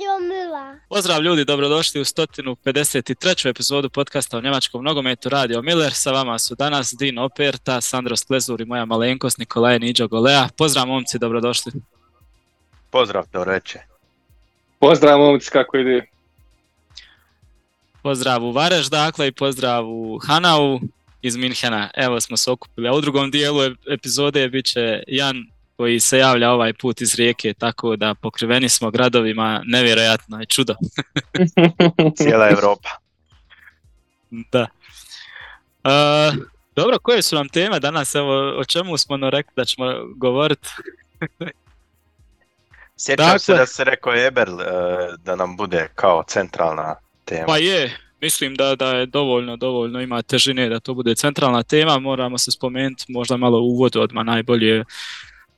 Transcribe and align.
Radio 0.00 0.28
Mila. 0.28 0.76
Pozdrav 0.88 1.22
ljudi, 1.22 1.44
dobrodošli 1.44 2.00
u 2.00 2.04
153. 2.04 3.48
epizodu 3.48 3.90
podcasta 3.90 4.38
o 4.38 4.40
njemačkom 4.40 4.84
nogometu 4.84 5.28
Radio 5.28 5.62
Miller. 5.62 5.92
Sa 5.92 6.12
vama 6.12 6.38
su 6.38 6.54
danas 6.54 6.94
Din 6.98 7.18
Operta, 7.18 7.80
Sandro 7.80 8.16
Sklezur 8.16 8.60
i 8.60 8.64
moja 8.64 8.84
malenkost 8.84 9.38
Nikolaje 9.38 9.78
Niđo 9.78 10.08
Golea. 10.08 10.48
Pozdrav 10.56 10.86
momci, 10.86 11.18
dobrodošli. 11.18 11.72
Pozdrav 12.90 13.24
to 13.32 13.44
reče. 13.44 13.78
Pozdrav 14.78 15.18
momci, 15.18 15.50
kako 15.50 15.76
ide? 15.76 16.06
Pozdrav 18.02 18.44
u 18.44 18.52
Vareš 18.52 18.86
dakle 18.86 19.28
i 19.28 19.32
pozdrav 19.32 19.84
u 19.86 20.18
Hanau 20.26 20.80
iz 21.22 21.36
Minhena. 21.36 21.90
Evo 21.96 22.20
smo 22.20 22.36
se 22.36 22.50
okupili. 22.50 22.88
A 22.88 22.92
u 22.92 23.00
drugom 23.00 23.30
dijelu 23.30 23.60
epizode 23.90 24.48
bit 24.48 24.66
će 24.66 25.02
Jan 25.06 25.36
koji 25.80 26.00
se 26.00 26.18
javlja 26.18 26.50
ovaj 26.50 26.72
put 26.72 27.00
iz 27.00 27.14
rijeke, 27.14 27.54
tako 27.54 27.96
da 27.96 28.14
pokriveni 28.14 28.68
smo 28.68 28.90
gradovima, 28.90 29.62
nevjerojatno 29.64 30.40
je 30.40 30.46
čudo. 30.46 30.74
Cijela 32.16 32.50
Europa. 32.50 32.88
Da. 34.30 34.66
Uh, 35.84 36.44
dobro, 36.76 36.98
koje 36.98 37.22
su 37.22 37.36
nam 37.36 37.48
teme 37.48 37.80
danas? 37.80 38.14
Evo, 38.14 38.58
o 38.58 38.64
čemu 38.64 38.96
smo 38.98 39.16
no 39.16 39.30
rekli 39.30 39.52
da 39.56 39.64
ćemo 39.64 39.94
govoriti? 40.16 40.68
Sjećam 42.96 43.26
Dakle- 43.26 43.38
se 43.38 43.54
da 43.54 43.66
se 43.66 43.84
rekao 43.84 44.26
Eberl 44.26 44.60
e, 44.60 44.64
da 45.24 45.36
nam 45.36 45.56
bude 45.56 45.88
kao 45.94 46.24
centralna 46.28 46.94
tema. 47.24 47.46
Pa 47.46 47.56
je, 47.56 47.98
mislim 48.20 48.54
da, 48.54 48.74
da 48.74 48.90
je 48.90 49.06
dovoljno, 49.06 49.56
dovoljno 49.56 50.00
ima 50.00 50.22
težine 50.22 50.68
da 50.68 50.80
to 50.80 50.94
bude 50.94 51.14
centralna 51.14 51.62
tema. 51.62 51.98
Moramo 51.98 52.38
se 52.38 52.50
spomenuti 52.50 53.04
možda 53.08 53.36
malo 53.36 53.58
u 53.58 53.66
uvodu 53.70 54.00
odmah 54.00 54.24
najbolje 54.24 54.84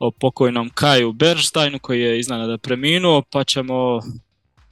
o 0.02 0.10
pokojnom 0.10 0.70
Kaju 0.74 1.12
Bernsteinu 1.12 1.78
koji 1.78 2.00
je 2.00 2.18
iznenada 2.18 2.58
preminuo, 2.58 3.22
pa 3.30 3.44
ćemo 3.44 4.00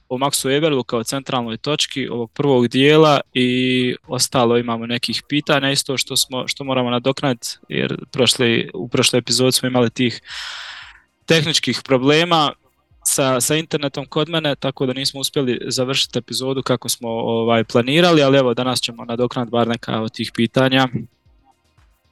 o 0.09 0.17
Maxu 0.17 0.57
Eberlu 0.57 0.83
kao 0.83 1.03
centralnoj 1.03 1.57
točki 1.57 2.07
ovog 2.07 2.31
prvog 2.31 2.67
dijela 2.67 3.19
i 3.33 3.95
ostalo 4.07 4.57
imamo 4.57 4.85
nekih 4.85 5.23
pitanja 5.29 5.71
isto 5.71 5.97
što, 5.97 6.17
smo, 6.17 6.47
što 6.47 6.63
moramo 6.63 6.89
nadoknaditi 6.89 7.47
jer 7.69 7.97
prošli, 8.11 8.69
u 8.73 8.87
prošloj 8.87 9.17
epizodi 9.17 9.51
smo 9.51 9.67
imali 9.67 9.89
tih 9.89 10.21
tehničkih 11.25 11.81
problema 11.83 12.51
sa, 13.03 13.41
sa 13.41 13.55
internetom 13.55 14.05
kod 14.05 14.29
mene, 14.29 14.55
tako 14.55 14.85
da 14.85 14.93
nismo 14.93 15.19
uspjeli 15.19 15.59
završiti 15.67 16.19
epizodu 16.19 16.61
kako 16.63 16.89
smo 16.89 17.09
ovaj, 17.09 17.63
planirali, 17.63 18.23
ali 18.23 18.37
evo 18.37 18.53
danas 18.53 18.81
ćemo 18.81 19.05
nadoknaditi 19.05 19.51
bar 19.51 19.67
neka 19.67 20.01
od 20.01 20.13
tih 20.13 20.31
pitanja. 20.33 20.87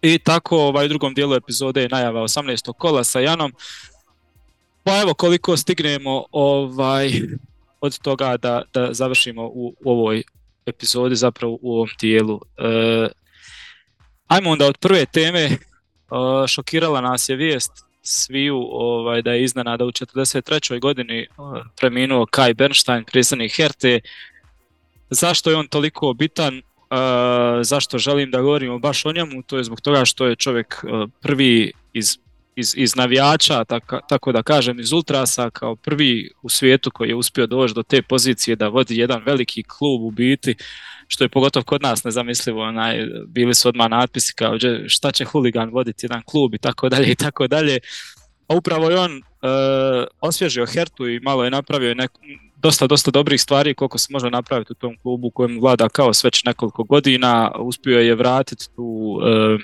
I 0.01 0.19
tako 0.19 0.57
ovaj, 0.57 0.85
u 0.85 0.89
drugom 0.89 1.13
dijelu 1.13 1.35
epizode 1.35 1.81
je 1.81 1.89
najava 1.89 2.21
18. 2.21 2.73
kola 2.73 3.03
sa 3.03 3.19
Janom. 3.19 3.53
Pa 4.83 5.01
evo 5.01 5.13
koliko 5.13 5.57
stignemo 5.57 6.25
ovaj, 6.31 7.11
od 7.81 7.99
toga 7.99 8.37
da, 8.37 8.61
da 8.73 8.93
završimo 8.93 9.43
u, 9.43 9.75
u 9.85 9.91
ovoj 9.91 10.23
epizodi, 10.65 11.15
zapravo 11.15 11.57
u 11.61 11.73
ovom 11.73 11.89
dijelu. 12.01 12.41
E, 12.57 13.07
ajmo 14.27 14.49
onda 14.49 14.67
od 14.67 14.77
prve 14.77 15.05
teme, 15.05 15.41
e, 15.41 15.57
šokirala 16.47 17.01
nas 17.01 17.29
je 17.29 17.35
vijest 17.35 17.71
sviju 18.01 18.67
ovaj, 18.71 19.21
da 19.21 19.31
je 19.33 19.43
iznenada 19.43 19.85
u 19.85 19.91
43. 19.91 20.79
godini 20.79 21.27
uh, 21.37 21.57
preminuo 21.79 22.25
Kai 22.25 22.53
Bernstein, 22.53 23.03
predsjednik 23.03 23.55
Herte. 23.57 23.99
Zašto 25.09 25.49
je 25.49 25.55
on 25.55 25.67
toliko 25.67 26.13
bitan? 26.13 26.61
Zašto 27.61 27.97
želim 27.97 28.31
da 28.31 28.41
govorimo 28.41 28.79
baš 28.79 29.05
o 29.05 29.11
njemu? 29.11 29.43
To 29.43 29.57
je 29.57 29.63
zbog 29.63 29.81
toga 29.81 30.05
što 30.05 30.25
je 30.25 30.35
čovjek 30.35 30.83
uh, 30.83 31.09
prvi 31.21 31.71
iz, 31.93 32.17
iz, 32.55 32.73
iz 32.77 32.95
navijača, 32.95 33.63
tako, 33.65 33.99
tako 34.09 34.31
da 34.31 34.43
kažem 34.43 34.79
iz 34.79 34.91
Ultrasa, 34.91 35.49
kao 35.49 35.75
prvi 35.75 36.31
u 36.41 36.49
svijetu 36.49 36.91
koji 36.91 37.09
je 37.09 37.15
uspio 37.15 37.47
doći 37.47 37.73
do 37.73 37.83
te 37.83 38.01
pozicije 38.01 38.55
da 38.55 38.67
vodi 38.67 38.97
jedan 38.97 39.23
veliki 39.25 39.63
klub 39.63 40.01
u 40.01 40.11
biti, 40.11 40.55
što 41.07 41.23
je 41.23 41.29
pogotovo 41.29 41.63
kod 41.63 41.81
nas 41.81 42.03
nezamislivo, 42.03 42.63
onaj, 42.63 43.07
bili 43.27 43.53
su 43.53 43.69
odmah 43.69 43.89
natpisi 43.89 44.33
kao 44.35 44.57
"Đe, 44.57 44.89
šta 44.89 45.11
će 45.11 45.25
huligan 45.25 45.69
voditi 45.69 46.05
jedan 46.05 46.21
klub 46.25 46.53
i 46.53 46.57
tako 46.57 46.89
dalje 46.89 47.11
i 47.11 47.15
tako 47.15 47.47
dalje. 47.47 47.79
A 48.47 48.55
upravo 48.55 48.89
je 48.89 48.99
on 48.99 49.11
e, 49.17 49.21
osvježio 50.21 50.65
Hertu 50.65 51.07
i 51.07 51.19
malo 51.19 51.43
je 51.43 51.51
napravio 51.51 51.93
nek, 51.95 52.11
dosta, 52.61 52.87
dosta 52.87 53.11
dobrih 53.11 53.41
stvari 53.41 53.73
koliko 53.73 53.97
se 53.97 54.07
može 54.09 54.29
napraviti 54.29 54.71
u 54.71 54.75
tom 54.75 54.97
klubu 55.01 55.27
u 55.27 55.31
kojem 55.31 55.59
vlada 55.59 55.89
kao 55.89 56.11
već 56.23 56.43
nekoliko 56.43 56.83
godina. 56.83 57.51
Uspio 57.59 57.99
je 57.99 58.15
vratiti 58.15 58.65
tu 58.75 59.19
e, 59.25 59.57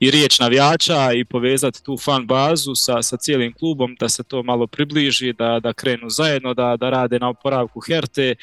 i 0.00 0.10
riječ 0.10 0.38
navijača 0.38 1.12
i 1.12 1.24
povezati 1.24 1.84
tu 1.84 1.96
fan 1.96 2.26
bazu 2.26 2.74
sa, 2.74 3.02
sa 3.02 3.16
cijelim 3.16 3.52
klubom, 3.52 3.96
da 4.00 4.08
se 4.08 4.22
to 4.22 4.42
malo 4.42 4.66
približi, 4.66 5.32
da, 5.32 5.60
da 5.60 5.72
krenu 5.72 6.10
zajedno, 6.10 6.54
da, 6.54 6.76
da 6.76 6.90
rade 6.90 7.18
na 7.18 7.28
oporavku 7.28 7.80
Herte. 7.80 8.34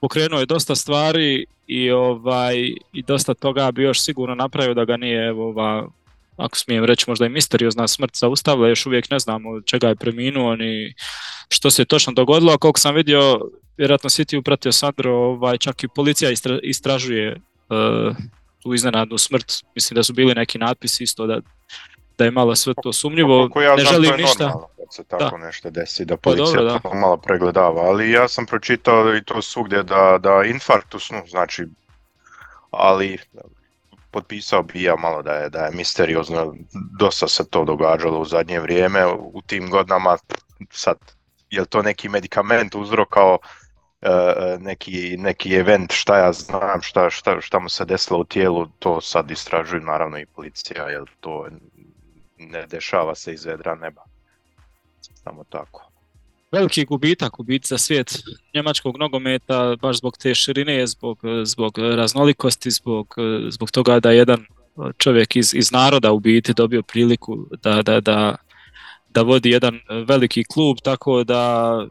Pokrenuo 0.00 0.40
je 0.40 0.46
dosta 0.46 0.74
stvari 0.74 1.46
i 1.66 1.90
ovaj 1.90 2.56
i 2.92 3.02
dosta 3.06 3.34
toga 3.34 3.70
bi 3.70 3.82
još 3.82 4.00
sigurno 4.00 4.34
napravio 4.34 4.74
da 4.74 4.84
ga 4.84 4.96
nije 4.96 5.26
evo 5.26 5.48
ova 5.48 5.88
ako 6.36 6.56
smijem 6.56 6.84
reći 6.84 7.04
možda 7.08 7.26
i 7.26 7.28
misteriozna 7.28 7.88
smrt 7.88 8.16
zaustavila, 8.16 8.68
još 8.68 8.86
uvijek 8.86 9.10
ne 9.10 9.18
znamo 9.18 9.50
od 9.50 9.66
čega 9.66 9.88
je 9.88 9.96
preminuo 9.96 10.56
ni 10.56 10.94
što 11.48 11.70
se 11.70 11.82
je 11.82 11.86
točno 11.86 12.12
dogodilo, 12.12 12.52
a 12.52 12.58
koliko 12.58 12.80
sam 12.80 12.94
vidio, 12.94 13.40
vjerojatno 13.76 14.10
si 14.10 14.24
ti 14.24 14.36
upratio 14.36 14.72
Sandro, 14.72 15.12
ovaj, 15.12 15.58
čak 15.58 15.84
i 15.84 15.88
policija 15.88 16.30
istra, 16.30 16.58
istražuje 16.62 17.32
uh, 17.34 18.16
tu 18.62 18.74
iznenadnu 18.74 19.18
smrt, 19.18 19.52
mislim 19.74 19.94
da 19.94 20.02
su 20.02 20.12
bili 20.12 20.34
neki 20.34 20.58
natpisi 20.58 21.04
isto 21.04 21.26
da, 21.26 21.40
da 22.18 22.24
je 22.24 22.30
malo 22.30 22.56
sve 22.56 22.74
to 22.82 22.92
sumnjivo, 22.92 23.38
Koliko 23.38 23.62
ja 23.62 23.76
ne 23.76 23.82
znam, 23.82 23.92
želim 23.92 24.10
to 24.10 24.16
je 24.16 24.22
ništa. 24.22 24.44
normalno 24.44 24.68
kad 24.76 24.94
se 24.94 25.04
tako 25.04 25.38
nešto 25.38 25.70
desi, 25.70 26.04
da 26.04 26.16
Pa 26.16 26.20
policija 26.20 26.62
dobro, 26.62 26.90
da. 26.92 26.98
malo 26.98 27.16
pregledava, 27.16 27.82
ali 27.82 28.10
ja 28.10 28.28
sam 28.28 28.46
pročitao 28.46 29.16
i 29.16 29.24
to 29.24 29.42
svugdje 29.42 29.82
da, 29.82 30.18
da 30.22 30.42
infarkt 30.44 30.94
u 30.94 30.98
snu, 30.98 31.22
znači, 31.28 31.64
ali 32.70 33.18
potpisao 34.16 34.62
bi 34.62 34.82
ja 34.82 34.96
malo 34.96 35.22
da 35.22 35.32
je, 35.32 35.50
da 35.50 35.64
je 35.64 35.70
misteriozno, 35.70 36.54
dosta 36.98 37.28
se 37.28 37.50
to 37.50 37.64
događalo 37.64 38.20
u 38.20 38.24
zadnje 38.24 38.60
vrijeme, 38.60 39.06
u 39.06 39.42
tim 39.46 39.70
godinama, 39.70 40.16
sad, 40.70 40.96
je 41.50 41.64
to 41.64 41.82
neki 41.82 42.08
medikament 42.08 42.74
uzrokao 42.74 43.38
e, 44.00 44.56
neki, 44.60 45.16
neki 45.18 45.54
event, 45.54 45.92
šta 45.92 46.18
ja 46.18 46.32
znam, 46.32 46.82
šta, 46.82 47.10
šta, 47.10 47.40
šta 47.40 47.58
mu 47.58 47.68
se 47.68 47.84
desilo 47.84 48.20
u 48.20 48.24
tijelu, 48.24 48.66
to 48.78 49.00
sad 49.00 49.30
istražuju 49.30 49.82
naravno 49.82 50.18
i 50.18 50.26
policija, 50.26 50.88
jer 50.88 51.04
to 51.20 51.48
ne 52.38 52.66
dešava 52.66 53.14
se 53.14 53.32
iz 53.32 53.44
vedra 53.44 53.74
neba. 53.74 54.02
Samo 55.24 55.44
tako. 55.44 55.85
Veliki 56.56 56.84
gubitak, 56.84 57.40
u 57.40 57.42
biti 57.42 57.68
za 57.68 57.78
svijet 57.78 58.22
njemačkog 58.54 58.98
nogometa, 58.98 59.76
baš 59.82 59.98
zbog 59.98 60.16
te 60.16 60.34
širine, 60.34 60.86
zbog, 60.86 61.20
zbog 61.44 61.78
raznolikosti, 61.78 62.70
zbog, 62.70 63.14
zbog 63.50 63.70
toga 63.70 64.00
da 64.00 64.10
jedan 64.10 64.46
čovjek 64.98 65.36
iz, 65.36 65.54
iz 65.54 65.72
naroda 65.72 66.12
u 66.12 66.20
biti 66.20 66.54
dobio 66.54 66.82
priliku 66.82 67.46
da, 67.62 67.82
da, 67.82 68.00
da, 68.00 68.36
da 69.08 69.22
vodi 69.22 69.50
jedan 69.50 69.80
veliki 70.08 70.44
klub, 70.44 70.76
tako 70.82 71.24
da 71.24 71.86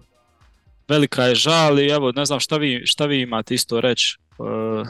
velika 0.87 1.23
je 1.23 1.35
žal 1.35 1.79
i 1.79 1.87
evo 1.87 2.11
ne 2.11 2.25
znam 2.25 2.39
šta 2.39 2.57
vi, 2.57 2.81
šta 2.85 3.05
vi 3.05 3.21
imate 3.21 3.53
isto 3.53 3.81
reći, 3.81 4.17
eh, 4.39 4.83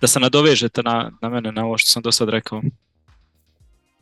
da 0.00 0.06
se 0.06 0.20
nadovežete 0.20 0.82
na, 0.82 1.10
na 1.22 1.28
mene, 1.28 1.52
na 1.52 1.64
ovo 1.64 1.78
što 1.78 1.90
sam 1.90 2.02
do 2.02 2.12
sad 2.12 2.28
rekao. 2.28 2.62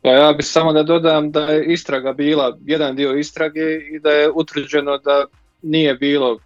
Pa 0.03 0.09
ja 0.09 0.33
bih 0.33 0.45
samo 0.45 0.73
da 0.73 0.83
dodam 0.83 1.31
da 1.31 1.41
je 1.41 1.65
istraga 1.65 2.13
bila, 2.13 2.57
jedan 2.65 2.95
dio 2.95 3.13
istrage 3.13 3.59
i 3.91 3.99
da 3.99 4.11
je 4.11 4.31
utvrđeno 4.31 4.97
da 4.97 5.25
nije 5.61 5.95
bilo 5.95 6.39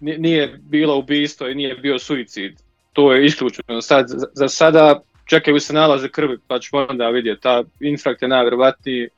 ni- 0.00 0.18
nije 0.18 0.58
bilo 0.60 0.98
ubistvo 0.98 1.48
i 1.48 1.54
nije 1.54 1.74
bio 1.74 1.98
suicid. 1.98 2.52
To 2.92 3.12
je 3.12 3.26
isključeno. 3.26 3.82
Sad, 3.82 4.08
za- 4.08 4.26
za 4.32 4.48
sada 4.48 5.00
čekaju 5.26 5.60
se 5.60 5.72
nalaze 5.72 6.08
krvi 6.08 6.38
pa 6.48 6.58
ćemo 6.58 6.86
onda 6.90 7.08
vidjeti. 7.08 7.42
Ta 7.42 7.64
infarkt 7.80 8.22
je 8.22 8.28
najvjerovatniji 8.28 9.08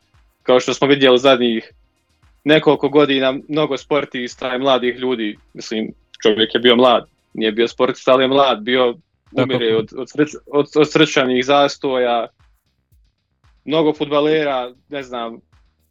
kao 0.42 0.60
što 0.60 0.74
smo 0.74 0.88
vidjeli 0.88 1.18
zadnjih 1.18 1.72
nekoliko 2.44 2.88
godina 2.88 3.34
mnogo 3.48 3.76
sportista 3.76 4.54
i 4.54 4.58
mladih 4.58 4.96
ljudi. 4.96 5.36
Mislim, 5.54 5.92
čovjek 6.22 6.54
je 6.54 6.60
bio 6.60 6.76
mlad, 6.76 7.06
nije 7.34 7.52
bio 7.52 7.68
sportista, 7.68 8.12
ali 8.12 8.24
je 8.24 8.28
mlad, 8.28 8.60
bio 8.60 8.94
umire 9.32 9.76
od, 9.76 9.88
od, 9.96 10.08
srč- 10.08 10.36
od, 10.46 10.66
od 10.76 10.92
srčanih 10.92 11.44
zastoja, 11.44 12.26
mnogo 13.66 13.92
futbalera, 13.92 14.72
ne 14.88 15.02
znam, 15.02 15.40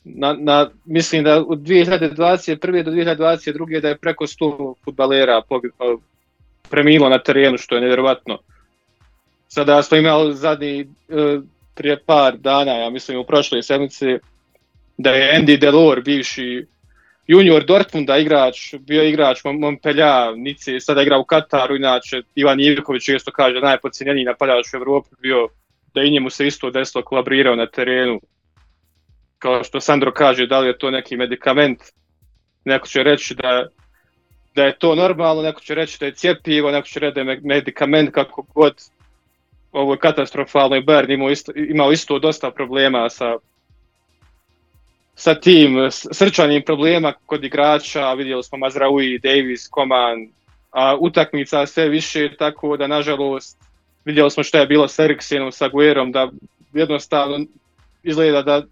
na, 0.04 0.33
na, 0.39 0.69
mislim 0.86 1.24
da 1.24 1.44
od 1.48 1.60
2021. 1.60 2.83
do 2.83 2.92
2022. 2.92 3.81
da 3.81 3.89
je 3.89 3.98
preko 3.98 4.25
100 4.25 4.74
futbalera 4.86 5.42
preminulo 6.69 7.10
na 7.10 7.19
terenu, 7.19 7.57
što 7.57 7.75
je 7.75 7.81
nevjerojatno. 7.81 8.39
Sada 9.48 9.83
smo 9.83 9.98
imali 9.98 10.36
zadnji, 10.36 10.80
e, 10.80 10.86
prije 11.75 12.00
par 12.06 12.38
dana, 12.38 12.72
ja 12.72 12.89
mislim 12.89 13.19
u 13.19 13.24
prošloj 13.24 13.63
sedmici, 13.63 14.18
da 14.98 15.10
je 15.10 15.39
Andy 15.39 15.60
Delor, 15.60 16.01
bivši 16.01 16.66
junior 17.27 17.66
Dortmunda, 17.66 18.18
igrač, 18.18 18.74
bio 18.80 19.04
igrač 19.04 19.44
Mon- 19.44 19.60
Montpellier, 19.60 20.38
Nice, 20.38 20.80
sada 20.80 21.01
igra 21.01 21.18
u 21.18 21.25
Kataru, 21.25 21.75
inače 21.75 22.22
Ivan 22.36 22.60
Ivković 22.60 23.06
često 23.06 23.31
kaže 23.31 23.60
najpocijenjeniji 23.60 24.25
napadač 24.25 24.74
u 24.74 24.77
Europi 24.77 25.16
bio 25.22 25.48
da 25.96 26.02
i 26.02 26.12
njemu 26.12 26.30
se 26.30 26.48
isto 26.48 26.70
desilo 26.70 27.04
kolabrirao 27.04 27.56
na 27.56 27.68
terenu. 27.68 28.20
Kao 29.40 29.64
što 29.64 29.80
Sandro 29.80 30.12
kaže, 30.12 30.48
da 30.48 30.60
li 30.60 30.68
je 30.68 30.78
to 30.78 30.92
neki 30.92 31.18
medikament, 31.18 31.80
neko 32.66 32.88
će 32.88 33.04
reći 33.04 33.36
da 33.36 33.68
da 34.56 34.64
je 34.64 34.78
to 34.80 34.96
normalno, 34.96 35.42
neko 35.42 35.62
će 35.62 35.76
reći 35.76 35.98
da 36.00 36.06
je 36.06 36.16
cjepivo, 36.16 36.72
neko 36.72 36.88
će 36.88 37.00
reći 37.00 37.14
da 37.16 37.22
je 37.22 37.40
medikament, 37.44 38.12
kako 38.12 38.46
god. 38.56 38.74
Ovo 39.72 39.94
je 39.94 40.00
katastrofalno 40.00 40.76
i 40.76 40.84
Bayern 40.84 41.14
imao 41.14 41.30
isto, 41.30 41.52
imao 41.56 41.92
isto 41.92 42.20
dosta 42.20 42.52
problema 42.52 43.10
sa 43.10 43.36
sa 45.16 45.36
tim 45.36 45.92
srčanim 45.92 46.64
problema 46.66 47.14
kod 47.26 47.44
igrača, 47.44 48.14
vidjeli 48.14 48.44
smo 48.44 48.58
Mazraoui, 48.58 49.20
Davis, 49.20 49.68
Koman, 49.68 50.28
a 50.72 50.96
utakmica 51.00 51.66
sve 51.66 51.90
više, 51.90 52.36
tako 52.38 52.78
da 52.78 52.88
nažalost 52.88 53.58
vidjeli 54.06 54.31
smo 54.31 54.44
što 54.44 54.57
je 54.57 54.68
bilo 54.68 54.88
s 54.88 55.00
Eriksenom, 55.00 55.52
sa 55.52 55.68
Guerom, 55.68 56.12
da 56.12 56.31
jednostavno 56.74 57.46
izgleda 58.04 58.42
da 58.42 58.63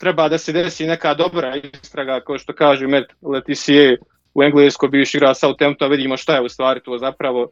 treba 0.00 0.28
da 0.28 0.38
se 0.38 0.52
desi 0.52 0.86
neka 0.86 1.14
dobra 1.14 1.56
istraga, 1.56 2.20
kao 2.20 2.38
što 2.38 2.52
kaže 2.52 2.86
Matt 2.86 3.12
Letizier 3.22 3.96
u 4.34 4.42
Engleskoj 4.42 4.88
bivši 4.88 5.16
igra 5.16 5.34
Southampton, 5.34 5.90
vidimo 5.90 6.16
šta 6.16 6.34
je 6.34 6.40
u 6.40 6.48
stvari 6.48 6.80
to 6.84 6.98
zapravo, 6.98 7.48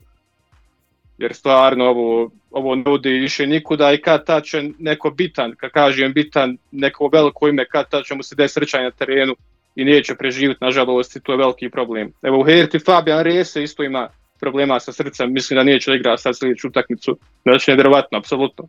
jer 1.19 1.35
stvarno 1.35 1.85
ovo, 1.85 2.31
ovo 2.50 2.75
nudi 2.75 3.11
više 3.11 3.47
nikuda 3.47 3.93
i 3.93 3.99
kad 3.99 4.26
ta 4.26 4.41
će 4.41 4.62
neko 4.79 5.11
bitan, 5.11 5.55
kad 5.56 5.70
kažem 5.70 6.12
bitan, 6.12 6.56
neko 6.70 7.11
veliko 7.12 7.49
ime, 7.49 7.65
kad 7.69 7.91
ta 7.91 8.03
će 8.03 8.15
mu 8.15 8.23
se 8.23 8.35
desiti 8.35 8.61
srčanje 8.61 8.85
na 8.85 8.91
terenu 8.91 9.37
i 9.75 9.85
neće 9.85 10.15
preživjeti, 10.15 10.65
nažalost, 10.65 11.17
i 11.17 11.20
to 11.20 11.32
je 11.32 11.38
veliki 11.38 11.70
problem. 11.70 12.12
Evo 12.23 12.41
u 12.41 12.44
Herti 12.44 12.79
Fabian 12.79 13.23
Rese 13.23 13.62
isto 13.62 13.82
ima 13.82 14.08
problema 14.43 14.81
sa 14.81 14.93
srcem, 14.93 15.33
mislim 15.33 15.56
da 15.56 15.65
neće 15.65 15.94
igrati 15.94 16.23
sad 16.23 16.39
sljedeću 16.39 16.69
utakmicu, 16.69 17.19
znači 17.43 17.71
nevjerovatno, 17.71 18.19
apsolutno. 18.19 18.69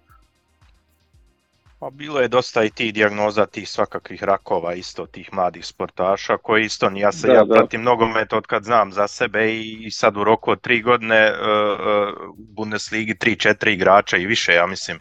Pa 1.80 1.90
bilo 1.90 2.22
je 2.22 2.28
dosta 2.28 2.64
i 2.64 2.70
tih 2.70 2.94
dijagnoza 2.94 3.46
tih 3.46 3.70
svakakvih 3.70 4.24
rakova 4.24 4.74
isto 4.74 5.06
tih 5.06 5.34
mladih 5.34 5.66
sportaša 5.66 6.38
koji 6.38 6.66
isto 6.66 6.90
ja 6.96 7.12
se 7.12 7.28
da, 7.28 7.34
ja 7.34 7.44
da. 7.44 7.56
pratim 7.56 7.84
nogomet 7.84 8.34
od 8.34 8.46
kad 8.48 8.64
znam 8.64 8.92
za 8.92 9.08
sebe 9.08 9.54
i 9.54 9.92
sad 9.92 10.18
u 10.18 10.24
roku 10.24 10.52
od 10.52 10.62
tri 10.62 10.82
godine 10.82 11.32
uh, 11.32 11.40
uh, 11.40 12.36
Bundesligi 12.38 13.16
tri, 13.16 13.36
četiri 13.36 13.74
igrača 13.74 14.18
i 14.18 14.26
više 14.26 14.54
ja 14.54 14.68
mislim 14.68 15.00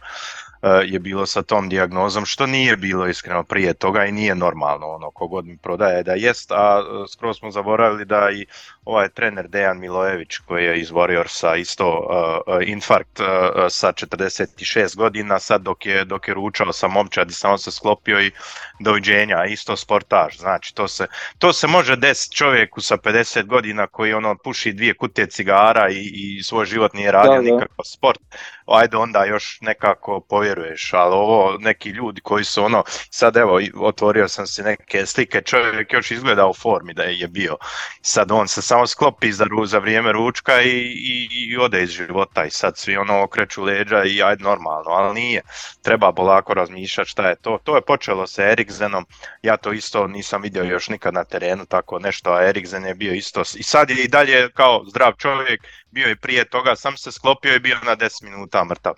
Eh, 0.63 0.83
je 0.85 0.99
bilo 0.99 1.25
sa 1.25 1.41
tom 1.41 1.69
dijagnozom, 1.69 2.25
što 2.25 2.45
nije 2.45 2.77
bilo 2.77 3.07
iskreno 3.07 3.43
prije 3.43 3.73
toga 3.73 4.05
i 4.05 4.11
nije 4.11 4.35
normalno 4.35 4.87
ono 4.87 5.11
kogod 5.11 5.45
mi 5.45 5.57
prodaje 5.57 6.03
da 6.03 6.13
jest, 6.13 6.51
a 6.51 6.83
skoro 7.11 7.33
smo 7.33 7.51
zaboravili 7.51 8.05
da 8.05 8.29
i 8.31 8.45
ovaj 8.85 9.09
trener 9.09 9.47
Dejan 9.47 9.79
Milojević 9.79 10.37
koji 10.37 10.65
je 10.65 10.79
iz 10.79 10.91
Warriorsa 10.91 11.59
isto 11.59 11.87
uh, 11.89 12.67
infarkt 12.67 13.19
uh, 13.19 13.27
sa 13.69 13.91
46 13.91 14.95
godina, 14.95 15.39
sad 15.39 15.61
dok 15.61 15.85
je, 15.85 16.05
dok 16.05 16.27
je 16.27 16.33
ručao 16.33 16.73
sa 16.73 16.87
momčadi, 16.87 17.33
samo 17.33 17.57
se 17.57 17.71
sklopio 17.71 18.21
i 18.21 18.31
doviđenja, 18.79 19.45
isto 19.45 19.77
sportaž, 19.77 20.37
znači 20.37 20.75
to 20.75 20.87
se, 20.87 21.07
to 21.37 21.53
se 21.53 21.67
može 21.67 21.95
desiti 21.95 22.35
čovjeku 22.35 22.81
sa 22.81 22.97
50 22.97 23.45
godina 23.45 23.87
koji 23.87 24.13
ono 24.13 24.35
puši 24.43 24.73
dvije 24.73 24.93
kutije 24.93 25.27
cigara 25.27 25.89
i, 25.89 26.11
i 26.13 26.43
svoj 26.43 26.65
život 26.65 26.93
nije 26.93 27.11
radio 27.11 27.41
da, 27.41 27.41
da. 27.41 27.53
nikakav 27.53 27.85
sport, 27.85 28.19
ajde 28.65 28.97
onda 28.97 29.25
još 29.25 29.57
nekako 29.61 30.19
povjeruješ, 30.19 30.93
ali 30.93 31.15
ovo 31.15 31.57
neki 31.59 31.89
ljudi 31.89 32.21
koji 32.21 32.43
su 32.43 32.63
ono, 32.63 32.83
sad 33.09 33.37
evo 33.37 33.59
otvorio 33.79 34.27
sam 34.27 34.47
si 34.47 34.63
neke 34.63 35.05
slike, 35.05 35.41
čovjek 35.41 35.93
još 35.93 36.11
izgleda 36.11 36.47
u 36.47 36.53
formi 36.53 36.93
da 36.93 37.03
je 37.03 37.27
bio, 37.27 37.57
sad 38.01 38.31
on 38.31 38.47
se 38.47 38.61
samo 38.73 38.87
sklopi 38.87 39.31
za, 39.31 39.45
za 39.65 39.79
vrijeme 39.79 40.11
ručka 40.11 40.61
i, 40.61 40.69
i, 40.69 41.29
i 41.31 41.57
ode 41.57 41.83
iz 41.83 41.89
života 41.89 42.45
i 42.45 42.49
sad 42.49 42.77
svi 42.77 42.97
ono 42.97 43.23
okreću 43.23 43.63
leđa 43.63 44.03
i 44.03 44.23
ajde 44.23 44.43
normalno, 44.43 44.91
ali 44.91 45.13
nije, 45.13 45.41
treba 45.81 46.13
polako 46.13 46.53
razmišljati 46.53 47.09
šta 47.09 47.29
je 47.29 47.35
to, 47.35 47.59
to 47.63 47.75
je 47.75 47.81
počelo 47.81 48.27
sa 48.27 48.43
Eriksenom, 48.43 49.05
ja 49.41 49.57
to 49.57 49.73
isto 49.73 50.07
nisam 50.07 50.41
vidio 50.41 50.63
još 50.63 50.89
nikad 50.89 51.13
na 51.13 51.23
terenu 51.23 51.65
tako 51.65 51.99
nešto, 51.99 52.33
a 52.33 52.43
Eriksen 52.43 52.85
je 52.85 52.95
bio 52.95 53.13
isto 53.13 53.41
i 53.41 53.63
sad 53.63 53.89
je 53.89 54.03
i 54.03 54.07
dalje 54.07 54.49
kao 54.49 54.83
zdrav 54.89 55.13
čovjek, 55.17 55.61
bio 55.91 56.07
je 56.07 56.15
prije 56.15 56.45
toga, 56.45 56.75
sam 56.75 56.97
se 56.97 57.11
sklopio 57.11 57.55
i 57.55 57.59
bio 57.59 57.77
na 57.85 57.95
10 57.95 58.23
minuta 58.23 58.63
mrtav, 58.63 58.93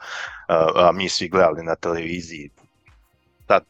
a 0.76 0.92
mi 0.94 1.10
svi 1.10 1.28
gledali 1.30 1.64
na 1.64 1.76
televiziji. 1.76 2.50
Sad, 3.48 3.64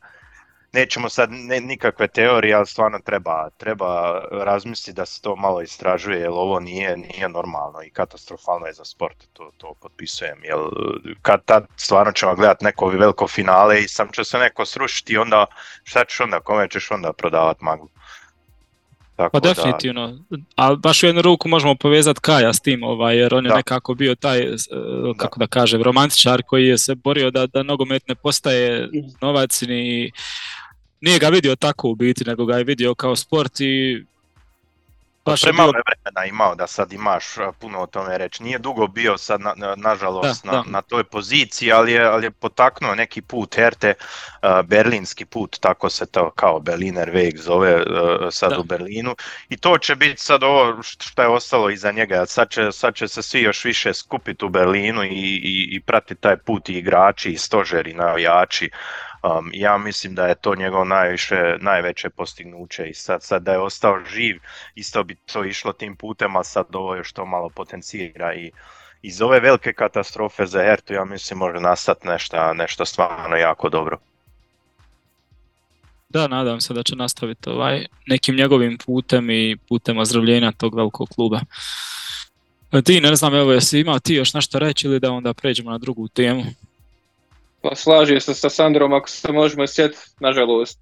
nećemo 0.75 1.09
sad 1.09 1.29
ne, 1.31 1.61
nikakve 1.61 2.07
teorije, 2.07 2.55
ali 2.55 2.67
stvarno 2.67 2.99
treba, 2.99 3.49
treba 3.57 4.21
razmisliti 4.31 4.95
da 4.95 5.05
se 5.05 5.21
to 5.21 5.35
malo 5.35 5.61
istražuje, 5.61 6.19
jer 6.19 6.29
ovo 6.29 6.59
nije, 6.59 6.97
nije 6.97 7.29
normalno 7.29 7.83
i 7.83 7.89
katastrofalno 7.89 8.65
je 8.65 8.73
za 8.73 8.85
sport, 8.85 9.17
to, 9.33 9.51
to 9.57 9.73
potpisujem, 9.81 10.37
jer 10.43 10.57
kad 11.21 11.45
tad 11.45 11.65
stvarno 11.75 12.11
ćemo 12.11 12.35
gledati 12.35 12.65
neko 12.65 12.87
veliko 12.87 13.27
finale 13.27 13.81
i 13.81 13.87
sam 13.87 14.11
će 14.11 14.23
se 14.23 14.37
neko 14.37 14.65
srušiti 14.65 15.13
i 15.13 15.17
onda 15.17 15.45
šta 15.83 16.05
ćeš 16.05 16.19
onda, 16.19 16.39
kome 16.39 16.69
ćeš 16.69 16.91
onda 16.91 17.13
prodavati 17.13 17.63
maglu. 17.63 17.89
Tako 19.15 19.39
pa 19.39 19.39
definitivno, 19.39 20.07
da... 20.29 20.37
ali 20.55 20.77
baš 20.77 21.03
u 21.03 21.05
jednu 21.05 21.21
ruku 21.21 21.49
možemo 21.49 21.75
povezati 21.75 22.19
Kaja 22.21 22.53
s 22.53 22.59
tim, 22.59 22.83
ovaj, 22.83 23.17
jer 23.17 23.35
on 23.35 23.45
je 23.45 23.49
da. 23.49 23.55
nekako 23.55 23.93
bio 23.93 24.15
taj, 24.15 24.39
e, 24.39 24.55
kako 25.17 25.39
da, 25.39 25.45
da 25.45 25.47
kažem, 25.47 25.83
romantičar 25.83 26.43
koji 26.43 26.67
je 26.67 26.77
se 26.77 26.95
borio 26.95 27.31
da, 27.31 27.47
da 27.47 27.63
nogomet 27.63 28.07
ne 28.07 28.15
postaje 28.15 28.89
novac 29.21 29.61
ni 29.61 30.11
nije 31.01 31.19
ga 31.19 31.29
vidio 31.29 31.55
tako 31.55 31.89
u 31.89 31.95
biti, 31.95 32.23
nego 32.23 32.45
ga 32.45 32.57
je 32.57 32.63
vidio 32.63 32.95
kao 32.95 33.15
sport 33.15 33.59
i 33.59 34.05
Baš 35.25 35.41
Premalo 35.41 35.73
je 35.75 35.81
vremena 35.87 36.25
imao 36.25 36.55
da 36.55 36.67
sad 36.67 36.93
imaš 36.93 37.25
puno 37.59 37.79
o 37.79 37.85
tome 37.85 38.17
reći. 38.17 38.43
Nije 38.43 38.59
dugo 38.59 38.87
bio 38.87 39.17
sad, 39.17 39.41
na, 39.41 39.53
na, 39.57 39.75
nažalost, 39.75 40.45
da, 40.45 40.51
na, 40.51 40.63
da. 40.63 40.69
na 40.69 40.81
toj 40.81 41.03
poziciji, 41.03 41.71
ali 41.71 41.91
je, 41.91 42.05
ali 42.05 42.25
je 42.25 42.31
potaknuo 42.31 42.95
neki 42.95 43.21
put 43.21 43.55
Herte, 43.55 43.93
uh, 43.93 44.65
berlinski 44.65 45.25
put, 45.25 45.57
tako 45.59 45.89
se 45.89 46.05
to 46.05 46.31
kao 46.31 46.59
Berliner 46.59 47.11
Weg 47.11 47.37
zove 47.37 47.75
uh, 47.75 47.85
sad 48.31 48.51
da. 48.51 48.59
u 48.59 48.63
Berlinu. 48.63 49.15
I 49.49 49.57
to 49.57 49.77
će 49.77 49.95
biti 49.95 50.21
sad 50.21 50.43
ovo 50.43 50.83
što 50.83 51.21
je 51.21 51.27
ostalo 51.27 51.69
iza 51.69 51.91
njega. 51.91 52.25
Sad 52.25 52.49
će, 52.49 52.71
sad 52.71 52.95
će 52.95 53.07
se 53.07 53.21
svi 53.21 53.41
još 53.41 53.65
više 53.65 53.93
skupiti 53.93 54.45
u 54.45 54.49
Berlinu 54.49 55.03
i, 55.03 55.39
i, 55.43 55.67
i 55.71 55.81
pratiti 55.85 56.21
taj 56.21 56.37
put 56.37 56.69
i 56.69 56.73
igrači, 56.73 57.31
i 57.31 57.37
stožeri, 57.37 57.93
navijači. 57.93 58.69
Um, 59.25 59.51
ja 59.53 59.77
mislim 59.77 60.15
da 60.15 60.27
je 60.27 60.35
to 60.35 60.55
njegov 60.55 60.85
najviše, 60.85 61.57
najveće 61.61 62.09
postignuće 62.09 62.89
i 62.89 62.93
sad, 62.93 63.23
sad 63.23 63.43
da 63.43 63.51
je 63.51 63.59
ostao 63.59 63.99
živ, 64.13 64.39
isto 64.75 65.03
bi 65.03 65.15
to 65.15 65.45
išlo 65.45 65.73
tim 65.73 65.95
putem, 65.95 66.35
a 66.35 66.43
sad 66.43 66.65
ovo 66.73 66.95
još 66.95 67.13
to 67.13 67.25
malo 67.25 67.49
potencira 67.49 68.33
i 68.33 68.51
iz 69.01 69.21
ove 69.21 69.39
velike 69.39 69.73
katastrofe 69.73 70.45
za 70.45 70.61
Hertu 70.61 70.93
ja 70.93 71.05
mislim 71.05 71.39
može 71.39 71.59
nastati 71.59 72.07
nešto, 72.07 72.53
nešto 72.53 72.85
stvarno 72.85 73.35
jako 73.35 73.69
dobro. 73.69 73.97
Da, 76.09 76.27
nadam 76.27 76.61
se 76.61 76.73
da 76.73 76.83
će 76.83 76.95
nastaviti 76.95 77.49
ovaj 77.49 77.85
nekim 78.07 78.35
njegovim 78.35 78.77
putem 78.85 79.29
i 79.29 79.57
putem 79.69 79.97
ozdravljenja 79.97 80.51
tog 80.51 80.75
velikog 80.75 81.09
kluba. 81.15 81.39
Ti 82.83 83.01
ne 83.01 83.15
znam, 83.15 83.35
evo 83.35 83.51
jesi 83.51 83.79
imao 83.79 83.99
ti 83.99 84.13
još 84.13 84.33
nešto 84.33 84.59
reći 84.59 84.87
ili 84.87 84.99
da 84.99 85.11
onda 85.11 85.33
pređemo 85.33 85.71
na 85.71 85.77
drugu 85.77 86.07
temu? 86.07 86.43
Pa 87.65 87.75
slažem 87.75 88.19
se 88.21 88.33
sa 88.33 88.49
Sandrom, 88.49 88.93
ako 88.93 89.09
se 89.09 89.31
možemo 89.31 89.67
sjetiti, 89.67 90.01
nažalost, 90.19 90.79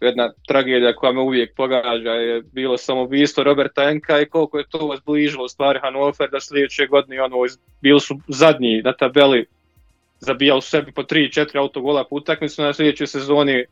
jedna 0.00 0.32
tragedija 0.48 0.94
koja 0.94 1.12
me 1.12 1.20
uvijek 1.20 1.54
pogađa 1.56 2.10
je 2.10 2.42
bilo 2.52 2.76
samoubistvo 2.76 3.44
Roberta 3.44 3.90
Enka 3.90 4.20
i 4.20 4.26
koliko 4.26 4.58
je 4.58 4.68
to 4.68 4.96
zbližilo 5.00 5.48
stvari 5.48 5.78
Hannover 5.82 6.30
da 6.32 6.40
sljedeće 6.40 6.86
godine 6.86 7.22
ono, 7.22 7.36
bili 7.82 8.00
su 8.00 8.18
zadnji 8.28 8.82
na 8.82 8.92
tabeli 8.92 9.46
zabijali 10.20 10.62
sebi 10.62 10.92
po 10.92 11.02
3-4 11.02 11.58
autogola 11.58 12.04
po 12.04 12.16
utakmicu 12.16 12.62
na 12.62 12.72
sljedećoj 12.72 13.06
sezoni 13.06 13.64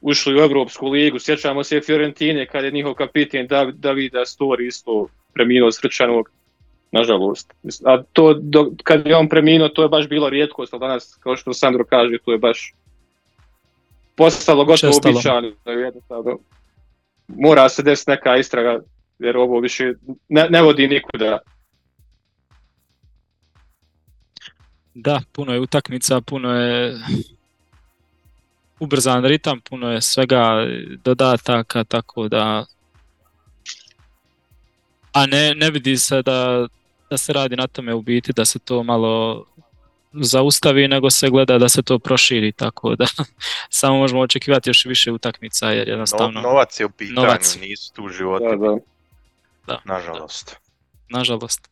ušli 0.00 0.34
u 0.34 0.44
Evropsku 0.44 0.88
ligu. 0.88 1.18
Sjećamo 1.18 1.64
se 1.64 1.80
Fiorentine 1.80 2.46
kad 2.46 2.64
je 2.64 2.70
njihov 2.70 2.94
kapitan 2.94 3.46
Davida 3.72 4.24
Stori 4.24 4.66
isto 4.66 5.08
preminuo 5.34 5.72
srčanog 5.72 6.30
nažalost. 6.94 7.54
A 7.84 8.02
to, 8.12 8.34
do, 8.34 8.70
kad 8.82 9.06
je 9.06 9.16
on 9.16 9.28
preminuo, 9.28 9.68
to 9.68 9.82
je 9.82 9.88
baš 9.88 10.08
bilo 10.08 10.30
rijetkost, 10.30 10.72
ali 10.72 10.80
danas, 10.80 11.16
kao 11.20 11.36
što 11.36 11.54
Sandro 11.54 11.84
kaže, 11.84 12.18
to 12.24 12.32
je 12.32 12.38
baš 12.38 12.74
postalo 14.14 14.64
gotovo 14.64 14.92
uobičajeno. 14.92 15.52
Jednostavno, 15.66 16.38
mora 17.28 17.68
se 17.68 17.82
desiti 17.82 18.10
neka 18.10 18.36
istraga, 18.36 18.80
jer 19.18 19.36
ovo 19.36 19.60
više 19.60 19.92
ne, 20.28 20.46
ne 20.50 20.62
vodi 20.62 20.88
nikuda. 20.88 21.38
Da, 24.94 25.20
puno 25.32 25.52
je 25.52 25.60
utakmica, 25.60 26.20
puno 26.20 26.54
je 26.54 26.94
ubrzan 28.80 29.24
ritam, 29.24 29.60
puno 29.60 29.90
je 29.92 30.00
svega 30.00 30.66
dodataka, 31.04 31.84
tako 31.84 32.28
da 32.28 32.64
a 35.14 35.26
ne, 35.26 35.54
ne 35.54 35.70
vidi 35.70 35.96
se 35.96 36.22
da 36.22 36.68
da 37.10 37.16
se 37.16 37.32
radi 37.32 37.56
na 37.56 37.66
tome 37.66 37.94
u 37.94 38.02
biti 38.02 38.32
da 38.32 38.44
se 38.44 38.58
to 38.58 38.82
malo 38.82 39.44
zaustavi, 40.12 40.88
nego 40.88 41.10
se 41.10 41.30
gleda 41.30 41.58
da 41.58 41.68
se 41.68 41.82
to 41.82 41.98
proširi, 41.98 42.52
tako 42.52 42.96
da 42.96 43.06
samo 43.70 43.98
možemo 43.98 44.20
očekivati 44.20 44.70
još 44.70 44.84
više 44.84 45.12
utakmica 45.12 45.70
jer 45.70 45.88
jednostavno... 45.88 46.40
No, 46.40 46.48
novac 46.48 46.80
je 46.80 46.86
u 46.86 46.90
pitanju, 46.90 47.14
novac. 47.14 47.56
nisu 47.60 47.92
tu 47.92 48.08
životi. 48.08 48.44
Da, 48.44 48.56
da. 48.56 48.76
da. 49.66 49.80
Nažalost. 49.84 50.56
Nažalost. 51.08 51.70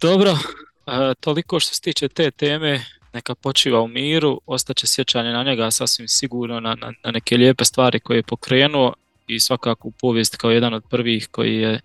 Dobro, 0.00 0.30
e, 0.30 1.14
toliko 1.20 1.60
što 1.60 1.74
se 1.74 1.80
tiče 1.80 2.08
te 2.08 2.30
teme, 2.30 2.84
neka 3.12 3.34
počiva 3.34 3.80
u 3.80 3.88
miru, 3.88 4.40
ostaće 4.46 4.86
sjećanje 4.86 5.30
na 5.30 5.42
njega 5.42 5.70
sasvim 5.70 6.08
sigurno, 6.08 6.60
na, 6.60 6.74
na, 6.74 6.92
na 7.04 7.10
neke 7.10 7.36
lijepe 7.36 7.64
stvari 7.64 8.00
koje 8.00 8.16
je 8.16 8.22
pokrenuo, 8.22 8.94
i 9.28 9.40
svakako 9.40 9.88
u 9.88 9.90
povijesti 9.90 10.36
kao 10.36 10.50
jedan 10.50 10.74
od 10.74 10.84
prvih 10.90 11.28
koji 11.30 11.56
je 11.56 11.80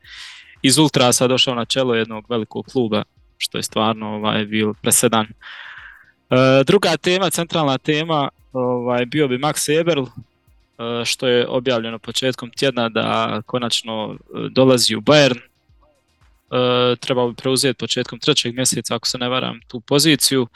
iz 0.64 0.78
Ultrasa 0.78 1.28
došao 1.28 1.56
na 1.56 1.66
čelo 1.66 1.96
jednog 1.96 2.26
velikog 2.30 2.66
kluba, 2.66 3.04
što 3.38 3.58
je 3.58 3.64
stvarno 3.64 4.08
ovaj, 4.08 4.46
bio 4.46 4.74
presedan. 4.82 5.26
E, 5.26 6.64
druga 6.66 6.98
tema, 6.98 7.30
centralna 7.30 7.78
tema, 7.78 8.30
ovaj, 8.54 9.06
bio 9.06 9.28
bi 9.28 9.38
Max 9.38 9.80
Eberl, 9.80 10.04
e, 10.04 11.06
što 11.06 11.28
je 11.28 11.48
objavljeno 11.48 12.00
početkom 12.00 12.52
tjedna 12.52 12.90
da 12.90 13.42
konačno 13.46 14.14
e, 14.14 14.18
dolazi 14.50 14.96
u 14.96 15.02
Bayern. 15.02 15.40
Trebao 17.00 17.30
bi 17.30 17.36
preuzeti 17.36 17.78
početkom 17.78 18.20
trećeg 18.20 18.56
mjeseca, 18.56 18.96
ako 18.96 19.08
se 19.08 19.18
ne 19.18 19.30
varam, 19.30 19.60
tu 19.68 19.80
poziciju. 19.80 20.48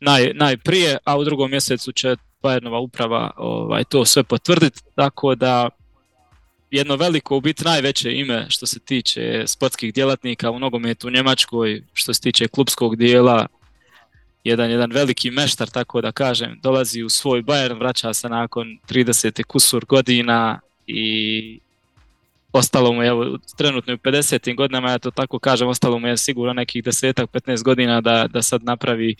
Naj, 0.00 0.32
najprije, 0.34 0.98
a 1.04 1.18
u 1.18 1.24
drugom 1.24 1.50
mjesecu 1.50 1.92
će 1.92 2.16
Bayernova 2.42 2.78
uprava 2.78 3.30
ovaj, 3.36 3.84
to 3.84 4.04
sve 4.04 4.22
potvrditi, 4.22 4.80
tako 4.94 5.34
da 5.34 5.68
jedno 6.70 6.96
veliko, 6.96 7.36
u 7.36 7.40
biti 7.40 7.64
najveće 7.64 8.12
ime 8.12 8.46
što 8.48 8.66
se 8.66 8.80
tiče 8.80 9.44
sportskih 9.46 9.94
djelatnika 9.94 10.50
u 10.50 10.58
nogometu 10.58 11.06
u 11.06 11.10
Njemačkoj, 11.10 11.82
što 11.92 12.14
se 12.14 12.20
tiče 12.20 12.48
klubskog 12.48 12.96
dijela, 12.96 13.46
jedan, 14.44 14.70
jedan 14.70 14.92
veliki 14.92 15.30
meštar, 15.30 15.70
tako 15.70 16.00
da 16.00 16.12
kažem, 16.12 16.60
dolazi 16.62 17.02
u 17.02 17.08
svoj 17.08 17.42
Bayern, 17.42 17.78
vraća 17.78 18.14
se 18.14 18.28
nakon 18.28 18.78
30. 18.88 19.42
kusur 19.42 19.84
godina 19.84 20.60
i 20.86 21.60
ostalo 22.52 22.92
mu 22.92 23.02
je, 23.02 23.08
evo, 23.08 23.38
trenutno 23.56 23.94
u 23.94 23.96
50. 23.96 24.56
godinama, 24.56 24.90
ja 24.90 24.98
to 24.98 25.10
tako 25.10 25.38
kažem, 25.38 25.68
ostalo 25.68 25.98
mu 25.98 26.06
je 26.06 26.16
sigurno 26.16 26.52
nekih 26.52 26.84
desetak, 26.84 27.30
15 27.30 27.62
godina 27.62 28.00
da, 28.00 28.26
da 28.26 28.42
sad 28.42 28.64
napravi 28.64 29.14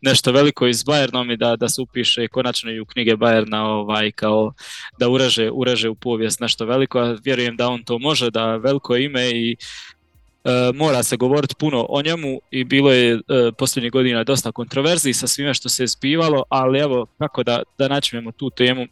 nešto 0.00 0.32
veliko 0.32 0.66
iz 0.66 0.84
Bayernom 0.84 1.32
i 1.32 1.36
da, 1.36 1.56
da 1.56 1.68
se 1.68 1.82
upiše 1.82 2.28
konačno 2.28 2.70
i 2.70 2.80
u 2.80 2.86
knjige 2.86 3.16
Bayerna 3.16 3.60
ovaj, 3.60 4.12
kao 4.12 4.52
da 4.98 5.08
ureže, 5.08 5.50
ureže 5.50 5.88
u 5.88 5.94
povijest 5.94 6.40
nešto 6.40 6.64
veliko, 6.64 6.98
a 6.98 7.16
vjerujem 7.24 7.56
da 7.56 7.68
on 7.68 7.84
to 7.84 7.98
može, 7.98 8.30
da 8.30 8.56
veliko 8.56 8.96
ime 8.96 9.30
i 9.30 9.56
e, 10.44 10.72
mora 10.74 11.02
se 11.02 11.16
govoriti 11.16 11.54
puno 11.58 11.86
o 11.88 12.02
njemu 12.02 12.40
i 12.50 12.64
bilo 12.64 12.92
je 12.92 13.14
e, 13.14 13.20
posljednjih 13.58 13.92
godina 13.92 14.24
dosta 14.24 14.52
kontroverziji 14.52 15.12
sa 15.12 15.26
svime 15.26 15.54
što 15.54 15.68
se 15.68 15.86
zbivalo, 15.86 16.44
ali 16.48 16.78
evo 16.78 17.06
kako 17.18 17.42
da, 17.42 17.62
da 17.78 17.88
načinemo 17.88 18.32
tu 18.32 18.50
temu. 18.50 18.86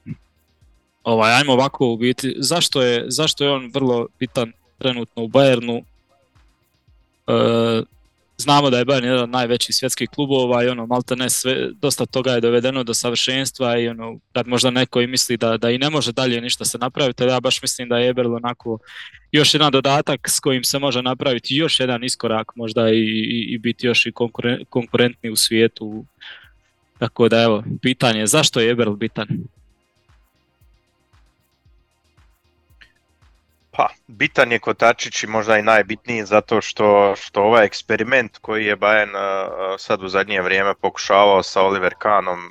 Ovaj, 1.03 1.33
ajmo 1.33 1.53
ovako 1.53 1.89
u 1.89 1.97
biti, 1.97 2.35
zašto 2.39 2.83
je, 2.83 3.05
zašto 3.09 3.45
je 3.45 3.51
on 3.51 3.71
vrlo 3.75 4.07
bitan 4.19 4.53
trenutno 4.79 5.23
u 5.23 5.29
Bayernu, 5.29 5.83
e, 7.27 7.94
znamo 8.37 8.71
da 8.71 8.79
je 8.79 8.85
Bayern 8.85 9.05
jedan 9.05 9.23
od 9.23 9.31
najvećih 9.31 9.77
svjetskih 9.77 10.09
klubova 10.09 10.65
i 10.65 10.69
ono 10.69 10.87
malte 10.87 11.17
ne 11.17 11.31
sve, 11.31 11.69
dosta 11.73 12.07
toga 12.07 12.33
je 12.33 12.41
dovedeno 12.41 12.85
do 12.85 12.95
savršenstva 12.95 13.79
i 13.79 13.89
ono 13.89 14.19
kad 14.33 14.47
možda 14.47 14.71
neko 14.71 15.01
i 15.01 15.07
misli 15.07 15.37
da, 15.37 15.57
da 15.57 15.71
i 15.71 15.79
ne 15.79 15.91
može 15.91 16.13
dalje 16.13 16.41
ništa 16.41 16.65
se 16.65 16.79
napraviti, 16.79 17.25
ja 17.25 17.41
baš 17.41 17.63
mislim 17.63 17.89
da 17.89 17.99
je 17.99 18.09
Eberl 18.09 18.35
onako 18.35 18.79
još 19.33 19.55
jedan 19.55 19.73
dodatak 19.73 20.29
s 20.29 20.41
kojim 20.41 20.65
se 20.65 20.79
može 20.79 21.03
napraviti 21.03 21.57
još 21.57 21.81
jedan 21.81 22.05
iskorak 22.05 22.57
možda 22.57 22.91
i, 22.91 22.99
i, 22.99 23.55
i 23.55 23.59
biti 23.59 23.87
još 23.87 24.07
i 24.07 24.13
konkurentni 24.69 25.31
u 25.31 25.37
svijetu. 25.37 26.05
Tako 26.99 27.29
da 27.29 27.43
evo, 27.43 27.65
pitanje 27.83 28.21
je 28.21 28.27
zašto 28.27 28.61
je 28.61 28.71
Eberl 28.71 28.93
bitan? 28.93 29.29
Pa, 33.77 33.89
bitan 34.07 34.53
je 34.53 34.59
kotačić 34.59 35.23
i 35.23 35.27
možda 35.27 35.59
i 35.59 35.63
najbitniji 35.63 36.25
zato 36.25 36.61
što, 36.61 37.15
što 37.17 37.43
ovaj 37.43 37.67
eksperiment 37.67 38.39
koji 38.39 38.67
je 38.67 38.77
Bayern 38.77 39.13
sad 39.79 40.03
u 40.03 40.09
zadnje 40.09 40.41
vrijeme 40.43 40.75
pokušavao 40.75 41.43
sa 41.43 41.63
Oliver 41.63 41.95
Kahnom 41.99 42.51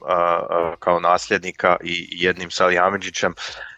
kao 0.80 1.00
nasljednika 1.00 1.78
i 1.84 2.08
jednim 2.12 2.52
Salihamiđićem 2.52 3.34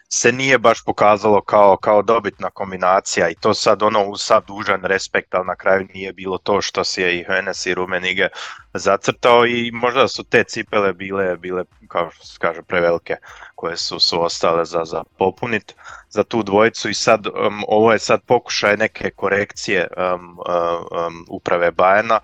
se 0.08 0.32
nije 0.32 0.58
baš 0.58 0.84
pokazalo 0.84 1.40
kao, 1.40 1.76
kao 1.76 2.02
dobitna 2.02 2.50
kombinacija 2.50 3.28
i 3.28 3.34
to 3.34 3.54
sad 3.54 3.82
ono 3.82 4.04
uz 4.04 4.20
sad 4.20 4.44
dužan 4.46 4.84
respekt, 4.84 5.34
ali 5.34 5.46
na 5.46 5.56
kraju 5.56 5.86
nije 5.94 6.12
bilo 6.12 6.38
to 6.38 6.60
što 6.60 6.84
si 6.84 7.02
je 7.02 7.18
i 7.18 7.24
Hennes 7.24 7.66
i 7.66 7.74
Rumenige 7.74 8.28
zacrtao 8.74 9.46
i 9.46 9.70
možda 9.72 10.08
su 10.08 10.24
te 10.24 10.44
cipele 10.44 10.92
bile, 10.92 11.36
bile 11.36 11.64
kao 11.88 12.10
što 12.10 12.26
se 12.26 12.38
kaže, 12.40 12.62
prevelike 12.62 13.16
koje 13.56 13.76
su, 13.76 14.00
su 14.00 14.22
ostale 14.22 14.64
za, 14.64 14.84
za 14.84 15.04
popunit 15.18 15.74
za 16.08 16.24
tu 16.24 16.42
dvojicu 16.42 16.88
i 16.88 16.94
sad 16.94 17.26
um, 17.26 17.64
ovo 17.68 17.92
je 17.92 17.98
sad 17.98 18.20
pokušaj 18.26 18.76
neke 18.76 19.10
korekcije 19.10 19.88
um, 19.96 20.38
um, 20.38 21.26
uprave 21.30 21.70
Bajena, 21.70 22.20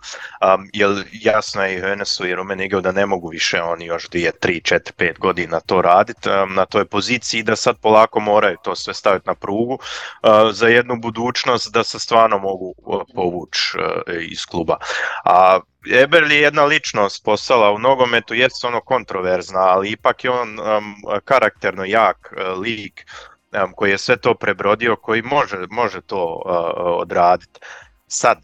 jer 0.72 0.90
jasno 1.12 1.64
je 1.64 1.76
i 1.76 1.80
Hennesu 1.80 2.26
i 2.26 2.34
Rumenigeu 2.34 2.80
da 2.80 2.92
ne 2.92 3.06
mogu 3.06 3.28
više 3.28 3.62
oni 3.62 3.86
još 3.86 4.08
dvije, 4.08 4.32
tri, 4.32 4.60
četiri, 4.60 4.92
pet 4.96 5.18
godina 5.18 5.60
to 5.60 5.82
raditi 5.82 6.28
na 6.48 6.64
toj 6.64 6.84
poziciji 6.84 7.42
da 7.42 7.56
sad 7.56 7.76
polako 7.82 8.20
moraju 8.20 8.56
to 8.64 8.76
sve 8.76 8.94
staviti 8.94 9.26
na 9.26 9.34
prugu 9.34 9.74
uh, 9.74 10.30
za 10.52 10.68
jednu 10.68 10.96
budućnost 10.96 11.72
da 11.72 11.84
se 11.84 11.98
stvarno 11.98 12.38
mogu 12.38 12.74
uh, 12.76 13.02
povući 13.14 13.78
uh, 13.78 14.14
iz 14.30 14.46
kluba. 14.46 14.76
A 15.24 15.60
Eberl 15.90 16.32
je 16.32 16.40
jedna 16.40 16.64
ličnost 16.64 17.24
postala 17.24 17.72
u 17.72 17.78
nogometu, 17.78 18.34
jest 18.34 18.64
ono 18.64 18.80
kontroverzna, 18.80 19.60
ali 19.60 19.90
ipak 19.90 20.24
je 20.24 20.30
on 20.30 20.60
um, 20.60 20.94
karakterno 21.24 21.84
jak 21.84 22.34
uh, 22.36 22.58
lik 22.58 23.06
um, 23.52 23.72
koji 23.72 23.90
je 23.90 23.98
sve 23.98 24.16
to 24.16 24.34
prebrodio, 24.34 24.96
koji 24.96 25.22
može, 25.22 25.66
može 25.70 26.00
to 26.00 26.42
uh, 26.44 26.52
odraditi. 27.00 27.60
Sad, 28.06 28.38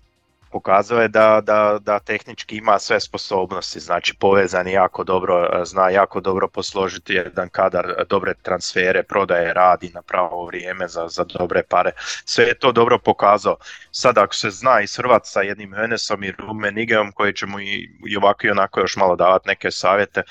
pokazao 0.50 1.00
je 1.00 1.08
da, 1.08 1.40
da, 1.40 1.78
da 1.80 1.98
tehnički 1.98 2.56
ima 2.56 2.78
sve 2.78 3.00
sposobnosti, 3.00 3.80
znači 3.80 4.14
povezan 4.20 4.66
je 4.66 4.72
jako 4.72 5.04
dobro, 5.04 5.64
zna 5.64 5.90
jako 5.90 6.20
dobro 6.20 6.48
posložiti 6.48 7.14
jedan 7.14 7.48
kadar, 7.48 8.04
dobre 8.08 8.34
transfere, 8.42 9.02
prodaje, 9.02 9.52
radi 9.54 9.90
na 9.94 10.02
pravo 10.02 10.46
vrijeme 10.46 10.88
za, 10.88 11.08
za 11.08 11.24
dobre 11.24 11.62
pare. 11.62 11.92
Sve 12.24 12.44
je 12.44 12.58
to 12.58 12.72
dobro 12.72 12.98
pokazao. 12.98 13.56
Sad 13.90 14.18
ako 14.18 14.34
se 14.34 14.50
zna 14.50 14.80
ishrvat 14.80 15.22
sa 15.26 15.42
jednim 15.42 15.74
Henesom 15.74 16.24
i 16.24 16.32
Rumenigeom 16.32 17.12
koji 17.12 17.32
će 17.32 17.46
mu 17.46 17.60
i, 17.60 17.90
i 18.06 18.16
ovako 18.16 18.46
i 18.46 18.50
onako 18.50 18.80
još 18.80 18.96
malo 18.96 19.16
davati 19.16 19.48
neke 19.48 19.70
savjete, 19.70 20.22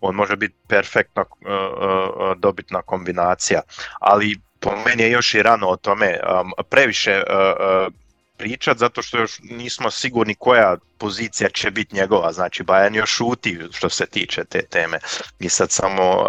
on 0.00 0.14
može 0.14 0.36
biti 0.36 0.54
perfektno 0.68 1.22
uh, 1.22 1.46
uh, 1.46 2.36
dobitna 2.36 2.82
kombinacija. 2.82 3.60
Ali 4.00 4.36
po 4.60 4.70
meni 4.86 5.02
je 5.02 5.10
još 5.10 5.34
i 5.34 5.42
rano 5.42 5.68
o 5.68 5.76
tome, 5.76 6.20
um, 6.40 6.52
previše 6.70 7.22
uh, 7.22 7.92
pričat 8.36 8.78
zato 8.78 9.02
što 9.02 9.18
još 9.18 9.38
nismo 9.42 9.90
sigurni 9.90 10.34
koja 10.34 10.76
pozicija 10.98 11.50
će 11.50 11.70
biti 11.70 11.96
njegova, 11.96 12.32
znači 12.32 12.62
Bayern 12.62 12.96
još 12.96 13.10
šuti 13.10 13.58
što 13.72 13.88
se 13.88 14.06
tiče 14.06 14.44
te 14.44 14.62
teme. 14.62 14.98
Mi 15.38 15.48
sad 15.48 15.70
samo 15.70 16.02
uh, 16.02 16.26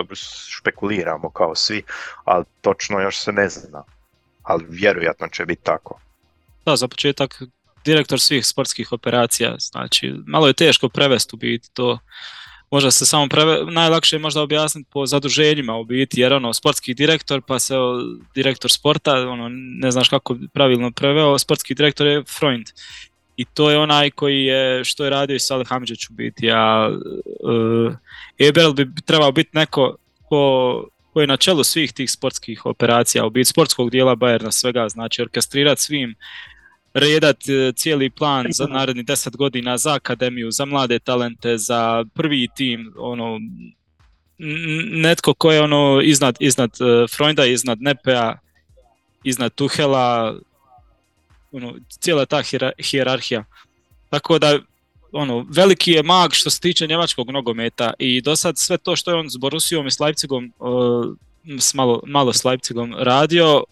uh, 0.00 0.18
špekuliramo 0.48 1.30
kao 1.30 1.54
svi, 1.54 1.82
ali 2.24 2.44
točno 2.60 3.00
još 3.00 3.18
se 3.18 3.32
ne 3.32 3.48
zna. 3.48 3.84
Ali 4.42 4.64
vjerojatno 4.68 5.28
će 5.28 5.46
biti 5.46 5.62
tako. 5.62 6.00
Da, 6.64 6.76
za 6.76 6.88
početak 6.88 7.42
direktor 7.84 8.20
svih 8.20 8.46
sportskih 8.46 8.92
operacija, 8.92 9.56
znači 9.58 10.14
malo 10.26 10.46
je 10.46 10.52
teško 10.52 10.88
prevesti 10.88 11.36
u 11.36 11.36
biti 11.36 11.70
to 11.72 11.98
možda 12.72 12.90
se 12.90 13.06
samo 13.06 13.28
preve, 13.28 13.64
najlakše 13.70 14.16
je 14.16 14.20
možda 14.20 14.42
objasniti 14.42 14.90
po 14.92 15.06
zaduženjima 15.06 15.76
u 15.76 15.84
biti, 15.84 16.20
jer 16.20 16.32
ono, 16.32 16.52
sportski 16.52 16.94
direktor, 16.94 17.42
pa 17.46 17.58
se 17.58 17.74
direktor 18.34 18.72
sporta, 18.72 19.28
ono, 19.28 19.48
ne 19.52 19.90
znaš 19.90 20.08
kako 20.08 20.36
pravilno 20.52 20.90
preveo, 20.90 21.38
sportski 21.38 21.74
direktor 21.74 22.06
je 22.06 22.24
Freund. 22.38 22.66
I 23.36 23.44
to 23.44 23.70
je 23.70 23.78
onaj 23.78 24.10
koji 24.10 24.44
je, 24.44 24.84
što 24.84 25.04
je 25.04 25.10
radio 25.10 25.36
i 25.36 25.40
Salih 25.40 25.68
Hamidžić 25.68 26.10
u 26.10 26.12
biti, 26.12 26.50
a 26.50 26.90
uh, 27.42 27.92
Eberl 28.38 28.72
bi 28.72 28.88
trebao 29.04 29.32
biti 29.32 29.50
neko 29.52 29.96
ko, 30.28 30.84
ko 31.12 31.20
je 31.20 31.26
na 31.26 31.36
čelu 31.36 31.64
svih 31.64 31.92
tih 31.92 32.10
sportskih 32.10 32.66
operacija, 32.66 33.26
u 33.26 33.30
biti 33.30 33.50
sportskog 33.50 33.90
dijela 33.90 34.16
Bayerna 34.16 34.50
svega, 34.50 34.88
znači 34.88 35.22
orkestrirati 35.22 35.82
svim 35.82 36.14
redat 36.94 37.48
e, 37.48 37.72
cijeli 37.76 38.10
plan 38.10 38.46
za 38.50 38.66
naredni 38.66 39.04
10 39.04 39.36
godina 39.36 39.78
za 39.78 39.94
akademiju, 39.94 40.50
za 40.50 40.64
mlade 40.64 40.98
talente, 40.98 41.58
za 41.58 42.04
prvi 42.14 42.48
tim, 42.56 42.92
ono 42.96 43.38
netko 44.92 45.34
ko 45.34 45.52
je 45.52 45.62
ono 45.62 46.00
iznad, 46.02 46.36
iznad 46.40 46.70
e, 46.70 47.06
Freunda, 47.16 47.46
iznad 47.46 47.82
Nepea, 47.82 48.38
iznad 49.24 49.54
Tuhela, 49.54 50.38
ono, 51.52 51.74
cijela 51.88 52.26
ta 52.26 52.42
hijerarhija. 52.82 53.44
Tako 54.10 54.38
da 54.38 54.58
ono, 55.12 55.46
veliki 55.50 55.92
je 55.92 56.02
mag 56.02 56.32
što 56.32 56.50
se 56.50 56.60
tiče 56.60 56.86
njemačkog 56.86 57.30
nogometa 57.30 57.92
i 57.98 58.20
do 58.20 58.36
sad 58.36 58.58
sve 58.58 58.78
to 58.78 58.96
što 58.96 59.10
je 59.10 59.16
on 59.16 59.30
s 59.30 59.36
Borusijom 59.36 59.86
i 59.86 59.90
s 59.90 59.98
uh, 60.58 61.16
s 61.58 61.74
malo, 61.74 62.00
malo 62.06 62.32
s 62.32 62.42
radio, 62.98 63.64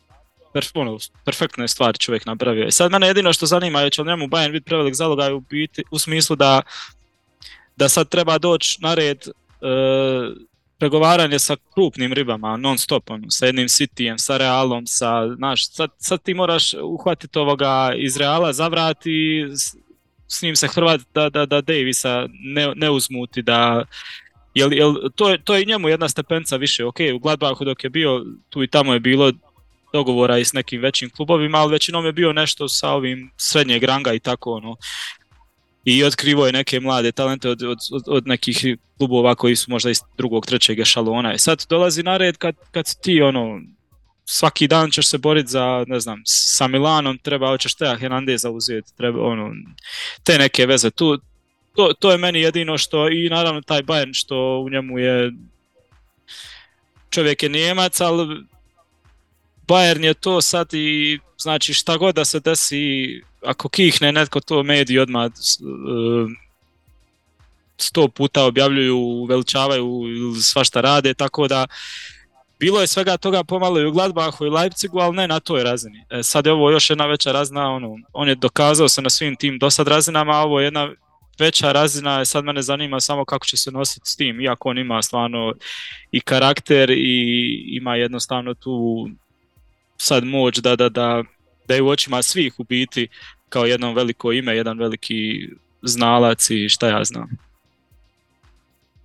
perf, 0.52 0.70
ono, 0.74 0.98
perfektne 1.24 1.68
stvari 1.68 1.98
čovjek 1.98 2.26
napravio. 2.26 2.66
I 2.66 2.72
sad 2.72 2.90
mene 2.90 3.06
jedino 3.06 3.32
što 3.32 3.46
zanima 3.46 3.80
je 3.80 3.90
će 3.90 4.02
li 4.02 4.08
njemu 4.08 4.26
Bayern 4.26 4.52
biti 4.52 4.64
prevelik 4.64 4.94
zalogaj 4.94 5.32
u, 5.32 5.40
biti, 5.40 5.82
u 5.90 5.98
smislu 5.98 6.36
da, 6.36 6.62
da 7.76 7.88
sad 7.88 8.08
treba 8.08 8.38
doći 8.38 8.78
na 8.82 8.94
red 8.94 9.18
e, 9.26 9.30
pregovaranje 10.78 11.38
sa 11.38 11.56
krupnim 11.74 12.12
ribama 12.12 12.56
non 12.56 12.78
stop, 12.78 13.10
ono, 13.10 13.30
sa 13.30 13.46
jednim 13.46 13.68
Cityjem, 13.68 14.18
sa 14.18 14.36
Realom, 14.36 14.86
sa, 14.86 15.34
znaš, 15.36 15.70
sad, 15.70 15.90
sad 15.98 16.22
ti 16.22 16.34
moraš 16.34 16.74
uhvatiti 16.74 17.38
ovoga 17.38 17.92
iz 17.96 18.16
Reala, 18.16 18.52
zavrati, 18.52 19.46
s, 19.54 19.76
s 20.28 20.42
njim 20.42 20.56
se 20.56 20.68
hrvati 20.68 21.04
da, 21.14 21.28
da, 21.30 21.46
da 21.46 21.60
Davisa 21.60 22.26
ne, 22.30 22.72
ne 22.76 22.90
uzmuti, 22.90 23.42
da 23.42 23.84
Jel, 24.54 24.72
jel, 24.72 24.94
to, 25.14 25.30
je, 25.30 25.44
to 25.44 25.54
je 25.54 25.64
njemu 25.64 25.88
jedna 25.88 26.08
stepenca 26.08 26.56
više, 26.56 26.84
ok, 26.84 26.96
u 27.14 27.18
Gladbachu 27.18 27.64
dok 27.64 27.84
je 27.84 27.90
bio, 27.90 28.24
tu 28.48 28.62
i 28.62 28.66
tamo 28.66 28.92
je 28.92 29.00
bilo 29.00 29.32
dogovora 29.92 30.38
i 30.38 30.44
s 30.44 30.52
nekim 30.52 30.80
većim 30.80 31.10
klubovima, 31.10 31.58
ali 31.58 31.72
većinom 31.72 32.06
je 32.06 32.12
bio 32.12 32.32
nešto 32.32 32.68
sa 32.68 32.90
ovim 32.90 33.30
srednjeg 33.36 33.84
ranga 33.84 34.12
i 34.12 34.20
tako 34.20 34.52
ono. 34.52 34.76
I 35.84 36.04
otkrivo 36.04 36.46
je 36.46 36.52
neke 36.52 36.80
mlade 36.80 37.12
talente 37.12 37.48
od, 37.48 37.62
od, 37.62 37.78
od 38.06 38.26
nekih 38.26 38.64
klubova 38.98 39.34
koji 39.34 39.56
su 39.56 39.70
možda 39.70 39.90
iz 39.90 40.00
drugog, 40.16 40.46
trećeg 40.46 40.78
ešalona. 40.78 41.34
I 41.34 41.38
sad 41.38 41.66
dolazi 41.68 42.02
na 42.02 42.16
red 42.16 42.36
kad, 42.36 42.54
kad 42.70 43.00
ti 43.02 43.22
ono, 43.22 43.60
svaki 44.24 44.68
dan 44.68 44.90
ćeš 44.90 45.06
se 45.06 45.18
boriti 45.18 45.50
za, 45.50 45.84
ne 45.88 46.00
znam, 46.00 46.22
sa 46.24 46.68
Milanom 46.68 47.18
treba, 47.18 47.48
hoćeš 47.48 47.74
Teja 47.74 47.96
Hernandeza 47.96 48.50
uzeti, 48.50 48.96
treba, 48.96 49.22
ono, 49.22 49.52
te 50.24 50.38
neke 50.38 50.66
veze. 50.66 50.90
Tu, 50.90 51.18
to, 51.74 51.92
to 51.98 52.12
je 52.12 52.18
meni 52.18 52.40
jedino 52.40 52.78
što, 52.78 53.08
i 53.08 53.28
naravno 53.30 53.60
taj 53.60 53.82
Bayern 53.82 54.14
što 54.14 54.60
u 54.66 54.70
njemu 54.70 54.98
je 54.98 55.32
čovjek 57.10 57.42
je 57.42 57.48
Nijemac, 57.48 58.00
ali 58.00 58.44
Bayern 59.66 60.04
je 60.04 60.14
to 60.14 60.40
sad 60.40 60.74
i 60.74 61.18
znači 61.38 61.74
šta 61.74 61.96
god 61.96 62.14
da 62.14 62.24
se 62.24 62.40
desi, 62.40 63.22
ako 63.44 63.68
kihne 63.68 64.12
netko 64.12 64.40
to 64.40 64.62
mediji 64.62 64.98
odmah 64.98 65.30
sto 67.78 68.08
puta 68.08 68.44
objavljuju, 68.44 69.24
veličavaju 69.24 70.02
ili 70.06 70.42
svašta 70.42 70.80
rade, 70.80 71.14
tako 71.14 71.48
da 71.48 71.66
bilo 72.58 72.80
je 72.80 72.86
svega 72.86 73.16
toga 73.16 73.44
pomalo 73.44 73.80
i 73.80 73.86
u 73.86 73.92
Gladbachu 73.92 74.46
i 74.46 74.50
Leipzigu, 74.50 74.98
ali 74.98 75.16
ne 75.16 75.28
na 75.28 75.40
toj 75.40 75.62
razini. 75.62 76.04
E, 76.10 76.22
sad 76.22 76.46
je 76.46 76.52
ovo 76.52 76.70
još 76.70 76.90
jedna 76.90 77.06
veća 77.06 77.32
razina, 77.32 77.70
ono, 77.70 77.96
on 78.12 78.28
je 78.28 78.34
dokazao 78.34 78.88
se 78.88 79.02
na 79.02 79.10
svim 79.10 79.36
tim 79.36 79.58
dosad 79.58 79.88
razinama, 79.88 80.32
a 80.32 80.44
ovo 80.44 80.60
je 80.60 80.64
jedna 80.64 80.90
veća 81.38 81.72
razina, 81.72 82.24
sad 82.24 82.44
mene 82.44 82.62
zanima 82.62 83.00
samo 83.00 83.24
kako 83.24 83.46
će 83.46 83.56
se 83.56 83.70
nositi 83.70 84.10
s 84.10 84.16
tim, 84.16 84.40
iako 84.40 84.68
on 84.68 84.78
ima 84.78 85.02
stvarno 85.02 85.54
i 86.10 86.20
karakter 86.20 86.90
i 86.90 87.24
ima 87.66 87.96
jednostavno 87.96 88.54
tu 88.54 89.08
sad 90.00 90.24
moć 90.24 90.58
da, 90.58 90.76
da, 90.76 90.88
da, 90.88 91.22
da 91.68 91.74
je 91.74 91.82
u 91.82 91.88
očima 91.88 92.22
svih 92.22 92.60
u 92.60 92.64
biti 92.64 93.08
kao 93.48 93.64
jedno 93.64 93.92
veliko 93.92 94.32
ime, 94.32 94.56
jedan 94.56 94.78
veliki 94.78 95.48
znalac 95.82 96.50
i 96.50 96.68
šta 96.68 96.88
ja 96.88 97.04
znam. 97.04 97.28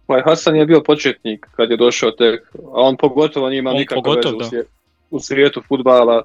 Pa 0.08 0.22
Hasan 0.26 0.56
je 0.56 0.66
bio 0.66 0.82
početnik 0.82 1.48
kad 1.56 1.72
je 1.72 1.78
došao 1.78 2.12
tek, 2.12 2.42
a 2.54 2.82
on 2.82 2.98
pogotovo 2.98 3.50
nije 3.50 3.60
imao 3.60 3.74
nikakve 3.74 4.16
veze 4.16 4.64
u, 5.10 5.20
svijetu, 5.20 5.62
futbala. 5.68 6.24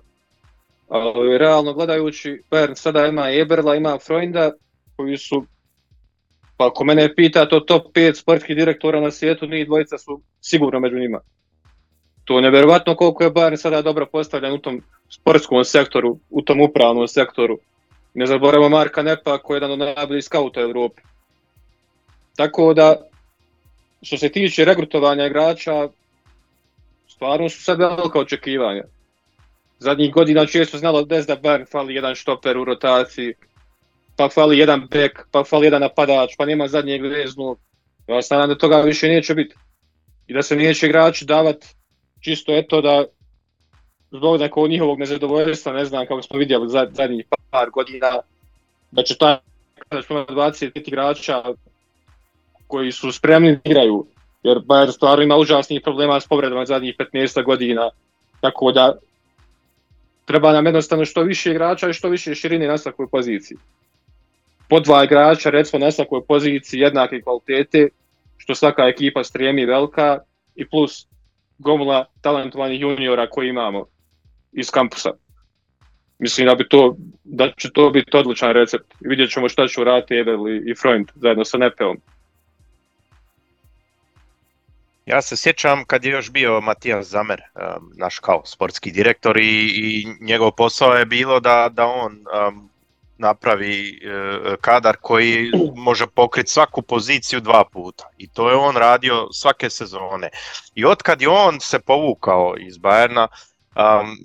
Ali 0.89 1.39
realno 1.39 1.73
gledajući, 1.73 2.43
Bern 2.51 2.75
sada 2.75 3.07
ima 3.07 3.31
Eberla, 3.31 3.77
ima 3.77 3.99
Freunda, 3.99 4.53
koji 4.97 5.19
su, 5.19 5.45
pa 6.57 6.67
ako 6.67 6.85
mene 6.85 7.15
pita, 7.15 7.49
to 7.49 7.61
top 7.61 7.83
5 7.95 8.15
sportskih 8.15 8.57
direktora 8.57 9.01
na 9.01 9.11
svijetu, 9.11 9.47
njih 9.47 9.67
dvojica 9.67 9.99
su 9.99 10.21
sigurno 10.41 10.81
među 10.81 10.99
njima. 10.99 11.21
To 12.31 12.39
je 12.39 12.43
nevjerovatno 12.43 12.95
koliko 12.97 13.25
je 13.25 13.31
Bayern 13.31 13.57
sada 13.57 13.83
dobro 13.83 14.07
postavljen 14.07 14.53
u 14.53 14.59
tom 14.59 14.83
sportskom 15.09 15.65
sektoru, 15.65 16.19
u 16.31 16.43
tom 16.43 16.61
upravnom 16.61 17.09
sektoru. 17.09 17.59
Ne 18.15 18.27
zaboravimo 18.27 18.69
Marka 18.69 19.03
Nepa 19.03 19.39
koji 19.39 19.57
je 19.57 19.57
jedan 19.57 19.73
od 19.73 19.79
najboljih 19.79 20.25
skauta 20.25 20.61
u 20.61 20.63
Europi. 20.63 21.03
Tako 22.37 22.75
da, 22.75 22.97
što 24.03 24.19
se 24.19 24.29
tiče 24.29 24.65
regrutovanja 24.65 25.27
igrača, 25.27 25.89
stvarno 27.09 27.49
su 27.49 27.63
sad 27.63 27.79
velika 27.79 28.19
očekivanja. 28.19 28.85
Zadnjih 29.79 30.13
godina 30.13 30.47
često 30.47 30.79
znalo 30.79 31.03
des 31.03 31.27
da 31.27 31.37
Bayern 31.37 31.71
fali 31.71 31.95
jedan 31.95 32.15
štoper 32.15 32.59
u 32.59 32.65
rotaciji, 32.65 33.35
pa 34.17 34.29
fali 34.29 34.59
jedan 34.59 34.87
bek, 34.91 35.27
pa 35.31 35.45
fali 35.45 35.67
jedan 35.67 35.81
napadač, 35.81 36.37
pa 36.39 36.47
nema 36.47 36.69
zadnjeg 36.69 37.03
veznog. 37.03 37.59
Ja 38.07 38.23
se 38.23 38.37
da 38.37 38.59
toga 38.59 38.81
više 38.81 39.09
neće 39.09 39.35
biti. 39.35 39.55
I 40.27 40.35
da 40.35 40.43
se 40.43 40.57
neće 40.57 40.87
igrači 40.87 41.25
davati 41.25 41.80
čisto 42.21 42.53
eto 42.53 42.81
da 42.81 43.05
zbog 44.11 44.41
nekog 44.41 44.69
njihovog 44.69 44.99
nezadovoljstva, 44.99 45.73
ne 45.73 45.85
znam 45.85 46.07
kako 46.07 46.23
smo 46.23 46.39
vidjeli 46.39 46.69
zadnjih 46.69 47.27
par 47.51 47.71
godina, 47.71 48.11
da 48.91 49.03
će 49.03 49.17
taj 49.17 49.37
20 49.91 50.71
igrača 50.89 51.43
koji 52.67 52.93
su 52.93 53.13
spremni 53.13 53.53
da 53.53 53.61
igraju, 53.65 54.07
jer 54.43 54.59
Bayern 54.59 54.93
stvarno 54.93 55.25
ima 55.25 55.37
užasnih 55.37 55.81
problema 55.85 56.21
s 56.21 56.29
povredama 56.29 56.67
zadnjih 56.67 56.97
15 56.99 57.45
godina, 57.45 57.91
tako 58.41 58.73
da 58.73 58.99
treba 60.25 60.53
nam 60.53 60.67
jednostavno 60.67 61.05
što 61.05 61.23
više 61.23 61.51
igrača 61.51 61.89
i 61.89 61.93
što 61.93 62.09
više 62.09 62.35
širine 62.35 62.67
na 62.67 62.79
svakoj 62.79 63.07
poziciji. 63.11 63.59
Po 64.69 64.81
dva 64.81 65.05
igrača, 65.05 65.51
recimo 65.51 65.85
na 65.85 65.91
svakoj 65.91 66.25
poziciji 66.29 66.81
jednake 66.81 67.21
kvalitete, 67.21 67.89
što 68.37 68.55
svaka 68.55 68.83
ekipa 68.83 69.25
stremi 69.25 69.67
velika, 69.67 70.19
i 70.55 70.69
plus 70.69 71.07
gomula 71.61 72.05
talentovanih 72.21 72.81
juniora 72.81 73.31
koji 73.31 73.49
imamo 73.49 73.87
iz 74.53 74.71
kampusa. 74.71 75.11
Mislim 76.19 76.47
da 76.47 76.55
bi 76.55 76.69
to, 76.69 76.97
da 77.25 77.53
će 77.57 77.71
to 77.73 77.91
biti 77.91 78.17
odličan 78.17 78.53
recept. 78.53 78.95
Vidjet 79.01 79.31
ćemo 79.31 79.49
šta 79.49 79.69
će 79.69 79.81
uraditi 79.81 80.15
Eberli 80.15 80.63
i 80.67 80.75
Freund 80.75 81.09
zajedno 81.15 81.45
sa 81.45 81.59
Nepeom. 81.59 82.01
Ja 85.07 85.23
se 85.23 85.37
sjećam 85.37 85.85
kad 85.85 86.05
je 86.05 86.11
još 86.11 86.31
bio 86.31 86.61
Matijas 86.61 87.07
Zamer, 87.07 87.41
naš 87.97 88.19
kao 88.19 88.43
sportski 88.45 88.91
direktor 88.91 89.37
i, 89.37 89.71
i 89.75 90.07
njegov 90.21 90.51
posao 90.51 90.95
je 90.95 91.07
bilo 91.07 91.41
da, 91.41 91.69
da 91.73 91.87
on 91.87 92.13
um, 92.13 92.70
napravi 93.21 94.01
uh, 94.05 94.55
kadar 94.61 94.97
koji 95.01 95.51
može 95.77 96.07
pokriti 96.07 96.51
svaku 96.51 96.83
poziciju 96.83 97.41
dva 97.41 97.65
puta. 97.73 98.09
I 98.19 98.29
to 98.29 98.51
je 98.51 98.57
on 98.57 98.77
radio 98.77 99.29
svake 99.33 99.71
sezone. 99.71 100.31
I 100.75 100.85
otkad 100.85 101.23
je 101.23 101.29
on 101.29 101.61
se 101.61 101.79
povukao 101.79 102.55
iz 102.59 102.79
Bajerna, 102.79 103.29
um, 103.77 104.17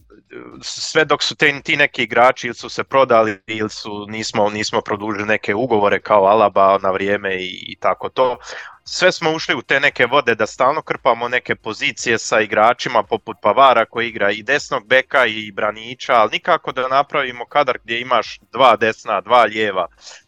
sve 0.61 1.05
dok 1.05 1.23
su 1.23 1.35
te, 1.35 1.61
ti 1.63 1.75
neki 1.77 2.03
igrači 2.03 2.47
ili 2.47 2.55
su 2.55 2.69
se 2.69 2.83
prodali 2.83 3.41
ili 3.47 3.69
su 3.69 4.05
nismo, 4.09 4.49
nismo 4.49 4.81
produžili 4.81 5.25
neke 5.25 5.55
ugovore 5.55 5.99
kao 5.99 6.25
Alaba 6.25 6.77
na 6.83 6.91
vrijeme 6.91 7.35
i, 7.35 7.65
i 7.67 7.75
tako 7.79 8.09
to, 8.09 8.37
sve 8.87 9.11
smo 9.11 9.31
ušli 9.31 9.55
u 9.55 9.61
te 9.61 9.79
neke 9.79 10.05
vode 10.05 10.35
da 10.35 10.47
stalno 10.47 10.81
krpamo 10.81 11.27
neke 11.27 11.55
pozicije 11.55 12.19
sa 12.19 12.41
igračima 12.41 13.03
poput 13.03 13.37
Pavara 13.41 13.85
koji 13.85 14.07
igra 14.07 14.31
i 14.31 14.43
desnog 14.43 14.87
beka 14.87 15.25
i 15.25 15.51
braniča, 15.51 16.13
ali 16.13 16.31
nikako 16.31 16.71
da 16.71 16.87
napravimo 16.87 17.45
kadar 17.45 17.77
gdje 17.83 18.01
imaš 18.01 18.39
dva 18.51 18.75
desna, 18.75 19.21
dva 19.21 19.43
lijeva, 19.43 19.87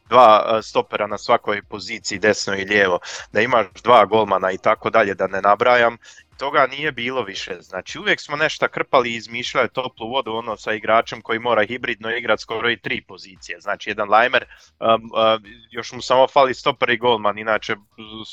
dva 0.09 0.57
e, 0.57 0.61
stopera 0.61 1.07
na 1.07 1.17
svakoj 1.17 1.61
poziciji 1.61 2.19
desno 2.19 2.55
i 2.55 2.65
lijevo, 2.65 2.99
da 3.31 3.41
imaš 3.41 3.67
dva 3.83 4.05
golmana 4.05 4.51
i 4.51 4.57
tako 4.57 4.89
dalje, 4.89 5.13
da 5.13 5.27
ne 5.27 5.41
nabrajam 5.41 5.97
toga 6.37 6.67
nije 6.67 6.91
bilo 6.91 7.23
više. 7.23 7.57
Znači 7.61 7.99
uvijek 7.99 8.21
smo 8.21 8.35
nešto 8.35 8.67
krpali 8.67 9.09
i 9.09 9.15
izmišljali 9.15 9.69
toplu 9.69 10.09
vodu 10.09 10.33
ono 10.33 10.57
sa 10.57 10.73
igračem 10.73 11.21
koji 11.21 11.39
mora 11.39 11.65
hibridno 11.65 12.11
igrati 12.11 12.41
skoro 12.41 12.69
i 12.69 12.79
tri 12.81 13.01
pozicije. 13.01 13.59
Znači 13.59 13.89
jedan 13.89 14.09
Lajmer, 14.09 14.45
um, 14.79 14.87
uh, 14.87 15.41
još 15.71 15.91
mu 15.91 16.01
samo 16.01 16.27
fali 16.27 16.53
stoper 16.53 16.89
i 16.89 16.97
golman, 16.97 17.37
inače 17.37 17.75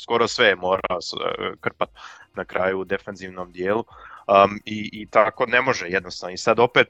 skoro 0.03 0.27
sve 0.27 0.47
je 0.47 0.55
morao 0.55 0.97
uh, 0.97 1.59
krpat 1.61 1.89
na 2.33 2.45
kraju 2.45 2.79
u 2.79 2.85
defensivnom 2.85 3.51
dijelu. 3.51 3.83
Um, 4.27 4.59
i, 4.65 4.89
I 4.93 5.07
tako 5.09 5.45
ne 5.45 5.61
može 5.61 5.87
jednostavno. 5.87 6.33
I 6.33 6.37
sad 6.37 6.59
opet 6.59 6.87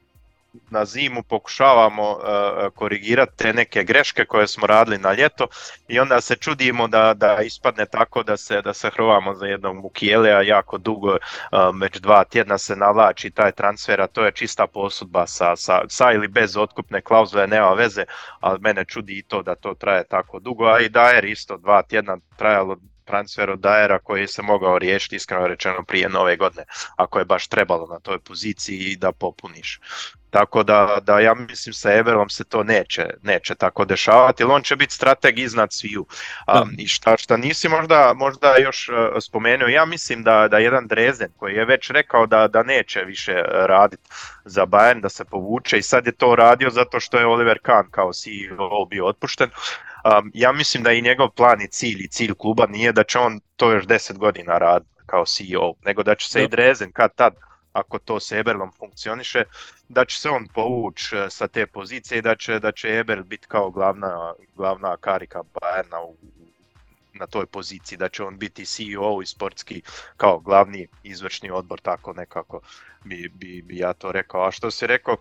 na 0.70 0.84
zimu 0.84 1.22
pokušavamo 1.22 2.10
uh, 2.12 2.22
korigirati 2.74 3.36
te 3.36 3.52
neke 3.52 3.84
greške 3.84 4.24
koje 4.24 4.46
smo 4.48 4.66
radili 4.66 4.98
na 4.98 5.12
ljeto 5.12 5.46
i 5.88 6.00
onda 6.00 6.20
se 6.20 6.36
čudimo 6.36 6.88
da, 6.88 7.14
da 7.14 7.42
ispadne 7.42 7.86
tako 7.86 8.22
da 8.22 8.36
se 8.36 8.62
da 8.62 8.74
se 8.74 8.90
hrovamo 8.90 9.34
za 9.34 9.46
jednog 9.46 9.76
Mukijelea 9.76 10.42
jako 10.42 10.78
dugo, 10.78 11.12
uh, 11.12 11.18
već 11.80 11.96
dva 11.96 12.24
tjedna 12.24 12.58
se 12.58 12.76
navlači 12.76 13.30
taj 13.30 13.52
transfer, 13.52 14.00
a 14.00 14.06
to 14.06 14.24
je 14.24 14.32
čista 14.32 14.66
posudba 14.66 15.26
sa, 15.26 15.56
sa, 15.56 15.80
sa 15.88 16.12
ili 16.12 16.28
bez 16.28 16.56
otkupne 16.56 17.00
klauzule, 17.00 17.46
nema 17.46 17.72
veze, 17.72 18.04
ali 18.40 18.60
mene 18.60 18.84
čudi 18.84 19.18
i 19.18 19.22
to 19.22 19.42
da 19.42 19.54
to 19.54 19.74
traje 19.74 20.04
tako 20.04 20.38
dugo, 20.38 20.64
a 20.66 20.80
i 20.80 20.88
Dajer 20.88 21.24
isto 21.24 21.56
dva 21.56 21.82
tjedna 21.82 22.18
trajalo 22.36 22.76
transfer 23.06 23.50
od 23.50 23.60
Dajera 23.60 23.98
koji 23.98 24.26
se 24.26 24.42
mogao 24.42 24.78
riješiti 24.78 25.16
iskreno 25.16 25.46
rečeno 25.46 25.84
prije 25.84 26.08
nove 26.08 26.36
godine, 26.36 26.64
ako 26.96 27.18
je 27.18 27.24
baš 27.24 27.48
trebalo 27.48 27.86
na 27.86 27.98
toj 28.00 28.18
poziciji 28.18 28.96
da 28.96 29.12
popuniš. 29.12 29.80
Tako 30.30 30.62
da, 30.62 30.98
da 31.02 31.20
ja 31.20 31.34
mislim 31.34 31.72
sa 31.72 31.92
Everom 31.92 32.28
se 32.30 32.44
to 32.44 32.62
neće, 32.62 33.06
neće 33.22 33.54
tako 33.54 33.84
dešavati, 33.84 34.42
jer 34.42 34.50
on 34.50 34.62
će 34.62 34.76
biti 34.76 34.94
strateg 34.94 35.38
iznad 35.38 35.72
sviju. 35.72 36.06
Um, 36.62 36.70
I 36.78 36.88
šta, 36.88 37.16
šta 37.16 37.36
nisi 37.36 37.68
možda, 37.68 38.12
možda 38.16 38.56
još 38.56 38.88
uh, 38.88 38.94
spomenuo, 39.20 39.68
ja 39.68 39.84
mislim 39.84 40.22
da, 40.22 40.48
da 40.48 40.58
jedan 40.58 40.86
Drezen 40.86 41.32
koji 41.36 41.54
je 41.54 41.64
već 41.64 41.90
rekao 41.90 42.26
da, 42.26 42.48
da 42.48 42.62
neće 42.62 43.00
više 43.00 43.42
raditi 43.46 44.10
za 44.44 44.66
Bayern, 44.66 45.00
da 45.00 45.08
se 45.08 45.24
povuče 45.24 45.78
i 45.78 45.82
sad 45.82 46.06
je 46.06 46.12
to 46.12 46.36
radio 46.36 46.70
zato 46.70 47.00
što 47.00 47.18
je 47.18 47.26
Oliver 47.26 47.58
Kahn 47.62 47.90
kao 47.90 48.12
CEO 48.12 48.84
bio 48.90 49.06
otpušten. 49.06 49.50
Um, 50.06 50.30
ja 50.34 50.52
mislim 50.52 50.82
da 50.82 50.92
i 50.92 51.02
njegov 51.02 51.30
plan 51.30 51.62
i 51.62 51.68
cilj 51.68 52.04
i 52.04 52.08
cilj 52.08 52.34
kluba 52.34 52.66
nije 52.66 52.92
da 52.92 53.04
će 53.04 53.18
on 53.18 53.40
to 53.56 53.72
još 53.72 53.84
10 53.84 54.18
godina 54.18 54.58
raditi 54.58 54.90
kao 55.06 55.24
CEO, 55.24 55.74
nego 55.84 56.02
da 56.02 56.14
će 56.14 56.28
se 56.28 56.38
da. 56.38 56.44
i 56.44 56.48
Drezen 56.48 56.92
kad 56.92 57.14
tad 57.14 57.34
ako 57.72 57.98
to 57.98 58.20
s 58.20 58.32
Eberlom 58.32 58.72
funkcioniše, 58.72 59.44
da 59.88 60.04
će 60.04 60.20
se 60.20 60.30
on 60.30 60.46
povući 60.54 61.16
e, 61.16 61.30
sa 61.30 61.48
te 61.48 61.66
pozicije 61.66 62.18
i 62.18 62.22
da 62.22 62.36
će, 62.36 62.58
da 62.58 62.72
će 62.72 62.98
Eberl 62.98 63.22
biti 63.22 63.46
kao 63.46 63.70
glavna, 63.70 64.34
glavna 64.56 64.96
karika 64.96 65.42
Bayerna 65.54 66.00
u 66.04 66.16
na 67.18 67.26
toj 67.26 67.46
poziciji, 67.46 67.98
da 67.98 68.08
će 68.08 68.22
on 68.22 68.38
biti 68.38 68.66
CEO 68.66 69.22
i 69.22 69.26
sportski 69.26 69.82
kao 70.16 70.38
glavni 70.38 70.88
izvršni 71.02 71.50
odbor, 71.50 71.80
tako 71.80 72.12
nekako 72.12 72.60
bi, 73.04 73.30
bi, 73.34 73.62
bi 73.62 73.78
ja 73.78 73.92
to 73.92 74.12
rekao. 74.12 74.46
A 74.46 74.50
što 74.50 74.70
si 74.70 74.86
rekao, 74.86 75.16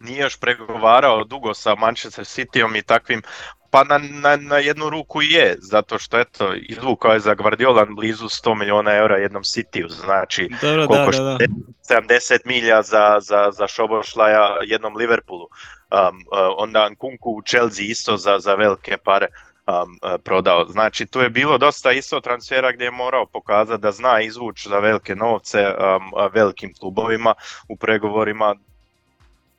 nije 0.00 0.22
još 0.22 0.40
pregovarao 0.40 1.24
dugo 1.24 1.54
sa 1.54 1.74
Manchester 1.74 2.24
Cityom 2.24 2.78
i 2.78 2.82
takvim, 2.82 3.22
pa 3.70 3.84
na, 3.84 3.98
na, 3.98 4.36
na 4.36 4.58
jednu 4.58 4.90
ruku 4.90 5.22
je, 5.22 5.56
zato 5.58 5.98
što 5.98 6.18
eto, 6.18 6.54
izvukao 6.54 7.12
je 7.12 7.20
za 7.20 7.34
Guardiola 7.34 7.84
blizu 7.84 8.24
100 8.24 8.54
miliona 8.54 8.94
eura 8.94 9.16
jednom 9.16 9.42
Cityu, 9.42 9.88
znači 9.88 10.48
Dobro, 10.62 10.86
koliko 10.86 11.10
da, 11.10 11.22
da, 11.22 11.36
da. 11.36 11.44
70 11.88 12.38
milja 12.44 12.82
za, 12.82 13.18
za, 13.20 13.50
za 13.52 13.66
Šobošlaja 13.66 14.56
jednom 14.62 14.96
Liverpoolu. 14.96 15.44
Um, 15.90 15.98
uh, 15.98 16.54
onda 16.56 16.90
Kunku 16.98 17.30
u 17.30 17.42
Chelsea 17.42 17.84
isto 17.84 18.16
za, 18.16 18.38
za 18.38 18.54
velike 18.54 18.96
pare 18.96 19.26
um, 19.66 19.98
uh, 20.02 20.20
prodao. 20.24 20.64
Znači 20.68 21.06
tu 21.06 21.20
je 21.20 21.30
bilo 21.30 21.58
dosta 21.58 21.92
isto 21.92 22.20
transfera 22.20 22.72
gdje 22.72 22.84
je 22.84 22.90
morao 22.90 23.26
pokazati 23.26 23.82
da 23.82 23.92
zna 23.92 24.20
izvući 24.20 24.68
za 24.68 24.78
velike 24.78 25.14
novce 25.14 25.66
um, 25.66 26.12
uh, 26.12 26.34
velikim 26.34 26.74
klubovima 26.80 27.34
u 27.68 27.76
pregovorima. 27.76 28.54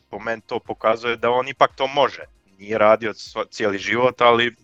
Po 0.09 0.19
meni 0.19 0.41
to 0.41 0.59
pokazuje 0.59 1.17
da 1.17 1.29
on 1.29 1.47
ipak 1.47 1.75
to 1.75 1.87
može. 1.87 2.23
Nije 2.59 2.77
radio 2.77 3.13
cijeli 3.49 3.77
život, 3.77 4.21
ali 4.21 4.55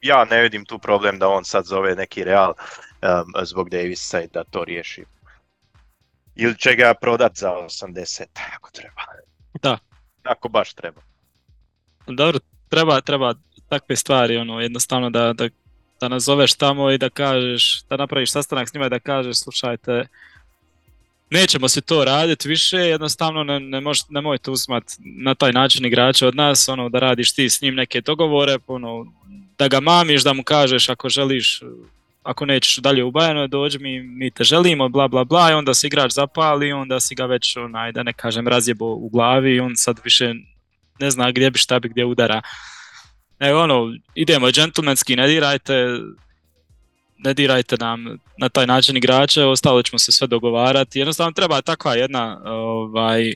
ja 0.00 0.24
ne 0.24 0.42
vidim 0.42 0.64
tu 0.64 0.78
problem 0.78 1.18
da 1.18 1.28
on 1.28 1.44
sad 1.44 1.64
zove 1.64 1.94
neki 1.94 2.24
Real 2.24 2.50
um, 2.50 3.44
zbog 3.44 3.70
Davisa 3.70 4.20
i 4.22 4.28
da 4.32 4.44
to 4.44 4.64
riješi. 4.64 5.04
Ili 6.34 6.58
će 6.58 6.74
ga 6.74 6.94
prodat 6.94 7.36
za 7.36 7.50
80, 7.50 8.24
ako 8.56 8.70
treba. 8.70 9.02
Da. 9.62 9.78
Ako 10.22 10.48
baš 10.48 10.74
treba. 10.74 11.00
Dobro, 12.06 12.38
treba, 12.68 13.00
treba 13.00 13.34
takve 13.68 13.96
stvari, 13.96 14.36
ono, 14.36 14.60
jednostavno 14.60 15.10
da, 15.10 15.32
da, 15.32 15.48
da 16.00 16.08
nazoveš 16.08 16.54
tamo 16.54 16.90
i 16.90 16.98
da 16.98 17.10
kažeš, 17.10 17.82
da 17.90 17.96
napraviš 17.96 18.32
sastanak 18.32 18.68
s 18.68 18.74
njima 18.74 18.86
i 18.86 18.90
da 18.90 18.98
kažeš, 18.98 19.38
slušajte, 19.38 20.06
nećemo 21.30 21.68
se 21.68 21.80
to 21.80 22.04
raditi 22.04 22.48
više, 22.48 22.76
jednostavno 22.76 23.44
ne, 23.44 23.60
ne 23.60 23.80
mož, 23.80 23.98
nemojte 24.10 24.50
uzmat 24.50 24.84
na 24.98 25.34
taj 25.34 25.52
način 25.52 25.84
igrača 25.84 26.26
od 26.26 26.36
nas, 26.36 26.68
ono, 26.68 26.88
da 26.88 26.98
radiš 26.98 27.34
ti 27.34 27.50
s 27.50 27.60
njim 27.60 27.74
neke 27.74 28.00
dogovore, 28.00 28.58
ono, 28.66 29.06
da 29.58 29.68
ga 29.68 29.80
mamiš, 29.80 30.24
da 30.24 30.32
mu 30.32 30.42
kažeš 30.42 30.88
ako 30.88 31.08
želiš, 31.08 31.62
ako 32.22 32.46
nećeš 32.46 32.76
dalje 32.76 33.04
u 33.04 33.10
Bayernu, 33.10 33.48
dođi 33.48 33.78
mi, 33.78 34.02
mi 34.02 34.30
te 34.30 34.44
želimo, 34.44 34.88
bla 34.88 35.08
bla 35.08 35.24
bla, 35.24 35.50
i 35.50 35.54
onda 35.54 35.74
se 35.74 35.86
igrač 35.86 36.12
zapali, 36.12 36.72
onda 36.72 37.00
si 37.00 37.14
ga 37.14 37.26
već, 37.26 37.56
onaj, 37.56 37.92
da 37.92 38.02
ne 38.02 38.12
kažem, 38.12 38.48
razjebo 38.48 38.86
u 38.86 39.08
glavi 39.08 39.54
i 39.54 39.60
on 39.60 39.76
sad 39.76 40.00
više 40.04 40.34
ne 41.00 41.10
zna 41.10 41.30
gdje 41.30 41.50
bi 41.50 41.58
šta 41.58 41.78
bi 41.78 41.88
gdje 41.88 42.04
udara. 42.04 42.42
Nego 43.40 43.60
ono, 43.60 43.94
idemo 44.14 44.50
džentlmenski, 44.50 45.16
ne 45.16 45.26
dirajte, 45.28 45.86
ne 47.24 47.34
dirajte 47.34 47.76
nam 47.80 48.18
na 48.38 48.48
taj 48.48 48.66
način 48.66 48.96
igrače, 48.96 49.44
ostalo 49.44 49.82
ćemo 49.82 49.98
se 49.98 50.12
sve 50.12 50.26
dogovarati. 50.26 50.98
Jednostavno 50.98 51.32
treba 51.32 51.62
takva 51.62 51.94
jedna, 51.94 52.40
ovaj, 52.44 53.32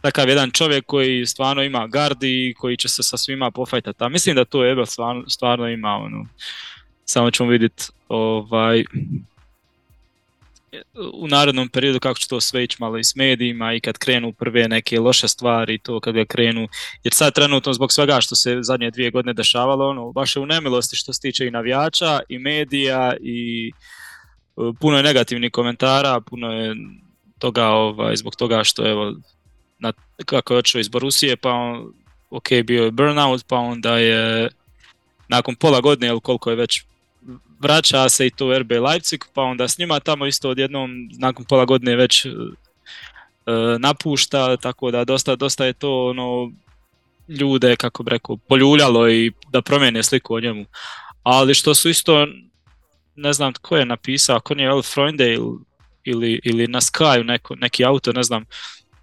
takav 0.00 0.28
jedan 0.28 0.50
čovjek 0.50 0.86
koji 0.86 1.26
stvarno 1.26 1.62
ima 1.62 1.86
gardi 1.86 2.48
i 2.48 2.54
koji 2.54 2.76
će 2.76 2.88
se 2.88 3.02
sa 3.02 3.16
svima 3.16 3.50
pofajtati. 3.50 4.04
A 4.04 4.08
mislim 4.08 4.36
da 4.36 4.44
to 4.44 4.66
Ebel 4.66 4.86
stvarno, 4.86 5.28
stvarno 5.28 5.68
ima, 5.68 5.88
ono, 5.88 6.26
samo 7.04 7.30
ćemo 7.30 7.48
vidjeti 7.48 7.84
ovaj, 8.08 8.84
u 11.12 11.28
narednom 11.28 11.68
periodu 11.68 12.00
kako 12.00 12.18
će 12.18 12.28
to 12.28 12.40
sve 12.40 12.64
ići 12.64 12.76
malo 12.80 12.98
i 12.98 13.04
s 13.04 13.16
medijima 13.16 13.74
i 13.74 13.80
kad 13.80 13.98
krenu 13.98 14.32
prve 14.32 14.68
neke 14.68 15.00
loše 15.00 15.28
stvari 15.28 15.78
to 15.78 16.00
kad 16.00 16.14
ga 16.14 16.24
krenu, 16.24 16.68
jer 17.04 17.14
sad 17.14 17.34
trenutno 17.34 17.72
zbog 17.72 17.92
svega 17.92 18.20
što 18.20 18.34
se 18.34 18.58
zadnje 18.62 18.90
dvije 18.90 19.10
godine 19.10 19.32
dešavalo, 19.32 19.88
ono, 19.88 20.12
baš 20.12 20.36
je 20.36 20.42
u 20.42 20.46
nemilosti 20.46 20.96
što 20.96 21.12
se 21.12 21.20
tiče 21.20 21.46
i 21.46 21.50
navijača 21.50 22.20
i 22.28 22.38
medija 22.38 23.14
i 23.20 23.70
e, 23.70 24.60
puno 24.80 24.96
je 24.96 25.02
negativnih 25.02 25.50
komentara, 25.52 26.20
puno 26.20 26.52
je 26.52 26.74
toga 27.38 27.66
ovaj, 27.68 28.16
zbog 28.16 28.36
toga 28.36 28.64
što 28.64 28.88
evo 28.90 29.14
na, 29.78 29.92
kako 30.26 30.54
je 30.54 30.58
otišao 30.58 30.80
iz 30.80 30.88
Borusije 30.88 31.36
pa 31.36 31.50
on, 31.50 31.92
ok 32.30 32.48
bio 32.64 32.84
je 32.84 32.90
burnout 32.90 33.44
pa 33.48 33.56
onda 33.56 33.98
je 33.98 34.48
nakon 35.28 35.54
pola 35.54 35.80
godine 35.80 36.08
ili 36.08 36.20
koliko 36.20 36.50
je 36.50 36.56
već 36.56 36.82
vraća 37.60 38.08
se 38.08 38.26
i 38.26 38.30
to 38.30 38.46
u 38.46 38.58
RB 38.58 38.72
Leipzig, 38.72 39.24
pa 39.34 39.42
onda 39.42 39.68
s 39.68 39.78
njima 39.78 40.00
tamo 40.00 40.26
isto 40.26 40.50
odjednom 40.50 41.10
nakon 41.18 41.44
pola 41.44 41.64
godine 41.64 41.96
već 41.96 42.26
e, 42.26 42.30
napušta, 43.78 44.56
tako 44.56 44.90
da 44.90 45.04
dosta, 45.04 45.36
dosta 45.36 45.64
je 45.64 45.72
to 45.72 46.06
ono 46.06 46.52
ljude, 47.28 47.76
kako 47.76 48.02
bi 48.02 48.10
rekao, 48.10 48.36
poljuljalo 48.36 49.08
i 49.08 49.32
da 49.48 49.62
promijene 49.62 50.02
sliku 50.02 50.34
o 50.34 50.40
njemu. 50.40 50.64
Ali 51.22 51.54
što 51.54 51.74
su 51.74 51.88
isto, 51.88 52.26
ne 53.16 53.32
znam 53.32 53.52
tko 53.52 53.76
je 53.76 53.86
napisao, 53.86 54.36
ako 54.36 54.54
nije 54.54 54.68
Elf 54.68 54.94
Freundale 54.94 55.58
ili, 56.04 56.40
ili 56.44 56.66
na 56.66 56.80
Sky 56.80 57.24
neko, 57.24 57.54
neki 57.54 57.84
autor, 57.84 58.14
ne 58.14 58.22
znam, 58.22 58.44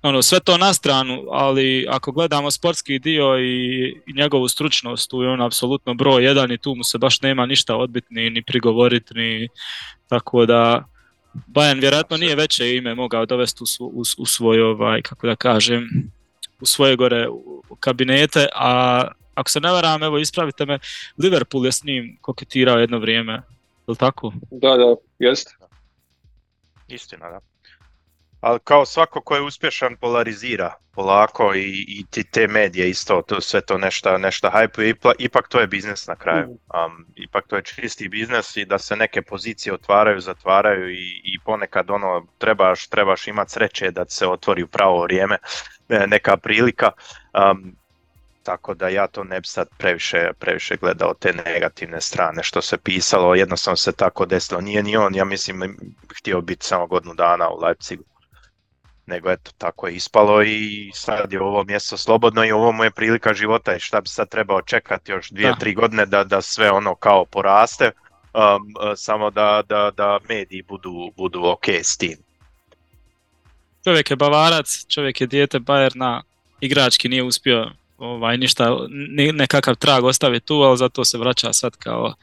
ono, 0.01 0.21
sve 0.21 0.39
to 0.39 0.57
na 0.57 0.73
stranu, 0.73 1.23
ali 1.31 1.85
ako 1.89 2.11
gledamo 2.11 2.51
sportski 2.51 2.99
dio 2.99 3.39
i, 3.39 3.87
i 4.07 4.13
njegovu 4.13 4.47
stručnost, 4.47 5.09
tu 5.09 5.21
je 5.21 5.29
on 5.29 5.41
apsolutno 5.41 5.93
broj 5.93 6.23
jedan 6.23 6.51
i 6.51 6.57
tu 6.57 6.75
mu 6.75 6.83
se 6.83 6.97
baš 6.97 7.21
nema 7.21 7.45
ništa 7.45 7.75
odbiti 7.75 8.07
ni, 8.09 8.29
ni 8.29 8.43
prigovoriti, 8.43 9.13
ni 9.13 9.47
tako 10.07 10.45
da 10.45 10.85
Bayern 11.47 11.81
vjerojatno 11.81 12.17
nije 12.17 12.35
veće 12.35 12.75
ime 12.75 12.95
mogao 12.95 13.25
dovesti 13.25 13.63
u, 13.63 13.85
u, 13.85 14.03
u 14.17 14.25
svoj, 14.25 14.61
ovaj, 14.61 15.01
kako 15.01 15.27
da 15.27 15.35
kažem, 15.35 16.11
u 16.61 16.65
svoje 16.65 16.95
gore 16.95 17.27
u 17.29 17.75
kabinete, 17.79 18.47
a 18.55 19.07
ako 19.33 19.49
se 19.49 19.59
ne 19.59 19.71
varam, 19.71 20.03
evo 20.03 20.17
ispravite 20.17 20.65
me, 20.65 20.79
Liverpool 21.17 21.65
je 21.65 21.71
s 21.71 21.83
njim 21.83 22.17
koketirao 22.21 22.77
jedno 22.79 22.99
vrijeme, 22.99 23.33
je 23.33 23.41
li 23.87 23.95
tako? 23.95 24.33
Da, 24.51 24.77
da, 24.77 24.95
jeste. 25.19 25.55
Istina, 26.87 27.29
da. 27.29 27.39
Ali 28.47 28.59
kao 28.63 28.85
svako 28.85 29.21
ko 29.21 29.35
je 29.35 29.41
uspješan 29.41 29.95
polarizira 29.95 30.73
polako 30.95 31.53
i, 31.55 31.85
i 31.87 32.05
ti 32.09 32.23
te 32.23 32.47
medije 32.47 32.89
isto, 32.89 33.21
to, 33.21 33.41
sve 33.41 33.61
to 33.61 33.77
nešto, 33.77 34.17
nešto 34.17 34.49
hajpuje, 34.49 34.95
ipak 35.19 35.47
to 35.47 35.59
je 35.59 35.67
biznes 35.67 36.07
na 36.07 36.15
kraju. 36.15 36.49
Um, 36.49 37.05
ipak 37.15 37.47
to 37.47 37.55
je 37.55 37.63
čisti 37.63 38.09
biznes 38.09 38.57
i 38.57 38.65
da 38.65 38.77
se 38.77 38.95
neke 38.95 39.21
pozicije 39.21 39.73
otvaraju, 39.73 40.19
zatvaraju 40.19 40.89
i, 40.89 41.21
i 41.23 41.39
ponekad 41.45 41.89
ono 41.89 42.27
trebaš, 42.37 42.87
trebaš 42.87 43.27
imati 43.27 43.51
sreće 43.51 43.91
da 43.91 44.05
se 44.09 44.27
otvori 44.27 44.63
u 44.63 44.67
pravo 44.67 45.03
vrijeme 45.03 45.37
neka 46.07 46.37
prilika. 46.37 46.91
Um, 47.51 47.75
tako 48.43 48.73
da 48.73 48.87
ja 48.87 49.07
to 49.07 49.23
ne 49.23 49.39
bi 49.39 49.47
sad 49.47 49.67
previše, 49.77 50.29
previše 50.39 50.75
gledao 50.75 51.13
te 51.13 51.33
negativne 51.33 52.01
strane 52.01 52.43
što 52.43 52.61
se 52.61 52.77
pisalo, 52.77 53.35
jednostavno 53.35 53.77
se 53.77 53.91
tako 53.91 54.25
desilo. 54.25 54.61
Nije 54.61 54.83
ni 54.83 54.97
on, 54.97 55.15
ja 55.15 55.25
mislim, 55.25 55.77
htio 56.19 56.41
biti 56.41 56.65
samo 56.65 56.87
godinu 56.87 57.13
dana 57.13 57.49
u 57.49 57.59
Leipzigu 57.61 58.03
nego 59.07 59.31
eto 59.31 59.51
tako 59.57 59.87
je 59.87 59.95
ispalo 59.95 60.43
i 60.43 60.91
sad 60.93 61.33
je 61.33 61.41
ovo 61.41 61.63
mjesto 61.63 61.97
slobodno 61.97 62.45
i 62.45 62.51
ovo 62.51 62.71
mu 62.71 62.83
je 62.83 62.91
prilika 62.91 63.33
života 63.33 63.75
i 63.75 63.79
šta 63.79 64.01
bi 64.01 64.09
sad 64.09 64.29
trebao 64.29 64.61
čekati 64.61 65.11
još 65.11 65.29
dvije, 65.29 65.49
da. 65.49 65.55
tri 65.55 65.73
godine 65.73 66.05
da, 66.05 66.23
da 66.23 66.41
sve 66.41 66.71
ono 66.71 66.95
kao 66.95 67.25
poraste, 67.25 67.91
um, 68.33 68.95
samo 68.95 69.31
da, 69.31 69.61
da, 69.69 69.91
da 69.97 70.19
mediji 70.29 70.61
budu, 70.61 71.11
budu 71.17 71.45
ok 71.45 71.67
s 71.69 71.97
tim. 71.97 72.17
Čovjek 73.83 74.09
je 74.09 74.15
bavarac, 74.15 74.85
čovjek 74.87 75.21
je 75.21 75.27
dijete 75.27 75.59
Bajerna, 75.59 76.23
igrački 76.61 77.09
nije 77.09 77.23
uspio 77.23 77.71
ovaj, 77.97 78.37
ništa, 78.37 78.77
nekakav 79.33 79.75
trag 79.75 80.03
ostaviti 80.03 80.45
tu, 80.45 80.53
ali 80.53 80.77
zato 80.77 81.05
se 81.05 81.17
vraća 81.17 81.53
sad 81.53 81.77
kao 81.77 82.13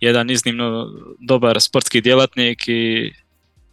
jedan 0.00 0.30
iznimno 0.30 0.90
dobar 1.18 1.60
sportski 1.60 2.00
djelatnik 2.00 2.68
i 2.68 3.12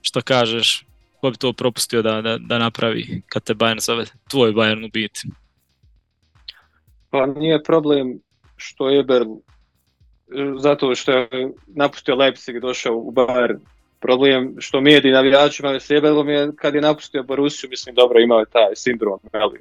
što 0.02 0.22
kažeš, 0.22 0.86
ko 1.22 1.30
bi 1.30 1.38
to 1.38 1.54
propustio 1.54 2.02
da, 2.02 2.22
da, 2.22 2.38
da 2.38 2.58
napravi 2.58 3.22
kad 3.28 3.44
te 3.44 3.54
Bayern 3.54 3.80
zove 3.80 4.06
tvoj 4.30 4.52
Bayern 4.54 4.86
u 4.86 4.90
biti? 4.94 5.22
Pa 7.10 7.26
nije 7.26 7.64
problem 7.64 8.20
što 8.58 8.90
je 8.90 9.00
Eber 9.00 9.24
zato 10.58 10.96
što 10.96 11.12
je 11.12 11.28
napustio 11.68 12.16
Leipzig 12.16 12.60
došao 12.60 12.96
u 12.96 13.12
Bayern. 13.12 13.60
Problem 14.00 14.56
što 14.60 14.82
mediji 14.82 15.12
navijači 15.12 15.62
imali 15.62 15.80
s 15.80 15.92
Eberom 15.92 16.30
je 16.30 16.52
kad 16.56 16.76
je 16.76 16.82
napustio 16.82 17.24
Borussiju, 17.24 17.70
mislim 17.70 17.96
dobro 17.96 18.20
imao 18.20 18.40
je 18.40 18.46
taj 18.46 18.76
sindrom. 18.76 19.20
Ali 19.32 19.60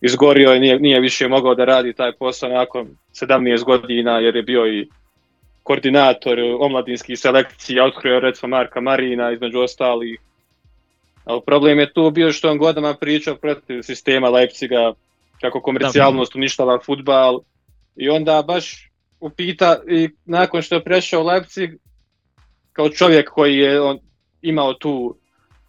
izgorio 0.00 0.50
je, 0.50 0.60
nije, 0.60 0.80
nije 0.80 1.00
više 1.00 1.28
mogao 1.28 1.54
da 1.54 1.64
radi 1.64 1.92
taj 1.92 2.12
posao 2.12 2.48
nakon 2.48 2.88
17 3.12 3.64
godina 3.64 4.18
jer 4.18 4.36
je 4.36 4.42
bio 4.42 4.66
i 4.66 4.88
koordinator 5.62 6.38
omladinskih 6.60 7.18
selekcija, 7.18 7.84
otkrio 7.84 8.20
recimo 8.20 8.56
Marka 8.56 8.80
Marina 8.80 9.32
između 9.32 9.58
ostalih 9.58 10.20
Ali 11.28 11.40
problem 11.46 11.78
je 11.78 11.92
tu 11.92 12.10
bio 12.10 12.32
što 12.32 12.50
on 12.50 12.58
godinama 12.58 12.94
pričao 12.94 13.36
protiv 13.36 13.82
sistema 13.82 14.28
Leipziga, 14.28 14.92
kako 15.40 15.60
komercijalnost 15.60 16.34
uništava 16.34 16.78
futbal 16.84 17.40
i 17.96 18.08
onda 18.08 18.42
baš 18.46 18.90
upita 19.20 19.76
i 19.88 20.08
nakon 20.24 20.62
što 20.62 20.74
je 20.74 20.84
prešao 20.84 21.22
Leipzig 21.22 21.70
kao 22.72 22.88
čovjek 22.88 23.30
koji 23.30 23.56
je 23.56 23.80
on 23.80 23.98
imao 24.42 24.74
tu 24.74 25.16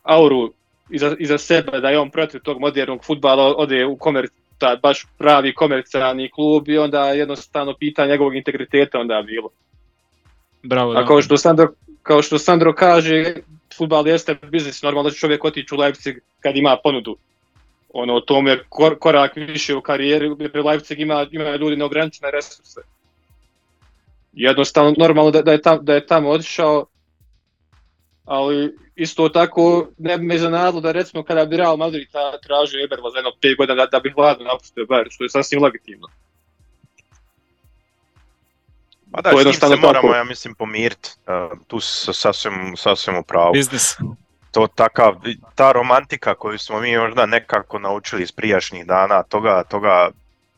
auru 0.03 0.53
iza, 0.89 1.15
iza 1.19 1.37
sebe 1.37 1.79
da 1.79 1.89
je 1.89 1.99
on 1.99 2.11
protiv 2.11 2.41
tog 2.41 2.59
modernog 2.59 3.05
futbala 3.05 3.55
ode 3.57 3.85
u 3.85 3.97
komer, 3.97 4.27
ta, 4.57 4.79
baš 4.83 5.07
pravi 5.17 5.53
komercijalni 5.53 6.31
klub 6.31 6.69
i 6.69 6.77
onda 6.77 7.09
jednostavno 7.09 7.73
pita 7.79 8.05
njegovog 8.05 8.35
integriteta 8.35 8.99
onda 8.99 9.23
bilo. 9.25 9.49
Bravo, 10.63 10.91
A 10.91 11.05
kao 11.05 11.21
što 11.21 11.37
Sandro, 11.37 11.67
kao 12.03 12.21
što 12.21 12.37
Sandro 12.37 12.73
kaže, 12.73 13.33
futbal 13.77 14.07
jeste 14.07 14.35
biznis, 14.51 14.81
normalno 14.81 15.09
da 15.09 15.13
će 15.13 15.19
čovjek 15.19 15.45
otići 15.45 15.75
u 15.75 15.77
Leipzig 15.77 16.15
kad 16.39 16.57
ima 16.57 16.77
ponudu. 16.83 17.17
Ono, 17.93 18.19
to 18.19 18.37
je 18.37 18.63
kor, 18.69 18.99
korak 18.99 19.35
više 19.35 19.75
u 19.75 19.81
karijeri, 19.81 20.35
jer 20.39 20.65
Leipzig 20.65 20.99
ima, 20.99 21.27
ima 21.31 21.55
ljudi 21.55 21.75
neograničene 21.75 22.31
resurse. 22.31 22.81
Jednostavno, 24.33 24.93
normalno 24.97 25.31
da, 25.31 25.41
da, 25.41 25.51
je, 25.51 25.61
tam, 25.61 25.79
da 25.81 25.93
je 25.93 26.05
tamo 26.05 26.29
otišao, 26.29 26.85
ali 28.25 28.77
isto 28.95 29.29
tako 29.29 29.87
ne 29.97 30.17
bi 30.17 30.25
me 30.25 30.37
zanadilo 30.37 30.81
da 30.81 30.91
recimo 30.91 31.23
kada 31.23 31.45
bi 31.45 31.57
Real 31.57 31.77
Madrid 31.77 32.07
tražio 32.43 32.83
Eberla 32.83 33.11
za 33.11 33.17
jedno 33.17 33.31
5 33.41 33.57
godina 33.57 33.75
da, 33.75 33.85
da 33.85 33.99
bi 33.99 34.11
hladno 34.11 34.45
napustio 34.45 34.85
Bayern, 34.85 35.09
što 35.09 35.23
je 35.23 35.29
sasvim 35.29 35.63
legitimno. 35.63 36.07
Pa 39.11 39.21
da, 39.21 39.29
s 39.29 39.43
tim 39.43 39.69
se 39.69 39.75
moramo, 39.75 40.15
ja 40.15 40.23
mislim, 40.23 40.55
pomiriti. 40.55 41.09
Uh, 41.27 41.59
tu 41.67 41.79
su 41.79 42.13
sasvim, 42.13 42.77
sasvim 42.77 43.17
u 43.17 43.23
pravu. 43.23 43.53
Biznis. 43.53 43.97
To 44.51 44.67
takav, 44.67 45.15
ta 45.55 45.71
romantika 45.71 46.35
koju 46.35 46.59
smo 46.59 46.79
mi 46.79 46.97
možda 46.97 47.25
nekako 47.25 47.79
naučili 47.79 48.23
iz 48.23 48.31
prijašnjih 48.31 48.85
dana, 48.85 49.23
toga, 49.23 49.63
toga 49.63 50.09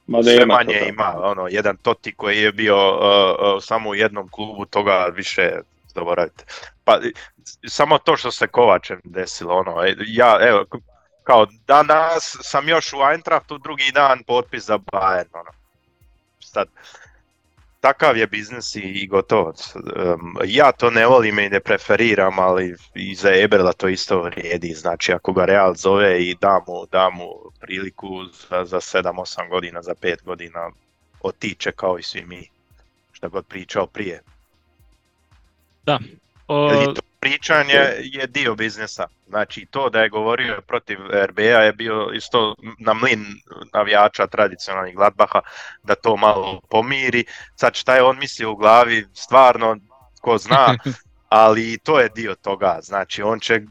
Ma 0.08 0.24
sve 0.24 0.46
manje 0.46 0.80
to, 0.80 0.88
ima. 0.88 1.14
Ono, 1.18 1.48
jedan 1.48 1.78
Toti 1.78 2.12
koji 2.12 2.38
je 2.38 2.52
bio 2.52 2.90
uh, 2.90 3.56
uh, 3.56 3.64
samo 3.64 3.90
u 3.90 3.96
jednom 3.96 4.30
klubu, 4.30 4.66
toga 4.66 5.08
više 5.16 5.52
zaboravite. 5.96 6.46
Pa, 6.84 7.00
samo 7.68 7.98
to 7.98 8.18
što 8.18 8.32
se 8.32 8.48
Kovačem 8.48 9.02
desilo, 9.04 9.56
ono, 9.56 9.84
e, 9.84 9.96
ja, 10.08 10.38
evo, 10.42 10.66
kao 11.24 11.48
danas 11.68 12.38
sam 12.42 12.70
još 12.70 12.94
u 12.94 12.98
Eintrachtu, 13.12 13.58
drugi 13.58 13.92
dan 13.94 14.24
potpis 14.24 14.66
za 14.66 14.78
Bayern, 14.78 15.30
ono. 15.34 15.52
Sad, 16.40 16.68
takav 17.82 18.18
je 18.18 18.28
biznis 18.28 18.76
i 18.76 19.08
gotovo. 19.08 19.54
ja 20.46 20.72
to 20.72 20.90
ne 20.90 21.06
volim 21.08 21.40
i 21.40 21.50
ne 21.50 21.60
preferiram, 21.60 22.40
ali 22.40 22.76
i 22.96 23.16
za 23.16 23.30
Eberla 23.44 23.74
to 23.74 23.88
isto 23.88 24.22
vrijedi. 24.22 24.74
Znači 24.74 25.14
ako 25.14 25.34
ga 25.34 25.46
Real 25.46 25.74
zove 25.76 26.24
i 26.24 26.36
da 26.42 26.64
mu, 26.68 26.86
da 26.92 27.10
mu 27.10 27.30
priliku 27.60 28.26
za, 28.26 28.66
za 28.66 28.80
7-8 28.80 29.50
godina, 29.50 29.82
za 29.82 29.94
5 30.02 30.24
godina 30.24 30.72
otiče 31.22 31.72
kao 31.72 32.00
i 32.00 32.04
svi 32.04 32.26
mi. 32.26 32.50
Što 33.12 33.30
god 33.30 33.46
pričao 33.46 33.88
prije. 33.88 34.22
Da. 35.86 36.00
O 36.48 36.94
pričanje 37.22 37.74
je 38.02 38.28
dio 38.28 38.56
biznesa. 38.56 39.08
Znači 39.28 39.68
to 39.72 39.90
da 39.90 40.02
je 40.02 40.10
govorio 40.10 40.62
protiv 40.68 40.98
RBA 41.12 41.42
je 41.42 41.74
bio 41.74 42.10
isto 42.14 42.56
na 42.80 42.94
mlin 42.94 43.26
navijača 43.74 44.28
tradicionalnih 44.28 44.96
Gladbaha 44.96 45.42
da 45.84 45.96
to 45.96 46.18
malo 46.18 46.62
pomiri. 46.70 47.26
Sad 47.56 47.76
šta 47.76 47.96
je 47.96 48.04
on 48.04 48.18
mislio 48.20 48.52
u 48.52 48.56
glavi, 48.56 49.08
stvarno 49.14 49.78
ko 50.22 50.38
zna, 50.38 50.76
ali 51.44 51.78
to 51.84 52.00
je 52.00 52.10
dio 52.10 52.36
toga. 52.36 52.80
Znači 52.82 53.22
on 53.22 53.40
će, 53.40 53.62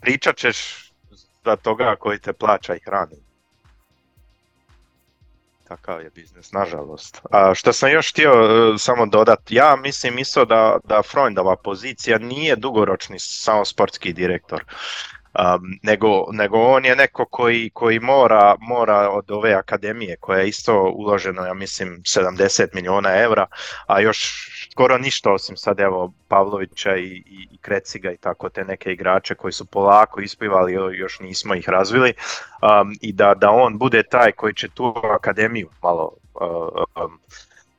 pričat 0.00 0.36
ćeš 0.36 0.56
za 1.44 1.56
toga 1.56 1.96
koji 1.96 2.18
te 2.18 2.32
plaća 2.32 2.74
i 2.74 2.80
hrani 2.84 3.21
takav 5.76 6.02
je 6.02 6.10
biznis, 6.10 6.52
nažalost. 6.52 7.20
A 7.30 7.54
što 7.54 7.72
sam 7.72 7.90
još 7.90 8.12
htio 8.12 8.30
e, 8.32 8.78
samo 8.78 9.06
dodati, 9.06 9.54
ja 9.54 9.76
mislim 9.76 10.18
isto 10.18 10.44
da, 10.44 10.78
da 10.84 11.02
Freundova 11.02 11.56
pozicija 11.56 12.18
nije 12.18 12.56
dugoročni 12.56 13.18
samo 13.18 13.64
sportski 13.64 14.12
direktor. 14.12 14.64
Um, 15.38 15.78
nego, 15.82 16.26
nego 16.32 16.58
on 16.58 16.84
je 16.84 16.96
neko 16.96 17.24
koji, 17.24 17.70
koji 17.70 18.00
mora, 18.00 18.56
mora 18.60 19.10
od 19.10 19.30
ove 19.30 19.54
akademije 19.54 20.16
koja 20.16 20.38
je 20.38 20.48
isto 20.48 20.92
uloženo, 20.94 21.46
ja 21.46 21.54
mislim, 21.54 22.02
70 22.04 22.66
milijuna 22.74 23.16
eura, 23.16 23.46
a 23.86 24.00
još 24.00 24.48
skoro 24.72 24.98
ništa 24.98 25.32
osim 25.32 25.56
sad 25.56 25.80
evo 25.80 26.12
Pavlovića 26.28 26.96
i, 26.96 27.04
i, 27.06 27.48
i 27.50 27.58
Kreciga 27.58 28.12
i 28.12 28.16
tako 28.16 28.48
te 28.48 28.64
neke 28.64 28.92
igrače 28.92 29.34
koji 29.34 29.52
su 29.52 29.66
polako 29.66 30.20
ispivali, 30.20 30.72
još 30.72 31.20
nismo 31.20 31.54
ih 31.54 31.68
razvili 31.68 32.14
um, 32.62 32.96
i 33.00 33.12
da, 33.12 33.34
da 33.34 33.50
on 33.50 33.78
bude 33.78 34.02
taj 34.02 34.32
koji 34.32 34.54
će 34.54 34.68
tu 34.68 34.94
akademiju 35.14 35.68
malo 35.82 36.12
um, 36.34 37.18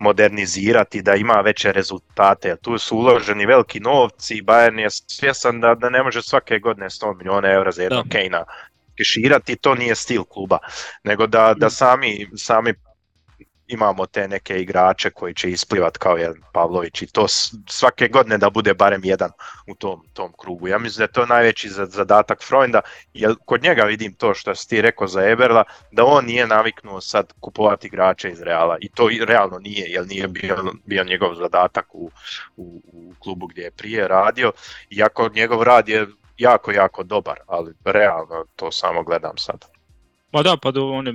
modernizirati, 0.04 1.02
da 1.02 1.16
ima 1.16 1.34
veće 1.34 1.72
rezultate. 1.72 2.56
Tu 2.62 2.78
su 2.78 2.98
uloženi 2.98 3.46
veliki 3.46 3.80
novci 3.80 4.38
i 4.38 4.44
Bayern 4.44 4.80
je 4.80 4.90
svjesan 4.90 5.60
da, 5.60 5.76
da 5.76 5.90
ne 5.90 6.04
može 6.04 6.22
svake 6.22 6.60
godine 6.60 6.90
100 6.90 7.18
milijuna 7.18 7.52
eura 7.52 7.72
za 7.72 7.84
jednog 7.84 8.06
Kejna 8.10 8.46
keširati, 8.98 9.56
to 9.56 9.76
nije 9.76 9.96
stil 9.96 10.24
kluba, 10.24 10.58
nego 11.04 11.28
da, 11.28 11.54
da 11.58 11.70
sami, 11.70 12.30
sami 12.36 12.74
imamo 13.68 14.06
te 14.06 14.28
neke 14.28 14.62
igrače 14.62 15.10
koji 15.10 15.34
će 15.34 15.52
isplivat 15.52 15.98
kao 15.98 16.18
jedan 16.18 16.42
Pavlović 16.54 17.02
i 17.02 17.08
to 17.08 17.28
svake 17.70 18.08
godine 18.08 18.38
da 18.38 18.50
bude 18.50 18.74
barem 18.74 19.02
jedan 19.04 19.32
u 19.68 19.76
tom, 19.76 20.08
tom 20.14 20.34
krugu. 20.40 20.68
Ja 20.68 20.78
mislim 20.78 20.98
da 20.98 21.04
je 21.04 21.12
to 21.12 21.26
najveći 21.26 21.70
zadatak 21.70 22.44
Freunda, 22.44 22.82
jer 23.14 23.36
kod 23.46 23.64
njega 23.64 23.84
vidim 23.84 24.14
to 24.14 24.34
što 24.34 24.56
si 24.56 24.70
ti 24.70 24.82
rekao 24.82 25.08
za 25.08 25.30
Eberla, 25.30 25.64
da 25.92 26.06
on 26.06 26.26
nije 26.26 26.48
naviknuo 26.48 27.02
sad 27.02 27.34
kupovati 27.40 27.88
igrače 27.88 28.30
iz 28.30 28.42
Reala 28.42 28.78
i 28.82 28.90
to 28.90 29.10
realno 29.26 29.60
nije, 29.60 29.86
jer 29.90 30.08
nije 30.08 30.28
bio, 30.28 30.58
bio 30.86 31.04
njegov 31.04 31.36
zadatak 31.36 31.96
u, 31.96 32.12
u, 32.58 32.82
u 32.94 33.14
klubu 33.20 33.48
gdje 33.48 33.62
je 33.62 33.72
prije 33.72 34.08
radio, 34.08 34.52
iako 34.90 35.30
njegov 35.34 35.64
rad 35.64 35.90
je 35.90 36.08
jako, 36.38 36.72
jako 36.72 37.04
dobar, 37.04 37.40
ali 37.48 37.74
realno 37.86 38.46
to 38.56 38.72
samo 38.72 39.04
gledam 39.04 39.38
sad. 39.38 39.73
Ma 40.34 40.44
da, 40.44 40.58
pa 40.58 40.72
do, 40.72 40.88
on 40.90 41.08
je, 41.08 41.14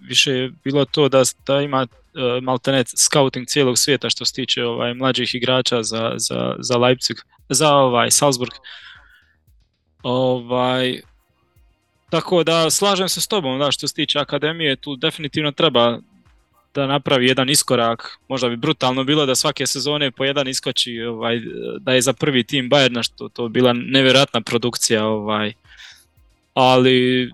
više 0.00 0.32
je 0.32 0.52
bilo 0.64 0.84
to 0.84 1.08
da, 1.08 1.22
da 1.46 1.60
ima 1.60 1.82
uh, 1.82 2.42
maltenet 2.42 2.88
scouting 2.96 3.46
cijelog 3.46 3.78
svijeta 3.78 4.10
što 4.10 4.24
se 4.24 4.32
tiče 4.32 4.64
ovaj, 4.64 4.94
mlađih 4.94 5.34
igrača 5.34 5.82
za, 5.82 6.12
za, 6.16 6.54
za 6.58 6.76
Leipzig, 6.76 7.16
za 7.48 7.74
ovaj, 7.74 8.10
Salzburg. 8.10 8.52
Ovaj, 10.02 11.00
tako 12.10 12.44
da 12.44 12.70
slažem 12.70 13.08
se 13.08 13.20
s 13.20 13.28
tobom 13.28 13.58
da 13.58 13.70
što 13.70 13.88
se 13.88 13.94
tiče 13.94 14.18
akademije, 14.18 14.76
tu 14.76 14.96
definitivno 14.96 15.52
treba 15.52 15.98
da 16.74 16.86
napravi 16.86 17.26
jedan 17.26 17.50
iskorak, 17.50 18.18
možda 18.28 18.48
bi 18.48 18.56
brutalno 18.56 19.04
bilo 19.04 19.26
da 19.26 19.34
svake 19.34 19.66
sezone 19.66 20.10
po 20.10 20.24
jedan 20.24 20.48
iskoči, 20.48 21.00
ovaj, 21.00 21.40
da 21.80 21.92
je 21.92 22.02
za 22.02 22.12
prvi 22.12 22.44
tim 22.44 22.70
Bayerna, 22.70 23.02
što 23.02 23.28
to 23.28 23.48
bila 23.48 23.72
nevjerojatna 23.72 24.40
produkcija, 24.40 25.06
ovaj, 25.06 25.52
ali 26.54 27.30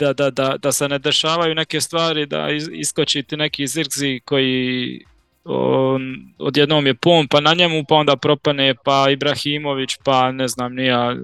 da, 0.00 0.12
da, 0.12 0.30
da, 0.30 0.56
da 0.56 0.72
se 0.72 0.88
ne 0.88 0.98
dešavaju 0.98 1.54
neke 1.54 1.80
stvari, 1.80 2.26
da 2.26 2.48
iskoči 2.72 3.22
ti 3.22 3.36
neki 3.36 3.66
zirkzi 3.66 4.20
koji 4.24 5.04
on, 5.44 6.02
odjednom 6.38 6.86
je 6.86 6.94
pompa 6.94 7.40
na 7.40 7.54
njemu, 7.54 7.84
pa 7.88 7.94
onda 7.94 8.16
propane, 8.16 8.74
pa 8.84 9.10
Ibrahimović, 9.10 9.96
pa 10.04 10.32
ne 10.32 10.48
znam, 10.48 10.74
nija... 10.74 11.16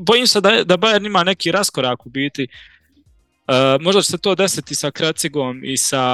Bojim 0.00 0.26
se 0.26 0.40
da, 0.40 0.64
da 0.64 0.76
Bayern 0.76 1.06
ima 1.06 1.24
neki 1.24 1.52
raskorak 1.52 2.06
u 2.06 2.10
biti. 2.10 2.46
Uh, 3.48 3.82
možda 3.82 4.02
će 4.02 4.10
se 4.10 4.18
to 4.18 4.34
desiti 4.34 4.74
sa 4.74 4.90
Kracigom 4.90 5.64
i 5.64 5.76
sa 5.76 6.04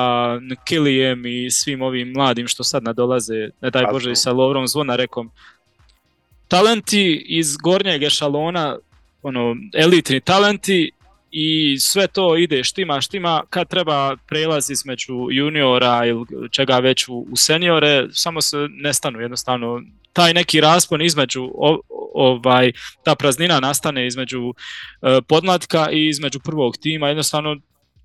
Kilijem 0.64 1.26
i 1.26 1.50
svim 1.50 1.82
ovim 1.82 2.12
mladim 2.12 2.48
što 2.48 2.64
sad 2.64 2.82
nadolaze, 2.82 3.50
ne 3.60 3.70
daj 3.70 3.84
Bože, 3.92 4.12
i 4.12 4.16
sa 4.16 4.32
Lovrom 4.32 4.68
Zvonarekom. 4.68 5.30
Talenti 6.48 7.24
iz 7.28 7.56
gornjeg 7.56 8.02
ešalona, 8.02 8.78
ono, 9.22 9.56
elitni 9.74 10.20
talenti 10.20 10.90
i 11.30 11.78
sve 11.80 12.06
to 12.06 12.36
ide 12.36 12.64
štima 12.64 13.00
štima. 13.00 13.42
Kad 13.50 13.68
treba 13.68 14.16
prelaz 14.16 14.70
između 14.70 15.14
juniora 15.30 16.06
ili 16.06 16.26
čega 16.50 16.78
već 16.78 17.08
u, 17.08 17.26
u 17.30 17.36
seniore 17.36 18.06
samo 18.12 18.40
se 18.40 18.56
nestanu 18.70 19.20
jednostavno. 19.20 19.82
Taj 20.12 20.34
neki 20.34 20.60
raspon 20.60 21.02
između 21.02 21.50
ovaj 22.14 22.72
ta 23.04 23.14
praznina 23.14 23.60
nastane 23.60 24.06
između 24.06 24.40
uh, 24.42 24.54
podmlatka 25.28 25.90
i 25.90 26.08
između 26.08 26.40
prvog 26.40 26.76
tima. 26.76 27.08
Jednostavno 27.08 27.56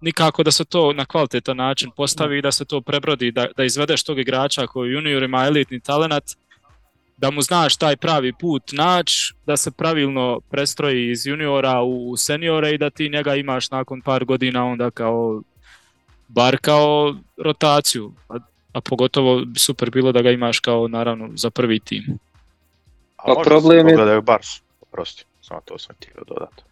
nikako 0.01 0.43
da 0.43 0.51
se 0.51 0.65
to 0.65 0.93
na 0.93 1.05
kvalitetan 1.05 1.57
način 1.57 1.91
postavi 1.97 2.37
i 2.37 2.41
da 2.41 2.51
se 2.51 2.65
to 2.65 2.81
prebrodi 2.81 3.31
da, 3.31 3.47
da 3.57 3.63
izvedeš 3.63 4.03
tog 4.03 4.19
igrača 4.19 4.67
koji 4.67 4.91
junior 4.91 5.23
ima 5.23 5.45
elitni 5.45 5.79
talenat 5.79 6.23
da 7.23 7.31
mu 7.31 7.41
znaš 7.41 7.77
taj 7.77 7.95
pravi 7.95 8.33
put 8.33 8.63
naći, 8.71 9.33
da 9.45 9.57
se 9.57 9.71
pravilno 9.71 10.39
prestroji 10.49 11.11
iz 11.11 11.27
juniora 11.27 11.81
u 11.81 12.17
seniore 12.17 12.71
i 12.71 12.77
da 12.77 12.89
ti 12.89 13.09
njega 13.09 13.35
imaš 13.35 13.71
nakon 13.71 14.01
par 14.01 14.25
godina 14.25 14.65
onda 14.65 14.91
kao 14.91 15.41
bar 16.27 16.57
kao 16.61 17.15
rotaciju, 17.37 18.11
a, 18.29 18.37
a 18.73 18.81
pogotovo 18.81 19.41
super 19.57 19.89
bilo 19.91 20.11
da 20.11 20.21
ga 20.21 20.31
imaš 20.31 20.59
kao 20.59 20.87
naravno 20.87 21.29
za 21.35 21.49
prvi 21.49 21.79
tim. 21.79 22.19
A, 23.17 23.31
a 23.31 23.43
problem 23.43 23.87
je... 23.87 23.93
Pogledaju 23.93 24.21
Bars, 24.21 24.47
prosti, 24.91 25.25
samo 25.41 25.61
to 25.65 25.77
sam 25.77 25.95
htio 25.95 26.23
dodati. 26.27 26.63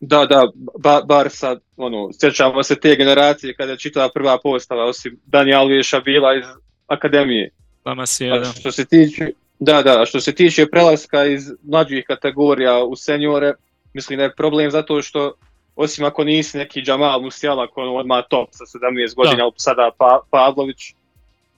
Da, 0.00 0.26
da, 0.26 0.50
ba, 0.78 1.02
Barsa, 1.04 1.56
ono, 1.76 2.10
sjećamo 2.20 2.62
se 2.62 2.80
te 2.80 2.96
generacije 2.96 3.54
kada 3.54 3.72
je 3.72 3.78
čitava 3.78 4.08
prva 4.14 4.38
postava, 4.42 4.84
osim 4.84 5.20
Dani 5.26 5.54
Alviješa 5.54 6.00
bila 6.00 6.34
iz 6.34 6.44
akademije. 6.86 7.50
Vama 7.84 8.06
si, 8.06 8.28
da. 8.28 8.44
Što 8.44 8.72
se 8.72 8.84
tiče, 8.84 9.30
da, 9.60 9.82
da, 9.82 10.04
što 10.06 10.20
se 10.20 10.34
tiče 10.34 10.66
prelaska 10.66 11.24
iz 11.24 11.52
mlađih 11.62 12.04
kategorija 12.06 12.84
u 12.84 12.96
seniore, 12.96 13.52
mislim 13.94 14.16
da 14.16 14.22
je 14.22 14.34
problem 14.34 14.70
zato 14.70 15.02
što 15.02 15.32
osim 15.76 16.04
ako 16.04 16.24
nisi 16.24 16.58
neki 16.58 16.82
Jamal 16.86 17.20
Musiala 17.20 17.66
koji 17.66 17.88
on 17.88 17.96
odmah 17.96 18.24
top 18.30 18.48
sa 18.52 18.64
17 18.64 19.14
godina, 19.14 19.44
da. 19.44 19.50
sada 19.56 19.90
pa, 19.98 20.20
Pavlović, 20.30 20.94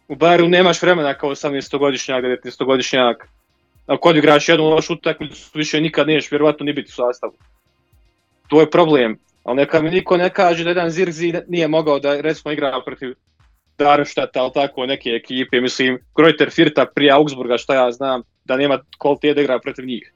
U 0.09 0.15
Bayernu 0.15 0.49
nemaš 0.49 0.83
vremena 0.83 1.15
kao 1.15 1.31
18-godišnjak, 1.31 2.25
19-godišnjak. 2.25 3.17
Ako 3.87 4.09
odigraš 4.09 4.49
jednu 4.49 4.65
lošu 4.65 4.93
utakmicu, 4.93 5.51
više 5.55 5.81
nikad 5.81 6.07
neš 6.07 6.31
vjerovatno 6.31 6.65
ni 6.65 6.73
biti 6.73 6.89
u 6.89 6.95
sastavu. 6.95 7.33
To 8.49 8.61
je 8.61 8.71
problem. 8.71 9.19
Ali 9.45 9.57
neka 9.57 9.81
mi 9.83 9.91
niko 9.91 10.17
ne 10.17 10.31
kaže 10.31 10.65
da 10.65 10.71
jedan 10.71 10.91
Zirzi 10.91 11.33
nije 11.49 11.69
mogao 11.69 11.99
da 11.99 12.21
recimo 12.21 12.53
igra 12.53 12.81
protiv 12.85 13.15
Darmstadta, 13.79 14.43
ali 14.43 14.53
tako 14.55 14.87
neke 14.87 15.11
ekipe, 15.11 15.61
mislim, 15.61 15.99
Kreuter 16.17 16.51
Firta 16.51 16.87
prije 16.95 17.13
Augsburga, 17.13 17.59
šta 17.59 17.75
ja 17.75 17.93
znam, 17.93 18.23
da 18.45 18.57
nema 18.57 18.79
kvalitete 18.99 19.35
da 19.35 19.41
igra 19.41 19.59
protiv 19.59 19.85
njih. 19.85 20.13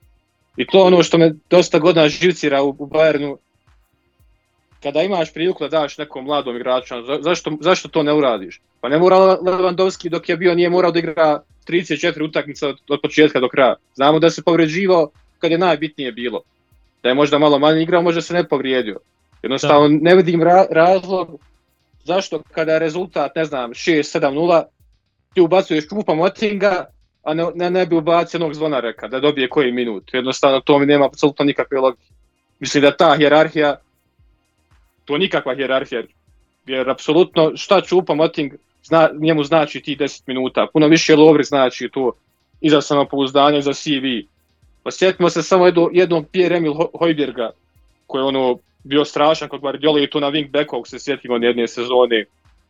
I 0.57 0.67
to 0.67 0.85
ono 0.85 1.03
što 1.03 1.19
me 1.19 1.35
dosta 1.51 1.79
godina 1.79 2.09
živcira 2.09 2.63
u, 2.63 2.69
u 2.69 2.87
Bayernu, 2.87 3.37
kada 4.83 5.03
imaš 5.03 5.35
priliku 5.35 5.65
da 5.65 5.81
daš 5.81 5.99
nekom 5.99 6.25
mladom 6.25 6.57
igraču, 6.57 6.95
zašto, 7.21 7.53
zašto 7.61 7.89
to 7.89 8.03
ne 8.03 8.13
uradiš? 8.13 8.61
Pa 8.81 8.89
ne 8.89 8.99
mora 8.99 9.17
Lewandowski 9.17 10.09
dok 10.09 10.29
je 10.29 10.37
bio 10.37 10.55
nije 10.55 10.71
morao 10.71 10.91
da 10.91 10.99
igra 10.99 11.43
34 11.69 12.25
utakmice 12.25 12.67
od, 12.67 12.77
od 12.89 13.01
početka 13.03 13.41
do 13.41 13.49
kraja. 13.49 13.75
Znamo 13.95 14.19
da 14.19 14.31
se 14.31 14.43
povređivao 14.43 15.11
kad 15.39 15.51
je 15.51 15.59
najbitnije 15.59 16.13
bilo. 16.13 16.43
Da 17.03 17.09
je 17.09 17.15
možda 17.15 17.39
malo 17.39 17.59
manje 17.59 17.83
igrao, 17.83 18.03
možda 18.03 18.21
se 18.21 18.35
ne 18.35 18.49
povrijedio. 18.49 18.99
Jednostavno 19.43 19.89
ne 19.89 20.15
vidim 20.15 20.43
ra 20.43 20.67
razlog 20.71 21.41
zašto 22.07 22.43
kada 22.53 22.73
je 22.73 22.79
rezultat, 22.79 23.35
ne 23.37 23.45
znam, 23.45 23.71
6-7-0, 23.71 24.63
ti 25.35 25.41
ubacuješ 25.41 25.89
Čupa 25.89 26.15
Motinga, 26.15 26.87
a 27.23 27.35
ne, 27.35 27.47
ne, 27.55 27.71
ne 27.71 27.87
bi 27.87 27.97
ubacio 27.97 28.39
onog 28.39 28.55
zvonareka 28.55 29.09
da 29.09 29.21
dobije 29.21 29.49
koji 29.49 29.73
minut. 29.73 30.15
Jednostavno 30.15 30.61
to 30.61 30.79
mi 30.79 30.87
nema 30.87 31.07
apsolutno 31.07 31.45
nikakve 31.45 31.81
logike. 31.81 32.13
Mislim 32.61 32.83
da 32.83 32.97
ta 32.97 33.17
hjerarhija, 33.17 33.77
to 35.05 35.19
nikakva 35.19 35.55
hjerarhija, 35.55 36.03
jer 36.67 36.91
apsolutno 36.91 37.53
šta 37.57 37.81
Čupa 37.81 38.15
Moting 38.15 38.53
zna, 38.85 39.11
njemu 39.21 39.45
znači 39.45 39.81
ti 39.81 39.97
10 39.97 40.23
minuta, 40.27 40.67
puno 40.73 40.87
više 40.87 41.17
Lovri 41.17 41.45
znači 41.45 41.89
to 41.93 42.13
i 42.61 42.71
za 42.71 42.81
samopouzdanje, 42.81 43.63
za 43.63 43.73
CV. 43.73 44.27
Pa 44.83 44.91
sjetimo 44.91 45.31
se 45.31 45.43
samo 45.43 45.91
jednog 45.93 46.27
Pierre 46.33 46.57
Emil 46.57 46.75
Hojbjerga, 46.99 47.51
koji 48.07 48.21
je 48.21 48.27
ono 48.27 48.59
bio 48.87 49.05
strašan 49.05 49.49
kod 49.49 49.61
Guardiola 49.61 50.01
i 50.01 50.11
tu 50.11 50.21
na 50.21 50.31
wingbackov 50.31 50.87
se 50.87 50.99
sjetimo 50.99 51.37
jedne 51.37 51.69
sezone, 51.69 52.25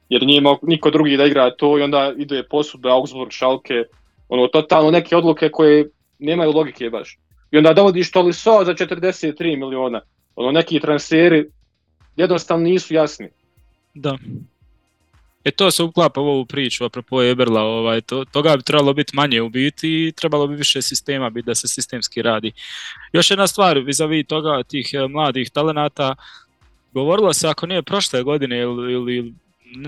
jer 0.08 0.22
nije 0.22 0.38
imao 0.38 0.58
niko 0.62 0.90
drugi 0.90 1.16
da 1.16 1.24
igra 1.24 1.50
to 1.50 1.78
i 1.78 1.82
onda 1.82 2.14
ide 2.16 2.42
posud 2.50 2.86
Augsburg, 2.86 3.32
Schalke, 3.32 3.84
ono 4.28 4.48
totalno 4.48 4.90
neke 4.90 5.16
odluke 5.16 5.48
koje 5.48 5.88
nemaju 6.18 6.52
logike 6.52 6.90
baš. 6.90 7.18
I 7.50 7.58
onda 7.58 7.72
dovodiš 7.72 8.10
Tolisso 8.10 8.64
za 8.64 8.74
43 8.74 9.56
miliona. 9.56 10.00
Ono 10.36 10.50
neki 10.50 10.80
transferi 10.80 11.46
jednostavno 12.16 12.64
nisu 12.64 12.94
jasni. 12.94 13.28
Da. 13.94 14.18
E 15.46 15.50
to 15.50 15.70
se 15.70 15.82
uklapa 15.82 16.20
u 16.20 16.26
ovu 16.26 16.46
priču, 16.46 16.84
apropo 16.84 17.22
Eberla, 17.22 17.62
ovaj, 17.62 18.00
to, 18.00 18.24
toga 18.24 18.56
bi 18.56 18.62
trebalo 18.62 18.92
biti 18.92 19.16
manje 19.16 19.42
u 19.42 19.48
biti 19.48 19.88
i 19.88 20.12
trebalo 20.12 20.46
bi 20.46 20.54
više 20.56 20.82
sistema 20.82 21.30
biti 21.30 21.46
da 21.46 21.54
se 21.54 21.68
sistemski 21.68 22.22
radi. 22.22 22.52
Još 23.12 23.30
jedna 23.30 23.46
stvar 23.46 23.78
vis-a-vis 23.78 24.26
toga, 24.26 24.62
tih 24.62 24.90
eh, 24.92 25.08
mladih 25.08 25.50
talenata, 25.50 26.14
govorilo 26.92 27.32
se 27.32 27.48
ako 27.48 27.66
nije 27.66 27.82
prošle 27.82 28.22
godine 28.22 28.58
ili, 28.58 28.92
ili 28.92 29.34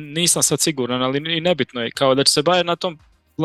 nisam 0.01 0.42
sad 0.42 0.61
siguran, 0.61 1.03
ali 1.03 1.37
i 1.37 1.40
nebitno 1.40 1.83
je, 1.83 1.90
kao 1.90 2.14
da 2.14 2.25
će 2.25 2.33
se 2.33 2.42
Bayern 2.42 2.66
na 2.66 2.77
tom 2.77 2.94
eh, 2.94 3.44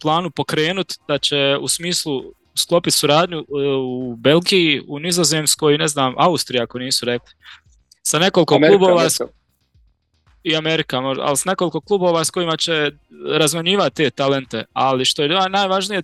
planu 0.00 0.30
pokrenut, 0.30 0.94
da 1.08 1.18
će 1.18 1.56
u 1.60 1.68
smislu 1.68 2.24
sklopiti 2.54 2.96
suradnju 2.96 3.38
eh, 3.38 3.44
u 3.76 4.16
Belgiji, 4.16 4.82
u 4.88 4.98
Nizozemskoj 4.98 5.74
i 5.74 5.78
ne 5.78 5.88
znam, 5.88 6.14
Austriji 6.16 6.60
ako 6.60 6.78
nisu 6.78 7.06
rekli. 7.06 7.34
Sa 8.02 8.18
nekoliko 8.18 8.54
Amerika, 8.54 8.78
klubova 8.78 9.00
Amerika. 9.00 9.43
I 10.44 10.56
Amerika, 10.56 10.98
ali 10.98 11.36
s 11.36 11.44
nekoliko 11.44 11.80
klubova 11.80 12.24
s 12.24 12.30
kojima 12.30 12.56
će 12.56 12.90
razmanjivati 13.28 13.96
te 13.96 14.10
talente, 14.10 14.64
ali 14.72 15.04
što 15.04 15.22
je 15.22 15.48
najvažnije 15.48 16.02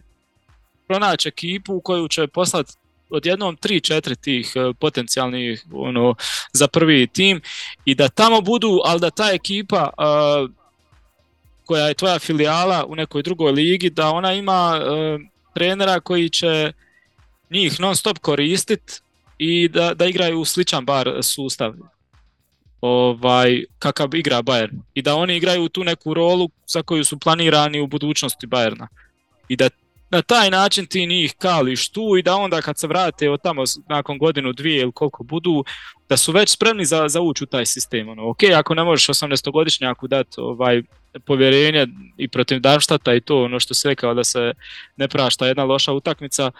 pronaći 0.88 1.28
ekipu 1.28 1.74
u 1.74 1.80
koju 1.80 2.08
će 2.08 2.26
poslati 2.26 2.72
odjednom 3.10 3.56
3-4 3.56 4.16
tih 4.16 4.52
e, 4.54 4.72
potencijalnih 4.80 5.64
ono, 5.72 6.14
za 6.52 6.68
prvi 6.68 7.06
tim 7.06 7.40
i 7.84 7.94
da 7.94 8.08
tamo 8.08 8.40
budu, 8.40 8.80
ali 8.84 9.00
da 9.00 9.10
ta 9.10 9.30
ekipa 9.32 9.90
uh, 9.98 10.50
koja 11.64 11.86
je 11.86 11.94
tvoja 11.94 12.18
filijala 12.18 12.84
u 12.88 12.94
nekoj 12.94 13.22
drugoj 13.22 13.52
ligi, 13.52 13.90
da 13.90 14.10
ona 14.10 14.32
ima 14.32 14.80
uh, 14.80 15.20
trenera 15.54 16.00
koji 16.00 16.28
će 16.28 16.72
njih 17.50 17.80
non 17.80 17.96
stop 17.96 18.18
koristiti 18.18 18.92
i 19.38 19.68
da, 19.68 19.94
da 19.94 20.06
igraju 20.06 20.44
sličan 20.44 20.84
bar 20.84 21.18
sustav 21.22 21.74
ovaj, 22.80 23.64
kakav 23.78 24.14
igra 24.14 24.42
Bayern 24.42 24.78
i 24.94 25.02
da 25.02 25.14
oni 25.14 25.36
igraju 25.36 25.68
tu 25.68 25.84
neku 25.84 26.14
rolu 26.14 26.48
za 26.66 26.82
koju 26.82 27.04
su 27.04 27.18
planirani 27.18 27.80
u 27.80 27.86
budućnosti 27.86 28.46
Bayerna 28.46 28.86
i 29.48 29.56
da 29.56 29.68
na 30.10 30.22
taj 30.22 30.50
način 30.50 30.86
ti 30.86 31.06
njih 31.06 31.34
kališ 31.38 31.88
tu 31.88 32.16
i 32.18 32.22
da 32.22 32.36
onda 32.36 32.62
kad 32.62 32.78
se 32.78 32.86
vrate 32.86 33.30
od 33.30 33.42
tamo 33.42 33.64
nakon 33.88 34.18
godinu, 34.18 34.52
dvije 34.52 34.82
ili 34.82 34.92
koliko 34.92 35.24
budu, 35.24 35.64
da 36.08 36.16
su 36.16 36.32
već 36.32 36.50
spremni 36.50 36.84
za, 36.84 37.08
za 37.08 37.20
ući 37.20 37.44
u 37.44 37.46
taj 37.46 37.66
sistem. 37.66 38.08
Ono, 38.08 38.30
ok, 38.30 38.42
ako 38.56 38.74
ne 38.74 38.84
možeš 38.84 39.06
18-godišnjaku 39.06 40.06
dati 40.08 40.30
ovaj, 40.36 40.82
povjerenje 41.26 41.86
i 42.16 42.28
protiv 42.28 42.60
Darmstadta 42.60 43.14
i 43.14 43.20
to 43.20 43.44
ono 43.44 43.60
što 43.60 43.74
se 43.74 43.88
rekao 43.88 44.14
da 44.14 44.24
se 44.24 44.52
ne 44.96 45.08
prašta 45.08 45.46
jedna 45.46 45.64
loša 45.64 45.92
utakmica, 45.92 46.50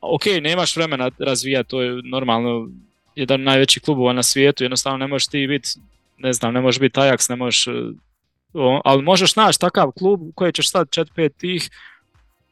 ok, 0.00 0.26
nemaš 0.42 0.76
vremena 0.76 1.10
razvijati, 1.18 1.68
to 1.68 1.82
je 1.82 2.02
normalno 2.04 2.68
jedan 3.18 3.40
od 3.40 3.44
najvećih 3.44 3.82
klubova 3.82 4.12
na 4.12 4.22
svijetu, 4.22 4.64
jednostavno 4.64 4.98
ne 4.98 5.06
možeš 5.06 5.26
ti 5.26 5.46
biti, 5.46 5.68
ne 6.18 6.32
znam, 6.32 6.54
ne 6.54 6.60
možeš 6.60 6.80
biti 6.80 7.00
Ajax, 7.00 7.30
ne 7.30 7.36
možeš, 7.36 7.66
ali 8.84 9.02
možeš 9.02 9.36
naći 9.36 9.58
takav 9.60 9.90
klub 9.98 10.20
koji 10.34 10.52
ćeš 10.52 10.70
sad 10.70 10.88
4-5 10.88 11.30
tih 11.36 11.70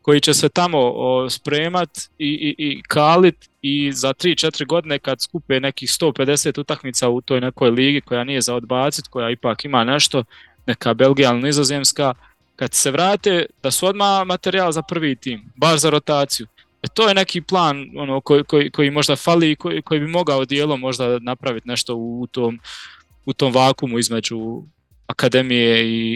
koji 0.06 0.20
će 0.20 0.34
se 0.34 0.48
tamo 0.48 0.78
o, 0.78 1.30
spremat 1.30 1.90
i, 2.18 2.28
i, 2.28 2.54
i 2.58 2.82
kalit 2.82 3.48
i 3.62 3.92
za 3.92 4.08
3-4 4.08 4.66
godine 4.66 4.98
kad 4.98 5.20
skupe 5.20 5.60
nekih 5.60 5.88
150 5.88 6.60
utakmica 6.60 7.08
u 7.08 7.20
toj 7.20 7.40
nekoj 7.40 7.70
ligi 7.70 8.00
koja 8.00 8.24
nije 8.24 8.40
za 8.40 8.54
odbacit, 8.54 9.08
koja 9.08 9.30
ipak 9.30 9.64
ima 9.64 9.84
nešto, 9.84 10.24
neka 10.66 10.94
Belgija 10.94 11.30
ili 11.30 11.42
Nizozemska, 11.42 12.14
kad 12.56 12.74
se 12.74 12.90
vrate 12.90 13.46
da 13.62 13.70
su 13.70 13.86
odmah 13.86 14.26
materijal 14.26 14.72
za 14.72 14.82
prvi 14.82 15.16
tim, 15.16 15.52
baš 15.56 15.80
za 15.80 15.90
rotaciju. 15.90 16.46
E 16.82 16.88
to 16.94 17.08
je 17.08 17.14
neki 17.14 17.40
plan 17.40 17.90
ono, 17.96 18.20
koji, 18.20 18.44
koji, 18.44 18.70
koji 18.70 18.90
možda 18.90 19.16
fali 19.16 19.50
i 19.50 19.56
koji, 19.56 19.82
koji 19.82 20.00
bi 20.00 20.06
mogao 20.06 20.44
dijelom 20.44 20.80
možda 20.80 21.18
napraviti 21.18 21.68
nešto 21.68 21.94
u 21.94 22.26
tom, 22.30 22.60
u 23.24 23.32
tom 23.32 23.52
vakumu 23.52 23.98
između 23.98 24.62
akademije 25.06 25.86
i, 25.86 26.14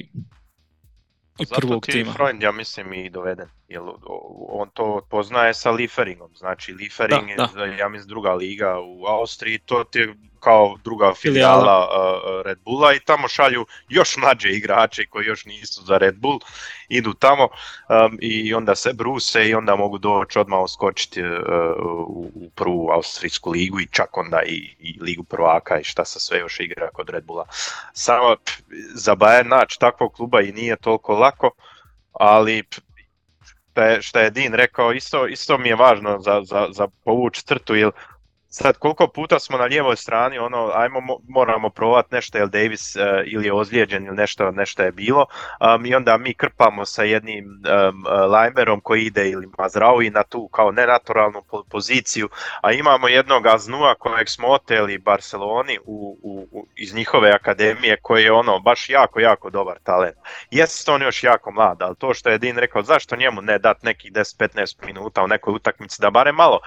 i 1.38 1.46
prvog 1.57 1.73
Zato 1.73 1.81
ti 1.81 1.92
tima. 1.92 2.12
Freund, 2.12 2.42
ja 2.42 2.53
mislim, 2.53 2.92
i 2.92 3.11
doveden. 3.11 3.49
Jer 3.68 3.81
on 4.49 4.70
to 4.75 5.07
poznaje 5.11 5.55
sa 5.55 5.70
Lieferingom. 5.70 6.31
Znači, 6.37 6.73
Liefering 6.73 7.27
Da, 7.37 7.64
je, 7.64 7.79
ja 7.79 7.88
mislim, 7.88 8.09
druga 8.09 8.33
liga 8.33 8.79
u 8.81 9.07
Austriji. 9.07 9.59
To 9.59 9.85
ti 9.85 9.99
je 9.99 10.14
kao 10.40 10.76
druga 10.85 11.14
filijala 11.14 11.88
uh, 11.88 12.46
Red 12.46 12.59
Bulla 12.64 12.92
i 12.94 13.00
tamo 13.00 13.29
šalju 13.29 13.66
još 13.88 14.16
mlađe 14.16 14.48
igrače 14.48 15.07
koji 15.07 15.26
još 15.26 15.44
nisu 15.44 15.83
za 15.85 15.98
Red 15.98 16.16
Bull. 16.16 16.38
Idu 16.88 17.12
tamo 17.14 17.44
um, 17.44 18.18
i 18.20 18.55
onda 18.55 18.74
se 18.74 18.92
bruse 18.92 19.48
i 19.48 19.55
onda 19.55 19.76
mogu 19.76 19.98
doći 19.98 20.38
odmah 20.38 20.59
oskočiti 20.61 21.22
uh, 21.22 21.31
u, 22.07 22.31
u 22.35 22.50
prvu 22.55 22.90
austrijsku 22.90 23.50
ligu 23.50 23.81
i 23.81 23.88
čak 23.90 24.16
onda 24.16 24.42
i, 24.46 24.74
i 24.79 24.98
ligu 25.00 25.24
prvaka 25.24 25.79
i 25.79 25.85
šta 25.85 26.05
se 26.05 26.20
sve 26.20 26.38
još 26.38 26.61
igra 26.61 26.90
kod 26.92 27.09
Red 27.09 27.24
Bulla. 27.24 27.46
Samo 27.92 28.37
pff, 28.44 28.59
za 28.94 29.16
Bayern 29.16 29.48
naći 29.48 29.79
takvog 29.79 30.12
kluba 30.12 30.40
i 30.40 30.53
nije 30.53 30.76
toliko 30.76 31.14
lako, 31.14 31.50
ali 32.12 32.62
šta 33.70 33.85
je, 33.85 34.03
šta 34.03 34.20
je 34.20 34.31
Din 34.31 34.55
rekao, 34.55 34.92
isto, 34.92 35.26
isto 35.26 35.59
mi 35.59 35.68
je 35.68 35.76
važno 35.76 36.18
za, 36.18 36.42
za, 36.44 36.66
za 36.70 36.88
povući 37.05 37.42
crtu, 37.42 37.74
jer 37.74 37.90
sad 38.51 38.79
koliko 38.79 39.09
puta 39.09 39.39
smo 39.39 39.59
na 39.59 39.65
lijevoj 39.65 39.97
strani, 39.97 40.39
ono, 40.39 40.71
ajmo, 40.75 41.01
mo- 41.01 41.21
moramo 41.29 41.70
provat 41.70 42.11
nešto, 42.11 42.39
jel 42.39 42.49
Davis 42.49 42.97
uh, 42.97 43.03
ili 43.24 43.47
je 43.47 43.53
ozlijeđen 43.53 44.07
ili 44.07 44.16
nešto, 44.16 44.51
nešto 44.51 44.83
je 44.83 44.93
bilo, 44.93 45.27
um, 45.61 45.87
i 45.87 45.95
onda 45.95 46.16
mi 46.16 46.35
krpamo 46.35 46.85
sa 46.85 47.03
jednim 47.03 47.45
um, 47.45 48.05
lineberom 48.33 48.81
koji 48.81 49.05
ide 49.05 49.29
ili 49.31 49.49
Mazraoui 49.59 50.11
na 50.11 50.22
tu 50.22 50.49
kao 50.49 50.70
nenaturalnu 50.72 51.43
po- 51.51 51.64
poziciju, 51.70 52.29
a 52.62 52.72
imamo 52.72 53.09
jednog 53.09 53.47
Aznua 53.47 53.95
kojeg 53.95 54.29
smo 54.29 54.49
oteli 54.49 54.99
Barceloni 54.99 55.79
u, 55.85 56.18
u, 56.22 56.49
u, 56.53 56.66
iz 56.77 56.95
njihove 56.95 57.31
akademije 57.31 57.97
koji 58.03 58.24
je 58.24 58.33
ono 58.33 58.59
baš 58.59 58.91
jako, 58.91 59.20
jako 59.20 59.51
dobar 59.51 59.79
talent. 59.83 60.16
Jeste 60.51 60.93
on 60.93 61.03
još 61.03 61.24
jako 61.24 61.51
mlad, 61.53 61.83
ali 61.83 61.97
to 61.97 62.14
što 62.14 62.31
je 62.31 62.39
Din 62.39 62.59
rekao, 62.59 62.83
zašto 62.83 63.16
njemu 63.16 63.43
ne 63.43 63.59
dat 63.59 63.83
nekih 63.83 64.12
10-15 64.12 64.87
minuta 64.87 65.22
u 65.22 65.29
nekoj 65.29 65.55
utakmici 65.55 66.03
da 66.03 66.11
bare 66.11 66.33
malo 66.33 66.61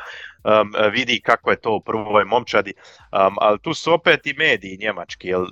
um, 0.44 0.74
vidi 0.92 1.22
kako 1.22 1.52
je 1.52 1.62
to 1.62 1.76
u 1.76 1.82
prvoj 1.82 2.26
momčadi, 2.26 2.74
um, 3.12 3.36
ali 3.38 3.60
tu 3.60 3.74
su 3.74 3.94
opet 3.94 4.28
i 4.28 4.34
mediji 4.34 4.78
njemački, 4.78 5.28
jel, 5.28 5.42
uh, 5.42 5.50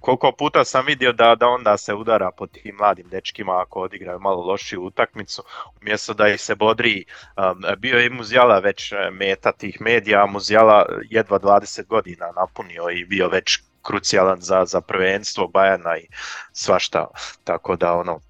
koliko 0.00 0.32
puta 0.32 0.64
sam 0.64 0.86
vidio 0.86 1.12
da, 1.12 1.34
da 1.34 1.48
onda 1.48 1.76
se 1.76 1.94
udara 1.94 2.30
po 2.30 2.46
tim 2.46 2.76
mladim 2.76 3.08
dečkima 3.08 3.60
ako 3.60 3.80
odigraju 3.80 4.20
malo 4.20 4.44
lošiju 4.44 4.82
utakmicu, 4.82 5.42
umjesto 5.82 6.14
da 6.14 6.28
ih 6.28 6.40
se 6.40 6.54
bodri, 6.54 7.04
um, 7.36 7.64
bio 7.78 7.98
je 7.98 8.06
i 8.06 8.10
Muzjala 8.10 8.58
već 8.58 8.92
meta 9.12 9.52
tih 9.52 9.80
medija, 9.80 10.22
a 10.22 10.26
Muzjala 10.26 10.86
jedva 11.10 11.38
20 11.38 11.86
godina 11.86 12.32
napunio 12.36 12.90
i 12.90 13.04
bio 13.04 13.28
već 13.28 13.58
krucijalan 13.82 14.40
za, 14.40 14.64
za 14.64 14.80
prvenstvo 14.80 15.48
Bajana 15.48 15.96
i 15.98 16.06
svašta, 16.52 17.06
tako 17.44 17.76
da 17.76 17.92
ono, 17.92 18.20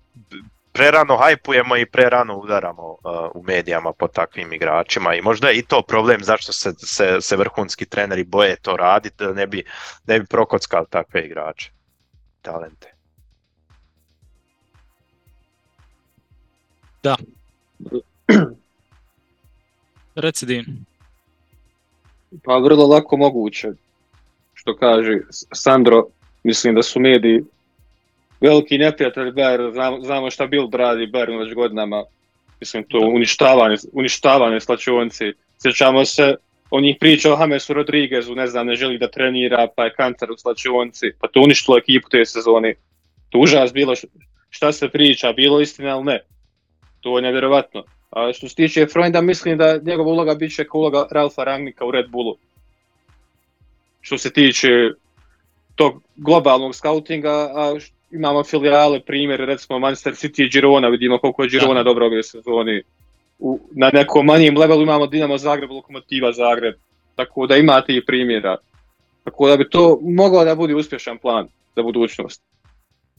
prerano 0.72 1.16
hajpujemo 1.16 1.76
i 1.76 1.86
prerano 1.86 2.36
udaramo 2.36 2.88
uh, 2.88 2.98
u 3.34 3.42
medijama 3.42 3.92
po 3.92 4.08
takvim 4.08 4.52
igračima 4.52 5.14
i 5.14 5.22
možda 5.22 5.48
je 5.48 5.58
i 5.58 5.62
to 5.62 5.82
problem 5.82 6.20
zašto 6.22 6.52
se, 6.52 6.72
se, 6.78 7.20
se 7.20 7.36
vrhunski 7.36 7.86
treneri 7.86 8.24
boje 8.24 8.56
to 8.56 8.76
raditi 8.76 9.24
da 9.24 9.32
ne 9.32 9.46
bi, 9.46 9.64
ne 10.06 10.20
bi 10.20 10.26
prokockali 10.26 10.86
takve 10.90 11.26
igrače, 11.26 11.70
talente. 12.42 12.94
Da. 17.02 17.16
Reci 20.14 20.46
Din. 20.46 20.84
Pa 22.44 22.56
vrlo 22.56 22.86
lako 22.86 23.16
moguće. 23.16 23.68
Što 24.54 24.76
kaže 24.76 25.18
Sandro, 25.52 26.06
mislim 26.42 26.74
da 26.74 26.82
su 26.82 27.00
mediji 27.00 27.44
veliki 28.43 28.78
neprijatelj 28.78 29.30
Bayern, 29.30 29.72
znamo, 29.72 30.01
znamo 30.01 30.30
šta 30.30 30.47
Bild 30.47 30.74
radi 30.74 31.07
Bayern 31.07 31.38
već 31.38 31.55
godinama. 31.55 32.05
Mislim, 32.61 32.84
to 32.88 32.99
uništavanje, 32.99 33.76
uništavanje 33.93 34.61
slačionci. 34.61 35.32
Sjećamo 35.62 36.05
se 36.05 36.34
onih 36.70 36.97
priča 37.01 37.34
o 37.34 37.40
Jamesu 37.40 37.72
Rodriguezu, 37.72 38.34
ne 38.34 38.47
znam, 38.47 38.66
ne 38.66 38.74
želi 38.74 38.99
da 38.99 39.11
trenira, 39.11 39.66
pa 39.76 39.84
je 39.84 39.95
kancer 39.95 40.30
u 40.30 40.36
slačionci, 40.36 41.12
pa 41.20 41.28
to 41.28 41.40
uništilo 41.40 41.78
ekipu 41.78 42.09
te 42.09 42.24
sezone. 42.24 42.74
To 43.30 43.38
užas 43.38 43.72
bilo 43.72 43.95
šta 44.51 44.72
se 44.72 44.88
priča, 44.88 45.32
bilo 45.32 45.61
istina 45.61 45.90
ili 45.90 46.05
ne. 46.05 46.20
To 47.01 47.18
je 47.18 47.22
nevjerovatno. 47.22 47.84
A 48.11 48.32
što 48.32 48.49
se 48.49 48.55
tiče 48.55 48.86
Freunda, 48.86 49.20
mislim 49.20 49.59
da 49.59 49.80
njegova 49.82 50.11
uloga 50.11 50.34
bit 50.34 50.55
će 50.55 50.64
kao 50.64 50.78
uloga 50.78 51.07
Ralfa 51.11 51.45
Rangnika 51.45 51.84
u 51.84 51.90
Red 51.90 52.11
Bullu. 52.11 52.36
Što 54.01 54.18
se 54.18 54.32
tiče 54.32 54.68
tog 55.74 56.03
globalnog 56.16 56.74
scoutinga, 56.74 57.51
a 57.55 57.74
imamo 58.12 58.44
filijale, 58.44 59.00
primjer, 59.00 59.40
recimo 59.40 59.78
Manchester 59.78 60.12
City 60.12 60.44
i 60.44 60.50
Girona, 60.50 60.88
vidimo 60.88 61.18
koliko 61.18 61.42
je 61.42 61.48
Girona 61.48 61.80
da. 61.80 61.84
dobro 61.84 62.06
ove 62.06 62.22
sezoni. 62.22 62.82
U, 63.38 63.60
na 63.72 63.90
nekom 63.92 64.26
manjem 64.26 64.58
levelu 64.58 64.82
imamo 64.82 65.06
Dinamo 65.06 65.38
Zagreb, 65.38 65.70
Lokomotiva 65.70 66.32
Zagreb, 66.32 66.74
tako 67.14 67.46
da 67.46 67.56
imate 67.56 67.96
i 67.96 68.04
primjera. 68.04 68.56
Tako 69.24 69.48
da 69.48 69.56
bi 69.56 69.68
to 69.70 69.98
moglo 70.02 70.44
da 70.44 70.54
bude 70.54 70.74
uspješan 70.74 71.18
plan 71.18 71.48
za 71.76 71.82
budućnost. 71.82 72.42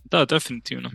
Da, 0.03 0.25
definitivno. 0.25 0.89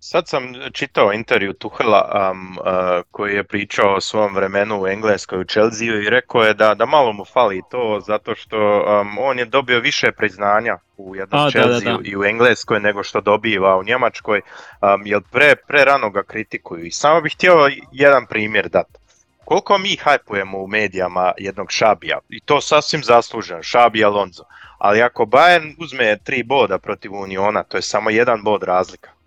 Sad 0.00 0.28
sam 0.28 0.54
čitao 0.72 1.12
intervju 1.12 1.52
Tuhela 1.52 2.30
um, 2.32 2.58
uh, 2.58 2.64
koji 3.10 3.34
je 3.34 3.44
pričao 3.44 3.94
o 3.94 4.00
svom 4.00 4.34
vremenu 4.34 4.82
u 4.82 4.86
Engleskoj 4.86 5.40
u 5.40 5.44
Chelsea 5.44 5.86
i 5.86 6.10
rekao 6.10 6.42
je 6.42 6.54
da, 6.54 6.74
da 6.74 6.86
malo 6.86 7.12
mu 7.12 7.24
fali 7.24 7.62
to 7.70 8.00
zato 8.06 8.34
što 8.34 8.56
um, 8.56 9.18
on 9.18 9.38
je 9.38 9.44
dobio 9.44 9.80
više 9.80 10.12
priznanja 10.12 10.78
u 10.96 11.16
jednom 11.16 11.46
A, 11.46 11.50
Chelsea 11.50 11.92
da, 11.92 11.96
da, 11.96 12.02
da. 12.02 12.08
i 12.08 12.16
u 12.16 12.24
Engleskoj 12.24 12.80
nego 12.80 13.02
što 13.02 13.20
dobiva 13.20 13.76
u 13.76 13.84
Njemačkoj, 13.84 14.40
um, 14.82 15.02
jer 15.06 15.22
pre, 15.32 15.56
pre 15.56 15.84
rano 15.84 16.10
ga 16.10 16.22
kritikuju. 16.22 16.84
I 16.84 16.90
samo 16.90 17.20
bih 17.20 17.34
htio 17.34 17.70
jedan 17.92 18.26
primjer 18.26 18.68
dati. 18.68 18.98
Koliko 19.44 19.78
mi 19.78 19.96
hajpujemo 19.96 20.58
u 20.58 20.66
medijama 20.66 21.32
jednog 21.38 21.66
Šabija, 21.70 22.18
i 22.28 22.40
to 22.40 22.60
sasvim 22.60 23.02
zasluženo, 23.04 23.62
Šabi 23.62 24.04
Alonso, 24.04 24.44
ali 24.78 25.02
ako 25.02 25.24
Bayern 25.24 25.74
uzme 25.78 26.18
tri 26.24 26.42
boda 26.42 26.78
protiv 26.78 27.14
Uniona, 27.14 27.62
to 27.62 27.76
je 27.76 27.82
samo 27.82 28.10
jedan 28.10 28.42
bod 28.42 28.62
razlika 28.62 29.17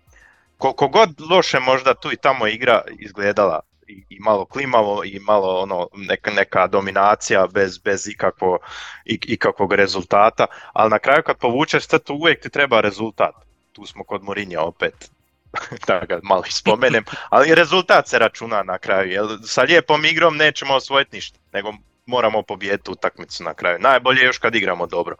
koliko 0.62 0.88
god 0.88 1.20
loše 1.30 1.60
možda 1.60 1.94
tu 1.94 2.12
i 2.12 2.16
tamo 2.16 2.46
igra 2.46 2.82
izgledala 2.98 3.60
i, 3.88 4.18
malo 4.20 4.44
klimavo 4.44 5.04
i 5.04 5.18
malo 5.18 5.60
ono 5.60 5.88
neka, 5.94 6.30
neka 6.30 6.66
dominacija 6.66 7.46
bez, 7.46 7.78
bez 7.78 8.08
ikakvo, 8.08 8.58
ik, 9.04 9.24
ikakvog 9.28 9.72
rezultata, 9.72 10.46
ali 10.72 10.90
na 10.90 10.98
kraju 10.98 11.22
kad 11.22 11.38
povučeš 11.38 11.86
tu 11.86 12.14
uvijek 12.14 12.42
ti 12.42 12.50
treba 12.50 12.80
rezultat. 12.80 13.34
Tu 13.72 13.86
smo 13.86 14.04
kod 14.04 14.22
Morinja 14.22 14.60
opet, 14.60 15.10
da 15.86 16.04
ga 16.08 16.20
malo 16.22 16.42
spomenem, 16.48 17.04
ali 17.30 17.54
rezultat 17.54 18.08
se 18.08 18.18
računa 18.18 18.62
na 18.62 18.78
kraju, 18.78 19.10
jer 19.10 19.24
sa 19.44 19.62
lijepom 19.62 20.04
igrom 20.04 20.36
nećemo 20.36 20.74
osvojiti 20.74 21.16
ništa, 21.16 21.38
nego 21.52 21.72
moramo 22.06 22.42
pobijediti 22.42 22.90
utakmicu 22.90 23.44
na 23.44 23.54
kraju. 23.54 23.78
Najbolje 23.78 24.20
je 24.20 24.26
još 24.26 24.38
kad 24.38 24.54
igramo 24.54 24.86
dobro. 24.86 25.16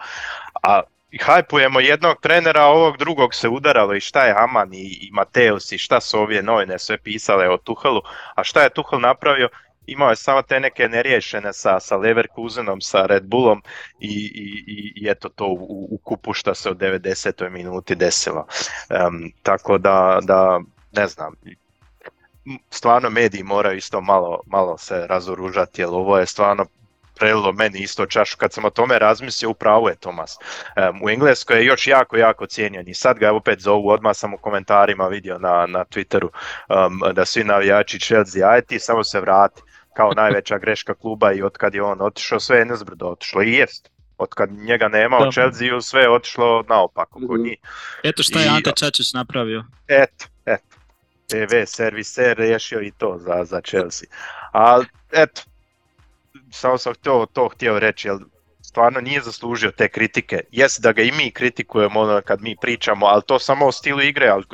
A 0.62 0.80
i 1.12 1.18
hajpujemo 1.18 1.80
jednog 1.80 2.20
trenera, 2.20 2.64
ovog 2.64 2.96
drugog 2.96 3.34
se 3.34 3.48
udaralo 3.48 3.94
i 3.94 4.00
šta 4.00 4.24
je 4.24 4.34
Haman 4.34 4.74
i, 4.74 4.98
i 5.00 5.10
Mateus 5.12 5.72
i 5.72 5.78
šta 5.78 6.00
su 6.00 6.18
ovije 6.18 6.42
novine 6.42 6.78
sve 6.78 6.98
pisale 6.98 7.48
o 7.48 7.56
Tuhelu, 7.56 8.00
a 8.34 8.44
šta 8.44 8.62
je 8.62 8.70
Tuhel 8.70 9.00
napravio? 9.00 9.48
Imao 9.86 10.10
je 10.10 10.16
samo 10.16 10.42
te 10.42 10.60
neke 10.60 10.88
neriješene 10.88 11.52
sa, 11.52 11.80
sa 11.80 11.96
Leverkusenom, 11.96 12.80
sa 12.80 13.06
Red 13.06 13.24
Bullom 13.24 13.62
i, 14.00 14.32
i, 14.66 14.92
i 14.96 15.10
eto 15.10 15.28
to 15.28 15.46
u, 15.46 15.88
u 15.90 15.98
kupu 15.98 16.32
što 16.32 16.54
se 16.54 16.70
u 16.70 16.74
90. 16.74 17.50
minuti 17.50 17.94
desilo. 17.94 18.46
Um, 19.06 19.32
tako 19.42 19.78
da, 19.78 20.18
da, 20.22 20.60
ne 20.92 21.06
znam, 21.06 21.34
stvarno 22.70 23.10
mediji 23.10 23.42
moraju 23.42 23.76
isto 23.76 24.00
malo, 24.00 24.40
malo 24.46 24.78
se 24.78 25.06
razoružati, 25.06 25.82
jer 25.82 25.88
ovo 25.88 26.18
je 26.18 26.26
stvarno 26.26 26.66
prelilo 27.22 27.52
meni 27.52 27.78
isto 27.78 28.06
čašu. 28.06 28.36
Kad 28.36 28.52
sam 28.52 28.64
o 28.64 28.70
tome 28.70 28.98
razmislio, 28.98 29.50
upravo 29.50 29.88
je 29.88 29.96
Tomas. 29.96 30.36
Um, 30.36 31.02
u 31.02 31.10
Engleskoj 31.10 31.56
je 31.56 31.64
još 31.64 31.86
jako, 31.86 32.16
jako 32.16 32.46
cijenjen 32.46 32.88
i 32.88 32.94
sad 32.94 33.18
ga 33.18 33.32
opet 33.32 33.60
zovu, 33.60 33.88
odmah 33.88 34.16
sam 34.16 34.34
u 34.34 34.38
komentarima 34.38 35.06
vidio 35.06 35.38
na, 35.38 35.66
na 35.66 35.84
Twitteru 35.84 36.28
um, 36.28 37.14
da 37.14 37.24
svi 37.24 37.44
navijači 37.44 38.00
Chelsea, 38.00 38.48
aj 38.48 38.62
ti 38.62 38.78
samo 38.78 39.04
se 39.04 39.20
vrati 39.20 39.62
kao 39.96 40.12
najveća 40.22 40.58
greška 40.58 40.94
kluba 40.94 41.32
i 41.32 41.42
od 41.42 41.56
kad 41.56 41.74
je 41.74 41.82
on 41.82 42.00
otišao, 42.00 42.40
sve 42.40 42.58
je 42.58 42.64
nezbrdo 42.64 43.06
otišlo 43.06 43.42
i 43.42 43.52
jest. 43.52 43.90
Od 44.18 44.28
kad 44.34 44.52
njega 44.52 44.88
nema 44.88 45.18
u 45.18 45.32
Chelsea, 45.32 45.80
sve 45.80 46.02
je 46.02 46.10
otišlo 46.10 46.64
naopako 46.68 47.20
kod 47.28 47.40
njih. 47.40 47.58
Eto 48.02 48.22
šta 48.22 48.40
je 48.40 48.48
Ante 48.48 48.72
Čačić 48.76 49.12
napravio. 49.12 49.64
Eto, 49.88 50.24
eto. 50.46 50.76
TV 51.26 51.54
serviser 51.66 52.36
riješio 52.36 52.80
i 52.80 52.90
to 52.90 53.18
za, 53.18 53.44
za 53.44 53.60
Chelsea. 53.60 54.08
Ali, 54.52 54.86
eto, 55.12 55.42
samo 56.52 56.78
sam 56.78 56.94
to, 56.94 57.26
to 57.32 57.48
htio 57.48 57.78
reći, 57.78 58.08
jer 58.08 58.16
stvarno 58.62 59.00
nije 59.00 59.20
zaslužio 59.22 59.70
te 59.70 59.88
kritike. 59.88 60.40
Jes 60.50 60.78
da 60.78 60.92
ga 60.92 61.02
i 61.02 61.12
mi 61.12 61.30
kritikujemo 61.30 62.00
ono 62.00 62.20
kad 62.24 62.40
mi 62.40 62.56
pričamo, 62.60 63.06
ali 63.06 63.22
to 63.26 63.38
samo 63.38 63.66
o 63.66 63.72
stilu 63.72 64.00
igre, 64.00 64.28
ali 64.28 64.44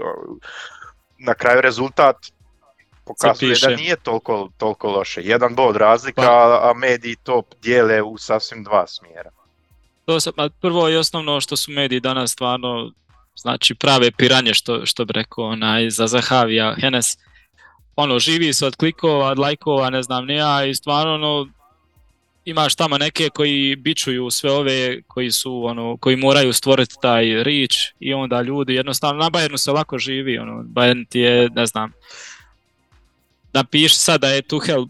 na 1.19 1.35
kraju 1.35 1.61
rezultat 1.61 2.17
pokazuje 3.05 3.57
da 3.63 3.77
nije 3.77 3.97
toliko, 3.97 4.51
toliko 4.57 4.91
loše. 4.91 5.21
Jedan 5.25 5.55
bod 5.55 5.77
razlika, 5.77 6.23
pa. 6.23 6.71
a 6.71 6.73
mediji 6.75 7.17
to 7.23 7.43
dijele 7.63 8.03
u 8.03 8.19
sasvim 8.19 8.65
dva 8.65 8.87
smjera. 8.87 9.31
To 10.05 10.21
sam, 10.21 10.33
prvo 10.61 10.89
i 10.89 10.97
osnovno 10.97 11.41
što 11.41 11.57
su 11.57 11.71
mediji 11.71 12.01
danas 12.01 12.33
stvarno 12.33 12.93
znači 13.37 13.75
prave 13.75 14.11
piranje 14.11 14.55
što, 14.55 14.87
što 14.87 15.05
bi 15.05 15.13
rekao 15.13 15.45
onaj, 15.45 15.91
za 15.91 16.07
Zahavija 16.07 16.75
Henes 16.81 17.17
ono 17.97 18.19
živi 18.19 18.53
se 18.53 18.67
od 18.67 18.77
klikova, 18.77 19.31
od 19.31 19.39
lajkova, 19.39 19.91
ne 19.91 20.03
znam 20.03 20.27
nija 20.27 20.65
i 20.65 20.75
stvarno 20.75 21.15
ono, 21.15 21.47
imaš 22.49 22.75
tamo 22.75 22.99
neke 22.99 23.29
koji 23.29 23.77
bičuju 23.77 24.31
sve 24.31 24.51
ove 24.51 25.03
koji 25.03 25.31
su 25.31 25.65
ono 25.65 25.97
koji 25.97 26.17
moraju 26.17 26.53
stvoriti 26.53 26.95
taj 27.03 27.45
reach 27.45 27.77
i 28.01 28.15
onda 28.15 28.43
ljudi 28.43 28.75
jednostavno 28.75 29.23
na 29.23 29.31
Bayernu 29.31 29.57
se 29.57 29.73
lako 29.73 29.99
živi 29.99 30.39
ono 30.39 30.63
Bayern 30.63 31.09
ti 31.09 31.21
je 31.21 31.49
ne 31.49 31.67
znam. 31.67 31.93
Napiši 33.53 33.97
sad 33.97 34.21
da 34.21 34.29
je 34.29 34.43
Tuhel 34.43 34.87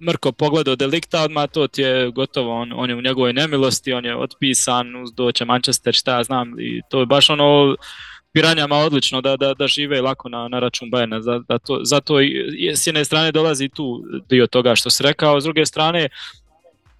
mrko 0.00 0.32
pogledao 0.32 0.76
delikta 0.76 1.22
odmah 1.22 1.50
to 1.50 1.66
ti 1.66 1.82
je 1.82 2.10
gotovo 2.10 2.60
on, 2.60 2.72
on 2.76 2.90
je 2.90 2.96
u 2.96 3.02
njegovoj 3.02 3.32
nemilosti 3.32 3.92
on 3.92 4.04
je 4.04 4.16
otpisan 4.16 5.02
uz 5.02 5.12
doće 5.12 5.44
Manchester 5.44 5.94
šta 5.94 6.16
ja 6.16 6.24
znam 6.24 6.60
i 6.60 6.80
to 6.90 7.00
je 7.00 7.06
baš 7.06 7.30
ono 7.30 7.76
piranjama 8.32 8.76
odlično 8.76 9.20
da, 9.20 9.36
da, 9.36 9.54
da 9.54 9.66
žive 9.66 10.00
lako 10.00 10.28
na, 10.28 10.48
na 10.48 10.58
račun 10.58 10.90
to, 11.66 11.80
zato 11.84 12.20
i, 12.20 12.72
s 12.74 12.86
jedne 12.86 13.04
strane 13.04 13.32
dolazi 13.32 13.68
tu 13.68 14.04
dio 14.28 14.46
toga 14.46 14.74
što 14.74 14.90
se 14.90 15.02
rekao 15.02 15.40
s 15.40 15.44
druge 15.44 15.66
strane 15.66 16.08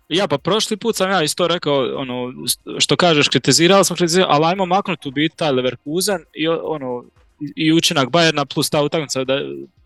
Ja, 0.08 0.28
pa 0.28 0.38
prošli 0.38 0.76
put 0.76 0.96
sam 0.96 1.10
ja 1.10 1.22
isto 1.22 1.48
rekao, 1.48 1.90
ono, 1.96 2.32
što 2.78 2.96
kažeš, 2.96 3.28
kritizirali 3.28 3.84
smo 3.84 3.96
kritizirali, 3.96 4.32
ali 4.32 4.46
ajmo 4.46 4.66
maknuti 4.66 5.08
u 5.08 5.10
biti 5.10 5.36
taj 5.36 5.52
Leverkusen 5.52 6.24
i, 6.34 6.48
ono, 6.48 7.04
i 7.56 7.72
učinak 7.72 8.08
Bayerna 8.08 8.44
plus 8.54 8.70
ta 8.70 8.82
utakmica 8.82 9.24
da 9.24 9.40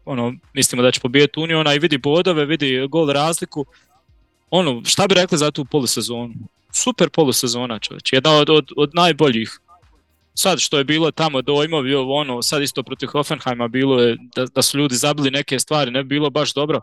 ono, 0.04 0.34
mislimo 0.54 0.82
da 0.82 0.90
će 0.90 1.00
pobijeti 1.00 1.40
Uniona 1.40 1.74
i 1.74 1.78
vidi 1.78 1.98
bodove, 1.98 2.44
vidi 2.44 2.86
gol 2.88 3.10
razliku. 3.10 3.64
Ono, 4.50 4.82
šta 4.84 5.06
bi 5.06 5.14
rekli 5.14 5.38
za 5.38 5.50
tu 5.50 5.64
polusezonu? 5.64 6.34
Super 6.72 7.10
polusezona, 7.10 7.78
čovječ. 7.78 8.12
Jedna 8.12 8.32
od, 8.32 8.50
od, 8.50 8.72
od 8.76 8.90
najboljih. 8.94 9.60
Sad 10.34 10.58
što 10.58 10.78
je 10.78 10.84
bilo 10.84 11.10
tamo 11.10 11.42
dojmovi, 11.42 11.94
ono, 11.94 12.42
sad 12.42 12.62
isto 12.62 12.82
protiv 12.82 13.06
Hoffenheima 13.06 13.68
bilo 13.68 14.00
je 14.00 14.16
da, 14.36 14.46
da 14.46 14.62
su 14.62 14.78
ljudi 14.78 14.94
zabili 14.94 15.30
neke 15.30 15.58
stvari, 15.58 15.90
ne 15.90 16.02
bi 16.02 16.08
bilo 16.08 16.30
baš 16.30 16.54
dobro 16.54 16.80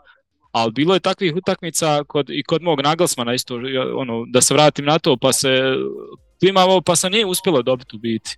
ali 0.51 0.71
bilo 0.71 0.93
je 0.93 0.99
takvih 0.99 1.35
utakmica 1.35 2.03
kod, 2.03 2.29
i 2.29 2.43
kod 2.43 2.61
mog 2.61 2.81
Nagelsmana 2.81 3.33
isto, 3.33 3.59
ono, 3.95 4.25
da 4.27 4.41
se 4.41 4.53
vratim 4.53 4.85
na 4.85 4.99
to, 4.99 5.17
pa 5.17 5.33
se 5.33 5.49
klimavo, 6.39 6.81
pa 6.81 6.95
se 6.95 7.09
nije 7.09 7.25
uspjelo 7.25 7.61
dobiti 7.61 7.95
u 7.95 7.99
biti. 7.99 8.37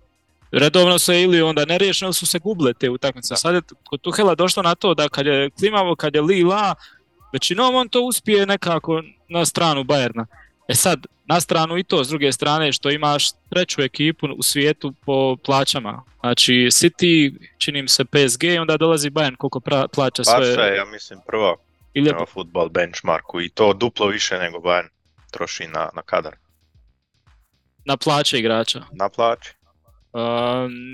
Redovno 0.52 0.98
se 0.98 1.22
ili 1.22 1.42
onda 1.42 1.64
neriješeno 1.64 2.12
su 2.12 2.26
se 2.26 2.38
guble 2.38 2.74
te 2.74 2.90
utakmice. 2.90 3.36
Sad 3.36 3.54
je 3.54 3.60
kod 3.84 4.00
Tuhela 4.00 4.34
došlo 4.34 4.62
na 4.62 4.74
to 4.74 4.94
da 4.94 5.08
kad 5.08 5.26
je 5.26 5.50
klimavo, 5.50 5.96
kad 5.96 6.14
je 6.14 6.20
li 6.20 6.42
la, 6.42 6.74
većinom 7.32 7.74
on 7.74 7.88
to 7.88 8.02
uspije 8.02 8.46
nekako 8.46 9.02
na 9.28 9.44
stranu 9.44 9.84
Bajerna. 9.84 10.26
E 10.68 10.74
sad, 10.74 11.06
Na 11.30 11.40
stranu 11.40 11.78
i 11.78 11.84
to, 11.84 12.04
s 12.04 12.08
druge 12.08 12.32
strane, 12.32 12.72
što 12.72 12.90
imaš 12.90 13.32
treću 13.50 13.82
ekipu 13.82 14.26
u 14.36 14.42
svijetu 14.42 14.92
po 15.06 15.36
plaćama. 15.36 16.02
Znači, 16.20 16.52
City, 16.52 17.34
čini 17.58 17.82
mi 17.82 17.88
se 17.88 18.04
PSG, 18.04 18.42
onda 18.60 18.76
dolazi 18.76 19.10
Bayern 19.10 19.36
koliko 19.36 19.60
pra, 19.60 19.88
plaća 19.88 20.24
sve. 20.24 20.34
Barca 20.34 20.60
je, 20.60 20.76
ja 20.76 20.84
mislim, 20.84 21.18
prva 21.26 21.56
Ili, 21.94 22.10
prema 22.10 22.26
futbol 22.26 22.68
benchmarku 22.68 23.40
i 23.40 23.48
to 23.48 23.72
duplo 23.72 24.06
više 24.06 24.38
nego 24.38 24.58
Bayern 24.58 24.88
troši 25.30 25.66
na, 25.66 25.90
na 25.94 26.02
kadar, 26.02 26.36
na 27.84 27.96
plaće 27.96 28.38
igrača. 28.38 28.82
na 28.92 29.08
plaći. 29.08 29.54
Uh, 30.12 30.20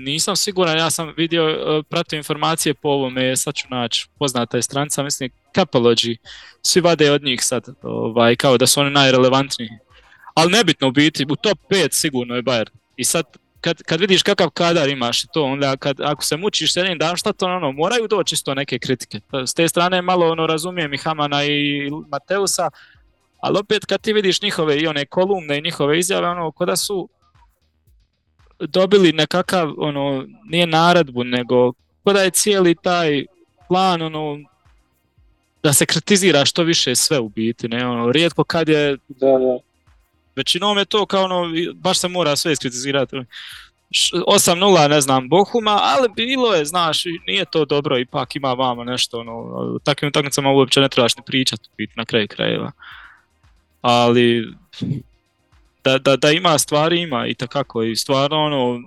nisam 0.03 0.35
siguran, 0.35 0.77
ja 0.77 0.89
sam 0.89 1.13
vidio, 1.17 1.45
uh, 1.45 1.85
pratio 1.89 2.17
informacije 2.17 2.73
po 2.73 2.89
ovome, 2.89 3.35
sad 3.35 3.55
ću 3.55 3.67
naći, 3.69 4.07
poznata 4.19 4.57
je 4.57 4.61
stranca, 4.61 5.03
mislim, 5.03 5.29
Capology, 5.55 6.17
svi 6.61 6.81
vade 6.81 7.11
od 7.11 7.23
njih 7.23 7.43
sad, 7.43 7.67
ovaj, 7.81 8.35
kao 8.35 8.57
da 8.57 8.67
su 8.67 8.79
oni 8.79 8.91
najrelevantniji. 8.91 9.69
Ali 10.33 10.51
nebitno 10.51 10.87
u 10.87 10.91
biti, 10.91 11.25
u 11.29 11.35
top 11.35 11.57
5 11.69 11.87
sigurno 11.91 12.35
je 12.35 12.43
Bayern. 12.43 12.69
I 12.95 13.03
sad, 13.03 13.25
kad, 13.67 13.83
kad 13.83 13.99
vidiš 13.99 14.23
kakav 14.23 14.49
kadar 14.49 14.89
imaš 14.89 15.21
to, 15.33 15.43
onda 15.43 15.77
kad, 15.77 16.01
ako 16.01 16.23
se 16.23 16.37
mučiš 16.37 16.75
jednim 16.75 16.97
dan, 16.97 17.17
šta 17.17 17.33
to 17.33 17.45
ono, 17.45 17.71
moraju 17.71 18.07
doći 18.07 18.35
isto 18.35 18.53
neke 18.53 18.79
kritike. 18.79 19.19
S 19.47 19.53
te 19.53 19.67
strane 19.67 20.01
malo 20.01 20.31
ono 20.31 20.47
razumijem 20.47 20.93
i 20.93 20.97
Hamana 20.97 21.45
i 21.45 21.91
Mateusa, 22.07 22.69
ali 23.39 23.59
opet 23.59 23.85
kad 23.85 24.01
ti 24.01 24.13
vidiš 24.13 24.41
njihove 24.41 24.79
i 24.79 24.87
one 24.87 25.05
kolumne 25.05 25.57
i 25.57 25.61
njihove 25.61 25.99
izjave, 25.99 26.27
ono, 26.27 26.51
ko 26.51 26.65
da 26.65 26.75
su 26.75 27.09
dobili 28.59 29.13
nekakav, 29.13 29.73
ono, 29.77 30.25
nije 30.45 30.67
naredbu, 30.67 31.23
nego 31.23 31.71
ko 32.03 32.13
da 32.13 32.21
je 32.21 32.29
cijeli 32.29 32.75
taj 32.75 33.25
plan, 33.67 34.01
ono, 34.01 34.39
da 35.63 35.73
se 35.73 35.85
kritizira 35.85 36.45
što 36.45 36.63
više 36.63 36.95
sve 36.95 37.19
u 37.19 37.29
biti, 37.29 37.67
ne, 37.67 37.87
ono, 37.87 38.11
rijetko 38.11 38.43
kad 38.43 38.69
je, 38.69 38.97
Da, 39.07 39.37
da. 39.37 39.66
Većinom 40.37 40.77
je 40.77 40.85
to 40.85 41.05
kao 41.05 41.23
ono, 41.23 41.51
baš 41.75 41.99
se 41.99 42.07
mora 42.07 42.35
sve 42.35 42.51
iskritizirati. 42.51 43.15
Š- 43.91 44.15
8-0, 44.27 44.89
ne 44.89 45.01
znam, 45.01 45.29
Bohuma, 45.29 45.79
ali 45.81 46.09
bilo 46.15 46.53
je, 46.53 46.65
znaš, 46.65 47.03
nije 47.27 47.45
to 47.45 47.65
dobro, 47.65 47.97
ipak 47.97 48.35
ima 48.35 48.53
vama 48.53 48.83
nešto, 48.83 49.19
ono, 49.19 49.79
takvim 49.83 50.09
utakmicama 50.09 50.51
uopće 50.51 50.81
ne 50.81 50.89
trebaš 50.89 51.17
ni 51.17 51.23
pričati, 51.25 51.69
na 51.95 52.05
kraju 52.05 52.27
krajeva. 52.27 52.71
Ali, 53.81 54.53
da, 55.83 55.97
da, 55.97 56.15
da 56.15 56.31
ima 56.31 56.57
stvari, 56.57 57.01
ima 57.01 57.27
i 57.27 57.33
takako, 57.33 57.83
i 57.83 57.95
stvarno, 57.95 58.43
ono, 58.43 58.81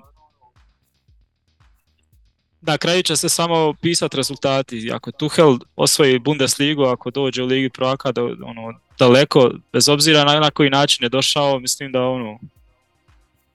na 2.62 2.78
kraju 2.78 3.02
će 3.02 3.16
se 3.16 3.28
samo 3.28 3.74
pisati 3.82 4.16
rezultati. 4.16 4.90
Ako 4.92 5.12
Tuchel 5.12 5.56
osvoji 5.76 6.18
Bundesligu, 6.18 6.82
ako 6.82 7.10
dođe 7.10 7.42
u 7.42 7.46
Ligi 7.46 7.70
prvaka 7.70 8.12
do, 8.12 8.36
ono, 8.44 8.80
daleko, 8.98 9.50
bez 9.72 9.88
obzira 9.88 10.24
na, 10.24 10.40
na 10.40 10.50
koji 10.50 10.70
način 10.70 11.04
je 11.04 11.08
došao, 11.08 11.58
mislim 11.58 11.92
da 11.92 12.02
ono, 12.02 12.38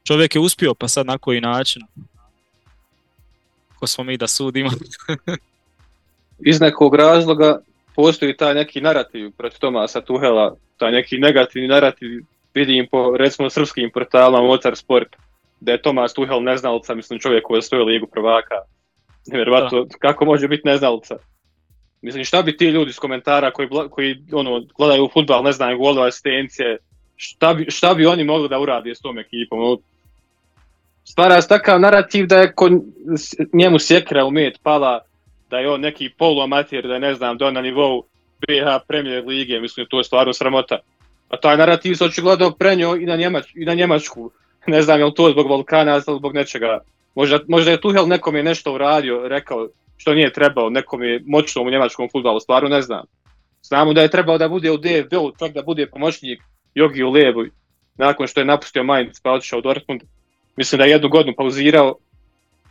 čovjek 0.04 0.36
je 0.36 0.42
uspio, 0.42 0.74
pa 0.74 0.88
sad 0.88 1.06
na 1.06 1.18
koji 1.18 1.42
način. 1.42 1.82
Ko 3.80 3.88
smo 3.88 4.04
mi 4.04 4.18
da 4.18 4.28
sudimo. 4.28 4.70
Iz 6.50 6.62
nekog 6.62 6.96
razloga 6.96 7.60
postoji 7.96 8.38
taj 8.38 8.54
neki 8.54 8.82
narativ 8.82 9.32
protiv 9.38 9.60
Tomasa 9.60 10.02
Tuhela, 10.02 10.56
taj 10.78 10.92
neki 10.92 11.18
negativni 11.18 11.68
narativ, 11.68 12.10
vidim 12.54 12.88
po 12.92 13.18
recimo 13.18 13.50
srpskim 13.50 13.92
portalima 13.94 14.42
Mocar 14.42 14.76
Sport, 14.76 15.16
da 15.60 15.72
je 15.72 15.82
Tomas 15.82 16.14
Tuhel 16.14 16.44
neznalica, 16.44 16.96
mislim 16.96 17.20
čovjek 17.20 17.44
koji 17.44 17.56
je 17.56 17.60
osvojio 17.60 17.86
ligu 17.86 18.08
prvaka. 18.08 18.56
Nevjerovatno, 19.28 19.86
kako 20.00 20.26
može 20.26 20.48
biti 20.48 20.68
neznalica? 20.68 21.16
Mislim, 22.02 22.24
šta 22.24 22.42
bi 22.42 22.58
ti 22.58 22.66
ljudi 22.66 22.90
iz 22.90 23.00
komentara 23.00 23.52
koji, 23.52 23.70
koji 23.90 24.18
ono, 24.32 24.62
gledaju 24.78 25.10
futbal, 25.14 25.44
ne 25.44 25.52
znaju 25.52 25.78
golove, 25.78 26.08
asistencije, 26.08 26.78
šta 27.16 27.54
bi, 27.54 27.66
šta 27.70 27.94
bi 27.94 28.06
oni 28.06 28.24
mogli 28.24 28.50
da 28.50 28.60
uradi 28.60 28.96
s 28.96 29.00
tom 29.00 29.20
ekipom? 29.20 29.60
Ono, 29.60 29.78
Stvara 31.04 31.42
se 31.42 31.48
takav 31.48 31.80
narativ 31.80 32.26
da 32.28 32.38
je 32.38 32.54
ko, 32.54 32.70
s- 33.18 33.36
njemu 33.54 33.80
sjekra 33.80 34.26
u 34.26 34.32
med 34.32 34.54
pala, 34.64 35.00
da 35.50 35.60
je 35.60 35.70
on 35.70 35.82
neki 35.82 36.10
poluamatir, 36.18 36.88
da 36.88 36.94
je 36.94 37.00
ne 37.00 37.14
znam, 37.16 37.38
da 37.38 37.46
je 37.46 37.52
na 37.52 37.62
nivou 37.62 38.04
BH 38.40 38.86
Premier 38.88 39.24
lige, 39.26 39.60
mislim 39.60 39.86
to 39.90 39.98
je 39.98 40.04
stvarno 40.04 40.34
sramota. 40.34 40.80
A 41.30 41.38
taj 41.38 41.58
narativ 41.58 41.94
se 41.96 42.06
očigledno 42.06 42.52
prenio 42.52 42.96
i 42.96 43.06
na, 43.06 43.16
Njemač, 43.16 43.46
i 43.56 43.66
na 43.66 43.74
Njemačku. 43.74 44.32
Ne 44.68 44.82
znam 44.82 45.00
je 45.00 45.06
li 45.06 45.14
to 45.14 45.30
zbog 45.32 45.48
Balkana 45.48 46.00
zbog 46.00 46.34
nečega. 46.34 46.80
Možda, 47.16 47.40
možda 47.48 47.72
je 47.72 47.82
Tuhel 47.82 48.08
nekom 48.08 48.36
je 48.36 48.44
nešto 48.44 48.74
uradio, 48.74 49.28
rekao 49.28 49.68
što 49.98 50.14
nije 50.14 50.34
trebao, 50.34 50.70
nekom 50.70 51.04
je 51.04 51.22
moćnom 51.26 51.68
u 51.68 51.72
njemačkom 51.72 52.10
futbalu, 52.12 52.40
stvarno 52.40 52.70
ne 52.70 52.82
znam. 52.82 53.06
Znamo 53.64 53.94
da 53.94 54.02
je 54.02 54.12
trebao 54.12 54.38
da 54.38 54.50
bude 54.50 54.72
u 54.72 54.78
DFB-u, 54.78 55.32
čak 55.40 55.54
da 55.54 55.62
bude 55.62 55.88
pomoćnik 55.88 56.42
Jogi 56.76 57.04
u 57.04 57.12
Levu, 57.12 57.46
nakon 57.98 58.28
što 58.28 58.40
je 58.40 58.46
napustio 58.46 58.84
Mainz 58.84 59.20
pa 59.24 59.32
otišao 59.32 59.60
u 59.60 59.62
Dortmund. 59.62 60.02
Mislim 60.56 60.80
da 60.80 60.86
je 60.86 60.92
jednu 60.92 61.10
godinu 61.10 61.36
pauzirao, 61.38 61.96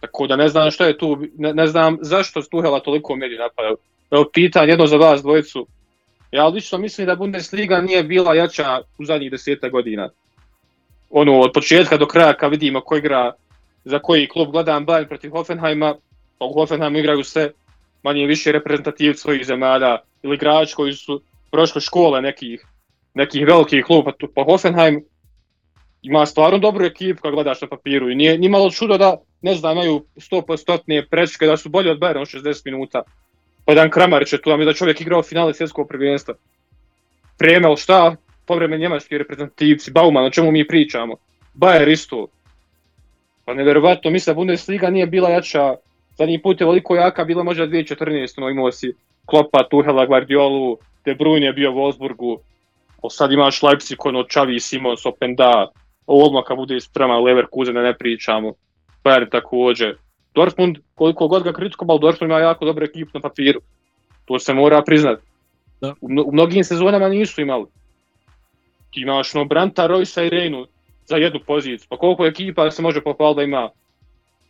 tako 0.00 0.26
da 0.26 0.36
ne 0.36 0.48
znam 0.48 0.70
što 0.70 0.84
je 0.84 0.98
tu, 0.98 1.18
ne, 1.38 1.54
ne 1.54 1.66
znam 1.66 1.98
zašto 2.00 2.42
Tuhela 2.42 2.80
toliko 2.80 3.16
mediji 3.16 3.38
napadao. 3.38 3.76
Evo 4.10 4.30
pitanje 4.32 4.72
jedno 4.72 4.86
za 4.86 4.96
vas 4.96 5.22
dvojicu. 5.22 5.66
Ja 6.30 6.46
lično 6.46 6.78
mislim 6.78 7.06
da 7.06 7.16
Bundesliga 7.16 7.80
nije 7.80 8.02
bila 8.02 8.34
jača 8.34 8.80
u 8.98 9.04
zadnjih 9.04 9.30
deseta 9.30 9.68
godina. 9.68 10.08
Ono, 11.10 11.40
od 11.40 11.52
početka 11.54 11.96
do 11.96 12.06
kraja 12.06 12.32
kad 12.32 12.50
vidimo 12.50 12.80
ko 12.80 12.96
igra, 12.96 13.32
za 13.84 13.98
koji 13.98 14.28
klub 14.28 14.50
gledam 14.50 14.86
Bayern 14.86 15.08
protiv 15.08 15.30
Hoffenheima, 15.30 15.94
pa 16.38 16.44
u 16.44 16.52
Hoffenheimu 16.52 16.98
igraju 16.98 17.24
sve 17.24 17.50
manje 18.02 18.26
više 18.26 18.52
reprezentativci 18.52 19.20
svojih 19.20 19.46
zemalja 19.46 19.98
ili 20.22 20.34
igrači 20.34 20.74
koji 20.74 20.92
su 20.92 21.22
prošle 21.50 21.80
škole 21.80 22.22
nekih, 22.22 22.66
nekih 23.14 23.46
velikih 23.46 23.84
kluba, 23.84 24.12
pa 24.34 24.44
Hoffenheim 24.44 25.04
ima 26.02 26.26
stvarno 26.26 26.58
dobru 26.58 26.84
ekipu 26.84 27.22
kad 27.22 27.34
gledaš 27.34 27.60
na 27.60 27.68
papiru 27.68 28.10
i 28.10 28.14
nije, 28.14 28.38
nije 28.38 28.50
malo 28.50 28.70
čudo 28.70 28.98
da, 28.98 29.16
ne 29.42 29.54
znam, 29.54 29.72
imaju 29.72 30.04
100% 30.16 31.02
prečke, 31.10 31.46
da 31.46 31.56
su 31.56 31.68
bolji 31.68 31.90
od 31.90 31.98
Bayerna 31.98 32.22
u 32.22 32.40
60 32.40 32.62
minuta. 32.64 33.02
Pa 33.64 33.72
jedan 33.72 33.90
Kramarić 33.90 34.32
je 34.32 34.42
tu, 34.42 34.50
a 34.50 34.56
mi 34.56 34.64
da 34.64 34.72
čovjek 34.72 35.00
igrao 35.00 35.22
finale 35.22 35.54
svjetskog 35.54 35.88
prvenstva. 35.88 36.34
Premel 37.38 37.76
šta? 37.76 38.16
Povremeni 38.46 38.82
njemački 38.82 39.18
reprezentativci, 39.18 39.90
Bauman, 39.90 40.24
o 40.24 40.30
čemu 40.30 40.50
mi 40.50 40.66
pričamo? 40.66 41.16
Bayer 41.54 41.92
isto. 41.92 42.26
Pa 43.44 43.54
nevjerovatno, 43.54 44.10
mislim 44.10 44.34
da 44.34 44.38
Bundesliga 44.38 44.90
nije 44.90 45.06
bila 45.06 45.30
jača, 45.30 45.74
zadnji 46.18 46.42
put 46.42 46.60
je 46.60 46.66
veliko 46.66 46.96
jaka 46.96 47.24
bila 47.24 47.42
možda 47.42 47.66
2014, 47.66 48.40
no 48.40 48.50
imao 48.50 48.72
si 48.72 48.94
Klopa, 49.26 49.68
Tuhela, 49.70 50.06
Guardiolu, 50.06 50.78
De 51.04 51.14
Bruyne 51.14 51.46
je 51.46 51.52
bio 51.52 51.72
u 51.72 51.74
Wolfsburgu, 51.74 52.38
ali 53.02 53.10
sad 53.10 53.32
imaš 53.32 53.62
Leipzig, 53.62 54.06
ono, 54.06 54.24
Xavi, 54.24 54.60
Simons, 54.60 55.06
Openda, 55.06 55.68
odmah 56.06 56.44
kad 56.46 56.56
bude 56.56 56.80
sprema 56.80 57.18
Leverkusen, 57.18 57.74
da 57.74 57.82
ne 57.82 57.94
pričamo, 57.94 58.52
Bayern 59.04 59.30
također. 59.30 59.96
Dortmund, 60.34 60.78
koliko 60.94 61.28
god 61.28 61.42
ga 61.42 61.52
kritikovao, 61.52 61.98
Dortmund 61.98 62.30
ima 62.30 62.40
jako 62.40 62.64
dobru 62.64 62.84
ekipu 62.84 63.10
na 63.14 63.20
papiru. 63.20 63.60
To 64.24 64.38
se 64.38 64.54
mora 64.54 64.82
priznat. 64.82 65.20
Da. 65.80 65.94
U, 66.00 66.08
mno- 66.08 66.22
u 66.22 66.32
mnogim 66.32 66.64
sezonama 66.64 67.08
nisu 67.08 67.40
imali. 67.40 67.66
Ti 68.90 69.00
imaš 69.00 69.34
no 69.34 69.44
Branta, 69.44 69.88
Roysa 69.88 70.26
i 70.26 70.30
Reinu 70.30 70.66
za 71.06 71.16
jednu 71.16 71.40
poziciju. 71.46 71.86
Pa 71.88 71.96
koliko 71.96 72.26
ekipa 72.26 72.70
se 72.70 72.82
može 72.82 73.00
pohvaliti 73.00 73.36
da 73.36 73.42
ima 73.42 73.70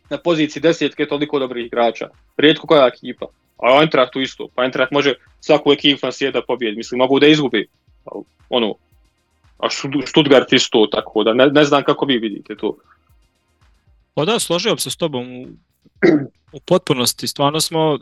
na 0.09 0.17
poziciji 0.17 0.61
desetke 0.61 1.07
toliko 1.07 1.39
dobrih 1.39 1.65
igrača. 1.65 2.09
Rijetko 2.37 2.67
koja 2.67 2.87
ekipa. 2.87 3.25
A 3.57 3.81
Eintracht 3.81 4.13
tu 4.13 4.21
isto. 4.21 4.47
Pa 4.55 4.63
Eintracht 4.63 4.91
može 4.91 5.13
svaku 5.41 5.71
ekipu 5.71 6.07
na 6.07 6.31
da 6.31 6.41
pobjedi. 6.41 6.77
Mislim, 6.77 6.97
mogu 6.97 7.19
da 7.19 7.27
izgubi. 7.27 7.67
Ono, 8.49 8.75
a 9.57 9.69
Stuttgart 10.05 10.53
isto, 10.53 10.87
tako 10.91 11.23
da 11.23 11.33
ne, 11.33 11.47
ne 11.47 11.63
znam 11.63 11.83
kako 11.83 12.05
vi 12.05 12.17
vidite 12.17 12.55
to. 12.55 12.77
Pa 14.13 14.25
da, 14.25 14.39
složio 14.39 14.75
bi 14.75 14.81
se 14.81 14.89
s 14.89 14.95
tobom 14.95 15.41
u, 15.41 15.47
u 16.51 16.59
potpunosti. 16.59 17.27
Stvarno 17.27 17.61
smo, 17.61 17.99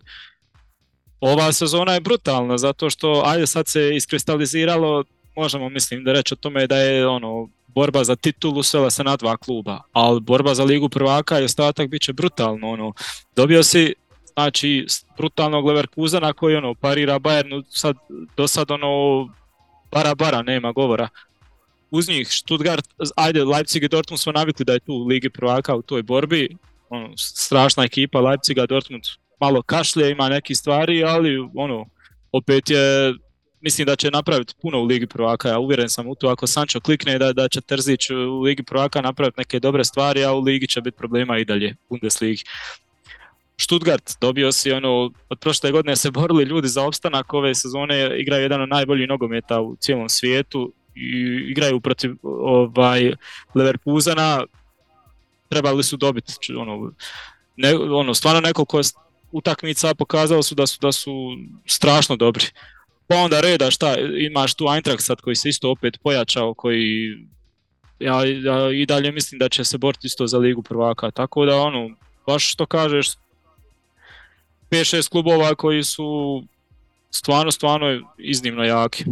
ova 1.20 1.52
sezona 1.54 1.94
je 1.94 2.02
brutalna 2.02 2.58
zato 2.58 2.90
što, 2.90 3.24
ajde 3.26 3.48
sad 3.48 3.68
se 3.68 3.96
iskristaliziralo, 3.96 5.04
možemo 5.36 5.70
mislim 5.70 6.04
da 6.04 6.14
reći 6.14 6.34
o 6.34 6.38
tome 6.38 6.68
da 6.68 6.78
je 6.78 7.08
ono 7.08 7.50
borba 7.68 8.04
za 8.04 8.16
titulu 8.16 8.64
svela 8.64 8.90
se 8.90 9.04
na 9.04 9.16
dva 9.16 9.38
kluba, 9.38 9.82
ali 9.92 10.22
borba 10.22 10.54
za 10.54 10.64
ligu 10.64 10.90
prvaka 10.90 11.40
i 11.40 11.44
ostatak 11.44 11.90
bit 11.90 12.02
će 12.02 12.14
brutalno. 12.14 12.70
Ono. 12.70 12.94
Dobio 13.36 13.64
si 13.64 13.94
znači 14.34 14.86
brutalnog 15.18 15.66
Leverkusena 15.66 16.34
koji 16.34 16.56
ono 16.56 16.74
parira 16.74 17.20
Bayernu 17.20 17.64
sad, 17.70 17.96
do 18.38 18.48
sad 18.48 18.72
ono 18.72 19.30
bara 19.92 20.16
bara, 20.16 20.42
nema 20.42 20.72
govora 20.72 21.10
uz 21.94 22.10
njih 22.10 22.28
Stuttgart, 22.32 22.86
ajde 23.16 23.44
Leipzig 23.44 23.84
i 23.84 23.88
Dortmund 23.88 24.20
smo 24.20 24.32
navikli 24.32 24.66
da 24.66 24.74
je 24.74 24.80
tu 24.80 24.94
u 24.94 25.08
Ligi 25.08 25.30
prvaka 25.30 25.76
u 25.76 25.82
toj 25.82 26.04
borbi, 26.04 26.58
ono, 26.90 27.18
strašna 27.18 27.84
ekipa 27.84 28.20
Leipziga, 28.20 28.66
Dortmund 28.66 29.04
malo 29.40 29.62
kašlje, 29.62 30.12
ima 30.12 30.30
neki 30.30 30.56
stvari, 30.56 31.04
ali 31.04 31.50
ono, 31.56 31.86
opet 32.32 32.70
je, 32.70 33.14
mislim 33.64 33.86
da 33.86 33.96
će 33.96 34.12
napraviti 34.12 34.54
puno 34.62 34.80
u 34.80 34.86
Ligi 34.86 35.08
prvaka, 35.08 35.50
ja 35.50 35.60
uvjeren 35.60 35.90
sam 35.90 36.08
u 36.08 36.16
to, 36.16 36.28
ako 36.28 36.48
Sancho 36.48 36.80
klikne 36.80 37.20
da, 37.20 37.34
da 37.34 37.48
će 37.48 37.62
Terzić 37.62 38.10
u 38.10 38.42
Ligi 38.42 38.64
prvaka 38.64 39.02
napraviti 39.02 39.40
neke 39.40 39.60
dobre 39.60 39.84
stvari, 39.84 40.24
a 40.24 40.34
u 40.34 40.40
Ligi 40.40 40.68
će 40.68 40.82
biti 40.82 40.98
problema 40.98 41.38
i 41.38 41.46
dalje, 41.46 41.76
Bundesligi. 41.90 42.44
Stuttgart, 43.58 44.12
dobio 44.22 44.52
si 44.52 44.72
ono, 44.72 45.12
od 45.30 45.40
prošle 45.40 45.72
godine 45.72 45.96
se 45.96 46.12
borili 46.12 46.44
ljudi 46.44 46.68
za 46.68 46.84
opstanak, 46.84 47.34
ove 47.34 47.56
sezone 47.56 48.20
igraju 48.20 48.44
jedan 48.44 48.62
od 48.62 48.70
najboljih 48.70 49.10
nogometa 49.10 49.62
u 49.62 49.76
cijelom 49.80 50.10
svijetu, 50.10 50.74
i 50.96 51.10
igraju 51.50 51.80
protiv 51.80 52.16
ovaj 52.24 53.14
Leverkusena, 53.56 54.44
trebali 55.50 55.84
su 55.84 55.98
dobiti 55.98 56.34
ono, 56.58 56.92
ne, 57.56 57.76
ono 57.76 58.14
stvarno 58.14 58.42
nekoliko 58.42 58.82
utakmica 59.32 59.96
pokazalo 59.96 60.44
su 60.44 60.56
da 60.56 60.68
su 60.68 60.78
da 60.82 60.92
su 60.92 61.12
strašno 61.66 62.16
dobri. 62.16 62.46
Pa 63.08 63.16
onda 63.16 63.42
reda 63.42 63.72
šta, 63.72 63.96
imaš 64.20 64.54
tu 64.54 64.66
Eintracht 64.74 65.04
sad 65.04 65.22
koji 65.22 65.36
se 65.36 65.50
isto 65.50 65.72
opet 65.72 65.98
pojačao, 66.04 66.54
koji 66.54 67.18
ja, 68.00 68.26
ja 68.26 68.72
i 68.72 68.86
dalje 68.86 69.12
mislim 69.12 69.40
da 69.40 69.50
će 69.50 69.64
se 69.64 69.78
boriti 69.78 70.08
isto 70.08 70.28
za 70.28 70.38
ligu 70.38 70.64
prvaka, 70.64 71.12
tako 71.12 71.46
da 71.46 71.56
ono, 71.58 71.90
baš 72.28 72.52
što 72.52 72.66
kažeš, 72.66 73.08
5-6 74.70 75.10
klubova 75.10 75.56
koji 75.56 75.84
su 75.84 76.44
stvarno, 77.12 77.52
stvarno 77.52 78.14
iznimno 78.18 78.64
jaki. 78.64 79.06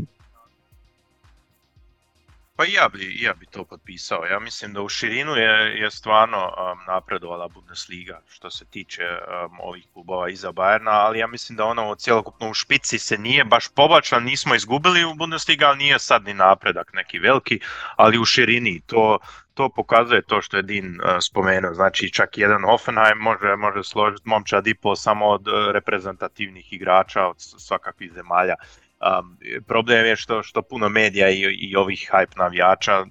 Pa 2.62 2.66
ja 2.66 2.90
bi, 2.90 3.18
ja 3.22 3.34
bi 3.34 3.46
to 3.46 3.66
potpisao. 3.66 4.26
Ja 4.26 4.40
mislim 4.40 4.74
da 4.74 4.82
u 4.82 4.90
širinu 4.90 5.36
je, 5.36 5.80
je 5.80 5.92
stvarno 5.92 6.38
um, 6.38 6.80
napredovala 6.88 7.48
Bundesliga 7.48 8.22
što 8.30 8.50
se 8.50 8.66
tiče 8.66 9.04
um, 9.04 9.58
ovih 9.60 9.88
klubova 9.94 10.30
iza 10.30 10.52
Bayerna, 10.52 10.92
ali 10.92 11.20
ja 11.20 11.28
mislim 11.28 11.58
da 11.58 11.66
ono 11.66 11.96
cjelokupno 11.96 12.50
u 12.50 12.54
špici 12.54 13.00
se 13.00 13.18
nije 13.18 13.44
baš 13.44 13.68
pobačila, 13.76 14.20
nismo 14.20 14.56
izgubili 14.56 15.06
u 15.06 15.14
Bundesliga, 15.14 15.68
ali 15.68 15.78
nije 15.78 16.00
sad 16.00 16.24
ni 16.24 16.34
napredak 16.34 16.94
neki 16.94 17.20
veliki, 17.20 17.60
ali 17.96 18.20
u 18.20 18.26
širini 18.26 18.82
to, 18.86 19.20
to 19.54 19.70
pokazuje 19.70 20.22
to 20.22 20.42
što 20.42 20.58
je 20.58 20.64
Din 20.64 20.88
uh, 20.88 21.10
spomenuo, 21.22 21.74
znači 21.74 22.14
čak 22.14 22.38
jedan 22.38 22.64
Hoffenheim 22.64 23.18
može, 23.18 23.56
može 23.56 23.84
složiti 23.84 24.30
momčad 24.30 24.68
i 24.68 24.76
samo 24.96 25.28
od 25.28 25.48
uh, 25.48 25.54
reprezentativnih 25.72 26.74
igrača 26.74 27.28
od 27.28 27.36
svakakvih 27.38 28.12
zemalja 28.14 28.56
Um, 29.02 29.38
problem 29.68 30.06
je 30.06 30.16
što, 30.16 30.44
što 30.44 30.62
puno 30.62 30.90
medija 30.90 31.30
i, 31.30 31.42
i 31.42 31.76
ovih 31.76 32.10
hype 32.14 32.38
navijača 32.38 33.06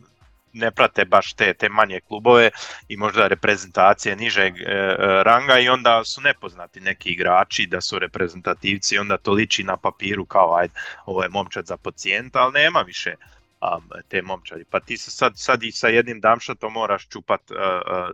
ne 0.52 0.70
prate 0.70 1.04
baš 1.04 1.32
te, 1.32 1.54
te 1.54 1.68
manje 1.68 2.00
klubove 2.00 2.50
i 2.88 2.96
možda 2.96 3.26
reprezentacije 3.26 4.16
nižeg 4.16 4.60
e, 4.60 4.62
e, 4.62 4.96
ranga 5.22 5.58
i 5.58 5.68
onda 5.68 6.04
su 6.04 6.20
nepoznati 6.20 6.80
neki 6.80 7.10
igrači 7.10 7.66
da 7.66 7.80
su 7.80 7.98
reprezentativci 7.98 8.98
onda 8.98 9.16
to 9.16 9.32
liči 9.32 9.64
na 9.64 9.76
papiru 9.76 10.24
kao 10.24 10.56
ajde 10.56 10.74
ovo 11.06 11.22
je 11.22 11.28
momčad 11.28 11.66
za 11.66 11.76
pacijenta, 11.76 12.38
ali 12.38 12.52
nema 12.52 12.80
više 12.80 13.14
um, 13.60 13.88
te 14.08 14.22
momčadi. 14.22 14.64
Pa 14.70 14.80
ti 14.80 14.96
se 14.96 15.10
sad, 15.10 15.32
sad 15.36 15.62
i 15.62 15.72
sa 15.72 15.88
jednim 15.88 16.20
Damšatom 16.20 16.72
moraš 16.72 17.08
čupat 17.08 17.50
uh, 17.50 17.56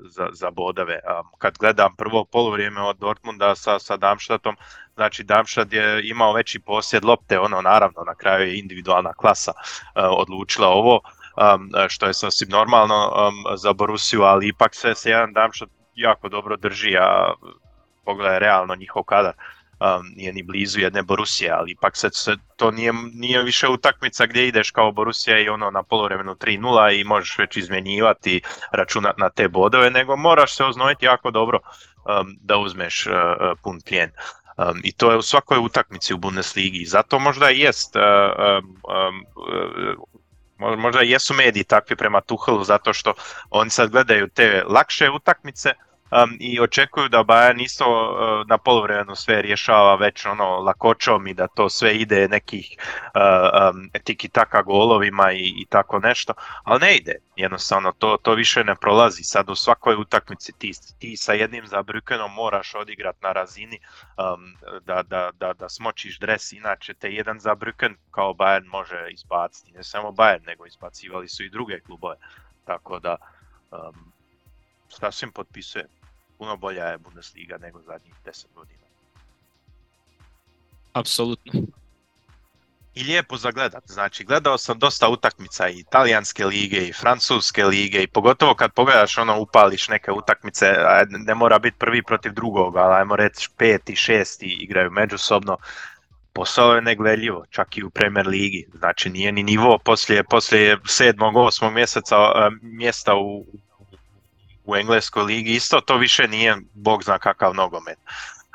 za, 0.08 0.28
za 0.32 0.50
bodove. 0.50 0.94
Um, 0.94 1.30
kad 1.38 1.58
gledam 1.58 1.96
prvo 1.96 2.24
polovrijeme 2.24 2.82
od 2.82 2.96
Dortmunda 2.98 3.54
sa, 3.54 3.78
sa 3.78 3.96
Damštatom, 3.96 4.56
znači 4.94 5.24
Damšat 5.24 5.72
je 5.72 6.08
imao 6.08 6.32
veći 6.32 6.58
posjed 6.58 7.04
lopte, 7.04 7.38
ono 7.38 7.62
naravno 7.62 8.04
na 8.06 8.14
kraju 8.14 8.48
je 8.48 8.58
individualna 8.58 9.12
klasa 9.12 9.52
uh, 9.52 10.02
odlučila 10.10 10.68
ovo, 10.68 11.00
um, 11.54 11.70
što 11.88 12.06
je 12.06 12.14
sasvim 12.14 12.50
normalno 12.50 13.10
za 13.56 13.72
Borusiju, 13.72 14.22
ali 14.22 14.48
ipak 14.48 14.74
se, 14.74 14.94
se 14.94 15.10
jedan 15.10 15.32
Damšat 15.32 15.68
jako 15.94 16.28
dobro 16.28 16.56
drži, 16.56 16.96
a 16.96 17.34
pogledaj 18.04 18.38
realno 18.38 18.74
njihov 18.74 19.02
kadar 19.02 19.32
um, 19.80 20.12
nije 20.16 20.32
ni 20.32 20.42
blizu 20.42 20.80
jedne 20.80 21.02
Borusije, 21.02 21.50
ali 21.50 21.70
ipak 21.70 21.96
se, 21.96 22.10
se 22.12 22.36
to 22.56 22.70
nije, 22.70 22.92
nije 23.14 23.42
više 23.42 23.68
utakmica 23.68 24.26
gdje 24.26 24.48
ideš 24.48 24.70
kao 24.70 24.92
Borusija 24.92 25.38
i 25.38 25.48
ono 25.48 25.70
na 25.70 25.82
polovremenu 25.82 26.34
3-0 26.34 27.00
i 27.00 27.04
možeš 27.04 27.38
već 27.38 27.56
izmjenjivati, 27.56 28.40
računat 28.72 29.18
na 29.18 29.30
te 29.30 29.48
bodove, 29.48 29.90
nego 29.90 30.16
moraš 30.16 30.56
se 30.56 30.64
oznojiti 30.64 31.06
jako 31.06 31.30
dobro 31.30 31.58
um, 31.60 32.36
da 32.40 32.56
uzmeš 32.56 33.06
uh, 33.06 33.12
uh 33.12 33.58
pun 33.62 33.80
plijen. 33.80 34.10
Um, 34.58 34.80
I 34.84 34.92
to 34.92 35.10
je 35.10 35.16
u 35.16 35.22
svakoj 35.22 35.58
utakmici 35.58 36.14
u 36.14 36.18
Bundesligi. 36.18 36.84
Zato 36.84 37.18
možda 37.18 37.50
i 37.50 37.58
jest 37.58 37.96
uh, 37.96 38.02
um, 38.58 38.76
um, 40.58 40.80
možda 40.80 41.00
jesu 41.00 41.34
mediji 41.34 41.64
takvi 41.64 41.96
prema 41.96 42.20
Tuhelu 42.20 42.64
zato 42.64 42.92
što 42.92 43.14
oni 43.50 43.70
sad 43.70 43.90
gledaju 43.90 44.28
te 44.28 44.64
lakše 44.66 45.10
utakmice, 45.10 45.74
um, 46.10 46.36
i 46.40 46.60
očekuju 46.60 47.08
da 47.08 47.24
Bayern 47.24 47.64
isto 47.64 47.84
uh, 47.84 48.46
na 48.46 48.58
polovremenu 48.58 49.16
sve 49.16 49.42
rješava 49.42 49.94
već 49.94 50.26
ono 50.26 50.56
lakoćom 50.56 51.26
i 51.26 51.34
da 51.34 51.46
to 51.46 51.68
sve 51.68 51.96
ide 51.96 52.28
nekih 52.28 52.76
uh, 52.78 53.74
um, 53.74 53.90
tiki 54.04 54.28
taka 54.28 54.62
golovima 54.62 55.32
i, 55.32 55.52
i 55.56 55.66
tako 55.68 55.98
nešto, 55.98 56.32
ali 56.64 56.80
ne 56.80 56.96
ide, 56.96 57.14
jednostavno 57.36 57.92
to, 57.92 58.16
to 58.22 58.34
više 58.34 58.64
ne 58.64 58.74
prolazi, 58.80 59.22
sad 59.22 59.50
u 59.50 59.54
svakoj 59.54 59.94
utakmici 59.94 60.52
ti, 60.58 60.72
ti 60.98 61.16
sa 61.16 61.32
jednim 61.32 61.66
zabrukenom 61.66 62.32
moraš 62.32 62.74
odigrat 62.74 63.22
na 63.22 63.32
razini 63.32 63.78
um, 64.16 64.56
da, 64.84 65.02
da, 65.02 65.30
da, 65.34 65.52
da 65.52 65.68
smočiš 65.68 66.18
dres, 66.18 66.52
inače 66.52 66.94
te 66.94 67.12
jedan 67.12 67.40
zabruken 67.40 67.96
kao 68.10 68.32
Bayern 68.32 68.66
može 68.66 69.08
izbaciti, 69.10 69.72
ne 69.72 69.84
samo 69.84 70.08
Bayern, 70.08 70.46
nego 70.46 70.66
izbacivali 70.66 71.28
su 71.28 71.44
i 71.44 71.50
druge 71.50 71.80
klubove, 71.80 72.16
tako 72.64 72.98
da 72.98 73.16
sasvim 74.88 75.32
potpisujem. 75.32 75.86
Puno 76.38 76.56
bolja 76.56 76.84
je 76.84 76.98
Bundesliga 76.98 77.58
nego 77.58 77.82
zadnjih 77.82 78.14
10 78.24 78.44
godina. 78.54 78.86
Apsolutno. 80.92 81.52
I 82.94 83.04
lijepo 83.04 83.36
za 83.36 83.50
gledat, 83.50 83.84
znači 83.86 84.24
gledao 84.24 84.58
sam 84.58 84.78
dosta 84.78 85.08
utakmica 85.08 85.68
i 85.68 85.78
italijanske 85.78 86.46
lige 86.46 86.88
i 86.88 86.92
francuske 86.92 87.64
lige 87.64 88.02
i 88.02 88.06
pogotovo 88.06 88.54
kad 88.54 88.72
pogledaš 88.72 89.18
ono 89.18 89.40
upališ 89.40 89.88
neke 89.88 90.12
utakmice, 90.12 90.66
ne 91.08 91.34
mora 91.34 91.58
biti 91.58 91.76
prvi 91.78 92.02
protiv 92.02 92.32
drugog, 92.32 92.76
ali 92.76 92.94
ajmo 92.94 93.16
reći 93.16 93.50
peti, 93.56 93.96
šesti 93.96 94.46
igraju 94.46 94.90
međusobno, 94.90 95.56
posao 96.32 96.74
je 96.74 96.82
negledljivo, 96.82 97.44
čak 97.50 97.78
i 97.78 97.84
u 97.84 97.90
Premier 97.90 98.26
ligi, 98.26 98.66
znači 98.74 99.10
nije 99.10 99.32
ni 99.32 99.42
nivo 99.42 99.78
poslije, 99.84 100.24
poslije 100.24 100.78
sedmog, 100.86 101.36
osmog 101.36 101.72
mjeseca 101.72 102.16
mjesta 102.62 103.14
u 103.14 103.44
u 104.66 104.76
engleskoj 104.76 105.22
ligi 105.22 105.54
isto 105.54 105.80
to 105.80 105.96
više 105.96 106.28
nije 106.28 106.56
bog 106.74 107.04
zna 107.04 107.18
kakav 107.18 107.54
nogomet 107.54 107.98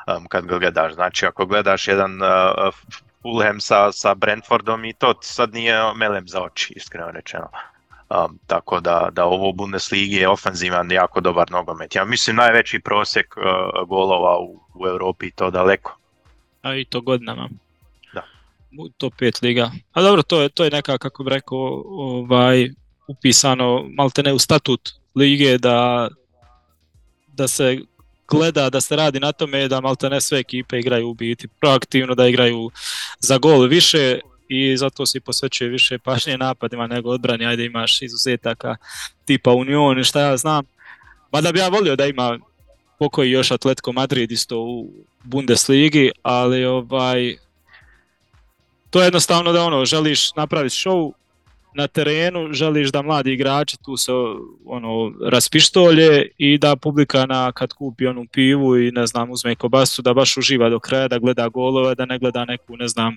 um, 0.07 0.25
kad 0.27 0.45
ga 0.45 0.57
gledaš. 0.57 0.93
Znači 0.93 1.25
ako 1.25 1.45
gledaš 1.45 1.87
jedan 1.87 2.21
uh, 2.21 2.73
Fulham 3.21 3.59
sa, 3.59 3.91
sa 3.91 4.13
Brentfordom 4.13 4.85
i 4.85 4.93
to 4.93 5.13
sad 5.21 5.53
nije 5.53 5.93
melem 5.95 6.27
za 6.27 6.43
oči, 6.43 6.73
iskreno 6.75 7.11
rečeno. 7.11 7.47
Um, 8.09 8.39
tako 8.47 8.79
da, 8.79 9.09
da 9.11 9.25
ovo 9.25 9.51
Bundesligi 9.51 10.15
je 10.15 10.29
ofenzivan, 10.29 10.91
jako 10.91 11.21
dobar 11.21 11.51
nogomet. 11.51 11.95
Ja 11.95 12.05
mislim 12.05 12.35
najveći 12.35 12.79
prosjek 12.79 13.37
uh, 13.37 13.87
golova 13.87 14.39
u, 14.39 14.59
u 14.73 14.87
Europi 14.87 15.25
i 15.25 15.31
to 15.31 15.51
daleko. 15.51 15.97
A 16.61 16.75
i 16.75 16.85
to 16.85 17.01
godinama. 17.01 17.49
Da. 18.13 18.23
U 18.77 18.89
top 18.89 19.13
5 19.13 19.43
liga. 19.43 19.71
A 19.93 20.01
dobro, 20.01 20.23
to 20.23 20.41
je, 20.41 20.49
to 20.49 20.63
je 20.63 20.71
neka, 20.71 20.97
kako 20.97 21.23
bih 21.23 21.33
rekao, 21.33 21.83
ovaj, 21.85 22.69
upisano 23.07 23.85
maltene 23.97 24.33
u 24.33 24.39
statut 24.39 25.00
lige 25.15 25.57
da, 25.57 26.09
da 27.27 27.47
se 27.47 27.79
gleda 28.27 28.69
da 28.69 28.81
se 28.81 28.95
radi 28.95 29.19
na 29.19 29.31
tome 29.31 29.67
da 29.67 29.81
malte 29.81 30.09
ne 30.09 30.21
sve 30.21 30.39
ekipe 30.39 30.79
igraju 30.79 31.09
u 31.09 31.13
biti 31.13 31.47
proaktivno, 31.47 32.15
da 32.15 32.27
igraju 32.27 32.71
za 33.19 33.37
gol 33.37 33.67
više 33.67 34.19
i 34.47 34.77
zato 34.77 35.05
se 35.05 35.19
posvećuje 35.19 35.69
više 35.69 35.97
pažnje 35.99 36.37
napadima 36.37 36.87
nego 36.87 37.09
odbrani, 37.09 37.45
ajde 37.45 37.65
imaš 37.65 38.01
izuzetaka 38.01 38.75
tipa 39.25 39.51
Union 39.51 39.99
i 39.99 40.03
šta 40.03 40.21
ja 40.21 40.37
znam. 40.37 40.65
Mada 41.31 41.51
bi 41.51 41.59
ja 41.59 41.67
volio 41.67 41.95
da 41.95 42.05
ima 42.05 42.39
pokoji 42.99 43.31
još 43.31 43.51
Atletico 43.51 43.91
Madrid 43.91 44.31
isto 44.31 44.59
u 44.59 44.89
Bundesligi, 45.23 46.11
ali 46.23 46.65
ovaj 46.65 47.35
to 48.89 48.99
je 49.01 49.05
jednostavno 49.05 49.51
da 49.51 49.63
ono 49.63 49.85
želiš 49.85 50.35
napraviti 50.35 50.75
show 50.75 51.11
na 51.73 51.87
terenu 51.87 52.53
želiš 52.53 52.91
da 52.91 53.01
mladi 53.01 53.33
igrači 53.33 53.77
tu 53.85 53.97
se 53.97 54.11
ono 54.65 55.13
raspištolje 55.29 56.27
i 56.37 56.57
da 56.57 56.75
publika 56.75 57.25
na 57.25 57.51
kad 57.51 57.73
kupi 57.73 58.07
onu 58.07 58.25
pivu 58.31 58.77
i 58.77 58.91
ne 58.91 59.07
znam 59.07 59.31
uzme 59.31 59.55
kobasu 59.55 60.01
da 60.01 60.13
baš 60.13 60.37
uživa 60.37 60.69
do 60.69 60.79
kraja 60.79 61.07
da 61.07 61.19
gleda 61.19 61.49
golove 61.49 61.95
da 61.95 62.05
ne 62.05 62.19
gleda 62.19 62.45
neku 62.45 62.77
ne 62.77 62.87
znam 62.87 63.15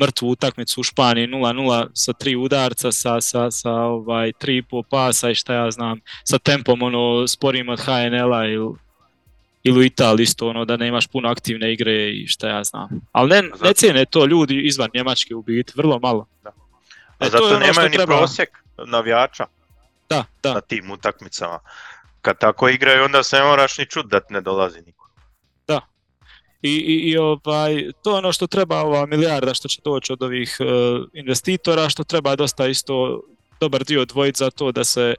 mrtvu 0.00 0.28
utakmicu 0.28 0.80
u 0.80 0.84
Španiji 0.84 1.26
0-0 1.26 1.86
sa 1.94 2.12
tri 2.12 2.36
udarca 2.36 2.92
sa, 2.92 3.20
sa, 3.20 3.50
sa 3.50 3.72
ovaj 3.72 4.32
tri 4.32 4.62
po 4.62 4.82
pasa 4.82 5.30
i 5.30 5.34
šta 5.34 5.54
ja 5.54 5.70
znam 5.70 6.00
sa 6.24 6.38
tempom 6.38 6.82
ono 6.82 7.26
sporim 7.26 7.68
od 7.68 7.80
HNL-a 7.80 8.46
ili 8.46 8.74
ili 9.64 9.78
u 9.78 9.82
Italiji 9.82 10.24
isto 10.24 10.48
ono 10.48 10.64
da 10.64 10.76
nemaš 10.76 11.06
puno 11.06 11.28
aktivne 11.28 11.72
igre 11.72 12.10
i 12.10 12.26
šta 12.26 12.48
ja 12.48 12.64
znam. 12.64 12.88
Ali 13.12 13.28
ne, 13.28 13.42
ne 13.42 13.72
cijene 13.74 14.04
to 14.04 14.26
ljudi 14.26 14.60
izvan 14.66 14.88
Njemačke 14.94 15.34
u 15.34 15.42
biti, 15.42 15.72
vrlo 15.76 15.98
malo. 15.98 16.26
Da. 16.42 16.50
A 17.24 17.26
e, 17.26 17.30
zato 17.30 17.44
ono 17.44 17.58
nemaju 17.58 17.88
ni 17.88 17.96
treba. 17.96 18.16
prosjek 18.16 18.58
navijača 18.86 19.46
da, 20.08 20.24
da. 20.42 20.54
na 20.54 20.60
tim 20.60 20.90
utakmicama. 20.90 21.58
Kad 22.20 22.38
tako 22.38 22.68
igraju, 22.68 23.04
onda 23.04 23.22
se 23.22 23.36
ne 23.36 23.44
moraš 23.44 23.78
ni 23.78 23.86
čut 23.86 24.06
da 24.06 24.20
ne 24.28 24.40
dolazi 24.40 24.80
niko. 24.86 25.08
Da. 25.66 25.80
I, 26.62 26.70
i, 26.70 27.10
i 27.10 27.16
ovaj, 27.16 27.90
to 28.02 28.10
je 28.10 28.16
ono 28.16 28.32
što 28.32 28.46
treba 28.46 28.80
ova 28.80 29.06
milijarda 29.06 29.54
što 29.54 29.68
će 29.68 29.80
doći 29.84 30.12
od 30.12 30.22
ovih 30.22 30.56
uh, 30.60 30.66
investitora, 31.12 31.88
što 31.88 32.04
treba 32.04 32.36
dosta 32.36 32.66
isto 32.66 33.20
dobar 33.60 33.84
dio 33.84 34.02
odvojiti 34.02 34.38
za 34.38 34.50
to 34.50 34.72
da 34.72 34.84
se 34.84 35.14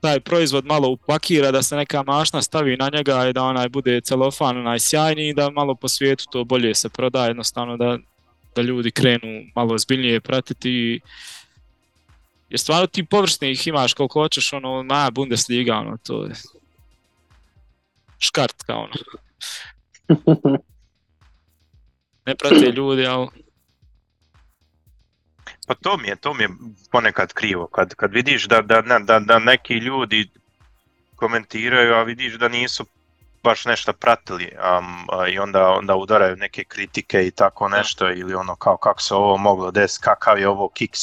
taj 0.00 0.20
proizvod 0.20 0.66
malo 0.66 0.88
upakira, 0.88 1.50
da 1.50 1.62
se 1.62 1.76
neka 1.76 2.02
mašna 2.02 2.42
stavi 2.42 2.76
na 2.76 2.90
njega 2.92 3.28
i 3.28 3.32
da 3.32 3.44
onaj 3.44 3.68
bude 3.68 4.00
celofan 4.00 4.58
onaj 4.58 4.78
sjajni 4.80 5.28
i 5.28 5.34
da 5.34 5.50
malo 5.50 5.74
po 5.74 5.88
svijetu 5.88 6.24
to 6.30 6.44
bolje 6.44 6.74
se 6.74 6.88
proda, 6.88 7.26
jednostavno 7.26 7.76
da 7.76 7.98
da 8.56 8.62
ljudi 8.62 8.90
krenu 8.90 9.44
malo 9.54 9.74
ozbiljnije 9.74 10.20
pratiti 10.20 11.00
Jer 12.50 12.60
stvarno 12.60 12.86
ti 12.86 13.04
površnih 13.04 13.66
imaš 13.66 13.94
koliko 13.94 14.20
hoćeš, 14.22 14.52
ono, 14.52 14.82
ma, 14.82 15.10
Bundesliga, 15.10 15.74
ono, 15.74 15.96
to 15.96 16.24
je 16.24 16.34
škart 18.18 18.62
kao 18.62 18.78
ono. 18.78 18.92
Ne 22.26 22.34
prate 22.36 22.72
ljudi, 22.76 23.06
ali 23.06 23.28
Pa 25.66 25.74
to 25.74 25.96
mi 25.96 26.08
je, 26.08 26.16
to 26.16 26.34
mi 26.34 26.42
je 26.42 26.48
ponekad 26.90 27.32
krivo, 27.32 27.66
kad, 27.66 27.94
kad 27.94 28.12
vidiš 28.12 28.44
da, 28.48 28.62
da, 28.62 28.82
da, 28.98 29.18
da 29.18 29.38
neki 29.38 29.74
ljudi 29.74 30.28
komentiraju, 31.16 31.94
a 31.94 32.02
vidiš 32.02 32.34
da 32.34 32.48
nisu 32.48 32.84
baš 33.42 33.64
nešto 33.64 33.92
pratili 33.92 34.52
um, 34.78 35.06
i 35.28 35.38
onda, 35.38 35.68
onda 35.68 35.96
udaraju 35.96 36.36
neke 36.36 36.64
kritike 36.64 37.26
i 37.26 37.30
tako 37.30 37.68
nešto 37.68 38.10
ili 38.10 38.34
ono 38.34 38.56
kao 38.56 38.76
kako 38.76 39.02
se 39.02 39.14
ovo 39.14 39.36
moglo 39.36 39.70
desiti, 39.70 40.04
kakav 40.04 40.38
je 40.38 40.48
ovo 40.48 40.68
kiks, 40.68 41.00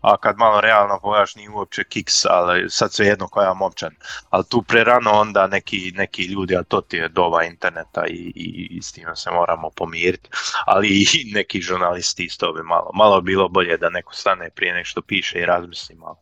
a 0.00 0.16
kad 0.16 0.36
malo 0.36 0.60
realno 0.60 0.98
pogledaš 1.02 1.34
nije 1.34 1.50
uopće 1.50 1.84
kiks, 1.84 2.24
ali 2.24 2.70
sad 2.70 2.92
sve 2.92 3.06
jedno 3.06 3.28
koja 3.28 3.54
momčan, 3.54 3.94
ali 4.30 4.44
tu 4.50 4.62
prerano 4.62 5.10
onda 5.10 5.46
neki, 5.46 5.92
neki 5.94 6.22
ljudi, 6.22 6.56
a 6.56 6.62
to 6.62 6.80
ti 6.80 6.96
je 6.96 7.08
doba 7.08 7.42
interneta 7.44 8.06
i, 8.06 8.32
i, 8.34 8.68
i 8.70 8.82
s 8.82 8.92
time 8.92 9.16
se 9.16 9.30
moramo 9.30 9.70
pomiriti, 9.70 10.28
ali 10.66 10.88
i 10.88 11.32
neki 11.34 11.60
žurnalisti 11.60 12.24
isto 12.24 12.52
bi 12.52 12.62
malo, 12.62 12.90
malo 12.94 13.20
bilo 13.20 13.48
bolje 13.48 13.76
da 13.76 13.90
neko 13.90 14.14
stane 14.14 14.50
prije 14.50 14.74
nek 14.74 14.86
što 14.86 15.02
piše 15.02 15.38
i 15.38 15.46
razmisli 15.46 15.96
malo. 15.96 16.16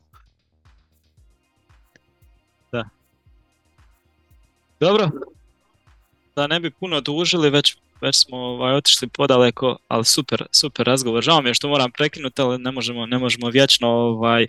Dobro, 4.80 5.10
da 6.36 6.46
ne 6.46 6.60
bi 6.60 6.70
puno 6.70 7.00
dužili, 7.00 7.50
već, 7.50 7.76
već 8.00 8.16
smo 8.16 8.36
ovaj, 8.36 8.74
otišli 8.74 9.08
podaleko, 9.08 9.76
ali 9.88 10.04
super, 10.04 10.46
super 10.52 10.86
razgovor. 10.86 11.22
Žao 11.22 11.42
mi 11.42 11.50
je 11.50 11.54
što 11.54 11.68
moram 11.68 11.90
prekinuti, 11.90 12.42
ali 12.42 12.58
ne 12.58 12.72
možemo, 12.72 13.06
ne 13.06 13.18
možemo 13.18 13.48
vječno 13.48 13.88
ovaj, 13.88 14.46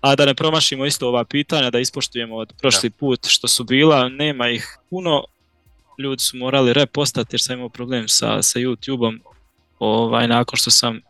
a 0.00 0.16
da 0.16 0.24
ne 0.24 0.34
promašimo 0.34 0.86
isto 0.86 1.08
ova 1.08 1.24
pitanja, 1.24 1.70
da 1.70 1.78
ispoštujemo 1.78 2.36
od 2.36 2.52
prošli 2.60 2.90
put 2.90 3.26
što 3.26 3.48
su 3.48 3.64
bila, 3.64 4.08
nema 4.08 4.48
ih 4.48 4.78
puno, 4.90 5.24
ljudi 5.98 6.22
su 6.22 6.36
morali 6.36 6.72
repostati 6.72 7.34
jer 7.34 7.40
sam 7.40 7.56
imao 7.56 7.68
problem 7.68 8.08
sa, 8.08 8.42
sa 8.42 8.58
YouTube-om 8.58 9.20
ovaj, 9.78 10.28
nakon 10.28 10.56
što 10.56 10.70
sam 10.70 11.00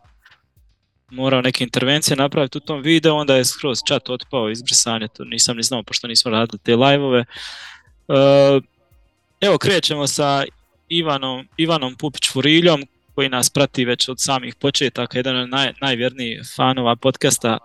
morao 1.09 1.41
neke 1.41 1.63
intervencije 1.63 2.17
napraviti 2.17 2.57
u 2.57 2.61
tom 2.61 2.81
videu, 2.81 3.15
onda 3.15 3.35
je 3.35 3.45
skroz 3.45 3.79
chat 3.87 4.09
otpao, 4.09 4.49
izbrisanje, 4.49 5.07
to 5.07 5.23
nisam 5.23 5.57
ni 5.57 5.63
znao 5.63 5.83
pošto 5.83 6.07
nismo 6.07 6.31
radili 6.31 6.59
te 6.63 6.75
live-ove. 6.75 7.25
Uh, 8.07 8.63
Evo 9.41 9.57
krećemo 9.57 10.07
sa 10.07 10.43
Ivanom, 10.89 11.47
Ivanom 11.57 11.95
Pupić-Furiljom 11.95 12.85
koji 13.15 13.29
nas 13.29 13.49
prati 13.49 13.85
već 13.85 14.09
od 14.09 14.21
samih 14.21 14.55
početaka, 14.55 15.17
jedan 15.17 15.35
od 15.35 15.49
naj, 15.49 15.73
najvjernijih 15.81 16.41
fanova 16.55 16.95
podcasta, 16.95 17.57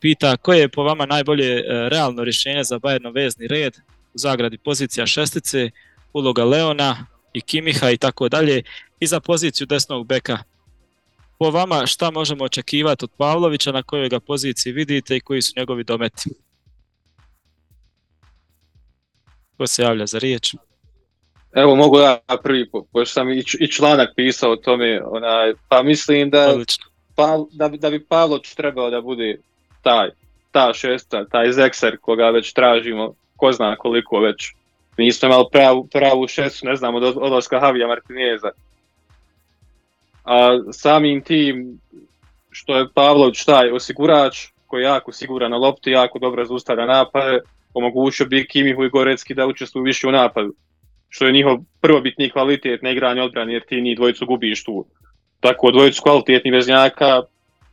pita 0.00 0.36
koje 0.36 0.58
je 0.58 0.68
po 0.68 0.82
vama 0.82 1.06
najbolje 1.06 1.54
e, 1.54 1.62
realno 1.88 2.24
rješenje 2.24 2.64
za 2.64 2.78
Bayernov 2.78 3.14
vezni 3.14 3.48
red, 3.48 3.76
u 4.14 4.18
zagradi 4.18 4.58
pozicija 4.58 5.06
šestice, 5.06 5.70
uloga 6.12 6.44
Leona 6.44 7.06
i 7.32 7.40
Kimiha 7.40 7.90
i 7.90 7.96
tako 7.96 8.28
dalje, 8.28 8.62
i 9.00 9.06
za 9.06 9.20
poziciju 9.20 9.66
desnog 9.66 10.06
beka. 10.06 10.38
Po 11.38 11.50
vama 11.50 11.86
šta 11.86 12.10
možemo 12.10 12.44
očekivati 12.44 13.04
od 13.04 13.10
Pavlovića, 13.16 13.72
na 13.72 13.82
kojoj 13.82 14.08
ga 14.08 14.20
poziciji 14.20 14.72
vidite 14.72 15.16
i 15.16 15.20
koji 15.20 15.42
su 15.42 15.52
njegovi 15.56 15.84
dometi? 15.84 16.30
Ko 19.56 19.66
se 19.66 19.82
javlja 19.82 20.06
za 20.06 20.18
riječ? 20.18 20.54
Evo 21.54 21.76
mogu 21.76 21.98
ja 21.98 22.18
prvi, 22.42 22.70
pošto 22.92 23.12
sam 23.12 23.30
i 23.60 23.70
članak 23.70 24.08
pisao 24.16 24.52
o 24.52 24.56
tome, 24.56 25.02
onaj, 25.04 25.52
pa 25.68 25.82
mislim 25.82 26.30
da, 26.30 26.54
pa, 27.14 27.38
da, 27.52 27.68
bi, 27.68 27.78
da 27.78 27.90
bi 27.90 28.04
Pavlović 28.04 28.54
trebao 28.54 28.90
da 28.90 29.00
bude 29.00 29.38
taj, 29.82 30.10
ta 30.50 30.72
šesta, 30.72 31.24
taj 31.24 31.52
zekser 31.52 31.96
koga 32.00 32.30
već 32.30 32.52
tražimo, 32.52 33.14
ko 33.36 33.52
zna 33.52 33.76
koliko 33.76 34.20
već. 34.20 34.52
Nismo 34.98 35.28
imali 35.28 35.44
pravu, 35.52 35.88
pravu 35.92 36.28
šestu, 36.28 36.66
ne 36.66 36.76
znam, 36.76 36.94
od 36.94 37.04
odlaska 37.04 37.60
Havija 37.60 37.86
Martineza. 37.86 38.50
A 40.24 40.58
samim 40.72 41.22
tim 41.22 41.78
što 42.50 42.76
je 42.76 42.88
Pavlović 42.94 43.44
taj 43.44 43.70
osigurač 43.70 44.46
koji 44.66 44.82
je 44.82 44.86
jako 44.86 45.12
siguran 45.12 45.50
na 45.50 45.56
lopti, 45.56 45.90
jako 45.90 46.18
dobro 46.18 46.44
zaustavlja 46.44 46.86
napade, 46.86 47.40
omogućio 47.74 48.26
bi 48.26 48.46
Kimihu 48.46 48.84
i 48.84 48.90
Gorecki 48.90 49.34
da 49.34 49.46
učestvuju 49.46 49.84
više 49.84 50.08
u 50.08 50.10
napadu 50.10 50.54
što 51.14 51.26
je 51.26 51.32
njihov 51.32 51.58
prvobitni 51.80 52.30
kvalitet 52.30 52.82
na 52.82 52.90
igranje 52.90 53.22
odbrane, 53.22 53.52
jer 53.52 53.62
ti 53.62 53.80
njih 53.80 53.96
dvojicu 53.96 54.26
gubiš 54.26 54.64
tu. 54.64 54.84
Tako, 55.40 55.70
dvojicu 55.70 56.02
kvalitetnih 56.02 56.52
veznjaka 56.52 57.22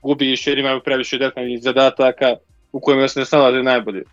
gubiš 0.01 0.47
jer 0.47 0.57
imaju 0.57 0.81
previše 0.85 1.17
detaljnih 1.17 1.61
zadataka 1.61 2.35
u 2.71 2.79
kojima 2.79 3.07
se 3.07 3.19
ne 3.19 3.25
snalaze 3.25 3.63
najbolje. 3.63 4.03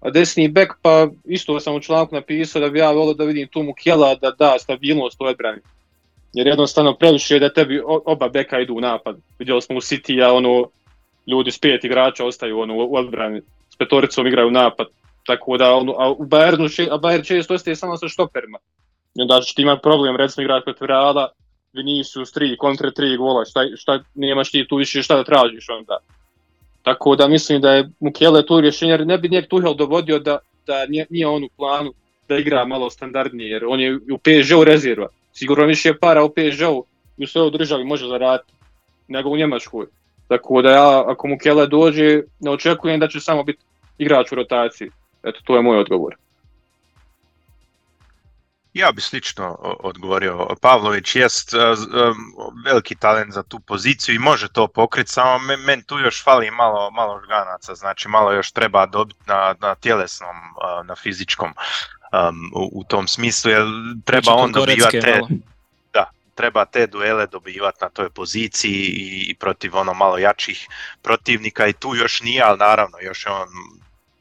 A 0.00 0.10
desni 0.10 0.48
bek, 0.48 0.72
pa 0.82 1.08
isto 1.24 1.60
sam 1.60 1.74
u 1.74 1.80
članku 1.80 2.14
napisao 2.14 2.60
da 2.60 2.68
bi 2.68 2.78
ja 2.78 2.90
volio 2.90 3.14
da 3.14 3.24
vidim 3.24 3.48
tu 3.48 3.62
Mukjela 3.62 4.14
da 4.14 4.30
da 4.30 4.56
stabilnost 4.58 5.20
u 5.20 5.24
odbrani. 5.24 5.60
Jer 6.32 6.46
jednostavno 6.46 6.94
previše 6.94 7.34
je 7.34 7.40
da 7.40 7.52
tebi 7.52 7.80
oba 7.86 8.28
beka 8.28 8.60
idu 8.60 8.74
u 8.74 8.80
napad. 8.80 9.16
Vidjeli 9.38 9.62
smo 9.62 9.76
u 9.76 9.80
City, 9.80 10.24
a 10.24 10.32
ono, 10.32 10.68
ljudi 11.26 11.50
s 11.50 11.58
pet 11.58 11.84
igrača 11.84 12.24
ostaju 12.24 12.60
ono, 12.60 12.74
u 12.76 12.96
odbrani. 12.96 13.40
S 13.70 13.76
petoricom 13.76 14.26
igraju 14.26 14.50
napad. 14.50 14.86
Tako 15.26 15.56
da, 15.56 15.74
ono, 15.74 15.94
a 15.98 16.10
u 16.10 16.26
Bayernu, 16.26 16.88
a 16.90 16.98
Bayern 16.98 17.26
često 17.26 17.54
ostaje 17.54 17.76
samo 17.76 17.96
sa 17.96 18.08
štoperima. 18.08 18.58
I 19.14 19.22
onda 19.22 19.40
ćeš 19.40 19.54
ti 19.54 19.62
imati 19.62 19.82
problem, 19.82 20.16
recimo 20.16 20.42
igrati 20.42 20.64
protiv 20.64 20.86
Reala, 20.86 21.30
Vinicius 21.72 22.34
3, 22.34 22.56
kontre 22.56 22.90
3 22.90 23.16
gola, 23.18 23.44
šta, 23.44 23.60
šta, 23.76 24.00
nemaš 24.14 24.50
ti 24.50 24.66
tu 24.68 24.76
više 24.76 25.02
šta 25.02 25.16
da 25.16 25.24
tražiš 25.24 25.68
onda. 25.68 25.98
Tako 26.82 27.16
da 27.16 27.28
mislim 27.28 27.60
da 27.60 27.72
je 27.72 27.90
Mukele 28.00 28.46
tu 28.46 28.60
rješenje, 28.60 28.92
jer 28.92 29.06
ne 29.06 29.18
bi 29.18 29.28
nijek 29.28 29.48
Tuhel 29.48 29.74
dovodio 29.74 30.18
da, 30.18 30.38
da 30.66 30.86
nije, 30.86 31.06
nije 31.10 31.26
on 31.26 31.44
u 31.44 31.48
planu 31.56 31.92
da 32.28 32.36
igra 32.36 32.64
malo 32.64 32.90
standardnije, 32.90 33.50
jer 33.50 33.64
on 33.64 33.80
je 33.80 33.96
u 33.96 34.18
PSG-u 34.18 34.64
rezerva. 34.64 35.08
Sigurno 35.32 35.64
više 35.64 35.94
para 35.94 36.24
u 36.24 36.28
PSG-u 36.28 36.84
i 37.16 37.24
u 37.24 37.26
svojoj 37.26 37.50
državi 37.50 37.84
može 37.84 38.06
zaraditi 38.06 38.52
nego 39.08 39.30
u 39.30 39.36
Njemačkoj. 39.36 39.86
Tako 40.28 40.62
da 40.62 40.70
ja, 40.70 41.10
ako 41.10 41.28
Mukele 41.28 41.66
dođe, 41.66 42.22
ne 42.40 42.50
očekujem 42.50 43.00
da 43.00 43.08
će 43.08 43.20
samo 43.20 43.44
biti 43.44 43.62
igrač 43.98 44.32
u 44.32 44.34
rotaciji. 44.34 44.90
Eto, 45.24 45.40
to 45.44 45.56
je 45.56 45.62
moj 45.62 45.78
odgovor. 45.78 46.16
Ja 48.74 48.92
bi 48.92 49.00
slično 49.00 49.56
odgovorio. 49.62 50.48
Pavlović 50.60 51.16
jest 51.16 51.54
e, 51.54 51.58
e, 51.58 51.72
veliki 52.64 52.96
talent 52.96 53.32
za 53.32 53.42
tu 53.42 53.60
poziciju 53.60 54.14
i 54.14 54.18
može 54.18 54.48
to 54.48 54.68
pokriti, 54.68 55.10
samo 55.12 55.38
meni 55.66 55.82
tu 55.82 55.98
još 55.98 56.24
fali 56.24 56.50
malo, 56.50 56.90
malo 56.90 57.20
žganaca, 57.24 57.74
znači 57.74 58.08
malo 58.08 58.32
još 58.32 58.52
treba 58.52 58.86
dobiti 58.86 59.20
na, 59.26 59.54
na 59.60 59.74
tjelesnom, 59.74 60.36
e, 60.36 60.84
na 60.84 60.94
fizičkom 60.94 61.54
u, 62.72 62.84
tom 62.84 63.08
smislu, 63.08 63.50
jer 63.50 63.62
treba 64.04 64.24
znači, 64.24 64.40
on 64.40 64.52
dobivati 64.52 65.00
te, 65.00 65.20
da, 65.92 66.10
treba 66.34 66.64
te 66.64 66.86
duele 66.86 67.26
dobivati 67.26 67.78
na 67.80 67.88
toj 67.88 68.10
poziciji 68.10 68.92
i, 69.28 69.34
protiv 69.34 69.76
ono 69.76 69.94
malo 69.94 70.18
jačih 70.18 70.68
protivnika 71.02 71.66
i 71.66 71.72
tu 71.72 71.94
još 71.94 72.20
nije, 72.20 72.42
ali 72.42 72.58
naravno 72.58 72.98
još 73.00 73.26
je 73.26 73.32
on 73.32 73.48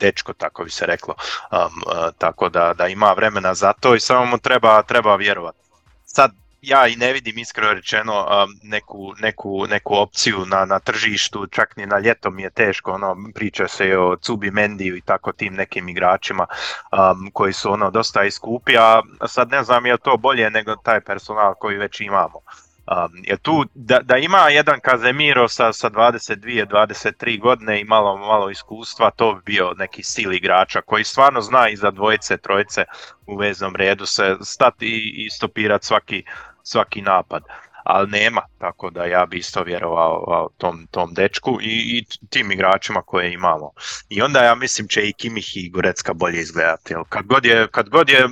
dečko, 0.04 0.34
tako 0.34 0.64
bi 0.64 0.72
se 0.72 0.86
reklo. 0.86 1.16
Um, 1.52 1.60
uh, 1.60 2.12
tako 2.18 2.50
da, 2.50 2.74
da 2.74 2.88
ima 2.88 3.14
vremena 3.14 3.54
za 3.54 3.74
to 3.74 3.96
i 3.96 4.00
samo 4.00 4.26
mu 4.26 4.38
treba, 4.38 4.82
treba 4.82 5.16
vjerovati. 5.16 5.58
Sad, 6.06 6.32
ja 6.64 6.88
i 6.88 6.96
ne 6.96 7.14
vidim 7.14 7.38
iskreno 7.38 7.74
rečeno 7.74 8.48
neku, 8.64 9.14
neku, 9.20 9.68
neku 9.68 9.96
opciju 9.96 10.46
na, 10.46 10.66
na 10.66 10.80
tržištu, 10.80 11.48
čak 11.48 11.78
ni 11.78 11.86
na 11.86 12.00
ljeto 12.00 12.32
mi 12.32 12.44
je 12.44 12.50
teško, 12.50 12.92
ono, 12.92 13.18
priča 13.36 13.68
se 13.68 13.98
o 13.98 14.16
Cubi 14.16 14.52
Mendiju 14.52 14.96
i 14.98 15.02
tako 15.02 15.32
tim 15.32 15.54
nekim 15.54 15.90
igračima 15.90 16.46
um, 16.48 17.32
koji 17.34 17.54
su 17.54 17.72
ono 17.72 17.92
dosta 17.92 18.24
iskupi, 18.24 18.78
a 18.78 19.02
sad 19.28 19.52
ne 19.52 19.64
znam 19.64 19.86
je 19.86 19.98
to 19.98 20.18
bolje 20.18 20.50
nego 20.50 20.76
taj 20.76 21.02
personal 21.02 21.54
koji 21.60 21.78
već 21.78 22.02
imamo. 22.02 22.40
Um, 22.88 23.24
jer 23.24 23.38
tu 23.38 23.66
da, 23.74 24.00
da 24.00 24.18
ima 24.18 24.50
jedan 24.50 24.80
Kazemiro 24.80 25.48
sa, 25.48 25.74
sa 25.74 25.90
22-23 25.90 27.40
godine 27.40 27.82
i 27.82 27.84
malo, 27.84 28.18
malo 28.18 28.50
iskustva, 28.50 29.12
to 29.12 29.34
bi 29.34 29.42
bio 29.46 29.74
neki 29.78 30.04
stil 30.04 30.34
igrača 30.34 30.82
koji 30.82 31.04
stvarno 31.04 31.42
zna 31.42 31.70
i 31.70 31.76
za 31.76 31.92
dvojice, 31.92 32.38
trojice 32.38 32.86
u 33.28 33.36
veznom 33.36 33.76
redu 33.76 34.06
se 34.06 34.36
stati 34.42 35.14
i 35.16 35.30
stopirati 35.30 35.86
svaki, 35.86 36.24
svaki 36.64 37.02
napad. 37.02 37.44
Ali 37.84 38.10
nema, 38.10 38.42
tako 38.58 38.90
da 38.90 39.06
ja 39.06 39.26
bi 39.26 39.38
isto 39.38 39.64
vjerovao 39.64 40.50
tom, 40.58 40.88
tom 40.92 41.14
dečku 41.14 41.60
i, 41.62 41.98
i 41.98 42.06
tim 42.30 42.52
igračima 42.52 43.02
koje 43.02 43.34
imamo. 43.34 43.72
I 44.10 44.22
onda 44.22 44.44
ja 44.44 44.56
mislim 44.56 44.88
će 44.88 45.10
i 45.10 45.14
Kimih 45.14 45.58
i 45.58 45.70
Gorecka 45.70 46.14
bolje 46.14 46.40
izgledati. 46.40 46.94
Kad 47.10 47.26
god 47.26 47.46
je, 47.46 47.68
kad 47.68 47.90
god 47.90 48.10
je 48.10 48.28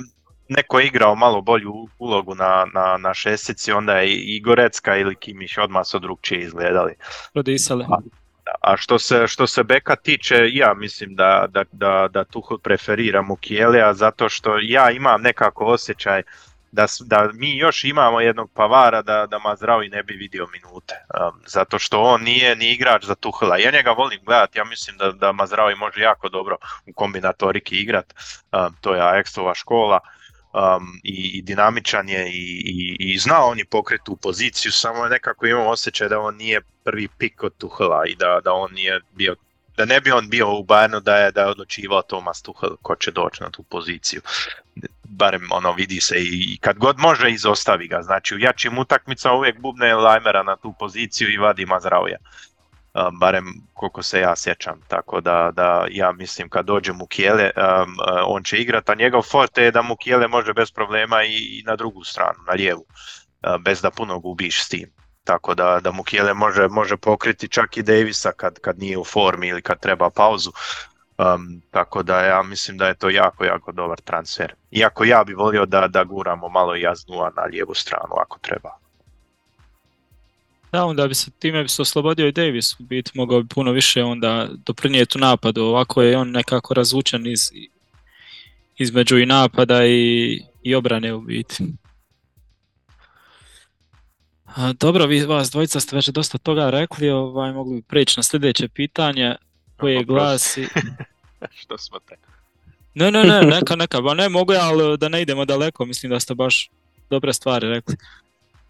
neko 0.48 0.80
je 0.80 0.86
igrao 0.86 1.14
malo 1.14 1.40
bolju 1.40 1.88
ulogu 1.98 2.34
na, 2.34 2.66
na, 2.74 2.96
na 2.96 3.14
šestici, 3.14 3.72
onda 3.72 3.98
je 3.98 4.14
i 4.14 4.40
Gorecka 4.40 4.96
ili 4.96 5.16
Kimić 5.16 5.58
odmah 5.58 5.86
su 5.86 5.98
drugčije 5.98 6.40
izgledali. 6.40 6.94
Prodisali. 7.32 7.84
A, 7.88 7.98
a 8.60 8.76
što 8.76 8.98
se, 8.98 9.26
što 9.26 9.46
se 9.46 9.64
beka 9.64 9.96
tiče, 9.96 10.48
ja 10.52 10.74
mislim 10.74 11.14
da, 11.14 11.46
da, 11.50 11.64
da, 11.72 12.08
da 12.10 12.24
Tuchel 12.24 12.58
preferira 12.58 13.22
Mukielija 13.22 13.94
zato 13.94 14.28
što 14.28 14.58
ja 14.62 14.90
imam 14.90 15.22
nekako 15.22 15.64
osjećaj 15.64 16.22
da, 16.72 16.86
da 17.00 17.30
mi 17.34 17.56
još 17.56 17.84
imamo 17.84 18.20
jednog 18.20 18.50
Pavara 18.54 19.02
da, 19.02 19.26
da 19.26 19.38
Mazraoui 19.38 19.88
ne 19.88 20.02
bi 20.02 20.14
vidio 20.14 20.46
minute. 20.52 20.94
Um, 21.20 21.40
zato 21.46 21.78
što 21.78 22.02
on 22.02 22.22
nije 22.22 22.56
ni 22.56 22.72
igrač 22.72 23.04
za 23.04 23.14
Tuhela. 23.14 23.58
Ja 23.58 23.70
njega 23.70 23.90
volim 23.90 24.20
gledati, 24.24 24.58
ja 24.58 24.64
mislim 24.64 24.96
da, 24.96 25.12
da 25.12 25.32
Mazraoui 25.32 25.74
može 25.74 26.00
jako 26.00 26.28
dobro 26.28 26.56
u 26.86 26.92
kombinatoriki 26.92 27.76
igrat. 27.76 28.14
Um, 28.52 28.76
to 28.80 28.94
je 28.94 29.00
Ajaxova 29.00 29.54
škola. 29.54 30.00
Um, 30.52 31.00
i, 31.02 31.30
i 31.38 31.42
dinamičan 31.42 32.08
je 32.08 32.28
i, 32.28 32.62
i, 32.64 32.96
i 32.98 33.18
zna 33.18 33.44
on 33.44 33.58
je 33.58 33.64
pokret 33.64 34.08
u 34.08 34.16
poziciju, 34.16 34.72
samo 34.72 35.08
nekako 35.08 35.46
imao 35.46 35.68
osjećaj 35.68 36.08
da 36.08 36.20
on 36.20 36.36
nije 36.36 36.60
prvi 36.84 37.08
pik 37.18 37.42
od 37.42 37.52
Tuhela 37.58 38.06
i 38.06 38.14
da, 38.14 38.40
da 38.44 38.52
on 38.52 38.72
nije 38.72 39.00
bio 39.12 39.36
da 39.76 39.84
ne 39.84 40.00
bi 40.00 40.10
on 40.10 40.28
bio 40.28 40.54
u 40.54 40.64
Bayernu 40.64 41.00
da 41.00 41.16
je 41.16 41.32
da 41.32 41.40
je 41.40 41.48
odlučivao 41.48 42.02
Thomas 42.02 42.42
Tuchel 42.42 42.76
ko 42.82 42.96
će 42.96 43.10
doći 43.10 43.42
na 43.42 43.50
tu 43.50 43.62
poziciju. 43.62 44.20
Barem 45.04 45.48
ono 45.50 45.72
vidi 45.72 46.00
se 46.00 46.14
i 46.18 46.58
kad 46.60 46.78
god 46.78 46.98
može 46.98 47.30
izostavi 47.30 47.88
ga. 47.88 48.02
Znači 48.02 48.34
u 48.34 48.38
jačim 48.38 48.78
utakmicama 48.78 49.34
uvijek 49.34 49.60
bubne 49.60 49.94
Lajmera 49.94 50.42
na 50.42 50.56
tu 50.56 50.74
poziciju 50.78 51.30
i 51.30 51.36
vadi 51.36 51.66
Mazrauja. 51.66 52.18
Barem 53.12 53.44
koliko 53.72 54.02
se 54.02 54.20
ja 54.20 54.36
sjećam. 54.36 54.80
Tako 54.88 55.20
da, 55.20 55.50
da 55.54 55.86
ja 55.90 56.12
mislim 56.12 56.48
kad 56.48 56.66
dođe 56.66 56.92
Mukijele 56.92 57.50
um, 57.56 57.96
on 58.26 58.42
će 58.42 58.58
igrati, 58.58 58.92
a 58.92 58.94
njegov 58.94 59.22
forte 59.22 59.62
je 59.62 59.70
da 59.70 59.82
Mukijele 59.82 60.28
može 60.28 60.52
bez 60.52 60.70
problema 60.70 61.24
i, 61.24 61.62
na 61.66 61.76
drugu 61.76 62.04
stranu, 62.04 62.38
na 62.46 62.52
lijevu, 62.52 62.84
bez 63.60 63.82
da 63.82 63.90
puno 63.90 64.18
gubiš 64.18 64.64
s 64.64 64.68
tim 64.68 64.92
tako 65.24 65.54
da, 65.54 65.80
da 65.80 65.92
Mukijele 65.92 66.34
može, 66.34 66.68
može 66.68 66.96
pokriti 66.96 67.48
čak 67.48 67.76
i 67.76 67.82
Davisa 67.82 68.32
kad, 68.32 68.58
kad 68.58 68.78
nije 68.78 68.98
u 68.98 69.04
formi 69.04 69.48
ili 69.48 69.62
kad 69.62 69.80
treba 69.80 70.10
pauzu. 70.10 70.50
Um, 71.18 71.62
tako 71.70 72.02
da 72.02 72.20
ja 72.20 72.42
mislim 72.42 72.78
da 72.78 72.86
je 72.86 72.94
to 72.94 73.10
jako, 73.10 73.44
jako 73.44 73.72
dobar 73.72 74.00
transfer. 74.00 74.54
Iako 74.70 75.04
ja 75.04 75.24
bi 75.24 75.34
volio 75.34 75.66
da, 75.66 75.88
da 75.88 76.04
guramo 76.04 76.48
malo 76.48 76.74
jaznua 76.74 77.32
na 77.36 77.42
lijevu 77.42 77.74
stranu 77.74 78.14
ako 78.20 78.38
treba. 78.38 78.81
Da, 80.72 80.84
onda 80.84 81.08
bi 81.08 81.14
se 81.14 81.30
time 81.30 81.62
bi 81.62 81.68
se 81.68 81.82
oslobodio 81.82 82.28
i 82.28 82.32
Davis 82.32 82.80
u 82.80 82.82
biti 82.82 83.10
mogao 83.14 83.42
bi 83.42 83.48
puno 83.48 83.72
više 83.72 84.04
onda 84.04 84.48
doprinijeti 84.66 85.18
u 85.18 85.20
napadu. 85.20 85.62
Ovako 85.62 86.02
je 86.02 86.16
on 86.16 86.30
nekako 86.30 86.74
razvučen 86.74 87.26
iz, 87.26 87.40
između 88.78 89.18
i 89.18 89.26
napada 89.26 89.86
i, 89.86 90.40
i 90.62 90.74
obrane 90.74 91.14
u 91.14 91.20
biti. 91.20 91.64
Dobro, 94.80 95.06
vi 95.06 95.24
vas 95.24 95.50
dvojica 95.50 95.80
ste 95.80 95.96
već 95.96 96.08
dosta 96.08 96.38
toga 96.38 96.70
rekli, 96.70 97.10
ovaj, 97.10 97.52
mogli 97.52 97.76
bi 97.76 97.82
prijeći 97.82 98.18
na 98.18 98.22
sljedeće 98.22 98.68
pitanje 98.68 99.36
koje 99.76 100.04
glasi... 100.04 100.66
Što 101.60 101.78
smo 101.78 101.98
te? 101.98 102.14
Ne, 102.94 103.10
ne, 103.10 103.24
ne, 103.24 103.42
neka, 103.42 103.76
neka, 103.76 104.00
ba 104.00 104.14
ne 104.14 104.28
mogu 104.28 104.52
ali 104.60 104.98
da 104.98 105.08
ne 105.08 105.22
idemo 105.22 105.44
daleko, 105.44 105.84
mislim 105.84 106.10
da 106.10 106.20
ste 106.20 106.34
baš 106.34 106.70
dobre 107.10 107.32
stvari 107.32 107.68
rekli. 107.68 107.96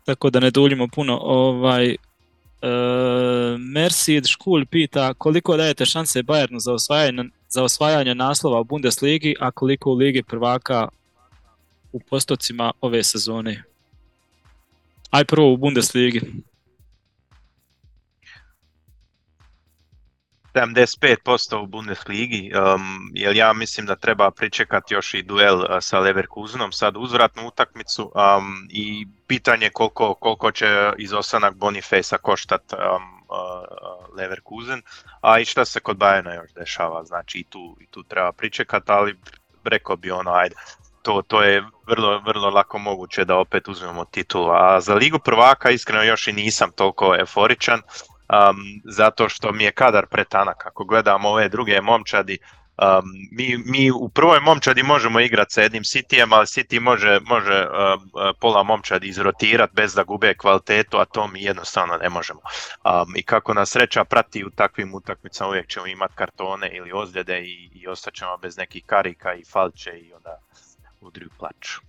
Tako 0.04 0.30
da 0.30 0.40
ne 0.40 0.50
duljimo 0.50 0.88
puno. 0.88 1.18
Ovaj, 1.22 1.90
e, 1.90 1.96
Mersid 3.58 4.26
Škul 4.26 4.66
pita 4.66 5.14
koliko 5.14 5.56
dajete 5.56 5.86
šanse 5.86 6.22
Bayernu 6.22 6.58
za 6.58 6.72
osvajanje, 6.72 7.24
za 7.48 7.64
osvajanje 7.64 8.14
naslova 8.14 8.60
u 8.60 8.64
Bundesligi, 8.64 9.34
a 9.40 9.50
koliko 9.50 9.90
u 9.90 9.94
Ligi 9.94 10.22
prvaka 10.22 10.88
u 11.92 12.00
postocima 12.00 12.72
ove 12.80 13.02
sezone? 13.02 13.62
Aj 15.10 15.24
prvo 15.24 15.52
u 15.52 15.56
Bundesligi. 15.56 16.20
75% 20.54 21.56
u 21.56 21.66
Bundesligi, 21.66 22.52
um, 22.54 23.10
jer 23.14 23.36
ja 23.36 23.52
mislim 23.52 23.86
da 23.86 23.96
treba 23.96 24.30
pričekati 24.30 24.94
još 24.94 25.14
i 25.14 25.22
duel 25.22 25.58
uh, 25.58 25.66
sa 25.80 25.98
Leverkusenom, 25.98 26.72
sad 26.72 26.96
uzvratnu 26.96 27.46
utakmicu 27.46 28.02
um, 28.14 28.68
i 28.70 29.06
pitanje 29.26 29.70
koliko, 29.70 30.14
koliko 30.14 30.50
će 30.50 30.92
izostanak 30.98 31.54
Boniface 31.54 32.18
koštat 32.18 32.72
um, 32.72 32.78
uh, 32.78 34.16
Leverkusen, 34.16 34.82
a 35.20 35.38
i 35.38 35.44
šta 35.44 35.64
se 35.64 35.80
kod 35.80 35.96
Bajena 35.96 36.34
još 36.34 36.52
dešava, 36.52 37.04
znači 37.04 37.38
i 37.38 37.44
tu, 37.44 37.76
i 37.80 37.86
tu 37.86 38.02
treba 38.02 38.32
pričekati, 38.32 38.92
ali 38.92 39.18
rekao 39.64 39.96
bi 39.96 40.10
ono, 40.10 40.32
ajde, 40.32 40.54
to, 41.02 41.22
to 41.22 41.42
je 41.42 41.64
vrlo, 41.86 42.18
vrlo 42.18 42.50
lako 42.50 42.78
moguće 42.78 43.24
da 43.24 43.36
opet 43.36 43.68
uzmemo 43.68 44.04
titulu. 44.04 44.50
A 44.50 44.80
za 44.80 44.94
Ligu 44.94 45.18
prvaka 45.18 45.70
iskreno 45.70 46.02
još 46.02 46.28
i 46.28 46.32
nisam 46.32 46.70
toliko 46.72 47.16
euforičan, 47.18 47.80
um, 48.32 48.80
zato 48.84 49.28
što 49.28 49.52
mi 49.52 49.64
je 49.64 49.72
kadar 49.72 50.06
pretanak. 50.06 50.66
Ako 50.66 50.84
gledam 50.84 51.24
ove 51.24 51.48
druge 51.48 51.80
momčadi, 51.80 52.38
um, 52.78 53.04
mi, 53.32 53.56
mi 53.66 53.90
u 53.90 54.08
prvoj 54.08 54.40
momčadi 54.40 54.82
možemo 54.82 55.20
igrati 55.20 55.52
sa 55.52 55.62
jednim 55.62 55.82
Cityjem, 55.82 56.34
ali 56.34 56.46
City 56.46 56.80
može, 56.80 57.20
može 57.20 57.66
um, 57.66 58.10
pola 58.40 58.62
momčadi 58.62 59.08
izrotirati 59.08 59.72
bez 59.74 59.94
da 59.94 60.02
gube 60.02 60.34
kvalitetu, 60.34 60.98
a 60.98 61.04
to 61.04 61.28
mi 61.28 61.42
jednostavno 61.42 61.96
ne 61.96 62.08
možemo. 62.08 62.40
Um, 62.84 63.16
I 63.16 63.22
kako 63.22 63.54
nas 63.54 63.70
sreća 63.70 64.04
prati 64.04 64.44
u 64.44 64.50
takvim 64.50 64.94
utakmicama, 64.94 65.50
uvijek 65.50 65.68
ćemo 65.68 65.86
imati 65.86 66.14
kartone 66.14 66.70
ili 66.72 66.92
ozljede 66.92 67.40
i, 67.40 67.70
i 67.74 67.88
ostaćemo 67.88 68.36
bez 68.36 68.56
nekih 68.56 68.82
karika 68.86 69.34
i 69.34 69.44
falče 69.44 69.90
i 69.90 70.12
onda 70.12 70.38
u 71.00 71.10
plaću. 71.38 71.80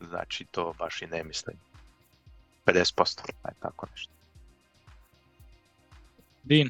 Znači 0.00 0.44
to 0.44 0.74
baš 0.78 1.02
i 1.02 1.06
ne 1.06 1.24
mislim. 1.24 1.56
50%, 2.66 3.20
aj 3.42 3.52
tako 3.60 3.86
nešto. 3.90 4.17
Din? 6.48 6.68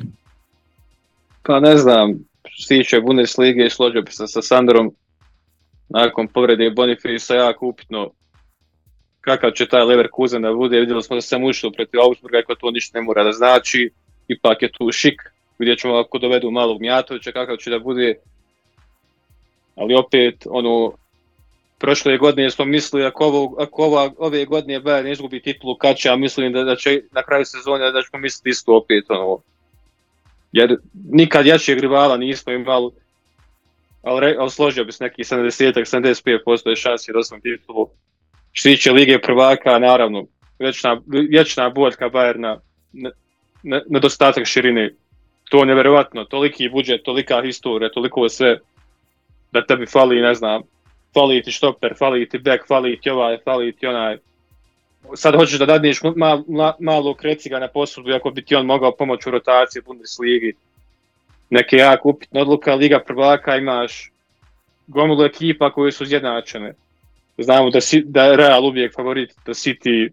Pa 1.43 1.61
ne 1.61 1.77
znam, 1.77 2.13
što 2.49 2.63
se 2.63 2.69
tiče 2.69 3.01
Bundeslige, 3.01 3.71
složio 3.71 4.03
bi 4.03 4.13
se 4.13 4.27
sa 4.27 4.43
Sandrom. 4.43 4.95
Nakon 5.89 6.29
povrede 6.29 6.71
Bonifisa 6.71 7.35
jako 7.35 7.67
upitno 7.67 8.11
kakav 9.21 9.51
će 9.51 9.67
taj 9.67 9.83
Leverkusen 9.83 10.43
da 10.43 10.53
bude. 10.53 10.81
Vidjeli 10.81 11.03
smo 11.03 11.17
da 11.17 11.21
se 11.21 11.37
ušlo 11.37 11.71
protiv 11.71 12.01
Augsburga, 12.01 12.39
ako 12.39 12.55
to 12.55 12.71
ništa 12.71 12.99
ne 12.99 13.05
mora 13.05 13.25
da 13.25 13.33
znači. 13.33 13.91
Ipak 14.29 14.63
je 14.63 14.73
tu 14.73 14.93
šik. 14.93 15.23
Vidjet 15.59 15.79
ćemo 15.79 15.95
ako 15.95 16.19
dovedu 16.19 16.51
malog 16.51 16.81
Mjatovića, 16.81 17.33
kakav 17.33 17.57
će 17.57 17.71
da 17.71 17.79
bude 17.79 18.15
ali 19.75 19.95
opet 19.95 20.47
ono 20.51 20.93
prošle 21.79 22.19
godine 22.19 22.51
smo 22.51 22.65
mislili 22.65 23.07
ako, 23.07 23.25
ovo, 23.25 23.57
ako 23.59 23.83
ova, 23.83 24.11
ove 24.19 24.45
godine 24.45 24.81
Bayern 24.81 25.13
izgubi 25.13 25.43
titulu 25.43 25.77
kaća, 25.77 26.17
mislim 26.17 26.53
da, 26.53 26.65
da 26.65 26.77
će 26.77 27.03
na 27.13 27.23
kraju 27.23 27.45
sezone 27.45 27.93
da 27.93 28.03
ćemo 28.03 28.21
misliti 28.21 28.51
isto 28.51 28.77
opet 28.77 29.05
ono 29.09 29.39
jer 30.53 30.77
nikad 31.11 31.47
jačeg 31.47 31.81
rivala 31.81 32.17
nismo 32.17 32.53
imali 32.53 32.91
ali, 34.03 34.37
ali 34.39 34.51
složio 34.51 34.85
bi 34.85 34.93
se 34.93 35.05
neki 35.05 35.23
70-75% 35.23 36.77
šansi 36.77 37.13
da 37.13 37.19
osam 37.19 37.41
titulu 37.41 37.89
što 38.53 38.69
tiče 38.69 38.93
Lige 38.93 39.19
prvaka, 39.19 39.79
naravno 39.79 40.27
vječna, 40.59 41.01
vječna 41.07 41.71
boljka 41.71 42.11
Bayerna 42.11 42.59
nedostatak 43.89 44.47
širine 44.47 44.91
to 45.49 45.59
je 45.59 45.67
nevjerojatno, 45.67 46.25
toliki 46.25 46.69
budžet, 46.69 47.03
tolika 47.03 47.43
historija, 47.43 47.91
toliko 47.91 48.29
sve 48.29 48.59
da 49.53 49.67
tebi 49.67 49.87
fali, 49.87 50.21
ne 50.21 50.35
znam, 50.35 50.63
fali 51.15 51.43
ti 51.43 51.53
štoper, 51.53 51.95
fali 51.99 52.29
ti 52.29 52.39
back, 52.39 52.67
fali 52.69 53.01
ti 53.01 53.11
ovaj, 53.11 53.39
fali 53.45 53.73
ti 53.73 53.87
onaj. 53.87 54.17
Sad 55.15 55.35
hoćeš 55.35 55.59
da 55.59 55.67
dadneš 55.67 56.01
mal, 56.17 56.43
malo 56.79 57.15
kreciga 57.15 57.59
na 57.59 57.69
posudu, 57.69 58.15
ako 58.15 58.31
bi 58.31 58.45
ti 58.45 58.55
on 58.55 58.67
mogao 58.67 58.97
pomoći 58.97 59.29
u 59.29 59.33
rotaciji 59.33 59.83
Bundesligi. 59.87 60.53
Neke 61.51 61.77
jako 61.77 62.09
upitne 62.09 62.41
odluka, 62.41 62.75
Liga 62.75 63.01
prvaka 63.07 63.57
imaš 63.57 64.13
gomilu 64.87 65.25
ekipa 65.25 65.73
koje 65.73 65.93
su 65.93 66.05
izjednačene. 66.05 66.75
Znamo 67.39 67.71
da, 67.71 67.79
da 68.05 68.25
je 68.25 68.37
Real 68.37 68.65
uvijek 68.65 68.95
favorit, 68.95 69.35
da 69.47 69.53
City 69.53 70.09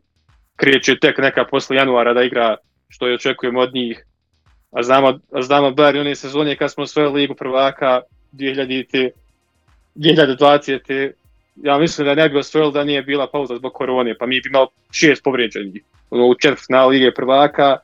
krijeće 0.56 1.00
tek 1.00 1.18
neka 1.18 1.46
posle 1.46 1.78
januara 1.78 2.14
da 2.14 2.24
igra 2.24 2.58
što 2.90 3.08
je 3.08 3.16
očekujemo 3.16 3.60
od 3.60 3.74
njih. 3.74 4.06
A 4.72 4.84
znamo, 4.84 5.20
a 5.32 5.42
znamo 5.42 5.72
bar 5.72 5.96
i 5.96 6.00
one 6.00 6.16
sezone 6.16 6.56
kad 6.56 6.72
smo 6.72 6.84
osvojili 6.84 7.22
Ligu 7.22 7.36
prvaka 7.36 8.02
2000 8.34 9.10
2020. 9.96 11.12
Ja 11.56 11.78
mislim 11.78 12.08
da 12.08 12.16
ne 12.16 12.30
bi 12.30 12.38
osvojili 12.38 12.74
da 12.74 12.84
nije 12.84 13.02
bila 13.02 13.28
pauza 13.28 13.56
zbog 13.56 13.74
korone, 13.74 14.18
pa 14.18 14.26
mi 14.26 14.42
bi 14.42 14.50
imali 14.50 14.68
šest 14.92 15.24
povrijeđenih. 15.24 15.84
Ono, 16.10 16.28
u 16.28 16.36
četvrtfinalu 16.36 16.90
Lige 16.90 17.14
prvaka, 17.14 17.78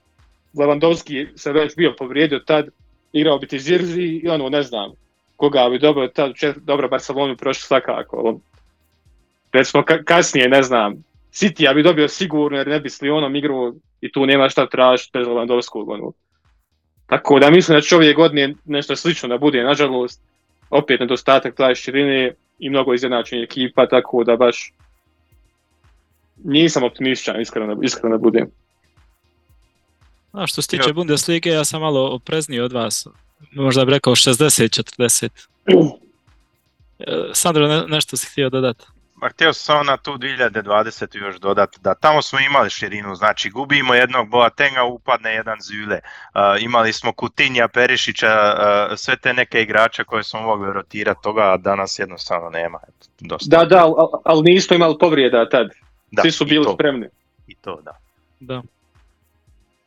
Lewandowski 0.54 1.28
se 1.36 1.52
već 1.52 1.76
bio 1.76 1.94
povrijedio 1.98 2.40
tad, 2.40 2.68
igrao 3.14 3.40
bi 3.40 3.48
ti 3.48 3.60
Zirzi 3.60 4.02
i 4.02 4.30
ono, 4.30 4.50
ne 4.50 4.64
znam, 4.64 4.92
koga 5.36 5.70
bi 5.70 5.80
dobro 5.80 6.08
tad, 6.08 6.34
dobro 6.56 6.90
Barcelonu 6.90 7.38
prošli 7.38 7.62
svakako. 7.62 8.18
Ono. 8.18 8.40
Recimo 9.54 9.84
kasnije, 10.06 10.50
ne 10.50 10.64
znam, 10.64 11.04
City 11.34 11.64
ja 11.64 11.74
bi 11.74 11.84
dobio 11.84 12.08
sigurno 12.08 12.58
jer 12.58 12.68
ne 12.68 12.80
bi 12.80 12.90
s 12.90 13.02
Lyonom 13.02 13.38
igrao 13.38 13.74
i 14.02 14.12
tu 14.12 14.26
nema 14.26 14.50
šta 14.50 14.70
tražiti 14.70 15.10
bez 15.14 15.28
Lewandowskog. 15.28 15.94
Ono. 15.94 16.12
Tako 17.08 17.40
da 17.40 17.50
mislim 17.50 17.78
da 17.78 17.82
će 17.82 17.96
ove 17.96 18.14
godine 18.14 18.54
nešto 18.66 18.96
slično 18.96 19.30
da 19.30 19.38
bude, 19.38 19.64
nažalost 19.64 20.22
opet 20.72 21.00
nedostatak 21.00 21.56
taj 21.56 21.76
širine 21.76 22.34
i 22.60 22.70
mnogo 22.70 22.94
izjednačenih 22.94 23.44
ekipa, 23.44 23.88
tako 23.88 24.24
da 24.24 24.36
baš 24.36 24.74
nisam 26.44 26.84
optimističan, 26.84 27.42
iskreno, 27.42 27.80
iskreno 27.84 28.18
budem. 28.18 28.52
A 30.32 30.48
što 30.48 30.62
se 30.62 30.68
tiče 30.68 30.94
Bundeslige, 30.94 31.50
ja 31.50 31.66
sam 31.66 31.82
malo 31.82 32.16
oprezniji 32.16 32.60
od 32.60 32.74
vas. 32.74 33.08
Možda 33.52 33.86
bih 33.86 33.94
rekao 33.94 34.16
60-40. 34.16 35.30
E, 37.08 37.30
Sandro, 37.34 37.88
nešto 37.88 38.18
si 38.18 38.28
htio 38.32 38.50
dodati? 38.50 38.86
Ma 39.22 39.30
htio 39.30 39.54
sam 39.54 39.64
samo 39.64 39.84
na 39.84 39.98
tu 39.98 40.12
2020. 40.12 41.18
još 41.18 41.40
dodati 41.40 41.78
da 41.82 41.96
tamo 41.96 42.22
smo 42.22 42.40
imali 42.40 42.70
širinu, 42.70 43.16
znači 43.16 43.50
gubimo 43.50 43.94
jednog 43.94 44.30
Boatenga, 44.30 44.84
upadne 44.84 45.34
jedan 45.34 45.58
Zule, 45.62 46.00
uh, 46.00 46.64
imali 46.64 46.94
smo 46.94 47.14
Kutinja, 47.14 47.68
Perišića, 47.68 48.28
uh, 48.28 48.98
sve 48.98 49.16
te 49.18 49.34
neke 49.34 49.62
igrače 49.62 50.04
koje 50.04 50.24
smo 50.24 50.42
mogli 50.42 50.74
rotirati, 50.74 51.20
toga 51.24 51.58
danas 51.60 52.00
jednostavno 52.00 52.50
nema. 52.50 52.80
Eto, 52.84 53.08
dosta. 53.20 53.58
Da, 53.58 53.66
da, 53.66 53.86
ali 53.86 54.08
al 54.24 54.44
nisu 54.44 54.74
imali 54.74 54.96
povrijeda 55.00 55.50
tad. 55.50 55.70
Da, 56.12 56.22
Svi 56.22 56.32
su 56.32 56.44
i 56.44 56.48
bili 56.48 56.66
to, 56.66 56.74
spremni. 56.74 57.08
I 57.48 57.56
to, 57.56 57.82
da. 57.82 57.98
Da. 58.40 58.62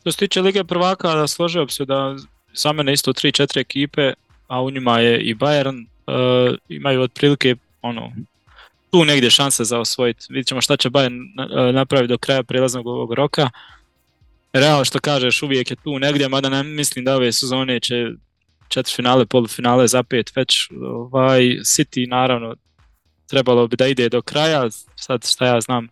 Što 0.01 0.13
se 0.13 0.19
tiče 0.19 0.41
Lige 0.41 0.65
prvaka, 0.65 1.27
složio 1.27 1.65
bi 1.65 1.73
se 1.73 1.85
da 1.85 2.17
za 2.53 2.73
mene 2.73 2.93
isto 2.93 3.13
3-4 3.13 3.61
ekipe, 3.61 4.13
a 4.47 4.63
u 4.63 4.71
njima 4.71 4.99
je 4.99 5.21
i 5.21 5.35
Bayern, 5.35 5.87
uh, 6.07 6.57
imaju 6.69 7.01
otprilike 7.03 7.57
ono, 7.83 8.13
tu 8.95 9.05
negdje 9.05 9.31
šanse 9.31 9.65
za 9.65 9.81
osvojiti. 9.81 10.27
Vidjet 10.29 10.47
ćemo 10.47 10.61
šta 10.61 10.77
će 10.77 10.91
Bayern 10.91 11.19
uh, 11.19 11.75
napraviti 11.75 12.09
do 12.09 12.19
kraja 12.19 12.43
prijelaznog 12.43 12.87
ovog 12.87 13.13
roka. 13.13 13.51
Real 14.53 14.85
što 14.85 14.99
kažeš 14.99 15.43
uvijek 15.43 15.71
je 15.71 15.77
tu 15.77 15.99
negdje, 15.99 16.29
mada 16.29 16.49
ne 16.49 16.63
mislim 16.63 17.05
da 17.05 17.17
ove 17.17 17.33
sezone 17.33 17.81
će 17.81 17.95
četiri 18.69 18.95
finale, 18.95 19.27
polufinale 19.27 19.89
za 19.89 20.03
pet 20.03 20.37
već. 20.37 20.69
Ovaj, 20.83 21.41
City 21.43 22.09
naravno 22.09 22.55
trebalo 23.27 23.67
bi 23.67 23.77
da 23.77 23.87
ide 23.87 24.09
do 24.09 24.23
kraja, 24.23 24.71
sad 24.97 25.27
šta 25.27 25.47
ja 25.47 25.61
znam, 25.61 25.89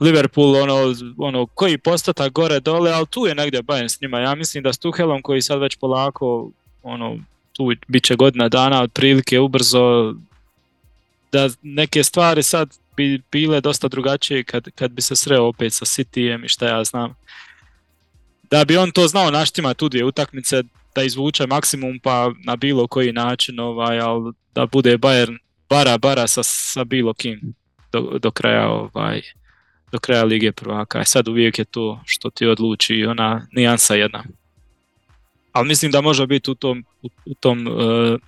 Liverpool, 0.00 0.56
ono, 0.56 0.94
ono, 1.18 1.46
koji 1.46 1.78
postotak 1.78 2.32
gore 2.32 2.60
dole, 2.60 2.92
ali 2.92 3.06
tu 3.06 3.26
je 3.26 3.34
negdje 3.34 3.62
Bayern 3.62 3.88
s 3.88 4.00
njima. 4.00 4.20
Ja 4.20 4.34
mislim 4.34 4.62
da 4.62 4.72
s 4.72 4.78
Tuhelom 4.78 5.22
koji 5.22 5.42
sad 5.42 5.60
već 5.60 5.76
polako, 5.76 6.50
ono, 6.82 7.18
tu 7.52 7.72
bit 7.88 8.04
će 8.04 8.16
godina 8.16 8.48
dana 8.48 8.82
otprilike 8.82 9.40
ubrzo, 9.40 10.14
da 11.36 11.48
neke 11.62 12.04
stvari 12.04 12.42
sad 12.42 12.76
bi 12.96 13.22
bile 13.32 13.60
dosta 13.60 13.88
drugačije 13.88 14.44
kad, 14.44 14.68
kad 14.74 14.90
bi 14.90 15.02
se 15.02 15.16
sreo 15.16 15.44
opet 15.44 15.72
sa 15.72 15.84
Cityjem 15.84 16.44
i 16.44 16.48
šta 16.48 16.68
ja 16.68 16.84
znam. 16.84 17.14
Da 18.50 18.64
bi 18.64 18.76
on 18.76 18.90
to 18.90 19.08
znao 19.08 19.30
naštima 19.30 19.74
tu 19.74 19.88
dvije 19.88 20.04
utakmice, 20.04 20.62
da 20.94 21.02
izvuče 21.02 21.46
maksimum 21.46 21.98
pa 21.98 22.32
na 22.44 22.56
bilo 22.56 22.86
koji 22.86 23.12
način, 23.12 23.60
ovaj, 23.60 24.00
ali 24.00 24.32
da 24.54 24.66
bude 24.66 24.98
Bayern 24.98 25.38
bara 25.68 25.98
bara 25.98 26.26
sa, 26.26 26.42
sa 26.42 26.84
bilo 26.84 27.14
kim 27.14 27.54
do, 27.92 28.18
do 28.18 28.30
kraja 28.30 28.68
ovaj, 28.68 29.22
do 29.92 29.98
kraja 29.98 30.24
Lige 30.24 30.52
prvaka. 30.52 31.00
E 31.00 31.04
sad 31.04 31.28
uvijek 31.28 31.58
je 31.58 31.64
to 31.64 32.00
što 32.04 32.30
ti 32.30 32.46
odluči 32.46 33.04
ona 33.04 33.46
nijansa 33.52 33.94
jedna. 33.94 34.24
Ali 35.52 35.68
mislim 35.68 35.90
da 35.92 36.00
može 36.00 36.26
biti 36.26 36.50
u 36.50 36.54
tom, 36.54 36.84
u, 37.02 37.08
u 37.26 37.34
tom, 37.34 37.66
uh, 37.66 38.20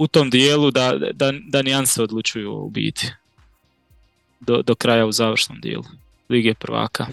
u 0.00 0.06
tom 0.06 0.30
dijelu 0.30 0.70
da, 0.70 0.92
da, 1.12 1.32
da 1.48 1.62
nijanse 1.62 2.02
odlučuju 2.02 2.52
u 2.52 2.70
biti 2.70 3.12
do, 4.40 4.62
do 4.62 4.74
kraja 4.74 5.06
u 5.06 5.12
završnom 5.12 5.60
dijelu 5.60 5.84
Lige 6.28 6.54
prvaka. 6.54 7.06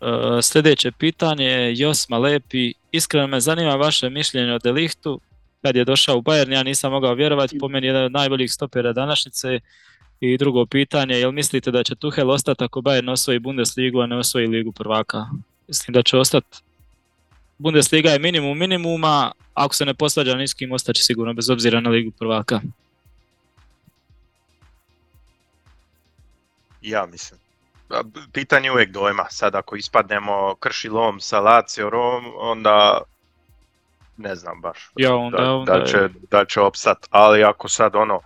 Uh, 0.00 0.08
sljedeće 0.42 0.92
pitanje 0.92 1.44
je 1.44 1.74
Josma 1.76 2.18
Lepi. 2.18 2.72
Iskreno 2.92 3.26
me 3.26 3.40
zanima 3.40 3.74
vaše 3.74 4.10
mišljenje 4.10 4.52
o 4.52 4.58
Delihtu. 4.58 5.20
Kad 5.62 5.76
je 5.76 5.84
došao 5.84 6.16
u 6.16 6.22
Bayern, 6.22 6.52
ja 6.52 6.62
nisam 6.62 6.92
mogao 6.92 7.14
vjerovati, 7.14 7.58
po 7.58 7.68
meni 7.68 7.86
jedan 7.86 8.04
od 8.04 8.12
najboljih 8.12 8.52
stopera 8.52 8.92
današnjice. 8.92 9.60
I 10.20 10.38
drugo 10.38 10.66
pitanje, 10.66 11.14
jel 11.14 11.32
mislite 11.32 11.70
da 11.70 11.82
će 11.84 11.94
Tuhel 11.94 12.30
ostati 12.30 12.64
ako 12.64 12.80
Bayern 12.80 13.10
osvoji 13.10 13.38
Bundesligu, 13.38 14.00
a 14.00 14.06
ne 14.06 14.16
osvoji 14.16 14.46
Ligu 14.46 14.72
prvaka? 14.72 15.26
Mislim 15.68 15.92
da 15.92 16.02
će 16.02 16.16
ostati. 16.16 16.69
Bundesliga 17.60 18.10
je 18.10 18.18
minimum 18.18 18.58
minimuma, 18.58 19.32
ako 19.54 19.74
se 19.74 19.84
ne 19.84 19.94
posvađa 19.94 20.34
ni 20.34 20.48
s 20.48 20.54
kim, 20.54 20.72
ostaće 20.72 21.02
sigurno 21.02 21.32
bez 21.34 21.50
obzira 21.50 21.80
na 21.80 21.90
Ligu 21.90 22.10
prvaka. 22.18 22.60
Ja 26.82 27.06
mislim. 27.06 27.40
Pitanje 28.32 28.66
je 28.66 28.72
uvijek 28.72 28.90
dojma. 28.90 29.26
Sad 29.30 29.54
ako 29.54 29.76
ispadnemo 29.76 30.54
krši 30.54 30.88
lom 30.88 31.20
sa 31.20 31.40
Lazio 31.40 31.90
Rom, 31.90 32.24
onda 32.38 33.02
ne 34.16 34.34
znam 34.34 34.60
baš 34.60 34.90
Ja, 34.96 35.14
onda- 35.16 35.36
da, 35.38 35.52
onda 35.54 35.78
da, 35.78 35.86
će, 35.86 36.08
da 36.30 36.44
će 36.44 36.60
opstat. 36.60 37.06
Ali 37.10 37.44
ako 37.44 37.68
sad 37.68 37.96
ono, 37.96 38.20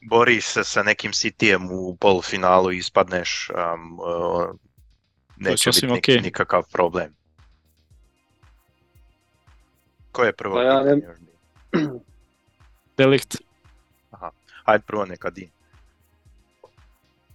boriš 0.00 0.46
se 0.46 0.64
sa 0.64 0.82
nekim 0.82 1.12
Cityjem 1.12 1.68
u 1.70 1.96
polufinalu 1.96 2.72
i 2.72 2.78
ispadneš, 2.78 3.50
um, 3.74 4.00
uh, 4.00 4.50
neće 5.36 5.70
biti 5.70 5.86
okej. 5.98 6.20
nikakav 6.20 6.62
problem. 6.72 7.21
Ko 10.12 10.24
je 10.24 10.32
prvo? 10.32 10.54
Pa 10.54 10.62
ja 10.62 10.82
ne-? 10.82 11.00
Delikt. 12.98 13.36
Hajde 14.64 14.84
prvo 14.86 15.04
neka 15.04 15.30
di. 15.30 15.50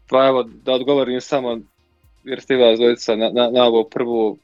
Pa 0.09 0.27
evo, 0.27 0.43
da 0.43 0.71
odgovorim 0.71 1.21
samo, 1.21 1.57
jer 2.23 2.41
ste 2.41 2.55
vas 2.55 2.79
dvojica 2.79 3.15
na, 3.15 3.29
na, 3.29 3.49
na 3.49 3.63
ovo 3.63 3.83
prvu. 3.83 4.37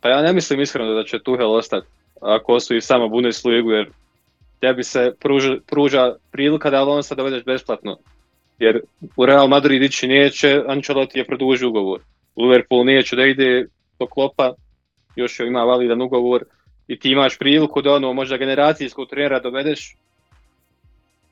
Pa 0.00 0.08
ja 0.08 0.22
ne 0.22 0.32
mislim 0.32 0.60
iskreno 0.60 0.94
da 0.94 1.04
će 1.04 1.22
Tuhel 1.22 1.52
ostati 1.52 1.86
ako 2.20 2.52
osvoji 2.52 2.80
samo 2.80 3.08
Bundesligu, 3.08 3.70
jer 3.70 3.90
tebi 4.60 4.84
se 4.84 5.14
pruža, 5.20 5.56
pruža 5.66 6.14
prilika 6.30 6.70
da 6.70 6.80
Alonso 6.80 7.14
dovedeš 7.14 7.44
besplatno. 7.44 7.98
Jer 8.58 8.80
u 9.16 9.26
Real 9.26 9.48
Madrid 9.48 9.82
ići 9.82 10.08
neće, 10.08 10.62
Ancelotti 10.68 11.18
je 11.18 11.26
produžio 11.26 11.68
ugovor. 11.68 12.00
U 12.34 12.42
Liverpool 12.42 12.84
neće 12.84 13.16
da 13.16 13.24
ide 13.24 13.66
do 13.98 14.06
klopa, 14.06 14.54
još 15.16 15.40
ima 15.40 15.62
validan 15.62 16.02
ugovor 16.02 16.44
i 16.88 16.98
ti 16.98 17.10
imaš 17.10 17.38
priliku 17.38 17.82
da 17.82 17.94
ono 17.94 18.12
možda 18.12 18.36
generacijskog 18.36 19.08
trenera 19.08 19.40
dovedeš. 19.40 19.96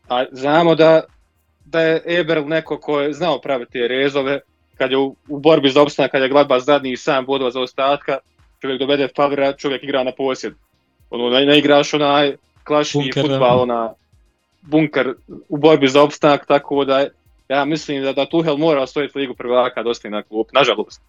A 0.09 0.25
znamo 0.33 0.75
da 0.75 1.03
da 1.65 1.81
je 1.81 2.03
Eberl 2.21 2.49
neko 2.49 2.81
ko 2.81 3.01
je 3.01 3.13
znao 3.13 3.41
praviti 3.41 3.73
te 3.73 3.89
rezove, 3.89 4.41
kad 4.79 4.91
je 4.91 4.99
u, 4.99 5.17
u 5.29 5.41
borbi 5.41 5.71
za 5.71 5.83
opstanak, 5.83 6.11
kad 6.11 6.23
je 6.23 6.29
Gladbach 6.29 6.65
zadnji 6.65 6.97
sam 6.97 7.27
bodova 7.27 7.51
za 7.51 7.61
ostatka, 7.61 8.19
čovjek 8.61 8.81
dovede 8.81 9.09
Favra, 9.17 9.53
čovjek 9.53 9.83
igra 9.83 10.05
na 10.05 10.13
posjed. 10.13 10.55
Ono, 11.11 11.31
ne, 11.31 11.47
ne 11.47 11.59
igraš 11.59 11.95
onaj 11.95 12.37
da. 12.69 13.23
futbal, 13.23 13.61
ona 13.61 13.95
bunker 14.63 15.15
u 15.49 15.57
borbi 15.57 15.89
za 15.89 16.03
opstanak, 16.03 16.47
tako 16.47 16.85
da 16.85 17.07
ja 17.49 17.65
mislim 17.65 18.03
da, 18.03 18.13
da 18.13 18.27
Tuhel 18.27 18.57
mora 18.57 18.83
osvojiti 18.83 19.19
ligu 19.19 19.35
prvaka 19.35 19.83
da 19.83 19.91
ostaje 19.91 20.13
na 20.13 20.23
klub, 20.23 20.47
nažalost. 20.53 21.03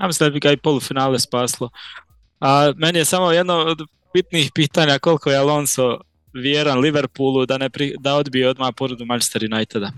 Ja 0.00 0.06
mislim 0.06 0.30
da 0.30 0.32
bi 0.32 0.40
ga 0.40 0.52
i 0.52 0.56
polufinale 0.56 1.18
spaslo. 1.18 1.70
A 2.40 2.72
meni 2.76 2.98
je 2.98 3.04
samo 3.04 3.32
jedno 3.32 3.54
od 3.54 3.78
bitnih 4.14 4.50
pitanja 4.54 4.98
koliko 4.98 5.30
je 5.30 5.36
Alonso 5.36 6.00
vjeran 6.32 6.78
Liverpoolu 6.78 7.46
da, 7.46 7.58
ne 7.58 7.70
pri, 7.70 7.94
da 7.98 8.14
odbije 8.14 8.48
odmah 8.48 8.68
porudu 8.76 9.04
Manchester 9.06 9.48
Uniteda. 9.52 9.90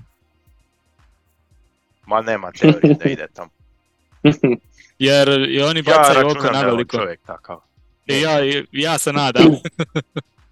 Ma 2.06 2.20
nema 2.22 2.52
teorije 2.52 2.94
da 2.94 3.10
ide 3.10 3.26
tamo. 3.34 3.50
Jer 4.98 5.28
i 5.28 5.60
oni 5.62 5.78
Ja 5.86 5.96
bacaju 5.96 6.26
oko 6.26 6.34
računam 6.34 6.52
na 6.52 6.58
je 6.58 6.64
veliko. 6.66 6.96
čovjek 6.96 7.20
takav. 7.26 7.60
I 8.06 8.20
ja, 8.20 8.44
i 8.44 8.66
ja 8.72 8.98
se 8.98 9.12
nadam. 9.12 9.46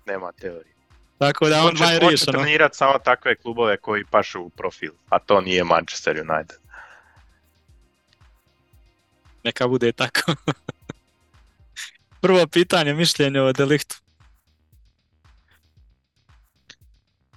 Nema 0.07 0.33
teorije. 0.33 0.75
Tako 1.19 1.49
da 1.49 1.65
on 1.65 1.77
će, 1.77 1.85
će 1.85 1.99
riješeno. 1.99 2.33
trenirati 2.33 2.77
samo 2.77 2.99
takve 2.99 3.37
klubove 3.37 3.77
koji 3.77 4.05
pašu 4.05 4.41
u 4.43 4.51
profil, 4.51 4.93
a 5.09 5.19
to 5.19 5.41
nije 5.41 5.65
Manchester 5.65 6.17
United. 6.31 6.59
Neka 9.45 9.69
bude 9.69 9.93
tako. 9.93 10.33
Prvo 12.21 12.47
pitanje, 12.47 12.95
mišljenje 12.95 13.41
o 13.41 13.53
deliktu. 13.53 13.97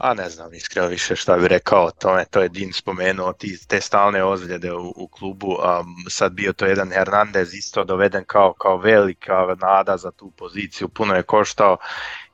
A 0.01 0.13
ne 0.13 0.29
znam 0.29 0.53
iskreno 0.53 0.87
više 0.87 1.15
šta 1.15 1.37
bi 1.37 1.47
rekao 1.47 1.85
o 1.85 1.91
tome, 1.91 2.25
to 2.25 2.41
je 2.41 2.49
Din 2.49 2.73
spomenuo, 2.73 3.33
ti, 3.33 3.67
te 3.67 3.81
stalne 3.81 4.23
ozljede 4.23 4.73
u, 4.73 4.93
u 4.95 5.07
klubu, 5.07 5.47
um, 5.47 5.95
sad 6.09 6.31
bio 6.33 6.53
to 6.53 6.65
jedan 6.65 6.91
Hernandez 6.91 7.53
isto 7.53 7.83
doveden 7.83 8.23
kao, 8.27 8.53
kao 8.53 8.77
velika 8.77 9.55
nada 9.61 9.97
za 9.97 10.11
tu 10.11 10.31
poziciju, 10.31 10.89
puno 10.89 11.15
je 11.15 11.23
koštao, 11.23 11.77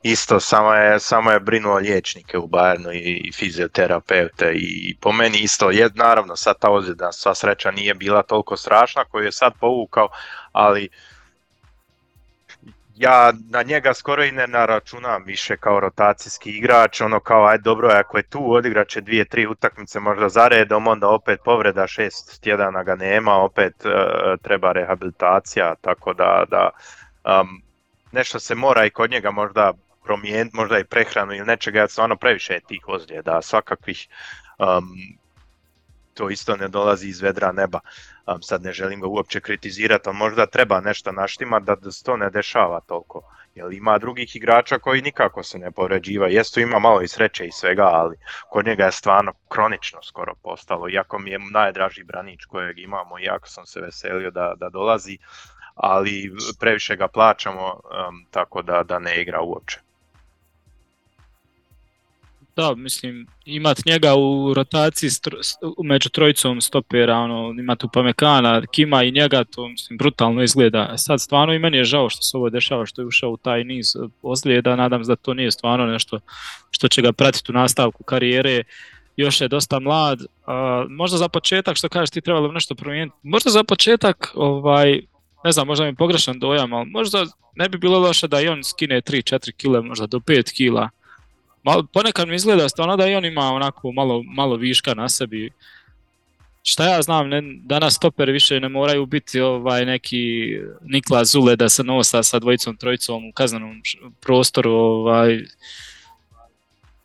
isto 0.02 0.40
samo 0.40 0.74
je, 0.74 1.00
samo 1.00 1.30
je 1.30 1.40
brinuo 1.40 1.76
liječnike 1.76 2.38
u 2.38 2.48
Bayernu 2.48 2.92
i, 2.92 3.28
i 3.28 3.32
fizioterapeute 3.32 4.52
i, 4.54 4.96
po 5.00 5.12
meni 5.12 5.38
isto, 5.38 5.70
je, 5.70 5.90
naravno 5.94 6.36
sad 6.36 6.58
ta 6.58 6.70
ozljeda 6.70 7.12
sva 7.12 7.34
sreća 7.34 7.70
nije 7.70 7.94
bila 7.94 8.22
toliko 8.22 8.56
strašna 8.56 9.04
koju 9.04 9.24
je 9.24 9.32
sad 9.32 9.52
povukao, 9.60 10.08
ali 10.52 10.88
ja 12.98 13.32
na 13.50 13.62
njega 13.62 13.94
skoro 13.94 14.24
i 14.24 14.32
ne 14.32 14.46
naračunam 14.46 15.22
više 15.24 15.56
kao 15.56 15.80
rotacijski 15.80 16.50
igrač, 16.50 17.00
ono 17.00 17.20
kao 17.20 17.46
aj 17.46 17.58
dobro, 17.58 17.88
ako 17.88 18.16
je 18.16 18.22
tu 18.22 18.52
odigrat 18.52 18.88
će 18.88 19.00
dvije, 19.00 19.24
tri 19.24 19.46
utakmice 19.46 20.00
možda 20.00 20.28
za 20.28 20.48
redom, 20.48 20.86
onda 20.86 21.08
opet 21.08 21.40
povreda 21.44 21.86
šest 21.86 22.42
tjedana 22.42 22.82
ga 22.82 22.94
nema, 22.94 23.34
opet 23.34 23.84
e, 23.84 23.88
treba 24.42 24.72
rehabilitacija, 24.72 25.74
tako 25.80 26.14
da, 26.14 26.44
da 26.50 26.70
um, 27.40 27.62
nešto 28.12 28.38
se 28.40 28.54
mora 28.54 28.84
i 28.84 28.90
kod 28.90 29.10
njega 29.10 29.30
možda 29.30 29.72
promijeniti, 30.04 30.56
možda 30.56 30.78
i 30.78 30.84
prehranu 30.84 31.32
ili 31.32 31.46
nečega, 31.46 31.80
jer 31.80 31.88
stvarno 31.88 32.16
previše 32.16 32.52
je 32.52 32.60
tih 32.60 32.88
ozljeda, 32.88 33.42
svakakvih 33.42 34.08
um, 34.58 35.17
to 36.18 36.30
isto 36.30 36.56
ne 36.56 36.68
dolazi 36.68 37.08
iz 37.08 37.20
vedra 37.22 37.52
neba. 37.52 37.80
sad 38.42 38.62
ne 38.62 38.72
želim 38.72 39.00
ga 39.00 39.06
uopće 39.06 39.40
kritizirati, 39.40 40.08
ali 40.08 40.16
možda 40.16 40.46
treba 40.46 40.80
nešto 40.80 41.12
naštima 41.12 41.60
da, 41.60 41.74
da 41.74 41.90
se 41.90 42.04
to 42.04 42.16
ne 42.16 42.30
dešava 42.30 42.80
toliko. 42.80 43.22
Jer 43.54 43.72
ima 43.72 43.98
drugih 43.98 44.36
igrača 44.36 44.78
koji 44.78 45.02
nikako 45.02 45.42
se 45.42 45.58
ne 45.58 45.70
povređiva. 45.70 46.28
Jesu 46.28 46.60
ima 46.60 46.78
malo 46.78 47.02
i 47.02 47.08
sreće 47.08 47.46
i 47.46 47.52
svega, 47.52 47.84
ali 47.84 48.16
kod 48.50 48.66
njega 48.66 48.84
je 48.84 48.92
stvarno 48.92 49.32
kronično 49.48 50.02
skoro 50.02 50.34
postalo. 50.42 50.88
Iako 50.88 51.18
mi 51.18 51.30
je 51.30 51.38
najdraži 51.38 52.04
branič 52.04 52.44
kojeg 52.44 52.78
imamo, 52.78 53.18
iako 53.18 53.48
sam 53.48 53.66
se 53.66 53.80
veselio 53.80 54.30
da, 54.30 54.54
da 54.56 54.68
dolazi, 54.68 55.18
ali 55.74 56.32
previše 56.60 56.96
ga 56.96 57.08
plaćamo, 57.08 57.80
tako 58.30 58.62
da, 58.62 58.82
da 58.82 58.98
ne 58.98 59.22
igra 59.22 59.40
uopće. 59.40 59.87
Da, 62.58 62.74
mislim, 62.74 63.26
imat 63.44 63.84
njega 63.86 64.14
u 64.14 64.54
rotaciji 64.54 65.10
među 65.84 66.08
trojicom 66.08 66.60
stopera, 66.60 67.16
ono, 67.16 67.54
ima 67.60 67.76
tu 67.76 67.88
Pamekana, 67.92 68.62
Kima 68.66 69.02
i 69.02 69.10
njega, 69.10 69.44
to 69.44 69.68
mislim, 69.68 69.98
brutalno 69.98 70.42
izgleda. 70.42 70.98
Sad 70.98 71.20
stvarno 71.20 71.54
i 71.54 71.58
meni 71.58 71.76
je 71.76 71.84
žao 71.84 72.08
što 72.08 72.22
se 72.22 72.36
ovo 72.36 72.50
dešava, 72.50 72.86
što 72.86 73.02
je 73.02 73.06
ušao 73.06 73.30
u 73.30 73.36
taj 73.36 73.64
niz 73.64 73.86
ozljeda, 74.22 74.76
nadam 74.76 75.04
se 75.04 75.08
da 75.08 75.16
to 75.16 75.34
nije 75.34 75.50
stvarno 75.50 75.86
nešto 75.86 76.20
što 76.70 76.88
će 76.88 77.02
ga 77.02 77.12
pratiti 77.12 77.52
u 77.52 77.54
nastavku 77.54 78.04
karijere. 78.04 78.62
Još 79.16 79.40
je 79.40 79.48
dosta 79.48 79.78
mlad, 79.78 80.18
možda 80.88 81.18
za 81.18 81.28
početak, 81.28 81.76
što 81.76 81.88
kažeš 81.88 82.10
ti 82.10 82.20
trebalo 82.20 82.52
nešto 82.52 82.74
promijeniti, 82.74 83.16
možda 83.22 83.50
za 83.50 83.64
početak, 83.64 84.32
ovaj, 84.34 85.00
ne 85.44 85.52
znam, 85.52 85.66
možda 85.66 85.84
mi 85.84 85.94
pogrešan 85.94 86.38
dojam, 86.38 86.72
ali 86.72 86.90
možda 86.90 87.26
ne 87.54 87.68
bi 87.68 87.78
bilo 87.78 87.98
loše 87.98 88.28
da 88.28 88.40
i 88.40 88.48
on 88.48 88.64
skine 88.64 89.00
3-4 89.00 89.52
kile, 89.52 89.82
možda 89.82 90.06
do 90.06 90.18
5 90.18 90.56
kila 90.56 90.88
Ponekad 91.92 92.28
mi 92.28 92.34
izgleda 92.34 92.68
stvarno 92.68 92.96
da 92.96 93.08
i 93.08 93.14
on 93.14 93.24
ima 93.24 93.52
onako 93.52 93.92
malo, 93.92 94.22
malo 94.22 94.56
viška 94.56 94.94
na 94.94 95.08
sebi. 95.08 95.50
Šta 96.62 96.84
ja 96.84 97.02
znam, 97.02 97.28
ne, 97.28 97.42
danas 97.64 97.94
stoper 97.94 98.30
više 98.30 98.60
ne 98.60 98.68
moraju 98.68 99.06
biti 99.06 99.40
ovaj 99.40 99.86
neki 99.86 100.56
Nikla 100.82 101.24
Zule 101.24 101.56
da 101.56 101.68
se 101.68 101.84
nosa 101.84 102.22
sa 102.22 102.38
dvojicom, 102.38 102.76
trojicom 102.76 103.28
u 103.28 103.32
kaznenom 103.32 103.82
prostoru. 104.20 104.70
Ovaj. 104.70 105.44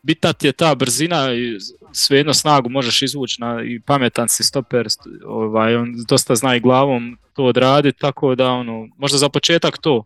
Bitat 0.01 0.43
je 0.43 0.51
ta 0.51 0.75
brzina 0.75 1.33
i 1.33 1.57
svejedno 1.91 2.33
snagu 2.33 2.69
možeš 2.69 3.01
izvući 3.01 3.41
na, 3.41 3.63
i 3.63 3.79
pametan 3.79 4.29
si 4.29 4.43
stoper, 4.43 4.87
ovaj, 5.25 5.75
on 5.75 5.95
dosta 6.07 6.35
zna 6.35 6.55
i 6.55 6.59
glavom 6.59 7.17
to 7.33 7.43
odraditi, 7.43 7.99
tako 7.99 8.35
da 8.35 8.51
ono, 8.51 8.87
možda 8.97 9.17
za 9.17 9.29
početak 9.29 9.77
to. 9.77 10.03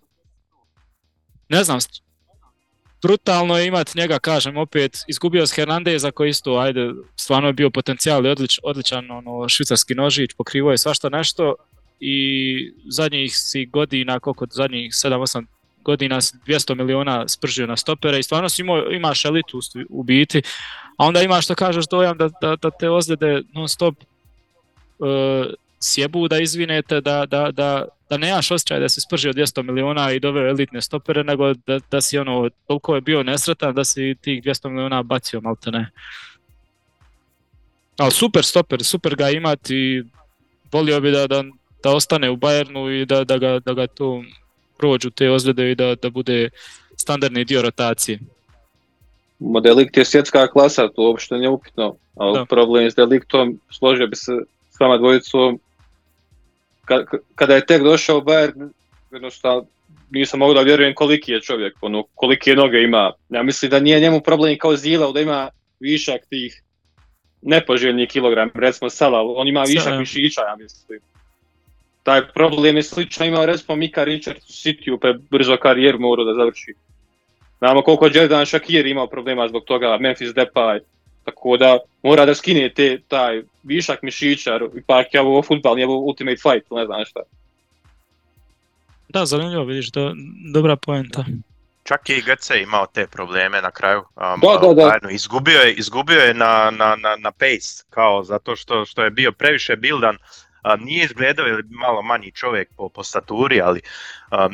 Ne 1.49 1.63
znam, 1.63 1.79
brutalno 3.01 3.57
je 3.57 3.67
imati 3.67 3.99
njega, 3.99 4.19
kažem, 4.19 4.57
opet 4.57 4.97
izgubio 5.07 5.47
s 5.47 5.55
Hernandeza 5.55 6.11
koji 6.11 6.29
isto, 6.29 6.57
ajde, 6.57 6.91
stvarno 7.15 7.49
je 7.49 7.53
bio 7.53 7.69
potencijal 7.69 8.25
i 8.25 8.29
odlič, 8.29 8.59
odličan 8.63 9.11
ono, 9.11 9.49
švicarski 9.49 9.95
nožić, 9.95 10.33
pokrivo 10.37 10.71
je 10.71 10.77
svašta 10.77 11.09
nešto 11.09 11.55
i 11.99 12.73
zadnjih 12.89 13.31
si 13.35 13.65
godina, 13.65 14.19
koliko 14.19 14.45
zadnjih 14.49 14.91
7-8 14.91 15.45
godina 15.83 16.21
200 16.21 16.75
miliona 16.75 17.27
spržio 17.27 17.67
na 17.67 17.77
stopere 17.77 18.19
i 18.19 18.23
stvarno 18.23 18.49
si 18.49 18.61
imao, 18.61 18.91
imaš 18.91 19.25
elitu 19.25 19.59
u 19.89 20.03
biti, 20.03 20.41
a 20.97 21.05
onda 21.05 21.21
imaš 21.21 21.45
što 21.45 21.55
kažeš 21.55 21.85
dojam 21.87 22.17
da, 22.17 22.29
da, 22.41 22.55
da 22.55 22.71
te 22.71 22.89
ozljede 22.89 23.41
non 23.53 23.67
stop 23.67 23.95
uh, 24.99 25.07
sjebu 25.81 26.27
da 26.27 26.39
izvinete, 26.39 27.01
da, 27.01 27.25
da, 27.25 27.51
da, 27.51 27.85
da 28.09 28.17
nemaš 28.17 28.51
osjećaj 28.51 28.79
da 28.79 28.89
si 28.89 29.01
spržio 29.01 29.33
200 29.33 29.61
miliona 29.63 30.11
i 30.11 30.19
doveo 30.19 30.49
elitne 30.49 30.81
stopere, 30.81 31.23
nego 31.23 31.53
da, 31.53 31.79
da 31.91 32.01
si 32.01 32.17
ono, 32.17 32.49
toliko 32.67 32.95
je 32.95 33.01
bio 33.01 33.23
nesretan 33.23 33.75
da 33.75 33.83
si 33.83 34.15
tih 34.21 34.43
200 34.43 34.69
miliona 34.69 35.03
bacio 35.03 35.41
malte 35.41 35.71
ne. 35.71 35.89
Ali 37.97 38.11
super 38.11 38.43
stoper, 38.43 38.83
super 38.83 39.15
ga 39.15 39.29
imati, 39.29 40.03
volio 40.71 41.01
bi 41.01 41.11
da, 41.11 41.27
da, 41.27 41.43
da 41.83 41.91
ostane 41.91 42.29
u 42.29 42.37
Bayernu 42.37 43.01
i 43.01 43.05
da, 43.05 43.23
da, 43.23 43.37
ga, 43.37 43.59
da 43.59 43.73
ga 43.73 43.87
tu 43.87 44.23
prođu 44.77 45.09
te 45.09 45.31
ozljede 45.31 45.71
i 45.71 45.75
da, 45.75 45.95
da 45.95 46.09
bude 46.09 46.49
standardni 46.97 47.45
dio 47.45 47.61
rotacije. 47.61 48.19
Delikt 49.63 49.97
je 49.97 50.05
svjetska 50.05 50.47
klasa, 50.47 50.87
to 50.87 51.01
uopšte 51.01 51.35
nije 51.35 51.49
upitno, 51.49 51.95
ali 52.15 52.45
problem 52.49 52.91
s 52.91 52.95
deliktom, 52.95 53.59
složio 53.69 54.07
bi 54.07 54.15
se 54.15 54.31
s 54.69 54.79
vama 54.79 54.97
dvojicom, 54.97 55.59
kada 57.35 57.55
je 57.55 57.65
tek 57.65 57.83
došao 57.83 58.21
Bayern, 58.21 58.69
jednostavno 59.11 59.65
nisam 60.11 60.39
mogao 60.39 60.53
da 60.53 60.61
vjerujem 60.61 60.95
koliki 60.95 61.31
je 61.31 61.41
čovjek, 61.41 61.77
ono, 61.81 62.03
kolike 62.15 62.55
noge 62.55 62.81
ima. 62.81 63.13
Ja 63.29 63.43
mislim 63.43 63.71
da 63.71 63.79
nije 63.79 63.99
njemu 63.99 64.21
problem 64.21 64.57
kao 64.57 64.75
Zila, 64.75 65.11
da 65.11 65.21
ima 65.21 65.49
višak 65.79 66.21
tih 66.29 66.61
nepoželjnih 67.41 68.09
kilogram, 68.09 68.49
recimo 68.55 68.89
Sala, 68.89 69.21
on 69.21 69.47
ima 69.47 69.63
višak 69.67 69.99
mišića, 69.99 70.41
ja 70.41 70.55
mislim. 70.55 70.99
Taj 72.03 72.27
problem 72.33 72.75
je 72.75 72.83
slično 72.83 73.25
imao 73.25 73.45
recimo 73.45 73.75
Mika 73.75 74.03
Richard 74.03 74.37
u 74.37 74.51
City-u, 74.51 74.99
pa 74.99 75.13
brzo 75.29 75.57
karijeru 75.57 75.99
morao 75.99 76.25
da 76.25 76.33
završi. 76.33 76.73
Znamo 77.59 77.81
koliko 77.81 78.09
Jordan 78.13 78.45
Shakir 78.45 78.85
imao 78.85 79.07
problema 79.07 79.47
zbog 79.47 79.63
toga, 79.63 79.97
Memphis 79.97 80.29
Depay, 80.29 80.79
tako 81.27 81.57
da 81.57 81.79
mora 82.03 82.25
da 82.25 82.35
skine 82.35 82.69
te, 82.73 82.99
taj 83.07 83.41
višak 83.63 84.01
mišića, 84.01 84.59
ipak 84.77 85.13
je 85.13 85.21
ovo 85.21 85.41
futbal, 85.41 85.75
nije 85.75 85.87
ovo 85.87 85.97
ultimate 85.97 86.41
fight, 86.41 86.71
ne 86.71 86.85
znam 86.85 87.05
šta. 87.05 87.19
Da, 89.09 89.25
zanimljivo 89.25 89.63
vidiš, 89.63 89.91
do, 89.91 90.13
dobra 90.53 90.75
poenta. 90.75 91.25
Čak 91.83 92.09
i 92.09 92.21
Gece 92.21 92.61
imao 92.61 92.85
te 92.85 93.07
probleme 93.07 93.61
na 93.61 93.71
kraju. 93.71 93.99
Um, 93.99 94.41
da, 94.41 94.67
da, 94.67 94.99
da. 94.99 95.09
Izgubio 95.09 95.59
je, 95.59 95.73
izgubio 95.73 96.19
je 96.19 96.33
na, 96.33 96.71
na, 96.71 96.95
na, 96.95 97.15
na 97.19 97.31
pace, 97.31 97.83
kao 97.89 98.23
zato 98.23 98.55
što, 98.55 98.85
što 98.85 99.03
je 99.03 99.09
bio 99.09 99.31
previše 99.31 99.75
bildan 99.75 100.17
nije 100.79 101.05
izgledao 101.05 101.45
je 101.45 101.63
malo 101.69 102.01
manji 102.01 102.31
čovjek 102.31 102.69
po, 102.77 102.89
po 102.89 103.03
staturi, 103.03 103.61
ali 103.61 103.81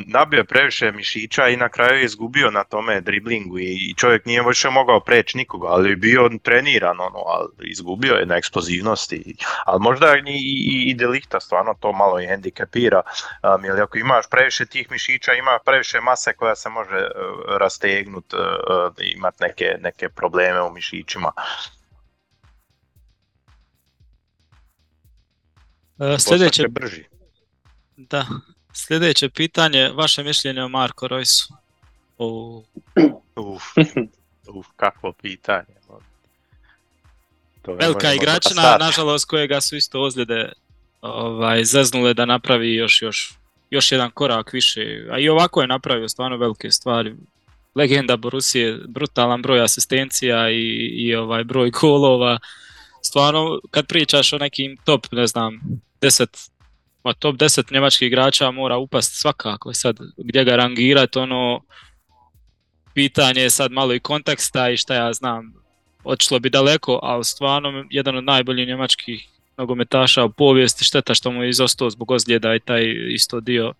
nabio 0.06 0.38
je 0.38 0.44
previše 0.44 0.92
mišića 0.92 1.48
i 1.48 1.56
na 1.56 1.68
kraju 1.68 1.98
je 1.98 2.04
izgubio 2.04 2.50
na 2.50 2.64
tome 2.64 3.00
driblingu 3.00 3.58
i 3.58 3.94
čovjek 3.96 4.26
nije 4.26 4.42
više 4.48 4.70
mogao 4.70 5.00
preći 5.00 5.36
nikoga, 5.36 5.68
ali 5.68 5.90
je 5.90 5.96
bio 5.96 6.30
treniran, 6.42 7.00
ono, 7.00 7.18
ali 7.18 7.70
izgubio 7.70 8.14
je 8.14 8.26
na 8.26 8.36
eksplozivnosti. 8.36 9.36
Ali 9.64 9.80
možda 9.80 10.16
i, 10.16 10.20
i, 10.26 10.90
i 10.90 10.94
Delikta 10.94 11.40
stvarno 11.40 11.74
to 11.80 11.92
malo 11.92 12.20
i 12.20 12.26
hendikepira, 12.26 13.02
um, 13.42 13.64
jer 13.64 13.80
ako 13.80 13.98
imaš 13.98 14.30
previše 14.30 14.66
tih 14.66 14.90
mišića, 14.90 15.32
ima 15.32 15.58
previše 15.64 16.00
mase 16.00 16.32
koja 16.32 16.56
se 16.56 16.68
može 16.68 16.96
uh, 16.96 17.56
rastegnuti, 17.58 18.36
uh, 18.36 18.42
uh, 18.42 18.94
imati 19.16 19.36
neke, 19.40 19.76
neke 19.80 20.08
probleme 20.08 20.62
u 20.62 20.72
mišićima. 20.72 21.32
E, 25.98 26.18
sljedeće, 26.18 26.68
brži. 26.68 27.04
Da. 27.96 28.26
Sljedeće 28.72 29.28
pitanje, 29.28 29.90
vaše 29.94 30.22
mišljenje 30.22 30.62
o 30.62 30.68
Marko 30.68 31.08
Rojsu? 31.08 31.54
Uf, 32.18 33.62
uf, 34.56 34.66
kakvo 34.76 35.12
pitanje. 35.12 35.74
Velika 37.66 38.12
igračina, 38.12 38.76
nažalost 38.80 39.24
kojega 39.24 39.60
su 39.60 39.76
isto 39.76 40.02
ozljede 40.02 40.52
ovaj, 41.00 41.64
zeznule 41.64 42.14
da 42.14 42.24
napravi 42.24 42.74
još, 42.74 43.02
još, 43.02 43.34
još 43.70 43.92
jedan 43.92 44.10
korak 44.10 44.52
više. 44.52 45.06
A 45.10 45.18
i 45.18 45.28
ovako 45.28 45.60
je 45.60 45.66
napravio 45.66 46.08
stvarno 46.08 46.36
velike 46.36 46.70
stvari. 46.70 47.14
Legenda 47.74 48.16
Borusije, 48.16 48.78
brutalan 48.88 49.42
broj 49.42 49.62
asistencija 49.62 50.50
i, 50.50 50.62
i 50.96 51.14
ovaj 51.14 51.44
broj 51.44 51.70
golova 51.70 52.38
stvarno 53.06 53.60
kad 53.70 53.86
pričaš 53.86 54.32
o 54.32 54.38
nekim 54.38 54.76
top, 54.84 55.06
ne 55.12 55.26
znam, 55.26 55.60
10 56.00 56.50
ma 57.04 57.12
top 57.12 57.36
10 57.36 57.72
njemačkih 57.72 58.06
igrača 58.06 58.50
mora 58.50 58.76
upast 58.76 59.20
svakako. 59.20 59.72
Sad 59.72 59.96
gdje 60.16 60.44
ga 60.44 60.56
rangirati, 60.56 61.18
ono 61.18 61.60
pitanje 62.94 63.42
je 63.42 63.50
sad 63.50 63.72
malo 63.72 63.94
i 63.94 64.00
konteksta 64.00 64.70
i 64.70 64.76
šta 64.76 64.94
ja 64.94 65.12
znam. 65.12 65.54
Otišlo 66.04 66.38
bi 66.38 66.50
daleko, 66.50 67.00
ali 67.02 67.24
stvarno 67.24 67.84
jedan 67.90 68.16
od 68.16 68.24
najboljih 68.24 68.68
njemačkih 68.68 69.28
nogometaša 69.56 70.24
u 70.24 70.32
povijesti, 70.32 70.84
šteta 70.84 71.14
što 71.14 71.30
mu 71.30 71.42
je 71.42 71.50
izostao 71.50 71.90
zbog 71.90 72.10
ozljeda 72.10 72.54
i 72.54 72.60
taj 72.60 72.84
isto 73.14 73.40
dio 73.40 73.72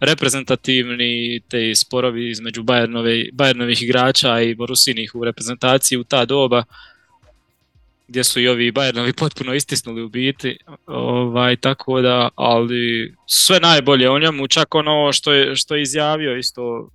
reprezentativni, 0.00 1.40
te 1.48 1.74
sporovi 1.74 2.30
između 2.30 2.62
Bayernovih 2.62 3.82
igrača 3.84 4.40
i 4.40 4.54
Borusinih 4.54 5.14
u 5.14 5.24
reprezentaciji 5.24 5.98
u 5.98 6.04
ta 6.04 6.24
doba 6.24 6.64
gdje 8.12 8.24
su 8.24 8.40
i 8.40 8.48
ovi 8.48 8.72
Bayernovi 8.72 9.12
potpuno 9.12 9.54
istisnuli 9.54 10.02
u 10.02 10.08
biti, 10.08 10.58
ovaj, 10.86 11.56
tako 11.56 12.00
da, 12.00 12.28
ali 12.34 13.14
sve 13.26 13.60
najbolje 13.60 14.10
o 14.10 14.18
njemu, 14.18 14.48
čak 14.48 14.74
ono 14.74 15.12
što 15.12 15.32
je, 15.32 15.56
što 15.56 15.74
je 15.74 15.82
izjavio 15.82 16.36
isto 16.36 16.90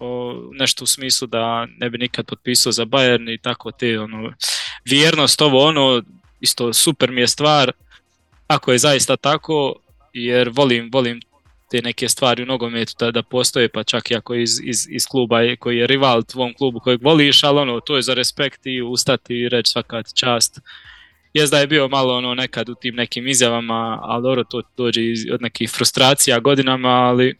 o, 0.00 0.34
nešto 0.52 0.84
u 0.84 0.86
smislu 0.86 1.28
da 1.28 1.66
ne 1.66 1.90
bi 1.90 1.98
nikad 1.98 2.26
potpisao 2.26 2.72
za 2.72 2.84
Bayern 2.84 3.34
i 3.34 3.38
tako 3.38 3.70
te, 3.70 4.00
ono, 4.00 4.32
vjernost 4.84 5.42
ovo 5.42 5.66
ono, 5.66 6.02
isto 6.40 6.72
super 6.72 7.10
mi 7.10 7.20
je 7.20 7.28
stvar, 7.28 7.72
ako 8.46 8.72
je 8.72 8.78
zaista 8.78 9.16
tako, 9.16 9.74
jer 10.12 10.50
volim, 10.52 10.90
volim 10.92 11.20
te 11.70 11.82
neke 11.82 12.08
stvari 12.08 12.42
u 12.42 12.46
nogometu 12.46 12.92
da, 12.98 13.10
da 13.10 13.22
postoje, 13.22 13.68
pa 13.68 13.84
čak 13.84 14.10
i 14.10 14.16
ako 14.16 14.34
iz, 14.34 14.50
iz, 14.64 14.86
iz 14.90 15.06
kluba 15.06 15.38
koji 15.58 15.78
je 15.78 15.86
rival 15.86 16.22
tvom 16.22 16.54
klubu 16.54 16.80
kojeg 16.80 17.02
voliš, 17.02 17.44
ali 17.44 17.58
ono, 17.58 17.80
to 17.80 17.96
je 17.96 18.02
za 18.02 18.14
respekt 18.14 18.66
i 18.66 18.82
ustati 18.82 19.34
i 19.34 19.48
reći 19.48 19.70
svaka 19.70 20.02
čast 20.02 20.60
jest 21.34 21.52
da 21.52 21.58
je 21.58 21.66
bio 21.66 21.88
malo 21.88 22.16
ono 22.16 22.34
nekad 22.34 22.68
u 22.68 22.74
tim 22.74 22.94
nekim 22.94 23.28
izjavama, 23.28 23.98
ali 24.02 24.22
dobro 24.22 24.44
to 24.44 24.62
dođe 24.76 25.00
od 25.32 25.42
nekih 25.42 25.70
frustracija 25.70 26.40
godinama, 26.40 26.88
ali 26.88 27.34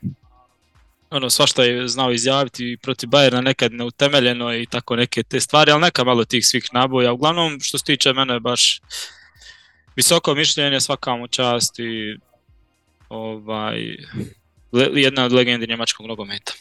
ono 1.10 1.30
svašta 1.30 1.64
je 1.64 1.88
znao 1.88 2.12
izjaviti 2.12 2.78
protiv 2.82 3.08
Bayerna 3.08 3.40
nekad 3.40 3.72
neutemeljeno 3.72 4.54
i 4.54 4.66
tako 4.66 4.96
neke 4.96 5.22
te 5.22 5.40
stvari, 5.40 5.70
ali 5.70 5.80
neka 5.80 6.04
malo 6.04 6.24
tih 6.24 6.46
svih 6.46 6.68
naboja. 6.72 7.12
Uglavnom 7.12 7.60
što 7.60 7.78
se 7.78 7.84
tiče 7.84 8.12
mene 8.12 8.40
baš 8.40 8.80
visoko 9.96 10.34
mišljenje, 10.34 10.80
svaka 10.80 11.16
mu 11.16 11.28
čast 11.28 11.78
i 11.78 12.16
ovaj, 13.10 13.96
jedna 14.72 15.24
od 15.24 15.32
legendi 15.32 15.66
njemačkog 15.66 16.06
nogometa. 16.06 16.52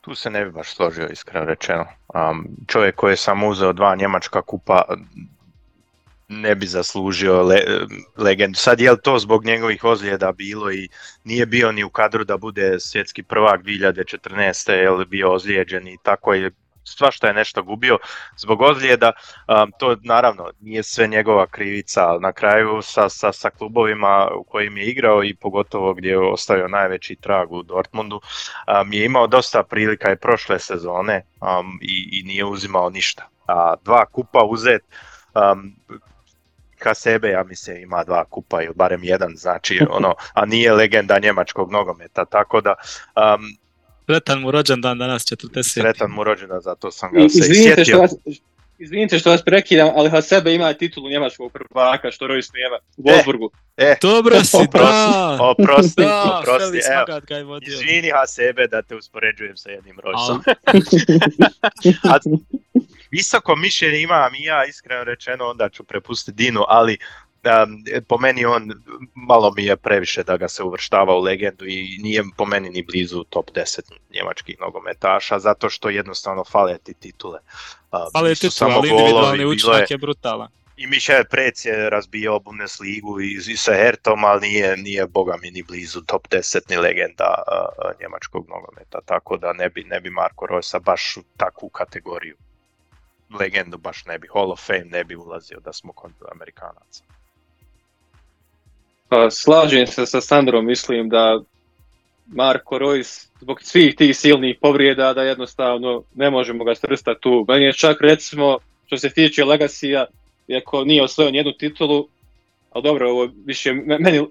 Tu 0.00 0.14
se 0.14 0.30
ne 0.30 0.44
bi 0.44 0.50
baš 0.50 0.74
složio, 0.74 1.08
iskreno 1.08 1.46
rečeno. 1.46 1.86
Um, 2.14 2.46
čovjek 2.66 2.94
koji 2.94 3.12
je 3.12 3.16
samo 3.16 3.48
uzeo 3.48 3.72
dva 3.72 3.94
njemačka 3.96 4.42
kupa 4.42 4.82
ne 6.28 6.54
bi 6.54 6.66
zaslužio 6.66 7.42
le, 7.42 7.60
legendu. 8.16 8.58
Sad 8.58 8.80
je 8.80 8.92
li 8.92 8.98
to 9.02 9.18
zbog 9.18 9.44
njegovih 9.44 9.84
ozljeda 9.84 10.32
bilo 10.32 10.72
i 10.72 10.88
nije 11.24 11.46
bio 11.46 11.72
ni 11.72 11.84
u 11.84 11.90
kadru 11.90 12.24
da 12.24 12.36
bude 12.36 12.80
svjetski 12.80 13.22
prvak 13.22 13.62
2014. 13.62 14.72
je 14.72 15.06
bio 15.06 15.32
ozlijeđen 15.32 15.88
i 15.88 15.98
tako 16.02 16.34
je 16.34 16.50
svašta 16.84 17.26
je 17.26 17.34
nešto 17.34 17.62
gubio 17.62 17.98
zbog 18.36 18.60
ozljeda, 18.60 19.12
um, 19.48 19.72
to 19.78 19.96
naravno 20.02 20.50
nije 20.60 20.82
sve 20.82 21.06
njegova 21.06 21.46
krivica, 21.46 22.08
ali 22.08 22.20
na 22.20 22.32
kraju 22.32 22.82
sa, 22.82 23.08
sa, 23.08 23.32
sa 23.32 23.50
klubovima 23.50 24.28
u 24.38 24.44
kojim 24.44 24.76
je 24.76 24.84
igrao 24.84 25.24
i 25.24 25.34
pogotovo 25.34 25.94
gdje 25.94 26.10
je 26.10 26.18
ostavio 26.18 26.68
najveći 26.68 27.16
trag 27.16 27.52
u 27.52 27.62
Dortmundu, 27.62 28.16
um, 28.16 28.92
je 28.92 29.04
imao 29.04 29.26
dosta 29.26 29.62
prilika 29.62 30.12
i 30.12 30.16
prošle 30.16 30.58
sezone 30.58 31.24
um, 31.40 31.78
i, 31.82 32.20
i 32.20 32.22
nije 32.22 32.44
uzimao 32.44 32.90
ništa. 32.90 33.28
A 33.46 33.74
dva 33.84 34.06
kupa 34.06 34.44
uzet, 34.44 34.82
ka 36.78 36.94
sebe, 36.94 37.28
ja 37.28 37.44
mislim, 37.44 37.82
ima 37.82 38.04
dva 38.04 38.24
kupa 38.24 38.62
ili 38.62 38.74
barem 38.74 39.04
jedan, 39.04 39.32
znači, 39.36 39.80
ono, 39.90 40.14
a 40.34 40.46
nije 40.46 40.72
legenda 40.72 41.18
njemačkog 41.18 41.72
nogometa, 41.72 42.24
tako 42.24 42.60
da 42.60 42.74
um, 43.16 43.56
Sretan 44.06 44.40
mu 44.40 44.50
rođendan 44.50 44.98
danas 44.98 45.22
40. 45.22 45.62
Sretan 45.62 46.10
mu 46.10 46.24
rođendan, 46.24 46.60
zato 46.60 46.90
sam 46.90 47.12
ga 47.12 47.28
se 47.28 47.38
izvinite 47.38 47.84
što 47.84 47.98
vas, 47.98 48.14
izvinite 48.78 49.18
što 49.18 49.30
vas 49.30 49.42
prekidam, 49.44 49.88
ali 49.96 50.10
ha 50.10 50.22
sebe 50.22 50.54
ima 50.54 50.72
titulu 50.72 51.10
njemačkog 51.10 51.52
prvaka, 51.52 52.10
što 52.10 52.24
Royce 52.24 52.50
nema 52.54 52.78
u 52.96 53.02
Wolfsburgu. 53.02 53.48
E, 53.76 53.84
e, 53.84 53.96
Dobro 54.02 54.44
si, 54.44 54.56
da. 54.72 55.38
Oprosti, 55.40 56.02
da, 56.02 56.40
oprosti, 56.40 56.80
evo, 57.40 57.58
izvini 57.62 58.10
ha 58.10 58.26
sebe 58.26 58.66
da 58.66 58.82
te 58.82 58.96
uspoređujem 58.96 59.56
sa 59.56 59.70
jednim 59.70 59.96
Royceom. 59.96 60.54
visoko 63.16 63.56
mišljenje 63.56 64.00
imam 64.00 64.34
i 64.34 64.42
ja, 64.42 64.64
iskreno 64.64 65.04
rečeno, 65.04 65.44
onda 65.44 65.68
ću 65.68 65.84
prepustiti 65.84 66.36
Dinu, 66.36 66.64
ali 66.68 66.98
po 68.08 68.18
meni 68.18 68.44
on 68.44 68.72
malo 69.14 69.52
mi 69.56 69.64
je 69.64 69.76
previše 69.76 70.22
da 70.22 70.36
ga 70.36 70.48
se 70.48 70.62
uvrštava 70.62 71.14
u 71.14 71.20
legendu 71.20 71.66
i 71.66 71.98
nije 72.02 72.24
po 72.36 72.46
meni 72.46 72.70
ni 72.70 72.82
blizu 72.82 73.24
top 73.24 73.50
10 73.50 73.80
njemačkih 74.14 74.56
nogometaša 74.60 75.38
zato 75.38 75.70
što 75.70 75.88
jednostavno 75.88 76.44
fale 76.44 76.78
ti 76.78 76.94
titule. 76.94 77.38
Fale 78.12 78.34
titule, 78.34 78.74
ali 78.74 78.88
individualni 78.88 79.44
učinak 79.44 79.90
je 79.90 79.98
brutalan. 79.98 80.48
I 80.76 80.86
Mišel 80.86 81.24
Prec 81.30 81.64
je 81.64 81.90
razbijao 81.90 82.40
Bundesligu 82.40 83.20
i, 83.20 83.38
i 83.48 83.56
sa 83.56 83.74
Hertom, 83.74 84.24
ali 84.24 84.48
nije, 84.48 84.76
nije 84.76 85.06
boga 85.06 85.36
mi 85.42 85.50
ni 85.50 85.62
blizu 85.62 86.00
top 86.00 86.28
10 86.28 86.60
ni 86.70 86.76
legenda 86.76 87.42
uh, 87.46 88.00
njemačkog 88.00 88.48
nogometa, 88.48 89.00
tako 89.06 89.36
da 89.36 89.52
ne 89.52 89.68
bi, 89.68 89.84
ne 89.84 90.00
bi 90.00 90.10
Marko 90.10 90.46
Rosa 90.46 90.78
baš 90.78 91.16
u 91.16 91.22
takvu 91.36 91.68
kategoriju 91.68 92.36
legendu 93.40 93.78
baš 93.78 94.04
ne 94.04 94.18
bi, 94.18 94.28
Hall 94.32 94.52
of 94.52 94.66
Fame 94.66 94.84
ne 94.84 95.04
bi 95.04 95.16
ulazio 95.16 95.60
da 95.60 95.72
smo 95.72 95.92
kod 95.92 96.12
Amerikanaca. 96.32 97.04
Pa 99.08 99.30
slažem 99.30 99.86
se 99.86 100.06
sa 100.06 100.20
Sandrom, 100.20 100.66
mislim 100.66 101.08
da 101.08 101.40
Marko 102.26 102.78
Reus 102.78 103.28
zbog 103.40 103.62
svih 103.62 103.96
tih 103.96 104.16
silnih 104.16 104.56
povrijeda 104.60 105.12
da 105.12 105.22
jednostavno 105.22 106.02
ne 106.14 106.30
možemo 106.30 106.64
ga 106.64 106.74
strstati 106.74 107.20
tu. 107.20 107.44
Meni 107.48 107.64
je 107.64 107.72
čak 107.72 108.00
recimo 108.00 108.58
što 108.86 108.96
se 108.96 109.10
tiče 109.10 109.44
Legacija, 109.44 110.06
iako 110.48 110.84
nije 110.84 111.02
osvojio 111.02 111.30
jednu 111.30 111.52
titulu, 111.52 112.08
ali 112.70 112.82
dobro, 112.82 113.10
ovo 113.10 113.28
više 113.44 113.72
meni 113.72 114.26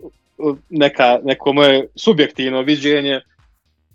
neka, 0.70 1.20
neko 1.24 1.54
moje 1.54 1.88
subjektivno 1.96 2.62
viđenje, 2.62 3.22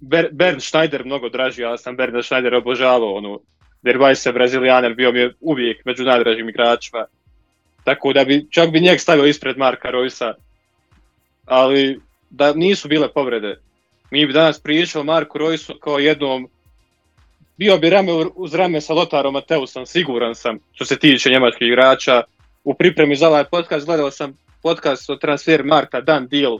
Ber, 0.00 0.28
Bern 0.32 0.60
Schneider 0.60 1.04
mnogo 1.04 1.28
draži, 1.28 1.62
ja 1.62 1.78
sam 1.78 1.96
Bern 1.96 2.22
Schneider 2.22 2.54
obožavao, 2.54 3.14
ono, 3.14 3.40
Weisse 3.82 4.32
Brazilijaner 4.32 4.94
bio 4.94 5.12
mi 5.12 5.18
je 5.18 5.34
uvijek 5.40 5.84
među 5.84 6.04
najdražim 6.04 6.48
igračima. 6.48 7.06
Tako 7.84 8.12
da 8.12 8.24
bi, 8.24 8.46
čak 8.50 8.70
bi 8.70 8.80
njeg 8.80 9.00
stavio 9.00 9.26
ispred 9.26 9.58
Marka 9.58 9.88
Roysa 9.88 10.32
ali 11.48 12.00
da 12.30 12.52
nisu 12.52 12.88
bile 12.88 13.12
povrede. 13.12 13.60
Mi 14.10 14.26
bi 14.26 14.32
danas 14.32 14.60
pričali 14.60 15.04
Marku 15.04 15.38
Rojsu 15.38 15.74
kao 15.80 15.98
jednom 15.98 16.48
bio 17.58 17.78
bi 17.78 17.90
rame 17.90 18.12
uz 18.34 18.54
rame 18.54 18.80
sa 18.80 18.94
Lotarom 18.94 19.32
Mateusom, 19.32 19.86
siguran 19.86 20.34
sam, 20.34 20.58
što 20.72 20.84
se 20.84 20.98
tiče 20.98 21.30
njemačkih 21.30 21.68
igrača. 21.68 22.22
U 22.64 22.74
pripremi 22.74 23.16
za 23.16 23.28
ovaj 23.28 23.44
podcast 23.44 23.86
gledao 23.86 24.10
sam 24.10 24.38
podcast 24.62 25.10
o 25.10 25.16
transfer 25.16 25.64
Marka 25.64 26.00
Dan 26.00 26.28
Deal, 26.28 26.58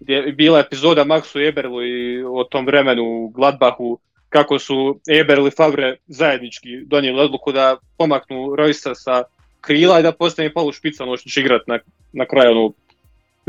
gdje 0.00 0.14
je 0.14 0.32
bila 0.32 0.58
epizoda 0.58 1.04
Maxu 1.04 1.48
Eberlu 1.48 1.86
i 1.86 2.24
o 2.24 2.44
tom 2.44 2.66
vremenu 2.66 3.02
u 3.04 3.28
Gladbahu, 3.28 3.98
kako 4.28 4.58
su 4.58 5.00
Eberl 5.20 5.46
i 5.46 5.50
Fabre 5.50 5.96
zajednički 6.06 6.68
donijeli 6.84 7.20
odluku 7.20 7.52
da 7.52 7.76
pomaknu 7.98 8.56
Rojsa 8.56 8.94
sa 8.94 9.24
krila 9.60 10.00
i 10.00 10.02
da 10.02 10.12
postane 10.12 10.52
polu 10.52 10.72
špica 10.72 11.04
moći 11.04 11.40
igrat 11.40 11.66
na, 11.66 11.78
na 12.12 12.26
kraju 12.26 12.50
ono, 12.50 12.72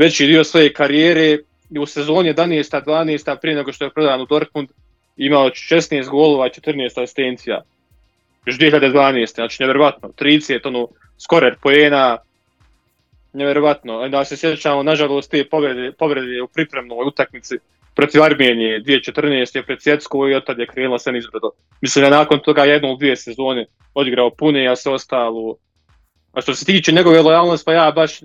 veći 0.02 0.26
dio 0.26 0.44
svoje 0.44 0.72
karijere 0.72 1.38
u 1.80 1.86
sezoni 1.86 2.34
11. 2.34 2.84
12. 2.84 3.36
prije 3.40 3.56
nego 3.56 3.72
što 3.72 3.84
je 3.84 3.90
prodan 3.90 4.20
u 4.20 4.26
Dortmund 4.26 4.68
imao 5.16 5.50
16 5.50 6.08
golova 6.08 6.46
i 6.46 6.50
14 6.50 7.02
asistencija. 7.02 7.62
Još 8.46 8.58
2012. 8.58 9.34
Znači 9.34 9.62
nevjerovatno. 9.62 10.08
30 10.08 10.66
ono 10.66 10.88
skorer 11.18 11.56
poena. 11.62 12.18
Nevjerovatno. 13.32 14.08
Da 14.08 14.24
se 14.24 14.36
sjećamo, 14.36 14.82
nažalost, 14.82 15.30
te 15.30 15.44
povrede, 15.44 15.92
povrede 15.92 16.42
u 16.42 16.48
pripremnoj 16.48 17.06
utakmici 17.06 17.58
protiv 17.94 18.22
Armenije 18.22 18.82
2014. 18.82 19.56
je 19.56 19.62
pred 19.62 19.82
Svjetsku 19.82 20.28
i 20.28 20.34
od 20.34 20.46
tada 20.46 20.62
je 20.62 20.66
krenula 20.66 20.98
sve 20.98 21.12
nizbrdo. 21.12 21.50
Mislim 21.80 22.02
da 22.02 22.10
nakon 22.10 22.40
toga 22.40 22.64
jednom 22.64 22.92
u 22.92 22.96
dvije 22.96 23.16
sezone 23.16 23.66
odigrao 23.94 24.30
pune, 24.30 24.68
a 24.68 24.76
sve 24.76 24.92
ostalo. 24.92 25.56
A 26.32 26.40
što 26.40 26.54
se 26.54 26.64
tiče 26.64 26.92
njegove 26.92 27.22
lojalnosti, 27.22 27.64
pa 27.64 27.72
ja 27.72 27.90
baš 27.90 28.20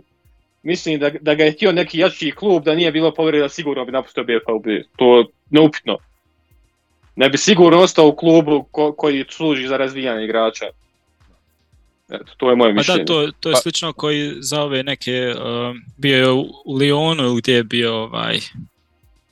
mislim 0.67 0.99
da, 0.99 1.09
da 1.09 1.35
ga 1.35 1.43
je 1.43 1.51
htio 1.51 1.71
neki 1.71 1.99
jači 1.99 2.31
klub, 2.31 2.63
da 2.63 2.75
nije 2.75 2.91
bilo 2.91 3.13
povreda, 3.13 3.49
sigurno 3.49 3.85
bi 3.85 3.91
napustio 3.91 4.23
BFUB. 4.23 4.65
To 4.95 5.17
je 5.17 5.25
neupitno. 5.49 5.97
Ne 7.15 7.29
bi 7.29 7.37
sigurno 7.37 7.79
ostao 7.79 8.07
u 8.07 8.15
klubu 8.15 8.63
ko, 8.71 8.93
koji 8.93 9.25
služi 9.29 9.67
za 9.67 9.77
razvijanje 9.77 10.23
igrača. 10.23 10.65
Eto, 12.09 12.33
to 12.37 12.49
je 12.49 12.55
moje 12.55 12.73
mišljenje. 12.73 13.05
Pa 13.07 13.13
da, 13.13 13.25
to, 13.25 13.31
to 13.39 13.49
je 13.49 13.53
pa- 13.53 13.59
slično 13.59 13.93
koji 13.93 14.33
za 14.39 14.61
ove 14.61 14.83
neke, 14.83 15.33
uh, 15.35 15.75
bio 15.97 16.17
je 16.17 16.31
u 16.31 16.45
Lyonu 16.65 17.37
gdje 17.37 17.53
je 17.55 17.63
bio 17.63 17.95
ovaj, 17.95 18.39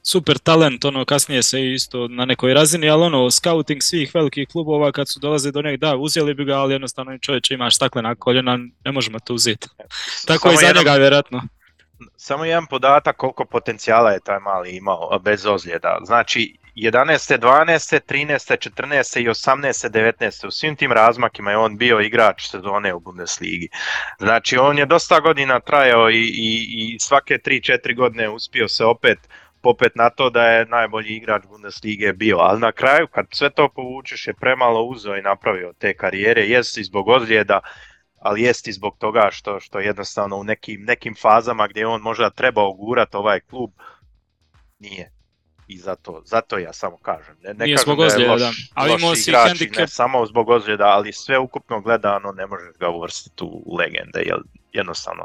super 0.07 0.37
talent, 0.37 0.85
ono 0.85 1.05
kasnije 1.05 1.43
se 1.43 1.71
isto 1.71 2.07
na 2.07 2.25
nekoj 2.25 2.53
razini, 2.53 2.89
ali 2.89 3.03
ono 3.03 3.31
scouting 3.31 3.83
svih 3.83 4.11
velikih 4.15 4.47
klubova 4.47 4.91
kad 4.91 5.09
su 5.09 5.19
dolaze 5.19 5.51
do 5.51 5.61
njega, 5.61 5.87
da, 5.87 5.95
uzeli 5.95 6.33
bi 6.33 6.45
ga, 6.45 6.57
ali 6.57 6.73
jednostavno 6.73 7.17
čovječe 7.17 7.53
imaš 7.53 7.75
staklena 7.75 8.15
koljena, 8.15 8.57
ne 8.85 8.91
možemo 8.91 9.19
to 9.19 9.33
uzeti. 9.33 9.67
Tako 10.27 10.51
i 10.51 10.55
za 10.55 10.73
njega 10.77 10.93
vjerojatno. 10.93 11.41
Samo 12.17 12.45
jedan 12.45 12.65
podatak 12.65 13.17
koliko 13.17 13.45
potencijala 13.45 14.11
je 14.11 14.19
taj 14.19 14.39
mali 14.39 14.75
imao 14.75 15.19
bez 15.19 15.45
ozljeda. 15.45 15.99
Znači 16.05 16.57
11. 16.75 17.39
12. 17.39 17.99
13. 18.07 18.69
14. 18.69 19.19
i 19.19 19.27
18. 19.27 19.89
19. 19.89 20.47
u 20.47 20.51
svim 20.51 20.75
tim 20.75 20.91
razmakima 20.91 21.51
je 21.51 21.57
on 21.57 21.77
bio 21.77 21.99
igrač 21.99 22.49
sezone 22.49 22.93
u 22.93 22.99
Bundesligi. 22.99 23.69
Znači 24.19 24.57
on 24.57 24.77
je 24.77 24.85
dosta 24.85 25.19
godina 25.19 25.59
trajao 25.59 26.09
i, 26.09 26.23
i, 26.23 26.67
i 26.77 26.99
svake 26.99 27.37
3-4 27.45 27.95
godine 27.95 28.29
uspio 28.29 28.67
se 28.67 28.85
opet 28.85 29.19
popet 29.65 29.95
na 29.95 30.09
to 30.09 30.29
da 30.29 30.43
je 30.45 30.65
najbolji 30.65 31.15
igrač 31.15 31.43
Bundeslige 31.49 32.13
bio, 32.13 32.37
ali 32.37 32.59
na 32.59 32.71
kraju 32.71 33.07
kad 33.07 33.25
sve 33.31 33.49
to 33.49 33.69
povučeš 33.69 34.27
je 34.27 34.33
premalo 34.33 34.83
uzeo 34.83 35.17
i 35.17 35.21
napravio 35.21 35.73
te 35.79 35.93
karijere, 35.97 36.41
jest 36.41 36.77
i 36.77 36.83
zbog 36.83 37.07
ozljeda, 37.07 37.59
ali 38.19 38.41
jest 38.41 38.67
i 38.67 38.71
zbog 38.71 38.97
toga 38.97 39.29
što, 39.31 39.59
što 39.59 39.79
jednostavno 39.79 40.37
u 40.37 40.43
nekim, 40.43 40.83
nekim 40.83 41.15
fazama 41.21 41.67
gdje 41.67 41.87
on 41.87 42.01
možda 42.01 42.29
trebao 42.29 42.73
gurat 42.73 43.15
ovaj 43.15 43.39
klub, 43.39 43.71
nije. 44.79 45.11
I 45.67 45.77
zato, 45.77 46.21
zato 46.25 46.57
ja 46.57 46.73
samo 46.73 46.97
kažem. 46.97 47.35
Ne, 47.43 47.53
ne 47.53 47.65
Nije 47.65 47.75
kažem 47.75 47.83
zbog 47.85 47.99
ozljeda, 47.99 48.31
loš, 48.31 48.41
da. 48.41 48.51
Ali 48.73 48.91
loš 48.91 49.27
igrač, 49.27 49.47
handicap. 49.47 49.77
ne 49.77 49.87
samo 49.87 50.25
zbog 50.25 50.49
ozljeda, 50.49 50.85
ali 50.85 51.13
sve 51.13 51.39
ukupno 51.39 51.81
gledano 51.81 52.31
ne 52.31 52.45
možeš 52.47 52.77
ga 52.79 52.89
uvrstiti 52.89 53.43
u 53.43 53.75
legende, 53.79 54.21
jer 54.25 54.37
jednostavno. 54.73 55.23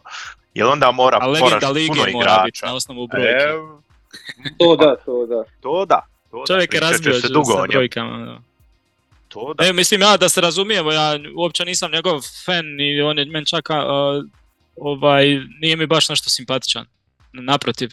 Jer 0.54 0.66
onda 0.66 0.90
mora, 0.90 1.18
A 1.20 1.26
moraš 1.26 1.42
legenda 1.42 1.70
lige 1.70 1.88
puno 1.88 2.12
mora 2.12 2.42
biti 2.44 2.48
igrača. 2.48 2.66
na 2.66 2.74
osnovu 2.74 3.06
brojke. 3.06 3.28
E, 3.28 3.89
To 4.58 4.76
da, 4.76 4.96
to 4.96 5.26
da. 5.26 5.44
to 5.60 5.84
da. 5.84 6.06
To 6.30 6.44
Čovjek 6.46 6.70
da, 6.70 6.76
je 6.76 6.80
razbio 6.80 7.14
se 7.14 7.28
dugo 7.28 7.52
sa 7.52 7.66
brojkama. 7.68 8.24
Da. 8.24 8.38
to 9.28 9.54
da. 9.54 9.64
E, 9.64 9.72
mislim 9.72 10.00
ja 10.00 10.16
da 10.16 10.28
se 10.28 10.40
razumijemo, 10.40 10.92
ja 10.92 11.18
uopće 11.36 11.64
nisam 11.64 11.92
njegov 11.92 12.20
fan 12.44 12.80
i 12.80 13.00
on 13.00 13.18
je 13.18 13.24
meni 13.24 13.46
čak 13.46 13.70
a, 13.70 14.22
ovaj, 14.76 15.26
nije 15.60 15.76
mi 15.76 15.86
baš 15.86 16.08
nešto 16.08 16.30
simpatičan, 16.30 16.86
naprotiv. 17.32 17.90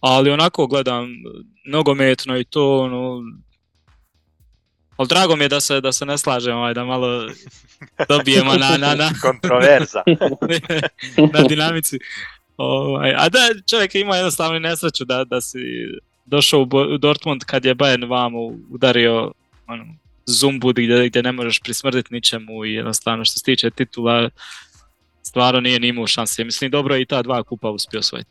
Ali 0.00 0.30
onako 0.30 0.66
gledam 0.66 1.08
nogometno 1.66 2.38
i 2.38 2.44
to, 2.44 2.78
ono, 2.78 3.22
ali 4.96 5.08
drago 5.08 5.36
mi 5.36 5.44
je 5.44 5.48
da 5.48 5.60
se, 5.60 5.80
da 5.80 5.92
se 5.92 6.06
ne 6.06 6.18
slažemo, 6.18 6.58
ovaj, 6.58 6.74
da 6.74 6.84
malo 6.84 7.28
dobijemo 8.08 8.54
na, 8.54 8.76
na, 8.76 8.94
na, 8.94 9.10
Kontroverza. 9.22 10.02
na 11.34 11.42
dinamici. 11.48 11.98
Ovaj, 12.56 13.14
a 13.16 13.28
da 13.28 13.38
čovjek 13.70 13.94
ima 13.94 14.16
jednostavno 14.16 14.58
nesreću 14.58 15.04
da, 15.04 15.24
da 15.24 15.40
si 15.40 15.58
došao 16.24 16.60
u 16.94 16.98
Dortmund 16.98 17.44
kad 17.44 17.64
je 17.64 17.74
Bayern 17.74 18.08
vamo 18.08 18.38
udario 18.70 19.32
ono, 19.66 19.84
zumbud 20.26 20.76
gdje, 20.76 21.08
gdje 21.08 21.22
ne 21.22 21.32
možeš 21.32 21.60
prismrditi 21.60 22.14
ničemu 22.14 22.64
i 22.64 22.72
jednostavno 22.72 23.24
što 23.24 23.38
se 23.38 23.44
tiče 23.44 23.70
titula 23.70 24.30
stvarno 25.22 25.60
nije 25.60 25.80
ni 25.80 25.88
imao 25.88 26.06
šanse. 26.06 26.44
Mislim 26.44 26.70
dobro 26.70 26.94
je 26.94 27.02
i 27.02 27.06
ta 27.06 27.22
dva 27.22 27.42
kupa 27.42 27.70
uspio 27.70 28.00
osvojiti. 28.00 28.30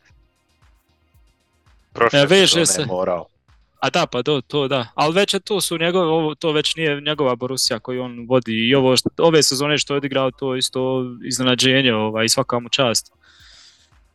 Prošle 1.92 2.20
E, 2.20 2.26
veže 2.26 2.66
se. 2.66 2.86
morao. 2.86 3.26
A 3.80 3.90
da, 3.90 4.06
pa 4.06 4.22
do, 4.22 4.40
to 4.40 4.68
da. 4.68 4.86
Ali 4.94 5.14
već 5.14 5.34
je 5.34 5.40
to 5.40 5.60
su 5.60 5.78
njegove, 5.78 6.06
ovo, 6.06 6.34
to 6.34 6.52
već 6.52 6.76
nije 6.76 7.00
njegova 7.00 7.36
Borussia 7.36 7.78
koju 7.78 8.02
on 8.02 8.26
vodi 8.28 8.68
i 8.68 8.74
ovo 8.74 8.94
ove 9.18 9.42
sezone 9.42 9.78
što 9.78 9.94
je 9.94 9.96
odigrao 9.96 10.30
to 10.30 10.56
isto 10.56 11.04
iznenađenje 11.24 11.94
ovaj, 11.94 12.24
i 12.24 12.28
svaka 12.28 12.58
mu 12.58 12.68
čast. 12.68 13.12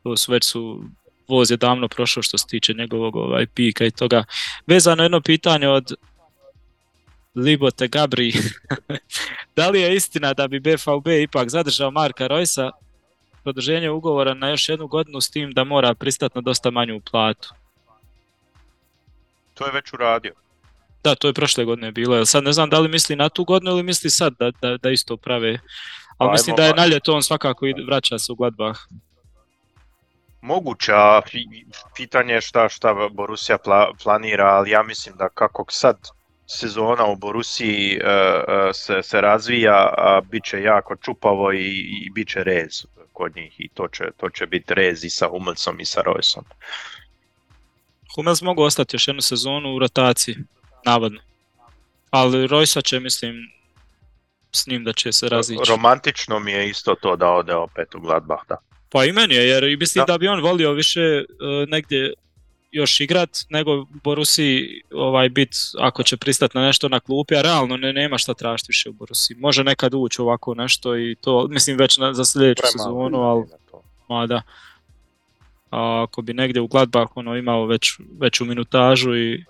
To 0.03 0.17
su 0.17 0.31
već 0.31 0.45
su 0.45 0.83
voz 1.27 1.51
je 1.51 1.57
davno 1.57 1.87
prošao 1.87 2.23
što 2.23 2.37
se 2.37 2.47
tiče 2.47 2.73
njegovog 2.73 3.15
ovaj, 3.15 3.45
pika 3.45 3.85
i 3.85 3.91
toga. 3.91 4.23
Vezano 4.67 5.03
jedno 5.03 5.21
pitanje 5.21 5.67
od 5.67 5.93
Libote 7.35 7.87
Gabri. 7.87 8.33
da 9.55 9.69
li 9.69 9.81
je 9.81 9.95
istina 9.95 10.33
da 10.33 10.47
bi 10.47 10.59
BVB 10.59 11.07
ipak 11.07 11.49
zadržao 11.49 11.91
Marka 11.91 12.27
Rojsa 12.27 12.71
produženje 13.43 13.89
ugovora 13.89 14.33
na 14.33 14.49
još 14.49 14.69
jednu 14.69 14.87
godinu 14.87 15.21
s 15.21 15.29
tim 15.29 15.51
da 15.51 15.63
mora 15.63 15.93
pristati 15.93 16.37
na 16.37 16.41
dosta 16.41 16.71
manju 16.71 17.01
platu? 17.11 17.53
To 19.53 19.65
je 19.65 19.71
već 19.71 19.93
uradio. 19.93 20.33
Da, 21.03 21.15
to 21.15 21.27
je 21.27 21.33
prošle 21.33 21.65
godine 21.65 21.91
bilo. 21.91 22.25
Sad 22.25 22.43
ne 22.43 22.53
znam 22.53 22.69
da 22.69 22.79
li 22.79 22.89
misli 22.89 23.15
na 23.15 23.29
tu 23.29 23.43
godinu 23.43 23.71
ili 23.71 23.83
misli 23.83 24.09
sad 24.09 24.33
da, 24.39 24.51
da, 24.61 24.77
da 24.77 24.89
isto 24.89 25.17
prave. 25.17 25.59
Ali 26.17 26.27
Ajmo, 26.27 26.31
mislim 26.31 26.55
da 26.55 26.65
je 26.65 26.75
pa- 26.75 26.81
na 26.81 26.85
ljeto 26.85 27.13
on 27.13 27.23
svakako 27.23 27.65
ide, 27.65 27.83
vraća 27.83 28.19
se 28.19 28.31
u 28.31 28.35
Gladbach. 28.35 28.79
Moguće, 30.41 30.91
a 30.95 31.21
fi- 31.31 31.65
pitanje 31.95 32.33
je 32.33 32.41
šta, 32.41 32.69
šta 32.69 33.09
Borussia 33.11 33.57
pla- 33.57 33.93
planira, 34.03 34.45
ali 34.45 34.69
ja 34.69 34.83
mislim 34.83 35.15
da 35.17 35.29
kako 35.29 35.65
sad 35.69 35.97
sezona 36.47 37.05
u 37.05 37.15
Borusiji 37.15 37.93
e, 37.93 38.07
e, 38.07 38.73
se, 38.73 39.03
se 39.03 39.21
razvija, 39.21 39.93
a 39.97 40.21
bit 40.31 40.43
će 40.43 40.61
jako 40.61 40.95
čupavo 40.95 41.53
i, 41.53 41.67
i 42.05 42.09
bit 42.09 42.27
će 42.29 42.43
rez 42.43 42.85
kod 43.13 43.35
njih 43.35 43.59
i 43.59 43.69
to 43.69 43.87
će, 43.87 44.03
to 44.17 44.29
će 44.29 44.45
biti 44.45 44.73
rez 44.73 45.03
i 45.03 45.09
sa 45.09 45.27
Hummelsom 45.27 45.79
i 45.79 45.85
sa 45.85 46.01
Roysom. 46.01 46.43
Hummels 48.15 48.41
mogu 48.41 48.63
ostati 48.63 48.95
još 48.95 49.07
jednu 49.07 49.21
sezonu 49.21 49.75
u 49.75 49.79
rotaciji, 49.79 50.35
navodno. 50.85 51.21
Ali 52.09 52.47
Rojsa 52.47 52.81
će, 52.81 52.99
mislim, 52.99 53.35
s 54.51 54.67
njim 54.67 54.83
da 54.83 54.93
će 54.93 55.11
se 55.11 55.29
razići. 55.29 55.61
Romantično 55.69 56.39
mi 56.39 56.51
je 56.51 56.69
isto 56.69 56.95
to 56.95 57.15
da 57.15 57.29
ode 57.29 57.55
opet 57.55 57.95
u 57.95 57.99
Gladbach, 57.99 58.43
da. 58.49 58.55
Pa 58.91 59.05
i 59.05 59.11
meni 59.11 59.35
je, 59.35 59.47
jer 59.47 59.63
i 59.63 59.77
mislim 59.77 60.05
Da. 60.07 60.13
da. 60.13 60.17
bi 60.17 60.27
on 60.27 60.41
volio 60.41 60.71
više 60.71 61.01
e, 61.01 61.23
negdje 61.67 62.13
još 62.71 62.99
igrat, 62.99 63.29
nego 63.49 63.73
u 63.81 63.85
Borusiji 64.03 64.81
ovaj 64.93 65.29
bit 65.29 65.49
ako 65.79 66.03
će 66.03 66.17
pristati 66.17 66.57
na 66.57 66.65
nešto 66.65 66.89
na 66.89 66.99
klupi, 66.99 67.35
a 67.35 67.41
realno 67.41 67.77
ne, 67.77 67.93
nema 67.93 68.17
šta 68.17 68.33
tražiti 68.33 68.67
više 68.69 68.89
u 68.89 68.93
Borusiji. 68.93 69.37
Može 69.37 69.63
nekad 69.63 69.93
ući 69.93 70.21
ovako 70.21 70.53
nešto 70.53 70.97
i 70.97 71.15
to, 71.21 71.47
mislim 71.47 71.77
već 71.77 71.97
na, 71.97 72.13
za 72.13 72.25
sljedeću 72.25 72.61
Premalo 72.61 72.89
sezonu, 72.89 73.21
ali 73.21 73.45
za 73.47 73.57
to. 73.71 73.83
ma 74.09 74.27
da. 74.27 74.41
A 75.71 76.03
ako 76.07 76.21
bi 76.21 76.33
negdje 76.33 76.61
u 76.61 76.67
Gladbach 76.67 77.17
ono 77.17 77.37
imao 77.37 77.65
već, 77.65 77.91
veću 78.19 78.45
minutažu 78.45 79.15
i 79.17 79.45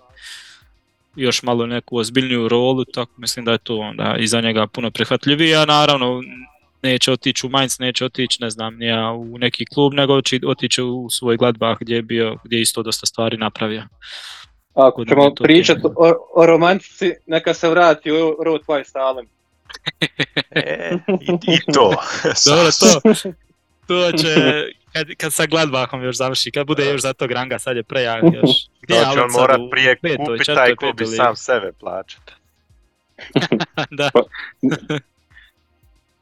još 1.16 1.42
malo 1.42 1.66
neku 1.66 1.96
ozbiljniju 1.96 2.48
rolu, 2.48 2.84
tako 2.84 3.12
mislim 3.16 3.44
da 3.44 3.52
je 3.52 3.58
to 3.58 3.76
onda 3.76 4.16
i 4.18 4.26
za 4.26 4.40
njega 4.40 4.66
puno 4.66 4.90
prihvatljivije, 4.90 5.56
a 5.56 5.64
naravno 5.64 6.22
neće 6.82 7.12
otići 7.12 7.46
u 7.46 7.50
Mainz, 7.50 7.80
neće 7.80 8.04
otići, 8.04 8.38
ne 8.40 8.50
znam, 8.50 8.76
nije 8.76 9.10
u 9.10 9.38
neki 9.38 9.64
klub, 9.66 9.94
nego 9.94 10.22
će 10.22 10.40
otići 10.46 10.82
u 10.82 11.10
svoj 11.10 11.36
Gladbach 11.36 11.80
gdje 11.80 11.94
je 11.94 12.02
bio, 12.02 12.36
gdje 12.44 12.56
je 12.56 12.62
isto 12.62 12.82
dosta 12.82 13.06
stvari 13.06 13.36
napravio. 13.36 13.82
Ako 14.74 14.96
Kod 14.96 15.08
ćemo 15.08 15.30
to 15.30 15.44
pričati 15.44 15.80
o, 15.84 16.14
o 16.34 16.46
romantici, 16.46 17.12
neka 17.26 17.54
se 17.54 17.70
vrati 17.70 18.10
u 18.10 18.36
Road 18.44 18.60
Twice 18.66 18.88
Stalin. 18.88 19.26
E, 20.54 20.98
i, 21.20 21.54
I 21.54 21.72
to. 21.72 21.94
Dobro, 22.48 22.70
to, 22.80 23.12
to 23.86 24.12
će, 24.18 24.34
kad, 24.92 25.06
kad 25.16 25.32
sa 25.32 25.46
Gladbachom 25.46 26.02
još 26.04 26.16
završi, 26.16 26.50
kad 26.50 26.66
bude 26.66 26.84
još 26.84 27.02
za 27.02 27.12
tog 27.12 27.30
ranga, 27.30 27.58
sad 27.58 27.76
je 27.76 27.82
prejak 27.82 28.22
još. 28.22 28.50
Gdje 28.80 28.94
je 28.94 29.04
To 29.04 29.12
će 29.12 29.20
on 29.20 29.66
u 29.66 29.70
prije 29.70 29.96
kupiti 29.96 30.44
taj 30.54 30.76
klub 30.76 31.00
i 31.00 31.06
sam 31.06 31.36
sebe 31.36 31.72
plaćati. 31.80 32.32
da. 33.90 34.10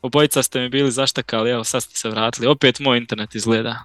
Obojica 0.02 0.42
ste 0.42 0.60
mi 0.60 0.68
bili 0.68 0.90
zaštekali, 0.90 1.50
evo 1.50 1.64
sad 1.64 1.82
ste 1.82 1.96
se 1.96 2.08
vratili. 2.08 2.46
Opet 2.46 2.80
moj 2.80 2.98
internet 2.98 3.34
izgleda. 3.34 3.84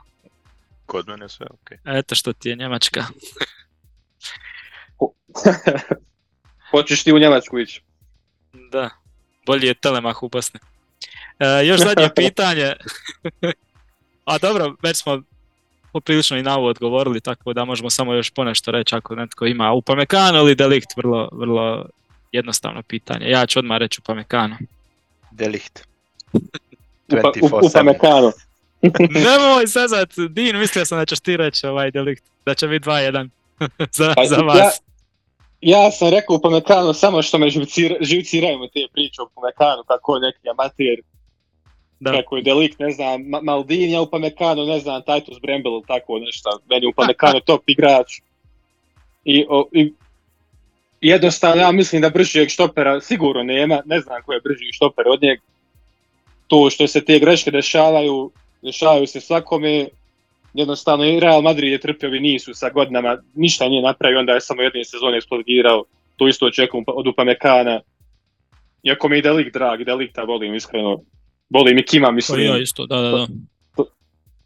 Kod 0.86 1.08
mene 1.08 1.30
sve 1.30 1.46
ok. 1.52 1.72
Eto 1.86 2.16
što 2.16 2.34
ti 2.34 2.50
je 2.50 2.56
Njemačka. 2.56 3.06
Hoćeš 6.72 7.04
ti 7.04 7.14
u 7.14 7.20
Njemačku 7.20 7.60
ići? 7.60 7.82
Da, 8.72 8.90
bolji 9.46 9.68
je 9.68 9.74
Telemah 9.74 10.24
u 10.24 10.30
Bosni. 10.30 10.60
E, 11.40 11.66
još 11.66 11.80
zadnje 11.80 12.10
pitanje. 12.22 12.74
A 14.26 14.38
dobro, 14.38 14.76
već 14.84 14.98
smo 14.98 15.22
poprilično 15.94 16.38
i 16.38 16.44
na 16.44 16.58
ovo 16.58 16.68
odgovorili, 16.68 17.22
tako 17.22 17.54
da 17.54 17.66
možemo 17.66 17.90
samo 17.90 18.14
još 18.14 18.30
ponešto 18.32 18.72
reći 18.72 18.96
ako 18.96 19.16
netko 19.16 19.46
ima 19.46 19.72
Upamecano 19.72 20.40
ili 20.40 20.56
Delikt, 20.56 20.98
vrlo, 20.98 21.30
vrlo 21.32 21.86
jednostavno 22.32 22.82
pitanje. 22.82 23.30
Ja 23.30 23.46
ću 23.46 23.60
odmah 23.60 23.78
reći 23.78 24.02
Upamecano. 24.02 24.58
Delicht. 25.32 25.95
Upa, 26.34 27.32
24/7. 27.32 27.60
upa 27.64 27.84
Mekano. 27.84 28.32
Nemoj 29.26 29.68
sezat, 29.68 30.10
Din, 30.30 30.58
mislio 30.58 30.86
sam 30.86 30.98
da 30.98 31.06
ćeš 31.06 31.20
ti 31.20 31.38
reći 31.38 31.68
ovaj 31.68 31.92
Delikt, 31.92 32.24
da 32.46 32.54
će 32.54 32.68
biti 32.68 32.86
2-1 32.86 33.30
za, 33.92 34.14
Pa, 34.16 34.26
za 34.26 34.36
ja- 34.36 34.42
vas. 34.42 34.82
Ja 35.62 35.92
sam 35.92 36.10
rekao 36.10 36.36
upa 36.36 36.50
Mekano 36.50 36.94
samo 36.94 37.22
što 37.22 37.38
me 37.38 37.50
živcira, 37.50 37.96
živciraju 38.02 38.60
te 38.74 38.80
priče 38.94 39.22
o 39.22 39.26
Upamecanu, 39.26 39.84
kako 39.84 40.16
je 40.16 40.22
neki 40.22 40.50
amater, 40.50 40.96
Da. 42.00 42.12
kako 42.12 42.36
je 42.38 42.44
delikt, 42.44 42.80
ne 42.80 42.92
znam, 42.92 43.22
Ma- 43.24 43.42
Maldini, 43.42 43.96
a 43.96 44.02
Upamecano, 44.02 44.66
ne 44.66 44.80
znam, 44.80 45.02
Titus 45.02 45.42
Brembel 45.42 45.72
ili 45.72 45.84
tako 45.88 46.20
nešto, 46.20 46.60
meni 46.70 46.88
Upamecano 46.88 47.40
top 47.46 47.62
igrač. 47.68 48.20
I, 49.26 49.46
o, 49.50 49.68
i 49.72 49.94
jednostavno 51.02 51.62
ja 51.62 51.72
mislim 51.72 52.02
da 52.02 52.10
bržijeg 52.10 52.50
štopera 52.50 53.02
sigurno 53.02 53.44
nema, 53.44 53.82
ne 53.86 54.00
znam 54.00 54.22
ko 54.26 54.34
je 54.34 54.42
brži 54.42 54.72
štoper 54.74 55.06
od 55.08 55.22
njeg. 55.22 55.40
To 56.48 56.70
što 56.70 56.88
se 56.88 57.06
te 57.06 57.20
greške 57.20 57.52
dešavaju, 57.52 58.32
dešavaju 58.62 59.08
se 59.08 59.22
svakome, 59.22 59.88
jednostavno 60.54 61.06
i 61.06 61.20
Real 61.20 61.42
Madrid 61.42 61.72
je 61.72 61.80
trpio 61.80 62.16
i 62.16 62.20
nisu 62.20 62.54
sa 62.54 62.70
godinama, 62.70 63.18
ništa 63.36 63.70
nije 63.70 63.82
napravio, 63.82 64.20
onda 64.20 64.34
je 64.34 64.42
samo 64.42 64.62
jedne 64.62 64.86
sezone 64.86 65.18
eksplodirao, 65.18 65.84
to 66.16 66.28
isto 66.28 66.46
očekujem 66.46 66.86
od 66.88 67.08
Upamecana. 67.08 67.82
Iako 68.84 69.10
mi 69.10 69.16
je 69.16 69.22
Delik 69.22 69.54
drag, 69.54 69.84
Delikta 69.84 70.24
volim 70.24 70.56
iskreno, 70.56 71.02
volim 71.50 71.78
i 71.78 71.86
Kima 71.86 72.12
mislim. 72.12 72.46
ja 72.46 72.58
isto, 72.58 72.86
da, 72.86 73.02
da, 73.02 73.12
da. 73.12 73.28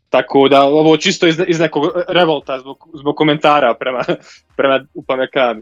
Tako 0.10 0.48
da 0.50 0.64
ovo 0.64 0.98
čisto 0.98 1.28
iz, 1.28 1.42
iz 1.48 1.60
nekog 1.60 1.84
revolta 2.08 2.60
zbog, 2.60 2.90
zbog 2.94 3.16
komentara 3.16 3.74
prema, 3.74 4.04
prema 4.58 4.86
Upamecanu. 4.94 5.62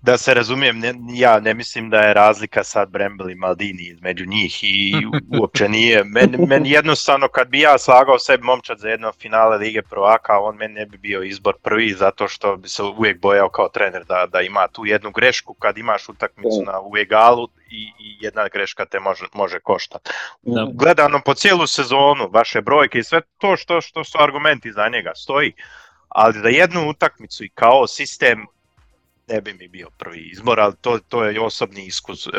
Da 0.00 0.18
se 0.18 0.34
razumijem, 0.34 0.78
ne, 0.78 0.94
ja 1.14 1.40
ne 1.40 1.54
mislim 1.54 1.90
da 1.90 2.00
je 2.00 2.14
razlika 2.14 2.64
sad 2.64 2.90
Brembel 2.90 3.30
i 3.30 3.34
Maldini 3.34 3.82
između 3.82 4.26
njih 4.26 4.64
i 4.64 4.92
uopće 5.40 5.68
nije. 5.68 6.04
Meni 6.04 6.46
men 6.46 6.66
jednostavno 6.66 7.28
kad 7.28 7.48
bi 7.48 7.60
ja 7.60 7.78
slagao 7.78 8.18
sebi 8.18 8.44
momčad 8.44 8.78
za 8.78 8.88
jedno 8.88 9.12
finale 9.12 9.56
Lige 9.56 9.82
prvaka, 9.82 10.38
on 10.38 10.56
meni 10.56 10.74
ne 10.74 10.86
bi 10.86 10.98
bio 10.98 11.22
izbor 11.22 11.54
prvi 11.62 11.92
zato 11.92 12.28
što 12.28 12.56
bi 12.56 12.68
se 12.68 12.82
uvijek 12.82 13.20
bojao 13.20 13.48
kao 13.48 13.68
trener 13.68 14.04
da, 14.04 14.26
da 14.32 14.40
ima 14.40 14.68
tu 14.68 14.86
jednu 14.86 15.10
grešku 15.10 15.54
kad 15.54 15.78
imaš 15.78 16.08
utakmicu 16.08 16.62
na, 16.66 16.80
u 16.80 16.96
egalu 16.96 17.48
i, 17.70 17.82
i 17.98 18.18
jedna 18.20 18.48
greška 18.48 18.84
te 18.84 19.00
može, 19.00 19.24
može 19.34 19.60
koštati. 19.60 20.10
Da. 20.42 20.68
Gledano 20.74 21.20
po 21.24 21.34
cijelu 21.34 21.66
sezonu, 21.66 22.28
vaše 22.32 22.60
brojke 22.60 22.98
i 22.98 23.04
sve 23.04 23.20
to 23.38 23.56
što, 23.56 23.80
što 23.80 24.04
su 24.04 24.18
argumenti 24.20 24.72
za 24.72 24.88
njega 24.88 25.12
stoji, 25.14 25.52
ali 26.08 26.38
za 26.38 26.48
jednu 26.48 26.88
utakmicu 26.88 27.44
i 27.44 27.50
kao 27.54 27.86
sistem 27.86 28.46
ne 29.32 29.40
bi 29.40 29.54
mi 29.54 29.68
bio 29.68 29.88
prvi 29.92 30.30
izbor, 30.32 30.60
ali 30.60 30.74
to, 30.80 30.98
to 31.00 31.24
je 31.24 31.40
osobni 31.40 31.86
iskus, 31.86 32.26
e, 32.26 32.30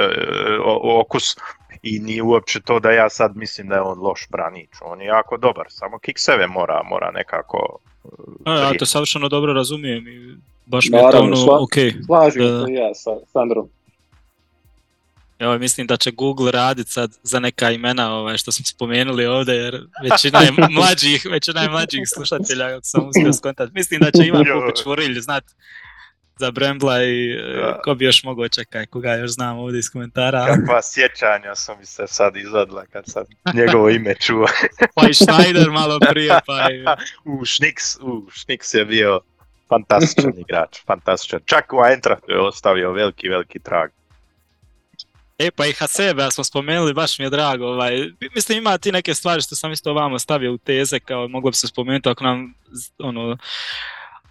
o- 0.64 1.00
okus 1.02 1.36
i 1.84 2.00
nije 2.00 2.24
uopće 2.24 2.60
to 2.62 2.80
da 2.80 2.92
ja 2.92 3.10
sad 3.10 3.36
mislim 3.36 3.68
da 3.68 3.76
je 3.76 3.82
on 3.82 4.00
loš 4.00 4.28
branič. 4.30 4.70
On 4.82 5.02
je 5.02 5.08
jako 5.08 5.38
dobar, 5.38 5.66
samo 5.70 6.00
kikseve 6.00 6.48
mora, 6.48 6.82
mora 6.84 7.12
nekako 7.12 7.80
e, 8.06 8.10
A, 8.46 8.54
ja 8.54 8.74
to 8.74 8.86
savršeno 8.86 9.30
dobro 9.30 9.54
razumijem 9.54 10.08
i 10.08 10.36
baš 10.66 10.86
mi 10.86 10.98
je 10.98 11.12
to 11.12 11.20
ono, 11.20 11.36
sva- 11.36 11.64
ok. 11.64 12.06
Slažem 12.06 12.42
Da. 12.42 12.66
se 12.66 12.74
ja 12.74 12.94
sa 12.94 13.12
Sandrom. 13.28 13.70
Evo, 15.40 15.58
mislim 15.58 15.88
da 15.88 15.98
će 15.98 16.12
Google 16.12 16.52
raditi 16.52 16.92
sad 16.92 17.18
za 17.24 17.40
neka 17.40 17.72
imena 17.72 18.16
ovaj, 18.16 18.38
što 18.38 18.52
smo 18.52 18.66
spomenuli 18.66 19.26
ovdje, 19.26 19.56
jer 19.56 19.82
većina 20.04 20.40
je 20.40 20.52
mlađih, 20.80 21.26
većina 21.26 21.62
je 21.62 21.70
mlađih 21.70 22.02
slušatelja, 22.08 22.66
ako 22.68 22.80
sam 22.84 23.08
uspio 23.10 23.34
skontati. 23.34 23.72
Mislim 23.74 24.00
da 24.00 24.12
će 24.12 24.26
Ivan 24.26 24.44
Pupić 24.46 24.86
Vorilj 24.86 25.20
znat 25.20 25.44
za 26.36 26.52
Brembla 26.52 27.04
i 27.04 27.38
da. 27.56 27.82
ko 27.84 27.96
bi 27.96 28.06
još 28.06 28.24
mogao 28.24 28.50
čekaj, 28.50 28.86
koga 28.86 29.14
još 29.14 29.32
znam 29.32 29.58
ovdje 29.58 29.80
iz 29.80 29.90
komentara. 29.90 30.46
Kakva 30.56 30.82
sjećanja 30.82 31.56
su 31.56 31.72
mi 31.80 31.86
se 31.86 32.08
sad 32.08 32.36
izvadila 32.36 32.86
kad 32.86 33.04
sam 33.08 33.24
njegovo 33.54 33.90
ime 33.90 34.16
čuo. 34.16 34.48
pa 34.96 35.08
i 35.10 35.14
Schneider 35.14 35.70
malo 35.70 36.00
prije, 36.12 36.40
pa 36.46 36.68
i... 36.72 36.86
U, 37.32 37.46
Šniks, 37.46 37.96
u, 38.02 38.30
Šniks 38.32 38.74
je 38.74 38.86
bio 38.86 39.20
fantastičan 39.70 40.34
igrač, 40.38 40.78
fantastičan. 40.86 41.40
Čak 41.46 41.74
u 41.74 41.78
Eintrachtu 41.92 42.32
je 42.32 42.40
ostavio 42.40 42.92
veliki, 42.92 43.30
veliki 43.30 43.60
trag. 43.60 43.90
E 45.38 45.52
pa 45.52 45.66
i 45.66 45.74
Hasebe, 45.74 46.32
smo 46.32 46.44
spomenuli, 46.44 46.94
baš 46.94 47.20
mi 47.20 47.26
je 47.26 47.30
drago. 47.30 47.66
Ovaj. 47.66 48.12
Mislim 48.36 48.58
ima 48.58 48.78
ti 48.78 48.92
neke 48.92 49.14
stvari 49.14 49.42
što 49.42 49.56
sam 49.56 49.72
isto 49.72 49.94
vama 49.94 50.20
stavio 50.20 50.54
u 50.54 50.58
teze, 50.58 51.00
kao 51.00 51.28
moglo 51.28 51.52
bi 51.52 51.58
se 51.58 51.68
spomenuti 51.68 52.10
ako 52.10 52.24
nam 52.24 52.54
ono, 53.00 53.38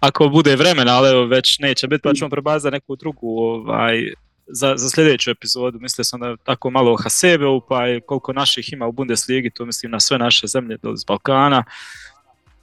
ako 0.03 0.29
bude 0.29 0.55
vremena, 0.55 0.97
ali 0.97 1.09
evo 1.09 1.25
već 1.25 1.59
neće 1.59 1.87
biti, 1.87 2.01
pa 2.01 2.13
ćemo 2.13 2.29
prebazati 2.29 2.73
neku 2.73 2.95
drugu 2.95 3.39
ovaj, 3.39 4.13
za, 4.47 4.73
za 4.77 4.89
sljedeću 4.89 5.31
epizodu. 5.31 5.79
Mislio 5.79 6.03
sam 6.05 6.19
da 6.19 6.37
tako 6.37 6.69
malo 6.69 6.91
o 6.93 6.95
Hasebeu, 6.95 7.61
pa 7.69 7.89
i 7.89 8.01
koliko 8.01 8.33
naših 8.33 8.73
ima 8.73 8.87
u 8.87 8.91
Bundesligi, 8.91 9.49
to 9.49 9.65
mislim 9.65 9.91
na 9.91 9.99
sve 9.99 10.17
naše 10.17 10.47
zemlje 10.47 10.77
iz 10.93 11.03
Balkana. 11.03 11.63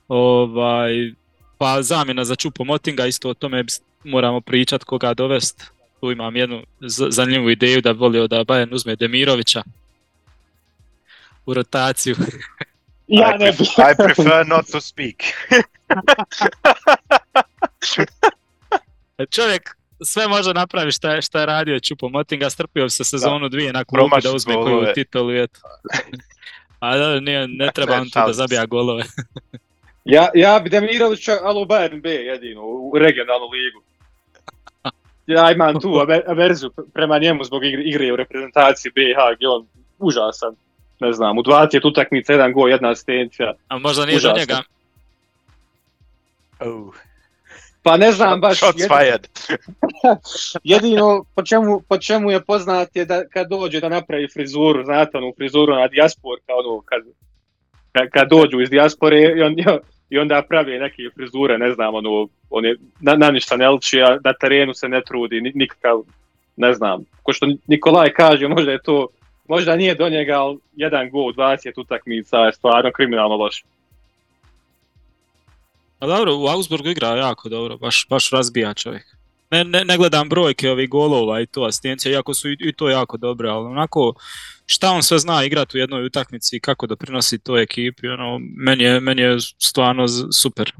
Ovaj, 0.08 0.92
pa 1.58 1.82
zamjena 1.82 2.24
za 2.24 2.36
Čupo 2.36 2.64
Motinga, 2.64 3.06
isto 3.06 3.28
o 3.28 3.34
tome 3.34 3.64
moramo 4.04 4.40
pričati 4.40 4.84
koga 4.84 5.14
dovest. 5.14 5.72
Tu 6.00 6.10
imam 6.10 6.36
jednu 6.36 6.62
zanimljivu 7.10 7.50
ideju 7.50 7.80
da 7.80 7.92
bi 7.92 7.98
volio 7.98 8.26
da 8.26 8.44
Bayern 8.44 8.74
uzme 8.74 8.96
Demirovića 8.96 9.62
u 11.46 11.54
rotaciju. 11.54 12.16
Ja 13.06 13.36
ne 13.38 13.48
I 13.48 13.96
prefer 13.96 14.46
not 14.46 14.66
to 14.72 14.80
speak. 14.80 15.16
Čovjek 19.30 19.76
sve 20.04 20.28
može 20.28 20.54
napraviti 20.54 20.96
šta 20.96 21.12
je, 21.12 21.22
šta 21.22 21.40
je 21.40 21.46
radio 21.46 21.80
Čupo 21.80 22.08
Motinga, 22.08 22.50
strpio 22.50 22.88
se 22.88 23.04
sezonu 23.04 23.48
dvije 23.48 23.72
na 23.72 23.84
klubu 23.84 24.16
da 24.22 24.32
uzme 24.32 24.54
koju 24.54 24.92
titulu. 24.94 25.32
Eto. 25.32 25.60
A 26.80 26.96
da, 26.96 27.20
nije, 27.20 27.48
ne 27.48 27.70
treba 27.74 27.94
on 27.94 28.10
tu 28.10 28.20
da 28.26 28.32
zabija 28.32 28.66
golove. 28.66 29.04
ja, 30.04 30.28
ja 30.34 30.60
bi 30.60 30.70
Demirovića, 30.70 31.32
ali 31.42 31.62
u 31.62 31.64
Bayern 31.64 32.02
B 32.02 32.10
jedino, 32.10 32.62
u 32.62 32.98
regionalnu 32.98 33.46
ligu. 33.46 33.82
Ja 35.26 35.52
imam 35.52 35.80
tu 35.80 35.94
averziju 36.26 36.70
prema 36.94 37.18
njemu 37.18 37.44
zbog 37.44 37.64
igre 37.64 38.12
u 38.12 38.16
reprezentaciji 38.16 38.92
BiH 38.94 39.16
gdje 39.36 39.48
on 39.48 39.66
užasan. 39.98 40.54
Ne 41.00 41.12
znam, 41.12 41.38
u 41.38 41.42
20 41.42 41.88
utakmica, 41.88 42.32
jedan 42.32 42.52
gol, 42.52 42.68
jedna 42.68 42.90
asistencija. 42.90 43.54
A 43.68 43.78
možda 43.78 44.06
nije 44.06 44.18
za 44.18 44.32
njega? 44.36 44.62
Oh. 46.60 46.94
Pa 47.82 47.96
ne 47.96 48.12
znam 48.12 48.40
baš. 48.40 48.58
Shots 48.58 48.82
fired. 48.88 49.28
jedino 50.64 51.24
po 51.34 51.42
čemu, 51.42 51.80
po 51.88 51.98
čemu 51.98 52.30
je 52.30 52.44
poznat 52.44 52.96
je 52.96 53.04
da 53.04 53.24
kad 53.28 53.48
dođe 53.48 53.80
da 53.80 53.88
napravi 53.88 54.28
frizuru, 54.28 54.84
znate 54.84 55.18
onu 55.18 55.32
frizuru 55.36 55.74
na 55.74 55.88
dijasporka, 55.88 56.52
ono 56.64 56.80
kad, 56.80 57.02
kad, 57.92 58.10
kad 58.10 58.28
dođu 58.28 58.60
iz 58.60 58.70
dijaspore 58.70 59.20
i, 59.20 59.42
on, 59.42 59.56
i 60.10 60.18
onda 60.18 60.42
pravi 60.48 60.78
neke 60.78 61.02
frizure, 61.14 61.58
ne 61.58 61.72
znam, 61.72 61.94
ono, 61.94 62.28
on 62.50 62.64
je 62.64 62.76
na, 63.00 63.14
na 63.16 63.30
ništa 63.30 63.56
ne 63.56 63.70
liči, 63.70 64.02
a 64.02 64.18
na 64.24 64.32
terenu 64.32 64.74
se 64.74 64.88
ne 64.88 65.00
trudi, 65.06 65.40
nikakav, 65.54 66.02
ne 66.56 66.74
znam, 66.74 67.04
ko 67.22 67.32
što 67.32 67.46
Nikolaj 67.66 68.12
kaže, 68.12 68.48
možda 68.48 68.72
je 68.72 68.82
to, 68.82 69.06
možda 69.48 69.76
nije 69.76 69.94
do 69.94 70.08
njega, 70.08 70.40
ali 70.40 70.58
jedan 70.76 71.10
gol, 71.10 71.32
20 71.32 71.80
utakmica 71.80 72.36
je 72.36 72.52
stvarno 72.52 72.90
kriminalno 72.92 73.36
loše. 73.36 73.64
A 76.00 76.06
dobro, 76.06 76.36
u 76.36 76.46
Augsburgu 76.46 76.88
igra 76.88 77.08
jako 77.08 77.48
dobro, 77.48 77.76
baš, 77.76 78.06
baš 78.08 78.30
razbija 78.30 78.74
čovjek. 78.74 79.16
Ne, 79.50 79.64
ne, 79.64 79.84
ne 79.84 79.96
gledam 79.96 80.28
brojke 80.28 80.70
ovih 80.70 80.88
golova 80.88 81.40
i 81.40 81.46
to 81.46 81.62
asistencija, 81.62 82.12
iako 82.12 82.34
su 82.34 82.50
i, 82.50 82.56
i 82.60 82.72
to 82.72 82.88
jako 82.88 83.16
dobre, 83.16 83.48
ali 83.48 83.66
onako 83.66 84.14
šta 84.66 84.90
on 84.90 85.02
sve 85.02 85.18
zna 85.18 85.44
igrati 85.44 85.76
u 85.76 85.80
jednoj 85.80 86.06
utakmici 86.06 86.56
i 86.56 86.60
kako 86.60 86.86
doprinosi 86.86 87.38
toj 87.38 87.62
ekipi, 87.62 88.08
ono, 88.08 88.38
meni 88.56 88.84
je, 88.84 89.00
meni 89.00 89.22
je 89.22 89.36
stvarno 89.58 90.08
super. 90.32 90.72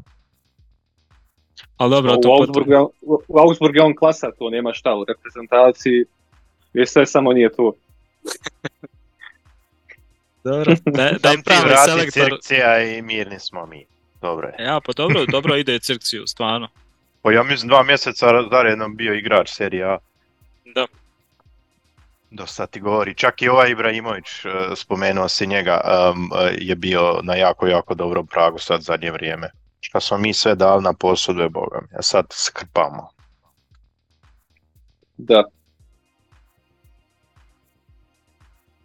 Ali 1.77 1.91
dobro, 1.91 2.15
u, 2.19 2.21
to 2.21 2.29
Augsburgu, 2.29 2.71
potom... 2.71 3.19
u 3.29 3.39
Augsburgu 3.39 3.77
je 3.77 3.83
on 3.83 3.97
klasa, 3.97 4.31
to 4.39 4.51
nema 4.51 4.73
šta, 4.73 4.95
u 4.95 5.05
reprezentaciji 5.05 6.05
je 6.73 6.87
sve 6.87 7.07
samo 7.07 7.33
nije 7.33 7.53
to. 7.53 7.73
dobro, 10.45 10.75
da, 10.85 11.11
da 11.23 11.33
im 11.33 11.43
pravi 11.43 11.75
selektor... 11.87 12.39
i 12.97 13.03
mirni 13.03 13.39
smo 13.39 13.67
mi. 13.67 13.87
Dobro 14.21 14.49
je. 14.49 14.65
Ja, 14.65 14.81
pa 14.87 14.93
dobro, 14.93 15.27
dobro 15.27 15.57
ide 15.57 15.79
cirkciju, 15.79 16.27
stvarno. 16.27 16.69
Pa 17.23 17.33
ja 17.33 17.43
mislim 17.43 17.69
dva 17.69 17.83
mjeseca 17.83 18.27
zaredom 18.51 18.97
bio 18.97 19.15
igrač 19.15 19.51
serija 19.51 19.89
A. 19.89 19.99
Da. 20.65 20.87
Dosta 22.31 22.67
ti 22.67 22.81
govori. 22.81 23.15
Čak 23.15 23.43
i 23.43 23.49
ovaj 23.49 23.71
Ibrahimović, 23.71 24.45
e, 24.45 24.49
spomenuo 24.77 25.29
si 25.29 25.47
njega, 25.47 25.81
um, 26.15 26.31
je 26.59 26.75
bio 26.75 27.21
na 27.23 27.35
jako, 27.35 27.67
jako 27.67 27.95
dobrom 27.95 28.27
pragu 28.27 28.59
sad 28.59 28.83
zadnje 28.83 29.11
vrijeme. 29.11 29.51
Šta 29.81 30.01
smo 30.01 30.19
mi 30.19 30.35
sve 30.35 30.55
dali 30.55 30.83
na 30.83 30.93
posudu 30.93 31.41
je 31.43 31.49
Boga 31.49 31.81
Ja 31.93 32.03
sad 32.03 32.27
skrpamo. 32.31 33.11
Da. 35.17 35.45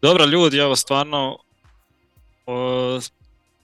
Dobro 0.02 0.26
ljudi, 0.26 0.58
evo 0.58 0.76
stvarno 0.76 1.38
o, 2.46 3.00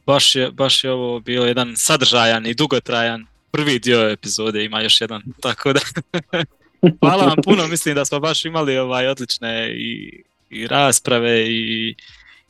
baš 0.06 0.36
je, 0.36 0.52
baš 0.52 0.84
je 0.84 0.92
ovo 0.92 1.20
bio 1.20 1.44
jedan 1.44 1.74
sadržajan 1.76 2.46
i 2.46 2.54
dugotrajan 2.54 3.26
prvi 3.52 3.80
dio 3.80 4.10
epizode, 4.10 4.64
ima 4.66 4.82
još 4.82 5.02
jedan, 5.02 5.22
tako 5.42 5.74
da 5.74 5.80
hvala 7.02 7.26
vam 7.26 7.38
puno, 7.44 7.68
mislim 7.68 7.96
da 7.96 8.06
smo 8.06 8.20
baš 8.20 8.46
imali 8.46 8.78
ovaj 8.78 9.08
odlične 9.08 9.72
i, 9.74 10.24
i 10.50 10.68
rasprave 10.68 11.48
i, 11.48 11.96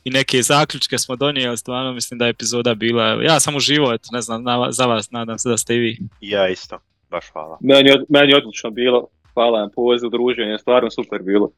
i 0.04 0.10
neke 0.10 0.42
zaključke 0.42 0.98
smo 0.98 1.16
donijeli, 1.16 1.56
stvarno 1.56 1.92
mislim 1.92 2.18
da 2.18 2.24
je 2.24 2.30
epizoda 2.30 2.74
bila, 2.74 3.04
ja 3.22 3.40
sam 3.40 3.56
uživao, 3.56 3.94
eto, 3.94 4.08
ne 4.12 4.20
znam, 4.20 4.42
na, 4.42 4.72
za 4.72 4.86
vas, 4.86 5.10
nadam 5.10 5.38
se 5.38 5.48
da 5.48 5.56
ste 5.56 5.74
i 5.74 5.78
vi. 5.78 5.98
Ja 6.20 6.48
isto, 6.48 6.78
baš 7.10 7.24
hvala. 7.32 7.58
Meni, 7.60 7.90
meni 8.08 8.34
odlično 8.34 8.70
bilo, 8.70 9.08
hvala 9.34 9.60
vam 9.60 9.70
pozivu 9.74 10.10
druženje, 10.10 10.58
stvarno 10.58 10.90
super 10.90 11.22
bilo. 11.22 11.50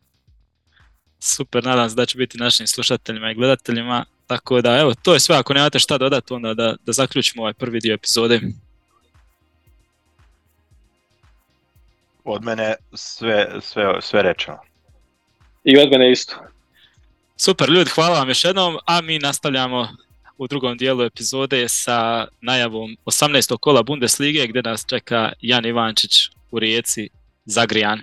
Super, 1.19 1.65
nadam 1.65 1.91
se 1.91 1.97
da 1.97 2.07
će 2.07 2.19
biti 2.19 2.39
našim 2.39 2.67
slušateljima 2.67 3.31
i 3.31 3.35
gledateljima. 3.35 4.05
Tako 4.27 4.61
da, 4.61 4.79
evo, 4.79 4.95
to 5.03 5.15
je 5.15 5.21
sve. 5.21 5.37
Ako 5.37 5.55
nemate 5.55 5.79
šta 5.79 5.99
dodati, 5.99 6.33
onda 6.33 6.55
da, 6.55 6.77
da 6.87 6.93
zaključimo 6.93 7.43
ovaj 7.43 7.55
prvi 7.55 7.81
dio 7.81 7.95
epizode. 7.95 8.41
Od 12.25 12.45
mene 12.45 12.75
sve, 12.95 13.49
sve, 13.61 13.85
sve 14.01 14.23
rečeno. 14.23 14.59
I 15.65 15.79
od 15.79 15.91
mene 15.91 16.13
isto. 16.13 16.37
Super, 17.37 17.71
ljudi, 17.71 17.91
hvala 17.91 18.19
vam 18.19 18.29
još 18.29 18.45
jednom, 18.45 18.79
a 18.87 19.01
mi 19.01 19.19
nastavljamo 19.19 19.89
u 20.39 20.47
drugom 20.47 20.77
dijelu 20.77 21.03
epizode 21.03 21.69
sa 21.69 22.27
najavom 22.41 22.97
18. 23.07 23.57
kola 23.61 23.83
Bundeslige 23.83 24.47
gdje 24.47 24.63
nas 24.63 24.87
čeka 24.87 25.33
Jan 25.41 25.67
Ivančić 25.67 26.11
u 26.51 26.59
Rijeci 26.59 27.09
Zagrijan. 27.45 28.01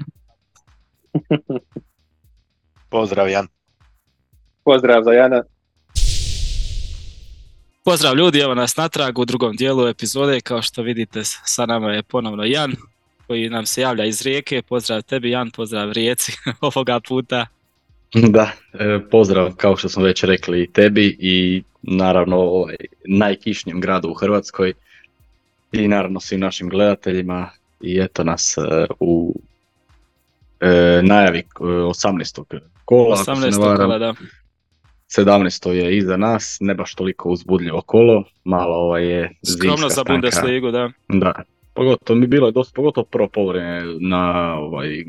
Pozdrav 2.89 3.29
Jan. 3.29 3.47
Pozdrav 4.63 5.03
za 5.03 5.11
Jana. 5.11 5.43
Pozdrav 7.83 8.15
ljudi, 8.15 8.39
evo 8.39 8.55
nas 8.55 8.77
natrag 8.77 9.19
u 9.19 9.25
drugom 9.25 9.55
dijelu 9.55 9.87
epizode, 9.87 10.41
kao 10.41 10.61
što 10.61 10.81
vidite 10.81 11.23
sa 11.23 11.65
nama 11.65 11.91
je 11.91 12.03
ponovno 12.03 12.43
Jan 12.43 12.75
koji 13.27 13.49
nam 13.49 13.65
se 13.65 13.81
javlja 13.81 14.05
iz 14.05 14.21
Rijeke. 14.21 14.61
Pozdrav 14.61 15.01
tebi 15.01 15.29
Jan, 15.29 15.51
pozdrav 15.51 15.91
Rijeci 15.91 16.31
ovoga 16.61 16.99
puta. 17.07 17.45
Da, 18.13 18.51
e, 18.73 18.99
pozdrav 19.11 19.55
kao 19.55 19.77
što 19.77 19.89
smo 19.89 20.03
već 20.03 20.23
rekli 20.23 20.63
i 20.63 20.71
tebi 20.71 21.17
i 21.19 21.63
naravno 21.81 22.37
ovaj 22.37 22.75
najkišnjem 23.05 23.81
gradu 23.81 24.09
u 24.09 24.13
Hrvatskoj 24.13 24.73
i 25.71 25.87
naravno 25.87 26.19
svim 26.19 26.39
našim 26.39 26.69
gledateljima 26.69 27.49
i 27.81 27.99
eto 27.99 28.23
nas 28.23 28.57
e, 28.57 28.85
u 28.99 29.35
e, 30.59 31.01
najavi 31.03 31.43
18. 31.59 32.59
kola. 32.85 33.17
18. 33.17 33.55
kola, 33.55 33.97
da. 33.97 34.13
17. 35.17 35.69
je 35.69 35.97
iza 35.97 36.17
nas, 36.17 36.57
ne 36.59 36.73
baš 36.73 36.95
toliko 36.95 37.29
uzbudljivo 37.29 37.81
kolo, 37.81 38.23
malo 38.43 38.75
ovaj 38.75 39.07
je 39.07 39.31
Skromno 39.43 39.89
za 39.89 40.03
Bundesligu, 40.03 40.71
da. 40.71 40.91
Da, 41.07 41.33
pogotovo 41.73 42.19
mi 42.19 42.27
bilo 42.27 42.47
je 42.47 42.51
dosta, 42.51 42.73
pogotovo 42.75 43.05
prvo 43.05 43.27
polovreme 43.27 43.83
na 43.99 44.53
ovaj 44.59 45.03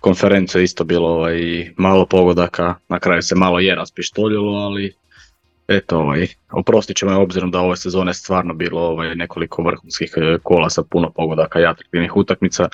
konferenciju 0.00 0.62
isto 0.62 0.84
bilo 0.84 1.08
ovaj, 1.08 1.70
malo 1.76 2.06
pogodaka, 2.06 2.74
na 2.88 2.98
kraju 2.98 3.22
se 3.22 3.34
malo 3.34 3.58
je 3.58 3.74
raspištoljilo, 3.74 4.52
ali 4.52 4.94
eto, 5.68 5.98
ovaj, 5.98 6.26
oprostit 6.52 6.96
ćemo 6.96 7.20
obzirom 7.20 7.50
da 7.50 7.60
ove 7.60 7.76
sezone 7.76 8.14
stvarno 8.14 8.54
bilo 8.54 8.80
ovaj, 8.80 9.14
nekoliko 9.14 9.62
vrhunskih 9.62 10.14
eh, 10.16 10.38
kola 10.42 10.70
sa 10.70 10.82
puno 10.82 11.10
pogodaka 11.10 11.60
i 11.60 11.66
atraktivnih 11.66 12.16
utakmica. 12.16 12.68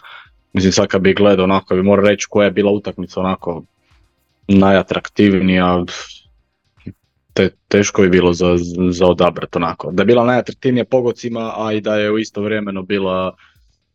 Mislim 0.52 0.72
sad 0.72 0.86
kad 0.86 1.01
bi 1.01 1.14
gledao 1.14 1.44
onako 1.44 1.74
bi 1.74 1.82
morao 1.82 2.05
reći 2.05 2.27
koja 2.31 2.44
je 2.44 2.51
bila 2.51 2.72
utakmica 2.72 3.20
onako 3.20 3.62
najatraktivnija, 4.59 5.85
te, 7.32 7.51
teško 7.68 8.02
je 8.02 8.09
bilo 8.09 8.32
za, 8.32 8.56
za 8.90 9.06
odabrati 9.06 9.59
onako. 9.59 9.90
Da 9.93 10.02
je 10.02 10.06
bila 10.06 10.24
najatraktivnija 10.24 10.85
pogocima, 10.85 11.55
a 11.56 11.72
i 11.72 11.81
da 11.81 11.97
je 11.97 12.10
u 12.10 12.18
isto 12.18 12.43
vremeno 12.43 12.82
bila 12.82 13.35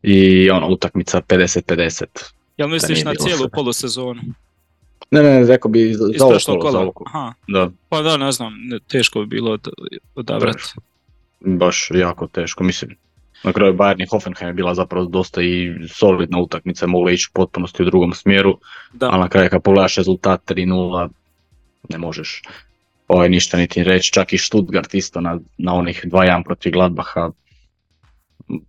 i 0.03 0.49
ono, 0.49 0.68
utakmica 0.68 1.22
50-50. 1.22 2.06
Jel 2.57 2.68
misliš 2.68 3.03
na 3.03 3.15
cijelu 3.15 3.38
sve. 3.40 3.49
polusezonu? 3.49 4.22
Ne, 5.11 5.23
ne, 5.23 5.48
rekao 5.48 5.72
bi 5.72 5.94
za, 5.94 6.26
ovo 6.26 6.60
kolo, 6.60 6.72
za. 6.72 6.91
Aha. 7.06 7.34
Da, 7.48 7.69
Pa 7.90 8.02
da, 8.02 8.18
ne 8.18 8.32
znam, 8.32 8.53
teško 8.88 9.19
bi 9.19 9.26
bilo 9.26 9.52
od, 9.52 9.68
odabrati. 10.15 10.64
baš 11.40 11.88
jako 11.94 12.27
teško, 12.27 12.64
mislim. 12.64 12.95
Na 13.44 13.53
kraju 13.53 13.74
Bayern 13.74 14.03
i 14.03 14.07
Hoffenheim 14.12 14.48
je 14.48 14.53
bila 14.53 14.76
zapravo 14.76 15.06
dosta 15.06 15.41
i 15.41 15.74
solidna 15.90 16.40
utakmica, 16.40 16.88
mogla 16.88 17.12
ići 17.12 17.28
u 17.30 17.34
potpunosti 17.34 17.84
u 17.84 17.86
drugom 17.86 18.14
smjeru, 18.14 18.60
Da. 18.94 19.10
ali 19.12 19.20
na 19.20 19.30
kraju 19.30 19.49
kad 19.49 19.64
pogledaš 19.64 19.95
rezultat 19.95 20.52
3-0, 20.52 21.10
ne 21.90 21.98
možeš 21.98 22.41
ovaj, 23.07 23.30
ništa 23.30 23.57
niti 23.57 23.84
reći, 23.84 24.14
čak 24.14 24.34
i 24.34 24.38
Stuttgart 24.38 24.94
isto 24.94 25.22
na, 25.22 25.40
na 25.57 25.74
onih 25.74 26.06
2-1 26.06 26.44
protiv 26.44 26.72
Gladbaha 26.72 27.30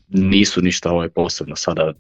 nisu 0.09 0.63
ništa 0.63 0.91
ovaj 0.91 1.09
posebno 1.09 1.57
sada 1.57 1.93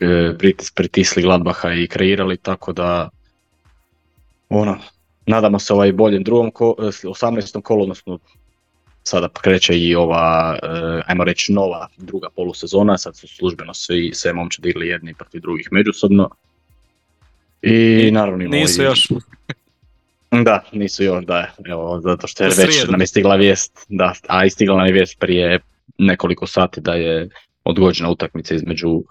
e, 0.00 0.34
pritis, 0.38 0.70
pritisli 0.70 1.22
Gladbaha 1.22 1.72
i 1.72 1.86
kreirali, 1.86 2.36
tako 2.36 2.72
da 2.72 3.08
ono, 4.48 4.78
nadamo 5.26 5.58
se 5.58 5.72
ovaj 5.72 5.92
boljem 5.92 6.22
drugom 6.22 6.50
ko, 6.50 6.74
e, 6.78 6.82
18. 6.82 7.62
kolu, 7.62 7.82
odnosno 7.82 8.18
sada 9.02 9.28
kreće 9.28 9.78
i 9.78 9.94
ova, 9.94 10.58
e, 10.62 10.66
ajmo 11.06 11.24
reći, 11.24 11.52
nova 11.52 11.88
druga 11.96 12.28
polusezona, 12.36 12.98
sad 12.98 13.16
su 13.16 13.28
službeno 13.28 13.74
svi, 13.74 14.10
sve 14.14 14.32
momčadi 14.32 14.68
igli 14.68 14.88
jedni 14.88 15.14
protiv 15.14 15.40
drugih 15.40 15.68
međusobno. 15.70 16.30
I 17.62 18.10
naravno 18.12 18.44
imamo 18.44 18.60
Nisu 18.60 18.82
još. 18.82 19.08
Da, 20.44 20.64
nisu 20.72 21.04
još, 21.04 21.24
da, 21.24 21.50
evo, 21.66 22.00
zato 22.00 22.26
što 22.26 22.44
je 22.44 22.50
već 22.58 22.88
nam 22.88 23.00
je 23.00 23.06
stigla 23.06 23.36
vijest, 23.36 23.86
da, 23.88 24.12
a 24.28 24.44
i 24.44 24.50
stigla 24.50 24.76
nam 24.76 24.86
je 24.86 24.92
vijest 24.92 25.18
prije 25.18 25.60
nekoliko 25.98 26.46
sati 26.46 26.80
da 26.80 26.94
je 26.94 27.28
odgođena 27.64 28.10
utakmica 28.10 28.54
između 28.54 29.02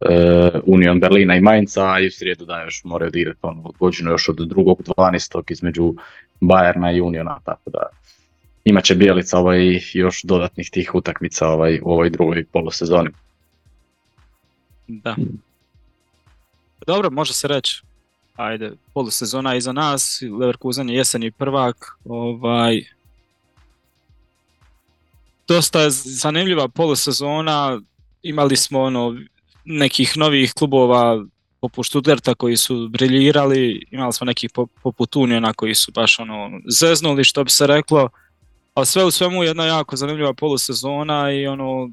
e, 0.00 0.50
Union 0.66 1.00
Berlina 1.00 1.36
i 1.36 1.40
Mainza, 1.40 1.92
a 1.92 2.00
i 2.00 2.06
u 2.06 2.10
srijedu 2.10 2.44
da 2.44 2.62
još 2.62 2.84
moraju 2.84 3.08
odigrati 3.08 3.38
ono, 3.42 3.62
odgođeno 3.64 4.10
još 4.10 4.28
od 4.28 4.36
drugog 4.36 4.78
12. 4.96 5.52
između 5.52 5.94
Bayerna 6.40 6.96
i 6.96 7.00
Uniona, 7.00 7.40
tako 7.44 7.70
da 7.70 7.82
imat 8.68 8.84
će 8.84 8.94
Bijelica 8.94 9.38
ovaj, 9.38 9.80
još 9.92 10.22
dodatnih 10.22 10.70
tih 10.70 10.94
utakmica 10.94 11.48
ovaj, 11.48 11.80
u 11.82 11.92
ovoj 11.92 12.10
drugoj 12.10 12.44
polusezoni. 12.44 13.10
Da. 14.88 15.16
Dobro, 16.86 17.10
može 17.10 17.32
se 17.32 17.48
reći. 17.48 17.82
Ajde, 18.36 18.72
polusezona 18.94 19.52
je 19.52 19.58
iza 19.58 19.72
nas, 19.72 20.22
Leverkusen 20.40 20.90
je 20.90 20.96
jesenji 20.96 21.30
prvak, 21.30 21.98
ovaj... 22.04 22.84
Dosta 25.48 25.80
je 25.80 25.90
zanimljiva 25.90 26.68
polusezona, 26.68 27.80
imali 28.22 28.56
smo 28.56 28.80
ono 28.80 29.16
nekih 29.64 30.16
novih 30.16 30.52
klubova 30.52 31.24
poput 31.60 31.86
Stuttgarta 31.86 32.34
koji 32.34 32.56
su 32.56 32.88
briljirali, 32.88 33.86
imali 33.90 34.12
smo 34.12 34.24
nekih 34.24 34.50
po- 34.54 34.66
poput 34.82 35.16
Uniona 35.16 35.52
koji 35.52 35.74
su 35.74 35.92
baš 35.92 36.18
ono 36.18 36.60
zeznuli 36.68 37.24
što 37.24 37.44
bi 37.44 37.50
se 37.50 37.66
reklo, 37.66 38.08
ali 38.78 38.86
sve 38.86 39.04
u 39.04 39.10
svemu 39.10 39.42
jedna 39.42 39.66
jako 39.66 39.96
zanimljiva 39.96 40.34
polusezona 40.34 41.32
i 41.32 41.46
ono 41.46 41.90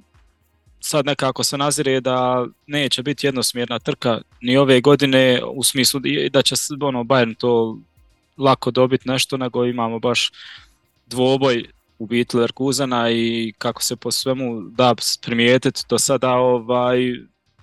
sad 0.79 1.05
nekako 1.05 1.43
se 1.43 1.57
nazire 1.57 2.01
da 2.01 2.45
neće 2.67 3.03
biti 3.03 3.27
jednosmjerna 3.27 3.79
trka 3.79 4.21
ni 4.41 4.57
ove 4.57 4.81
godine 4.81 5.41
u 5.53 5.63
smislu 5.63 6.01
da 6.31 6.41
će 6.41 6.55
ono 6.81 7.03
Bayern 7.03 7.35
to 7.37 7.77
lako 8.37 8.71
dobiti 8.71 9.09
nešto, 9.09 9.37
nego 9.37 9.65
imamo 9.65 9.99
baš 9.99 10.31
dvoboj 11.07 11.65
u 11.99 12.05
biti 12.05 12.37
Leverkusena 12.37 13.11
i 13.11 13.53
kako 13.57 13.83
se 13.83 13.95
po 13.95 14.11
svemu 14.11 14.61
da 14.61 14.95
primijetiti 15.21 15.81
do 15.89 15.99
sada 15.99 16.33
ovaj 16.33 16.99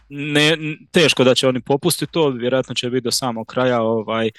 ne, 0.09 0.57
teško 0.90 1.24
da 1.24 1.35
će 1.35 1.49
oni 1.49 1.61
popustiti 1.61 2.12
to, 2.12 2.28
vjerojatno 2.28 2.74
će 2.74 2.90
biti 2.90 3.05
do 3.05 3.11
samog 3.11 3.47
kraja 3.47 3.82
ovaj 3.82 4.31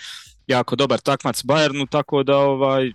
jako 0.47 0.76
dobar 0.76 0.99
takmac 0.99 1.43
Bayernu, 1.43 1.89
tako 1.89 2.23
da 2.23 2.38
ovaj 2.38 2.91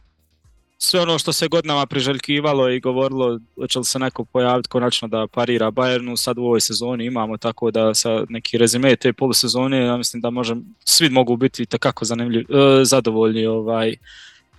sve 0.78 1.00
ono 1.00 1.18
što 1.18 1.32
se 1.32 1.48
godinama 1.48 1.86
priželjkivalo 1.86 2.70
i 2.70 2.80
govorilo 2.80 3.40
hoće 3.54 3.78
li 3.78 3.84
se 3.84 3.98
neko 3.98 4.24
pojaviti 4.24 4.68
konačno 4.68 5.08
da 5.08 5.26
parira 5.26 5.70
Bayernu, 5.70 6.16
sad 6.16 6.38
u 6.38 6.42
ovoj 6.42 6.60
sezoni 6.60 7.04
imamo 7.04 7.36
tako 7.36 7.70
da 7.70 7.94
sa 7.94 8.24
neki 8.28 8.58
rezime 8.58 8.96
te 8.96 9.12
polusezone, 9.12 9.84
ja 9.84 9.96
mislim 9.96 10.20
da 10.20 10.30
možem, 10.30 10.64
svi 10.84 11.08
mogu 11.10 11.36
biti 11.36 11.66
takako 11.66 12.04
zanimljivi, 12.04 12.44
e, 12.44 12.84
zadovoljni 12.84 13.46
ovaj, 13.46 13.96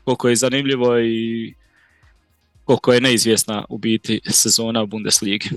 koliko 0.04 0.30
je 0.30 0.36
zanimljivo 0.36 1.00
i 1.00 1.54
koliko 2.64 2.94
je 2.94 3.02
neizvjesna 3.02 3.66
u 3.70 3.78
biti 3.78 4.22
sezona 4.26 4.84
u 4.84 4.88
Bundesligi. 4.88 5.50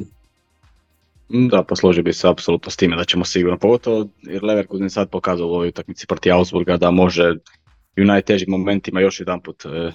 Da, 1.28 1.62
posložio 1.62 2.02
bi 2.02 2.12
se 2.12 2.28
apsolutno 2.28 2.70
s 2.70 2.76
time 2.76 2.96
da 2.96 3.04
ćemo 3.04 3.24
sigurno, 3.24 3.58
pogotovo 3.58 4.08
jer 4.22 4.44
Leverkusen 4.44 4.90
sad 4.90 5.10
pokazao 5.10 5.48
u 5.48 5.50
ovoj 5.50 5.68
utakmici 5.68 6.06
protiv 6.06 6.32
Augsburga 6.32 6.76
da 6.76 6.90
može 6.90 7.34
i 7.96 8.02
u 8.02 8.04
najtežim 8.04 8.50
momentima 8.50 9.00
još 9.00 9.20
jedanput 9.20 9.64
e, 9.64 9.92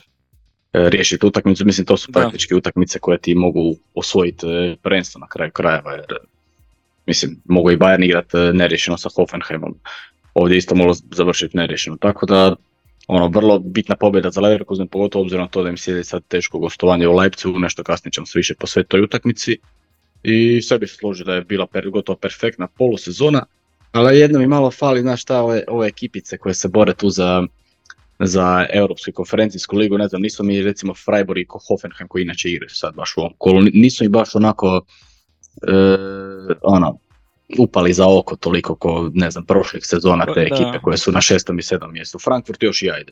riješiti 0.90 1.26
utakmicu. 1.26 1.66
Mislim, 1.66 1.86
to 1.86 1.98
su 1.98 2.12
Da. 2.12 2.20
praktički 2.20 2.56
utakmice 2.56 3.00
koje 3.00 3.18
ti 3.18 3.36
mogu 3.36 3.76
osvojiti 3.96 4.48
e, 4.48 4.76
prvenstvo 4.84 5.20
na 5.20 5.28
kraju 5.28 5.52
krajeva. 5.52 5.92
Jer, 5.92 6.06
mislim, 7.06 7.42
mogu 7.46 7.72
i 7.72 7.78
Bayern 7.78 8.06
igrati 8.06 8.38
e, 8.38 8.54
neriješeno 8.54 8.98
sa 8.98 9.10
Hoffenheimom. 9.16 9.76
Ovdje 10.34 10.58
isto 10.58 10.76
moglo 10.76 10.94
završiti 11.12 11.58
neriješeno. 11.58 11.98
Tako 11.98 12.26
da, 12.26 12.56
ono, 13.08 13.28
vrlo 13.28 13.60
bitna 13.60 13.96
pobjeda 13.96 14.30
za 14.30 14.42
Leverkusen, 14.42 14.88
pogotovo 14.88 15.22
obzirom 15.22 15.44
na 15.44 15.48
to 15.48 15.64
da 15.64 15.70
im 15.70 15.78
slijedi 15.78 16.04
sad 16.04 16.24
teško 16.28 16.60
gostovanje 16.60 17.08
u 17.08 17.16
Leipzigu, 17.16 17.60
nešto 17.60 17.84
kasnije 17.84 18.12
ćemo 18.12 18.26
se 18.26 18.40
više 18.40 18.56
posvetiti 18.56 18.92
toj 18.92 19.02
utakmici. 19.02 19.58
I 20.24 20.62
sve 20.62 20.80
bi 20.80 20.88
se 20.88 20.96
složio 20.96 21.26
da 21.26 21.34
je 21.34 21.42
bila 21.42 21.68
per, 21.68 21.90
gotovo 21.90 22.16
perfektna 22.18 22.68
polusezona, 22.68 23.46
ali 23.92 24.20
jedno 24.20 24.40
mi 24.40 24.48
malo 24.48 24.72
fali, 24.72 25.02
znaš 25.02 25.22
šta, 25.22 25.42
ove, 25.42 25.64
ove 25.68 25.88
ekipice 25.88 26.38
koje 26.38 26.54
se 26.54 26.68
bore 26.68 26.94
tu 26.94 27.10
za, 27.10 27.44
za 28.20 28.66
Europsku 28.74 29.12
konferencijsku 29.12 29.78
ligu, 29.78 29.98
ne 29.98 30.08
znam, 30.08 30.22
nisu 30.22 30.44
mi 30.44 30.62
recimo 30.62 30.94
Freiburg 30.94 31.40
i 31.40 31.46
Hoffenheim 31.68 32.08
koji 32.08 32.24
inače 32.24 32.50
igraju 32.50 32.70
sad 32.70 32.96
baš 32.96 33.18
u 33.18 33.20
ovom 33.20 33.34
kolu, 33.38 33.62
ni- 33.62 33.72
nisu 33.74 34.04
mi 34.04 34.10
baš 34.10 34.36
onako, 34.36 34.82
e, 35.68 35.98
ono, 36.62 37.00
upali 37.60 37.94
za 37.94 38.06
oko 38.08 38.36
toliko 38.36 38.76
ko, 38.76 39.12
ne 39.14 39.32
znam, 39.32 39.46
prošlih 39.46 39.86
sezona 39.86 40.26
te 40.26 40.34
Da. 40.34 40.42
ekipe 40.42 40.80
koje 40.84 40.98
su 40.98 41.12
na 41.12 41.22
šestom 41.22 41.60
i 41.60 41.64
sedam 41.64 41.94
mjestu. 41.94 42.20
Frankfurt 42.20 42.64
još 42.64 42.82
i 42.82 42.92
ajde. 42.92 43.12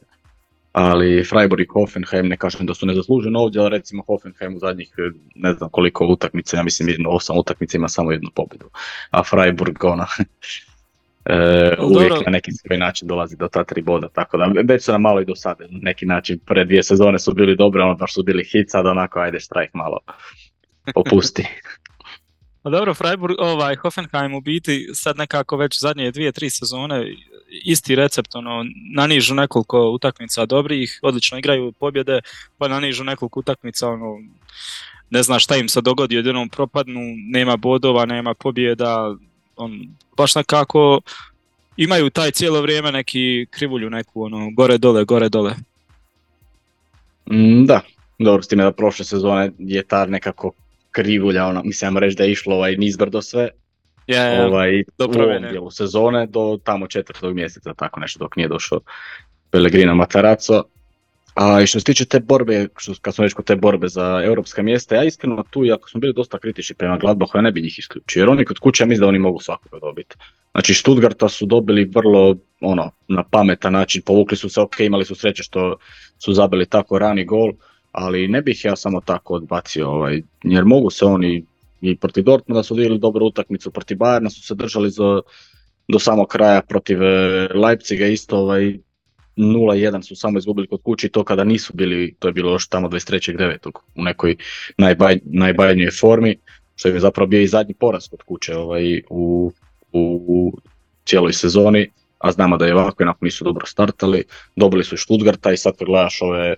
Ali 0.71 1.23
Freiburg 1.23 1.61
i 1.61 1.67
Hoffenheim 1.73 2.27
ne 2.27 2.37
kažem 2.37 2.65
da 2.65 2.73
su 2.73 2.85
nezasluženo 2.85 3.39
ovdje, 3.39 3.61
ali 3.61 3.69
recimo 3.69 4.03
Hoffenheim 4.07 4.55
u 4.55 4.59
zadnjih 4.59 4.93
ne 5.35 5.53
znam 5.53 5.69
koliko 5.69 6.05
utakmica, 6.05 6.57
ja 6.57 6.63
mislim 6.63 6.89
jedno 6.89 7.09
osam 7.09 7.37
utakmica 7.37 7.77
ima 7.77 7.87
samo 7.89 8.11
jednu 8.11 8.29
pobjedu. 8.35 8.69
A 9.09 9.23
Freiburg 9.23 9.83
ona 9.83 10.07
e, 11.25 11.75
uvijek 11.81 12.09
dobro. 12.09 12.23
na 12.25 12.31
neki 12.31 12.51
svoj 12.51 12.77
način 12.77 13.07
dolazi 13.07 13.37
do 13.37 13.47
ta 13.47 13.63
tri 13.63 13.81
boda, 13.81 14.09
tako 14.09 14.37
da 14.37 14.51
već 14.67 14.83
su 14.83 14.91
nam 14.91 15.01
malo 15.01 15.21
i 15.21 15.25
do 15.25 15.35
sada 15.35 15.63
na 15.69 15.79
neki 15.81 16.05
način, 16.05 16.39
pre 16.45 16.65
dvije 16.65 16.83
sezone 16.83 17.19
su 17.19 17.33
bili 17.33 17.55
dobre, 17.55 17.81
ono 17.81 17.95
baš 17.95 18.13
su 18.13 18.23
bili 18.23 18.43
hit, 18.43 18.71
sad 18.71 18.85
onako 18.85 19.19
ajde 19.19 19.39
štrajk 19.39 19.73
malo 19.73 19.99
opusti. 20.95 21.47
Pa 22.65 22.69
dobro, 22.69 22.93
Freiburg, 22.93 23.35
ovaj, 23.39 23.75
Hoffenheim 23.75 24.33
u 24.33 24.41
biti 24.41 24.89
sad 24.93 25.17
nekako 25.17 25.57
već 25.57 25.79
zadnje 25.79 26.11
dvije, 26.11 26.31
tri 26.31 26.49
sezone 26.49 27.13
isti 27.65 27.95
recept, 27.95 28.35
ono, 28.35 28.65
nanižu 28.95 29.35
nekoliko 29.35 29.89
utakmica 29.89 30.45
dobrih, 30.45 30.99
odlično 31.03 31.37
igraju 31.37 31.71
pobjede, 31.71 32.21
pa 32.57 32.67
nanižu 32.67 33.03
nekoliko 33.03 33.39
utakmica, 33.39 33.89
ono, 33.89 34.17
ne 35.09 35.23
zna 35.23 35.39
šta 35.39 35.55
im 35.55 35.69
se 35.69 35.81
dogodi, 35.81 36.17
odjednom 36.17 36.49
propadnu, 36.49 37.01
nema 37.31 37.57
bodova, 37.57 38.05
nema 38.05 38.33
pobjeda, 38.33 39.15
on, 39.55 39.87
baš 40.17 40.35
nekako 40.35 41.01
imaju 41.77 42.09
taj 42.09 42.31
cijelo 42.31 42.61
vrijeme 42.61 42.91
neki 42.91 43.45
krivulju 43.49 43.89
neku, 43.89 44.23
ono, 44.23 44.49
gore 44.51 44.77
dole, 44.77 45.03
gore 45.05 45.29
dole. 45.29 45.53
Mm, 47.31 47.65
da, 47.65 47.81
dobro 48.19 48.43
s 48.43 48.47
time 48.47 48.63
da 48.63 48.71
prošle 48.71 49.05
sezone 49.05 49.51
je 49.59 49.83
ta 49.83 50.05
nekako 50.05 50.51
krivulja, 50.91 51.45
ono, 51.45 51.61
mislim 51.63 51.97
reći 51.97 52.17
da 52.17 52.23
je 52.23 52.31
išlo 52.31 52.55
ovaj 52.55 52.75
nizbrdo 52.75 53.21
sve, 53.21 53.49
Je, 54.07 54.17
je, 54.17 54.45
ovaj, 54.45 54.83
do 54.97 55.05
u 55.05 55.21
ovom 55.21 55.43
dijelu 55.51 55.71
sezone 55.71 56.25
do 56.25 56.59
tamo 56.63 56.87
četvrtog 56.87 57.35
mjeseca, 57.35 57.73
tako 57.73 57.99
nešto 57.99 58.19
dok 58.19 58.35
nije 58.35 58.47
došao 58.47 58.79
Pellegrino 59.51 59.95
Matarazzo. 59.95 60.63
A 61.35 61.65
što 61.65 61.79
se 61.79 61.83
tiče 61.83 62.05
te 62.05 62.19
borbe, 62.19 62.67
što, 62.77 62.93
kad 63.01 63.15
smo 63.15 63.23
već 63.23 63.33
kod 63.33 63.45
te 63.45 63.55
borbe 63.55 63.87
za 63.87 64.21
europska 64.23 64.63
mjesta, 64.63 64.95
ja 64.95 65.03
iskreno 65.03 65.43
tu, 65.49 65.65
iako 65.65 65.89
smo 65.89 65.99
bili 65.99 66.13
dosta 66.13 66.39
kritični 66.39 66.75
prema 66.75 66.97
Gladbachu, 66.97 67.37
ja 67.37 67.41
ne 67.41 67.51
bi 67.51 67.61
njih 67.61 67.79
isključio, 67.79 68.19
jer 68.19 68.29
oni 68.29 68.45
kod 68.45 68.59
kuće 68.59 68.83
ja 68.83 68.87
mislim 68.87 69.01
da 69.01 69.07
oni 69.07 69.19
mogu 69.19 69.39
svakoga 69.39 69.79
dobiti. 69.79 70.15
Znači 70.51 70.73
Stuttgarta 70.73 71.29
su 71.29 71.45
dobili 71.45 71.91
vrlo, 71.95 72.35
ono, 72.61 72.91
na 73.07 73.23
pametan 73.23 73.73
način, 73.73 74.01
povukli 74.01 74.37
su 74.37 74.49
se, 74.49 74.61
ok, 74.61 74.79
imali 74.79 75.05
su 75.05 75.15
sreće 75.15 75.43
što 75.43 75.77
su 76.19 76.33
zabili 76.33 76.65
tako 76.65 76.99
rani 76.99 77.25
gol, 77.25 77.53
ali 77.91 78.27
ne 78.27 78.41
bih 78.41 78.65
ja 78.65 78.75
samo 78.75 79.01
tako 79.01 79.33
odbacio, 79.33 79.89
ovaj, 79.89 80.21
jer 80.43 80.65
mogu 80.65 80.89
se 80.89 81.05
oni 81.05 81.45
i 81.81 81.95
protiv 81.95 82.23
Dortmunda 82.23 82.63
su 82.63 82.73
odigrali 82.73 82.99
dobru 82.99 83.25
utakmicu, 83.25 83.71
protiv 83.71 83.97
Bayerna 83.97 84.29
su 84.29 84.41
se 84.41 84.55
držali 84.55 84.89
za 84.89 85.21
do 85.87 85.99
samog 85.99 86.27
kraja 86.27 86.61
protiv 86.61 87.03
e, 87.03 87.47
Leipziga 87.53 88.05
isto 88.05 88.37
ovaj 88.37 88.77
0-1 89.37 90.01
su 90.01 90.15
samo 90.15 90.37
izgubili 90.37 90.67
kod 90.67 90.81
kući 90.81 91.09
to 91.09 91.23
kada 91.23 91.43
nisu 91.43 91.73
bili, 91.73 92.15
to 92.19 92.27
je 92.27 92.33
bilo 92.33 92.51
još 92.51 92.67
tamo 92.67 92.89
23.9. 92.89 93.71
u 93.95 94.03
nekoj 94.03 94.35
najbaj, 94.77 95.19
formi, 95.99 96.37
što 96.75 96.87
je 96.87 96.99
zapravo 96.99 97.27
bio 97.27 97.41
i 97.41 97.47
zadnji 97.47 97.73
poraz 97.73 98.07
kod 98.07 98.23
kuće 98.23 98.55
ovaj, 98.55 99.01
u, 99.09 99.51
u, 99.91 100.25
u 100.27 100.57
cijeloj 101.05 101.33
sezoni, 101.33 101.89
a 102.19 102.31
znamo 102.31 102.57
da 102.57 102.65
je 102.65 102.73
ovako 102.75 103.03
onako 103.03 103.25
nisu 103.25 103.43
dobro 103.43 103.65
startali, 103.65 104.23
dobili 104.55 104.83
su 104.83 104.97
Stuttgarta 104.97 105.51
i 105.51 105.57
sad 105.57 105.77
kad 105.77 105.87
gledaš 105.87 106.21
ove, 106.21 106.55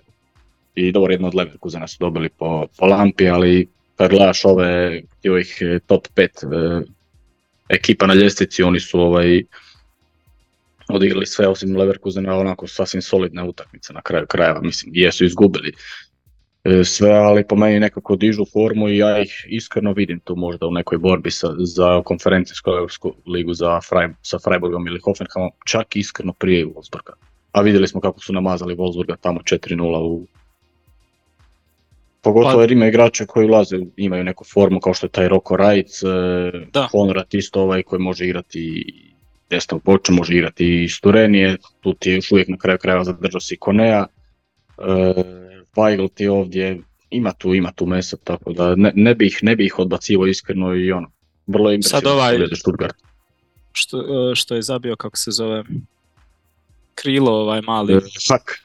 i 0.74 0.92
dobro 0.92 1.12
jedno 1.12 1.28
od 1.28 1.34
Leverkusena 1.34 1.88
su 1.88 1.96
dobili 2.00 2.28
po, 2.28 2.66
po 2.78 2.86
lampi, 2.86 3.28
ali 3.28 3.68
kad 3.96 4.10
gledaš 4.10 4.44
ove 4.44 5.02
ovih 5.28 5.58
e, 5.60 5.78
top 5.86 6.06
5 6.16 6.22
e, 6.22 6.84
ekipa 7.68 8.06
na 8.06 8.14
ljestvici, 8.14 8.62
oni 8.62 8.80
su 8.80 9.00
ovaj 9.00 9.42
odigrali 10.88 11.26
sve 11.26 11.48
osim 11.48 11.76
Leverkusena 11.76 12.38
onako 12.38 12.66
sasvim 12.66 13.02
solidne 13.02 13.42
utakmice 13.42 13.92
na 13.92 14.00
kraju 14.00 14.26
krajeva, 14.26 14.60
mislim 14.60 14.92
jesu 14.94 15.24
izgubili 15.24 15.72
e, 16.64 16.84
sve, 16.84 17.10
ali 17.10 17.46
po 17.46 17.56
meni 17.56 17.80
nekako 17.80 18.16
dižu 18.16 18.44
formu 18.52 18.88
i 18.88 18.98
ja 18.98 19.22
ih 19.22 19.46
iskreno 19.48 19.92
vidim 19.92 20.20
tu 20.20 20.36
možda 20.36 20.66
u 20.66 20.70
nekoj 20.70 20.98
borbi 20.98 21.30
sa, 21.30 21.48
za 21.58 22.02
konferencijsku 22.02 22.70
europsku 22.70 23.14
ligu 23.26 23.54
za 23.54 23.80
Freiburg, 23.80 24.16
sa 24.22 24.38
Freiburgom 24.38 24.86
ili 24.86 25.00
Hoffenheimom, 25.00 25.50
čak 25.66 25.96
iskreno 25.96 26.32
prije 26.32 26.66
Wolfsburga. 26.66 27.12
A 27.52 27.60
vidjeli 27.60 27.88
smo 27.88 28.00
kako 28.00 28.20
su 28.20 28.32
namazali 28.32 28.76
Wolfsburga 28.76 29.16
tamo 29.20 29.40
4-0 29.40 29.98
u 29.98 30.26
Pogotovo 32.22 32.54
pa- 32.54 32.60
jer 32.60 32.72
ima 32.72 32.86
igrače 32.86 33.26
koji 33.26 33.46
ulaze, 33.46 33.78
imaju 33.96 34.24
neku 34.24 34.44
formu 34.44 34.80
kao 34.80 34.94
što 34.94 35.06
je 35.06 35.10
taj 35.10 35.28
Roko 35.28 35.56
Rajc, 35.56 36.00
Honorat 36.90 37.34
isto 37.34 37.62
ovaj 37.62 37.82
koji 37.82 38.00
može 38.00 38.24
igrati 38.24 38.84
desnog 39.50 39.82
boča, 39.84 40.12
može 40.12 40.34
igrati 40.34 40.84
i 40.84 40.88
Sturenije, 40.88 41.56
tu 41.80 41.94
ti 41.94 42.10
je 42.10 42.14
još 42.14 42.32
uvijek 42.32 42.48
na 42.48 42.56
kraju 42.56 42.78
krajeva 42.78 43.04
zadržao 43.04 43.40
si 43.40 43.56
Konea, 43.56 44.06
e, 44.78 46.08
ti 46.14 46.28
ovdje, 46.28 46.80
ima 47.10 47.32
tu, 47.32 47.54
ima 47.54 47.72
tu 47.72 47.86
mesa, 47.86 48.16
tako 48.24 48.52
da 48.52 48.74
ne, 48.74 48.92
ne 48.94 49.14
bih, 49.14 49.38
ne 49.42 49.56
bih 49.56 49.78
odbacivo 49.78 50.26
iskreno 50.26 50.74
i 50.74 50.92
ono, 50.92 51.10
vrlo 51.46 51.72
im 51.72 51.82
Sad 51.82 52.06
ovaj, 52.06 52.38
što, 53.72 54.00
e, 54.00 54.34
što 54.34 54.54
je 54.54 54.62
zabio, 54.62 54.96
kako 54.96 55.16
se 55.16 55.30
zove, 55.30 55.64
krilo 56.94 57.32
ovaj 57.32 57.60
mali. 57.60 57.94
E, 57.94 58.00
hak. 58.28 58.64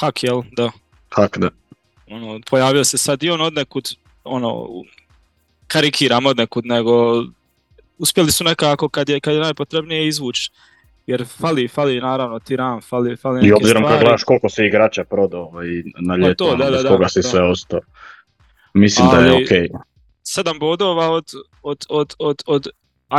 Hak, 0.00 0.22
jel? 0.22 0.42
Da. 0.56 0.70
Hak, 1.08 1.38
da 1.38 1.50
ono, 2.10 2.40
pojavio 2.50 2.84
se 2.84 2.98
sad 2.98 3.22
i 3.22 3.30
on 3.30 3.40
od 3.40 3.54
nekud, 3.54 3.96
ono, 4.24 4.68
karikiram 5.66 6.26
od 6.26 6.36
nekud, 6.36 6.66
nego 6.66 7.24
uspjeli 7.98 8.32
su 8.32 8.44
nekako 8.44 8.88
kad 8.88 9.08
je, 9.08 9.20
kad 9.20 9.34
je 9.34 9.40
najpotrebnije 9.40 10.08
izvući. 10.08 10.50
Jer 11.06 11.24
fali, 11.26 11.68
fali 11.68 12.00
naravno 12.00 12.38
Tiran, 12.38 12.80
fali, 12.80 13.16
fali 13.16 13.36
neke 13.36 13.48
I 13.48 13.52
obzirom 13.52 13.84
kad 13.84 14.00
gledaš 14.00 14.24
koliko 14.24 14.48
se 14.48 14.66
igrača 14.66 15.04
prodao 15.04 15.42
ovaj, 15.42 15.66
na 16.00 16.16
ljeto, 16.16 16.44
to, 16.44 16.56
da, 16.56 16.70
da, 16.70 16.88
koga 16.88 17.08
si 17.08 17.22
sve 17.22 17.42
ostao. 17.42 17.80
Mislim 18.74 19.08
da 19.10 19.18
je 19.18 19.32
okej. 19.32 19.68
Okay. 19.68 19.78
Sedam 20.22 20.58
bodova 20.58 21.10
od, 21.10 21.24
od, 21.62 21.86
od, 21.88 22.14
od, 22.18 22.42
od 22.46 22.68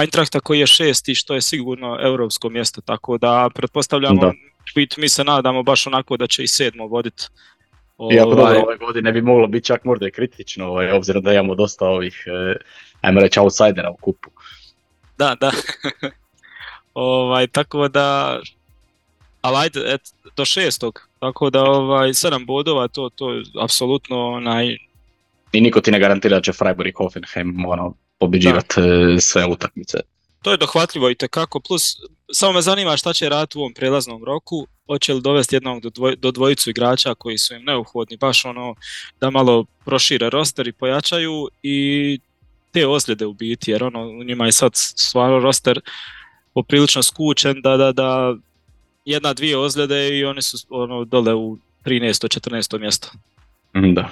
Eintrachta 0.02 0.40
koji 0.40 0.60
je 0.60 0.68
šesti, 0.68 1.16
što 1.16 1.34
je 1.34 1.41
sigurno 1.41 1.98
europsko 2.02 2.49
mjesto, 2.49 2.82
tako 2.82 3.18
da 3.18 3.49
pretpostavljamo, 3.56 4.22
da. 4.22 4.34
mi 4.98 5.10
se 5.10 5.24
nadamo 5.24 5.64
baš 5.64 5.88
onako 5.88 6.18
da 6.18 6.28
će 6.28 6.44
i 6.44 6.48
sedmo 6.48 6.88
voditi 6.88 7.24
iako 8.14 8.30
dobro, 8.30 8.44
ovaj- 8.44 8.58
ove 8.58 8.78
godine 8.78 9.12
bi 9.12 9.22
moglo 9.22 9.48
biti 9.48 9.66
čak 9.66 9.84
možda 9.84 10.08
i 10.08 10.12
kritično, 10.12 10.68
ovaj, 10.68 10.91
obzirom 10.91 11.24
da 11.24 11.34
imamo 11.34 11.56
dosta 11.56 11.86
ovih, 11.86 12.24
eh, 12.28 12.56
ajmo 13.02 13.20
reći, 13.20 13.40
outsidera 13.40 13.91
u 13.91 13.98
kupu. 13.98 14.30
Da, 15.18 15.35
da. 15.39 15.52
ovaj, 16.94 17.48
tako 17.48 17.88
da, 17.88 18.39
ali 19.41 19.57
ajde, 19.57 19.81
et, 19.85 20.02
do 20.35 20.45
šestog, 20.45 21.10
tako 21.19 21.49
da 21.49 21.64
ovaj, 21.64 22.14
sedam 22.14 22.45
bodova, 22.45 22.88
to, 22.88 23.10
to 23.10 23.31
je 23.31 23.44
apsolutno 23.61 24.27
onaj... 24.27 24.77
I 25.52 25.61
niko 25.61 25.81
ti 25.81 25.91
ne 25.91 25.99
garantira 25.99 26.35
da 26.35 26.41
će 26.41 26.53
Freiburg 26.53 26.89
i 26.89 26.94
Hoffenheim 26.98 27.65
ono, 27.65 27.94
pobjeđivati 28.19 28.81
eh, 28.81 29.19
sve 29.19 29.45
utakmice. 29.45 29.98
To 30.41 30.52
je 30.52 30.57
dohvatljivo 30.57 31.10
i 31.10 31.15
tekako, 31.15 31.60
plus 31.60 31.95
samo 32.31 32.53
me 32.53 32.61
zanima 32.61 32.98
šta 32.98 33.14
će 33.14 33.30
raditi 33.30 33.57
u 33.57 33.61
ovom 33.61 33.73
prelaznom 33.73 34.23
roku, 34.23 34.68
hoće 34.88 35.14
li 35.14 35.22
dovesti 35.22 35.56
jednog 35.56 35.81
do, 35.81 35.89
dvoj, 35.89 36.15
do 36.15 36.31
dvojicu 36.31 36.69
igrača 36.69 37.15
koji 37.15 37.38
su 37.38 37.56
im 37.56 37.64
neuhodni, 37.64 38.18
baš 38.18 38.45
ono 38.45 38.76
da 39.22 39.30
malo 39.30 39.65
prošire 39.85 40.30
roster 40.30 40.68
i 40.68 40.72
pojačaju 40.72 41.48
i 41.64 42.19
te 42.78 42.88
ozljede 42.88 43.26
u 43.26 43.34
biti, 43.34 43.72
jer 43.72 43.84
ono 43.84 44.02
u 44.02 44.24
njima 44.24 44.45
je 44.45 44.52
sad 44.52 44.72
stvarno 44.76 45.40
roster 45.40 45.80
poprilično 46.54 47.04
skučen 47.04 47.62
da, 47.62 47.78
da, 47.78 47.91
da 47.91 48.36
jedna, 49.06 49.34
dvije 49.34 49.58
ozljede 49.58 50.18
i 50.18 50.26
oni 50.26 50.41
su 50.41 50.58
ono 50.70 51.06
dole 51.06 51.34
u 51.34 51.58
13. 51.86 52.49
14. 52.49 52.80
mjesto. 52.80 53.12
Mm, 53.76 53.94
da. 53.94 54.10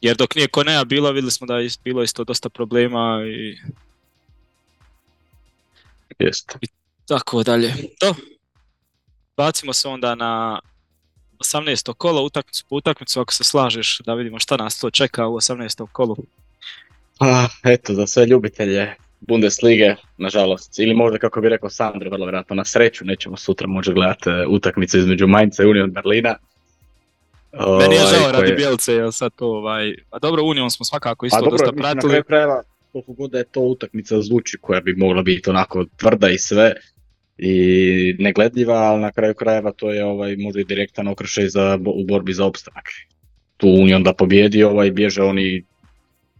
Jer 0.00 0.16
dok 0.16 0.34
nije 0.34 0.48
Konea 0.48 0.84
bilo, 0.84 1.12
vidjeli 1.12 1.30
smo 1.30 1.46
da 1.46 1.58
je 1.58 1.70
bilo 1.84 2.02
isto 2.02 2.24
dosta 2.24 2.48
problema 2.48 3.22
i... 3.26 3.58
Jest. 6.18 6.56
I 6.60 6.66
tako 7.08 7.42
dalje. 7.42 7.74
To, 7.98 8.14
bacimo 9.36 9.72
se 9.72 9.88
onda 9.88 10.14
na 10.14 10.60
18. 11.38 11.94
kolo, 11.94 12.22
utakmicu 12.22 12.64
po 12.68 12.76
utakmicu, 12.76 13.20
ako 13.20 13.32
se 13.32 13.44
slažeš 13.44 14.00
da 14.04 14.14
vidimo 14.14 14.38
šta 14.38 14.56
nas 14.56 14.78
to 14.78 14.90
čeka 14.90 15.26
u 15.26 15.34
18. 15.34 15.86
kolu. 15.92 16.16
Ah, 17.20 17.48
eto, 17.64 17.94
za 17.94 18.06
sve 18.06 18.26
ljubitelje 18.26 18.94
Bundeslige, 19.20 19.94
nažalost, 20.18 20.78
ili 20.78 20.94
možda 20.94 21.18
kako 21.18 21.40
bi 21.40 21.48
rekao 21.48 21.70
Sandro, 21.70 22.10
vrlo 22.10 22.26
vjerojatno 22.26 22.56
na 22.56 22.64
sreću, 22.64 23.04
nećemo 23.04 23.36
sutra 23.36 23.66
možda 23.66 23.92
gledati 23.92 24.30
e, 24.30 24.46
utakmice 24.46 24.98
između 24.98 25.26
Mainza 25.26 25.62
i 25.62 25.66
Union 25.66 25.90
Berlina. 25.90 26.36
Meni 27.80 27.94
je 27.94 28.00
žao 28.00 28.20
ovaj, 28.20 28.32
radi 28.32 28.52
Bjelce, 28.52 28.92
jer 28.92 29.12
sad 29.12 29.32
to 29.36 29.46
ovaj, 29.46 29.94
a 30.10 30.18
dobro 30.18 30.42
Union 30.42 30.70
smo 30.70 30.84
svakako 30.84 31.26
isto 31.26 31.44
pa, 31.44 31.50
dosta 31.50 31.66
dobro, 31.66 31.82
pratili. 31.82 32.14
Na 32.14 32.22
kraju 32.22 32.48
koliko 32.92 33.12
god 33.12 33.30
da 33.30 33.38
je 33.38 33.44
to 33.44 33.60
utakmica 33.60 34.20
zvuči 34.20 34.58
koja 34.60 34.80
bi 34.80 34.94
mogla 34.96 35.22
biti 35.22 35.50
onako 35.50 35.84
tvrda 35.96 36.30
i 36.30 36.38
sve, 36.38 36.72
i 37.38 38.16
negledljiva, 38.18 38.74
ali 38.74 39.00
na 39.00 39.12
kraju 39.12 39.34
krajeva 39.34 39.72
to 39.72 39.90
je 39.90 40.04
ovaj, 40.04 40.36
možda 40.36 40.60
i 40.60 40.64
direktan 40.64 41.08
okršaj 41.08 41.48
za, 41.48 41.78
u 41.86 42.04
borbi 42.04 42.32
za 42.32 42.46
opstanak. 42.46 42.84
Tu 43.56 43.68
Union 43.68 44.02
da 44.02 44.12
pobjedi, 44.12 44.62
ovaj, 44.62 44.90
bježe 44.90 45.22
oni 45.22 45.64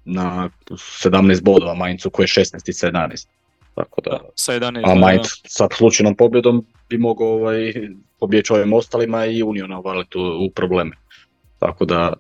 na 0.05 0.51
17 0.71 1.43
bodova 1.43 1.75
Maincu 1.75 2.11
koji 2.11 2.25
je 2.25 2.29
16 2.29 2.69
i 2.69 2.73
17. 2.73 3.27
Tako 3.75 4.01
da, 4.01 4.21
sa 4.35 4.53
11, 4.53 4.83
a 4.85 4.95
Mainz 4.95 5.27
sa 5.47 5.69
slučajnom 5.77 6.15
pobjedom 6.15 6.67
bi 6.89 6.99
mogao 6.99 7.29
ovaj, 7.29 7.73
pobjeći 8.21 8.53
ovim 8.53 8.73
ostalima 8.73 9.27
i 9.27 9.43
Union 9.43 9.73
uvaliti 9.73 10.19
u, 10.19 10.45
u 10.47 10.51
probleme. 10.51 10.97
Tako 11.59 11.85
da, 11.85 12.13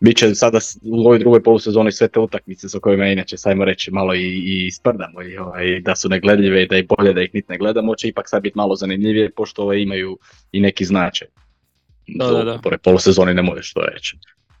bit 0.00 0.16
će 0.16 0.34
sada 0.34 0.58
u 0.82 1.00
ovoj 1.00 1.18
drugoj 1.18 1.42
polusezoni 1.42 1.92
sve 1.92 2.08
te 2.08 2.20
utakmice 2.20 2.68
sa 2.68 2.78
kojima 2.78 3.06
inače 3.06 3.36
sajmo 3.36 3.64
reći 3.64 3.90
malo 3.90 4.14
i, 4.14 4.42
i 4.44 4.70
sprdamo 4.70 5.22
i 5.22 5.36
ovaj, 5.36 5.80
da 5.80 5.96
su 5.96 6.08
negledljive 6.08 6.62
i 6.62 6.66
da 6.66 6.76
je 6.76 6.86
bolje 6.96 7.12
da 7.12 7.22
ih 7.22 7.30
nit 7.34 7.48
ne 7.48 7.58
gledamo, 7.58 7.94
će 7.94 8.08
ipak 8.08 8.28
sad 8.28 8.42
biti 8.42 8.58
malo 8.58 8.76
zanimljivije 8.76 9.30
pošto 9.30 9.62
ovaj, 9.62 9.80
imaju 9.80 10.18
i 10.52 10.60
neki 10.60 10.84
značaj. 10.84 11.28
Da, 12.08 12.26
da, 12.26 12.44
da. 12.44 12.58
Pored 12.62 12.80
polusezoni 12.80 13.34
ne 13.34 13.42
možeš 13.42 13.72
to 13.72 13.80
reći. 13.80 14.16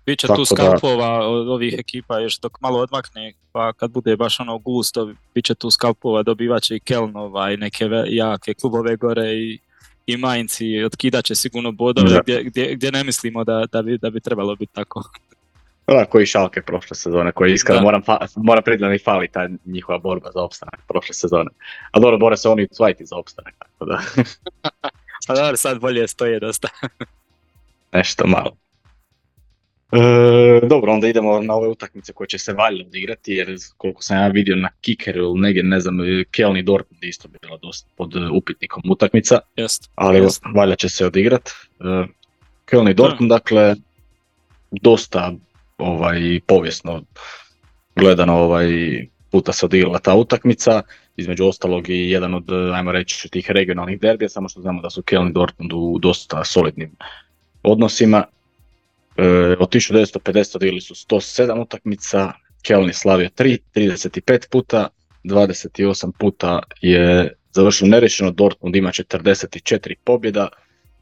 Biće 0.06 0.26
tu 0.26 0.44
skalpova 0.44 1.28
od 1.28 1.48
ovih 1.48 1.74
ekipa 1.78 2.18
još 2.18 2.38
dok 2.38 2.60
malo 2.60 2.78
odmakne, 2.78 3.32
pa 3.52 3.72
kad 3.72 3.90
bude 3.90 4.16
baš 4.16 4.40
ono 4.40 4.58
gusto, 4.58 5.12
bit 5.34 5.44
će 5.44 5.54
tu 5.54 5.70
skalpova, 5.70 6.22
dobivaće 6.22 6.76
i 6.76 6.80
Kelnova 6.80 7.50
i 7.50 7.56
neke 7.56 7.88
jake 8.06 8.54
klubove 8.54 8.96
gore 8.96 9.32
i 9.32 9.58
i 10.06 10.16
Mainci 10.16 10.84
otkidat 10.84 11.24
će 11.24 11.34
sigurno 11.34 11.72
bodove 11.72 12.20
gdje, 12.22 12.44
gdje, 12.44 12.74
gdje, 12.74 12.92
ne 12.92 13.04
mislimo 13.04 13.44
da, 13.44 13.64
da, 13.72 13.82
bi, 13.82 13.98
da 13.98 14.10
bi 14.10 14.20
trebalo 14.20 14.56
biti 14.56 14.74
tako. 14.74 15.02
Da, 15.86 16.04
koji 16.04 16.26
šalke 16.26 16.62
prošle 16.62 16.96
sezone, 16.96 17.32
koji 17.32 17.52
iskreno 17.52 17.82
moram, 17.82 18.02
moram 18.36 18.62
priznati 18.64 18.98
da 18.98 19.04
fali 19.04 19.28
ta 19.28 19.48
njihova 19.64 19.98
borba 19.98 20.30
za 20.34 20.42
opstanak 20.42 20.80
prošle 20.88 21.14
sezone. 21.14 21.50
A 21.90 22.00
dobro, 22.00 22.18
bore 22.18 22.36
se 22.36 22.48
oni 22.48 22.68
cvajti 22.68 23.06
za 23.06 23.16
opstanak, 23.16 23.54
tako 23.58 23.84
da. 23.84 24.00
A 25.28 25.34
dobro, 25.34 25.56
sad 25.56 25.80
bolje 25.80 26.08
stoje 26.08 26.40
dosta. 26.40 26.68
Nešto 27.92 28.26
malo. 28.26 28.56
E, 29.92 30.66
dobro, 30.66 30.92
onda 30.92 31.08
idemo 31.08 31.40
na 31.40 31.54
ove 31.54 31.68
utakmice 31.68 32.12
koje 32.12 32.28
će 32.28 32.38
se 32.38 32.52
valjda 32.52 32.84
odigrati, 32.86 33.32
jer 33.32 33.56
koliko 33.76 34.02
sam 34.02 34.16
ja 34.16 34.28
vidio 34.28 34.56
na 34.56 34.68
Kikeru 34.80 35.20
ili 35.20 35.40
negdje, 35.40 35.62
ne 35.62 35.80
znam, 35.80 35.96
Kelni 36.30 36.62
Dortmund 36.62 37.04
isto 37.04 37.28
bi 37.28 37.38
bila 37.42 37.58
dosta 37.62 37.88
pod 37.96 38.14
upitnikom 38.32 38.82
utakmica, 38.90 39.38
jest, 39.56 39.90
ali 39.94 40.18
jest. 40.18 40.42
valjda 40.54 40.76
će 40.76 40.88
se 40.88 41.06
odigrat. 41.06 41.48
E, 41.48 42.06
Kelni 42.64 42.94
Dortmund, 42.94 43.30
dakle, 43.30 43.76
dosta 44.70 45.32
ovaj, 45.78 46.40
povijesno 46.46 47.02
gledano 47.96 48.34
ovaj, 48.34 48.68
puta 49.30 49.52
se 49.52 49.66
odigrala 49.66 49.98
ta 49.98 50.14
utakmica, 50.14 50.82
između 51.16 51.46
ostalog 51.46 51.88
i 51.88 52.10
jedan 52.10 52.34
od, 52.34 52.44
ajmo 52.74 52.92
reći, 52.92 53.28
tih 53.28 53.50
regionalnih 53.50 54.00
derbija, 54.00 54.28
samo 54.28 54.48
što 54.48 54.60
znamo 54.60 54.82
da 54.82 54.90
su 54.90 55.02
Kelni 55.02 55.32
Dortmund 55.32 55.72
u 55.72 55.98
dosta 55.98 56.44
solidnim 56.44 56.90
odnosima. 57.62 58.24
E, 59.16 59.26
od 59.58 59.68
1950 59.68 60.56
odigrali 60.56 60.80
su 60.80 60.94
107 60.94 61.62
utakmica, 61.62 62.32
Kelni 62.62 62.92
slavio 62.92 63.28
3, 63.28 63.58
35 63.74 64.48
puta, 64.50 64.88
28 65.24 66.12
puta 66.18 66.62
je 66.80 67.34
završilo 67.52 67.90
nerešeno, 67.90 68.30
Dortmund 68.30 68.76
ima 68.76 68.90
44 68.90 69.94
pobjeda, 70.04 70.48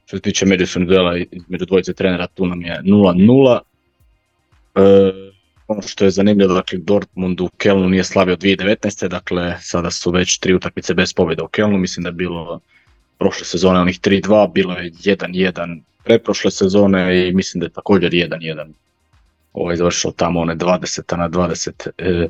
što 0.07 0.17
se 0.17 0.21
tiče 0.23 0.47
međusobnog 0.47 0.89
duela 0.89 1.17
između 1.31 1.65
dvojice 1.65 1.95
trenera, 1.95 2.27
tu 2.27 2.47
nam 2.47 2.63
je 2.63 2.81
0-0. 2.85 3.59
E, 4.75 4.81
ono 5.67 5.83
što 5.83 6.05
je 6.05 6.11
zanimljivo, 6.11 6.55
dakle 6.55 6.79
Dortmund 6.79 7.41
u 7.41 7.49
Kelnu 7.57 7.89
nije 7.89 8.05
slavio 8.05 8.37
2019. 8.37 9.09
Dakle, 9.09 9.57
sada 9.61 9.91
su 9.91 10.11
već 10.11 10.39
tri 10.39 10.55
utakmice 10.55 10.95
bez 10.95 11.15
pobjeda 11.15 11.45
u 11.45 11.49
Kelnu, 11.49 11.79
mislim 11.79 12.05
da 12.05 12.09
je 12.09 12.13
bilo 12.13 12.61
prošle 13.21 13.45
sezone 13.45 13.81
onih 13.81 14.01
3-2, 14.01 14.53
bilo 14.53 14.75
je 14.75 14.91
1-1 14.91 15.81
preprošle 16.05 16.51
sezone 16.51 17.29
i 17.29 17.33
mislim 17.33 17.61
da 17.61 17.67
je 17.67 17.71
također 17.71 18.11
1-1 18.11 18.73
ovaj, 19.53 19.77
završilo 19.77 20.13
tamo 20.13 20.41
one 20.41 20.57
20 20.57 21.17
na 21.17 21.29
20 21.29 21.89
e, 21.99 22.29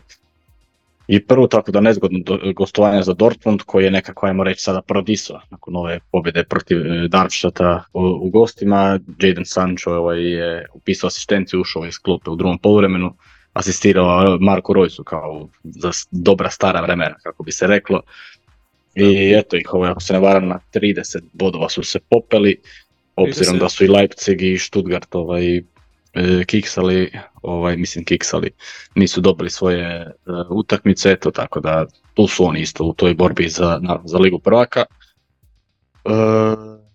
i 1.08 1.20
prvo 1.26 1.46
tako 1.46 1.70
da 1.70 1.80
nezgodno 1.80 2.18
gostovanje 2.54 3.02
za 3.02 3.14
Dortmund 3.14 3.62
koji 3.66 3.84
je 3.84 3.90
nekako 3.90 4.26
ajmo 4.26 4.44
reći 4.44 4.62
sada 4.62 4.82
prodisao 4.82 5.40
nakon 5.50 5.76
ove 5.76 6.00
pobjede 6.12 6.44
protiv 6.44 6.86
e, 6.86 7.08
Darmstadta 7.08 7.84
u, 7.92 8.30
gostima. 8.30 8.98
Jadon 9.22 9.44
Sancho 9.44 9.90
ovaj, 9.90 10.22
je 10.22 10.66
upisao 10.74 11.08
asistenciju, 11.08 11.60
ušao 11.60 11.86
iz 11.86 11.98
klupe 11.98 12.30
u 12.30 12.36
drugom 12.36 12.58
poluvremenu, 12.58 13.14
asistirao 13.52 14.38
Marku 14.40 14.72
Rojsu 14.72 15.04
kao 15.04 15.48
za 15.64 15.90
dobra 16.10 16.50
stara 16.50 16.80
vremena 16.80 17.14
kako 17.22 17.42
bi 17.42 17.52
se 17.52 17.66
reklo. 17.66 18.02
I 18.94 19.34
eto 19.38 19.56
ih, 19.56 19.74
ovaj, 19.74 19.90
ako 19.90 20.00
se 20.00 20.12
ne 20.12 20.18
varam, 20.18 20.48
na 20.48 20.60
30 20.74 21.20
bodova 21.32 21.68
su 21.68 21.82
se 21.82 21.98
popeli, 22.10 22.56
obzirom 23.16 23.58
da 23.58 23.68
su 23.68 23.84
i 23.84 23.88
Leipzig 23.88 24.42
i 24.42 24.58
Stuttgart 24.58 25.14
ovaj, 25.14 25.62
E, 26.14 26.44
kiksali, 26.44 27.12
ovaj, 27.42 27.76
mislim 27.76 28.04
kiksali, 28.04 28.50
nisu 28.94 29.20
dobili 29.20 29.50
svoje 29.50 29.82
e, 29.82 30.12
utakmice, 30.50 31.10
eto 31.10 31.30
tako 31.30 31.60
da 31.60 31.86
tu 32.14 32.26
su 32.26 32.44
oni 32.44 32.60
isto 32.60 32.84
u 32.84 32.94
toj 32.94 33.14
borbi 33.14 33.48
za, 33.48 33.78
na, 33.82 34.00
za 34.04 34.18
ligu 34.18 34.38
prvaka. 34.38 34.84
E, 36.04 36.10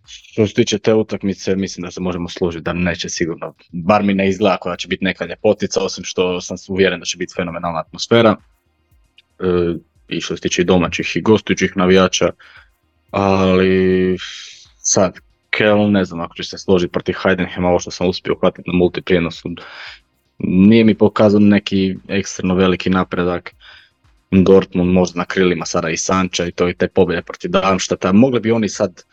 što 0.07 0.47
se 0.47 0.53
tiče 0.53 0.79
te 0.79 0.93
utakmice, 0.93 1.55
mislim 1.55 1.83
da 1.83 1.91
se 1.91 2.01
možemo 2.01 2.29
složiti 2.29 2.63
da 2.63 2.73
neće 2.73 3.09
sigurno, 3.09 3.53
bar 3.71 4.03
mi 4.03 4.13
ne 4.13 4.29
izgleda 4.29 4.57
da 4.65 4.75
će 4.75 4.87
biti 4.87 5.05
neka 5.05 5.25
ljepotica, 5.25 5.81
osim 5.83 6.03
što 6.03 6.41
sam 6.41 6.57
uvjeren 6.69 6.99
da 6.99 7.05
će 7.05 7.17
biti 7.17 7.33
fenomenalna 7.35 7.79
atmosfera. 7.79 8.35
E, 9.39 9.45
I 10.09 10.21
što 10.21 10.35
se 10.35 10.41
tiče 10.41 10.63
domaćih 10.63 11.15
i 11.15 11.21
gostujućih 11.21 11.77
navijača, 11.77 12.29
ali 13.11 14.17
sad 14.77 15.19
Keln, 15.49 15.91
ne 15.91 16.05
znam 16.05 16.21
ako 16.21 16.35
će 16.35 16.43
se 16.43 16.57
složiti 16.57 16.91
protiv 16.91 17.15
Heidenheima, 17.23 17.69
ovo 17.69 17.79
što 17.79 17.91
sam 17.91 18.07
uspio 18.07 18.33
uhvatiti 18.33 18.69
na 18.69 18.77
multiprijenosu, 18.77 19.49
nije 20.39 20.83
mi 20.83 20.95
pokazao 20.95 21.39
neki 21.39 21.95
ekstremno 22.07 22.55
veliki 22.55 22.89
napredak. 22.89 23.55
Dortmund 24.31 24.91
možda 24.91 25.17
na 25.17 25.25
krilima 25.25 25.65
sada 25.65 25.89
i 25.89 25.97
Sanča 25.97 26.45
i 26.45 26.51
to 26.51 26.69
i 26.69 26.73
te 26.73 26.87
pobjede 26.87 27.21
protiv 27.21 27.51
Darmstadta. 27.51 28.11
Mogli 28.11 28.39
bi 28.39 28.51
oni 28.51 28.69
sad 28.69 29.03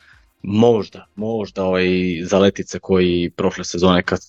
možda, 0.43 1.07
možda 1.15 1.65
ovaj 1.65 1.87
zaletice 2.23 2.79
koji 2.79 3.31
prošle 3.37 3.65
sezone 3.65 4.03
kad 4.03 4.21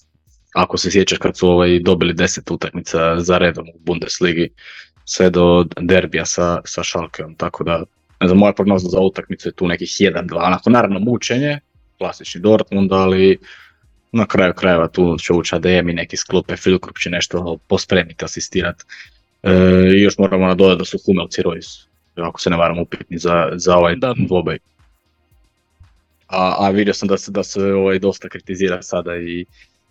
ako 0.54 0.78
se 0.78 0.92
sjećaš 0.92 1.18
kad 1.18 1.38
su 1.38 1.48
ovaj 1.48 1.80
dobili 1.80 2.14
deset 2.14 2.52
utakmica 2.52 3.20
za 3.20 3.38
redom 3.38 3.66
u 3.76 3.80
Bundesligi 3.80 4.50
sve 5.06 5.30
do 5.30 5.66
derbija 5.80 6.26
sa, 6.26 6.62
sa 6.66 6.84
Schalkeom, 6.84 7.36
tako 7.36 7.64
da 7.64 7.84
ne 8.22 8.28
znam, 8.28 8.38
moja 8.38 8.54
prognoza 8.54 8.90
za 8.90 9.00
utakmicu 9.00 9.50
je 9.50 9.54
tu 9.54 9.68
nekih 9.68 9.88
1-2, 9.88 10.46
onako 10.46 10.70
naravno 10.70 11.00
mučenje, 11.00 11.60
klasični 11.98 12.42
Dortmund, 12.42 12.94
ali 12.94 13.40
na 14.12 14.26
kraju 14.26 14.54
krajeva 14.54 14.88
tu 14.88 15.18
će 15.18 15.34
ući 15.34 15.56
ADM 15.56 15.90
i 15.90 15.94
neki 15.94 16.18
sklope, 16.18 16.58
Filkrup 16.58 16.98
će 16.98 17.10
nešto 17.10 17.58
pospremiti, 17.68 18.26
asistirati. 18.26 18.84
E, 19.44 19.52
I 19.96 20.02
još 20.02 20.18
moramo 20.18 20.48
nadodati 20.48 20.80
da 20.80 20.86
su 20.86 21.00
Humelci 21.06 21.42
Royce, 21.42 21.86
ako 22.16 22.42
se 22.42 22.50
ne 22.50 22.58
varam 22.58 22.80
upitni 22.80 23.18
za, 23.18 23.50
za 23.56 23.78
ovaj 23.78 23.96
da. 23.96 24.14
dvoboj. 24.18 24.60
A, 26.28 26.56
a 26.60 26.70
vidio 26.70 26.94
sam 26.94 27.08
da 27.08 27.18
se, 27.18 27.32
da 27.32 27.44
se 27.44 27.62
ovaj, 27.64 28.00
dosta 28.00 28.30
kritizira 28.30 28.82
sada 28.82 29.18
i, 29.18 29.46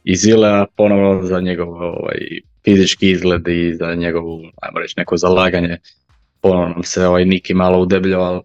i 0.05 0.16
Zile, 0.16 0.66
ponovno 0.77 1.23
za 1.23 1.41
njegov 1.41 1.69
ovaj, 1.69 2.19
fizički 2.65 3.11
izgled 3.11 3.49
i 3.49 3.74
za 3.74 3.95
njegovu, 3.95 4.41
ajmo 4.62 4.79
reći, 4.79 4.95
neko 4.97 5.16
zalaganje. 5.16 5.79
Ponovno 6.41 6.83
se 6.83 7.07
ovaj 7.07 7.24
Niki 7.24 7.55
malo 7.55 7.79
udebljavao, 7.79 8.43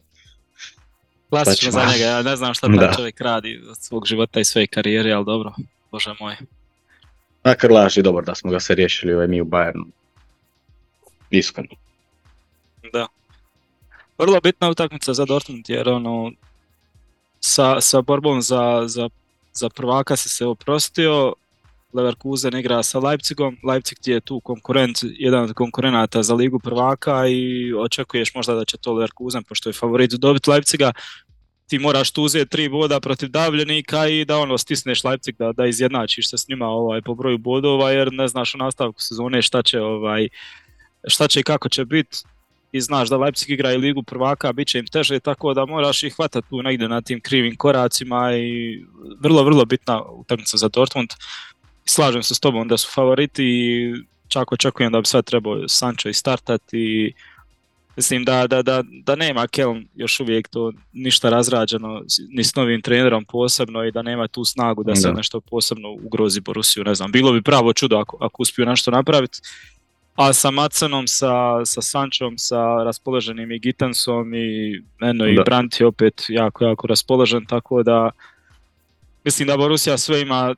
Klasično 1.30 1.72
za 1.72 1.86
njega, 1.86 2.04
ja 2.04 2.22
ne 2.22 2.36
znam 2.36 2.54
šta 2.54 2.68
taj 2.80 2.96
čovjek 2.96 3.22
radi 3.22 3.62
od 3.70 3.78
svog 3.78 4.06
života 4.06 4.40
i 4.40 4.46
svoje 4.46 4.68
karijere, 4.68 5.12
ali 5.12 5.26
dobro, 5.26 5.54
bože 5.92 6.14
moj. 6.20 6.36
A 7.44 7.56
Krlaž 7.56 7.98
je 7.98 8.04
dobar 8.04 8.24
da 8.24 8.36
smo 8.36 8.52
ga 8.52 8.60
se 8.60 8.76
riješili 8.76 9.14
ovaj 9.14 9.28
mi 9.28 9.42
u 9.42 9.46
Bayernu. 9.46 9.86
Iskreno. 11.30 11.70
Da. 12.94 13.08
Vrlo 14.18 14.40
bitna 14.42 14.70
utakmica 14.70 15.14
za 15.14 15.26
Dortmund 15.26 15.66
jer 15.68 15.90
ono, 15.90 16.32
sa, 17.40 17.82
sa 17.82 18.02
borbom 18.02 18.42
za, 18.42 18.84
za, 18.86 19.10
za 19.54 19.70
prvaka 19.70 20.16
si 20.16 20.30
se 20.30 20.46
oprostio, 20.46 21.34
Leverkusen 21.98 22.57
igra 22.57 22.84
sa 22.84 22.99
Leipzigom, 22.99 23.57
Leipzig 23.64 23.98
ti 24.02 24.11
je 24.11 24.22
tu 24.22 24.40
konkurent, 24.40 24.98
jedan 25.03 25.44
od 25.44 25.53
konkurenata 25.53 26.24
za 26.24 26.34
ligu 26.34 26.60
prvaka 26.60 27.28
i 27.28 27.74
očekuješ 27.74 28.34
možda 28.36 28.56
da 28.56 28.65
će 28.65 28.78
to 28.78 28.94
Leverkusen, 28.94 29.44
pošto 29.44 29.69
je 29.69 29.74
favorit 29.74 30.11
dobiti 30.11 30.49
Leipziga, 30.49 30.91
ti 31.68 31.80
moraš 31.80 32.11
tu 32.11 32.24
uzeti 32.24 32.49
tri 32.49 32.69
boda 32.69 32.99
protiv 32.99 33.30
davljenika 33.30 34.07
i 34.07 34.26
da 34.26 34.38
ono 34.38 34.57
stisneš 34.57 35.03
Leipzig 35.03 35.36
da, 35.40 35.52
da 35.52 35.65
izjednačiš 35.65 36.30
se 36.30 36.38
s 36.38 36.48
njima 36.48 36.68
ovaj, 36.68 37.02
po 37.02 37.15
broju 37.15 37.38
bodova 37.38 37.91
jer 37.91 38.14
ne 38.14 38.28
znaš 38.28 38.56
u 38.56 38.57
nastavku 38.57 39.02
sezone 39.02 39.41
šta 39.41 39.61
će, 39.61 39.82
ovaj, 39.82 40.28
šta 41.07 41.28
će 41.28 41.40
i 41.40 41.44
kako 41.44 41.69
će 41.69 41.86
biti 41.86 42.18
i 42.72 42.82
znaš 42.82 43.10
da 43.10 43.18
Leipzig 43.18 43.49
igra 43.49 43.74
i 43.74 43.78
ligu 43.78 44.03
prvaka, 44.03 44.53
bit 44.53 44.68
će 44.68 44.80
im 44.80 44.88
teže, 44.88 45.19
tako 45.19 45.53
da 45.53 45.65
moraš 45.65 46.03
ih 46.03 46.15
hvatati 46.15 46.49
tu 46.49 46.61
negdje 46.61 46.90
na 46.90 47.02
tim 47.02 47.22
krivim 47.22 47.56
koracima 47.56 48.36
i 48.36 48.84
vrlo, 49.19 49.44
vrlo 49.44 49.65
bitna 49.65 50.03
utakmica 50.03 50.57
za 50.57 50.69
Dortmund 50.69 51.10
slažem 51.90 52.24
se 52.24 52.36
s 52.36 52.40
tobom 52.40 52.68
da 52.68 52.78
su 52.78 52.92
favoriti 52.94 53.44
i 53.44 53.94
čak 54.28 54.52
očekujem 54.52 54.92
da 54.92 55.02
bi 55.02 55.08
sad 55.08 55.26
trebao 55.26 55.68
Sancho 55.68 56.10
i 56.10 56.14
startati 56.14 57.14
mislim 57.96 58.26
da, 58.26 58.48
da, 58.48 58.62
da, 58.62 58.84
da 59.04 59.16
nema 59.16 59.48
Kelm 59.48 59.88
još 59.96 60.20
uvijek 60.20 60.48
to 60.48 60.72
ništa 60.94 61.30
razrađeno 61.30 62.02
ni 62.30 62.44
s 62.44 62.56
novim 62.56 62.82
trenerom 62.82 63.26
posebno 63.26 63.84
i 63.84 63.92
da 63.92 64.02
nema 64.02 64.28
tu 64.28 64.46
snagu 64.46 64.84
da 64.84 64.96
se 64.96 65.14
nešto 65.14 65.42
posebno 65.42 65.92
ugrozi 65.92 66.42
Borusiju, 66.42 66.84
ne 66.84 66.96
znam, 66.96 67.12
bilo 67.12 67.32
bi 67.32 67.42
pravo 67.42 67.74
čudo 67.74 67.98
ako, 67.98 68.18
ako 68.22 68.42
uspiju 68.42 68.66
nešto 68.66 68.92
napraviti 68.92 69.40
a 70.18 70.34
sa 70.34 70.50
Macanom, 70.52 71.06
sa, 71.06 71.62
sa 71.62 71.82
Sančom, 71.82 72.38
sa 72.42 72.82
raspoloženim 72.84 73.52
i 73.52 73.60
Gitansom 73.60 74.34
i 74.34 74.82
eno 75.02 75.28
i 75.28 75.38
Brandt 75.46 75.80
je 75.80 75.86
opet 75.86 76.26
jako, 76.30 76.66
jako 76.66 76.88
raspoložen, 76.88 77.46
tako 77.46 77.84
da 77.84 78.10
mislim 79.24 79.48
da 79.48 79.58
Borusija 79.58 79.98
sve 79.98 80.22
ima 80.22 80.56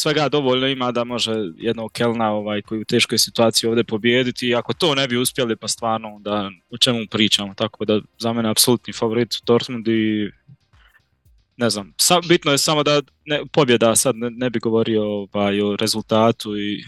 svega 0.00 0.28
dovoljno 0.28 0.66
ima 0.66 0.92
da 0.92 1.04
može 1.04 1.32
jednog 1.56 1.92
Kelna 1.92 2.32
ovaj, 2.32 2.62
koji 2.62 2.80
u 2.80 2.84
teškoj 2.84 3.18
situaciji 3.18 3.68
ovdje 3.68 3.84
pobijediti. 3.84 4.48
I 4.48 4.54
ako 4.54 4.72
to 4.72 4.94
ne 4.94 5.08
bi 5.08 5.16
uspjeli 5.16 5.56
pa 5.56 5.68
stvarno 5.68 6.18
da 6.20 6.50
o 6.70 6.78
čemu 6.78 7.06
pričamo, 7.10 7.54
tako 7.54 7.84
da 7.84 8.00
za 8.18 8.32
mene 8.32 8.50
apsolutni 8.50 8.92
favorit 8.92 9.34
Dortmund 9.46 9.88
i 9.88 10.30
ne 11.56 11.70
znam, 11.70 11.94
bitno 12.28 12.52
je 12.52 12.58
samo 12.58 12.82
da 12.82 13.02
ne, 13.24 13.42
pobjeda, 13.52 13.96
sad 13.96 14.14
ne, 14.16 14.50
bi 14.50 14.58
govorio 14.58 15.02
ovaj, 15.04 15.60
o 15.60 15.76
rezultatu 15.76 16.56
i 16.56 16.84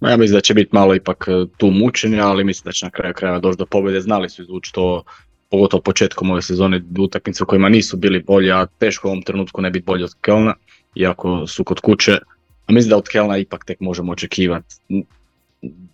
ja 0.00 0.16
mislim 0.16 0.36
da 0.36 0.40
će 0.40 0.54
biti 0.54 0.70
malo 0.72 0.94
ipak 0.94 1.24
e, 1.28 1.32
tu 1.56 1.70
mučenja, 1.70 2.26
ali 2.26 2.44
mislim 2.44 2.64
da 2.64 2.72
će 2.72 2.86
na 2.86 2.90
kraju 2.90 3.14
kraja 3.14 3.38
doći 3.38 3.58
do 3.58 3.66
pobjede. 3.66 4.00
Znali 4.00 4.28
su 4.28 4.42
izvući 4.42 4.72
to, 4.72 5.02
pogotovo 5.50 5.80
početkom 5.80 6.30
ove 6.30 6.42
sezone, 6.42 6.82
utakmice 6.98 7.42
u 7.42 7.46
kojima 7.46 7.68
nisu 7.68 7.96
bili 7.96 8.22
bolji, 8.22 8.52
a 8.52 8.66
teško 8.66 9.08
u 9.08 9.10
ovom 9.10 9.22
trenutku 9.22 9.62
ne 9.62 9.70
biti 9.70 9.84
bolji 9.84 10.04
od 10.04 10.14
Kelna 10.20 10.54
iako 10.94 11.46
su 11.46 11.64
kod 11.64 11.80
kuće, 11.80 12.18
a 12.66 12.72
mislim 12.72 12.90
da 12.90 12.96
od 12.96 13.08
Kelna 13.08 13.38
ipak 13.38 13.64
tek 13.64 13.80
možemo 13.80 14.12
očekivati 14.12 14.74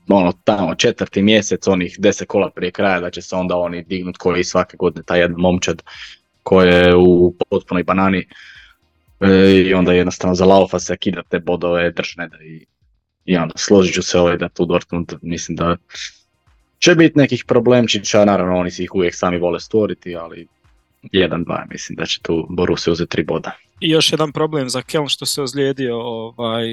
ono 0.09 0.33
tamo 0.45 0.75
četvrti 0.75 1.23
mjesec, 1.23 1.67
onih 1.67 1.97
deset 1.99 2.29
kola 2.29 2.51
prije 2.51 2.71
kraja, 2.71 3.01
da 3.01 3.11
će 3.11 3.23
se 3.23 3.37
onda 3.37 3.57
oni 3.57 3.85
dignut 3.85 4.17
koji 4.17 4.45
svake 4.45 4.77
godine 4.77 5.03
taj 5.07 5.21
jedan 5.21 5.37
momčad 5.39 5.83
koji 6.43 6.69
je 6.69 6.97
u 6.97 7.35
potpunoj 7.51 7.85
banani 7.85 8.27
e, 9.21 9.63
i 9.67 9.75
onda 9.75 9.93
jednostavno 9.93 10.35
za 10.35 10.45
Laufa 10.45 10.79
se 10.79 10.97
kida 10.97 11.23
te 11.23 11.39
bodove 11.39 11.91
držne 11.91 12.29
da 12.29 12.37
i, 12.45 12.67
i 13.25 13.37
onda 13.37 13.55
složit 13.57 13.95
ću 13.95 14.03
se 14.03 14.19
ovaj 14.19 14.37
da 14.37 14.49
tu 14.49 14.67
Dortmund 14.67 15.13
mislim 15.23 15.57
da 15.57 15.77
će 16.79 16.95
biti 16.95 17.19
nekih 17.19 17.45
problemčića, 17.49 18.25
naravno 18.25 18.59
oni 18.59 18.71
si 18.71 18.85
ih 18.85 18.95
uvijek 18.95 19.15
sami 19.15 19.39
vole 19.39 19.61
stvoriti, 19.61 20.17
ali 20.17 20.47
1-2 21.03 21.71
mislim 21.71 21.97
da 21.97 22.07
će 22.07 22.21
tu 22.23 22.47
Borussia 22.51 22.93
uzeti 22.93 23.11
tri 23.11 23.25
boda. 23.25 23.53
I 23.83 23.91
još 23.91 24.13
jedan 24.13 24.33
problem 24.33 24.69
za 24.69 24.83
Keln 24.83 25.09
što 25.09 25.27
se 25.27 25.43
ozlijedio 25.43 25.99
ovaj, 26.01 26.65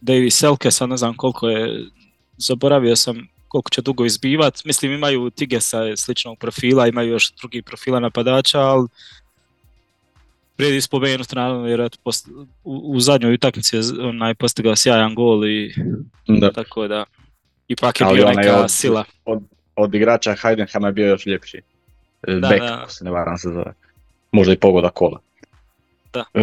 Davy 0.00 0.30
Selke, 0.30 0.70
sad 0.70 0.88
ne 0.88 0.96
znam 0.96 1.16
koliko 1.16 1.48
je, 1.48 1.84
zaboravio 2.36 2.96
sam 2.96 3.28
koliko 3.48 3.70
će 3.70 3.82
dugo 3.82 4.04
izbivat. 4.04 4.64
Mislim 4.64 4.92
imaju 4.92 5.30
Tigesa 5.30 5.96
sličnog 5.96 6.38
profila, 6.38 6.86
imaju 6.86 7.10
još 7.10 7.32
drugi 7.34 7.62
profila 7.62 8.00
napadača, 8.00 8.60
ali 8.60 8.88
vrijedi 10.58 10.80
spomenuti 10.80 11.36
naravno 11.36 11.68
jer 11.68 11.88
u, 12.04 12.12
u 12.64 13.00
zadnjoj 13.00 13.34
utakmici 13.34 13.76
je 13.76 13.82
onaj 14.00 14.34
postigao 14.34 14.76
sjajan 14.76 15.14
gol 15.14 15.46
i 15.46 15.74
da. 16.26 16.52
tako 16.52 16.88
da 16.88 17.04
ipak 17.68 18.00
je 18.00 18.06
bio 18.14 18.32
neka 18.32 18.68
sila. 18.68 19.04
Od, 19.24 19.42
od 19.76 19.94
igrača 19.94 20.34
Heidenheima 20.42 20.88
je 20.88 20.92
bio 20.92 21.06
još 21.08 21.26
ljepši. 21.26 21.60
Da, 22.26 22.48
Beck, 22.48 22.60
da. 22.60 22.86
se 22.88 23.04
ne 23.04 23.10
varam 23.10 23.38
se 23.38 23.48
zove. 23.48 23.74
Možda 24.32 24.52
i 24.52 24.56
pogoda 24.56 24.90
kola. 24.90 25.20
Da. 26.14 26.24
E, 26.34 26.42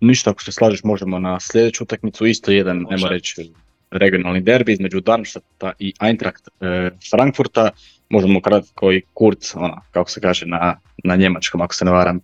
ništa, 0.00 0.30
ako 0.30 0.42
se 0.42 0.52
slažeš, 0.52 0.84
možemo 0.84 1.18
na 1.18 1.40
sljedeću 1.40 1.84
utakmicu, 1.84 2.26
isto 2.26 2.50
jedan, 2.50 2.78
Može. 2.78 2.96
nemo 2.96 3.08
reći, 3.08 3.52
regionalni 3.90 4.40
derbi 4.40 4.72
između 4.72 5.00
Darmstadta 5.00 5.72
i 5.78 5.92
Eintracht 6.00 6.48
e, 6.60 6.90
Frankfurta. 7.10 7.70
Možemo 8.08 8.40
kratko 8.40 8.92
i 8.92 9.02
Kurz, 9.14 9.52
ona, 9.54 9.80
kako 9.90 10.10
se 10.10 10.20
kaže 10.20 10.46
na, 10.46 10.80
na 11.04 11.16
njemačkom, 11.16 11.60
ako 11.60 11.74
se 11.74 11.84
ne 11.84 11.90
varam, 11.90 12.20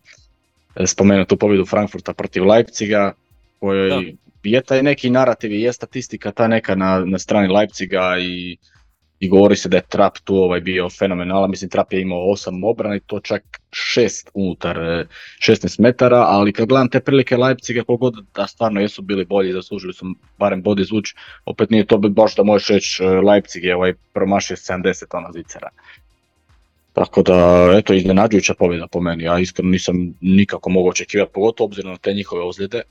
e, 0.77 0.87
spomenuti 0.87 1.29
tu 1.29 1.37
pobjedu 1.37 1.67
Frankfurta 1.67 2.13
protiv 2.13 2.47
Leipziga, 2.47 3.13
kojoj 3.61 3.89
Da. 3.89 4.01
je 4.45 4.63
taj 4.63 4.83
neki 4.83 5.11
narativ 5.11 5.53
i 5.53 5.63
je 5.63 5.73
statistika 5.73 6.31
ta 6.31 6.49
neka 6.49 6.75
na, 6.75 7.05
na 7.05 7.19
strani 7.19 7.49
Leipziga 7.49 8.17
i, 8.19 8.57
i 9.21 9.29
govori 9.29 9.57
se 9.57 9.69
da 9.69 9.77
je 9.77 9.83
Trap 9.89 10.19
tu 10.25 10.37
ovaj 10.37 10.61
bio 10.61 10.89
fenomenalan, 10.91 11.51
mislim 11.51 11.71
Trap 11.71 11.93
je 11.93 12.01
imao 12.01 12.19
8 12.19 12.71
obrana 12.71 12.97
i 12.97 13.01
to 13.01 13.21
čak 13.21 13.43
6 13.71 14.29
unutar 14.35 14.79
e, 14.79 15.07
16 15.49 15.81
metara, 15.81 16.17
ali 16.17 16.53
kad 16.53 16.69
gledam 16.69 16.89
te 16.89 17.01
prilike 17.01 17.37
Leipziga, 17.37 17.85
koliko 17.85 18.11
god 18.11 18.25
da 18.35 18.47
stvarno 18.47 18.81
jesu 18.81 19.03
bili 19.03 19.25
bolji, 19.25 19.53
zaslužili 19.53 19.93
su 19.93 20.07
barem 20.39 20.63
bod 20.63 20.81
izvući, 20.81 21.15
opet 21.45 21.71
nije 21.71 21.87
to 21.87 21.99
baš 21.99 22.37
da 22.37 22.43
možeš 22.43 22.69
reći 22.69 23.05
e, 23.05 23.07
Leipzig 23.07 23.65
je 23.65 23.77
ovaj 23.77 23.95
promašio 24.13 24.57
70 24.57 25.05
ona 25.17 25.33
zicera. 25.33 25.69
Tako 26.93 27.23
da, 27.23 27.69
eto, 27.77 27.95
iznenađujuća 27.95 28.55
pobjeda 28.55 28.87
po 28.87 29.01
meni, 29.01 29.25
ja 29.25 29.39
iskreno 29.39 29.71
nisam 29.71 30.15
nikako 30.21 30.71
mogao 30.71 30.91
očekivati, 30.91 31.33
pogotovo 31.35 31.67
obzirom 31.67 31.93
na 31.93 31.99
te 31.99 32.15
njihove 32.15 32.43
ozljede. 32.43 32.83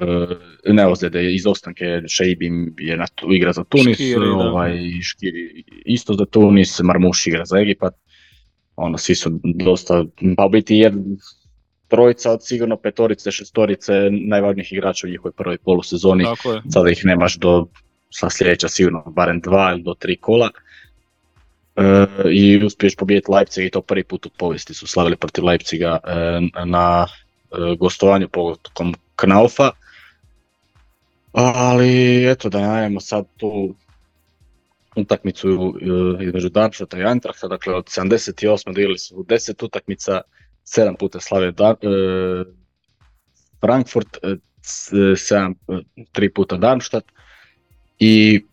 E, 0.00 0.72
ne 0.72 0.86
ozljede, 0.86 1.34
izostanke, 1.34 2.02
Šeibim 2.08 2.74
je 2.78 2.96
na 2.96 3.06
tu, 3.14 3.32
igra 3.32 3.52
za 3.52 3.64
Tunis, 3.64 3.96
Škiri, 3.96 4.28
ovaj, 4.28 4.78
Škiri 5.02 5.64
isto 5.84 6.14
za 6.14 6.24
Tunis, 6.24 6.80
Marmuš 6.80 7.26
igra 7.26 7.44
za 7.44 7.58
Egipat. 7.58 7.94
Ono, 8.76 8.98
svi 8.98 9.14
su 9.14 9.40
dosta, 9.42 10.04
pa 10.36 10.46
u 10.46 10.48
biti 10.48 10.76
je 10.76 10.92
trojica 11.88 12.32
od 12.32 12.46
sigurno 12.46 12.76
petorice, 12.76 13.30
šestorice 13.30 13.92
najvažnijih 14.10 14.72
igrača 14.72 15.06
u 15.06 15.10
njihovoj 15.10 15.32
prvoj 15.32 15.58
polusezoni. 15.58 16.24
Sada 16.72 16.90
ih 16.90 17.04
nemaš 17.04 17.36
do 17.36 17.66
sa 18.10 18.30
sljedeća 18.30 18.68
sigurno 18.68 19.02
barem 19.06 19.40
dva 19.40 19.72
ili 19.72 19.82
do 19.82 19.94
tri 19.94 20.16
kola. 20.16 20.50
E, 21.76 22.06
I 22.30 22.64
uspiješ 22.64 22.96
pobijediti 22.96 23.32
Leipzig 23.32 23.66
i 23.66 23.70
to 23.70 23.82
prvi 23.82 24.04
put 24.04 24.26
u 24.26 24.30
povijesti 24.38 24.74
su 24.74 24.86
slavili 24.86 25.16
protiv 25.16 25.44
Leipziga 25.44 25.98
e, 26.04 26.40
na 26.64 27.06
e, 27.06 27.76
gostovanju 27.78 28.28
pogodkom 28.28 28.94
Knaufa. 29.16 29.70
Ali 31.32 32.24
eto 32.30 32.48
da 32.48 32.60
najavimo 32.60 33.00
sad 33.00 33.24
tu 33.36 33.74
utakmicu 34.96 35.48
e, 35.48 36.24
između 36.24 36.48
Darmstadta 36.48 36.98
i 36.98 37.02
Eintrachta, 37.02 37.48
dakle 37.48 37.74
od 37.74 37.84
78. 37.84 38.70
odigrali 38.70 38.98
su 38.98 39.24
10 39.28 39.64
utakmica, 39.64 40.20
7 40.64 40.96
puta 40.98 41.20
slave 41.20 41.52
Dar, 41.52 41.74
e, 41.82 41.86
Frankfurt, 43.60 44.18
7, 44.62 45.54
3 46.12 46.34
puta 46.34 46.56
Darmstadt 46.56 47.12
i 47.98 48.44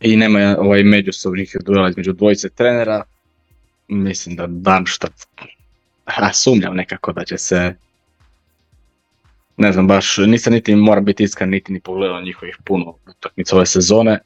i 0.00 0.16
nema 0.16 0.56
ovaj 0.58 0.82
međusobnih 0.82 1.56
duela 1.64 1.88
između 1.88 2.12
dvojice 2.12 2.50
trenera. 2.50 3.02
Mislim 3.88 4.36
da 4.36 4.46
Darmstadt, 4.46 5.26
a 6.04 6.32
sumnjam 6.32 6.74
nekako 6.74 7.12
da 7.12 7.24
će 7.24 7.38
se 7.38 7.74
ne 9.56 9.72
znam 9.72 9.86
baš, 9.86 10.16
nisam 10.18 10.52
niti 10.52 10.74
moram 10.74 11.04
biti 11.04 11.22
iskren 11.24 11.50
niti 11.50 11.72
ni 11.72 11.80
pogledao 11.80 12.20
njihovih 12.20 12.56
puno 12.64 12.94
utakmica 13.08 13.56
ove 13.56 13.66
sezone. 13.66 14.18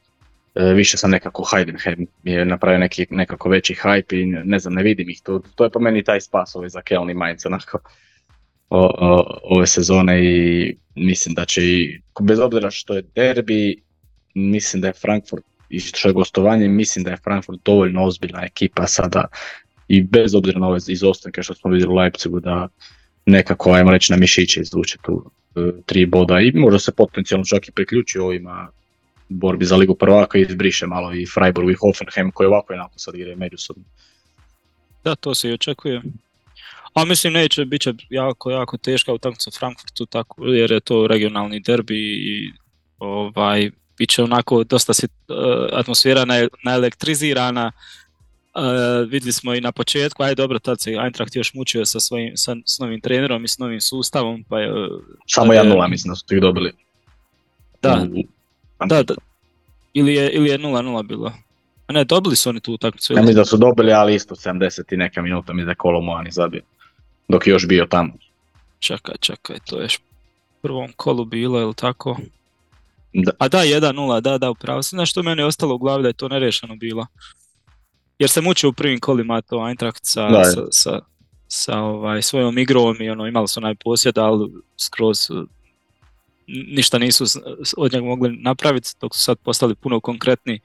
E, 0.55 0.63
više 0.63 0.97
sam 0.97 1.11
nekako 1.11 1.43
Heidenheim 1.51 2.07
je 2.23 2.45
napravio 2.45 2.79
neki 2.79 3.07
nekako 3.09 3.49
veći 3.49 3.73
hype 3.83 4.21
i 4.21 4.25
ne 4.25 4.59
znam, 4.59 4.73
ne 4.73 4.83
vidim 4.83 5.09
ih 5.09 5.21
tu. 5.23 5.43
To 5.55 5.63
je 5.63 5.69
po 5.69 5.79
meni 5.79 6.03
taj 6.03 6.21
spas 6.21 6.55
ovaj 6.55 6.69
za 6.69 6.81
Kelni 6.81 7.13
Mainz 7.13 7.45
onako 7.45 7.79
o, 8.69 8.79
o- 8.99 9.39
ove 9.43 9.67
sezone 9.67 10.25
i 10.25 10.75
mislim 10.95 11.35
da 11.35 11.45
će 11.45 11.61
i, 11.63 12.01
bez 12.21 12.39
obzira 12.39 12.71
što 12.71 12.93
je 12.93 13.03
derbi, 13.15 13.81
mislim 14.35 14.81
da 14.81 14.87
je 14.87 14.93
Frankfurt 14.93 15.43
i 15.69 15.79
što 15.79 16.09
je 16.09 16.13
gostovanje, 16.13 16.67
mislim 16.67 17.03
da 17.03 17.11
je 17.11 17.17
Frankfurt 17.17 17.59
dovoljno 17.65 18.03
ozbiljna 18.03 18.43
ekipa 18.45 18.87
sada 18.87 19.25
i 19.87 20.01
bez 20.03 20.35
obzira 20.35 20.59
na 20.59 20.67
ove 20.67 20.79
izostanke 20.87 21.43
što 21.43 21.53
smo 21.53 21.71
vidjeli 21.71 21.93
u 21.93 21.95
Leipzigu 21.95 22.39
da 22.39 22.67
nekako, 23.31 23.71
ajmo 23.71 23.91
reći, 23.91 24.11
na 24.11 24.17
mišiće 24.17 24.61
izvuče 24.61 24.97
tu 25.01 25.31
e, 25.55 25.59
tri 25.85 26.05
boda 26.05 26.39
i 26.39 26.51
možda 26.51 26.79
se 26.79 26.91
potencijalno 26.91 27.45
čak 27.45 27.67
i 27.67 27.71
priključi 27.71 28.19
ovima 28.19 28.69
borbi 29.29 29.65
za 29.65 29.75
ligu 29.75 29.95
prvaka 29.95 30.37
i 30.37 30.41
izbriše 30.41 30.87
malo 30.87 31.13
i 31.13 31.25
Freiburg 31.25 31.69
i 31.69 31.73
Hoffenheim 31.73 32.31
koji 32.31 32.47
ovako 32.47 32.73
onako 32.73 32.99
sad 32.99 33.15
igraju 33.15 33.37
međusobno. 33.37 33.83
Da, 35.03 35.15
to 35.15 35.35
se 35.35 35.49
i 35.49 35.53
očekuje. 35.53 36.01
A 36.93 37.05
mislim 37.05 37.33
neće, 37.33 37.65
bit 37.65 37.81
će 37.81 37.93
jako, 38.09 38.51
jako 38.51 38.77
teška 38.77 39.13
utakmica 39.13 39.51
Frankfurtu, 39.51 40.05
tako, 40.05 40.45
jer 40.45 40.71
je 40.71 40.79
to 40.79 41.07
regionalni 41.07 41.59
derbi 41.59 41.97
i 41.99 42.51
ovaj, 42.99 43.71
bit 43.97 44.09
će 44.09 44.23
onako 44.23 44.63
dosta 44.63 44.93
si, 44.93 45.05
eh, 45.05 45.33
atmosfera 45.71 46.25
na, 46.25 46.47
naelektrizirana. 46.63 47.71
Uh, 48.53 48.61
vidjeli 49.09 49.31
smo 49.31 49.53
i 49.55 49.61
na 49.61 49.71
početku, 49.71 50.23
aj 50.23 50.35
dobro, 50.35 50.59
tad 50.59 50.81
se 50.81 50.91
Eintracht 50.91 51.35
još 51.35 51.53
mučio 51.53 51.85
sa, 51.85 51.99
svojim, 51.99 52.37
sa, 52.37 52.55
s 52.65 52.79
novim 52.79 53.01
trenerom 53.01 53.43
i 53.43 53.47
s 53.47 53.57
novim 53.57 53.81
sustavom, 53.81 54.43
pa 54.43 54.59
je... 54.59 54.67
eh, 54.67 54.87
Samo 55.27 55.53
je- 55.53 55.61
1-0 55.61 55.89
mislim 55.89 56.11
da 56.11 56.15
su 56.15 56.35
ih 56.35 56.41
dobili. 56.41 56.71
Da, 57.81 58.07
U- 58.11 58.23
da, 58.85 59.03
da. 59.03 59.13
Ili 59.93 60.13
je, 60.13 60.29
ili 60.31 60.49
je 60.49 60.59
0-0 60.59 61.03
bilo. 61.03 61.33
A 61.87 61.93
ne, 61.93 62.03
dobili 62.03 62.35
su 62.35 62.49
oni 62.49 62.59
tu 62.59 62.73
utakmicu. 62.73 63.13
Ja 63.13 63.21
mislim 63.21 63.35
da 63.35 63.45
su 63.45 63.57
dobili, 63.57 63.93
ali 63.93 64.15
isto 64.15 64.35
70 64.35 64.93
i 64.93 64.97
neka 64.97 65.21
minuta 65.21 65.53
mi 65.53 65.63
da 65.65 65.71
je 65.71 65.75
Kolo 65.75 66.01
Moani 66.01 66.31
zabio. 66.31 66.61
Dok 67.27 67.47
je 67.47 67.51
još 67.51 67.67
bio 67.67 67.85
tamo. 67.85 68.13
Čekaj, 68.79 69.15
čekaj, 69.19 69.57
to 69.65 69.77
je 69.77 69.83
još 69.83 69.97
u 69.97 70.01
prvom 70.61 70.91
kolu 70.95 71.25
bilo, 71.25 71.61
ili 71.61 71.73
tako? 71.75 72.17
Da. 73.13 73.31
A 73.39 73.47
da, 73.47 73.57
1-0, 73.59 74.21
da, 74.21 74.37
da, 74.37 74.49
upravo. 74.49 74.81
Znaš 74.81 75.11
što 75.11 75.23
meni 75.23 75.41
je 75.41 75.45
ostalo 75.45 75.75
u 75.75 75.77
glavi 75.77 76.01
da 76.03 76.09
je 76.09 76.13
to 76.13 76.27
nerešeno 76.27 76.75
bilo? 76.75 77.07
Jer 78.21 78.29
se 78.29 78.41
mučio 78.41 78.69
u 78.69 78.73
prvim 78.73 78.99
kolima 78.99 79.41
to 79.41 79.67
Eintracht 79.67 80.05
sa, 80.05 80.29
Da, 80.29 80.43
sa, 80.43 80.61
sa, 80.71 80.99
sa 81.47 81.79
ovaj, 81.79 82.21
svojom 82.21 82.57
igrom 82.57 83.01
i 83.01 83.09
ono, 83.09 83.27
imali 83.27 83.47
su 83.47 83.59
onaj 83.59 83.75
posjed, 83.75 84.17
ali 84.17 84.51
skroz 84.77 85.29
n- 85.31 85.47
ništa 86.47 86.97
nisu 86.99 87.25
od 87.77 87.93
njega 87.93 88.05
mogli 88.05 88.37
napraviti, 88.37 88.89
dok 89.01 89.15
su 89.15 89.21
sad 89.21 89.37
postali 89.39 89.75
puno 89.75 89.99
konkretni. 89.99 90.59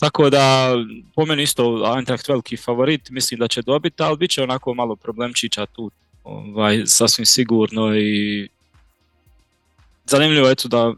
Tako 0.00 0.30
da, 0.30 0.74
po 1.14 1.26
meni 1.26 1.42
isto 1.42 1.94
Eintracht 1.96 2.28
veliki 2.28 2.56
favorit, 2.56 3.10
mislim 3.10 3.40
da 3.40 3.48
će 3.48 3.62
dobiti, 3.62 4.02
ali 4.02 4.16
bit 4.16 4.30
će 4.30 4.42
onako 4.42 4.74
malo 4.74 4.96
problemčića 4.96 5.66
tu, 5.66 5.90
ovaj, 6.24 6.82
sasvim 6.86 7.26
sigurno 7.26 7.96
i 7.96 8.48
zanimljivo 10.04 10.46
je 10.46 10.52
eto 10.52 10.68
da 10.68 10.94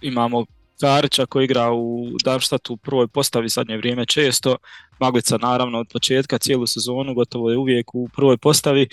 imamo 0.00 0.44
Karića 0.82 1.26
koji 1.26 1.44
igra 1.44 1.72
u 1.72 2.06
Darmstadtu 2.24 2.72
u 2.72 2.76
prvoj 2.76 3.08
postavi 3.08 3.48
zadnje 3.48 3.76
vrijeme 3.76 4.06
često, 4.06 4.56
Maglica 5.00 5.38
naravno 5.38 5.78
od 5.78 5.86
početka 5.92 6.38
cijelu 6.38 6.66
sezonu 6.66 7.14
gotovo 7.14 7.50
je 7.50 7.58
uvijek 7.58 7.94
u 7.94 8.08
prvoj 8.16 8.36
postavi, 8.36 8.88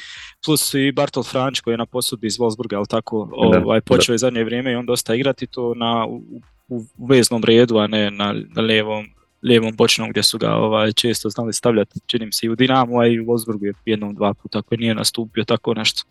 plus 0.45 0.73
i 0.73 0.91
Bartol 0.91 1.23
Franč 1.23 1.59
koji 1.59 1.73
je 1.73 1.77
na 1.77 1.85
posudbi 1.85 2.27
iz 2.27 2.37
Wolfsburga, 2.37 2.75
ali 2.75 2.87
tako? 2.87 3.29
Ovaj, 3.31 3.81
počeo 3.81 4.13
je 4.13 4.17
zadnje 4.17 4.43
vrijeme 4.43 4.71
i 4.71 4.75
on 4.75 4.85
dosta 4.85 5.15
igrati 5.15 5.47
to 5.47 5.73
na, 5.73 6.05
u, 6.07 6.21
u 6.67 7.05
veznom 7.07 7.43
redu, 7.43 7.77
a 7.77 7.87
ne 7.87 8.11
na, 8.11 8.35
na 8.55 8.61
lijevom, 8.61 9.05
lijevom 9.43 9.75
bočnom 9.75 10.09
gdje 10.09 10.23
su 10.23 10.37
ga 10.37 10.55
ovaj, 10.55 10.93
često 10.93 11.29
znali 11.29 11.53
stavljati, 11.53 11.99
čini 12.05 12.25
mi 12.25 12.33
se 12.33 12.45
i 12.45 12.49
u 12.49 12.55
Dinamu, 12.55 12.99
a 12.99 13.07
i 13.07 13.19
u 13.19 13.25
Wolfsburgu 13.25 13.65
je 13.65 13.73
jednom, 13.85 14.15
dva 14.15 14.33
puta 14.33 14.61
koji 14.61 14.79
nije 14.79 14.95
nastupio, 14.95 15.43
tako 15.43 15.73
nešto. 15.73 16.01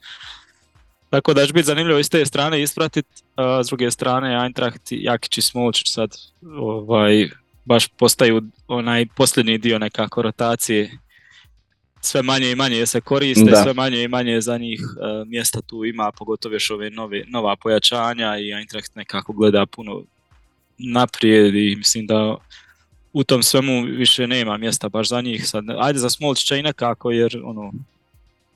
Tako 1.10 1.34
da 1.34 1.46
će 1.46 1.52
biti 1.52 1.66
zanimljivo 1.66 1.98
i 1.98 2.04
s 2.04 2.08
te 2.08 2.26
strane 2.26 2.62
ispratiti, 2.62 3.22
a 3.36 3.64
s 3.64 3.66
druge 3.66 3.90
strane 3.90 4.44
Eintracht 4.44 4.92
i 4.92 5.02
Jakić 5.02 5.38
i 5.38 5.42
Smolčić 5.42 5.92
sad 5.92 6.10
ovaj, 6.58 7.28
baš 7.64 7.88
postaju 7.88 8.42
onaj 8.68 9.06
posljednji 9.16 9.58
dio 9.58 9.78
nekako 9.78 10.22
rotacije. 10.22 10.90
Sve 12.00 12.22
manje 12.22 12.50
i 12.50 12.54
manje 12.54 12.86
se 12.86 13.00
koriste, 13.00 13.50
Da. 13.50 13.62
sve 13.62 13.74
manje 13.74 14.02
i 14.02 14.08
manje 14.08 14.40
za 14.40 14.58
njih 14.58 14.80
e, 14.80 15.24
mjesta 15.26 15.60
tu 15.60 15.84
ima, 15.84 16.12
pogotovo 16.18 16.54
još 16.54 16.70
ove 16.70 16.90
nove, 16.90 17.24
nova 17.26 17.56
pojačanja 17.56 18.38
i 18.38 18.52
Eintracht 18.52 18.96
nekako 18.96 19.32
gleda 19.32 19.66
puno 19.66 20.02
naprijed 20.78 21.54
i 21.54 21.76
mislim 21.76 22.06
da 22.06 22.36
u 23.12 23.24
tom 23.24 23.42
svemu 23.42 23.82
više 23.82 24.26
nema 24.26 24.56
mjesta 24.56 24.88
baš 24.88 25.08
za 25.08 25.20
njih. 25.20 25.48
Sad, 25.48 25.64
ajde 25.78 25.98
za 25.98 26.10
Smolčića 26.10 26.56
i 26.56 26.62
nekako 26.62 27.10
jer 27.10 27.40
ono, 27.44 27.72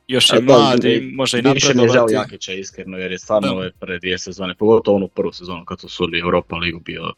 još 0.09 0.33
je 0.33 0.41
mlad 0.41 0.85
i 0.85 1.13
može 1.15 1.39
i 1.39 1.43
Više 1.55 1.75
mi 1.75 1.83
je 1.83 1.89
žao 1.89 1.97
napredovati. 1.97 2.15
Jakića 2.15 2.53
iskreno 2.53 2.99
jer 2.99 3.13
je 3.13 3.19
stvarno 3.19 3.53
ove 3.53 3.73
prve 3.73 3.99
dvije 3.99 4.19
sezone, 4.19 4.55
pogotovo 4.55 4.97
onu 4.97 5.09
prvu 5.09 5.33
sezonu 5.33 5.65
kad 5.65 5.81
su 5.81 5.89
sudili 5.89 6.21
Europa 6.21 6.57
ligu 6.57 6.81
bio 6.81 7.13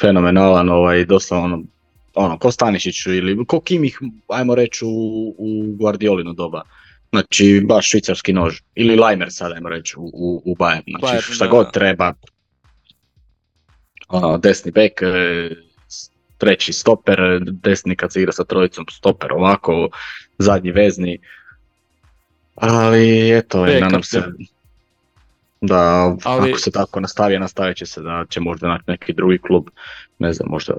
fenomenalan, 0.00 0.68
ovaj, 0.68 1.04
dosta 1.04 1.36
ono, 1.36 1.62
ono, 2.14 2.38
ko 2.38 2.50
Stanišić 2.50 3.06
ili 3.06 3.46
ko 3.46 3.60
Kimih, 3.60 4.00
ajmo 4.28 4.54
reći 4.54 4.84
u, 4.84 5.34
u 5.38 5.76
Guardiolino 5.78 6.32
doba. 6.32 6.62
Znači, 7.10 7.62
baš 7.64 7.90
švicarski 7.90 8.32
nož. 8.32 8.60
Ili 8.74 8.96
Leimer 8.96 9.28
sad, 9.30 9.52
ajmo 9.52 9.68
reći, 9.68 9.94
u, 9.98 10.10
u, 10.14 10.42
u 10.44 10.54
Bayern. 10.54 10.98
Znači, 10.98 11.16
Bayern, 11.16 11.34
šta 11.34 11.44
da, 11.44 11.50
god 11.50 11.72
treba. 11.72 12.14
Ono, 14.08 14.38
desni 14.38 14.72
bek, 14.72 15.02
e, 15.02 15.50
treći 16.38 16.72
stoper, 16.72 17.18
desni 17.42 17.96
kad 17.96 18.12
se 18.12 18.20
igra 18.20 18.32
sa 18.32 18.44
trojicom 18.44 18.84
stoper 18.90 19.32
ovako, 19.32 19.88
zadnji 20.38 20.70
vezni. 20.70 21.18
Ali 22.56 23.30
eto, 23.30 23.60
Backup, 23.60 23.80
nadam 23.80 24.02
se 24.02 24.22
da 25.60 26.14
Ali- 26.24 26.50
ako 26.50 26.58
se 26.58 26.70
tako 26.70 27.00
nastavi, 27.00 27.38
nastavit 27.38 27.76
će 27.76 27.86
se 27.86 28.00
da 28.00 28.24
će 28.30 28.40
možda 28.40 28.68
naći 28.68 28.84
neki 28.86 29.12
drugi 29.12 29.38
klub, 29.38 29.66
ne 30.18 30.32
znam, 30.32 30.48
možda 30.50 30.74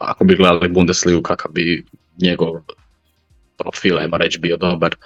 ako 0.00 0.24
bi 0.24 0.36
gledali 0.36 0.68
Bundesligu 0.68 1.22
kakav 1.22 1.52
bi 1.52 1.84
njegov 2.22 2.54
profil, 3.56 3.98
ajmo 3.98 4.18
reći, 4.18 4.38
bio 4.38 4.56
dobar. 4.56 4.96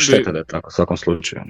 Šteta 0.00 0.32
da 0.32 0.38
je 0.38 0.44
tako 0.44 0.68
u 0.68 0.70
svakom 0.70 0.96
slučaju. 0.96 1.42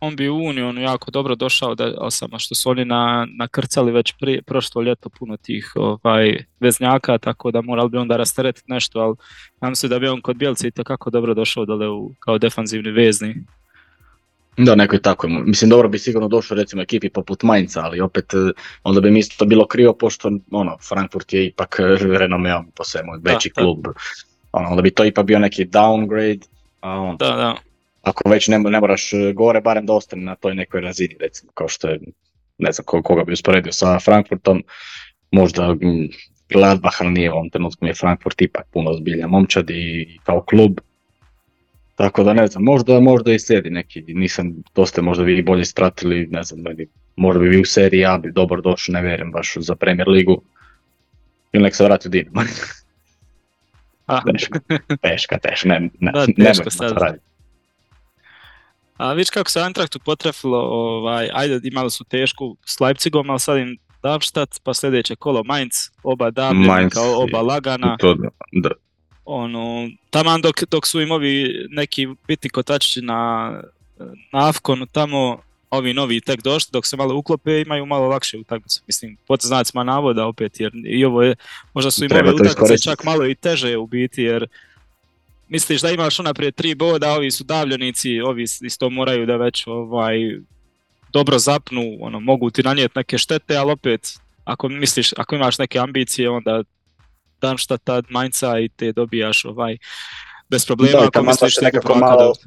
On 0.00 0.16
bi 0.16 0.28
u 0.28 0.36
Unionu 0.36 0.80
jako 0.80 1.10
dobro 1.10 1.34
došao, 1.34 1.74
da, 1.74 2.10
samo 2.10 2.38
što 2.38 2.54
su 2.54 2.70
oni 2.70 2.84
na, 2.84 3.26
nakrcali 3.38 3.92
već 3.92 4.14
prije, 4.20 4.42
prošlo 4.42 4.82
ljeto 4.82 5.08
puno 5.08 5.36
tih 5.36 5.72
ovaj, 5.74 6.44
veznjaka, 6.60 7.18
tako 7.18 7.50
da 7.50 7.62
morali 7.62 7.90
bi 7.90 7.98
onda 7.98 8.16
rasteretiti 8.16 8.72
nešto, 8.72 9.00
ali 9.00 9.16
nam 9.60 9.74
se 9.74 9.88
da 9.88 9.98
bi 9.98 10.08
on 10.08 10.20
kod 10.20 10.36
Bjelci 10.36 10.66
itekako 10.66 11.10
dobro 11.10 11.34
došao 11.34 11.64
dole 11.64 11.88
u, 11.88 12.10
kao 12.20 12.38
defanzivni 12.38 12.90
vezni. 12.90 13.34
Da, 14.56 14.74
neko 14.74 14.94
je 14.94 15.02
tako. 15.02 15.28
Mislim, 15.28 15.70
dobro 15.70 15.88
bi 15.88 15.98
sigurno 15.98 16.28
došao 16.28 16.56
recimo 16.56 16.82
ekipi 16.82 17.08
poput 17.08 17.42
Mainza, 17.42 17.80
ali 17.80 18.00
opet 18.00 18.34
eh, 18.34 18.60
onda 18.82 19.00
bi 19.00 19.10
mi 19.10 19.18
isto 19.18 19.44
bilo 19.44 19.66
krivo, 19.66 19.92
pošto 19.92 20.30
ono, 20.50 20.76
Frankfurt 20.88 21.32
je 21.32 21.46
ipak 21.46 21.76
eh, 21.80 22.18
renomeom 22.18 22.70
po 22.76 22.84
svemu, 22.84 23.12
veći 23.22 23.50
klub. 23.50 23.86
Ono, 24.52 24.68
onda 24.68 24.82
bi 24.82 24.90
to 24.90 25.04
ipak 25.04 25.26
bio 25.26 25.38
neki 25.38 25.64
downgrade, 25.64 26.46
a 26.80 27.00
on, 27.00 27.16
Da, 27.16 27.36
da. 27.36 27.67
Ako 28.08 28.30
već 28.30 28.48
ne, 28.48 28.58
ne 28.58 28.80
moraš 28.80 29.12
eh, 29.12 29.32
gore, 29.32 29.60
barem 29.60 29.86
da 29.86 29.92
ostane 29.92 30.22
na 30.22 30.34
toj 30.34 30.54
nekoj 30.54 30.80
razini, 30.80 31.16
recimo, 31.20 31.52
kao 31.54 31.68
što 31.68 31.88
je, 31.88 32.00
ne 32.58 32.72
znam 32.72 32.84
ko- 32.84 33.02
koga 33.02 33.24
bi 33.24 33.32
usporedio 33.32 33.72
sa 33.72 33.98
Frankfurtom, 33.98 34.64
možda 35.30 35.76
Gladbach, 36.48 36.96
ali 37.00 37.10
nije 37.10 37.30
u 37.32 37.34
ovom 37.34 37.50
trenutku 37.50 37.84
mi 37.84 37.90
je 37.90 37.94
Frankfurt 37.94 38.42
ipak 38.42 38.66
puno 38.72 38.90
ozbilja 38.90 39.26
momčad 39.26 39.70
i 39.70 40.18
kao 40.24 40.40
klub. 40.42 40.78
Tako 41.94 42.24
da 42.24 42.32
ne 42.32 42.46
znam, 42.46 42.62
možda, 42.64 43.00
možda 43.00 43.32
i 43.32 43.38
slijedi 43.38 43.70
neki, 43.70 44.02
nisam, 44.02 44.62
to 44.72 44.86
ste 44.86 45.02
možda 45.02 45.24
vi 45.24 45.42
bolje 45.42 45.62
ispratili, 45.62 46.26
ne 46.26 46.42
znam, 46.42 46.64
možda 47.16 47.40
bi 47.40 47.48
vi 47.48 47.60
u 47.60 47.64
seriji 47.64 48.04
A 48.04 48.18
bi 48.18 48.32
dobro 48.32 48.60
došli, 48.60 48.94
ne 48.94 49.02
vjerujem 49.02 49.32
baš 49.32 49.54
za 49.56 49.74
Premier 49.76 50.08
ligu. 50.08 50.42
Ili 51.52 51.62
nek 51.62 51.74
se 51.74 51.84
vrati 51.84 52.08
u 52.08 52.10
Dinamo. 52.10 52.42
A, 54.06 54.20
teško, 54.32 54.58
teško, 55.02 55.36
teško, 55.38 55.68
ne, 55.68 55.80
ne, 56.00 56.12
Da, 56.12 56.26
teško 56.44 56.64
to 56.64 56.70
sad. 56.70 56.92
raditi. 56.98 57.24
A 58.98 59.12
vidiš 59.12 59.30
kako 59.30 59.50
se 59.50 59.60
Antraktu 59.60 59.98
potrefilo, 59.98 60.58
ovaj, 60.58 61.28
ajde 61.32 61.60
imali 61.62 61.90
su 61.90 62.04
tešku 62.04 62.56
s 62.64 62.80
Leipzigom, 62.80 63.30
ali 63.30 63.40
sad 63.40 63.58
im 63.58 63.78
Darmstadt, 64.02 64.60
pa 64.62 64.74
sljedeće 64.74 65.16
kolo 65.16 65.44
Mainz, 65.44 65.72
oba 66.02 66.30
Mainz 66.54 66.92
kao 66.92 67.22
oba 67.22 67.42
lagana. 67.42 67.96
To, 67.96 68.14
da, 68.52 68.70
ono, 69.24 69.88
taman 70.10 70.40
dok, 70.40 70.64
dok 70.70 70.86
su 70.86 71.00
im 71.00 71.10
ovi 71.10 71.66
neki 71.70 72.08
biti 72.28 72.48
kotačići 72.48 73.00
na, 73.02 73.52
na 74.32 74.48
Afkonu 74.48 74.86
tamo, 74.86 75.38
ovi 75.70 75.94
novi 75.94 76.20
tek 76.20 76.42
došli, 76.42 76.68
dok 76.72 76.86
se 76.86 76.96
malo 76.96 77.14
uklope 77.14 77.60
imaju 77.60 77.86
malo 77.86 78.08
lakše 78.08 78.38
utakmice. 78.38 78.80
Mislim, 78.86 79.16
pod 79.26 79.40
znacima 79.42 79.84
navoda 79.84 80.26
opet, 80.26 80.60
jer 80.60 80.72
i 80.84 81.04
ovo 81.04 81.22
je, 81.22 81.34
možda 81.74 81.90
su 81.90 82.04
im 82.04 82.10
ove 82.12 82.32
utakmice 82.34 82.82
čak 82.82 83.04
malo 83.04 83.26
i 83.26 83.34
teže 83.34 83.76
u 83.76 83.86
biti, 83.86 84.22
jer 84.22 84.46
misliš 85.48 85.80
da 85.80 85.90
imaš 85.90 86.18
unaprijed 86.18 86.54
tri 86.54 86.74
boda, 86.74 87.12
ovi 87.12 87.30
su 87.30 87.44
davljenici, 87.44 88.20
ovi 88.20 88.42
isto 88.42 88.90
moraju 88.90 89.26
da 89.26 89.36
već 89.36 89.66
ovaj, 89.66 90.16
dobro 91.12 91.38
zapnu, 91.38 91.82
ono, 92.00 92.20
mogu 92.20 92.50
ti 92.50 92.62
nanijeti 92.62 92.92
neke 92.96 93.18
štete, 93.18 93.56
ali 93.56 93.72
opet, 93.72 94.00
ako 94.44 94.68
misliš, 94.68 95.12
ako 95.16 95.34
imaš 95.34 95.58
neke 95.58 95.78
ambicije, 95.78 96.30
onda 96.30 96.62
Darmstadta, 97.40 98.02
Mainza 98.08 98.58
i 98.58 98.68
te 98.68 98.92
dobijaš 98.92 99.44
ovaj, 99.44 99.76
bez 100.50 100.66
problema, 100.66 100.92
Da, 100.92 101.06
ako 101.06 101.10
da 101.12 101.22
misliš 101.22 101.54
se 101.54 101.64
nekako 101.64 101.94
malo- 101.94 102.24
dobiti. 102.24 102.46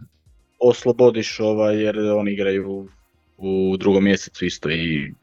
oslobodiš 0.60 1.40
ovaj, 1.40 1.84
jer 1.84 2.00
oni 2.00 2.32
igraju 2.32 2.88
u 3.38 3.78
drugom 3.80 4.04
mjesecu 4.04 4.46
isto 4.46 4.70
i 4.70 5.14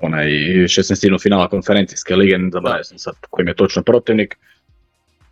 onaj 0.00 0.26
16. 0.26 1.22
finala 1.22 1.48
konferencijske 1.48 2.16
lige, 2.16 2.38
ne 2.38 2.50
zaboravio 2.52 2.84
sam 2.84 2.98
sad 2.98 3.14
kojim 3.30 3.48
je 3.48 3.54
točno 3.54 3.82
protivnik. 3.82 4.38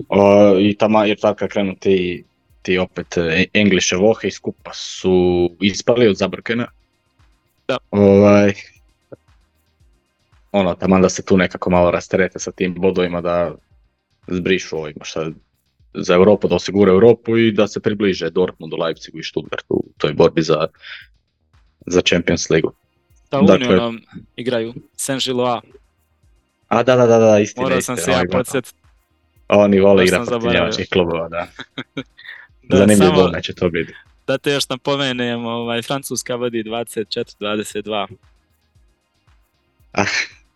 O, 0.09 0.59
I 0.59 0.77
tamo, 0.77 1.05
jer 1.05 1.21
tad 1.21 1.37
kad 1.37 1.49
krenu 1.49 1.75
ti, 1.81 2.25
ti 2.63 2.79
opet 2.79 3.17
e, 3.17 3.45
Engliše 3.55 3.97
vohe 3.97 4.29
i 4.29 4.31
skupa 4.31 4.71
su 4.75 5.11
ispali 5.61 6.09
od 6.09 6.17
Zabrkena. 6.17 6.67
Da. 7.69 7.79
Ovaj, 7.91 8.53
ono, 10.53 10.75
taman 10.75 11.03
da 11.03 11.09
se 11.09 11.25
tu 11.25 11.37
nekako 11.37 11.71
malo 11.71 11.91
rasterete 11.91 12.39
sa 12.39 12.53
tim 12.53 12.75
bodovima 12.75 13.21
da 13.21 13.55
zbrišu 14.27 14.79
ovima 14.79 15.05
šta 15.05 15.31
za 15.95 16.15
Europu, 16.15 16.49
da 16.49 16.55
osigura 16.55 16.93
Europu 16.93 17.37
i 17.37 17.53
da 17.53 17.69
se 17.69 17.81
približe 17.81 18.31
Dortmundu, 18.31 18.77
Leipzigu 18.77 19.19
i 19.19 19.25
Stuttgartu 19.25 19.75
u 19.75 19.85
toj 19.99 20.13
borbi 20.13 20.43
za, 20.43 20.67
za 21.87 22.01
Champions 22.01 22.51
Ligu. 22.51 22.73
Da 23.31 23.41
dakle- 23.41 23.67
Unionom 23.67 24.01
igraju 24.37 24.75
Saint-Gillois, 24.97 25.61
A 26.69 26.83
da, 26.83 26.97
da, 26.97 27.07
da, 27.07 27.19
da, 27.19 27.39
istina, 27.39 27.63
morao 27.63 27.79
istina, 27.79 27.97
sam 27.97 28.05
se 28.05 28.11
ja 28.11 28.17
ovaj, 28.17 28.29
podsjetiti. 28.29 28.79
Oni 29.49 29.81
vole 29.81 30.05
igrati 30.05 30.27
sam 30.27 30.41
protiv 30.41 30.61
njemačkih 30.61 30.89
klubova, 30.93 31.29
da. 31.29 31.47
Da, 32.63 32.77
Zanimljivo 32.77 33.17
samo- 33.17 33.41
će 33.41 33.55
to 33.55 33.69
biti. 33.69 33.95
Da 34.27 34.39
te 34.39 34.53
još 34.53 34.69
napomenem, 34.69 35.47
ovaj, 35.47 35.83
Francuska 35.83 36.35
vodi 36.35 36.63
24-22. 36.63 38.07
Ah, 39.93 40.05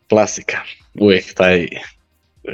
klasika. 0.09 0.57
Uvijek 1.01 1.35
taj 1.35 1.67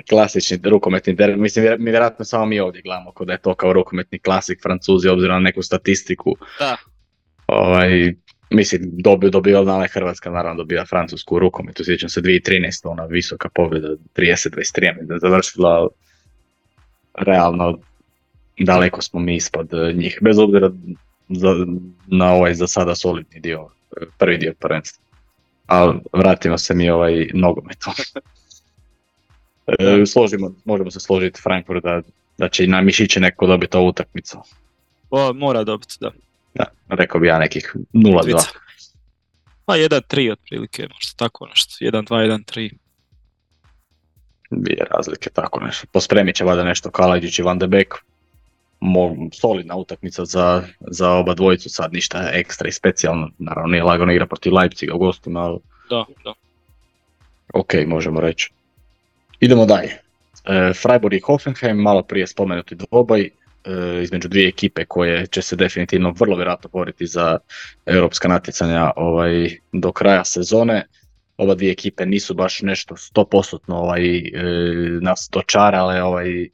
klasični 0.09 0.59
rukometni 0.65 1.15
derbi. 1.15 1.37
Mislim, 1.37 1.65
mi 1.79 1.91
vjerojatno 1.91 2.25
samo 2.25 2.47
mi 2.47 2.61
ovdje 2.61 2.83
gledamo 2.83 3.13
kod 3.13 3.27
da 3.27 3.33
je 3.33 3.39
to 3.41 3.55
kao 3.55 3.73
rukometni 3.73 4.19
klasik 4.19 4.63
Francuzi, 4.63 5.09
obzirom 5.09 5.35
na 5.35 5.41
neku 5.41 5.63
statistiku. 5.63 6.37
Da. 6.59 6.77
Ovaj, 7.47 8.15
mislim, 8.51 8.83
dobio, 8.85 9.31
dobio 9.31 9.59
ali 9.59 9.89
Hrvatska 9.89 10.31
naravno 10.31 10.63
dobila 10.63 10.87
Francusku 10.87 11.35
u 11.35 11.39
rukometu, 11.39 11.85
sjećam 11.85 12.09
se 12.09 12.21
2013. 12.21 12.89
ona 12.89 13.05
visoka 13.05 13.49
pobjeda, 13.55 13.89
30-23, 14.17 15.07
da 15.07 15.15
je 15.15 15.21
završila 15.21 15.89
realno 17.21 17.79
daleko 18.59 19.03
smo 19.03 19.21
mi 19.21 19.37
ispod 19.37 19.75
eh, 19.75 19.93
njih, 19.93 20.19
bez 20.21 20.39
obzira 20.39 20.71
za, 21.29 21.49
na 22.07 22.33
ovaj 22.33 22.55
za 22.55 22.67
sada 22.67 22.95
solidni 22.95 23.41
dio, 23.41 23.69
eh, 24.01 24.05
prvi 24.19 24.39
dio 24.39 24.53
prvenstva. 24.61 25.05
Ali 25.67 25.99
vratimo 26.13 26.59
se 26.59 26.75
mi 26.75 26.91
ovaj 26.91 27.27
nogometu. 27.35 27.91
E, 29.79 30.07
složimo, 30.07 30.55
možemo 30.65 30.91
se 30.91 31.01
složiti 31.01 31.41
Frankfurt 31.43 31.83
da, 31.83 32.03
da 32.39 32.49
će 32.49 32.65
i 32.65 32.67
na 32.67 32.81
mišiće 32.81 33.21
neko 33.21 33.47
dobiti 33.47 33.77
ovu 33.77 33.89
utakmicu. 33.89 34.39
O, 35.11 35.33
mora 35.33 35.65
dobiti, 35.65 35.97
da. 36.01 36.11
Da, 36.55 36.65
rekao 36.89 37.21
bi 37.21 37.27
ja 37.27 37.39
nekih 37.39 37.77
0-2. 37.93 38.23
Dvica. 38.23 38.49
Pa 39.65 39.77
1-3 39.77 40.33
otprilike, 40.33 40.83
možda 40.83 41.13
tako 41.17 41.47
nešto. 41.47 41.85
1-2, 41.85 42.05
1-3. 42.09 42.71
Bije 44.51 44.85
razlike, 44.97 45.31
tako 45.31 45.61
nešto. 45.61 45.87
Pospremit 45.93 46.37
će 46.37 46.45
valjda 46.45 46.65
nešto 46.65 46.91
Kalajđić 46.91 47.39
i 47.39 47.43
Van 47.43 47.59
de 47.59 47.67
Beek. 47.67 47.95
Mo, 48.81 49.17
solidna 49.33 49.77
utakmica 49.77 50.25
za, 50.25 50.63
za 50.81 51.11
oba 51.11 51.35
dvojicu, 51.35 51.71
sad 51.71 51.93
ništa 51.93 52.31
ekstra 52.33 52.69
i 52.69 52.73
specijalno. 52.73 53.31
Naravno 53.39 53.69
nije 53.69 53.83
lagano 53.83 54.13
igra 54.13 54.27
protiv 54.27 54.55
Leipziga 54.55 54.95
u 54.95 54.99
gostima, 54.99 55.41
ali 55.41 55.59
Da, 55.91 56.05
da. 56.25 56.33
ok, 57.55 57.75
možemo 57.87 58.21
reći. 58.21 58.51
Idemo 59.41 59.67
dalje. 59.67 59.99
E, 60.45 60.73
Freiburg 60.75 61.15
i 61.15 61.21
Hoffenheim, 61.21 61.77
malo 61.77 62.03
prije 62.03 62.27
spomenuti 62.27 62.75
dvoboj 62.75 63.31
e, 63.65 64.03
između 64.03 64.29
dvije 64.29 64.49
ekipe 64.49 64.85
koje 64.85 65.27
će 65.27 65.43
se 65.43 65.57
definitivno 65.57 66.15
vrlo 66.19 66.37
vjerojatno 66.37 66.71
boriti 66.73 67.07
za 67.07 67.39
europska 67.87 68.29
natjecanja 68.29 68.91
ovaj, 68.97 69.51
do 69.73 69.93
kraja 69.93 70.25
sezone. 70.25 70.87
Oba 71.39 71.55
dvije 71.55 71.73
ekipe 71.73 72.07
nisu 72.07 72.35
baš 72.35 72.63
nešto 72.63 72.95
100% 72.95 73.59
ovaj, 73.69 74.19
e, 74.19 74.33
nas 75.01 75.29
dočarale, 75.33 76.03
ovaj, 76.03 76.49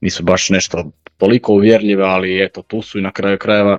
nisu 0.00 0.22
baš 0.22 0.50
nešto 0.50 0.90
toliko 1.16 1.52
uvjerljive, 1.52 2.04
ali 2.04 2.44
eto 2.44 2.62
tu 2.62 2.82
su 2.82 2.98
i 2.98 3.02
na 3.02 3.12
kraju 3.12 3.38
krajeva. 3.38 3.78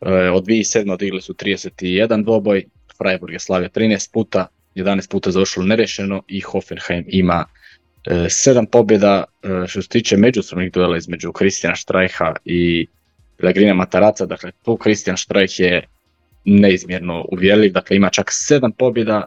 E, 0.00 0.30
od 0.30 0.44
2007. 0.46 0.92
odigli 0.92 1.20
su 1.20 1.34
31 1.34 2.24
dvoboj, 2.24 2.64
Freiburg 2.98 3.32
je 3.32 3.40
slavio 3.40 3.68
13 3.68 4.12
puta, 4.12 4.46
11 4.74 5.10
puta 5.10 5.30
završilo 5.30 5.66
nerešeno 5.66 6.22
i 6.28 6.40
Hoffenheim 6.40 7.04
ima 7.08 7.44
e, 8.06 8.26
sedam 8.28 8.66
pobjeda 8.66 9.24
e, 9.42 9.66
što 9.66 9.82
se 9.82 9.88
tiče 9.88 10.16
međusobnih 10.16 10.72
duela 10.72 10.96
između 10.96 11.32
Kristijana 11.32 11.76
Štrajha 11.76 12.34
i 12.44 12.86
Pellegrina 13.36 13.74
Mataraca, 13.74 14.26
dakle 14.26 14.50
tu 14.62 14.76
Kristijan 14.76 15.16
Štrajh 15.16 15.60
je 15.60 15.86
neizmjerno 16.44 17.24
uvjerljiv, 17.32 17.72
dakle 17.72 17.96
ima 17.96 18.10
čak 18.10 18.26
sedam 18.30 18.72
pobjeda, 18.72 19.26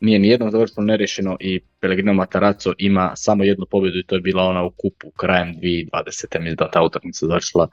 nije 0.00 0.18
ni 0.18 0.28
jedno 0.28 0.50
završeno 0.50 0.84
nerešeno 0.86 1.36
i 1.40 1.60
Pellegrino 1.80 2.14
Mataraco 2.14 2.72
ima 2.78 3.12
samo 3.16 3.44
jednu 3.44 3.66
pobjedu 3.70 3.98
i 3.98 4.04
to 4.06 4.14
je 4.14 4.20
bila 4.20 4.42
ona 4.42 4.64
u 4.64 4.70
kupu 4.70 5.10
krajem 5.10 5.54
2020. 5.62 6.40
mislim 6.40 6.56
da 6.56 6.70
ta 6.70 6.82
utakmica 6.82 7.26
završila 7.26 7.68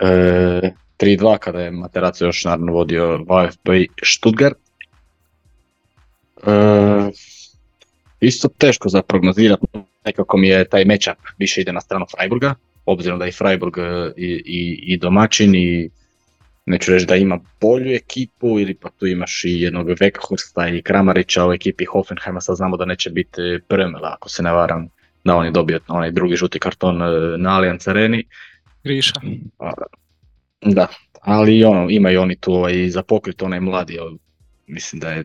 e, 0.00 0.70
3-2 0.98 1.38
kada 1.38 1.60
je 1.60 1.70
Materaco 1.70 2.24
još 2.26 2.44
naravno 2.44 2.72
vodio 2.72 3.16
VfB 3.16 3.68
Stuttgart. 4.04 4.56
E, 6.46 6.50
isto 8.20 8.48
teško 8.48 8.88
za 8.88 9.02
prognozirati, 9.02 9.66
nekako 10.04 10.36
mi 10.36 10.48
je 10.48 10.68
taj 10.68 10.84
matchup 10.84 11.18
više 11.38 11.60
ide 11.60 11.72
na 11.72 11.80
stranu 11.80 12.06
Freiburga, 12.16 12.54
obzirom 12.84 13.18
da 13.18 13.24
je 13.24 13.32
Freiburg 13.32 13.78
e, 13.78 14.12
i, 14.16 14.42
i, 14.46 14.92
i 14.94 14.96
domaćin 14.96 15.54
i 15.54 15.90
neću 16.70 16.92
reći 16.92 17.06
da 17.06 17.16
ima 17.16 17.38
bolju 17.60 17.94
ekipu 17.94 18.60
ili 18.60 18.74
pa 18.74 18.90
tu 18.90 19.06
imaš 19.06 19.44
i 19.44 19.60
jednog 19.60 19.88
Weghorsta 19.88 20.78
i 20.78 20.82
Kramarića 20.82 21.46
u 21.46 21.52
ekipi 21.52 21.84
Hoffenheima, 21.84 22.40
sad 22.40 22.56
znamo 22.56 22.76
da 22.76 22.84
neće 22.84 23.10
biti 23.10 23.58
Premela 23.68 24.12
ako 24.16 24.28
se 24.28 24.42
ne 24.42 24.52
varam 24.52 24.88
da 25.24 25.36
on 25.36 25.44
je 25.44 25.50
dobio 25.50 25.80
onaj 25.88 26.10
drugi 26.10 26.36
žuti 26.36 26.58
karton 26.58 27.02
e, 27.02 27.38
na 27.38 27.56
Allianz 27.56 27.88
Areni. 27.88 28.24
Griša. 28.84 29.20
Da, 30.60 30.86
ali 31.20 31.64
ono, 31.64 31.90
imaju 31.90 32.20
oni 32.20 32.36
tu 32.36 32.52
ovaj, 32.52 32.88
za 32.88 33.02
pokrit 33.02 33.42
onaj 33.42 33.60
mladi, 33.60 33.98
ovaj, 33.98 34.14
mislim 34.66 35.00
da 35.00 35.10
je 35.10 35.24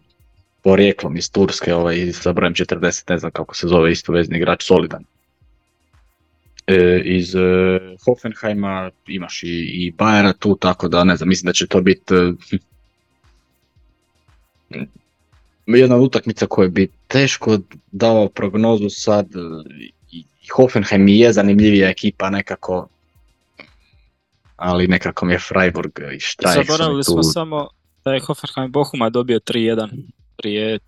porijeklom 0.63 1.17
iz 1.17 1.31
Turske, 1.31 1.73
ovaj, 1.73 2.11
sa 2.11 2.33
brojem 2.33 2.53
40, 2.53 3.09
ne 3.09 3.17
znam 3.17 3.31
kako 3.31 3.55
se 3.55 3.67
zove, 3.67 3.91
isto 3.91 4.11
vezni 4.11 4.37
igrač, 4.37 4.63
solidan. 4.63 5.03
E, 6.67 7.01
iz 7.05 7.35
e, 7.35 7.39
Hoffenheima 8.05 8.91
imaš 9.07 9.43
i, 9.43 9.47
i 9.47 9.93
Bayera 9.97 10.33
tu, 10.39 10.57
tako 10.61 10.87
da 10.87 11.03
ne 11.03 11.15
znam, 11.15 11.29
mislim 11.29 11.47
da 11.47 11.53
će 11.53 11.67
to 11.67 11.81
biti 11.81 12.13
e, 14.69 14.85
jedna 15.65 15.97
utakmica 15.97 16.45
koja 16.47 16.67
bi 16.67 16.87
teško 17.07 17.57
dao 17.91 18.29
prognozu 18.29 18.89
sad 18.89 19.27
i 20.11 20.23
Hoffenheim 20.55 21.07
je 21.07 21.33
zanimljivija 21.33 21.89
ekipa 21.89 22.29
nekako 22.29 22.87
ali 24.55 24.87
nekako 24.87 25.25
mi 25.25 25.33
je 25.33 25.39
Freiburg 25.39 25.91
i 26.15 26.19
Štrajk. 26.19 26.65
Zaboravili 26.67 27.03
smo 27.03 27.23
samo 27.23 27.67
da 28.05 28.13
je 28.13 28.19
Hoffenheim 28.19 28.71
Bohuma 28.71 29.09
dobio 29.09 29.39
3-1 29.39 29.89
prije 30.37 30.79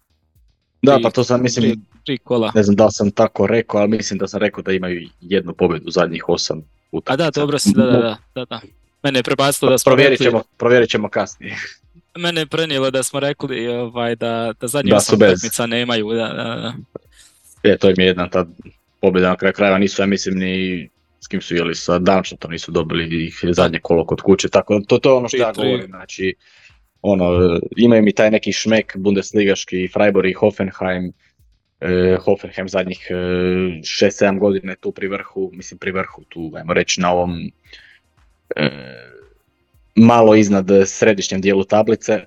da, 0.92 1.00
pa 1.04 1.10
to 1.10 1.24
sam 1.24 1.42
mislim, 1.42 1.86
tri 2.06 2.18
kola. 2.18 2.52
ne 2.56 2.64
znam 2.64 2.76
da 2.76 2.92
sam 2.92 3.12
tako 3.12 3.48
rekao, 3.48 3.80
ali 3.80 3.90
mislim 3.90 4.20
da 4.20 4.28
sam 4.28 4.40
rekao 4.40 4.64
da 4.64 4.72
imaju 4.72 5.10
jednu 5.22 5.54
pobjedu 5.54 5.92
zadnjih 5.92 6.30
osam 6.30 6.62
utakmica. 6.92 7.24
A 7.24 7.32
da, 7.32 7.40
dobro 7.40 7.60
si, 7.60 7.72
da, 7.76 7.84
da, 7.86 8.18
da, 8.36 8.46
da. 8.46 8.62
Mene 9.04 9.20
je 9.20 9.24
prebacilo 9.24 9.72
da 9.72 9.78
smo 9.78 9.90
provjerit 9.90 10.22
ćemo, 10.22 10.38
rekli... 10.38 10.52
Provjerit 10.58 10.90
ćemo 10.90 11.10
kasnije. 11.10 11.56
Mene 12.24 12.42
je 12.42 12.46
prenijelo 12.46 12.92
da 12.92 13.04
smo 13.04 13.20
rekli 13.20 13.68
ovaj, 13.68 14.16
da, 14.16 14.54
da 14.62 14.68
zadnjih 14.68 14.96
osam 14.96 15.16
utakmica 15.16 15.66
nemaju. 15.66 16.10
Da, 16.10 16.28
da, 16.28 16.44
da. 16.44 16.74
Je, 17.64 17.78
to 17.78 17.90
im 17.90 17.96
je 17.98 18.06
jedna 18.06 18.30
ta 18.30 18.46
pobjeda 19.02 19.30
na 19.30 19.36
kraju 19.36 19.54
krajeva, 19.54 19.78
nisu 19.78 20.02
ja 20.02 20.06
mislim 20.06 20.36
ni 20.36 20.90
s 21.20 21.28
kim 21.28 21.42
su 21.42 21.56
jeli 21.56 21.76
sa 21.76 22.00
to 22.40 22.48
nisu 22.48 22.72
dobili 22.72 23.26
ih 23.26 23.40
zadnje 23.52 23.80
kolo 23.80 24.06
kod 24.06 24.22
kuće, 24.22 24.50
tako 24.50 24.82
to, 24.88 24.98
to 24.98 25.10
je 25.10 25.14
ono 25.14 25.28
što 25.28 25.38
ja 25.38 25.52
govorim, 25.56 25.88
znači 25.88 26.36
ono, 27.12 27.60
imaju 27.78 28.04
mi 28.04 28.14
taj 28.14 28.32
neki 28.32 28.52
šmek 28.54 28.98
bundesligaški, 28.98 29.88
Freiburg 29.94 30.30
i 30.30 30.34
Hoffenheim, 30.34 31.14
e, 31.82 32.18
Hoffenheim 32.22 32.70
zadnjih 32.70 33.08
e, 33.10 33.14
6-7 33.14 34.40
godina 34.40 34.76
tu 34.76 34.92
pri 34.92 35.08
vrhu, 35.08 35.50
mislim 35.54 35.78
pri 35.78 35.92
vrhu 35.92 36.24
tu, 36.30 36.52
ajmo 36.56 36.74
reći 36.74 37.02
na 37.02 37.12
ovom 37.12 37.52
e, 38.56 38.70
malo 39.96 40.36
iznad 40.36 40.68
središnjem 40.86 41.42
dijelu 41.42 41.64
tablice, 41.64 42.26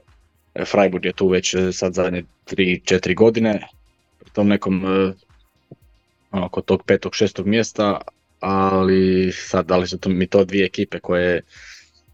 e, 0.55 0.65
Freiburg 0.65 1.05
je 1.05 1.13
tu 1.13 1.29
već 1.29 1.55
e, 1.55 1.73
sad 1.73 1.95
zadnje 1.95 2.25
3-4 2.47 3.15
godine, 3.15 3.61
pri 4.19 4.31
tom 4.31 4.49
nekom 4.49 4.85
e, 4.85 5.13
ono, 6.31 6.49
kod 6.49 6.65
tog 6.65 6.83
petog, 6.83 7.15
šestog 7.15 7.47
mjesta, 7.47 8.01
ali 8.41 9.33
sad 9.33 9.67
da 9.67 9.77
li 9.77 9.87
su 9.87 9.99
to 9.99 10.09
mi 10.09 10.27
to 10.27 10.45
dvije 10.45 10.65
ekipe 10.65 11.01
koje 11.01 11.43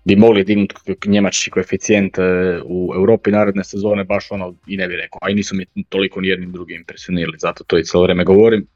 bi 0.07 0.16
mogli 0.16 0.45
dignuti 0.45 0.74
njemački 1.07 1.51
koeficijent 1.51 2.19
e, 2.19 2.23
u 2.65 2.93
Europi 2.95 3.31
naredne 3.31 3.65
sezone, 3.65 4.05
baš 4.05 4.31
ono 4.31 4.55
i 4.66 4.77
ne 4.77 4.89
bi 4.89 4.97
rekao, 4.97 5.19
a 5.23 5.31
i 5.31 5.35
nisu 5.35 5.57
mi 5.57 5.66
toliko 5.89 6.20
ni 6.20 6.28
jednim 6.28 6.53
drugim 6.53 6.77
impresionirali, 6.77 7.39
zato 7.39 7.65
to 7.65 7.78
i 7.78 7.85
cijelo 7.85 8.03
vrijeme 8.03 8.24
govorim. 8.24 8.66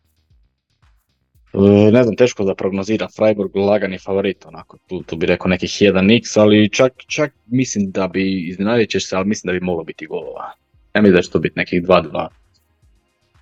E, 1.52 1.90
ne 1.92 2.02
znam, 2.02 2.16
teško 2.16 2.44
da 2.44 2.54
prognozira 2.54 3.08
Freiburg 3.16 3.56
lagani 3.56 3.98
favorit, 3.98 4.46
onako, 4.46 4.78
tu, 4.86 5.02
tu 5.02 5.16
bi 5.16 5.26
rekao 5.26 5.48
nekih 5.48 5.70
1x, 5.70 6.40
ali 6.40 6.68
čak, 6.72 6.92
čak 7.06 7.32
mislim 7.46 7.90
da 7.90 8.08
bi, 8.08 8.48
iznenadit 8.48 8.90
se, 8.98 9.16
ali 9.16 9.28
mislim 9.28 9.48
da 9.48 9.58
bi 9.58 9.64
moglo 9.64 9.84
biti 9.84 10.06
golova. 10.06 10.52
Ja 10.94 11.02
mislim 11.02 11.16
da 11.16 11.22
će 11.22 11.30
to 11.30 11.38
biti 11.38 11.58
nekih 11.58 11.82
2-2. 11.82 12.28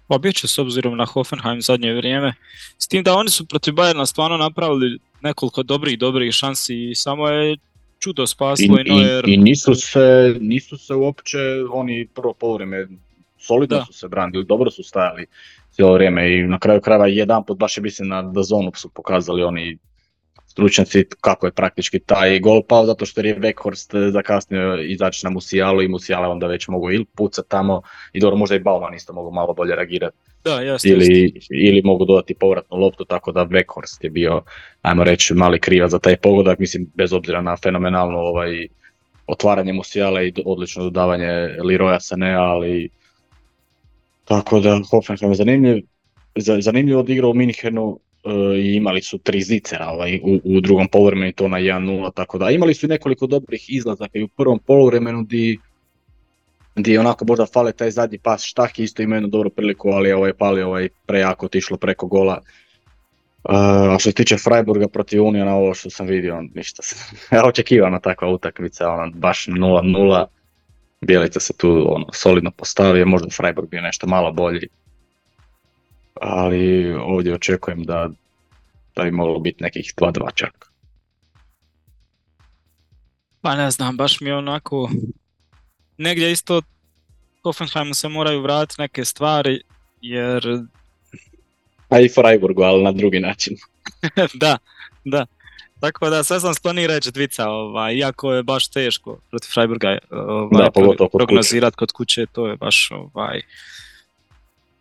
Pa 0.08 0.18
bit 0.18 0.36
će 0.36 0.48
s 0.48 0.58
obzirom 0.58 0.96
na 0.96 1.04
Hoffenheim 1.04 1.60
zadnje 1.60 1.94
vrijeme. 1.94 2.34
S 2.78 2.88
tim 2.88 3.02
da 3.02 3.14
oni 3.14 3.30
su 3.30 3.46
protiv 3.46 3.74
Bayerna 3.74 4.06
stvarno 4.06 4.36
napravili 4.36 4.98
nekoliko 5.22 5.62
dobrih, 5.62 5.98
dobrih 5.98 6.32
šansi 6.32 6.90
i 6.90 6.94
samo 6.94 7.28
je 7.28 7.56
čudo 7.98 8.26
spaslo 8.26 8.78
i, 8.78 8.82
i 8.86 8.92
Neuer. 8.92 9.28
I, 9.28 9.36
nisu 9.36 9.74
se, 9.74 10.34
nisu 10.40 10.78
se 10.78 10.94
uopće 10.94 11.38
oni 11.72 12.08
prvo 12.14 12.34
polovreme 12.34 12.88
solidno 13.38 13.84
su 13.84 13.92
se 13.92 14.08
branili, 14.08 14.44
dobro 14.44 14.70
su 14.70 14.82
stajali 14.82 15.26
cijelo 15.70 15.94
vrijeme 15.94 16.38
i 16.38 16.42
na 16.42 16.58
kraju 16.58 16.80
krajeva 16.80 17.06
jedan 17.06 17.44
put 17.44 17.58
baš 17.58 17.76
je 17.76 17.82
mislim 17.82 18.08
na 18.08 18.22
da 18.22 18.42
zonu 18.42 18.70
su 18.74 18.88
pokazali 18.88 19.42
oni 19.42 19.78
stručnjaci 20.58 21.04
kako 21.20 21.46
je 21.46 21.52
praktički 21.52 21.98
taj 21.98 22.40
gol 22.40 22.62
pao 22.62 22.86
zato 22.86 23.06
što 23.06 23.20
je 23.20 23.38
Weghorst 23.38 24.10
zakasnio 24.10 24.82
izaći 24.82 25.26
na 25.26 25.30
Musijalu 25.30 25.82
i 25.82 25.88
Musijala 25.88 26.28
onda 26.28 26.46
već 26.46 26.68
mogu 26.68 26.90
ili 26.90 27.04
pucati 27.04 27.48
tamo 27.48 27.82
i 28.12 28.20
dobro 28.20 28.36
možda 28.36 28.56
i 28.56 28.58
Bauman 28.58 28.94
isto 28.94 29.12
mogu 29.12 29.30
malo 29.30 29.54
bolje 29.54 29.76
reagirati. 29.76 30.16
Da, 30.44 30.60
ili, 30.84 31.40
ili 31.50 31.82
mogu 31.84 32.04
dodati 32.04 32.34
povratnu 32.34 32.76
loptu 32.76 33.04
tako 33.04 33.32
da 33.32 33.46
Weghorst 33.46 34.04
je 34.04 34.10
bio 34.10 34.42
ajmo 34.82 35.04
reći 35.04 35.34
mali 35.34 35.60
kriva 35.60 35.88
za 35.88 35.98
taj 35.98 36.16
pogodak 36.16 36.58
mislim 36.58 36.90
bez 36.94 37.12
obzira 37.12 37.42
na 37.42 37.56
fenomenalno 37.56 38.18
ovaj 38.18 38.68
otvaranje 39.26 39.72
Musijala 39.72 40.22
i 40.22 40.32
odlično 40.44 40.84
dodavanje 40.84 41.26
Leroya 41.58 42.00
Sanea 42.00 42.40
ali 42.40 42.90
tako 44.24 44.60
da 44.60 44.80
Hoffenheim 44.90 45.32
je 45.32 45.36
zanimljiv 45.36 45.82
zanimljivo 46.60 47.00
odigrao 47.00 47.30
u 47.30 47.34
Minhenu 47.34 47.98
i 48.56 48.74
imali 48.74 49.02
su 49.02 49.18
tri 49.18 49.42
zicera 49.42 49.88
ovaj, 49.88 50.20
u, 50.22 50.40
u 50.44 50.60
drugom 50.60 50.88
poluvremenu 50.88 51.32
to 51.32 51.48
na 51.48 51.58
1-0, 51.58 52.14
tako 52.14 52.38
da. 52.38 52.50
Imali 52.50 52.74
su 52.74 52.86
i 52.86 52.88
nekoliko 52.88 53.26
dobrih 53.26 53.64
izlazaka 53.68 54.18
i 54.18 54.22
u 54.22 54.28
prvom 54.28 54.58
poluvremenu 54.58 55.22
di, 55.22 55.58
di 56.76 56.98
onako 56.98 57.24
možda 57.24 57.46
fale 57.46 57.72
taj 57.72 57.90
zadnji 57.90 58.18
pas. 58.18 58.44
Štah 58.44 58.78
isto 58.78 59.02
ima 59.02 59.16
jednu 59.16 59.28
dobru 59.28 59.50
priliku, 59.50 59.88
ali 59.88 60.12
ovaj 60.12 60.32
pali 60.32 60.62
ovaj 60.62 60.88
prejako 61.06 61.46
otišlo 61.46 61.76
preko 61.76 62.06
gola. 62.06 62.40
Uh, 63.44 63.54
a 63.94 63.96
što 63.98 64.10
se 64.10 64.14
tiče 64.14 64.36
Freiburga 64.36 64.88
protiv 64.88 65.24
Unijana, 65.24 65.54
ovo 65.54 65.74
što 65.74 65.90
sam 65.90 66.06
vidio, 66.06 66.42
ništa 66.54 66.82
se, 66.82 66.96
očekivana 67.48 68.00
takva 68.00 68.28
utakmica, 68.28 68.90
ona 68.90 69.10
baš 69.14 69.46
0-0, 69.46 70.24
Bijelica 71.00 71.40
se 71.40 71.52
tu 71.56 71.94
ono, 71.94 72.06
solidno 72.12 72.50
postavio, 72.50 73.06
možda 73.06 73.28
Freiburg 73.30 73.68
bio 73.68 73.80
nešto 73.80 74.06
malo 74.06 74.32
bolji, 74.32 74.68
ali 76.20 76.94
ovdje 76.94 77.34
očekujem 77.34 77.84
da, 77.84 78.10
da 78.96 79.04
bi 79.04 79.10
moglo 79.10 79.38
biti 79.38 79.62
nekih 79.62 79.94
2-2 79.96 80.34
čak. 80.34 80.70
Pa 83.40 83.54
ne 83.56 83.70
znam, 83.70 83.96
baš 83.96 84.20
mi 84.20 84.28
je 84.28 84.36
onako, 84.36 84.90
negdje 85.98 86.32
isto 86.32 86.62
Hoffenheimu 87.42 87.94
se 87.94 88.08
moraju 88.08 88.42
vratiti 88.42 88.80
neke 88.80 89.04
stvari, 89.04 89.60
jer... 90.00 90.44
A 91.88 92.00
i 92.00 92.08
Freiburgu, 92.08 92.62
ali 92.62 92.84
na 92.84 92.92
drugi 92.92 93.20
način. 93.20 93.56
da, 94.34 94.58
da. 95.04 95.26
Tako 95.80 96.10
da 96.10 96.24
sve 96.24 96.40
sam 96.40 96.54
skloni 96.54 96.86
reći 96.86 97.10
dvica, 97.10 97.48
ovaj, 97.48 97.94
iako 97.94 98.32
je 98.32 98.42
baš 98.42 98.68
teško 98.68 99.18
protiv 99.30 99.48
Freiburga 99.54 99.98
ovaj, 100.10 100.64
da, 100.98 101.08
prognozirati 101.12 101.76
kod 101.76 101.92
kuće, 101.92 102.26
to 102.26 102.46
je 102.46 102.56
baš 102.56 102.90
ovaj, 102.90 103.42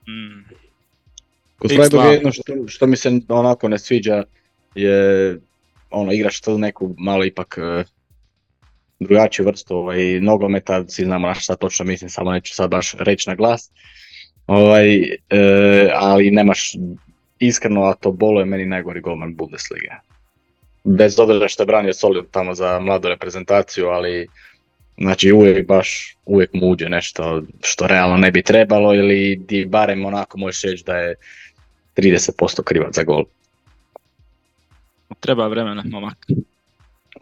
mm, 0.08 0.67
Kod 1.58 1.72
Freiburga 1.76 2.08
jedno 2.08 2.32
što, 2.32 2.54
što 2.68 2.88
mi 2.88 2.98
se 2.98 3.12
onako 3.30 3.70
ne 3.70 3.80
sviđa 3.80 4.24
je 4.76 5.38
ono 5.90 6.12
igraš 6.12 6.42
to 6.42 6.58
neku 6.58 6.96
malo 6.98 7.26
ipak 7.26 7.58
uh, 7.58 7.86
drugačiju 9.00 9.46
vrstu 9.46 9.76
ovaj, 9.76 10.20
nogometa, 10.20 10.84
svi 10.88 11.06
znamo 11.06 11.28
na 11.28 11.34
šta 11.34 11.56
točno 11.56 11.86
mislim, 11.86 12.10
samo 12.10 12.32
neću 12.32 12.54
sad 12.54 12.70
baš 12.70 12.94
reći 13.00 13.30
na 13.30 13.36
glas. 13.36 13.72
Ovaj, 14.48 15.00
uh, 15.00 15.92
ali 15.94 16.32
nemaš 16.32 16.72
iskreno, 17.40 17.84
a 17.84 17.94
to 17.94 18.12
bolo 18.12 18.40
je 18.40 18.46
meni 18.46 18.66
najgori 18.66 19.02
golman 19.02 19.36
Bundesliga. 19.36 20.00
Bez 20.84 21.20
obzira 21.20 21.48
što 21.48 21.64
je 21.64 21.68
branio 21.68 21.94
solid 21.94 22.26
tamo 22.32 22.54
za 22.54 22.80
mladu 22.80 23.08
reprezentaciju, 23.08 23.88
ali 23.88 24.28
znači 24.98 25.32
uvijek 25.32 25.68
baš 25.68 26.18
uvijek 26.26 26.54
muđe 26.54 26.90
nešto 26.90 27.44
što 27.64 27.88
realno 27.88 28.18
ne 28.18 28.32
bi 28.32 28.42
trebalo 28.42 28.94
ili 28.94 29.36
di 29.48 29.66
barem 29.66 30.06
onako 30.06 30.38
možeš 30.38 30.62
reći 30.62 30.84
da 30.86 30.98
je 30.98 31.16
30% 31.98 32.64
krivac 32.64 32.96
za 32.96 33.04
gol. 33.04 33.24
Treba 35.20 35.48
vremena, 35.48 35.84
momak. 35.86 36.18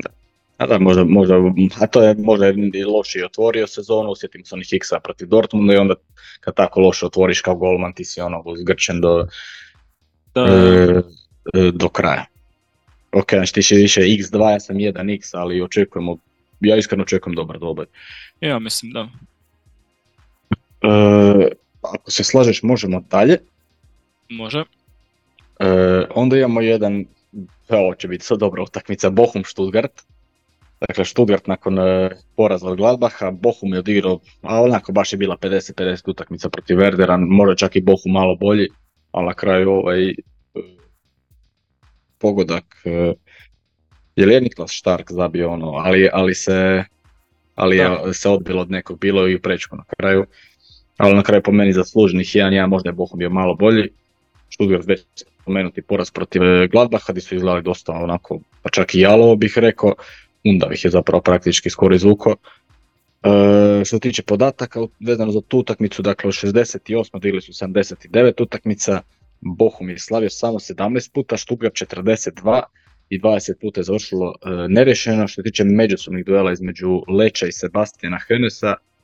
Da. 0.04 0.10
A 0.58 0.68
da, 0.68 0.80
možda, 0.80 1.04
možda, 1.04 1.36
a 1.80 1.88
to 1.88 2.04
je 2.04 2.16
možda 2.18 2.50
i 2.74 2.84
loši 2.84 3.24
otvorio 3.24 3.68
sezonu, 3.68 4.12
osjetim 4.12 4.46
se 4.46 4.56
onih 4.56 4.68
X-a 4.72 5.00
protiv 5.00 5.28
Dortmunda 5.28 5.74
i 5.74 5.78
onda 5.78 5.96
kad 6.40 6.56
tako 6.56 6.80
loše 6.80 7.06
otvoriš 7.06 7.42
kao 7.42 7.56
golman 7.56 7.94
ti 7.94 8.06
si 8.06 8.22
ono 8.22 8.44
zgrčen 8.58 9.02
do, 9.02 9.28
da. 10.36 10.46
E, 10.46 11.02
e, 11.54 11.72
do 11.72 11.90
kraja. 11.90 12.26
Ok, 13.12 13.32
znači 13.32 13.54
ti 13.54 13.64
si 13.64 13.76
više 13.76 14.02
X2, 14.02 14.52
ja 14.52 14.60
sam 14.60 14.76
1X, 14.76 15.30
ali 15.34 15.62
očekujemo, 15.62 16.18
ja 16.60 16.76
iskreno 16.76 17.04
očekujem 17.04 17.36
dobar 17.36 17.60
dobaj. 17.60 17.86
Ja 18.42 18.60
mislim 18.60 18.92
da. 18.92 19.08
E, 20.82 21.48
ako 21.82 22.12
se 22.12 22.24
slažeš 22.24 22.64
možemo 22.64 23.04
dalje. 23.10 23.38
Može. 24.30 24.64
E, 25.60 25.68
onda 26.16 26.38
imamo 26.38 26.62
jedan, 26.62 27.06
ovo 27.70 27.96
će 27.96 28.08
biti 28.08 28.26
sad 28.26 28.40
dobra 28.40 28.64
utakmica, 28.64 29.10
Bochum 29.10 29.44
Stuttgart. 29.44 30.02
Dakle, 30.88 31.06
Stuttgart 31.06 31.48
nakon 31.48 31.80
e, 31.80 32.10
poraza 32.36 32.68
od 32.68 32.78
Gladbaha, 32.78 33.32
Bochum 33.32 33.74
je 33.74 33.80
odigrao, 33.80 34.20
a 34.42 34.62
onako 34.62 34.92
baš 34.92 35.14
je 35.14 35.18
bila 35.18 35.38
50-50 35.38 36.10
utakmica 36.10 36.50
protiv 36.50 36.78
Werdera, 36.78 37.18
možda 37.30 37.56
čak 37.56 37.76
i 37.76 37.82
Bochum 37.82 38.12
malo 38.12 38.36
bolji, 38.36 38.68
ali 39.12 39.26
na 39.26 39.34
kraju 39.34 39.70
ovaj 39.70 40.10
e, 40.10 40.14
pogodak, 42.18 42.66
e, 42.86 43.14
je 44.16 44.26
li 44.26 44.34
je 44.34 44.42
Niklas 44.42 44.72
Stark 44.72 45.12
zabio 45.12 45.50
ono, 45.50 45.68
ali, 45.68 46.10
ali 46.14 46.36
se 46.36 46.84
ali 47.56 47.78
je 47.78 48.14
se 48.14 48.30
odbilo 48.30 48.62
od 48.62 48.72
nekog, 48.72 49.00
bilo 49.00 49.28
i 49.28 49.36
u 49.36 49.42
prečku 49.42 49.76
na 49.76 49.84
kraju. 49.98 50.26
Ali 50.98 51.16
na 51.16 51.24
kraju 51.24 51.42
po 51.44 51.52
meni 51.52 51.74
zasluženih 51.74 52.28
1-1, 52.28 52.68
možda 52.68 52.90
je 52.90 52.94
Bochum 52.94 53.20
bio 53.20 53.30
malo 53.30 53.56
bolji. 53.56 53.90
Stuttgart 54.50 54.88
već 54.88 55.02
spomenuti 55.42 55.82
poraz 55.82 56.12
protiv 56.12 56.42
Gladbaha, 56.72 57.14
gdje 57.14 57.22
su 57.22 57.36
izgledali 57.36 57.64
dosta 57.64 57.92
onako, 57.92 58.40
pa 58.62 58.70
čak 58.70 58.96
i 58.96 59.00
jalovo 59.00 59.36
bih 59.36 59.58
rekao. 59.58 59.94
Undav 60.46 60.74
ih 60.74 60.86
je 60.86 60.92
zapravo 60.92 61.22
praktički 61.22 61.70
skoro 61.70 61.96
izvuko. 61.96 62.36
E, 63.24 63.86
što 63.86 63.96
se 63.96 64.00
tiče 64.00 64.24
podataka, 64.24 64.80
vezano 65.00 65.32
za 65.32 65.42
tu 65.42 65.60
utakmicu, 65.60 66.02
dakle 66.02 66.28
u 66.28 66.32
68. 66.32 67.20
digli 67.20 67.42
su 67.42 67.52
79 67.52 68.42
utakmica, 68.42 69.02
Bohum 69.42 69.90
je 69.90 70.00
slavio 70.00 70.30
samo 70.30 70.60
17 70.60 71.12
puta, 71.14 71.38
Stuttgart 71.38 71.74
42 71.74 72.62
i 73.10 73.20
20 73.20 73.54
puta 73.62 73.80
je 73.80 73.84
završilo 73.84 74.34
e. 74.46 75.28
Što 75.28 75.42
se 75.42 75.44
tiče 75.44 75.64
međusobnih 75.64 76.26
duela 76.26 76.52
između 76.52 77.02
Leča 77.08 77.48
i 77.48 77.52
Sebastijana 77.52 78.20
Henesa, 78.28 78.70
e, 78.70 78.95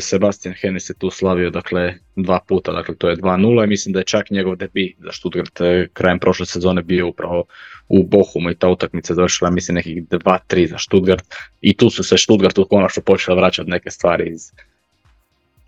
Sebastian 0.00 0.54
Henes 0.60 0.90
je 0.90 0.94
tu 0.94 1.10
slavio 1.10 1.50
dakle 1.50 1.94
dva 2.16 2.40
puta, 2.48 2.72
dakle 2.72 2.94
to 2.94 3.10
je 3.10 3.16
2-0 3.16 3.64
i 3.64 3.66
mislim 3.66 3.92
da 3.92 3.98
je 3.98 4.04
čak 4.04 4.30
njegov 4.30 4.56
debi 4.56 4.94
za 4.98 5.12
Stuttgart 5.12 5.60
e, 5.60 5.88
krajem 5.92 6.18
prošle 6.18 6.46
sezone 6.46 6.82
bio 6.82 7.08
upravo 7.08 7.44
u 7.88 8.02
Bohumu 8.02 8.50
i 8.50 8.54
ta 8.54 8.68
utakmica 8.68 9.14
završila 9.14 9.50
mislim 9.50 9.74
nekih 9.74 10.02
2-3 10.02 10.70
za 10.70 10.78
Stuttgart 10.78 11.24
i 11.60 11.76
tu 11.76 11.90
su 11.90 12.04
se 12.04 12.18
Stuttgartu 12.18 12.66
konačno 12.70 13.02
počeli 13.02 13.36
vraćati 13.36 13.70
neke 13.70 13.90
stvari 13.90 14.30
iz, 14.30 14.52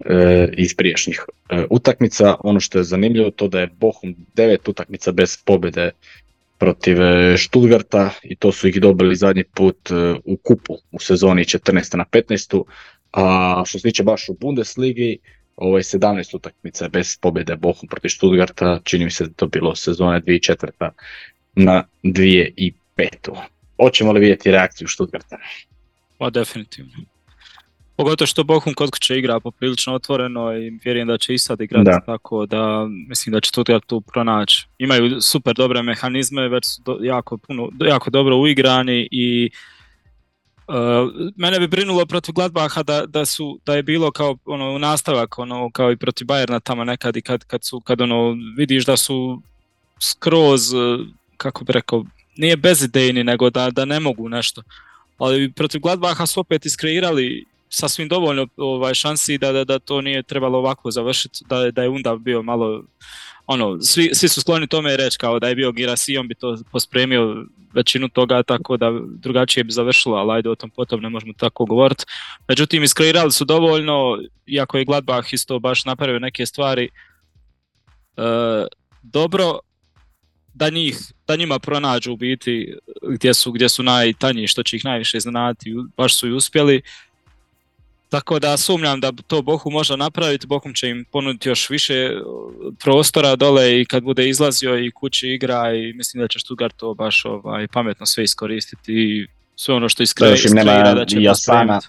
e, 0.05 0.49
iz 0.57 0.77
prijašnjih 0.77 1.25
utakmica. 1.71 2.35
Ono 2.41 2.61
što 2.61 2.79
je 2.79 2.85
zanimljivo 2.85 3.31
to 3.31 3.49
da 3.49 3.61
je 3.61 3.71
Bohum 3.81 4.17
devet 4.37 4.69
utakmica 4.69 5.13
bez 5.13 5.37
pobjede 5.45 5.91
protiv 6.59 6.97
Stuttgarta 7.39 8.11
i 8.23 8.37
to 8.37 8.53
su 8.53 8.69
ih 8.69 8.81
dobili 8.81 9.17
zadnji 9.17 9.45
put 9.45 9.91
u 10.25 10.37
kupu 10.37 10.77
u 10.93 11.01
sezoni 11.01 11.45
14. 11.45 11.97
na 11.97 12.05
15. 12.13 12.65
A 13.15 13.63
što 13.67 13.79
se 13.79 13.89
tiče 13.89 14.03
baš 14.03 14.29
u 14.29 14.37
Bundesligi, 14.41 15.19
ovo 15.57 15.77
je 15.77 15.83
17 15.83 16.37
utakmica 16.37 16.89
bez 16.89 17.19
pobjede 17.21 17.57
Bochum 17.57 17.89
protiv 17.89 18.09
Stuttgarta, 18.09 18.81
čini 18.85 19.05
mi 19.05 19.11
se 19.11 19.25
da 19.25 19.33
to 19.33 19.47
bilo 19.47 19.75
sezone 19.75 20.21
2004. 20.21 20.91
na 21.55 21.85
2005. 22.03 22.73
Hoćemo 23.83 24.13
li 24.13 24.21
vidjeti 24.21 24.51
reakciju 24.51 24.89
Stuttgarta? 24.89 25.39
Pa 26.19 26.31
definitivno. 26.31 26.93
Pogotovo 27.97 28.27
što 28.27 28.45
Bochum 28.45 28.75
kod 28.75 28.91
kuće 28.91 29.19
igra 29.19 29.41
poprilično 29.41 29.95
otvoreno 29.95 30.57
i 30.57 30.79
vjerujem 30.85 31.09
da 31.09 31.19
će 31.19 31.35
i 31.35 31.39
sad 31.39 31.61
igrati 31.61 32.07
tako 32.07 32.47
da 32.47 32.87
mislim 33.09 33.33
da 33.33 33.41
će 33.41 33.49
Stuttgart 33.49 33.87
tu 33.87 34.01
pronaći. 34.01 34.67
Imaju 34.79 35.21
super 35.21 35.55
dobre 35.55 35.83
mehanizme, 35.83 36.49
već 36.49 36.67
su 36.67 36.99
jako, 37.03 37.37
puno, 37.37 37.71
jako 37.81 38.11
dobro 38.11 38.37
uigrani 38.37 39.09
i 39.11 39.51
Uh, 39.53 39.74
mene 41.37 41.61
bi 41.61 41.67
brinulo 41.67 42.07
protiv 42.07 42.33
Gladbaha 42.33 42.83
da, 42.83 43.07
da, 43.07 43.25
su, 43.25 43.61
da 43.67 43.75
je 43.77 43.83
bilo 43.83 44.11
kao 44.11 44.37
ono 44.45 44.79
nastavak 44.79 45.39
ono 45.39 45.71
kao 45.71 45.93
i 45.93 45.97
protiv 45.97 46.27
Bayerna 46.27 46.61
tamo 46.61 46.85
nekad 46.85 47.17
i 47.17 47.23
kad, 47.23 47.45
kad 47.45 47.65
su 47.65 47.81
kad 47.81 48.01
ono 48.01 48.37
vidiš 48.57 48.85
da 48.85 48.97
su 48.97 49.43
skroz 50.01 50.73
kako 51.37 51.65
bi 51.65 51.73
rekao 51.73 52.05
nije 52.37 52.57
bezidejni 52.57 53.25
nego 53.25 53.51
da, 53.51 53.71
da 53.71 53.85
ne 53.85 54.01
mogu 54.01 54.29
nešto. 54.29 54.63
Ali 55.19 55.53
protiv 55.53 55.81
Gladbaha 55.81 56.27
su 56.27 56.41
opet 56.41 56.67
iskreirali 56.67 57.45
sasvim 57.75 58.09
dovoljno 58.09 58.47
ovaj, 58.57 58.95
šansi 58.95 59.39
da, 59.39 59.53
da, 59.53 59.65
da 59.65 59.79
to 59.79 60.01
nije 60.01 60.23
trebalo 60.23 60.59
ovako 60.59 60.91
završiti 60.91 61.45
da, 61.49 61.71
da 61.71 61.83
je 61.83 61.89
Undav 61.89 62.19
bio 62.19 62.43
malo 62.43 62.83
ono, 63.47 63.81
svi, 63.81 64.11
svi 64.13 64.29
su 64.29 64.41
skloni 64.41 64.67
tome 64.67 64.97
reći 64.97 65.19
kao 65.19 65.39
da 65.39 65.49
je 65.49 65.55
bio 65.55 65.73
Girasi, 65.73 66.19
on 66.19 66.29
bi 66.29 66.35
to 66.35 66.59
pospremio 66.73 67.45
većinu 67.75 68.09
toga 68.09 68.43
tako 68.43 68.77
da 68.77 68.93
drugačije 69.05 69.65
bi 69.65 69.73
završilo, 69.73 70.17
ali 70.17 70.33
ajde 70.33 70.51
o 70.51 70.55
tom 70.55 70.71
potom 70.71 71.01
ne 71.01 71.09
možemo 71.09 71.33
tako 71.33 71.65
govoriti. 71.65 72.05
Međutim, 72.49 72.83
iskreirali 72.83 73.33
su 73.33 73.45
dovoljno, 73.45 74.19
iako 74.47 74.79
je 74.79 74.85
Gladbach 74.85 75.33
isto 75.33 75.59
baš 75.59 75.85
napravio 75.85 76.19
neke 76.19 76.47
stvari 76.47 76.89
e, 78.17 78.23
dobro, 79.03 79.59
da, 80.55 80.71
njih, 80.71 80.99
da 81.27 81.37
njima 81.37 81.59
pronađu 81.59 82.13
u 82.13 82.17
biti 82.17 82.75
gdje 83.03 83.35
su, 83.35 83.53
gdje 83.53 83.69
su 83.69 83.83
najtanji, 83.83 84.47
što 84.47 84.63
će 84.63 84.77
ih 84.77 84.85
najviše 84.85 85.17
iznenaditi, 85.17 85.75
baš 85.97 86.17
su 86.17 86.29
i 86.29 86.33
uspjeli. 86.33 86.83
Tako 88.15 88.39
da 88.39 88.57
sumnjam 88.57 89.01
da 89.01 89.13
to 89.27 89.43
Bohu 89.43 89.71
može 89.71 89.97
napraviti, 89.97 90.47
Bohum 90.47 90.75
će 90.75 90.89
im 90.89 91.05
ponuditi 91.13 91.49
još 91.49 91.71
više 91.71 92.11
prostora 92.85 93.37
dole 93.37 93.81
i 93.81 93.85
kad 93.85 94.03
bude 94.03 94.29
izlazio 94.29 94.79
i 94.79 94.91
kući 94.91 95.29
igra 95.29 95.75
i 95.75 95.93
mislim 95.93 96.21
da 96.21 96.29
će 96.29 96.39
Stuttgart 96.39 96.77
to 96.77 96.95
baš 96.95 97.25
ovaj, 97.25 97.69
pametno 97.69 98.07
sve 98.07 98.25
iskoristiti 98.25 98.93
i 98.93 99.27
sve 99.57 99.75
ono 99.75 99.89
što 99.89 100.03
iskreira 100.03 100.95
da 100.95 101.05
će 101.05 101.23
Jasana, 101.23 101.81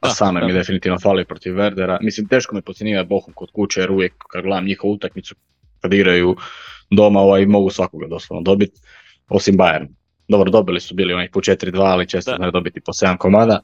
Asana 0.00 0.46
mi 0.46 0.52
definitivno 0.52 0.98
fali 0.98 1.24
protiv 1.24 1.54
Verdera. 1.54 1.98
Mislim, 2.02 2.28
teško 2.28 2.54
me 2.54 2.62
podcjenjivati 2.62 3.08
Bohum 3.08 3.34
kod 3.34 3.50
kuće 3.52 3.80
jer 3.80 3.90
uvijek 3.90 4.12
kad 4.18 4.44
gledam 4.44 4.64
njihovu 4.64 4.92
utakmicu 4.92 5.34
kad 5.80 5.92
igraju 5.92 6.36
doma 6.90 7.20
ovaj, 7.20 7.46
mogu 7.46 7.70
svakoga 7.70 8.06
doslovno 8.06 8.42
dobiti, 8.42 8.80
osim 9.28 9.56
Bayern. 9.56 9.86
Dobro, 10.28 10.50
dobili 10.50 10.80
su 10.80 10.94
bili 10.94 11.12
onaj 11.14 11.30
po 11.30 11.40
4-2, 11.40 11.80
ali 11.80 12.06
često 12.06 12.36
znaju 12.36 12.52
dobiti 12.52 12.80
po 12.80 12.92
7 12.92 13.16
komada. 13.16 13.60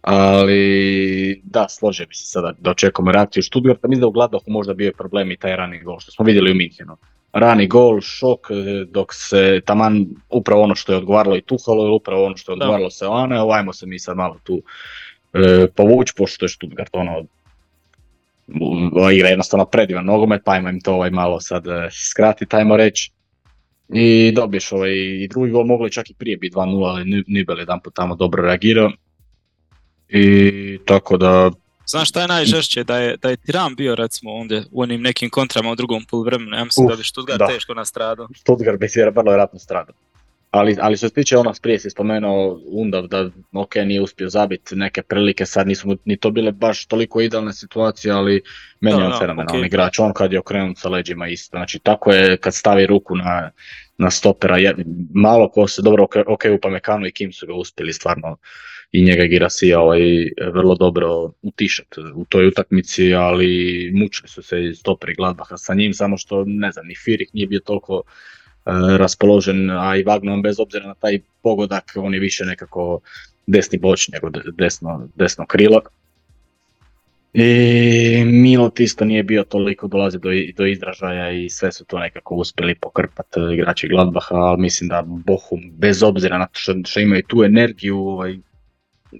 Ali 0.00 1.40
da, 1.44 1.66
složio 1.68 2.06
bi 2.06 2.14
se 2.14 2.26
sada 2.26 2.52
da 2.58 2.70
očekujemo 2.70 3.12
reakciju 3.12 3.42
Stuttgarta. 3.42 3.88
Mislim 3.88 4.00
da 4.00 4.06
u 4.06 4.10
Gladbachu 4.10 4.50
možda 4.50 4.74
bio 4.74 4.92
problem 4.98 5.30
i 5.30 5.36
taj 5.36 5.56
rani 5.56 5.82
gol 5.82 6.00
što 6.00 6.12
smo 6.12 6.24
vidjeli 6.24 6.50
u 6.50 6.54
Minhenu. 6.54 6.96
Rani 7.32 7.66
gol, 7.66 8.00
šok, 8.00 8.50
e, 8.50 8.84
dok 8.84 9.14
se 9.14 9.60
taman 9.64 10.06
upravo 10.30 10.62
ono 10.62 10.74
što 10.74 10.92
je 10.92 10.98
odgovaralo 10.98 11.36
i 11.36 11.42
Tuhalo, 11.42 11.96
upravo 11.96 12.24
ono 12.24 12.36
što 12.36 12.52
je 12.52 12.54
odgovaralo 12.54 12.90
se 12.90 13.06
One, 13.06 13.40
ovajmo 13.40 13.72
se 13.72 13.86
mi 13.86 13.98
sad 13.98 14.16
malo 14.16 14.36
tu 14.44 14.62
e, 15.32 15.66
povući, 15.76 16.12
pošto 16.16 16.44
je 16.44 16.48
Stuttgart 16.48 16.90
ono 16.92 17.24
igra 19.12 19.28
jednostavno 19.28 19.64
predivan 19.64 20.04
nogomet, 20.04 20.42
pa 20.44 20.52
ajmo 20.52 20.68
im 20.68 20.80
to 20.80 20.94
ovaj 20.94 21.10
malo 21.10 21.40
sad 21.40 21.66
e, 21.66 21.88
skratiti, 22.10 22.56
ajmo 22.56 22.76
reći. 22.76 23.10
I 23.94 24.32
dobiješ 24.32 24.72
ovaj 24.72 24.92
i 24.94 25.28
drugi 25.28 25.50
gol, 25.50 25.64
mogli 25.64 25.92
čak 25.92 26.10
i 26.10 26.14
prije 26.14 26.36
biti 26.36 26.56
2-0, 26.56 26.88
ali 26.88 27.24
Nibel 27.26 27.58
jedan 27.58 27.80
put 27.80 27.94
tamo 27.94 28.14
dobro 28.14 28.42
reagirao. 28.42 28.90
I 30.12 30.78
tako 30.84 31.16
da... 31.16 31.50
Znaš 31.86 32.08
šta 32.08 32.22
je 32.22 32.28
najžešće? 32.28 32.84
Da 32.84 32.98
je, 32.98 33.16
da 33.16 33.30
je 33.30 33.36
Tiran 33.36 33.74
bio 33.74 33.94
recimo 33.94 34.34
ondje 34.34 34.64
u 34.70 34.82
onim 34.82 35.02
nekim 35.02 35.30
kontrama 35.30 35.70
u 35.70 35.74
drugom 35.74 36.04
poluvremenu. 36.10 36.56
Ja 36.56 36.64
mislim 36.64 36.86
da 36.86 36.96
bi 36.96 37.04
Stuttgart 37.04 37.38
da. 37.38 37.46
teško 37.46 37.74
nastradao. 37.74 38.28
Stuttgart 38.36 38.80
bi 38.80 38.86
vrlo 39.14 39.30
vjerojatno 39.30 39.58
stradao. 39.58 39.94
Ali, 40.50 40.76
ali 40.80 40.96
što 40.96 41.08
se 41.08 41.14
tiče 41.14 41.36
ono 41.36 41.52
prije 41.62 41.78
si 41.78 41.90
spomenuo 41.90 42.60
Undav 42.66 43.06
da 43.06 43.30
ok 43.52 43.74
nije 43.74 44.00
uspio 44.00 44.28
zabiti 44.28 44.76
neke 44.76 45.02
prilike, 45.02 45.46
sad 45.46 45.66
nisu 45.66 45.96
ni 46.04 46.16
to 46.16 46.30
bile 46.30 46.52
baš 46.52 46.86
toliko 46.86 47.20
idealne 47.20 47.52
situacije, 47.52 48.12
ali 48.12 48.42
meni 48.80 48.98
je 48.98 49.06
on 49.06 49.18
fenomenalni 49.18 49.66
igrač, 49.66 49.98
on 49.98 50.12
kad 50.12 50.32
je 50.32 50.38
okrenut 50.38 50.78
sa 50.78 50.88
leđima 50.88 51.28
isto, 51.28 51.56
znači 51.56 51.78
tako 51.78 52.12
je 52.12 52.36
kad 52.36 52.54
stavi 52.54 52.86
ruku 52.86 53.16
na, 53.16 53.50
na 53.98 54.10
stopera, 54.10 54.56
malo 55.14 55.50
ko 55.50 55.68
se 55.68 55.82
dobro 55.82 56.04
ok, 56.04 56.14
okay 56.14 56.54
u 56.54 56.60
Pamekanu 56.60 57.06
i 57.06 57.12
Kim 57.12 57.32
su 57.32 57.46
ga 57.46 57.54
uspjeli 57.54 57.92
stvarno 57.92 58.36
i 58.92 59.02
njega 59.02 59.24
Girasija 59.24 59.80
ovaj, 59.80 60.00
vrlo 60.52 60.74
dobro 60.74 61.32
utišati 61.42 62.00
u 62.14 62.24
toj 62.24 62.46
utakmici, 62.46 63.14
ali 63.14 63.90
mučili 63.94 64.28
su 64.28 64.42
se 64.42 64.64
i 64.64 64.74
stoperi 64.74 65.14
Gladbaha 65.14 65.56
sa 65.56 65.74
njim, 65.74 65.94
samo 65.94 66.16
što 66.18 66.44
ne 66.44 66.72
znam, 66.72 66.86
ni 66.86 66.94
Firik 66.94 67.32
nije 67.32 67.46
bio 67.46 67.60
toliko 67.60 68.02
e, 68.02 68.70
raspoložen, 68.98 69.70
a 69.70 69.96
i 69.96 70.04
Wagner 70.04 70.42
bez 70.42 70.60
obzira 70.60 70.86
na 70.86 70.94
taj 70.94 71.20
pogodak, 71.42 71.92
on 71.96 72.14
je 72.14 72.20
više 72.20 72.44
nekako 72.44 73.00
desni 73.46 73.78
boč 73.78 74.08
nego 74.08 74.30
desno, 74.58 75.08
desno 75.14 75.46
krilo. 75.46 75.80
I 77.34 78.24
Milot 78.24 78.80
isto 78.80 79.04
nije 79.04 79.22
bio 79.22 79.44
toliko 79.44 79.88
dolazi 79.88 80.18
do, 80.18 80.28
do 80.56 80.66
izražaja 80.66 81.30
i 81.30 81.50
sve 81.50 81.72
su 81.72 81.84
to 81.84 81.98
nekako 81.98 82.34
uspjeli 82.34 82.74
pokrpati 82.74 83.40
igrači 83.54 83.88
Gladbaha, 83.88 84.34
ali 84.34 84.60
mislim 84.60 84.88
da 84.88 85.02
Bohum, 85.06 85.60
bez 85.78 86.02
obzira 86.02 86.38
na 86.38 86.46
to 86.46 86.58
što, 86.58 86.74
što 86.86 87.00
imaju 87.00 87.22
tu 87.28 87.44
energiju, 87.44 87.98
ovaj, 87.98 88.38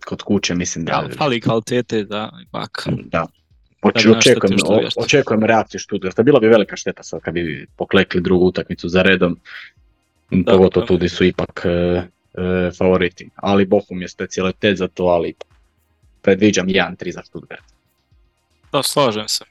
kod 0.05 0.23
kuće 0.23 0.55
mislim 0.55 0.85
da... 0.85 0.93
Ja, 0.93 1.09
fali 1.19 1.41
kvalitete 1.41 2.05
da 2.05 2.31
ipak... 2.49 2.89
Da. 3.05 3.27
očekujem, 3.83 4.59
očekujem 4.97 5.45
reakciju 5.45 5.81
Stuttgarta. 5.81 6.23
Bila 6.23 6.41
bi 6.41 6.49
velika 6.49 6.77
šteta 6.77 7.03
sad 7.03 7.21
kad 7.21 7.35
bi 7.35 7.67
poklekli 7.77 8.21
drugu 8.21 8.47
utakmicu 8.47 8.89
za 8.89 9.03
redom. 9.03 9.39
Da, 10.31 10.53
Pogotovo 10.53 10.87
tudi 10.87 11.09
su 11.09 11.25
ipak 11.25 11.63
e, 11.65 11.69
e, 11.69 12.71
favoriti. 12.79 13.29
Ali 13.37 13.67
Bohum 13.67 14.03
je 14.03 14.09
specijalitet 14.09 14.79
za 14.79 14.89
to, 14.89 15.05
ali 15.05 15.35
predviđam 16.23 16.67
1-3 16.67 17.13
za 17.13 17.23
Stuttgart. 17.23 17.65
Da, 18.73 18.83
slažem 18.83 19.29
se. 19.29 19.45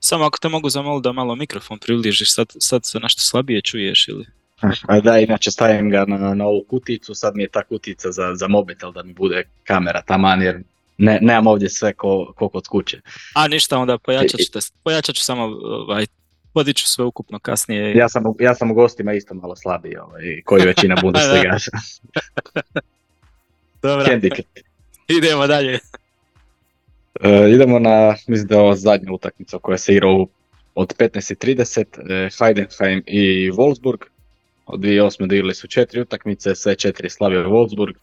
Samo 0.00 0.24
ako 0.24 0.38
te 0.38 0.48
mogu 0.48 0.70
zamoliti 0.70 1.02
da 1.02 1.12
malo 1.12 1.34
mikrofon 1.34 1.78
približiš, 1.78 2.34
sad, 2.34 2.46
sad 2.58 2.84
se 2.84 3.00
nešto 3.00 3.22
slabije 3.22 3.60
čuješ 3.60 4.08
ili... 4.08 4.26
A 4.88 5.00
da, 5.00 5.18
inače 5.18 5.50
stavim 5.50 5.90
ga 5.90 6.04
na, 6.04 6.34
na 6.34 6.46
ovu 6.46 6.64
kuticu, 6.70 7.14
sad 7.14 7.36
mi 7.36 7.42
je 7.42 7.48
ta 7.48 7.62
kutica 7.62 8.12
za, 8.12 8.34
za 8.34 8.48
mobitel 8.48 8.92
da 8.92 9.02
mi 9.02 9.12
bude 9.14 9.42
kamera 9.64 10.02
taman 10.02 10.42
jer 10.42 10.62
ne, 10.98 11.18
nemam 11.22 11.46
ovdje 11.46 11.70
sve 11.70 11.92
ko, 11.92 12.32
ko 12.36 12.48
kod 12.48 12.68
kuće. 12.68 13.00
A 13.34 13.48
ništa, 13.48 13.78
onda 13.78 13.98
pojačat 13.98 14.40
ću, 14.40 14.52
te, 14.52 14.58
pojačat 14.84 15.14
ću 15.14 15.24
samo, 15.24 15.44
ovaj, 15.62 16.06
podiću 16.52 16.86
sve 16.86 17.04
ukupno 17.04 17.38
kasnije. 17.38 17.96
Ja 17.96 18.08
sam, 18.08 18.22
ja 18.40 18.54
sam 18.54 18.70
u 18.70 18.74
gostima 18.74 19.12
isto 19.12 19.34
malo 19.34 19.56
slabiji, 19.56 19.96
ovaj, 19.96 20.22
koji 20.44 20.66
većina 20.66 20.96
Bundesligaša. 21.02 21.70
Dobro, 23.82 24.04
Handicap. 24.06 24.46
idemo 25.08 25.46
dalje. 25.46 25.78
E, 27.20 27.50
idemo 27.50 27.78
na, 27.78 28.14
mislim 28.26 28.48
da 28.48 28.54
je 28.54 28.60
ovo 28.60 28.74
zadnja 28.74 29.12
utakmica 29.12 29.58
koja 29.58 29.78
se 29.78 29.92
igra 29.92 30.08
u- 30.08 30.28
od 30.74 30.94
15.30, 30.98 31.84
e, 32.10 32.28
Heidenheim 32.38 33.02
i 33.06 33.50
Wolfsburg. 33.50 33.98
Od 34.66 34.80
2008. 34.80 35.24
odigrali 35.24 35.54
su 35.54 35.68
četiri 35.68 36.00
utakmice, 36.00 36.54
sve 36.54 36.74
četiri 36.74 37.10
slavio 37.10 37.48
Wolfsburg. 37.48 37.94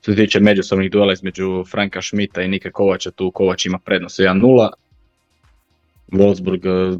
Što 0.00 0.12
se 0.12 0.16
tiče 0.16 0.40
međusobnih 0.40 0.90
duela 0.90 1.12
između 1.12 1.64
Franka 1.70 2.02
Schmidta 2.02 2.42
i 2.42 2.48
Nike 2.48 2.70
Kovača, 2.70 3.10
tu 3.10 3.30
Kovač 3.30 3.66
ima 3.66 3.78
prednost 3.78 4.20
1-0. 4.20 4.68
Wolfsburg, 6.12 6.66
e, 6.66 6.98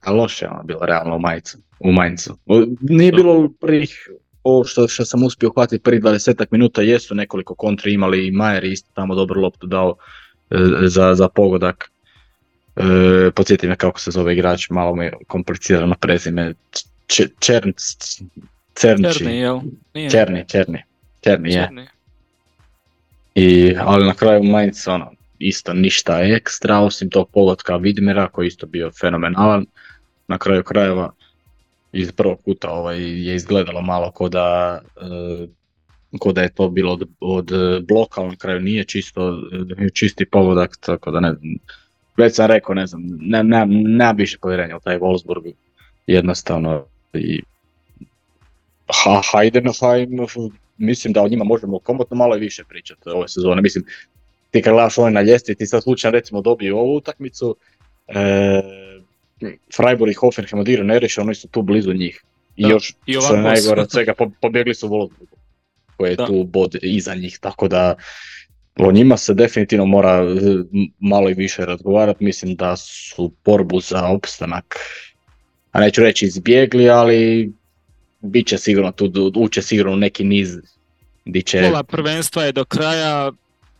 a 0.00 0.12
loše 0.12 0.44
je 0.44 0.50
ono 0.50 0.62
bilo 0.62 0.86
realno 0.86 1.16
u 1.16 1.18
Majcu. 1.18 1.58
U 1.80 1.92
Nije 2.80 3.12
bilo 3.12 3.48
prvih, 3.60 4.08
ovo 4.42 4.64
što, 4.64 4.88
što 4.88 5.04
sam 5.04 5.24
uspio 5.24 5.48
uhvatiti 5.48 5.82
prvih 5.82 6.02
20 6.02 6.46
minuta, 6.50 6.82
jesu 6.82 7.14
nekoliko 7.14 7.54
kontri 7.54 7.92
imali 7.92 8.26
i 8.26 8.30
Majer 8.30 8.64
je 8.64 8.72
isto 8.72 8.90
tamo 8.94 9.14
dobru 9.14 9.40
loptu 9.40 9.66
dao 9.66 9.94
e, 10.50 10.56
za, 10.86 11.14
za 11.14 11.28
pogodak. 11.28 11.90
E, 12.76 13.30
podsjeti 13.34 13.68
me 13.68 13.76
kako 13.76 14.00
se 14.00 14.10
zove 14.10 14.32
igrač, 14.32 14.70
malo 14.70 14.96
mi 14.96 15.04
je 15.04 15.12
komplicirano 15.26 15.94
prezime. 16.00 16.54
Č- 17.06 17.28
Černc, 17.38 17.76
Cernči, 18.74 19.18
Černi, 19.18 19.38
jel? 19.38 19.60
Nije. 19.94 20.10
Černi, 20.10 20.44
Černi, 20.48 20.82
Černi 21.20 21.48
je. 21.48 21.62
Černi. 21.62 21.86
I, 23.34 23.76
ali 23.78 24.06
na 24.06 24.14
kraju 24.14 24.42
Mainz 24.42 24.88
ono, 24.88 25.12
isto 25.38 25.72
ništa 25.72 26.20
ekstra, 26.22 26.78
osim 26.78 27.10
tog 27.10 27.30
pogotka 27.30 27.76
Vidmira 27.76 28.28
koji 28.28 28.46
je 28.46 28.48
isto 28.48 28.66
bio 28.66 28.90
fenomenalan. 29.00 29.66
Na 30.28 30.38
kraju 30.38 30.62
krajeva 30.62 31.12
iz 31.92 32.12
prvog 32.12 32.40
puta 32.44 32.70
ovaj, 32.70 33.00
je 33.00 33.34
izgledalo 33.34 33.82
malo 33.82 34.10
ko 34.10 34.28
da, 34.28 34.80
e, 34.96 35.46
ko 36.18 36.32
da 36.32 36.42
je 36.42 36.54
to 36.54 36.68
bilo 36.68 36.92
od, 36.92 37.08
od 37.20 37.52
e, 37.52 37.80
bloka, 37.80 38.20
ali 38.20 38.30
na 38.30 38.36
kraju 38.36 38.60
nije 38.60 38.84
čisto, 38.84 39.42
e, 39.78 39.88
čisti 39.94 40.26
pogodak, 40.26 40.76
tako 40.80 41.10
da 41.10 41.20
ne 41.20 41.32
znam. 41.34 41.54
Već 42.16 42.34
sam 42.34 42.46
rekao, 42.46 42.74
ne 42.74 42.86
znam, 42.86 43.02
ne, 43.20 43.44
ne, 43.44 43.66
nemam 43.66 44.16
više 44.16 44.38
povjerenja 44.38 44.76
u 44.76 44.80
taj 44.80 44.98
Wolfsburg, 44.98 45.52
jednostavno 46.06 46.84
i 47.18 47.42
ha, 49.04 49.20
Heidenheim, 49.32 50.10
mislim 50.78 51.12
da 51.12 51.22
o 51.22 51.28
njima 51.28 51.44
možemo 51.44 51.78
komotno 51.78 52.16
malo 52.16 52.36
i 52.36 52.40
više 52.40 52.64
pričati 52.68 53.08
ove 53.08 53.28
sezone. 53.28 53.62
Mislim, 53.62 53.84
ti 54.50 54.62
kad 54.62 54.72
gledaš 54.72 54.98
ovaj 54.98 55.12
na 55.12 55.22
ljestvi, 55.22 55.54
ti 55.54 55.66
sad 55.66 55.82
slučajno 55.82 56.12
recimo 56.18 56.42
dobiju 56.42 56.78
ovu 56.78 56.96
utakmicu, 56.96 57.56
e, 58.08 58.62
Freiburg 59.76 60.10
i 60.10 60.14
Hoffenheim 60.14 60.60
odigraju 60.60 60.86
neriješeno, 60.86 61.24
oni 61.24 61.34
su 61.34 61.48
tu 61.48 61.62
blizu 61.62 61.92
njih. 61.92 62.22
I 62.56 62.62
Da, 62.62 62.68
još, 62.68 62.94
i 63.06 63.12
što 63.12 63.34
je 63.34 63.42
najgore 63.42 63.80
od 63.80 63.90
svega, 63.90 64.14
po- 64.14 64.30
pobjegli 64.40 64.74
su 64.74 64.88
Wolfsburgu, 64.88 65.36
koji 65.96 66.10
je 66.10 66.16
Da. 66.16 66.26
tu 66.26 66.44
bod 66.44 66.76
iza 66.82 67.14
njih, 67.14 67.38
tako 67.40 67.68
da 67.68 67.94
o 68.78 68.92
njima 68.92 69.16
se 69.16 69.34
definitivno 69.34 69.86
mora 69.86 70.24
malo 71.00 71.30
i 71.30 71.34
više 71.34 71.64
razgovarati. 71.66 72.24
Mislim 72.24 72.54
da 72.54 72.76
su 72.76 73.32
borbu 73.44 73.80
za 73.80 74.06
opstanak, 74.08 74.76
a 75.76 75.80
neću 75.80 76.02
reći 76.02 76.24
izbjegli, 76.24 76.90
ali 76.90 77.52
bit 78.20 78.46
će 78.46 78.58
sigurno 78.58 78.92
tu, 78.92 79.12
uće 79.34 79.62
sigurno 79.62 79.92
u 79.92 79.96
neki 79.96 80.24
niz 80.24 80.56
di 81.24 81.42
će... 81.42 81.62
Pola 81.62 81.82
prvenstva 81.82 82.44
je 82.44 82.52
do 82.52 82.64
kraja 82.64 83.32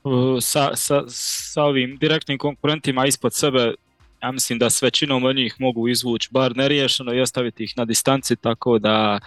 uh, 0.05 0.13
sa, 0.41 0.77
sa, 0.77 1.05
sa 1.09 1.63
ovim 1.63 1.97
direktnim 1.97 2.39
konkurentima 2.39 3.07
ispod 3.07 3.35
sebe. 3.35 3.75
Ja 4.23 4.33
mislim 4.33 4.59
da 4.59 4.71
s 4.71 4.83
većinom 4.83 5.25
od 5.25 5.37
njih 5.37 5.55
mogu 5.59 5.89
izvući 5.89 6.29
bar 6.31 6.57
neriješeno 6.57 7.15
i 7.15 7.21
ostaviti 7.21 7.65
ih 7.65 7.73
na 7.77 7.85
distanci, 7.85 8.37
tako 8.37 8.79
da 8.79 9.19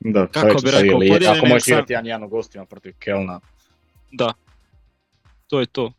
Da, 0.00 0.26
kako 0.26 0.60
bi 0.60 0.70
rekao, 0.70 1.02
ili- 1.02 1.26
Ako 1.26 1.46
možeš 1.46 1.64
sam- 1.64 1.72
igrati 1.72 1.92
jedan 1.92 2.06
jedan 2.06 2.22
u 2.22 2.28
gostima 2.28 2.64
protiv 2.64 2.92
Kelna 2.98 3.40
da, 4.12 4.32
to 5.46 5.60
je 5.60 5.66
to. 5.66 5.92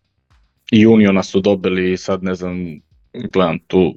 i 0.72 0.88
Uniona 0.88 1.24
su 1.24 1.40
dobili 1.42 1.98
sad 1.98 2.24
ne 2.24 2.36
znam, 2.36 2.80
gledam 3.14 3.60
tu, 3.60 3.96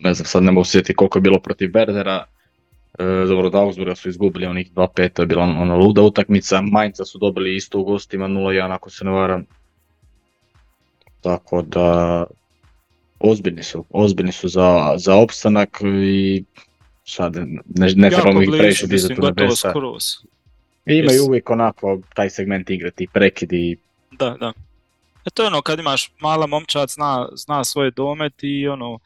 ne 0.00 0.14
znam 0.14 0.26
sad 0.26 0.42
ne 0.42 0.52
mogu 0.52 0.64
sjetiti 0.64 0.94
koliko 0.94 1.18
je 1.18 1.22
bilo 1.22 1.40
protiv 1.40 1.70
Berdera, 1.70 2.24
e, 2.98 3.04
dobro 3.04 3.46
od 3.46 3.54
Augsburga 3.54 3.94
su 3.94 4.08
izgubili 4.08 4.46
onih 4.46 4.72
2-5, 4.72 5.08
to 5.08 5.22
je 5.22 5.26
bila 5.26 5.42
ona 5.42 5.76
luda 5.76 6.02
utakmica, 6.02 6.62
Mainza 6.62 7.04
su 7.04 7.18
dobili 7.18 7.56
isto 7.56 7.78
u 7.78 7.84
gostima 7.84 8.28
0-1 8.28 8.74
ako 8.74 8.90
se 8.90 9.04
ne 9.04 9.10
varam. 9.10 9.44
Tako 11.20 11.62
da, 11.62 12.24
ozbiljni 13.18 13.62
su, 13.62 13.84
ozbiljni 13.90 14.32
su 14.32 14.48
za, 14.48 14.94
za 14.96 15.16
opstanak 15.16 15.80
i 16.04 16.44
sad 17.04 17.36
ne, 17.36 17.92
ne 17.96 18.10
trebamo 18.10 18.42
ih 18.42 18.48
previše 18.58 18.86
dizati 18.86 19.20
nebesa. 19.20 19.70
skroz. 19.70 20.04
I 20.86 20.94
Imaju 20.94 21.22
Jes- 21.22 21.28
uvijek 21.28 21.50
onako 21.50 22.00
taj 22.14 22.30
segment 22.30 22.70
igre, 22.70 22.90
ti 22.90 23.06
prekidi. 23.12 23.76
Da, 24.10 24.36
da. 24.40 24.52
E 25.26 25.30
to 25.34 25.42
je 25.42 25.46
ono, 25.46 25.62
kad 25.62 25.78
imaš 25.78 26.10
mala 26.20 26.46
momčad, 26.46 26.88
zna, 26.88 27.28
zna 27.32 27.64
svoj 27.64 27.90
domet 27.90 28.32
i 28.42 28.68
ono, 28.68 28.98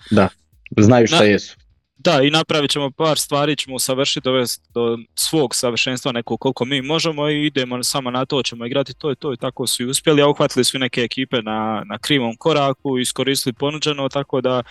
Znaju 0.76 1.06
šta 1.06 1.24
jesu. 1.24 1.56
Da, 2.04 2.22
i 2.22 2.30
napravit 2.30 2.70
ćemo 2.70 2.90
par 2.90 3.18
stvari, 3.18 3.56
ćemo 3.56 3.76
usavršiti 3.76 4.24
dovesti 4.24 4.68
do 4.74 4.98
svog 5.14 5.54
savršenstva 5.54 6.12
neko 6.12 6.36
koliko 6.36 6.64
mi 6.64 6.82
možemo 6.82 7.28
i 7.28 7.46
idemo 7.46 7.82
samo 7.82 8.10
na 8.10 8.24
to, 8.24 8.42
ćemo 8.42 8.66
igrati 8.66 8.94
to 8.94 9.12
i 9.12 9.16
to 9.16 9.32
i 9.32 9.36
tako 9.36 9.66
su 9.66 9.82
i 9.82 9.86
uspjeli, 9.86 10.22
a 10.22 10.28
uhvatili 10.28 10.64
su 10.64 10.76
i 10.76 10.80
neke 10.80 11.00
ekipe 11.00 11.42
na, 11.42 11.82
na 11.86 11.98
krivom 11.98 12.36
koraku, 12.36 12.98
iskoristili 12.98 13.52
ponuđeno, 13.52 14.08
tako 14.08 14.40
da 14.40 14.62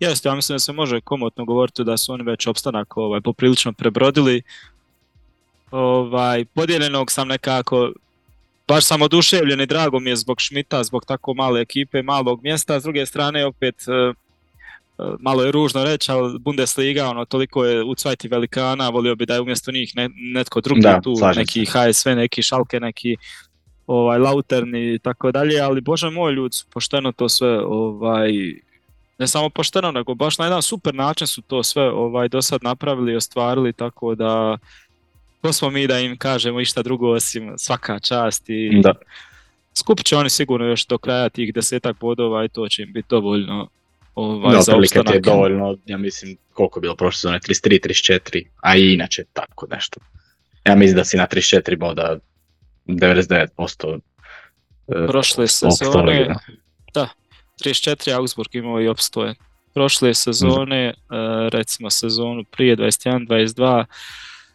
jeste, 0.00 0.28
ja 0.28 0.34
mislim 0.34 0.54
da 0.54 0.58
se 0.58 0.72
može 0.72 1.00
komotno 1.00 1.44
govoriti 1.44 1.84
da 1.84 1.96
su 1.96 2.12
oni 2.12 2.24
već 2.24 2.46
opstanak 2.46 2.96
ovaj, 2.96 3.20
poprilično 3.20 3.72
prebrodili. 3.72 4.42
Ovaj, 5.70 6.44
podijeljenog 6.44 7.10
sam 7.10 7.28
nekako, 7.28 7.92
baš 8.68 8.84
sam 8.84 9.02
oduševljen 9.02 9.60
i 9.60 9.66
drago 9.66 10.00
mi 10.00 10.10
je 10.10 10.16
zbog 10.16 10.40
Šmita, 10.40 10.84
zbog 10.84 11.04
tako 11.04 11.34
male 11.34 11.60
ekipe, 11.60 12.02
malog 12.02 12.42
mjesta, 12.42 12.80
s 12.80 12.82
druge 12.82 13.06
strane 13.06 13.46
opet 13.46 13.74
e, 13.88 14.23
malo 15.20 15.42
je 15.42 15.52
ružno 15.52 15.84
reći, 15.84 16.12
ali 16.12 16.38
Bundesliga, 16.38 17.08
ono, 17.08 17.24
toliko 17.24 17.64
je 17.64 17.82
u 17.82 17.94
cvajti 17.94 18.28
velikana, 18.28 18.88
volio 18.88 19.14
bi 19.14 19.26
da 19.26 19.34
je 19.34 19.40
umjesto 19.40 19.72
njih 19.72 19.92
ne, 19.96 20.10
netko 20.14 20.60
drugi 20.60 20.80
Da, 20.80 21.00
tu, 21.00 21.14
neki 21.36 21.64
HSV, 21.64 22.10
neki 22.10 22.42
Šalke, 22.42 22.80
neki 22.80 23.16
ovaj, 23.86 24.18
Lautern 24.18 24.76
i 24.76 24.98
tako 24.98 25.32
dalje, 25.32 25.60
ali 25.60 25.80
bože 25.80 26.10
moj 26.10 26.32
ljudi 26.32 26.56
su 26.56 26.66
pošteno 26.70 27.12
to 27.12 27.28
sve, 27.28 27.60
ovaj, 27.64 28.30
ne 29.18 29.26
samo 29.28 29.50
pošteno, 29.50 29.92
nego 29.92 30.14
baš 30.14 30.38
na 30.38 30.44
jedan 30.44 30.62
super 30.62 30.94
način 30.94 31.26
su 31.26 31.42
to 31.42 31.62
sve 31.62 31.90
ovaj, 31.90 32.28
do 32.28 32.42
sad 32.42 32.62
napravili 32.62 33.12
i 33.12 33.16
ostvarili, 33.16 33.72
tako 33.72 34.14
da 34.14 34.58
ko 35.40 35.52
smo 35.52 35.70
mi 35.70 35.86
da 35.86 35.98
im 35.98 36.16
kažemo 36.16 36.60
išta 36.60 36.82
drugo 36.82 37.10
osim 37.10 37.52
svaka 37.56 38.00
čast 38.00 38.44
i 38.48 38.80
Da. 38.82 38.94
skupit 39.74 40.06
će 40.06 40.16
oni 40.16 40.30
sigurno 40.30 40.66
još 40.66 40.86
do 40.86 40.98
kraja 40.98 41.28
tih 41.28 41.54
desetak 41.54 42.00
bodova 42.00 42.44
i 42.44 42.48
to 42.48 42.68
će 42.68 42.82
im 42.82 42.92
biti 42.92 43.06
dovoljno 43.10 43.68
ovaj, 44.14 44.54
Da, 44.54 44.62
za 44.62 44.72
ti 44.72 44.94
je 44.94 45.00
opstanak. 45.00 45.22
dovoljno, 45.22 45.76
ja 45.86 45.98
mislim, 45.98 46.36
koliko 46.52 46.78
je 46.78 46.80
bilo 46.80 46.96
prošle 46.96 47.18
sezone, 47.18 47.38
33, 47.38 47.88
34, 47.88 48.46
a 48.62 48.76
i 48.76 48.92
inače 48.92 49.24
tako 49.32 49.66
nešto. 49.70 50.00
Ja 50.64 50.74
mislim 50.74 50.96
da 50.96 51.04
si 51.04 51.16
na 51.16 51.26
34 51.26 51.78
boda 51.78 52.18
99% 52.86 54.00
e, 54.88 55.06
Prošle 55.06 55.48
sezone, 55.48 56.34
da. 56.94 57.08
34 57.64 58.16
Augsburg 58.16 58.54
imao 58.54 58.80
i 58.80 58.88
opstoje. 58.88 59.34
Prošle 59.74 60.14
sezone, 60.14 60.84
e, 60.86 60.94
recimo 61.50 61.90
sezonu 61.90 62.44
prije 62.44 62.76
21-22, 62.76 63.84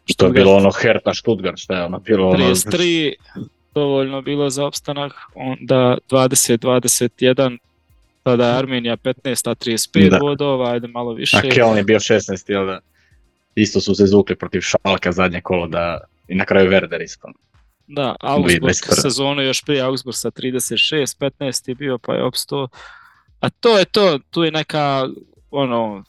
Što 0.06 0.26
je 0.26 0.32
bilo 0.32 0.56
ono 0.56 0.72
Hertha 0.72 1.14
Stuttgart, 1.14 1.58
šta 1.58 1.78
je 1.78 1.86
ono 1.86 2.00
bilo 2.00 2.30
ono... 2.30 2.46
33 2.46 3.14
dovoljno 3.76 4.22
bilo 4.22 4.50
za 4.50 4.66
opstanak, 4.66 5.14
onda 5.36 5.98
20-21, 6.10 7.58
tada 8.32 8.48
je 8.48 8.54
Armenija 8.54 8.98
15, 8.98 9.14
a 9.48 9.56
35 9.56 10.10
Da. 10.10 10.18
bodova, 10.20 10.72
ajde 10.72 10.88
malo 10.88 11.14
više. 11.14 11.38
A 11.38 11.42
Keln 11.44 11.78
je 11.78 11.84
bio 11.84 12.00
16, 12.00 12.50
jel 12.50 12.66
da? 12.66 12.80
Isto 13.56 13.82
su 13.82 13.96
se 13.96 14.06
zukli 14.06 14.36
protiv 14.36 14.62
Šalka 14.62 15.12
zadnje 15.12 15.42
kolo 15.42 15.68
da... 15.68 16.00
I 16.28 16.36
na 16.36 16.46
kraju 16.46 16.72
Werder 16.72 17.04
isto. 17.04 17.28
Da, 17.88 18.16
Augsburg 18.22 18.64
2021. 18.64 19.02
sezonu 19.02 19.42
još 19.42 19.64
prije 19.64 19.82
Augsburg 19.82 20.16
sa 20.16 20.32
36, 20.32 21.18
15 21.40 21.70
je 21.70 21.76
bio 21.76 21.98
pa 21.98 22.14
je 22.14 22.24
opsto. 22.24 22.68
A 23.40 23.50
to 23.50 23.78
je 23.78 23.86
to, 23.86 24.20
tu 24.30 24.44
je 24.44 24.52
neka 24.52 25.08
ono 25.52 26.04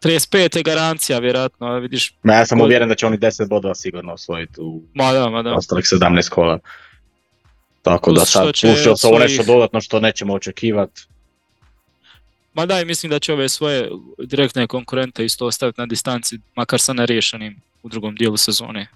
35 0.00 0.56
je 0.56 0.62
garancija 0.64 1.18
vjerojatno, 1.18 1.66
a 1.66 1.78
vidiš, 1.78 2.14
Ma 2.22 2.32
ja 2.32 2.46
sam 2.46 2.58
Kod- 2.58 2.64
uvjeren 2.64 2.88
da 2.88 2.94
će 2.94 3.06
oni 3.06 3.18
10 3.18 3.48
bodova 3.48 3.74
sigurno 3.74 4.12
osvojiti 4.12 4.54
u 4.58 4.82
ma 4.94 5.12
da, 5.12 5.28
ma 5.28 5.42
da. 5.42 5.54
ostalih 5.54 5.84
17 5.84 6.28
kola. 6.28 6.58
Tako 7.82 8.10
da 8.10 8.14
Plus 8.14 8.28
što 8.28 8.38
sad 8.38 8.44
plus 8.44 8.62
još 8.86 9.04
ovo 9.04 9.18
nešto 9.18 9.34
svojih- 9.34 9.46
dodatno 9.48 9.80
što 9.80 10.00
nećemo 10.00 10.34
očekivati. 10.34 11.00
Ma 12.54 12.66
da, 12.66 12.80
i 12.80 12.84
mislim 12.84 13.10
da 13.10 13.18
će 13.18 13.32
ove 13.32 13.48
svoje 13.48 13.88
direktne 14.18 14.66
konkurente 14.66 15.24
isto 15.24 15.46
ostaviti 15.46 15.80
na 15.80 15.86
distanci, 15.86 16.38
makar 16.56 16.80
sa 16.80 16.92
nerješenim 16.92 17.60
u 17.82 17.88
drugom 17.88 18.14
dijelu 18.14 18.36
sezone. 18.36 18.86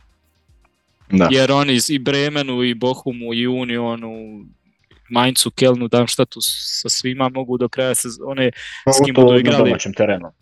Da. 1.10 1.28
Jer 1.30 1.52
oni 1.52 1.78
i 1.88 1.98
Bremenu, 1.98 2.62
i 2.62 2.74
Bohumu, 2.74 3.34
i 3.34 3.46
Unionu, 3.46 4.44
Mainzu, 5.08 5.50
Kelnu, 5.50 5.88
Darmstadtu 5.88 6.38
sa 6.40 6.88
svima 6.88 7.28
mogu 7.28 7.58
do 7.58 7.68
kraja 7.68 7.94
sezone 7.94 8.50
s 8.86 9.04
kim 9.04 9.14
budu 9.14 9.32
na 9.32 9.38
igrali. 9.38 9.70
domaćem 9.70 9.92
terenu. 9.92 10.32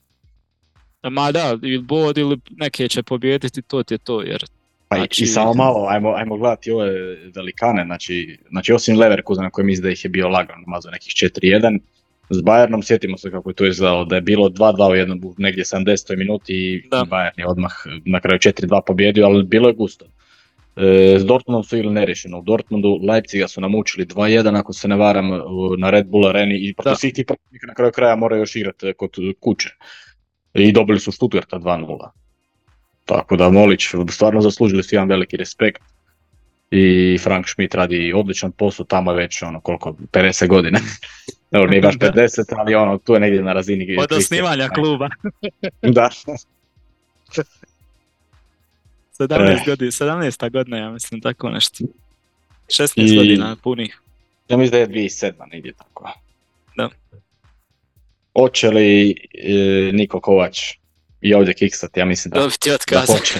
Ma 1.02 1.32
da, 1.32 1.58
ili 1.62 1.78
bod 1.78 2.18
ili 2.18 2.38
neke 2.50 2.88
će 2.88 3.02
pobijediti, 3.02 3.62
to 3.62 3.82
ti 3.82 3.94
je 3.94 3.98
to, 3.98 4.22
jer 4.22 4.44
Pa 4.88 4.96
Znači- 4.96 5.24
i 5.24 5.26
samo 5.26 5.54
malo, 5.54 5.86
ajmo, 5.88 6.12
ajmo 6.14 6.36
gledati 6.36 6.70
ove 6.70 7.16
velikane, 7.34 7.84
znači, 7.84 8.38
znači 8.50 8.72
osim 8.72 8.98
Leverkusena 8.98 9.50
koji 9.50 9.64
mislim 9.64 9.82
da 9.82 9.90
ih 9.90 10.04
je 10.04 10.08
bio 10.08 10.28
lagan, 10.28 10.64
mazo 10.66 10.90
nekih 10.90 11.12
4-1, 11.12 11.80
s 12.32 12.42
Bayernom 12.42 12.82
sjetimo 12.82 13.18
se 13.18 13.30
kako 13.30 13.50
je 13.50 13.54
to 13.54 13.66
izgledalo, 13.66 14.04
da 14.04 14.14
je 14.16 14.22
bilo 14.22 14.48
2-2 14.48 14.90
u 14.90 14.94
jednom, 14.94 15.20
negdje 15.38 15.64
70. 15.64 16.16
minuti 16.16 16.54
i 16.54 16.88
Da. 16.90 17.04
Bayern 17.10 17.38
je 17.38 17.46
odmah 17.46 17.72
na 18.04 18.20
kraju 18.20 18.38
4-2 18.38 18.80
pobjedio, 18.86 19.26
ali 19.26 19.42
bilo 19.42 19.68
je 19.68 19.74
gusto. 19.74 20.04
E, 20.76 21.16
s 21.18 21.24
Dortmundom 21.24 21.64
su 21.64 21.76
ili 21.76 21.90
nerešeno. 21.90 22.38
U 22.38 22.42
Dortmundu 22.42 22.98
Leipziga 23.02 23.48
su 23.48 23.60
namučili 23.60 24.06
2-1 24.06 24.58
ako 24.58 24.72
se 24.72 24.88
ne 24.88 24.96
varam 24.96 25.30
na 25.78 25.90
Red 25.90 26.06
Bull 26.06 26.26
areni 26.26 26.58
i 26.68 26.74
protiv 26.74 26.94
svih 26.94 27.14
tih 27.14 27.24
protivnika 27.26 27.66
na 27.66 27.74
kraju 27.74 27.92
kraja 27.92 28.16
moraju 28.16 28.42
još 28.42 28.56
igrati 28.56 28.92
kod 28.96 29.10
kuće. 29.40 29.70
I 30.54 30.72
dobili 30.72 31.00
su 31.00 31.12
Stuttgarta 31.12 31.58
2-0. 31.58 32.08
Tako 33.04 33.36
da 33.36 33.50
Molić 33.50 33.82
stvarno 34.10 34.40
zaslužili 34.40 34.82
su 34.82 34.94
jedan 34.94 35.08
veliki 35.08 35.36
respekt. 35.36 35.82
I 36.72 37.18
Frank 37.18 37.48
Schmidt 37.48 37.74
radi 37.74 38.12
odličan 38.12 38.52
posao, 38.52 38.86
tamo 38.86 39.10
je 39.10 39.16
već 39.16 39.42
ono 39.42 39.60
koliko, 39.60 39.92
50 40.12 40.46
godina. 40.48 40.80
Evo 41.52 41.66
nije 41.66 41.82
baš 41.82 41.94
Da. 41.94 42.12
50, 42.12 42.28
ali 42.50 42.74
ono, 42.74 42.98
tu 42.98 43.14
je 43.14 43.20
negdje 43.20 43.42
na 43.42 43.52
razini. 43.52 43.96
od 43.98 44.12
osnivanja 44.12 44.68
kluba. 44.68 45.08
Da, 45.82 46.10
17 49.18 49.50
Eh. 49.50 49.62
godina, 49.66 49.90
17. 49.90 50.50
godina, 50.50 50.76
ja 50.78 50.90
mislim, 50.90 51.20
tako 51.20 51.50
nešto. 51.50 51.84
16 52.68 52.92
I- 52.96 53.16
godina 53.16 53.56
punih. 53.56 54.00
ja 54.48 54.56
mislim 54.56 54.70
da 54.72 54.78
je 54.78 54.86
2007. 54.88 55.32
negdje 55.46 55.72
tako. 55.72 56.12
Da. 56.76 56.88
Hoće 58.34 58.70
li 58.70 59.10
e, 59.34 59.52
Niko 59.92 60.20
Kovač 60.20 60.58
i 61.20 61.34
ovdje 61.34 61.54
kiksati, 61.54 62.00
ja 62.00 62.06
mislim 62.06 62.32
da, 62.32 62.40
da 62.40 62.46
otkaz. 62.74 63.06
hoće. 63.08 63.34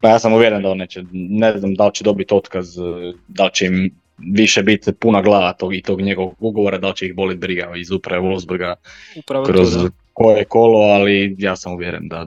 Pa 0.00 0.08
ja 0.08 0.18
sam 0.18 0.32
uvjeren 0.32 0.62
da 0.62 0.70
on 0.70 0.78
neće, 0.78 1.02
ne 1.12 1.58
znam 1.58 1.74
da 1.74 1.86
li 1.86 1.94
će 1.94 2.04
dobiti 2.04 2.34
otkaz, 2.34 2.78
e, 2.78 2.82
da 3.28 3.44
li 3.44 3.50
će 3.54 3.66
im 3.66 3.94
više 4.18 4.62
biti 4.62 4.92
puna 4.92 5.22
glava 5.22 5.52
tog 5.52 5.74
i 5.74 5.82
tog 5.82 6.00
njegovog 6.00 6.34
ugovora, 6.40 6.78
da 6.78 6.88
li 6.88 6.96
će 6.96 7.06
ih 7.06 7.14
boliti 7.14 7.38
briga 7.38 7.72
iz 7.76 7.90
uprave 7.90 8.22
Wolfsburga 8.22 8.74
Upravo 9.18 9.44
kroz 9.44 9.74
to, 9.74 9.82
da. 9.82 9.88
koje 10.12 10.44
kolo, 10.44 10.78
ali 10.78 11.36
ja 11.38 11.56
sam 11.56 11.72
uvjeren 11.72 12.08
da 12.08 12.26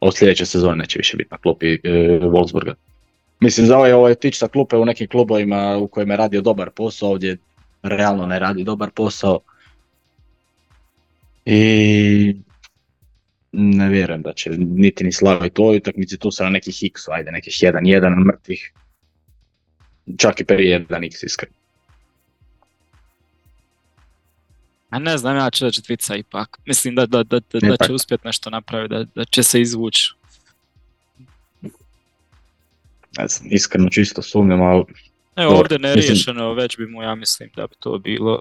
od 0.00 0.16
sljedeće 0.16 0.46
sezone 0.46 0.76
neće 0.76 0.98
više 0.98 1.16
biti 1.16 1.28
na 1.30 1.38
klupi 1.38 1.72
e, 1.72 1.78
Wolfsburga. 2.22 2.74
Mislim, 3.40 3.66
za 3.66 3.76
ovaj, 3.76 3.92
ovaj 3.92 4.14
tič 4.14 4.38
sa 4.38 4.48
klupe 4.48 4.76
u 4.76 4.84
nekim 4.84 5.08
klubovima 5.08 5.76
u 5.76 5.88
kojima 5.88 6.12
je 6.12 6.18
radio 6.18 6.40
dobar 6.40 6.70
posao, 6.70 7.10
ovdje 7.10 7.36
realno 7.82 8.26
ne 8.26 8.38
radi 8.38 8.64
dobar 8.64 8.90
posao. 8.90 9.40
I 11.44 12.34
ne 13.52 13.88
vjerujem 13.88 14.22
da 14.22 14.32
će 14.32 14.50
niti 14.50 15.04
ni 15.04 15.12
slaviti 15.12 15.60
ovoj 15.60 15.76
utakmici, 15.76 16.18
tu 16.18 16.30
su 16.30 16.44
na 16.44 16.50
nekih 16.50 16.78
x 16.82 17.08
ajde, 17.08 17.30
nekih 17.32 17.52
1-1 17.52 18.24
mrtvih. 18.26 18.72
Čak 20.16 20.40
i 20.40 20.44
prije 20.44 20.86
1x 20.86 21.24
iskreno. 21.24 21.54
A 24.90 24.98
ne 24.98 25.18
znam, 25.18 25.36
ja 25.36 25.50
ću 25.50 25.64
da 25.64 25.70
će 25.70 25.82
Dvica 25.82 26.16
ipak. 26.16 26.58
Mislim 26.66 26.94
da, 26.94 27.06
da, 27.06 27.22
da, 27.22 27.40
da, 27.42 27.58
da 27.60 27.66
Ipak. 27.66 27.86
će 27.86 27.92
uspjeti 27.92 28.26
nešto 28.26 28.50
napraviti, 28.50 28.90
da, 28.90 29.04
da 29.14 29.24
će 29.24 29.42
se 29.42 29.60
izvući. 29.60 30.12
Ne 33.18 33.28
znam, 33.28 33.48
iskreno 33.50 33.88
čisto 33.88 34.22
sumnjam, 34.22 34.62
ali 34.62 34.84
Evo 35.36 35.44
Dobro, 35.44 35.58
ovdje 35.58 35.78
mislim- 35.78 35.96
neriješeno, 35.96 36.54
već 36.54 36.76
bi 36.76 36.86
mu, 36.86 37.02
ja 37.02 37.14
mislim, 37.14 37.50
da 37.56 37.66
bi 37.66 37.74
to 37.78 37.98
bilo 37.98 38.40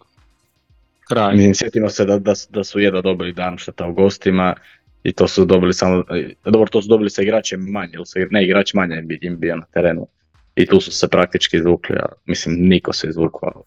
kraj. 1.01 1.35
Mislim, 1.35 1.55
sjetimo 1.55 1.89
se 1.89 2.05
da, 2.05 2.19
da, 2.19 2.35
su- 2.35 2.47
da 2.51 2.63
su 2.63 2.79
jedva 2.79 3.01
dobili 3.01 3.34
Darmstadta 3.34 3.85
u 3.88 3.93
gostima 3.93 4.55
i 5.03 5.14
to 5.14 5.28
su 5.28 5.45
dobili 5.45 5.74
samo, 5.74 6.03
dobro 6.45 6.69
to 6.69 6.82
su 6.82 6.88
dobili 6.88 7.10
sa 7.10 7.22
igračem 7.22 7.60
manje, 7.60 7.91
ili 7.94 8.06
sa, 8.06 8.19
ne 8.32 8.44
igrač 8.44 8.74
manje 8.74 8.95
im 8.95 9.07
bi 9.07 9.19
im 9.22 9.40
bio 9.40 9.56
na 9.56 9.65
terenu. 9.74 10.07
I 10.56 10.65
tu 10.65 10.82
su 10.82 10.91
se 10.91 11.07
praktički 11.07 11.57
izvukli, 11.57 11.95
a 11.95 12.06
mislim 12.26 12.56
niko 12.56 12.94
se 12.94 13.07
izvukao. 13.07 13.64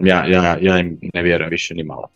ja, 0.00 0.26
ja, 0.26 0.58
ja 0.60 0.78
im 0.78 0.98
ne 1.14 1.22
vjerujem 1.22 1.50
više 1.50 1.74
ni 1.74 1.82
malo. 1.82 2.08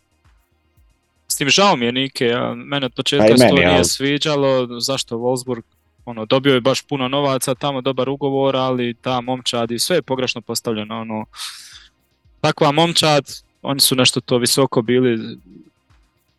S 1.27 1.35
tim 1.35 1.49
žao 1.49 1.75
mi 1.75 1.85
je 1.85 1.91
Nike, 1.91 2.25
ja, 2.25 2.53
mene 2.55 2.85
od 2.85 2.91
A 2.91 2.95
početka 2.95 3.37
se 3.37 3.47
to 3.49 3.55
nije 3.55 3.67
ali- 3.67 3.85
sviđalo, 3.85 4.79
zašto 4.79 5.17
Wolfsburg 5.17 5.61
ono, 6.07 6.25
dobio 6.25 6.53
je 6.53 6.61
baš 6.61 6.81
puno 6.81 7.07
novaca, 7.07 7.55
tamo 7.55 7.81
dobar 7.81 8.09
ugovor, 8.09 8.55
ali 8.55 8.93
ta 8.93 9.21
momčad 9.21 9.71
i 9.71 9.79
sve 9.79 9.97
je 9.97 10.01
pogrešno 10.01 10.41
postavljeno. 10.41 11.01
Ono, 11.01 11.25
takva 12.41 12.71
momčad, 12.71 13.25
oni 13.61 13.79
su 13.79 13.95
nešto 13.95 14.21
to 14.21 14.37
visoko 14.37 14.81
bili 14.81 15.37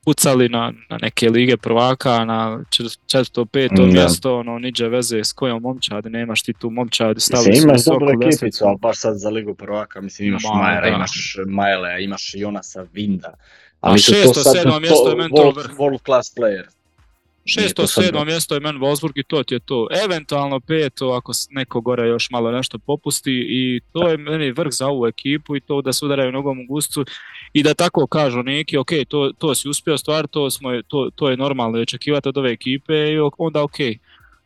pucali 0.08 0.48
na, 0.48 0.72
na 0.88 0.98
neke 0.98 1.28
lige 1.28 1.56
prvaka, 1.58 2.24
na 2.24 2.38
čet- 2.70 2.98
četvrto, 3.06 3.44
peto 3.44 3.74
Mm, 3.76 3.86
da. 3.86 3.92
mjesto, 3.92 4.38
ono, 4.38 4.58
niđe 4.58 4.88
veze 4.88 5.18
s 5.18 5.32
kojom 5.32 5.62
momčadi, 5.62 6.10
nemaš 6.10 6.42
ti 6.42 6.52
tu 6.52 6.70
momčad, 6.70 7.16
stavili 7.18 7.56
su 7.56 7.62
imaš 7.62 7.84
dobru 7.84 8.06
ljestvicu. 8.06 8.28
ekipicu, 8.36 8.64
ali 8.64 8.78
baš 8.78 8.98
sad 8.98 9.14
za 9.16 9.30
Ligu 9.30 9.54
prvaka, 9.54 10.00
mislim 10.00 10.28
imaš 10.28 10.42
Ma, 10.44 10.54
Majera, 10.54 10.80
da. 10.82 10.88
imaš 10.88 11.12
Majlea, 11.46 11.98
imaš 11.98 12.30
Jonasa 12.34 12.86
Vinda. 12.92 13.28
A 13.28 13.34
Ali 13.80 13.98
to 13.98 14.02
šesto, 14.04 14.40
sedmo 14.44 14.80
mjesto 14.80 15.08
je 15.08 15.16
meni 15.16 15.30
to 15.30 15.36
world, 15.36 15.56
vrh. 15.56 15.70
world 15.72 16.02
class 16.02 16.36
player. 16.36 16.64
Šesto, 17.46 17.86
sedmo 17.86 18.24
mjesto 18.24 18.54
je 18.54 18.60
meni 18.60 18.78
Wolfsburg 18.78 19.12
i 19.14 19.22
to 19.22 19.42
ti 19.42 19.54
je 19.54 19.60
to. 19.60 19.88
Eventualno 20.04 20.60
peto 20.60 21.08
ako 21.08 21.32
neko 21.50 21.80
gore 21.80 22.08
još 22.08 22.30
malo 22.30 22.50
nešto 22.50 22.78
popusti 22.78 23.32
i 23.50 23.80
to 23.92 24.08
je 24.08 24.16
meni 24.18 24.52
vrh 24.52 24.68
za 24.70 24.86
ovu 24.86 25.06
ekipu 25.06 25.56
i 25.56 25.60
to 25.60 25.82
da 25.82 25.92
se 25.92 26.04
udaraju 26.04 26.32
nogom 26.32 26.60
u 26.60 26.66
gustu 26.66 27.04
i 27.52 27.62
da 27.62 27.74
tako 27.74 28.06
kažu 28.06 28.42
neki, 28.42 28.76
ok, 28.76 28.90
to, 29.08 29.32
to 29.38 29.54
si 29.54 29.68
uspio 29.68 29.98
stvar, 29.98 30.26
to, 30.26 30.50
smo, 30.50 30.82
to, 30.88 31.10
to 31.14 31.30
je 31.30 31.36
normalno 31.36 31.78
očekivati 31.78 32.28
od 32.28 32.38
ove 32.38 32.52
ekipe 32.52 32.94
i 32.94 33.18
onda 33.38 33.62
ok. 33.62 33.76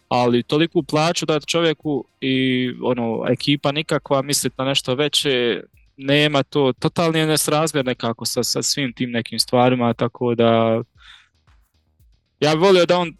Ali 0.08 0.42
toliku 0.42 0.82
plaću 0.82 1.26
dati 1.26 1.46
čovjeku 1.46 2.04
i 2.20 2.70
ono, 2.82 3.24
ekipa 3.28 3.72
nikakva 3.72 4.22
misliti 4.22 4.54
na 4.58 4.64
nešto 4.64 4.94
veće, 4.94 5.62
nema 5.96 6.42
to, 6.42 6.72
totalni 6.78 7.18
je 7.18 7.26
nesrazmjer 7.26 7.86
nekako 7.86 8.24
sa, 8.24 8.42
sa 8.42 8.62
svim 8.62 8.92
tim 8.92 9.10
nekim 9.10 9.38
stvarima, 9.38 9.94
tako 9.94 10.34
da 10.34 10.82
ja 12.40 12.54
bi 12.54 12.60
volio 12.60 12.86
da 12.86 12.98
on 12.98 13.14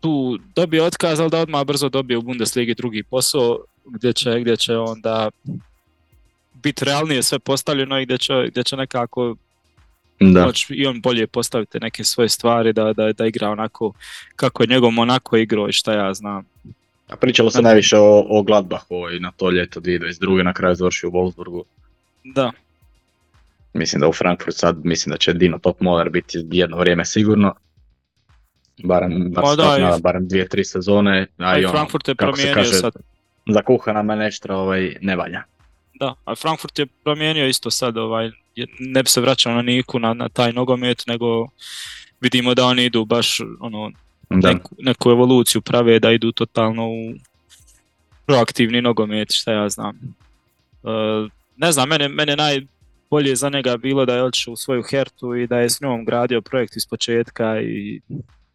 tu 0.00 0.38
dobije 0.54 0.82
otkaz, 0.82 1.20
ali 1.20 1.30
da 1.30 1.40
odmah 1.40 1.64
brzo 1.64 1.88
dobije 1.88 2.18
u 2.18 2.22
Bundesligi 2.22 2.74
drugi 2.74 3.02
posao 3.02 3.58
gdje 3.84 4.12
će, 4.12 4.40
gdje 4.40 4.56
će 4.56 4.76
onda 4.76 5.30
biti 6.62 6.84
realnije 6.84 7.22
sve 7.22 7.38
postavljeno 7.38 8.00
i 8.00 8.04
gdje 8.04 8.18
će, 8.18 8.46
gdje 8.48 8.64
će 8.64 8.76
nekako 8.76 9.36
Da. 10.22 10.46
moći 10.46 10.74
i 10.74 10.86
on 10.86 11.00
bolje 11.00 11.26
postaviti 11.26 11.80
neke 11.80 12.04
svoje 12.04 12.28
stvari 12.28 12.72
da, 12.72 12.92
da, 12.92 13.12
da 13.12 13.26
igra 13.26 13.50
onako 13.50 13.92
kako 14.36 14.62
je 14.62 14.66
njegov 14.66 14.90
Monako 14.90 15.36
igrao 15.36 15.68
i 15.68 15.72
šta 15.72 15.92
ja 15.92 16.14
znam. 16.14 16.44
A 17.08 17.16
pričalo 17.16 17.50
se 17.50 17.62
najviše 17.62 17.96
o, 17.98 18.24
o 18.28 18.42
Gladbachu 18.42 18.94
ovaj, 18.94 19.18
na 19.18 19.32
to 19.32 19.50
ljeto 19.50 19.80
2022. 19.80 20.42
na 20.42 20.52
kraju 20.52 20.74
završio 20.74 21.08
u 21.08 21.12
Wolfsburgu. 21.12 21.62
Da, 22.24 22.52
Mislim 23.72 24.00
da 24.00 24.08
u 24.08 24.12
Frankfurt 24.12 24.56
sad, 24.56 24.84
mislim 24.84 25.10
da 25.10 25.18
će 25.18 25.32
Dino 25.32 25.58
Top 25.58 25.80
Moller 25.80 26.10
biti 26.10 26.38
jedno 26.50 26.76
vrijeme 26.76 27.04
sigurno. 27.04 27.54
Barem, 28.78 29.30
bar 29.30 29.56
da, 29.56 29.94
i- 29.98 30.02
barem 30.02 30.28
dvije, 30.28 30.48
tri 30.48 30.64
sezone. 30.64 31.26
A 31.38 31.44
a 31.44 31.58
i 31.58 31.62
i 31.62 31.64
ono, 31.64 31.72
Frankfurt 31.72 32.08
je 32.08 32.14
kako 32.14 32.36
se 32.36 32.42
promijenio 32.42 32.64
kaže, 32.64 32.78
sad. 32.78 32.92
za 33.46 33.62
kuhana 33.62 34.02
meneštra 34.02 34.56
ovaj, 34.56 34.96
ne 35.00 35.16
valja. 35.16 35.42
Da, 36.00 36.14
a 36.24 36.34
Frankfurt 36.34 36.78
je 36.78 36.86
promijenio 36.86 37.46
isto 37.46 37.70
sad, 37.70 37.96
ovaj, 37.96 38.30
ne 38.78 39.02
bi 39.02 39.08
se 39.08 39.20
vraćao 39.20 39.54
na 39.54 39.62
Niku, 39.62 39.98
na, 39.98 40.14
na 40.14 40.28
taj 40.28 40.52
nogomet, 40.52 41.06
nego 41.06 41.48
vidimo 42.20 42.54
da 42.54 42.64
oni 42.64 42.84
idu 42.84 43.04
baš 43.04 43.40
ono, 43.60 43.90
Da. 44.30 44.52
neku, 44.52 44.76
neku 44.78 45.10
evoluciju 45.10 45.60
prave 45.60 45.98
da 45.98 46.12
idu 46.12 46.32
totalno 46.32 46.88
u 46.88 47.14
proaktivni 48.26 48.82
nogomet, 48.82 49.28
šta 49.32 49.52
ja 49.52 49.68
znam. 49.68 49.98
E, 50.84 51.28
ne 51.56 51.72
znam, 51.72 51.88
mene, 51.88 52.08
mene 52.08 52.36
najbolje 52.36 53.36
za 53.36 53.48
njega 53.48 53.76
bilo 53.76 54.06
da 54.06 54.14
je 54.14 54.22
otišao 54.22 54.52
u 54.52 54.56
svoju 54.56 54.82
Hertu 54.82 55.34
i 55.34 55.46
da 55.46 55.58
je 55.58 55.70
s 55.70 55.80
njom 55.80 56.04
gradio 56.04 56.40
projekt 56.40 56.76
iz 56.76 56.86
početka 56.86 57.60
i 57.60 58.00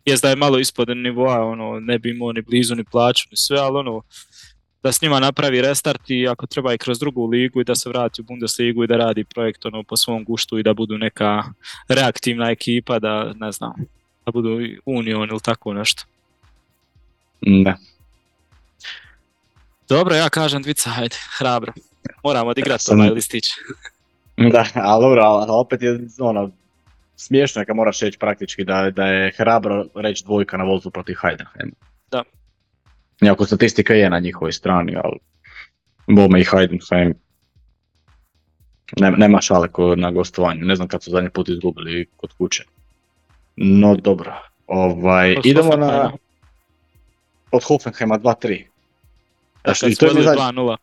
jest 0.05 0.23
da 0.23 0.29
je 0.29 0.35
malo 0.35 0.59
ispod 0.59 0.89
nivoa, 0.97 1.45
ono, 1.45 1.79
ne 1.79 1.99
bi 1.99 2.09
imao 2.09 2.31
ni 2.31 2.41
blizu 2.41 2.75
ni 2.75 2.83
plaću 2.83 3.27
ni 3.31 3.37
sve, 3.37 3.57
ali 3.59 3.77
ono, 3.77 4.01
da 4.85 4.91
s 4.91 5.01
njima 5.01 5.19
napravi 5.19 5.61
restart 5.61 6.09
i 6.09 6.27
ako 6.27 6.45
treba 6.45 6.73
i 6.73 6.77
kroz 6.77 6.99
drugu 6.99 7.25
ligu 7.25 7.61
i 7.61 7.63
da 7.63 7.75
se 7.75 7.89
vrati 7.89 8.21
u 8.21 8.23
Bundesligu 8.23 8.83
i 8.83 8.87
da 8.87 8.97
radi 8.97 9.23
projekt 9.23 9.65
ono, 9.65 9.83
po 9.83 9.97
svom 9.97 10.23
guštu 10.23 10.59
i 10.59 10.63
da 10.63 10.73
budu 10.73 10.97
neka 10.97 11.43
reaktivna 11.87 12.51
ekipa, 12.51 12.99
da 12.99 13.33
ne 13.33 13.51
znam, 13.51 13.73
da 14.25 14.31
budu 14.31 14.49
Union 14.85 15.29
ili 15.29 15.39
tako 15.39 15.73
nešto. 15.73 16.03
Da. 17.41 17.77
Dobro, 19.89 20.15
ja 20.15 20.29
kažem 20.29 20.61
dvica, 20.61 20.89
hajde, 20.89 21.15
hrabro. 21.37 21.73
Moramo 22.23 22.49
odigrati 22.49 22.83
ovaj 22.91 23.09
listić. 23.09 23.45
Da, 24.51 24.65
ali 24.73 25.03
dobro, 25.03 25.21
ali 25.21 25.45
opet 25.49 25.81
je 25.81 25.99
ono, 26.19 26.51
smiješno 27.15 27.61
je 27.61 27.65
kad 27.65 27.75
moraš 27.75 27.99
reći 27.99 28.17
praktički 28.17 28.63
da, 28.63 28.91
da 28.91 29.05
je 29.05 29.31
hrabro 29.37 29.85
reći 29.95 30.23
dvojka 30.23 30.57
na 30.57 30.63
voltu 30.63 30.89
protiv 30.89 31.15
Heidenheima. 31.21 31.75
Da. 32.11 32.23
Iako 33.21 33.45
statistika 33.45 33.93
je 33.93 34.09
na 34.09 34.19
njihovoj 34.19 34.51
strani, 34.51 34.95
ali 35.03 35.17
bome 36.07 36.41
i 36.41 36.45
Heidenheim 36.45 37.13
nema, 38.99 39.17
nema 39.17 39.41
šale 39.41 39.67
ko 39.71 39.95
na 39.95 40.11
gostovanju, 40.11 40.65
ne 40.65 40.75
znam 40.75 40.87
kad 40.87 41.03
su 41.03 41.11
zadnji 41.11 41.29
put 41.29 41.49
izgubili 41.49 42.05
kod 42.17 42.33
kuće. 42.33 42.63
No 43.55 43.95
dobro, 43.95 44.33
ovaj, 44.67 45.35
idemo 45.43 45.75
na... 45.75 46.11
Od 47.51 47.63
Hoffenheima 47.63 48.19
2-3. 48.19 48.63
Dakle, 49.63 49.89
I 49.91 49.95
to, 49.95 50.05
je 50.05 50.13
mi 50.13 50.19
osvojili 50.19 50.23
zadnji- 50.23 50.61
2-0. 50.61 50.77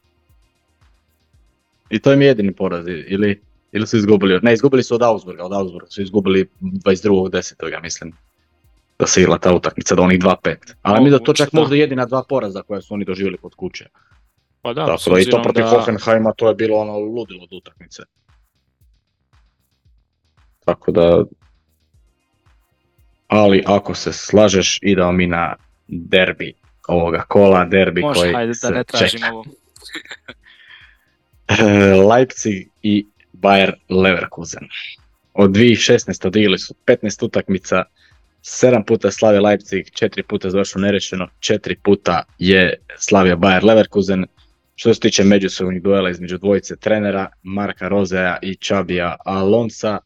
I 1.91 1.99
to 1.99 2.13
im 2.13 2.23
je 2.23 2.29
jedini 2.29 2.53
poraz, 2.53 2.87
ili, 2.89 3.41
ili 3.73 3.87
su 3.87 3.97
izgubili, 3.97 4.41
ne 4.43 4.53
izgubili 4.53 4.83
su 4.83 4.95
od 4.95 5.03
Augsburga, 5.03 5.45
od 5.45 5.53
Augsburga 5.53 5.87
su 5.91 6.03
izgubili 6.03 6.49
22.10. 6.61 7.73
ja 7.73 7.81
mislim. 7.81 8.13
Da 9.03 9.07
se 9.07 9.21
igrala 9.21 9.39
ta 9.39 9.55
utakmica, 9.55 9.95
da 9.95 10.03
onih 10.03 10.19
2-5. 10.19 10.57
Ali 10.83 11.05
mi 11.05 11.11
da 11.11 11.19
to 11.19 11.33
čak 11.33 11.49
da. 11.53 11.61
možda 11.61 11.77
jedina 11.77 12.07
dva 12.07 12.23
poraza 12.29 12.63
koja 12.63 12.81
su 12.81 12.95
oni 12.95 13.05
doživjeli 13.05 13.39
kod 13.39 13.55
kuće. 13.55 13.89
Pa 14.61 14.73
da, 14.73 14.87
Tako 14.87 15.11
da 15.11 15.21
i 15.21 15.25
to 15.25 15.43
protiv 15.43 15.65
da- 15.65 15.71
Hoffenheima 15.71 16.33
to 16.37 16.49
je 16.49 16.55
bilo 16.55 16.79
ono 16.79 16.99
ludilo 16.99 17.43
od 17.43 17.53
utakmice. 17.53 18.03
Tako 20.65 20.93
da... 20.93 21.25
Ali 23.29 23.63
ako 23.67 23.95
se 23.95 24.13
slažeš, 24.13 24.79
idemo 24.83 25.13
mi 25.13 25.27
na 25.27 25.57
derbi 25.89 26.53
ovoga 26.89 27.23
kola, 27.29 27.65
derbi 27.65 28.01
Može, 28.01 28.21
koji 28.21 28.33
hajde 28.35 28.49
da 28.49 28.55
se 28.55 28.71
ne 28.71 28.85
tražim 28.85 29.21
čeka. 29.21 29.33
ovo. 29.33 29.45
Leipzig 32.15 32.69
i 32.83 33.07
Bayer 33.33 33.73
Leverkusen. 33.89 34.69
Od 35.35 35.51
2016. 35.51 36.27
odigrali 36.27 36.59
su 36.59 36.75
15 36.87 37.25
utakmica, 37.25 37.85
7 38.43 38.85
puta 38.87 39.09
je 39.09 39.13
slavio 39.13 39.43
Leipzig, 39.43 39.87
4 39.87 40.23
puta 40.23 40.51
završeno 40.51 40.87
nerešeno, 40.87 41.29
4 41.41 41.75
puta 41.85 42.23
je 42.39 42.75
slavio 42.99 43.37
Bayer 43.37 43.65
Leverkusen. 43.65 44.27
Što 44.75 44.95
se 44.95 45.01
tiče 45.01 45.25
međusobnih 45.25 45.83
duela 45.83 46.11
između 46.11 46.39
dvojice 46.39 46.77
trenera, 46.77 47.29
Marka 47.43 47.89
Rozea 47.89 48.37
i 48.43 48.55
Čabija 48.55 49.17
Alonsa, 49.25 49.99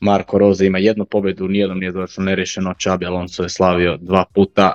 Marko 0.00 0.38
Roze 0.38 0.66
ima 0.66 0.78
jednu 0.78 1.04
pobjedu, 1.04 1.48
nijednom 1.48 1.78
nije 1.78 1.92
završeno 1.92 2.24
nerešeno, 2.24 2.74
Čabi 2.74 3.06
Alonso 3.06 3.42
je 3.42 3.48
slavio 3.48 3.96
dva 4.00 4.24
puta 4.34 4.72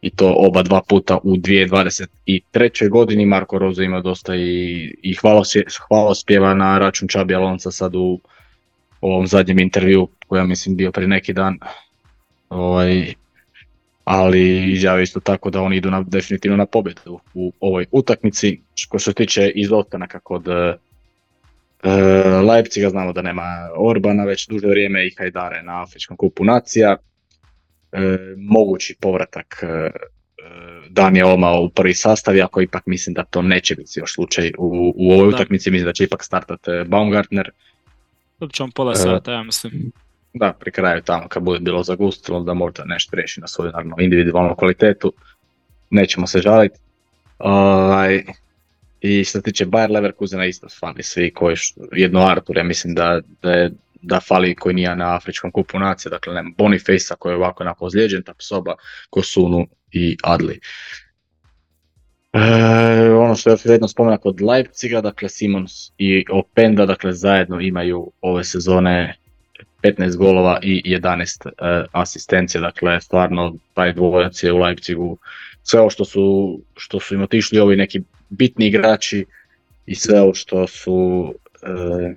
i 0.00 0.10
to 0.10 0.34
oba 0.38 0.62
dva 0.62 0.82
puta 0.88 1.18
u 1.22 1.36
2023. 1.36 2.88
godini. 2.90 3.26
Marko 3.26 3.58
Rozo 3.58 3.82
ima 3.82 4.00
dosta 4.00 4.34
i, 4.34 4.94
i 5.02 5.14
hvalosje- 5.14 5.78
hvalospjeva 5.88 6.54
na 6.54 6.78
račun 6.78 7.08
Čabi 7.08 7.34
Alonsa 7.34 7.70
sad 7.70 7.94
u 7.94 8.20
ovom 9.00 9.26
zadnjem 9.26 9.58
intervju 9.58 10.08
koji 10.26 10.38
ja 10.38 10.44
mislim 10.44 10.76
bio 10.76 10.92
prije 10.92 11.08
neki 11.08 11.32
dan. 11.32 11.58
Ovaj, 12.48 13.14
ali 14.04 14.72
izjavio 14.72 15.02
isto 15.02 15.20
tako 15.20 15.50
da 15.50 15.62
oni 15.62 15.76
idu 15.76 15.90
na, 15.90 16.04
definitivno 16.06 16.56
na 16.56 16.66
pobjedu 16.66 17.20
u 17.34 17.52
ovoj 17.60 17.86
utakmici. 17.90 18.60
Što 18.74 18.98
se 18.98 19.12
tiče 19.12 19.50
izostanaka 19.54 20.20
kod 20.20 20.48
e, 20.48 20.76
Leipziga 22.48 22.88
znamo 22.88 23.12
da 23.12 23.22
nema 23.22 23.68
Orbana 23.76 24.24
već 24.24 24.48
duže 24.48 24.66
vrijeme 24.66 25.06
i 25.06 25.14
Hajdare 25.18 25.62
na 25.62 25.82
Afričkom 25.82 26.16
kupu 26.16 26.44
nacija. 26.44 26.96
E, 27.92 28.18
mogući 28.36 28.96
povratak 29.00 29.60
e, 29.62 29.66
e, 29.66 29.90
Dani 30.90 31.22
Olma 31.22 31.52
u 31.52 31.68
prvi 31.68 31.94
sastav, 31.94 32.36
iako 32.36 32.60
ipak 32.60 32.86
mislim 32.86 33.14
da 33.14 33.24
to 33.24 33.42
neće 33.42 33.74
biti 33.74 34.00
još 34.00 34.14
slučaj 34.14 34.52
u, 34.58 34.94
u 34.96 35.12
ovoj 35.12 35.30
Da. 35.30 35.36
utakmici, 35.36 35.70
mislim 35.70 35.86
da 35.86 35.92
će 35.92 36.04
ipak 36.04 36.24
startat 36.24 36.60
Baumgartner. 36.86 37.50
Ćemo 38.52 38.68
pola 38.74 38.94
sata, 38.94 39.32
ja 39.32 39.42
mislim. 39.42 39.92
Da, 40.38 40.52
pri 40.52 40.70
kraju 40.70 41.02
tamo 41.02 41.28
kad 41.28 41.42
bude 41.42 41.60
bilo 41.60 41.82
zagustilo 41.82 42.40
da 42.40 42.54
možda 42.54 42.84
nešto 42.84 43.16
riješi 43.16 43.40
na 43.40 43.46
svoju 43.46 43.70
naravno 43.70 43.96
individualnu 43.98 44.56
kvalitetu. 44.56 45.12
Nećemo 45.90 46.26
se 46.26 46.40
žaliti. 46.40 46.78
Ovaj, 47.38 48.22
I 49.00 49.24
što 49.24 49.38
se 49.38 49.42
tiče 49.42 49.66
Bayer 49.66 49.90
Leverkusena 49.90 50.46
isto 50.46 50.66
fali 50.80 51.02
svi 51.02 51.32
koji 51.34 51.56
jedno 51.92 52.26
Artur, 52.26 52.56
ja 52.56 52.64
mislim 52.64 52.94
da, 52.94 53.20
da, 53.42 53.50
je, 53.50 53.72
da 54.02 54.20
fali 54.20 54.54
koji 54.54 54.74
nije 54.74 54.96
na 54.96 55.16
Afričkom 55.16 55.50
kupu 55.50 55.78
nacije, 55.78 56.10
dakle 56.10 56.34
nema 56.34 56.50
Boniface 56.58 57.14
koji 57.18 57.32
je 57.32 57.36
ovako 57.36 57.62
onako 57.62 57.84
ozlijeđen, 57.84 58.22
Tapsoba, 58.22 58.74
Kosunu 59.10 59.66
i 59.92 60.16
Adli. 60.22 60.60
E, 62.32 63.10
ono 63.10 63.34
što 63.34 63.50
je 63.50 63.52
još 63.52 63.64
vrijedno 63.64 63.88
spomena 63.88 64.18
kod 64.18 64.40
Leipziga, 64.40 65.00
dakle 65.00 65.28
Simons 65.28 65.72
i 65.98 66.24
Openda, 66.30 66.86
dakle 66.86 67.12
zajedno 67.12 67.60
imaju 67.60 68.12
ove 68.20 68.44
sezone 68.44 69.16
15 69.82 70.16
golova 70.16 70.58
i 70.62 70.82
11 70.98 71.48
e, 71.48 71.86
asistencija, 71.92 72.60
dakle 72.60 73.00
stvarno 73.00 73.54
taj 73.74 73.92
dvojac 73.92 74.42
je 74.42 74.52
u 74.52 74.58
Leipzigu 74.58 75.18
sve 75.62 75.80
ovo 75.80 75.90
što 75.90 76.04
su, 76.04 76.58
što 76.76 77.00
su 77.00 77.14
im 77.14 77.22
otišli 77.22 77.58
ovi 77.58 77.76
neki 77.76 78.00
bitni 78.28 78.66
igrači 78.66 79.26
i 79.86 79.94
sve 79.94 80.20
ovo 80.20 80.34
što 80.34 80.66
su 80.66 81.34
e, 81.62 82.14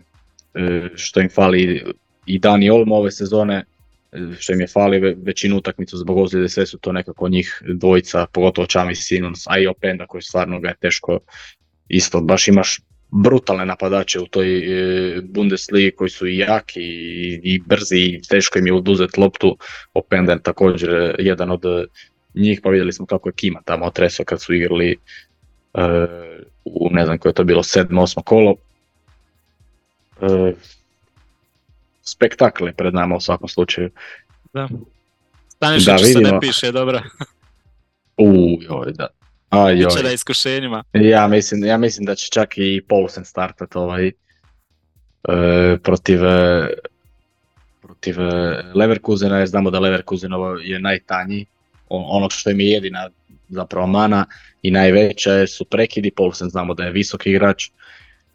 e, 0.61 0.89
što 0.95 1.19
im 1.19 1.29
fali 1.29 1.83
i 2.25 2.39
Dani 2.39 2.69
Olmo 2.69 2.95
ove 2.95 3.11
sezone, 3.11 3.65
e, 4.11 4.17
što 4.39 4.53
im 4.53 4.61
je 4.61 4.67
fali 4.67 4.99
ve- 4.99 5.15
većinu 5.23 5.57
utakmicu 5.57 5.97
zbog 5.97 6.17
ozljede, 6.17 6.49
sve 6.49 6.65
su 6.65 6.77
to 6.77 6.91
nekako 6.91 7.29
njih 7.29 7.61
dvojica, 7.67 8.25
pogotovo 8.25 8.67
Čami 8.67 8.95
Simons, 8.95 9.47
a 9.47 9.59
i 9.59 9.67
Openda 9.67 10.05
koji 10.05 10.21
stvarno 10.21 10.59
ga 10.59 10.67
je 10.67 10.75
teško 10.81 11.19
isto, 11.87 12.21
baš 12.21 12.47
imaš 12.47 12.79
brutalne 13.11 13.65
napadače 13.65 14.19
u 14.19 14.27
toj 14.27 14.57
e, 14.57 15.21
Bundesligi 15.21 15.91
koji 15.91 16.09
su 16.09 16.27
i 16.27 16.37
jaki 16.37 16.81
i, 16.81 17.39
i 17.43 17.59
brzi 17.59 17.97
i 17.97 18.21
teško 18.29 18.59
im 18.59 18.67
je 18.67 18.73
oduzeti 18.73 19.19
loptu. 19.19 19.57
Openda 19.93 20.31
je 20.31 20.41
također 20.41 20.89
e, 20.89 21.15
jedan 21.19 21.51
od 21.51 21.65
e, 21.65 21.85
njih, 22.35 22.59
pa 22.63 22.69
vidjeli 22.69 22.93
smo 22.93 23.05
kako 23.05 23.29
je 23.29 23.33
Kima 23.33 23.61
tamo 23.65 23.85
otresao 23.85 24.25
kad 24.25 24.41
su 24.41 24.53
igrali 24.53 24.97
e, 25.73 25.81
u 26.65 26.89
ne 26.91 27.05
znam 27.05 27.17
koje 27.17 27.29
je 27.29 27.33
to 27.33 27.43
bilo, 27.43 27.63
sedmo, 27.63 28.01
osmo 28.01 28.23
kolo. 28.23 28.55
E, 30.21 30.53
spektakl 32.01 32.67
je 32.67 32.73
pred 32.73 32.93
nama 32.93 33.15
u 33.15 33.21
svakom 33.21 33.49
slučaju. 33.49 33.89
Da. 34.53 34.69
Stanišić 35.47 36.13
se 36.13 36.19
ne 36.19 36.39
piše, 36.41 36.71
dobro. 36.71 37.01
U, 38.17 38.57
joj, 38.61 38.91
da. 38.91 39.18
Aj, 39.49 39.79
joj. 39.79 40.03
Na 40.03 40.11
iskušenjima. 40.11 40.83
Ja 40.93 41.27
mislim, 41.27 41.65
ja 41.65 41.77
mislim 41.77 42.05
da 42.05 42.15
će 42.15 42.29
čak 42.29 42.57
i 42.57 42.81
Paulsen 42.87 43.25
startat 43.25 43.75
ovaj 43.75 44.07
e, 44.07 44.11
protiv 45.83 46.25
e, 46.25 46.69
protiv 47.81 48.21
e, 48.21 48.63
Leverkusena, 48.75 49.37
jer 49.37 49.47
znamo 49.47 49.71
da 49.71 49.79
Leverkusenovo 49.79 50.55
je 50.55 50.79
najtanji, 50.79 51.45
on, 51.89 52.03
ono 52.07 52.29
što 52.29 52.49
im 52.49 52.59
je 52.59 52.69
jedina 52.69 53.09
zapravo 53.49 53.87
mana 53.87 54.25
i 54.61 54.71
najveća 54.71 55.47
su 55.47 55.65
prekidi, 55.65 56.11
Paulsen 56.11 56.49
znamo 56.49 56.73
da 56.73 56.83
je 56.83 56.91
visoki 56.91 57.29
igrač, 57.29 57.69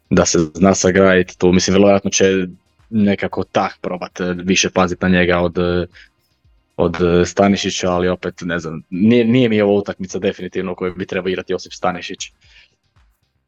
da 0.09 0.25
se 0.25 0.39
zna 0.53 0.75
sagraditi 0.75 1.37
tu, 1.37 1.51
mislim 1.51 1.75
vjerojatno 1.75 2.11
će 2.11 2.47
nekako 2.89 3.43
tak 3.43 3.77
probat 3.81 4.19
e, 4.19 4.35
više 4.43 4.69
paziti 4.69 5.05
na 5.05 5.09
njega 5.09 5.39
od 5.39 5.57
od 6.77 6.95
e, 7.01 7.25
Stanišića, 7.25 7.91
ali 7.91 8.07
opet 8.07 8.41
ne 8.41 8.59
znam, 8.59 8.81
nije, 8.89 9.25
nije 9.25 9.49
mi 9.49 9.61
ovo 9.61 9.77
utakmica 9.77 10.19
definitivno 10.19 10.71
u 10.71 10.75
kojoj 10.75 10.91
bi 10.91 11.05
trebao 11.05 11.29
igrati 11.29 11.53
Josip 11.53 11.73
Stanišić. 11.73 12.31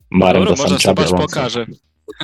Barem 0.09 0.41
Dobro, 0.41 0.49
da 0.49 0.55
sam 0.55 0.63
možda 0.63 0.79
se 0.79 0.93
baš 0.93 1.09
pokaže. 1.09 1.65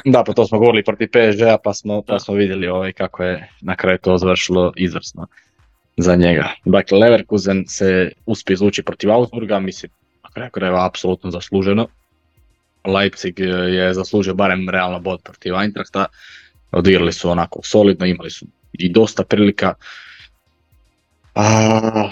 Da, 0.05 0.23
pa 0.23 0.34
to 0.34 0.47
smo 0.47 0.59
govorili 0.59 0.84
protiv 0.84 1.07
PSG-a 1.07 1.57
pa 1.63 1.73
smo, 1.73 2.01
pa 2.01 2.19
smo 2.19 2.34
vidjeli 2.34 2.67
ovaj, 2.67 2.93
kako 2.93 3.23
je 3.23 3.49
na 3.61 3.75
kraju 3.75 3.97
to 4.01 4.17
završilo 4.17 4.73
izvrsno 4.75 5.27
za 5.97 6.15
njega. 6.15 6.49
Dakle, 6.65 6.97
Leverkusen 6.97 7.65
se 7.67 8.11
uspije 8.25 8.53
izvući 8.53 8.84
protiv 8.84 9.11
Augsburga, 9.11 9.59
mislim, 9.59 9.91
na 10.23 10.30
kraju 10.30 10.51
krajeva 10.51 10.85
apsolutno 10.85 11.31
zasluženo. 11.31 11.88
Leipzig 12.85 13.39
e, 13.39 13.43
je 13.45 13.93
zaslužio 13.93 14.34
barem 14.34 14.69
realno 14.69 14.99
bod 14.99 15.21
protiv 15.23 15.53
Eintrachta, 15.55 16.05
odigrali 16.71 17.13
su 17.13 17.30
onako 17.30 17.59
solidno, 17.63 18.05
imali 18.05 18.30
su 18.30 18.45
i 18.73 18.89
dosta 18.89 19.23
prilika. 19.23 19.73
A, 21.35 22.10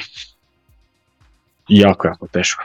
jako, 1.67 2.07
jako 2.07 2.27
teško. 2.27 2.63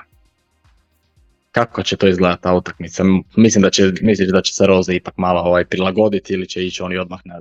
Kako 1.52 1.82
će 1.82 1.96
to 1.96 2.08
izgledati 2.08 2.42
ta 2.42 2.54
utakmica? 2.54 3.04
Mislim 3.36 3.62
da 3.62 3.70
će, 3.70 3.92
misliš 4.00 4.28
da 4.28 4.42
će 4.42 4.54
se 4.54 4.66
Roze 4.66 4.94
ipak 4.94 5.14
malo 5.16 5.40
ovaj 5.40 5.64
prilagoditi 5.64 6.32
ili 6.32 6.48
će 6.48 6.66
ići 6.66 6.82
oni 6.82 6.96
odmah 6.98 7.20
na 7.24 7.40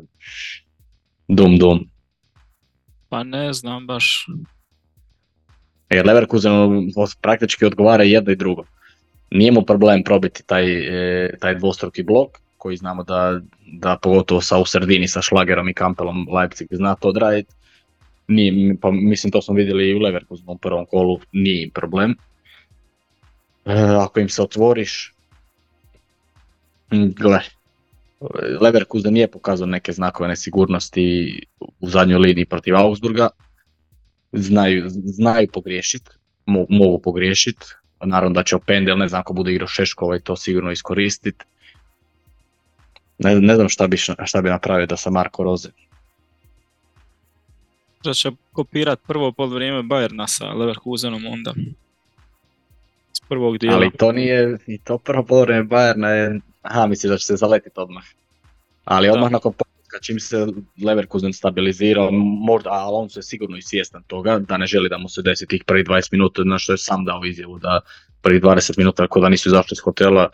dum 1.28 1.58
dum. 1.58 1.90
Pa 3.10 3.24
ne 3.24 3.54
znam 3.54 3.88
baš. 3.88 4.28
Jer 5.90 6.06
Leverkusenu 6.06 6.88
praktički 7.22 7.66
odgovara 7.66 8.04
jedno 8.04 8.32
i 8.32 8.36
drugo. 8.36 8.64
Nije 9.32 9.52
mu 9.52 9.66
problem 9.66 10.04
probiti 10.04 10.44
taj, 10.44 10.66
e, 11.26 11.38
taj 11.40 11.56
dvostruki 11.56 12.04
blok, 12.04 12.40
koji 12.58 12.78
znamo 12.78 13.04
da, 13.04 13.42
da 13.72 13.98
pogotovo 14.02 14.42
sa 14.42 14.58
u 14.58 14.66
sredini 14.66 15.08
sa 15.08 15.22
Šlagerom 15.22 15.70
i 15.70 15.74
Kampelom 15.74 16.28
Leipzig 16.32 16.68
zna 16.72 16.96
to 16.96 17.08
odraditi. 17.10 17.54
Nije, 18.27 18.77
pa 18.81 18.91
mislim 18.91 19.31
to 19.31 19.41
smo 19.41 19.56
vidjeli 19.56 19.89
i 19.89 19.95
u 19.95 19.99
Leverkusenu 19.99 20.52
u 20.52 20.57
prvom 20.57 20.85
kolu, 20.85 21.19
nije 21.31 21.64
im 21.64 21.69
problem. 21.69 22.15
E, 23.65 23.73
ako 24.02 24.19
im 24.19 24.30
se 24.30 24.41
otvoriš, 24.41 25.14
m, 26.91 27.14
gle, 27.14 27.39
Leverkusen 28.61 29.14
nije 29.14 29.31
pokazao 29.31 29.68
neke 29.68 29.91
znakove 29.91 30.30
nesigurnosti 30.30 31.39
u 31.60 31.89
zadnjoj 31.89 32.19
liniji 32.19 32.45
protiv 32.45 32.76
Augsburga. 32.76 33.30
Znaju, 34.31 34.84
znaju 34.89 35.47
pogriješiti, 35.53 36.10
mogu 36.69 37.02
pogriješiti. 37.02 37.65
Naravno 38.03 38.34
da 38.34 38.43
će 38.43 38.56
Opendel, 38.56 38.97
ne 38.97 39.07
znam 39.07 39.22
ako 39.22 39.34
bude 39.34 39.52
igrao 39.52 39.68
Šeškova 39.68 40.18
i 40.18 40.22
to 40.22 40.35
sigurno 40.35 40.72
iskoristiti. 40.72 41.45
Ne, 43.18 43.41
ne 43.41 43.56
znam 43.56 43.69
šta 43.69 43.88
bi, 43.88 43.97
šta 44.26 44.41
bi 44.41 44.49
napravio 44.49 44.85
da 44.85 44.97
sa 44.97 45.10
Marko 45.10 45.43
Roze. 45.43 45.69
Da 48.06 48.14
će 48.14 48.32
kopirat 48.52 48.99
prvo 49.07 49.34
vrijeme 49.38 49.82
Bayerna 49.82 50.27
sa 50.27 50.45
Leverkusenom 50.45 51.26
onda. 51.26 51.53
S 53.14 53.19
prvog 53.19 53.57
dijela. 53.57 53.77
Ali 53.77 53.91
to 53.91 54.11
nije, 54.11 54.57
i 54.68 54.77
to 54.77 54.98
prvo 54.98 55.41
vrijeme 55.41 55.64
Bayerna 55.64 56.07
je, 56.07 56.40
aha 56.61 56.88
misliš 56.88 57.10
da 57.10 57.18
će 57.18 57.26
se 57.26 57.36
zaletiti 57.36 57.80
odmah. 57.80 58.03
Ali 58.86 59.10
odmah 59.10 59.32
nakon 59.32 59.53
kad 59.95 60.02
čim 60.02 60.19
se 60.19 60.48
Leverkusen 60.86 61.34
stabilizirao, 61.34 62.10
možda, 62.48 62.69
a 62.69 62.84
Alonso 62.84 63.19
je 63.19 63.23
sigurno 63.23 63.57
i 63.57 63.61
svjestan 63.61 64.03
toga, 64.07 64.40
da 64.40 64.57
ne 64.57 64.65
želi 64.65 64.90
da 64.90 64.98
mu 64.98 65.10
se 65.10 65.22
desi 65.22 65.48
tih 65.48 65.64
prvih 65.64 65.86
20 65.86 66.10
minuta, 66.11 66.41
na 66.44 66.60
što 66.60 66.73
je 66.73 66.77
sam 66.77 67.06
dao 67.06 67.26
izjavu 67.26 67.60
da 67.60 67.80
prvih 68.22 68.41
20 68.41 68.77
minuta 68.77 69.03
ako 69.03 69.19
da 69.19 69.30
nisu 69.30 69.49
izašli 69.49 69.76
iz 69.76 69.80
hotela, 69.80 70.30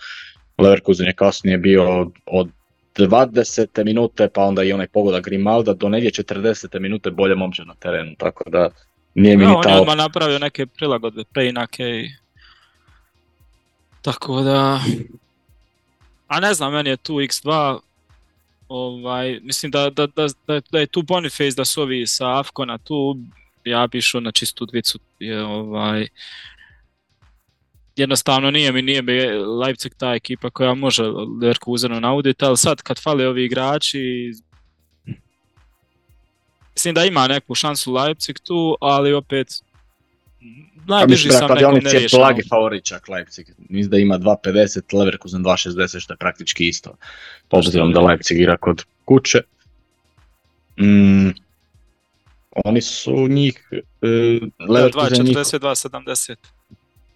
Leverkusen 0.57 1.05
je 1.05 1.13
kasnije 1.13 1.57
bio 1.57 2.11
od 2.25 2.49
20. 2.97 3.83
minute, 3.83 4.29
pa 4.33 4.43
onda 4.43 4.63
i 4.63 4.73
onaj 4.73 4.87
pogoda 4.87 5.19
Grimalda, 5.19 5.73
do 5.73 5.89
negdje 5.89 6.11
40. 6.11 6.79
minute 6.79 7.11
bolje 7.11 7.35
momče 7.35 7.63
na 7.65 7.75
terenu, 7.75 8.15
tako 8.17 8.49
da 8.49 8.69
nije 9.15 9.37
mi 9.37 9.43
no, 9.43 9.49
ni 9.49 9.55
On 9.55 9.69
je 9.69 9.81
odmah 9.81 9.97
napravio 9.97 10.39
neke 10.39 10.65
prilagodbe, 10.65 11.23
preinake 11.33 11.83
i... 11.83 12.09
Tako 14.01 14.41
da... 14.41 14.79
A 16.27 16.39
ne 16.39 16.53
znam, 16.53 16.73
meni 16.73 16.89
je 16.89 16.97
tu 16.97 17.13
X2, 17.13 17.79
ovaj, 18.67 19.39
mislim 19.43 19.71
da, 19.71 19.89
da, 19.89 20.07
da, 20.07 20.27
da, 20.71 20.79
je 20.79 20.87
tu 20.87 21.01
Boniface, 21.01 21.55
da 21.57 21.65
su 21.65 21.81
ovi 21.81 22.07
sa 22.07 22.39
Afkona 22.39 22.77
tu, 22.77 23.17
ja 23.63 23.87
bi 23.87 23.97
išao 23.97 24.21
na 24.21 24.31
čistu 24.31 24.65
dvicu, 24.65 24.99
je, 25.19 25.43
ovaj, 25.43 26.07
jednostavno 27.95 28.51
nije 28.51 28.71
mi, 28.71 28.81
nije 28.81 29.01
mi 29.01 29.21
Leipzig 29.63 29.93
ta 29.97 30.13
ekipa 30.13 30.49
koja 30.49 30.73
može 30.73 31.03
Leverkusenu 31.41 31.99
nauditi, 31.99 32.45
ali 32.45 32.57
sad 32.57 32.81
kad 32.81 33.01
fale 33.03 33.27
ovi 33.27 33.45
igrači, 33.45 34.31
mislim 36.73 36.93
da 36.93 37.05
ima 37.05 37.27
neku 37.27 37.55
šansu 37.55 37.93
Leipzig 37.93 38.39
tu, 38.39 38.77
ali 38.81 39.13
opet 39.13 39.61
najbliži 40.87 41.29
sam 41.29 41.51
nekom 41.55 41.75
je 41.75 42.07
blagi 42.11 42.41
favorit 42.49 42.83
čak 42.83 43.07
Leipzig. 43.07 43.47
Mislim 43.69 43.91
da 43.91 43.97
ima 43.97 44.19
2.50, 44.19 44.97
Leverkusen 44.97 45.43
2.60 45.43 45.99
što 45.99 46.13
je 46.13 46.17
praktički 46.17 46.67
isto. 46.67 46.95
Obzirom 47.49 47.93
da 47.93 48.01
Leipzig 48.01 48.37
igra 48.37 48.57
kod 48.57 48.85
kuće. 49.05 49.41
Mm, 50.79 51.29
oni 52.65 52.81
su 52.81 53.27
njih... 53.27 53.67
Uh, 53.71 54.69
Leverkusen 54.69 55.25
2.40, 55.25 55.59
2.70 55.59 56.35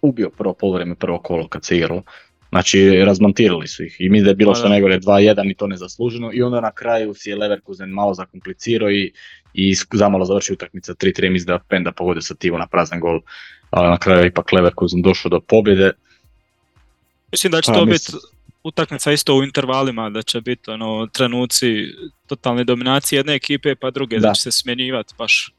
ubio 0.08 0.30
prvo 0.30 0.54
polovreme, 0.54 0.94
prvo 0.94 1.18
kolo 1.18 1.48
kad 1.48 1.64
se 1.64 1.76
igralo. 1.76 2.02
Znači, 2.48 3.04
razmontirali 3.04 3.68
su 3.68 3.84
ih. 3.84 3.96
I 3.98 4.08
mi 4.08 4.22
da 4.22 4.28
je 4.28 4.34
bilo 4.34 4.54
što 4.54 4.68
najgore 4.68 5.00
2-1 5.00 5.50
i 5.50 5.54
to 5.54 5.66
nezasluženo. 5.66 6.30
I 6.32 6.42
onda 6.42 6.60
na 6.60 6.72
kraju 6.72 7.14
si 7.14 7.30
je 7.30 7.36
Leverkusen 7.36 7.90
malo 7.90 8.14
zakomplicirao 8.14 8.90
i, 8.90 9.12
i 9.54 9.74
zamalo 9.92 10.24
završi 10.24 10.52
utakmica 10.52 10.94
3-3 10.94 11.30
mislim 11.30 11.46
da 11.46 11.58
Penda 11.58 11.92
pogodio 11.92 12.22
sa 12.22 12.34
Tivo 12.34 12.58
na 12.58 12.66
prazan 12.66 13.00
gol, 13.00 13.20
ali 13.70 13.90
na 13.90 13.98
kraju 13.98 14.26
ipak 14.26 14.52
Leverkusen 14.52 15.02
došao 15.02 15.28
do 15.28 15.40
pobjede. 15.40 15.92
Mislim 17.32 17.50
da 17.50 17.60
će 17.60 17.72
to 17.72 17.84
biti 17.84 18.12
utakmica 18.64 19.12
isto 19.12 19.34
u 19.34 19.42
intervalima, 19.42 20.10
da 20.10 20.22
će 20.22 20.40
biti 20.40 20.70
ono, 20.70 21.06
trenuci 21.06 21.66
totalne 22.26 22.64
dominacije 22.64 23.18
jedne 23.18 23.34
ekipe 23.34 23.74
pa 23.74 23.90
druge, 23.90 24.18
da, 24.18 24.28
da. 24.28 24.34
će 24.34 24.42
se 24.42 24.52
smjenjivati 24.52 25.14
baš. 25.18 25.52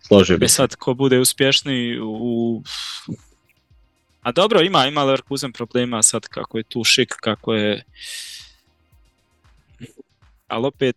Složio 0.00 0.38
bi 0.38 0.44
e 0.44 0.48
sad, 0.48 0.74
ko 0.74 0.94
bude 0.94 1.18
uspješniji 1.18 1.98
u 2.00 2.62
a 4.26 4.32
dobro, 4.32 4.60
ima, 4.60 4.86
ima 4.86 5.04
Leverkusen 5.04 5.52
problema 5.52 6.02
sad 6.02 6.28
kako 6.28 6.58
je 6.58 6.64
tu 6.64 6.84
šik, 6.84 7.14
kako 7.20 7.54
je... 7.54 7.84
Ali 10.48 10.66
opet, 10.66 10.96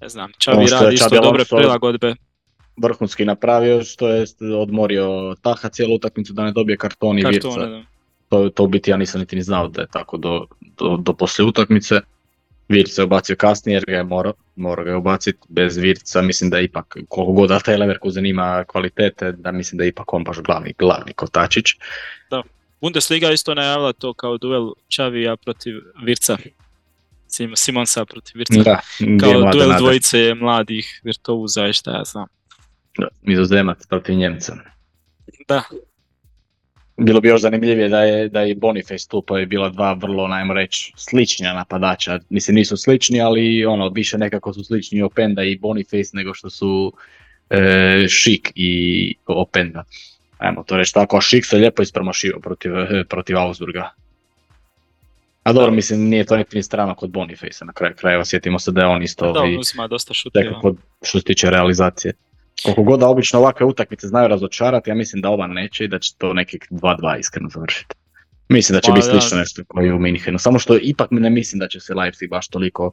ne 0.00 0.08
znam, 0.08 0.32
Čavi 0.38 0.66
radi 0.66 0.94
isto 0.94 1.20
dobre 1.22 1.44
prilagodbe. 1.44 2.14
Vrhunski 2.76 3.24
napravio 3.24 3.82
što 3.84 4.08
je 4.08 4.24
odmorio 4.60 5.34
Taha 5.42 5.68
cijelu 5.68 5.94
utakmicu 5.94 6.32
da 6.32 6.44
ne 6.44 6.52
dobije 6.52 6.76
karton 6.76 7.18
i 7.18 7.22
Kartone, 7.22 7.84
To, 8.28 8.48
to 8.48 8.66
biti 8.66 8.90
ja 8.90 8.96
nisam 8.96 9.20
niti 9.20 9.36
ni 9.36 9.42
znao 9.42 9.68
da 9.68 9.80
je 9.80 9.88
tako 9.92 10.16
do, 10.16 10.46
do, 10.60 10.96
do 10.96 11.12
poslije 11.12 11.46
utakmice. 11.46 12.00
Vir 12.68 12.88
se 12.88 13.04
ubacio 13.04 13.36
kasnije 13.36 13.76
jer 13.76 13.84
ga 13.86 13.92
je 13.92 14.04
morao, 14.04 14.32
morao 14.56 14.84
ga 14.84 14.96
ubaciti 14.96 15.38
bez 15.48 15.76
Virca, 15.76 16.22
mislim 16.22 16.50
da 16.50 16.58
je 16.58 16.64
ipak, 16.64 16.96
koliko 17.08 17.32
god 17.32 17.48
da 17.48 17.58
taj 17.58 17.76
Leverkusen 17.76 18.26
ima 18.26 18.64
kvalitete, 18.64 19.32
da 19.32 19.52
mislim 19.52 19.78
da 19.78 19.84
je 19.84 19.88
ipak 19.88 20.12
on 20.12 20.24
baš 20.24 20.38
glavni, 20.38 20.74
glavni 20.78 21.12
kotačić. 21.12 21.66
Da. 22.30 22.42
Bundesliga 22.80 23.30
isto 23.30 23.54
najavila 23.54 23.92
to 23.92 24.14
kao 24.14 24.38
duel 24.38 24.70
Čavija 24.88 25.36
protiv 25.36 25.74
Virca. 26.04 26.36
Simonsa 27.54 28.04
protiv 28.04 28.38
Virca. 28.38 28.62
Da, 28.62 28.80
kao 29.20 29.52
duel 29.52 29.68
nada. 29.68 29.78
dvojice 29.78 30.34
mladih 30.34 31.00
virtuoza 31.04 31.66
i 31.66 31.72
šta 31.72 31.90
ja 31.90 32.04
znam. 32.04 32.26
Da, 32.98 33.08
Nizozemac 33.22 33.86
protiv 33.86 34.14
Njemca. 34.14 34.56
Da, 35.48 35.62
bilo 36.96 37.20
bi 37.20 37.28
još 37.28 37.40
zanimljivije 37.40 37.88
da 37.88 38.00
je, 38.00 38.28
da 38.28 38.40
je 38.40 38.54
Boniface 38.54 39.08
tu, 39.08 39.22
pa 39.22 39.38
je 39.38 39.46
bila 39.46 39.68
dva 39.68 39.92
vrlo, 39.92 40.28
najmo 40.28 40.54
reći, 40.54 40.92
sličnija 40.96 41.54
napadača. 41.54 42.20
Mislim, 42.28 42.54
nisu 42.54 42.76
slični, 42.76 43.20
ali 43.20 43.66
ono, 43.66 43.88
više 43.88 44.18
nekako 44.18 44.52
su 44.52 44.64
slični 44.64 45.02
Openda 45.02 45.42
i 45.42 45.58
Boniface 45.58 46.10
nego 46.12 46.34
što 46.34 46.50
su 46.50 46.92
e, 47.50 48.06
Šik 48.08 48.52
i 48.54 49.14
Openda. 49.26 49.84
Ajmo 50.38 50.62
to 50.62 50.76
reći 50.76 50.94
tako, 50.94 51.16
a 51.16 51.20
Šik 51.20 51.44
se 51.46 51.56
lijepo 51.56 51.82
ispromašio 51.82 52.38
protiv, 52.42 52.76
e, 52.76 53.04
protiv 53.04 53.38
Augsburga. 53.38 53.90
A 55.42 55.52
dobro, 55.52 55.70
mislim, 55.70 56.00
nije 56.00 56.24
to 56.24 56.36
ni 56.52 56.62
strano 56.62 56.94
kod 56.94 57.10
Boniface 57.10 57.64
na 57.64 57.72
kraju 57.72 57.94
krajeva, 57.94 58.24
sjetimo 58.24 58.58
se 58.58 58.72
da 58.72 58.80
je 58.80 58.86
on 58.86 59.02
isto... 59.02 59.32
Da, 59.32 59.40
on 59.40 59.58
uzima 59.58 59.86
dosta. 59.88 60.14
Što 61.02 61.18
se 61.18 61.24
tiče 61.24 61.50
realizacije. 61.50 62.12
Koliko 62.64 62.82
god 62.82 63.00
da 63.00 63.08
obično 63.08 63.38
ovakve 63.38 63.66
utakmice 63.66 64.08
znaju 64.08 64.28
razočarati, 64.28 64.90
ja 64.90 64.94
mislim 64.94 65.22
da 65.22 65.30
ova 65.30 65.46
neće 65.46 65.84
i 65.84 65.88
da 65.88 65.98
će 65.98 66.14
to 66.18 66.32
nekih 66.32 66.60
2-2 66.70 67.18
iskreno 67.18 67.48
završiti. 67.48 67.94
Mislim 68.48 68.76
da 68.76 68.80
će 68.80 68.90
pa, 68.90 68.94
biti 68.94 69.06
slično 69.06 69.38
nešto 69.38 69.62
koji 69.68 69.92
u 69.92 69.98
Minhenu, 69.98 70.38
samo 70.38 70.58
što 70.58 70.78
ipak 70.82 71.10
ne 71.10 71.30
mislim 71.30 71.60
da 71.60 71.68
će 71.68 71.80
se 71.80 71.94
Leipzig 71.94 72.30
baš 72.30 72.48
toliko 72.48 72.92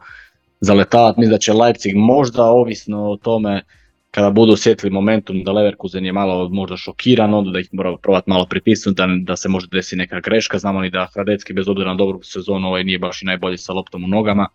zaletavati, 0.62 1.20
mislim 1.20 1.32
da 1.32 1.38
će 1.38 1.54
Leipzig 1.54 1.96
možda 1.96 2.44
ovisno 2.44 3.12
o 3.12 3.18
tome 3.18 3.64
kada 4.12 4.30
budu 4.30 4.54
osjetili 4.54 4.92
momentum 4.92 5.44
da 5.44 5.52
Leverkusen 5.52 6.06
je 6.06 6.14
malo 6.14 6.50
možda 6.50 6.78
šokiran, 6.78 7.34
onda 7.34 7.52
da 7.52 7.60
ih 7.60 7.70
mora 7.72 7.98
probati 7.98 8.30
malo 8.30 8.46
pritisnuti, 8.46 8.96
da, 8.98 9.08
da 9.22 9.36
se 9.36 9.50
može 9.50 9.68
desiti 9.72 9.96
neka 9.96 10.20
greška. 10.20 10.60
Znamo 10.60 10.82
ni 10.82 10.90
da 10.90 11.08
Hradecki 11.14 11.54
bez 11.54 11.68
obzira 11.68 11.90
na 11.90 11.96
dobru 11.96 12.20
sezonu 12.24 12.68
ovaj 12.68 12.84
nije 12.84 13.00
baš 13.00 13.22
i 13.22 13.26
najbolji 13.26 13.58
sa 13.58 13.74
loptom 13.74 14.04
u 14.04 14.08
nogama. 14.08 14.48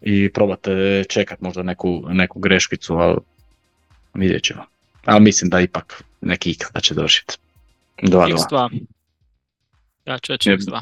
I 0.00 0.32
probate 0.32 1.04
čekat 1.08 1.40
možda 1.40 1.62
neku, 1.62 2.02
neku 2.08 2.40
greškicu, 2.40 2.94
ali 2.94 3.16
vidjet 4.14 4.42
ćemo. 4.42 4.64
Ali 5.04 5.20
mislim 5.20 5.50
da 5.50 5.60
ipak 5.60 6.04
neki 6.20 6.50
X 6.50 6.72
da 6.74 6.80
će 6.80 6.94
došiti. 6.94 7.36
X2. 8.02 8.80
Ja 10.06 10.18
ću 10.18 10.32
reći 10.32 10.50
X2. 10.50 10.80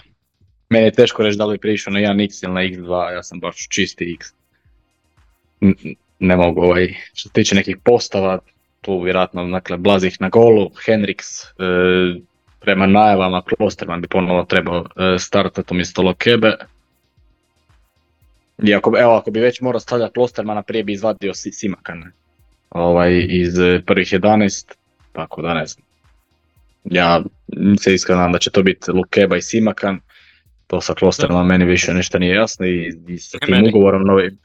Meni 0.70 0.84
je 0.84 0.92
teško 0.92 1.22
reći 1.22 1.38
da 1.38 1.44
li 1.44 1.54
bi 1.54 1.60
prišao 1.60 1.92
na 1.92 2.00
1X 2.00 2.44
ili 2.44 2.54
na 2.54 2.60
X2, 2.60 3.12
ja 3.12 3.22
sam 3.22 3.40
baš 3.40 3.68
čisti 3.68 4.14
X. 4.14 4.26
Ne 6.18 6.36
mogu 6.36 6.62
ovaj, 6.62 6.94
što 7.14 7.28
se 7.28 7.32
tiče 7.32 7.54
nekih 7.54 7.76
postava, 7.84 8.38
tu 8.80 9.00
vjerojatno 9.02 9.48
dakle, 9.48 9.76
Blazih 9.76 10.16
na 10.20 10.28
golu, 10.28 10.70
Henriks 10.86 11.44
e, 11.44 11.46
prema 12.60 12.86
najavama 12.86 13.42
Klosterman 13.42 14.00
bi 14.00 14.08
ponovno 14.08 14.44
trebao 14.44 14.86
e, 14.96 15.18
startati 15.18 15.74
umjesto 15.74 16.02
Lokebe. 16.02 16.56
Iako, 18.68 18.92
evo, 18.98 19.14
ako 19.14 19.30
bi 19.30 19.40
već 19.40 19.60
morao 19.60 19.80
stavljati 19.80 20.14
Klostermana, 20.14 20.62
prije 20.62 20.84
bi 20.84 20.92
izvadio 20.92 21.34
Simakane 21.34 22.12
ovaj, 22.70 23.26
iz 23.28 23.54
prvih 23.86 24.08
11, 24.08 24.74
tako 25.12 25.42
da 25.42 25.54
ne 25.54 25.66
znam. 25.66 25.86
Ja 26.84 27.22
se 27.80 27.94
iskreno 27.94 28.28
da 28.28 28.38
će 28.38 28.50
to 28.50 28.62
biti 28.62 28.90
Lukeba 28.90 29.36
i 29.36 29.42
Simakan, 29.42 30.00
to 30.66 30.80
sa 30.80 30.94
Klosterima 30.94 31.44
meni 31.44 31.64
više 31.64 31.94
ništa 31.94 32.18
nije 32.18 32.34
jasno 32.34 32.66
i, 32.66 32.92
i 33.08 33.18
sa 33.18 33.38
tim 33.38 33.64
ugovorom 33.68 34.02
novim. 34.02 34.38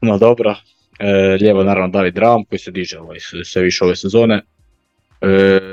No 0.00 0.18
dobro, 0.18 0.54
e, 0.98 1.36
lijevo 1.40 1.64
naravno 1.64 1.88
David 1.88 2.18
Raum 2.18 2.44
koji 2.44 2.58
se 2.58 2.70
diže 2.70 2.98
ovaj, 2.98 3.18
sve 3.44 3.62
više 3.62 3.84
ove 3.84 3.96
sezone. 3.96 4.34
E, 5.20 5.26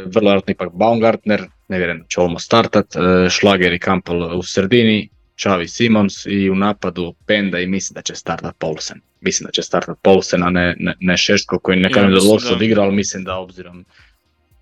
vrlo 0.06 0.30
vjerojatno 0.30 0.52
ipak 0.52 0.70
Baumgartner, 0.74 1.42
ne 1.68 1.78
vjerujem 1.78 2.00
da 2.02 2.08
će 2.08 2.22
ovo 2.22 2.40
startat, 2.40 2.96
e, 2.96 3.30
Šlager 3.30 3.74
i 3.74 3.80
Kampel 3.80 4.40
u 4.40 4.44
sredini, 4.44 5.10
Čavi 5.42 5.68
Simons 5.68 6.26
i 6.26 6.50
u 6.50 6.56
napadu 6.56 7.14
Penda 7.26 7.60
i 7.60 7.68
mislim 7.68 7.96
da 7.96 8.02
će 8.02 8.16
startat 8.16 8.56
Paulsen. 8.58 9.02
Mislim 9.22 9.46
da 9.46 9.52
će 9.52 9.62
startat 9.62 9.98
Paulsen, 10.02 10.44
a 10.44 10.50
ne, 10.50 10.76
ne, 10.80 10.96
ne 11.00 11.18
Šeško 11.18 11.60
koji 11.60 11.80
ne 11.80 11.92
kažem 11.92 12.12
da 12.12 12.20
loše 12.32 12.54
odigrao, 12.54 12.86
ali 12.86 12.96
mislim 12.96 13.24
da 13.24 13.38
obzirom 13.38 13.86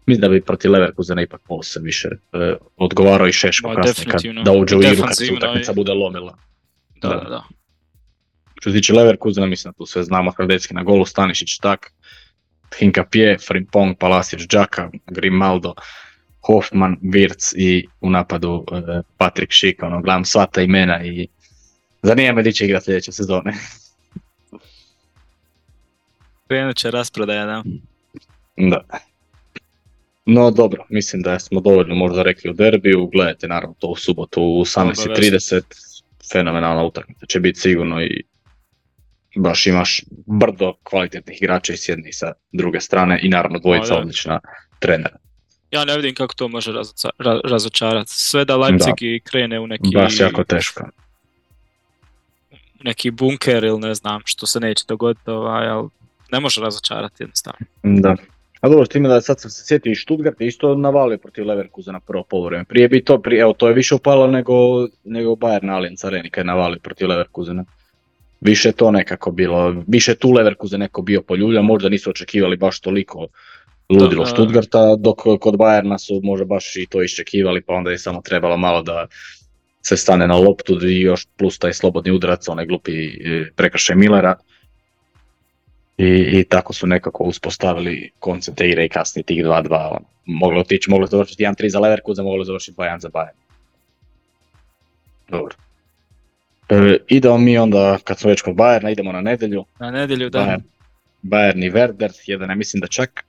Mislim 0.05 0.21
da 0.21 0.29
bi 0.29 0.41
protiv 0.41 0.71
Leverkusena 0.71 1.21
ipak 1.21 1.41
Paulsen 1.47 1.83
više 1.83 2.07
e, 2.07 2.55
odgovarao 2.77 3.27
i 3.27 3.31
Šeško 3.31 3.75
kasnije 3.75 4.11
kad 4.11 4.21
da 4.45 4.51
uđe 4.51 4.75
u 4.75 4.81
igru 4.81 5.05
kad 5.07 5.17
se 5.17 5.33
utakmica 5.33 5.73
bude 5.73 5.93
lomila. 5.93 6.37
Da, 7.01 7.09
Da. 7.09 7.29
da. 7.29 7.43
Što 8.61 8.69
se 8.69 8.77
tiče 8.77 8.93
Leverkusena, 8.93 9.45
mislim 9.45 9.71
da 9.71 9.77
tu 9.77 9.85
sve 9.85 10.03
znamo, 10.03 10.31
Hradecki 10.31 10.73
na 10.73 10.83
golu, 10.83 11.05
Stanišić 11.05 11.57
tak, 11.57 11.91
Hinkapje, 12.79 13.37
Frimpong, 13.47 13.97
Palasic, 13.99 14.39
Džaka, 14.39 14.89
Grimaldo, 15.07 15.73
Hoffman, 16.49 16.97
Wirtz 17.01 17.53
i 17.57 17.87
u 18.01 18.09
napadu 18.09 18.65
eh, 18.71 19.01
Patrick 19.17 19.53
Schick, 19.53 19.83
ono, 19.83 20.01
gledam 20.01 20.25
sva 20.25 20.45
ta 20.45 20.61
imena 20.61 21.05
i 21.05 21.27
zanima 22.01 22.33
me 22.33 22.43
di 22.43 22.53
će 22.53 22.65
igrati 22.65 22.85
sljedeće 22.85 23.11
sezone. 23.11 23.53
Krenut 26.47 26.77
će 26.77 26.91
rasprodaja, 26.91 27.45
da. 27.45 27.63
Da. 28.57 28.83
No 30.25 30.51
dobro, 30.51 30.85
mislim 30.89 31.21
da 31.21 31.39
smo 31.39 31.61
dovoljno 31.61 31.95
možda 31.95 32.23
rekli 32.23 32.49
o 32.49 32.53
derbiju, 32.53 33.07
gledajte 33.07 33.47
naravno 33.47 33.75
to 33.79 33.87
u 33.87 33.95
subotu 33.95 34.41
u 34.41 34.61
18.30, 34.61 35.61
fenomenalna 36.31 36.83
utakmica 36.83 37.25
će 37.25 37.39
biti 37.39 37.59
sigurno 37.59 38.01
i 38.01 38.23
baš 39.35 39.67
imaš 39.67 40.01
brdo 40.25 40.73
kvalitetnih 40.83 41.41
igrača 41.41 41.73
i 41.73 41.77
s 41.77 41.89
jedne 41.89 42.09
i 42.09 42.13
sa 42.13 42.33
druge 42.51 42.79
strane 42.79 43.19
i 43.23 43.29
naravno 43.29 43.59
dvojica 43.59 43.97
odlična 43.97 44.39
trenera. 44.79 45.17
Ja 45.71 45.85
ne 45.85 45.95
vidim 45.95 46.15
kako 46.15 46.33
to 46.33 46.47
može 46.47 46.71
razočarati. 47.43 48.11
Sve 48.11 48.45
da 48.45 48.57
Leipzig 48.57 48.93
i 49.01 49.19
krene 49.23 49.59
u 49.59 49.67
neki, 49.67 49.89
Baš 49.93 50.19
jako 50.19 50.43
teško. 50.43 50.83
neki 52.83 53.11
bunker 53.11 53.63
ili 53.63 53.79
ne 53.79 53.93
znam 53.93 54.21
što 54.25 54.45
se 54.45 54.59
neće 54.59 54.83
dogoditi, 54.87 55.29
ovaj, 55.29 55.67
ali 55.67 55.89
ne 56.31 56.39
može 56.39 56.61
razočarati 56.61 57.23
jednostavno. 57.23 57.59
Da. 57.83 58.15
A 58.61 58.69
dobro, 58.69 58.85
s 58.85 58.89
time 58.89 59.09
da 59.09 59.21
sad 59.21 59.39
sam 59.39 59.51
se 59.51 59.65
sjetio 59.65 59.91
i 59.91 59.95
Stuttgart 59.95 60.41
isto 60.41 60.75
navalio 60.75 61.17
protiv 61.17 61.47
Leverkusena 61.47 61.99
prvo 61.99 62.23
polovreme. 62.23 62.65
Prije 62.65 62.87
bi 62.87 63.03
to, 63.03 63.21
prije, 63.21 63.41
evo 63.41 63.53
to 63.53 63.67
je 63.67 63.73
više 63.73 63.95
upalo 63.95 64.27
nego, 64.27 64.53
nego 65.03 65.31
Bayern 65.31 65.63
na 65.63 65.75
Allianz 65.75 66.05
Areni 66.05 66.29
kad 66.29 66.41
je 66.41 66.45
navalio 66.45 66.79
protiv 66.83 67.07
Leverkusena. 67.07 67.65
Više 68.41 68.71
to 68.71 68.91
nekako 68.91 69.31
bilo, 69.31 69.75
više 69.87 70.15
tu 70.15 70.31
Leverkusen 70.31 70.79
neko 70.79 71.01
bio 71.01 71.21
poljulja, 71.21 71.61
možda 71.61 71.89
nisu 71.89 72.09
očekivali 72.09 72.57
baš 72.57 72.79
toliko 72.79 73.27
ludilo 73.89 74.23
Da. 74.23 74.29
Stuttgarta, 74.29 74.95
dok 74.95 75.17
kod 75.39 75.55
Bayerna 75.55 75.97
su 75.97 76.19
možda 76.23 76.45
baš 76.45 76.75
i 76.75 76.85
to 76.89 77.03
iščekivali, 77.03 77.61
pa 77.61 77.73
onda 77.73 77.91
je 77.91 77.97
samo 77.97 78.21
trebalo 78.21 78.57
malo 78.57 78.81
da 78.81 79.07
se 79.81 79.97
stane 79.97 80.27
na 80.27 80.35
loptu 80.35 80.87
i 80.87 81.01
još 81.01 81.27
plus 81.37 81.59
taj 81.59 81.73
slobodni 81.73 82.11
udarac, 82.11 82.47
onaj 82.47 82.65
glupi 82.65 83.07
e, 83.07 83.51
prekršaj 83.55 83.95
Millera. 83.95 84.35
I, 85.97 86.39
I 86.39 86.43
tako 86.43 86.73
su 86.73 86.87
nekako 86.87 87.23
uspostavili 87.23 88.11
koncept 88.19 88.61
igre 88.61 88.85
i 88.85 88.89
kasnije 88.89 89.23
tih 89.23 89.43
2-2. 89.45 89.87
ono. 89.89 90.05
Moglo 90.25 90.59
otići, 90.59 90.89
moglo 90.89 91.07
završiti 91.07 91.43
1-3 91.43 91.69
za 91.69 91.79
Leverkusen, 91.79 92.25
moglo 92.25 92.43
završiti 92.43 92.77
2-1 92.77 92.99
za 92.99 93.09
Bayern. 93.09 93.37
Dobro. 95.29 95.55
E, 96.69 96.97
idemo 97.07 97.37
mi 97.37 97.57
onda, 97.57 97.97
kad 98.03 98.19
smo 98.19 98.29
već 98.29 98.41
kod 98.41 98.55
Bayerna, 98.55 98.91
idemo 98.91 99.11
na 99.11 99.21
nedjelju. 99.21 99.65
Na 99.79 99.91
nedjelju, 99.91 100.29
da. 100.29 100.39
Bayern, 100.39 100.61
Bayern 101.23 101.65
i 101.65 101.71
Werder, 101.71 102.11
jedan, 102.25 102.49
ja 102.49 102.55
mislim 102.55 102.81
da 102.81 102.87
čak, 102.87 103.25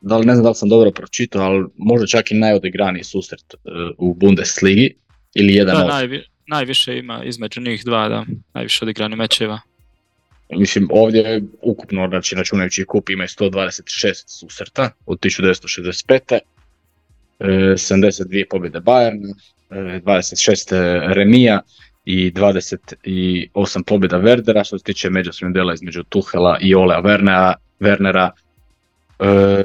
da 0.00 0.16
li, 0.16 0.26
ne 0.26 0.32
znam 0.32 0.42
da 0.42 0.48
li 0.48 0.54
sam 0.54 0.68
dobro 0.68 0.90
pročitao, 0.90 1.42
ali 1.42 1.66
možda 1.76 2.06
čak 2.06 2.30
i 2.30 2.34
najodigraniji 2.34 3.04
susret 3.04 3.54
e, 3.54 3.58
u 3.98 4.14
Bundesligi, 4.14 4.94
ili 5.34 5.54
jedan 5.54 5.76
Da, 5.76 5.82
od. 5.84 5.88
najvi- 5.90 6.24
najviše 6.46 6.98
ima 6.98 7.24
između 7.24 7.60
njih 7.60 7.84
dva, 7.84 8.08
da. 8.08 8.24
Najviše 8.54 8.84
odigranih 8.84 9.18
mečeva. 9.18 9.60
Mislim, 10.50 10.88
ovdje 10.90 11.20
je 11.20 11.42
ukupno, 11.62 12.08
znači 12.08 12.34
računajući 12.34 12.84
kup, 12.84 13.10
ima 13.10 13.24
i 13.24 13.28
126 13.28 14.12
susreta 14.26 14.90
od 15.06 15.18
1965. 15.20 16.38
E, 17.40 17.46
72 17.74 18.44
pobjede 18.50 18.78
Bayerna, 18.80 19.34
e, 19.70 20.00
26 20.00 20.72
remija 21.14 21.60
i 22.04 22.30
28 22.30 22.98
pobjeda 23.82 24.16
Werdera, 24.18 24.64
što 24.66 24.78
se 24.78 24.84
tiče 24.84 25.10
međusobnog 25.10 25.54
dela 25.54 25.74
između 25.74 26.02
Tuhela 26.04 26.58
i 26.60 26.74
Olea 26.74 27.02
Wernera, 27.02 27.54
Wernera. 27.80 28.30
E, 29.20 29.64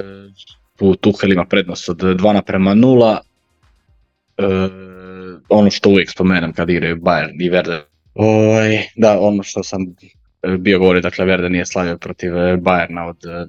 tu 0.76 0.96
Tuhel 0.96 1.32
ima 1.32 1.44
prednost 1.44 1.88
od 1.88 1.96
2 1.96 2.32
naprema 2.32 2.74
0. 2.74 3.18
E, 4.38 4.44
ono 5.48 5.70
što 5.70 5.88
uvijek 5.88 6.10
spomenem 6.10 6.52
kad 6.52 6.70
igraju 6.70 6.96
Bayern 6.96 7.46
i 7.46 7.50
Werder. 7.50 7.80
Ovaj, 8.14 8.82
da, 8.96 9.20
ono 9.20 9.42
što 9.42 9.62
sam 9.62 9.82
e, 10.42 10.56
bio 10.56 10.78
govorio, 10.78 11.02
dakle 11.02 11.24
Werder 11.24 11.48
nije 11.48 11.66
slavio 11.66 11.98
protiv 11.98 12.36
e, 12.36 12.56
Bayerna 12.56 13.08
od 13.08 13.24
e, 13.24 13.46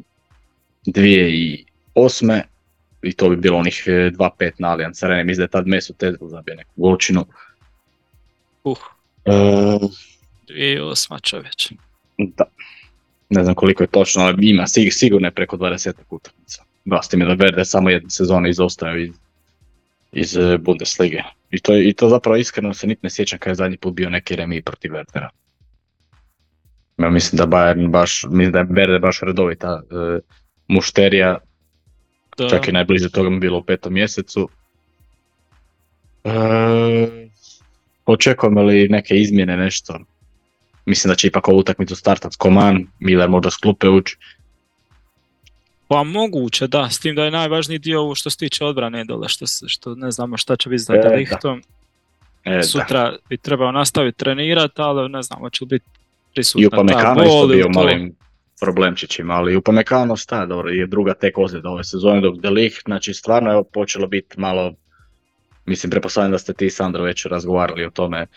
2008. 0.86 2.42
I 3.02 3.14
to 3.14 3.30
bi 3.30 3.36
bilo 3.36 3.58
onih 3.58 3.84
e, 3.88 3.92
2-5 3.92 4.52
na 4.58 4.68
Allianz 4.68 5.04
Arena, 5.04 5.24
mislim 5.24 5.38
da 5.38 5.44
je 5.44 5.48
tad 5.48 5.68
Mesu 5.68 5.94
Tezgul 5.94 6.30
zabio 6.30 6.56
neku 6.56 6.72
golčinu. 6.76 7.26
Uh, 8.64 8.78
E, 9.28 9.80
2008 10.48 11.22
čovječ. 11.22 11.72
da. 12.18 12.46
Ne 13.30 13.44
znam 13.44 13.56
koliko 13.56 13.84
je 13.84 13.88
točno, 13.88 14.24
ali 14.24 14.50
ima 14.50 14.64
sig- 14.64 14.92
sigurno 14.92 15.28
je 15.28 15.32
preko 15.32 15.58
20 15.58 15.94
utakmica. 16.10 16.64
Da, 16.86 17.02
s 17.04 17.10
time 17.10 17.26
da 17.26 17.36
Werder 17.36 17.66
samo 17.66 17.90
jednu 17.90 18.10
sezonu 18.10 18.48
izostao 18.48 18.98
iz, 18.98 19.10
iz 20.12 20.38
e, 20.38 20.58
Bundeslige. 20.58 21.22
I 21.52 21.60
to, 21.60 21.78
I 21.78 21.94
to 21.94 22.10
zapravo 22.10 22.36
iskreno 22.38 22.74
se 22.74 22.88
niti 22.88 23.00
ne 23.04 23.10
sjećam 23.10 23.40
kad 23.40 23.52
je 23.52 23.56
zadnji 23.56 23.78
put 23.78 23.94
bio 23.94 24.10
neki 24.10 24.36
remi 24.36 24.62
protiv 24.62 24.92
Werdera. 24.92 25.28
Ja 26.98 27.10
mislim 27.10 27.38
da 27.38 27.48
Bayern 27.48 27.90
baš, 27.90 28.24
mislim 28.24 28.52
da 28.52 28.60
je 28.60 28.66
Werder 28.66 29.02
baš 29.02 29.20
redovita 29.22 29.82
e, 29.84 30.20
mušterija, 30.68 31.38
Da. 32.38 32.50
čak 32.50 32.68
i 32.68 32.72
najbliže 32.72 33.10
toga 33.10 33.30
mi 33.30 33.40
bilo 33.40 33.58
u 33.58 33.64
petom 33.64 33.94
mjesecu. 33.94 34.50
E, 36.24 36.30
očekujemo 38.06 38.62
li 38.64 38.88
neke 38.90 39.16
izmjene, 39.16 39.58
nešto? 39.58 40.00
Mislim 40.88 41.10
da 41.10 41.16
će 41.16 41.28
ipak 41.28 41.48
ovu 41.48 41.60
utakmicu 41.60 41.96
startat 41.96 42.36
Koman, 42.38 42.88
Miller 43.00 43.30
možda 43.30 43.52
s 43.52 43.56
klupe 43.56 43.90
ući. 43.90 44.18
Pa 45.88 46.04
moguće, 46.04 46.68
da, 46.68 46.90
s 46.90 47.00
tim 47.00 47.16
da 47.16 47.26
je 47.26 47.32
najvažniji 47.32 47.80
dio 47.80 48.02
ovo 48.02 48.16
što 48.16 48.30
se 48.30 48.38
tiče 48.38 48.66
odbrane 48.66 49.04
dole, 49.06 49.30
što, 49.30 49.46
što 49.68 49.96
ne 49.96 50.12
znamo 50.12 50.38
šta 50.38 50.56
će 50.56 50.70
biti 50.70 50.84
za 50.84 50.94
E, 50.94 50.98
da. 50.98 51.10
Delichtom. 51.10 51.62
E, 52.44 52.56
da. 52.56 52.64
Sutra 52.64 53.16
bi 53.30 53.38
trebao 53.38 53.72
nastaviti 53.72 54.18
trenirati, 54.18 54.82
ali 54.82 55.10
ne 55.10 55.22
znam, 55.22 55.40
hoće 55.40 55.64
li 55.64 55.68
biti 55.68 55.86
I 56.32 56.34
prisutan 56.34 56.68
u 56.68 56.70
ta 56.70 56.78
Pamekano 56.78 57.24
isto 57.24 57.48
bio 57.48 57.70
malim 57.70 58.16
problemčićima, 58.60 59.34
ali 59.34 59.56
u 59.56 59.62
Pamekano 59.62 60.18
sta, 60.18 60.46
dobro, 60.46 60.70
je 60.70 60.88
druga 60.88 61.14
tek 61.14 61.38
ozljeda 61.38 61.70
ove 61.70 61.84
sezone, 61.84 62.22
dok 62.22 62.38
Delicht, 62.38 62.82
znači 62.86 63.14
stvarno 63.14 63.52
je 63.52 63.64
počelo 63.74 64.08
biti 64.08 64.40
malo, 64.40 64.74
mislim, 65.66 65.92
pretpostavljam 65.92 66.32
da 66.32 66.38
ste 66.38 66.54
ti 66.54 66.70
Sandro 66.70 67.04
već 67.04 67.26
razgovarali 67.26 67.86
o 67.86 67.90
tome 67.90 68.28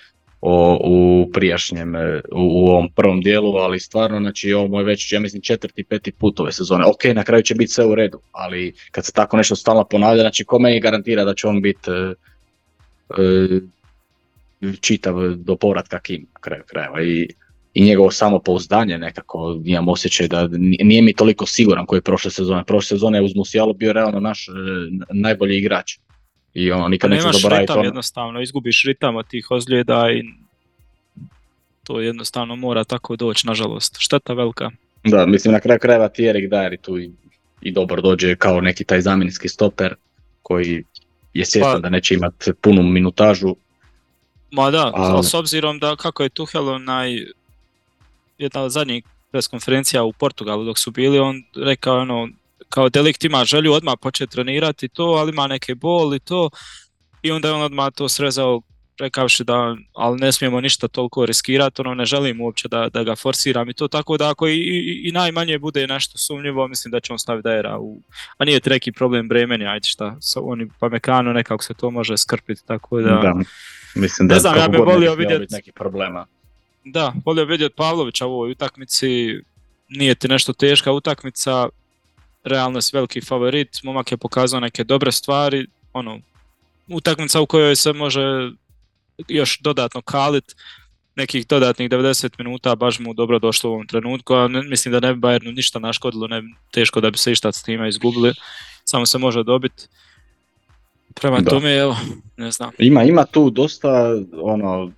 o, 0.41 0.79
u 0.85 1.31
prijašnjem, 1.33 1.97
e, 1.97 2.21
u, 2.33 2.41
u 2.41 2.67
ovom 2.67 2.89
prvom 2.97 3.21
dijelu, 3.21 3.57
ali 3.57 3.81
stvarno, 3.81 4.21
znači 4.21 4.53
ovo 4.53 4.79
je 4.79 4.85
već, 4.85 5.13
ja 5.13 5.21
mislim, 5.21 5.43
četvrti, 5.43 5.85
peti 5.85 6.13
put 6.13 6.41
ove 6.41 6.53
sezone. 6.53 6.85
Ok, 6.85 7.05
na 7.15 7.25
kraju 7.25 7.43
će 7.43 7.55
biti 7.55 7.73
sve 7.73 7.87
u 7.87 7.95
redu, 7.95 8.21
ali 8.33 8.75
kad 8.91 9.07
se 9.07 9.13
tako 9.13 9.37
nešto 9.37 9.57
stalno 9.57 9.85
ponavlja, 9.85 10.21
znači 10.21 10.45
ko 10.45 10.59
meni 10.59 10.81
garantira 10.81 11.25
da 11.25 11.35
će 11.35 11.47
on 11.47 11.63
biti 11.63 11.91
e, 11.91 12.15
e, 13.23 13.61
čitav 14.81 15.15
do 15.35 15.57
povratka 15.57 15.99
Kim 15.99 16.27
na 16.35 16.41
kraju 16.41 16.63
krajeva 16.67 17.03
i 17.03 17.29
i 17.75 17.85
njegovo 17.85 18.11
samopouzdanje 18.11 18.99
nekako 18.99 19.61
imam 19.65 19.89
osjećaj 19.89 20.29
da 20.29 20.47
ni- 20.47 20.79
nije 20.83 21.03
mi 21.03 21.15
toliko 21.15 21.47
siguran 21.47 21.87
koji 21.87 21.99
je 21.99 22.03
prošle 22.03 22.31
sezone. 22.31 22.65
Prošle 22.65 22.97
sezone 22.97 23.19
je 23.19 23.23
uz 23.23 23.37
Musialu 23.37 23.75
bio 23.75 23.93
realno 23.93 24.21
naš 24.21 24.49
e, 24.49 24.53
najbolji 25.13 25.59
igrač. 25.59 25.99
I 26.55 26.73
ono, 26.73 26.83
Pa 26.83 26.89
nikad 26.89 27.11
neću 27.11 27.21
nemaš 27.21 27.37
zaboraviti 27.37 27.63
ritam 27.63 27.79
ono. 27.79 27.87
jednostavno, 27.87 28.41
izgubiš 28.41 28.85
ritam 28.85 29.17
od 29.17 29.27
tih 29.29 29.51
ozljeda 29.51 30.11
i 30.13 30.23
to 31.85 32.01
jednostavno 32.01 32.57
mora 32.57 32.85
tako 32.85 33.17
doći, 33.17 33.47
nažalost. 33.47 33.97
Šteta 33.99 34.33
velika. 34.33 34.71
Da, 35.05 35.27
mislim 35.27 35.53
na 35.53 35.61
kraju 35.61 35.79
krajeva 35.81 36.09
ti 36.09 36.25
Erik 36.25 36.51
Dyer 36.51 36.77
tu 36.81 36.99
i, 36.99 37.11
i 37.61 37.73
dobro 37.73 38.03
dođe 38.03 38.37
kao 38.37 38.61
neki 38.61 38.85
taj 38.85 39.01
zamjenski 39.01 39.49
stoper 39.49 39.95
koji 40.43 40.85
je 41.35 41.45
svjestan 41.45 41.73
Pa- 41.73 41.79
da 41.79 41.89
neće 41.89 42.15
imati 42.15 42.53
punu 42.61 42.83
minutažu. 42.83 43.57
Ma 44.51 44.71
da, 44.71 44.91
Ali- 44.95 45.15
ali 45.15 45.25
s 45.25 45.35
obzirom 45.35 45.79
da 45.79 45.97
kako 45.97 46.23
je 46.23 46.29
Tuchel 46.29 46.69
onaj, 46.69 47.25
jedna 48.39 48.63
od 48.63 48.71
zadnjih 48.73 49.05
pres 49.31 49.47
konferencija 49.47 50.03
u 50.05 50.13
Portugalu 50.13 50.65
dok 50.65 50.79
su 50.79 50.91
bili, 50.91 51.19
on 51.19 51.43
rekao 51.57 51.99
ono, 51.99 52.29
kao 52.71 52.89
delikt 52.89 53.25
ima 53.25 53.45
želju 53.45 53.73
odmah 53.73 53.95
početi 54.01 54.33
trenirati 54.33 54.89
to, 54.89 55.05
ali 55.05 55.31
ima 55.31 55.47
neke 55.47 55.75
bol 55.75 56.15
i 56.15 56.21
to, 56.21 56.51
i 57.23 57.31
onda 57.31 57.49
je 57.49 57.55
on 57.55 57.63
odmah 57.63 57.93
to 57.95 58.09
srezao 58.09 58.63
rekavši 59.01 59.45
da, 59.45 59.77
ali 59.93 60.19
ne 60.19 60.33
smijemo 60.33 60.61
ništa 60.61 60.89
toliko 60.89 61.27
riskirati, 61.27 61.81
ono 61.81 61.95
ne 61.95 62.05
želim 62.05 62.41
uopće 62.41 62.69
da, 62.69 62.89
da 62.89 63.03
ga 63.03 63.17
forsiram 63.17 63.71
i 63.71 63.75
to, 63.75 63.89
tako 63.89 64.17
da 64.17 64.31
ako 64.31 64.49
i, 64.49 64.55
i, 64.55 65.09
i 65.09 65.13
najmanje 65.13 65.59
bude 65.59 65.87
nešto 65.87 66.19
sumnjivo, 66.19 66.69
mislim 66.69 66.93
da 66.93 67.01
će 67.01 67.13
on 67.13 67.19
staviti 67.19 67.45
Dajera 67.45 67.79
u, 67.79 68.03
a 68.39 68.45
nije 68.45 68.61
to 68.61 68.71
neki 68.71 68.93
problem 68.93 69.29
bremeni, 69.29 69.67
ajde 69.67 69.87
šta, 69.87 70.17
sa 70.21 70.41
oni 70.43 70.69
pa 70.79 70.89
mekano 70.89 71.33
nekako 71.33 71.65
se 71.65 71.75
to 71.75 71.91
može 71.91 72.17
skrpiti, 72.17 72.67
tako 72.67 73.01
da... 73.01 73.35
Mislim 73.95 74.29
da 74.29 74.35
Ne 74.35 74.41
znam, 74.41 74.57
ja 74.57 74.69
bi 74.69 74.77
god 74.77 74.89
ne 74.89 74.95
volio 74.95 75.15
smjelo 75.15 75.17
vidjet- 75.17 75.41
biti 75.41 75.55
nekih 75.55 75.73
problema. 75.73 76.27
Da, 76.85 77.13
volio 77.25 77.45
vidjeti 77.45 77.75
Pavlovića 77.77 78.27
u 78.27 78.33
ovoj 78.33 78.51
utakmici, 78.51 79.41
nije 79.89 80.15
ti 80.15 80.29
nešto 80.29 80.53
teška 80.53 80.93
utakmica, 80.93 81.69
realno 82.45 82.81
si 82.81 82.97
veliki 82.97 83.21
favorit, 83.21 83.83
momak 83.83 84.13
je 84.13 84.17
pokazao 84.17 84.61
neke 84.61 84.85
dobre 84.85 85.13
stvari, 85.13 85.67
ono, 85.93 86.21
utakmica 86.89 87.41
u 87.41 87.47
kojoj 87.47 87.77
se 87.77 87.93
može 87.93 88.51
još 89.29 89.61
dodatno 89.61 90.03
kalit, 90.03 90.57
nekih 91.17 91.47
dodatnih 91.47 91.91
90 91.91 92.31
minuta 92.39 92.75
baš 92.75 92.99
mu 92.99 93.15
dobro 93.15 93.39
došlo 93.39 93.71
u 93.71 93.73
ovom 93.73 93.87
trenutku, 93.87 94.35
a 94.35 94.49
ne, 94.49 94.63
mislim 94.63 94.93
da 94.93 95.01
ne 95.01 95.15
bi 95.15 95.21
Bayernu 95.21 95.55
ništa 95.55 95.79
naškodilo, 95.79 96.27
ne, 96.27 96.43
teško 96.71 97.01
da 97.01 97.11
bi 97.11 97.19
se 97.19 97.33
išta 97.33 97.53
s 97.53 97.63
time 97.63 97.89
izgubili, 97.89 98.33
samo 98.85 99.07
se 99.07 99.19
može 99.19 99.43
dobiti. 99.43 99.87
Prema 101.15 101.41
Da. 101.41 101.51
tome, 101.51 101.77
evo, 101.77 101.97
ne 102.37 102.51
znam. 102.51 102.71
Ima, 102.79 103.03
ima 103.03 103.25
tu 103.25 103.51
dosta 103.51 104.15
ono 104.43 104.91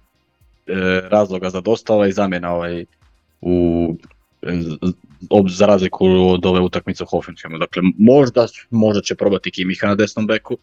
e, 0.67 0.75
razloga 1.09 1.51
za 1.51 1.61
dosta 1.61 1.95
ovaj 1.95 2.13
zamjena 2.13 2.55
ovaj 2.55 2.85
u 3.41 3.97
za 5.49 5.67
razliku 5.67 6.07
od 6.07 6.47
ove 6.47 6.61
utakmice 6.61 7.05
u 7.05 7.07
Hoffenheimu. 7.07 7.59
Dakle, 7.59 7.83
možda, 7.99 8.47
možda 8.71 9.03
će 9.03 9.15
probati 9.15 9.51
Kimiha 9.51 9.87
na 9.87 9.95
desnom 9.95 10.27
beku, 10.27 10.59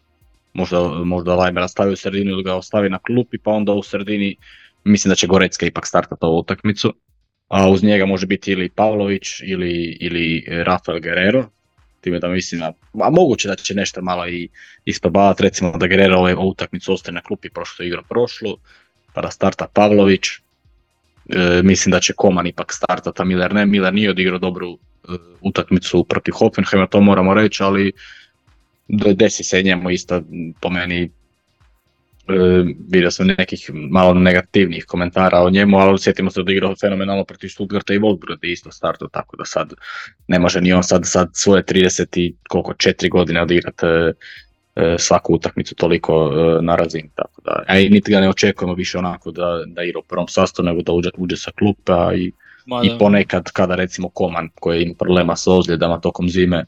možda, 0.53 0.89
možda 1.03 1.35
Lajmera 1.35 1.67
stavi 1.67 1.93
u 1.93 1.95
sredinu 1.95 2.31
ili 2.31 2.43
ga 2.43 2.55
ostavi 2.55 2.89
na 2.89 2.99
klupi, 2.99 3.37
pa 3.37 3.51
onda 3.51 3.73
u 3.73 3.83
sredini 3.83 4.35
mislim 4.83 5.09
da 5.09 5.15
će 5.15 5.27
Gorecka 5.27 5.65
ipak 5.65 5.87
startati 5.87 6.25
ovu 6.25 6.39
utakmicu. 6.39 6.93
A 7.47 7.69
uz 7.69 7.83
njega 7.83 8.05
može 8.05 8.25
biti 8.25 8.51
ili 8.51 8.69
Pavlović 8.69 9.27
ili, 9.43 9.97
ili 10.01 10.45
Rafael 10.47 10.99
Guerrero. 11.01 11.49
Time 12.01 12.19
da 12.19 12.27
mislim, 12.27 12.63
a 12.63 12.71
a 13.01 13.09
moguće 13.09 13.47
da 13.47 13.55
će 13.55 13.75
nešto 13.75 14.01
malo 14.01 14.27
i 14.27 14.49
isprobavati, 14.85 15.43
recimo 15.43 15.77
da 15.77 15.87
Guerrero 15.87 16.17
ovu 16.17 16.49
utakmicu 16.49 16.93
ostaje 16.93 17.13
na 17.13 17.21
klupi 17.21 17.49
prošlo 17.49 17.85
igra 17.85 18.01
prošlu, 18.09 18.57
pa 19.13 19.21
da 19.21 19.31
starta 19.31 19.67
Pavlović. 19.73 20.21
E, 21.29 21.61
mislim 21.63 21.91
da 21.91 21.99
će 21.99 22.13
Koman 22.13 22.47
ipak 22.47 22.73
startati, 22.73 23.21
a 23.21 23.25
Miller 23.25 23.53
ne. 23.53 23.65
Miller 23.65 23.93
nije 23.93 24.09
odigrao 24.09 24.39
dobru 24.39 24.73
e, 24.73 24.77
utakmicu 25.41 26.03
protiv 26.03 26.31
Hoffenheima, 26.33 26.87
to 26.87 27.01
moramo 27.01 27.33
reći, 27.33 27.63
ali 27.63 27.91
de- 28.87 29.13
desi 29.13 29.43
se 29.43 29.63
njemu 29.63 29.89
isto 29.89 30.21
po 30.61 30.69
meni 30.69 31.03
e, 31.03 31.11
vidio 32.89 33.11
sam 33.11 33.27
nekih 33.27 33.71
malo 33.73 34.13
negativnih 34.13 34.85
komentara 34.85 35.41
o 35.41 35.49
njemu, 35.49 35.77
ali 35.77 35.99
sjetimo 35.99 36.31
se 36.31 36.43
da 36.43 36.51
igrao 36.51 36.75
fenomenalno 36.81 37.23
protiv 37.23 37.47
Stuttgarta 37.47 37.93
i 37.93 37.99
Wolfsburga 37.99 38.45
je 38.45 38.51
isto 38.51 38.71
startao, 38.71 39.07
tako 39.07 39.37
da 39.37 39.45
sad 39.45 39.73
ne 40.27 40.39
može 40.39 40.61
ni 40.61 40.73
on 40.73 40.83
sad, 40.83 41.01
sad 41.05 41.29
svoje 41.33 41.63
30 41.63 42.19
i 42.19 42.35
koliko, 42.47 42.73
4 42.73 43.09
godine 43.09 43.41
odigrati 43.41 43.85
e, 43.85 44.13
svaku 44.97 45.33
utakmicu 45.33 45.75
toliko 45.75 46.13
e, 46.13 46.61
na 46.61 46.75
razini, 46.75 47.09
tako 47.15 47.41
da, 47.41 47.63
a 47.67 47.79
i 47.79 47.89
niti 47.89 48.11
ga 48.11 48.19
ne 48.19 48.29
očekujemo 48.29 48.73
više 48.73 48.97
onako 48.97 49.31
da, 49.31 49.63
da 49.65 49.83
igra 49.83 49.99
u 49.99 50.07
prvom 50.09 50.27
sastavu, 50.27 50.65
nego 50.65 50.81
da 50.81 50.91
uđe, 50.91 51.09
uđe 51.17 51.37
sa 51.37 51.51
klupa 51.59 52.11
i, 52.15 52.31
Ma 52.65 52.81
i 52.83 52.89
ponekad 52.99 53.51
kada 53.51 53.75
recimo 53.75 54.09
Koman 54.09 54.49
koji 54.59 54.83
ima 54.83 54.93
problema 54.99 55.35
sa 55.35 55.51
ozljedama 55.51 55.99
tokom 55.99 56.29
zime, 56.29 56.65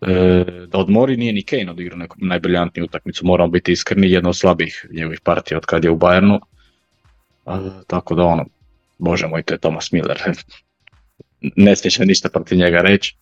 e, 0.00 0.44
da 0.68 0.78
odmori 0.78 1.16
nije 1.16 1.32
ni 1.32 1.42
Kane 1.42 1.70
odigrao 1.70 1.98
neku 1.98 2.16
najbriljantniju 2.20 2.84
utakmicu, 2.84 3.26
moramo 3.26 3.50
biti 3.50 3.72
iskreni, 3.72 4.10
jedna 4.10 4.28
od 4.28 4.36
slabih 4.36 4.86
njegovih 4.90 5.20
partija 5.20 5.58
od 5.58 5.66
kad 5.66 5.84
je 5.84 5.90
u 5.90 5.98
Bayernu, 5.98 6.40
A, 7.44 7.82
tako 7.86 8.14
da 8.14 8.24
ono, 8.24 8.44
bože 8.98 9.26
moj, 9.26 9.42
to 9.42 9.54
je 9.54 9.58
Thomas 9.58 9.92
Miller, 9.92 10.18
ne 11.66 11.76
smijem 11.76 12.08
ništa 12.08 12.28
protiv 12.28 12.58
njega 12.58 12.80
reći. 12.80 13.16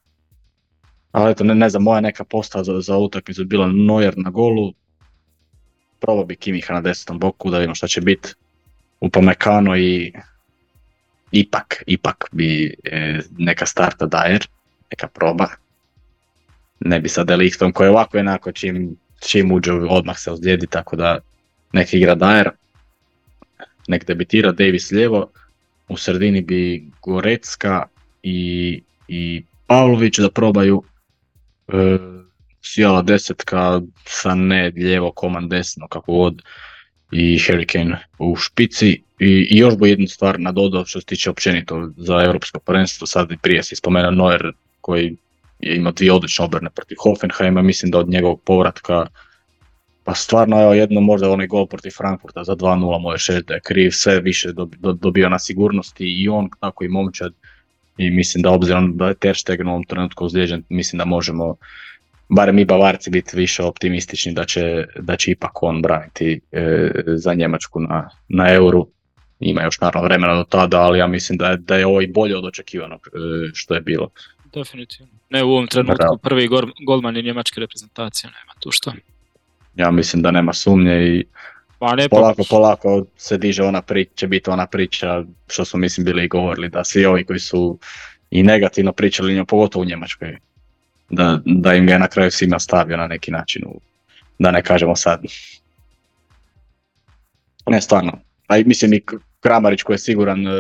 Ali 1.13 1.31
eto, 1.31 1.45
ne, 1.45 1.55
ne 1.55 1.69
znam, 1.71 1.83
moja 1.83 2.01
neka 2.01 2.25
postava 2.25 2.65
za, 2.65 2.81
za 2.81 2.97
utakmicu 2.97 3.45
bi 3.45 3.49
bila 3.49 3.67
Neuer 3.73 4.15
na 4.17 4.31
golu, 4.31 4.73
probao 6.01 6.25
bi 6.25 6.37
Kimiha 6.37 6.75
na 6.75 6.81
desnom 6.81 7.19
boku 7.19 7.51
da 7.51 7.59
vidimo 7.59 7.75
šta 7.75 7.89
će 7.89 8.01
biti. 8.01 8.29
Upamecano 9.01 9.77
i 9.77 10.13
ipak, 11.33 11.83
ipak 11.87 12.29
bi 12.33 12.75
e, 12.85 13.21
neka 13.39 13.67
starta 13.67 14.07
Dyer, 14.07 14.47
neka 14.91 15.09
proba. 15.09 15.49
Ne 16.81 17.01
bi 17.01 17.09
sa 17.09 17.25
Deliktom 17.25 17.73
koji 17.73 17.89
ovako 17.89 18.17
i 18.17 18.21
onako 18.21 18.53
čim, 18.53 18.97
čim 19.21 19.53
uđe 19.53 19.73
odmah 19.73 20.19
se 20.19 20.31
ozlijedi, 20.31 20.67
tako 20.67 20.97
da 20.97 21.19
nek 21.73 21.95
igra 21.95 22.17
Dyer. 22.17 22.51
Nek 23.89 24.07
debitira 24.07 24.53
Davis 24.53 24.91
lijevo, 24.91 25.31
u 25.89 25.97
sredini 25.97 26.43
bi 26.43 26.85
Gorecka 27.03 27.87
i, 28.23 28.83
i 29.09 29.45
Pavlović 29.67 30.19
da 30.19 30.31
probaju. 30.31 30.83
E, 31.73 31.99
Sjala 32.63 33.03
desetka 33.03 33.81
sa 34.05 34.35
ne 34.35 34.73
lijevo, 34.77 35.13
Koman 35.13 35.49
desno, 35.49 35.89
kako 35.89 36.13
god. 36.13 36.43
I 37.13 37.39
Hurricane 37.39 38.07
u 38.19 38.37
špici. 38.37 39.03
I, 39.19 39.49
I 39.51 39.59
još 39.59 39.77
bi 39.77 39.91
jednu 39.91 40.07
stvar 40.07 40.41
nadodao 40.41 40.85
što 40.87 41.01
se 41.01 41.07
tiče 41.07 41.31
općenito 41.31 41.91
za 41.97 42.23
europsko 42.25 42.59
prvenstvo. 42.59 43.07
Sad 43.07 43.33
i 43.33 43.37
prije 43.37 43.63
si 43.63 43.77
spomenuo 43.77 44.11
Neuer 44.11 44.53
koji 44.81 45.17
je 45.61 45.77
imao 45.77 45.93
dvije 45.93 46.13
odlične 46.13 46.45
obrane 46.45 46.71
protiv 46.71 46.97
Hoffenheima. 47.03 47.63
Mislim 47.63 47.91
da 47.91 47.99
od 47.99 48.09
njegovog 48.09 48.41
povratka 48.45 49.07
pa 50.05 50.15
stvarno 50.15 50.63
evo 50.63 50.75
jedno 50.75 51.01
možda 51.01 51.31
onaj 51.31 51.47
gol 51.47 51.67
protiv 51.67 51.91
Frankfurta 51.91 52.45
za 52.45 52.57
2-0 52.57 53.01
možeš 53.01 53.27
reći 53.27 53.45
da 53.47 53.55
je 53.55 53.61
kriv, 53.61 53.91
sve 53.91 54.21
više 54.21 54.49
dob- 54.49 54.77
do- 54.79 54.93
dobio 54.93 55.29
na 55.29 55.39
sigurnosti 55.39 56.05
i 56.05 56.29
on 56.29 56.49
tako 56.61 56.85
i 56.85 56.89
momčad 56.89 57.33
i 57.99 58.11
mislim 58.11 58.43
da 58.43 58.51
obzirom 58.51 58.97
da 58.97 59.09
je 59.09 59.15
Ter 59.15 59.37
Stegen 59.37 59.69
u 59.69 59.71
ovom 59.71 59.85
trenutku 59.85 60.25
ozlijeđen, 60.25 60.63
mislim 60.69 60.99
da 60.99 61.05
možemo 61.05 61.57
barem 62.31 62.57
mi 62.57 62.65
Bavarci 62.65 63.11
biti 63.11 63.37
više 63.37 63.63
optimistični 63.63 64.33
da 64.33 64.45
će, 64.45 64.87
da 64.99 65.17
će 65.17 65.31
ipak 65.31 65.63
on 65.63 65.83
braniti 65.83 66.41
e, 66.53 66.91
za 67.07 67.35
Njemačku 67.35 67.81
na, 67.81 68.11
na 68.29 68.55
euru. 68.55 68.87
Ima 69.41 69.63
još 69.63 69.81
naravno 69.81 70.09
vremena 70.09 70.35
do 70.35 70.45
tada, 70.45 70.81
ali 70.81 70.99
ja 70.99 71.07
mislim 71.07 71.39
da 71.39 71.51
je, 71.51 71.57
da 71.57 71.77
je 71.77 71.87
ovo 71.87 72.01
i 72.01 72.07
bolje 72.07 72.37
od 72.37 72.45
očekivanog 72.45 73.01
e, 73.07 73.11
što 73.55 73.75
je 73.75 73.81
bilo. 73.81 74.09
Definitivno. 74.55 75.13
Ne 75.31 75.45
u 75.45 75.51
ovom 75.51 75.67
trenutku 75.67 76.19
prvi 76.23 76.49
gor, 76.49 76.73
golman 76.87 77.17
je 77.17 77.23
njemačke 77.23 77.61
reprezentacije, 77.61 78.31
nema 78.31 78.53
tu 78.61 78.71
što. 78.71 78.93
Ja 79.75 79.91
mislim 79.91 80.23
da 80.23 80.31
nema 80.31 80.53
sumnje 80.53 81.07
i 81.07 81.25
Pa 81.81 81.95
ne, 81.95 82.09
pa- 82.09 82.17
polako, 82.17 82.43
polako 82.51 83.05
se 83.17 83.39
diže 83.39 83.63
ona 83.63 83.83
priča, 83.83 84.11
će 84.15 84.27
biti 84.27 84.51
ona 84.51 84.67
priča 84.67 85.25
što 85.49 85.65
smo 85.65 85.81
mislim 85.81 86.05
bili 86.05 86.25
i 86.25 86.29
govorili, 86.29 86.69
da 86.69 86.85
svi 86.85 87.05
ovi 87.07 87.25
koji 87.25 87.39
su 87.39 87.79
i 88.31 88.43
negativno 88.43 88.93
pričali 88.93 89.33
njemu, 89.35 89.47
pogotovo 89.47 89.83
u 89.83 89.87
Njemačkoj, 89.87 90.39
da, 91.11 91.41
da 91.45 91.75
im 91.75 91.87
ga 91.87 91.93
je 91.93 91.99
na 91.99 92.09
kraju 92.09 92.31
svima 92.31 92.59
stavio 92.59 92.97
na 92.97 93.07
neki 93.07 93.31
način, 93.31 93.65
u, 93.67 93.81
da 94.39 94.51
ne 94.51 94.63
kažemo 94.63 94.97
sad. 94.97 95.23
Ne, 97.67 97.81
stvarno. 97.81 98.13
A 98.47 98.59
i 98.59 98.65
mislim 98.65 98.95
i 98.95 99.03
Kramarić 99.41 99.83
koji 99.83 99.95
je 99.95 99.99
siguran 99.99 100.47
e, 100.47 100.51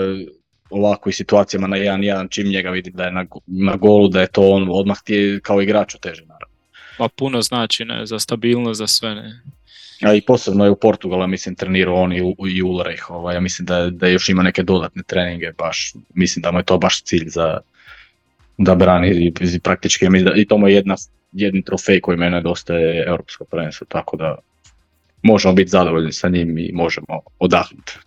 ovako 0.70 1.10
i 1.10 1.12
situacijama 1.12 1.66
na 1.66 1.76
1-1, 1.76 2.30
čim 2.30 2.48
njega 2.48 2.70
vidi 2.70 2.90
da 2.90 3.04
je 3.04 3.12
na, 3.12 3.26
na 3.46 3.76
golu, 3.76 4.08
da 4.08 4.20
je 4.20 4.26
to 4.26 4.50
on 4.50 4.68
odmah 4.70 4.96
ti 5.04 5.40
kao 5.42 5.62
igrač 5.62 5.96
teže 6.00 6.22
naravno. 6.26 6.56
pa 6.98 7.08
puno 7.16 7.42
znači 7.42 7.84
ne, 7.84 8.06
za 8.06 8.18
stabilnost, 8.18 8.78
za 8.78 8.86
sve 8.86 9.14
ne. 9.14 9.40
A 10.02 10.14
i 10.14 10.20
posebno 10.20 10.64
je 10.64 10.70
u 10.70 10.76
Portugalu, 10.76 11.22
ja 11.22 11.26
mislim, 11.26 11.54
trenirao 11.54 11.94
on 11.94 12.12
i, 12.12 12.22
u- 12.22 12.48
i 12.48 12.62
Ulreich, 12.62 13.10
ovaj, 13.10 13.34
ja 13.36 13.40
mislim 13.40 13.66
da, 13.66 13.90
da 13.90 14.08
još 14.08 14.28
ima 14.28 14.42
neke 14.42 14.62
dodatne 14.62 15.02
treninge, 15.06 15.52
baš, 15.58 15.92
mislim 16.14 16.42
da 16.42 16.52
mu 16.52 16.58
je 16.58 16.64
to 16.64 16.78
baš 16.78 17.02
cilj 17.02 17.28
za, 17.28 17.58
da 18.58 18.74
brani 18.74 19.08
i, 19.10 19.32
i 19.40 19.60
praktički, 19.60 20.04
ja 20.04 20.10
mislim 20.10 20.34
da, 20.34 20.40
i 20.40 20.44
to 20.46 20.58
mu 20.58 20.68
je 20.68 20.74
jedna, 20.74 20.94
jedni 21.32 21.62
trofej 21.64 22.00
koji 22.00 22.18
mene 22.18 22.36
nedostaje 22.36 23.04
europsko 23.06 23.44
prvenstvo, 23.44 23.86
tako 23.90 24.16
da 24.16 24.38
možemo 25.22 25.54
biti 25.54 25.70
zadovoljni 25.70 26.12
sa 26.12 26.28
njim 26.28 26.58
i 26.58 26.70
možemo 26.72 27.20
odahnuti. 27.38 27.98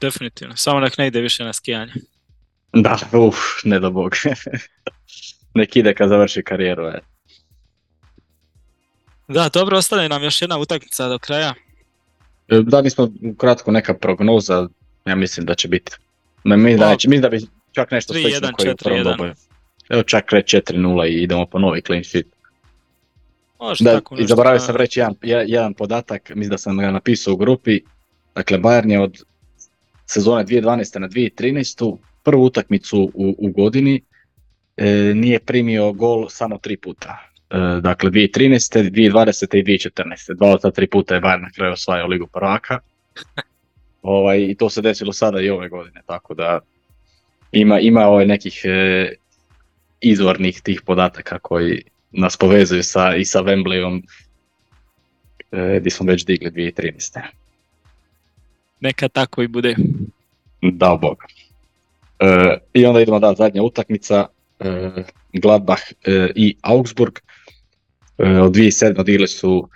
Definitivno. 0.00 0.56
Samo 0.56 0.80
nek 0.80 0.98
ne 0.98 1.06
ide 1.06 1.20
više 1.20 1.44
na 1.44 1.52
skijanje. 1.52 1.92
Da, 2.72 2.98
uf, 3.12 3.36
ne 3.64 3.80
do 3.80 3.90
bog. 3.90 4.12
Nek 5.54 5.76
ide 5.76 5.94
kad 5.94 6.08
završi 6.08 6.42
karijeru, 6.42 6.86
e. 6.86 7.00
Da, 9.28 9.48
dobro, 9.48 9.76
ostane 9.78 10.08
nam 10.08 10.22
još 10.24 10.42
jedna 10.42 10.58
utakmica 10.58 11.08
do 11.08 11.18
kraja. 11.18 11.54
E, 12.48 12.60
Da, 12.60 12.82
mi 12.82 12.90
smo 12.90 13.08
ukratko 13.32 13.70
neka 13.70 13.94
prognoza, 13.94 14.68
ja 15.04 15.14
mislim 15.14 15.46
da 15.46 15.54
će 15.54 15.68
biti. 15.68 15.92
Ne, 16.44 16.56
mislim, 16.56 16.78
da 16.78 16.88
neće, 16.88 17.08
mislim 17.08 17.22
da 17.22 17.28
bi 17.28 17.40
čak 17.72 17.90
nešto 17.90 18.14
3:1, 18.14 18.22
slično 18.22 18.52
koji 18.52 18.66
je 18.66 18.72
u 18.72 18.76
prvom 18.76 18.98
4:1. 18.98 19.04
doboju. 19.04 19.34
Evo 19.88 20.02
čak 20.02 20.32
reći 20.32 20.56
4-0 20.56 21.06
i 21.06 21.22
idemo 21.22 21.46
po 21.46 21.58
novi 21.58 21.82
clean 21.82 22.04
sheet. 22.04 22.26
Može 23.60 23.84
Da, 23.84 23.92
tako 23.92 24.16
i 24.18 24.26
zaboravio 24.26 24.60
sam 24.60 24.76
reći 24.76 25.00
jedan, 25.00 25.14
je- 25.22 25.44
jedan 25.48 25.74
podatak, 25.74 26.28
mislim 26.28 26.50
da 26.50 26.58
sam 26.58 26.78
ga 26.78 26.90
napisao 26.90 27.34
u 27.34 27.36
grupi. 27.36 27.80
Dakle, 28.34 28.58
Bayern 28.58 28.90
je 28.90 29.00
od 29.00 29.22
sezone 30.06 30.44
2012. 30.44 30.98
na 30.98 31.08
2013. 31.08 31.96
prvu 32.22 32.44
utakmicu 32.44 33.10
u, 33.14 33.34
u 33.38 33.48
godini 33.48 34.02
e, 34.76 34.86
nije 35.14 35.38
primio 35.40 35.92
gol 35.92 36.28
samo 36.28 36.58
tri 36.58 36.76
puta. 36.76 37.18
E, 37.52 37.80
dakle, 37.80 38.10
2013. 38.10 38.90
2020. 38.90 39.56
i 39.56 39.62
2014. 39.62 40.34
Dva 40.34 40.48
od 40.48 40.62
ta 40.62 40.70
tri 40.70 40.86
puta 40.86 41.14
je 41.14 41.20
Bayern 41.20 41.42
na 41.42 41.50
kraju 41.50 41.72
osvajao 41.72 42.06
Ligu 42.06 42.26
prvaka. 42.26 42.78
ovaj, 44.02 44.40
I 44.40 44.54
to 44.54 44.70
se 44.70 44.82
desilo 44.82 45.12
sada 45.12 45.40
i 45.40 45.50
ove 45.50 45.68
godine, 45.68 46.00
tako 46.06 46.34
da 46.34 46.60
ima, 47.52 47.80
ima 47.80 48.06
ovaj 48.06 48.26
nekih 48.26 48.62
e, 48.64 49.12
izvornih 50.00 50.60
tih 50.60 50.82
podataka 50.86 51.38
koji 51.38 51.82
nas 52.12 52.36
povezuju 52.36 52.82
sa, 52.82 53.16
i 53.16 53.24
sa 53.24 53.42
Wembleyom 53.42 54.02
e, 55.52 55.78
gdje 55.80 55.90
smo 55.90 56.06
već 56.06 56.24
digli 56.24 56.50
2013. 56.50 57.20
Neka 58.80 59.08
tako 59.08 59.42
i 59.42 59.48
bude. 59.48 59.76
Dao 60.62 60.98
Bog. 60.98 61.18
E, 62.18 62.58
I 62.74 62.86
onda 62.86 63.00
idemo 63.00 63.18
da 63.18 63.34
zadnja 63.34 63.62
utakmica 63.62 64.26
e, 64.60 64.90
Gladbach 65.32 65.82
e, 66.04 66.30
i 66.34 66.56
Augsburg. 66.62 67.18
E, 68.22 68.40
od 68.40 68.52
2007 68.52 69.00
odigrali 69.00 69.28
su 69.28 69.68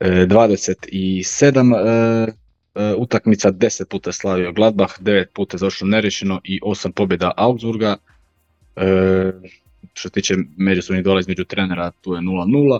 e, 0.00 0.26
27 0.26 1.74
e, 1.76 2.32
e, 2.74 2.94
utakmica 2.96 3.52
10 3.52 3.84
puta 3.84 4.12
slavio 4.12 4.52
Gladbach, 4.52 5.00
9 5.00 5.24
puta 5.34 5.56
završeno 5.56 5.90
nerešeno 5.90 6.40
i 6.44 6.60
8 6.60 6.92
pobjeda 6.92 7.32
Augsburga. 7.36 7.96
Što 9.94 10.08
se 10.08 10.12
tiče 10.12 10.34
međusobnih 10.56 11.04
dola 11.04 11.20
između 11.20 11.44
trenera, 11.44 11.90
tu 12.00 12.14
je 12.14 12.20
0-0. 12.20 12.78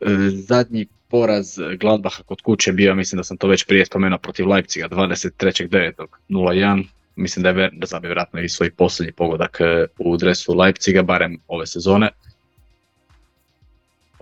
E, 0.00 0.30
zadnji 0.30 0.86
poraz 1.08 1.58
Gladbaha 1.80 2.22
kod 2.22 2.40
kuće 2.40 2.72
bio, 2.72 2.94
mislim 2.94 3.16
da 3.16 3.24
sam 3.24 3.36
to 3.36 3.48
već 3.48 3.64
prije 3.64 3.86
spomenuo, 3.86 4.18
protiv 4.18 4.48
Leipziga 4.48 4.88
23.9. 4.88 6.06
0-1. 6.28 6.84
Mislim 7.16 7.42
da 7.42 7.48
je 7.48 7.70
da 7.72 7.86
znam 7.86 8.02
vjerojatno 8.02 8.40
i 8.40 8.48
svoj 8.48 8.70
posljednji 8.70 9.12
pogodak 9.12 9.58
u 9.98 10.16
dresu 10.16 10.54
Leipziga, 10.54 11.02
barem 11.02 11.38
ove 11.48 11.66
sezone. 11.66 12.10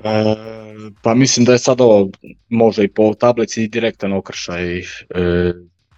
E, 0.04 0.34
pa 1.02 1.14
mislim 1.14 1.44
da 1.44 1.52
je 1.52 1.58
sad 1.58 1.80
ovo 1.80 2.10
možda 2.48 2.82
i 2.82 2.88
po 2.88 3.14
tablici 3.14 3.68
direktan 3.68 4.12
okršaj 4.12 4.78
e, 4.78 4.84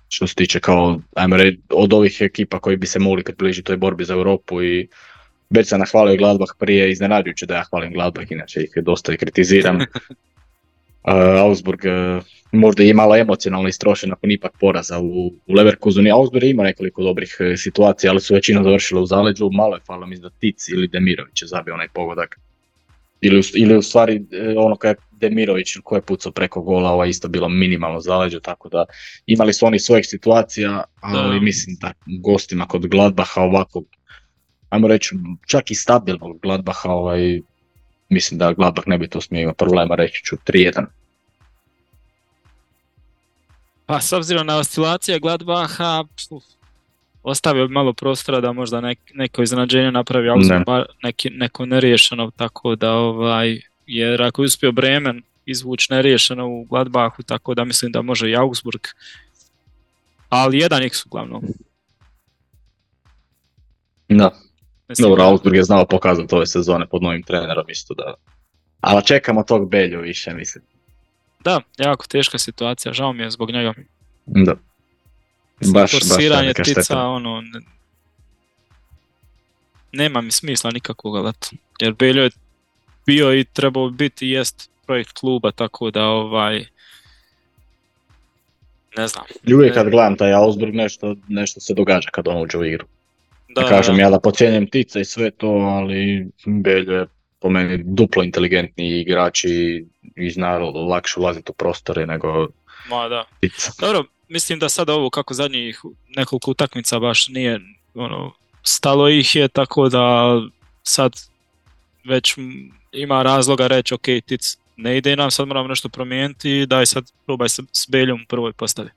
što 0.09 0.27
se 0.27 0.35
tiče 0.35 0.61
kao, 0.61 1.01
ajmo 1.15 1.37
reći, 1.37 1.61
od 1.71 1.93
ovih 1.93 2.17
ekipa 2.21 2.59
koji 2.59 2.77
bi 2.77 2.87
se 2.87 2.99
mogli 2.99 3.25
približiti 3.25 3.67
toj 3.67 3.77
borbi 3.77 4.05
za 4.05 4.15
Europu 4.15 4.63
i 4.63 4.89
već 5.51 5.69
sam 5.69 5.81
nahvalio 5.81 6.17
Gladbach 6.17 6.53
prije, 6.59 6.91
iznenađujuće 6.91 7.47
da 7.47 7.55
ja 7.55 7.65
hvalim 7.71 7.93
Gladbach, 7.93 8.33
inače 8.33 8.63
ih 8.63 8.71
dosta 8.83 9.13
i 9.13 9.17
kritiziram. 9.17 9.77
uh, 9.77 9.85
Augsburg 11.45 11.81
uh, 11.85 12.25
možda 12.53 12.83
je 12.83 12.95
malo 12.95 13.17
emocionalno 13.17 13.69
istrošen 13.69 14.11
nakon 14.11 14.31
ipak 14.31 14.53
poraza 14.61 14.99
u, 14.99 15.27
u 15.47 15.55
Leverkusenu. 15.55 16.15
Augsburg 16.15 16.45
ima 16.45 16.63
nekoliko 16.63 17.03
dobrih 17.03 17.37
situacija, 17.57 18.11
ali 18.11 18.21
su 18.21 18.35
većinom 18.35 18.65
završile 18.65 19.01
u 19.01 19.07
zaleđu. 19.07 19.51
Malo 19.53 19.75
je 19.75 19.83
falilo 19.87 20.07
mislim 20.07 20.23
da 20.23 20.39
Tic 20.39 20.69
ili 20.69 20.89
Demirović 20.89 21.43
je 21.43 21.49
zabio 21.49 21.75
onaj 21.75 21.89
pogodak. 21.95 22.41
Ili, 23.21 23.43
ili 23.55 23.77
u 23.77 23.83
stvari 23.83 24.27
e, 24.33 24.55
ono 24.59 24.77
koje 24.77 24.91
je 24.91 24.97
Demirović 25.11 25.77
koje 25.85 25.99
je 25.99 26.03
pucao 26.03 26.33
preko 26.33 26.63
gola, 26.63 26.91
ovo 26.91 27.05
je 27.05 27.11
isto 27.11 27.29
bilo 27.29 27.49
minimalno 27.49 28.01
zaleđe, 28.01 28.41
tako 28.41 28.69
da 28.69 28.85
imali 29.27 29.53
su 29.53 29.67
oni 29.67 29.79
svojih 29.79 30.07
situacija, 30.09 30.85
ali 31.01 31.41
mislim 31.41 31.77
da 31.81 31.93
gostima 32.07 32.67
kod 32.67 32.87
Gladbaha 32.87 33.41
ovako, 33.41 33.83
ajmo 34.69 34.89
reći, 34.89 35.17
čak 35.47 35.71
i 35.71 35.75
stabilnog 35.75 36.41
Gladbaha, 36.41 36.91
ovaj, 36.91 37.41
mislim 38.09 38.39
da 38.39 38.53
Gladbach 38.53 38.89
ne 38.89 38.99
bi 38.99 39.09
to 39.09 39.21
smio 39.21 39.43
imati 39.43 39.57
problema, 39.59 39.95
reći 39.95 40.25
ću 40.25 40.37
3-1. 40.47 40.85
Pa 43.87 44.01
s 44.01 44.13
obzirom 44.13 44.47
na 44.47 44.57
oscilacije 44.57 45.19
Gladbaha, 45.19 46.05
ostavio 47.23 47.67
bi 47.67 47.73
malo 47.73 47.93
prostora 47.93 48.41
da 48.41 48.53
možda 48.53 48.81
nek, 48.81 48.99
neko 49.15 49.43
iznenađenje 49.43 49.93
napravi, 49.93 50.29
ali 50.29 50.47
ne. 50.47 50.65
neki, 51.03 51.31
neko 51.31 51.67
neriješeno, 51.67 52.31
tako 52.37 52.77
da 52.77 52.93
ovaj, 52.93 53.61
jer 53.87 54.23
ako 54.23 54.43
je 54.43 54.47
uspio 54.47 54.73
Bremen 54.73 55.23
izvući 55.47 55.93
neriješeno 55.93 56.49
u 56.49 56.65
Gladbahu, 56.65 57.23
tako 57.23 57.55
da 57.55 57.65
mislim 57.65 57.93
da 57.93 58.03
može 58.03 58.31
i 58.31 58.37
Augsburg, 58.37 58.81
ali 60.29 60.59
jedan 60.59 60.83
x 60.83 61.07
uglavnom. 61.07 61.43
Da, 64.09 64.31
mislim, 64.89 65.09
dobro, 65.09 65.25
Augsburg 65.25 65.57
je 65.57 65.63
znao 65.63 65.87
pokazati 65.87 66.35
ove 66.35 66.47
sezone 66.47 66.87
pod 66.87 67.03
novim 67.03 67.23
trenerom 67.23 67.65
isto 67.69 67.95
da, 67.95 68.15
ali 68.81 69.05
čekamo 69.05 69.43
tog 69.43 69.71
Belju 69.71 70.01
više, 70.01 70.35
mislim. 70.35 70.65
Da, 71.45 71.61
jako 71.79 72.07
teška 72.07 72.39
situacija, 72.39 72.93
žao 72.93 73.13
mi 73.13 73.23
je 73.23 73.31
zbog 73.31 73.51
njega. 73.51 73.75
Da. 74.27 74.55
Baš, 75.61 75.91
forsiranje 75.91 76.53
baš 76.59 76.67
tica, 76.67 76.99
ono, 76.99 77.41
ne, 77.41 77.61
nema 79.93 80.21
mi 80.21 80.31
smisla 80.31 80.71
nikakvog 80.71 81.17
alata. 81.17 81.49
Jer 81.81 81.95
Beljo 81.95 82.23
je 82.23 82.31
bio 83.07 83.35
i 83.35 83.45
trebao 83.45 83.91
biti 83.91 84.27
i 84.27 84.31
jest 84.31 84.71
projekt 84.87 85.13
kluba, 85.13 85.51
tako 85.51 85.91
da 85.91 86.05
ovaj, 86.05 86.65
ne 88.97 89.09
znam. 89.09 89.25
I 89.45 89.55
uvijek 89.55 89.75
kad 89.75 89.91
gledam 89.91 90.17
taj 90.17 90.33
Augsburg 90.33 90.75
nešto, 90.75 91.17
nešto 91.29 91.61
se 91.61 91.75
događa 91.75 92.09
kad 92.13 92.29
on 92.29 92.43
uđe 92.43 92.59
u 92.59 92.65
igru. 92.65 92.87
Da, 93.49 93.69
kažem 93.69 93.97
da. 93.97 94.03
ja 94.03 94.11
da 94.11 94.21
pocijenjem 94.21 94.71
tica 94.71 95.01
i 95.01 95.05
sve 95.05 95.31
to, 95.31 95.49
ali 95.49 96.27
Beljo 96.47 96.93
je 96.93 97.07
po 97.41 97.51
meni 97.51 97.83
duplo 97.85 98.23
inteligentni 98.23 99.01
igrač 99.01 99.45
i, 99.45 99.87
i 100.17 100.31
zna 100.31 100.59
lakše 100.59 101.21
ulaziti 101.21 101.51
u 101.51 101.55
prostore 101.55 102.07
nego 102.07 102.49
Ma 102.91 103.09
da. 103.09 103.25
Tica. 103.41 103.73
Dobro, 103.81 104.05
mislim 104.29 104.59
da 104.59 104.69
sada 104.69 104.95
ovo 104.95 105.11
kako 105.11 105.35
zadnjih 105.35 105.81
nekoliko 106.17 106.51
utakmica 106.51 106.99
baš 106.99 107.29
nije 107.29 107.61
ono, 107.95 108.33
stalo 108.63 109.09
ih 109.09 109.37
je 109.37 109.49
tako 109.49 109.89
da 109.89 110.35
sad 110.83 111.13
već 112.05 112.35
ima 112.93 113.23
razloga 113.23 113.67
reći 113.67 113.95
ok 113.95 114.07
tic 114.27 114.57
ne 114.77 114.97
ide 114.97 115.17
nam 115.17 115.31
sad 115.31 115.49
moramo 115.49 115.69
nešto 115.69 115.89
promijeniti 115.89 116.67
daj 116.67 116.87
sad 116.87 117.13
probaj 117.27 117.49
se 117.49 117.63
s 117.73 117.91
Beljom 117.91 118.23
u 118.23 118.27
prvoj 118.29 118.53
postavi. 118.53 118.91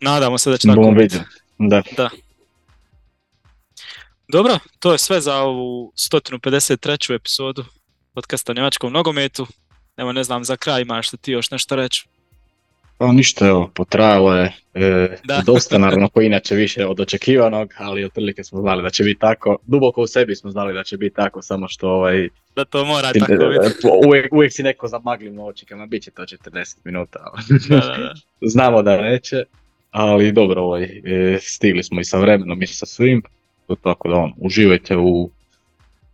Nadamo 0.00 0.38
se 0.38 0.50
da 0.50 0.56
će 0.56 0.68
tako 0.68 0.94
biti. 0.98 1.18
Da. 1.58 1.82
da. 1.96 2.10
Dobro, 4.28 4.58
to 4.78 4.92
je 4.92 4.98
sve 4.98 5.20
za 5.20 5.36
ovu 5.36 5.92
153. 5.96 7.14
epizodu 7.14 7.64
podcasta 8.14 8.52
Njemačkom 8.52 8.92
nogometu. 8.92 9.46
Evo 9.96 10.12
ne 10.12 10.24
znam, 10.24 10.44
za 10.44 10.56
kraj 10.56 10.82
imaš 10.82 11.10
ti 11.20 11.32
još 11.32 11.50
nešto 11.50 11.76
reći? 11.76 12.06
Pa 12.98 13.12
ništa, 13.12 13.46
evo, 13.46 13.70
potrajalo 13.74 14.34
je 14.34 14.52
e, 14.74 15.16
dosta, 15.46 15.78
naravno, 15.78 16.08
ko 16.08 16.20
inače 16.20 16.54
više 16.54 16.86
od 16.86 17.00
očekivanog, 17.00 17.74
ali 17.78 18.04
otprilike 18.04 18.44
smo 18.44 18.60
znali 18.60 18.82
da 18.82 18.90
će 18.90 19.04
biti 19.04 19.20
tako, 19.20 19.56
duboko 19.66 20.02
u 20.02 20.06
sebi 20.06 20.36
smo 20.36 20.50
znali 20.50 20.74
da 20.74 20.84
će 20.84 20.96
biti 20.96 21.16
tako, 21.16 21.42
samo 21.42 21.68
što 21.68 21.88
ovaj... 21.88 22.28
Da 22.56 22.64
to 22.64 22.84
mora 22.84 23.12
tako 23.12 23.32
biti. 23.32 23.86
uvijek, 24.06 24.32
uvijek 24.32 24.52
si 24.52 24.62
neko 24.62 24.88
zamaglim 24.88 25.34
na 25.34 25.44
očikama, 25.44 25.86
bit 25.86 26.02
će 26.02 26.10
to 26.10 26.22
40 26.22 26.76
minuta, 26.84 27.18
da, 27.68 27.76
da, 27.76 27.96
da. 27.96 28.14
znamo 28.54 28.82
da 28.82 29.02
neće, 29.02 29.44
ali 29.90 30.32
dobro, 30.32 30.62
ovaj, 30.62 30.84
e, 30.84 31.38
stigli 31.40 31.82
smo 31.82 32.00
i 32.00 32.04
sa 32.04 32.18
vremenom 32.18 32.62
i 32.62 32.66
sa 32.66 32.86
svim, 32.86 33.22
tako 33.82 34.08
da 34.08 34.14
on, 34.14 34.32
uživajte 34.36 34.96
u, 34.96 35.30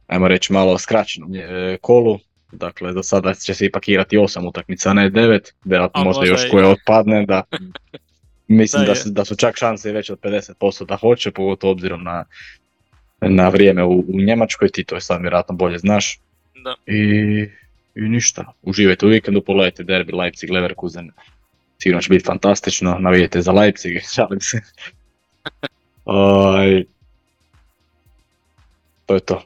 ajmo 0.06 0.28
reći, 0.28 0.52
malo 0.52 0.78
skraćenom 0.78 1.34
e, 1.34 1.76
kolu, 1.80 2.18
Dakle, 2.54 2.92
do 2.92 3.02
sada 3.02 3.34
će 3.34 3.54
se 3.54 3.66
ipak 3.66 3.88
igrati 3.88 4.16
8 4.16 4.48
utakmica, 4.48 4.90
a 4.90 4.92
ne 4.92 5.10
9, 5.10 5.52
vjerojatno 5.64 6.04
možda, 6.04 6.20
možda 6.20 6.32
još 6.32 6.50
koje 6.50 6.66
otpadne, 6.66 7.26
da 7.26 7.42
mislim 8.48 8.82
da, 8.82 8.88
da, 8.88 8.94
su, 8.94 9.10
da 9.10 9.24
su 9.24 9.36
čak 9.36 9.56
šanse 9.56 9.92
već 9.92 10.10
od 10.10 10.20
50% 10.20 10.86
da 10.86 10.96
hoće, 10.96 11.30
pogotovo 11.30 11.72
obzirom 11.72 12.02
na, 12.02 12.24
na 13.20 13.48
vrijeme 13.48 13.84
u, 13.84 14.04
u 14.08 14.20
Njemačkoj, 14.26 14.68
ti 14.68 14.84
to 14.84 14.94
je 14.94 15.00
sad 15.00 15.20
vjerojatno 15.20 15.54
bolje 15.54 15.78
znaš. 15.78 16.20
Da. 16.64 16.74
I, 16.86 16.98
I 17.94 18.00
ništa, 18.00 18.52
uživajte 18.62 19.06
u 19.06 19.08
vikendu, 19.08 19.42
pogledajte 19.42 19.84
derbi 19.84 20.12
Leipzig, 20.12 20.50
Leverkusen, 20.50 21.10
sigurno 21.78 22.02
će 22.02 22.08
biti 22.08 22.24
fantastično, 22.24 22.98
navijete 22.98 23.42
za 23.42 23.52
Leipzig, 23.52 23.98
šalim 24.14 24.40
se. 24.40 24.60
Oj, 26.04 26.84
to 29.06 29.14
je 29.14 29.20
to. 29.20 29.42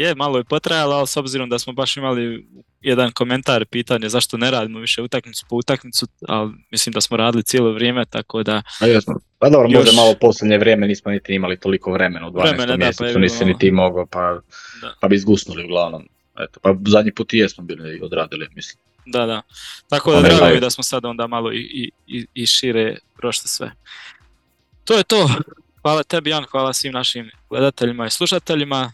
Je, 0.00 0.14
malo 0.14 0.38
je 0.38 0.44
potrajalo, 0.44 0.96
ali 0.96 1.06
s 1.06 1.16
obzirom 1.16 1.48
da 1.48 1.58
smo 1.58 1.72
baš 1.72 1.96
imali 1.96 2.46
jedan 2.80 3.12
komentar, 3.12 3.66
pitanje 3.66 4.08
zašto 4.08 4.36
ne 4.36 4.50
radimo 4.50 4.78
više 4.78 5.02
utakmicu 5.02 5.46
po 5.48 5.56
utakmicu, 5.56 6.06
ali 6.28 6.52
mislim 6.70 6.92
da 6.92 7.00
smo 7.00 7.16
radili 7.16 7.42
cijelo 7.42 7.72
vrijeme, 7.72 8.04
tako 8.04 8.42
da... 8.42 8.56
A. 8.56 9.00
Pa 9.38 9.48
dobro, 9.50 9.68
još... 9.70 9.74
možda 9.74 10.02
malo 10.02 10.14
posljednje 10.20 10.58
vrijeme 10.58 10.86
nismo 10.86 11.10
niti 11.10 11.34
imali 11.34 11.60
toliko 11.60 11.92
vremena 11.92 12.28
u 12.28 12.30
12. 12.30 12.42
Vremena, 12.42 12.76
mjesecu, 12.76 13.04
pa 13.12 13.18
nisi 13.18 13.44
niti 13.44 13.70
mogao, 13.70 14.06
pa, 14.06 14.40
pa 15.00 15.08
bi 15.08 15.16
izgusnuli 15.16 15.64
uglavnom. 15.64 16.08
Eto, 16.38 16.60
pa 16.62 16.76
zadnji 16.86 17.12
put 17.12 17.32
i 17.32 17.38
jesmo 17.38 17.64
bili 17.64 18.00
odradili, 18.02 18.48
mislim. 18.54 18.82
Da, 19.06 19.26
da. 19.26 19.42
Tako 19.88 20.12
da 20.12 20.20
drago 20.20 20.60
da 20.60 20.70
smo 20.70 20.84
sad 20.84 21.04
onda 21.04 21.26
malo 21.26 21.52
i, 21.52 21.90
i, 22.06 22.26
i 22.34 22.46
šire 22.46 22.96
prošli 23.16 23.48
sve. 23.48 23.72
To 24.84 24.94
je 24.94 25.04
to. 25.04 25.28
Hvala 25.82 26.02
tebi 26.02 26.30
Jan, 26.30 26.44
hvala 26.50 26.72
svim 26.72 26.92
našim 26.92 27.30
gledateljima 27.50 28.06
i 28.06 28.10
slušateljima 28.10 28.92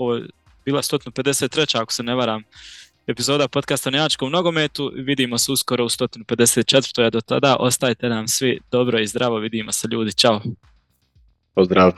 ovo 0.00 0.14
je 0.14 0.22
bila 0.64 0.82
153. 0.82 1.80
ako 1.80 1.92
se 1.92 2.02
ne 2.02 2.14
varam 2.14 2.42
epizoda 3.06 3.48
podcasta 3.48 3.90
Njemačkom 3.90 4.30
nogometu. 4.30 4.92
Vidimo 4.94 5.38
se 5.38 5.52
uskoro 5.52 5.84
u 5.84 5.88
154. 5.88 7.06
a 7.06 7.10
do 7.10 7.20
tada 7.20 7.56
ostajte 7.56 8.08
nam 8.08 8.28
svi 8.28 8.60
dobro 8.70 9.00
i 9.00 9.06
zdravo. 9.06 9.38
Vidimo 9.38 9.72
se 9.72 9.88
ljudi. 9.90 10.12
Ćao. 10.12 10.40
Pozdrav. 11.54 11.92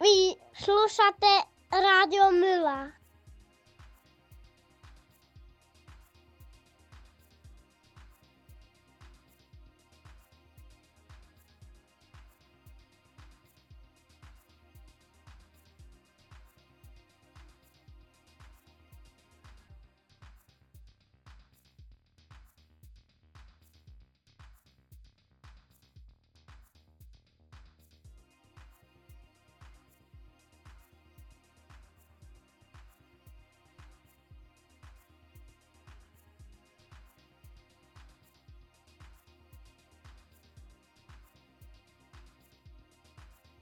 Vi 0.00 0.18
slušate 0.54 1.32
Radio 1.70 2.24
Mula. 2.40 2.97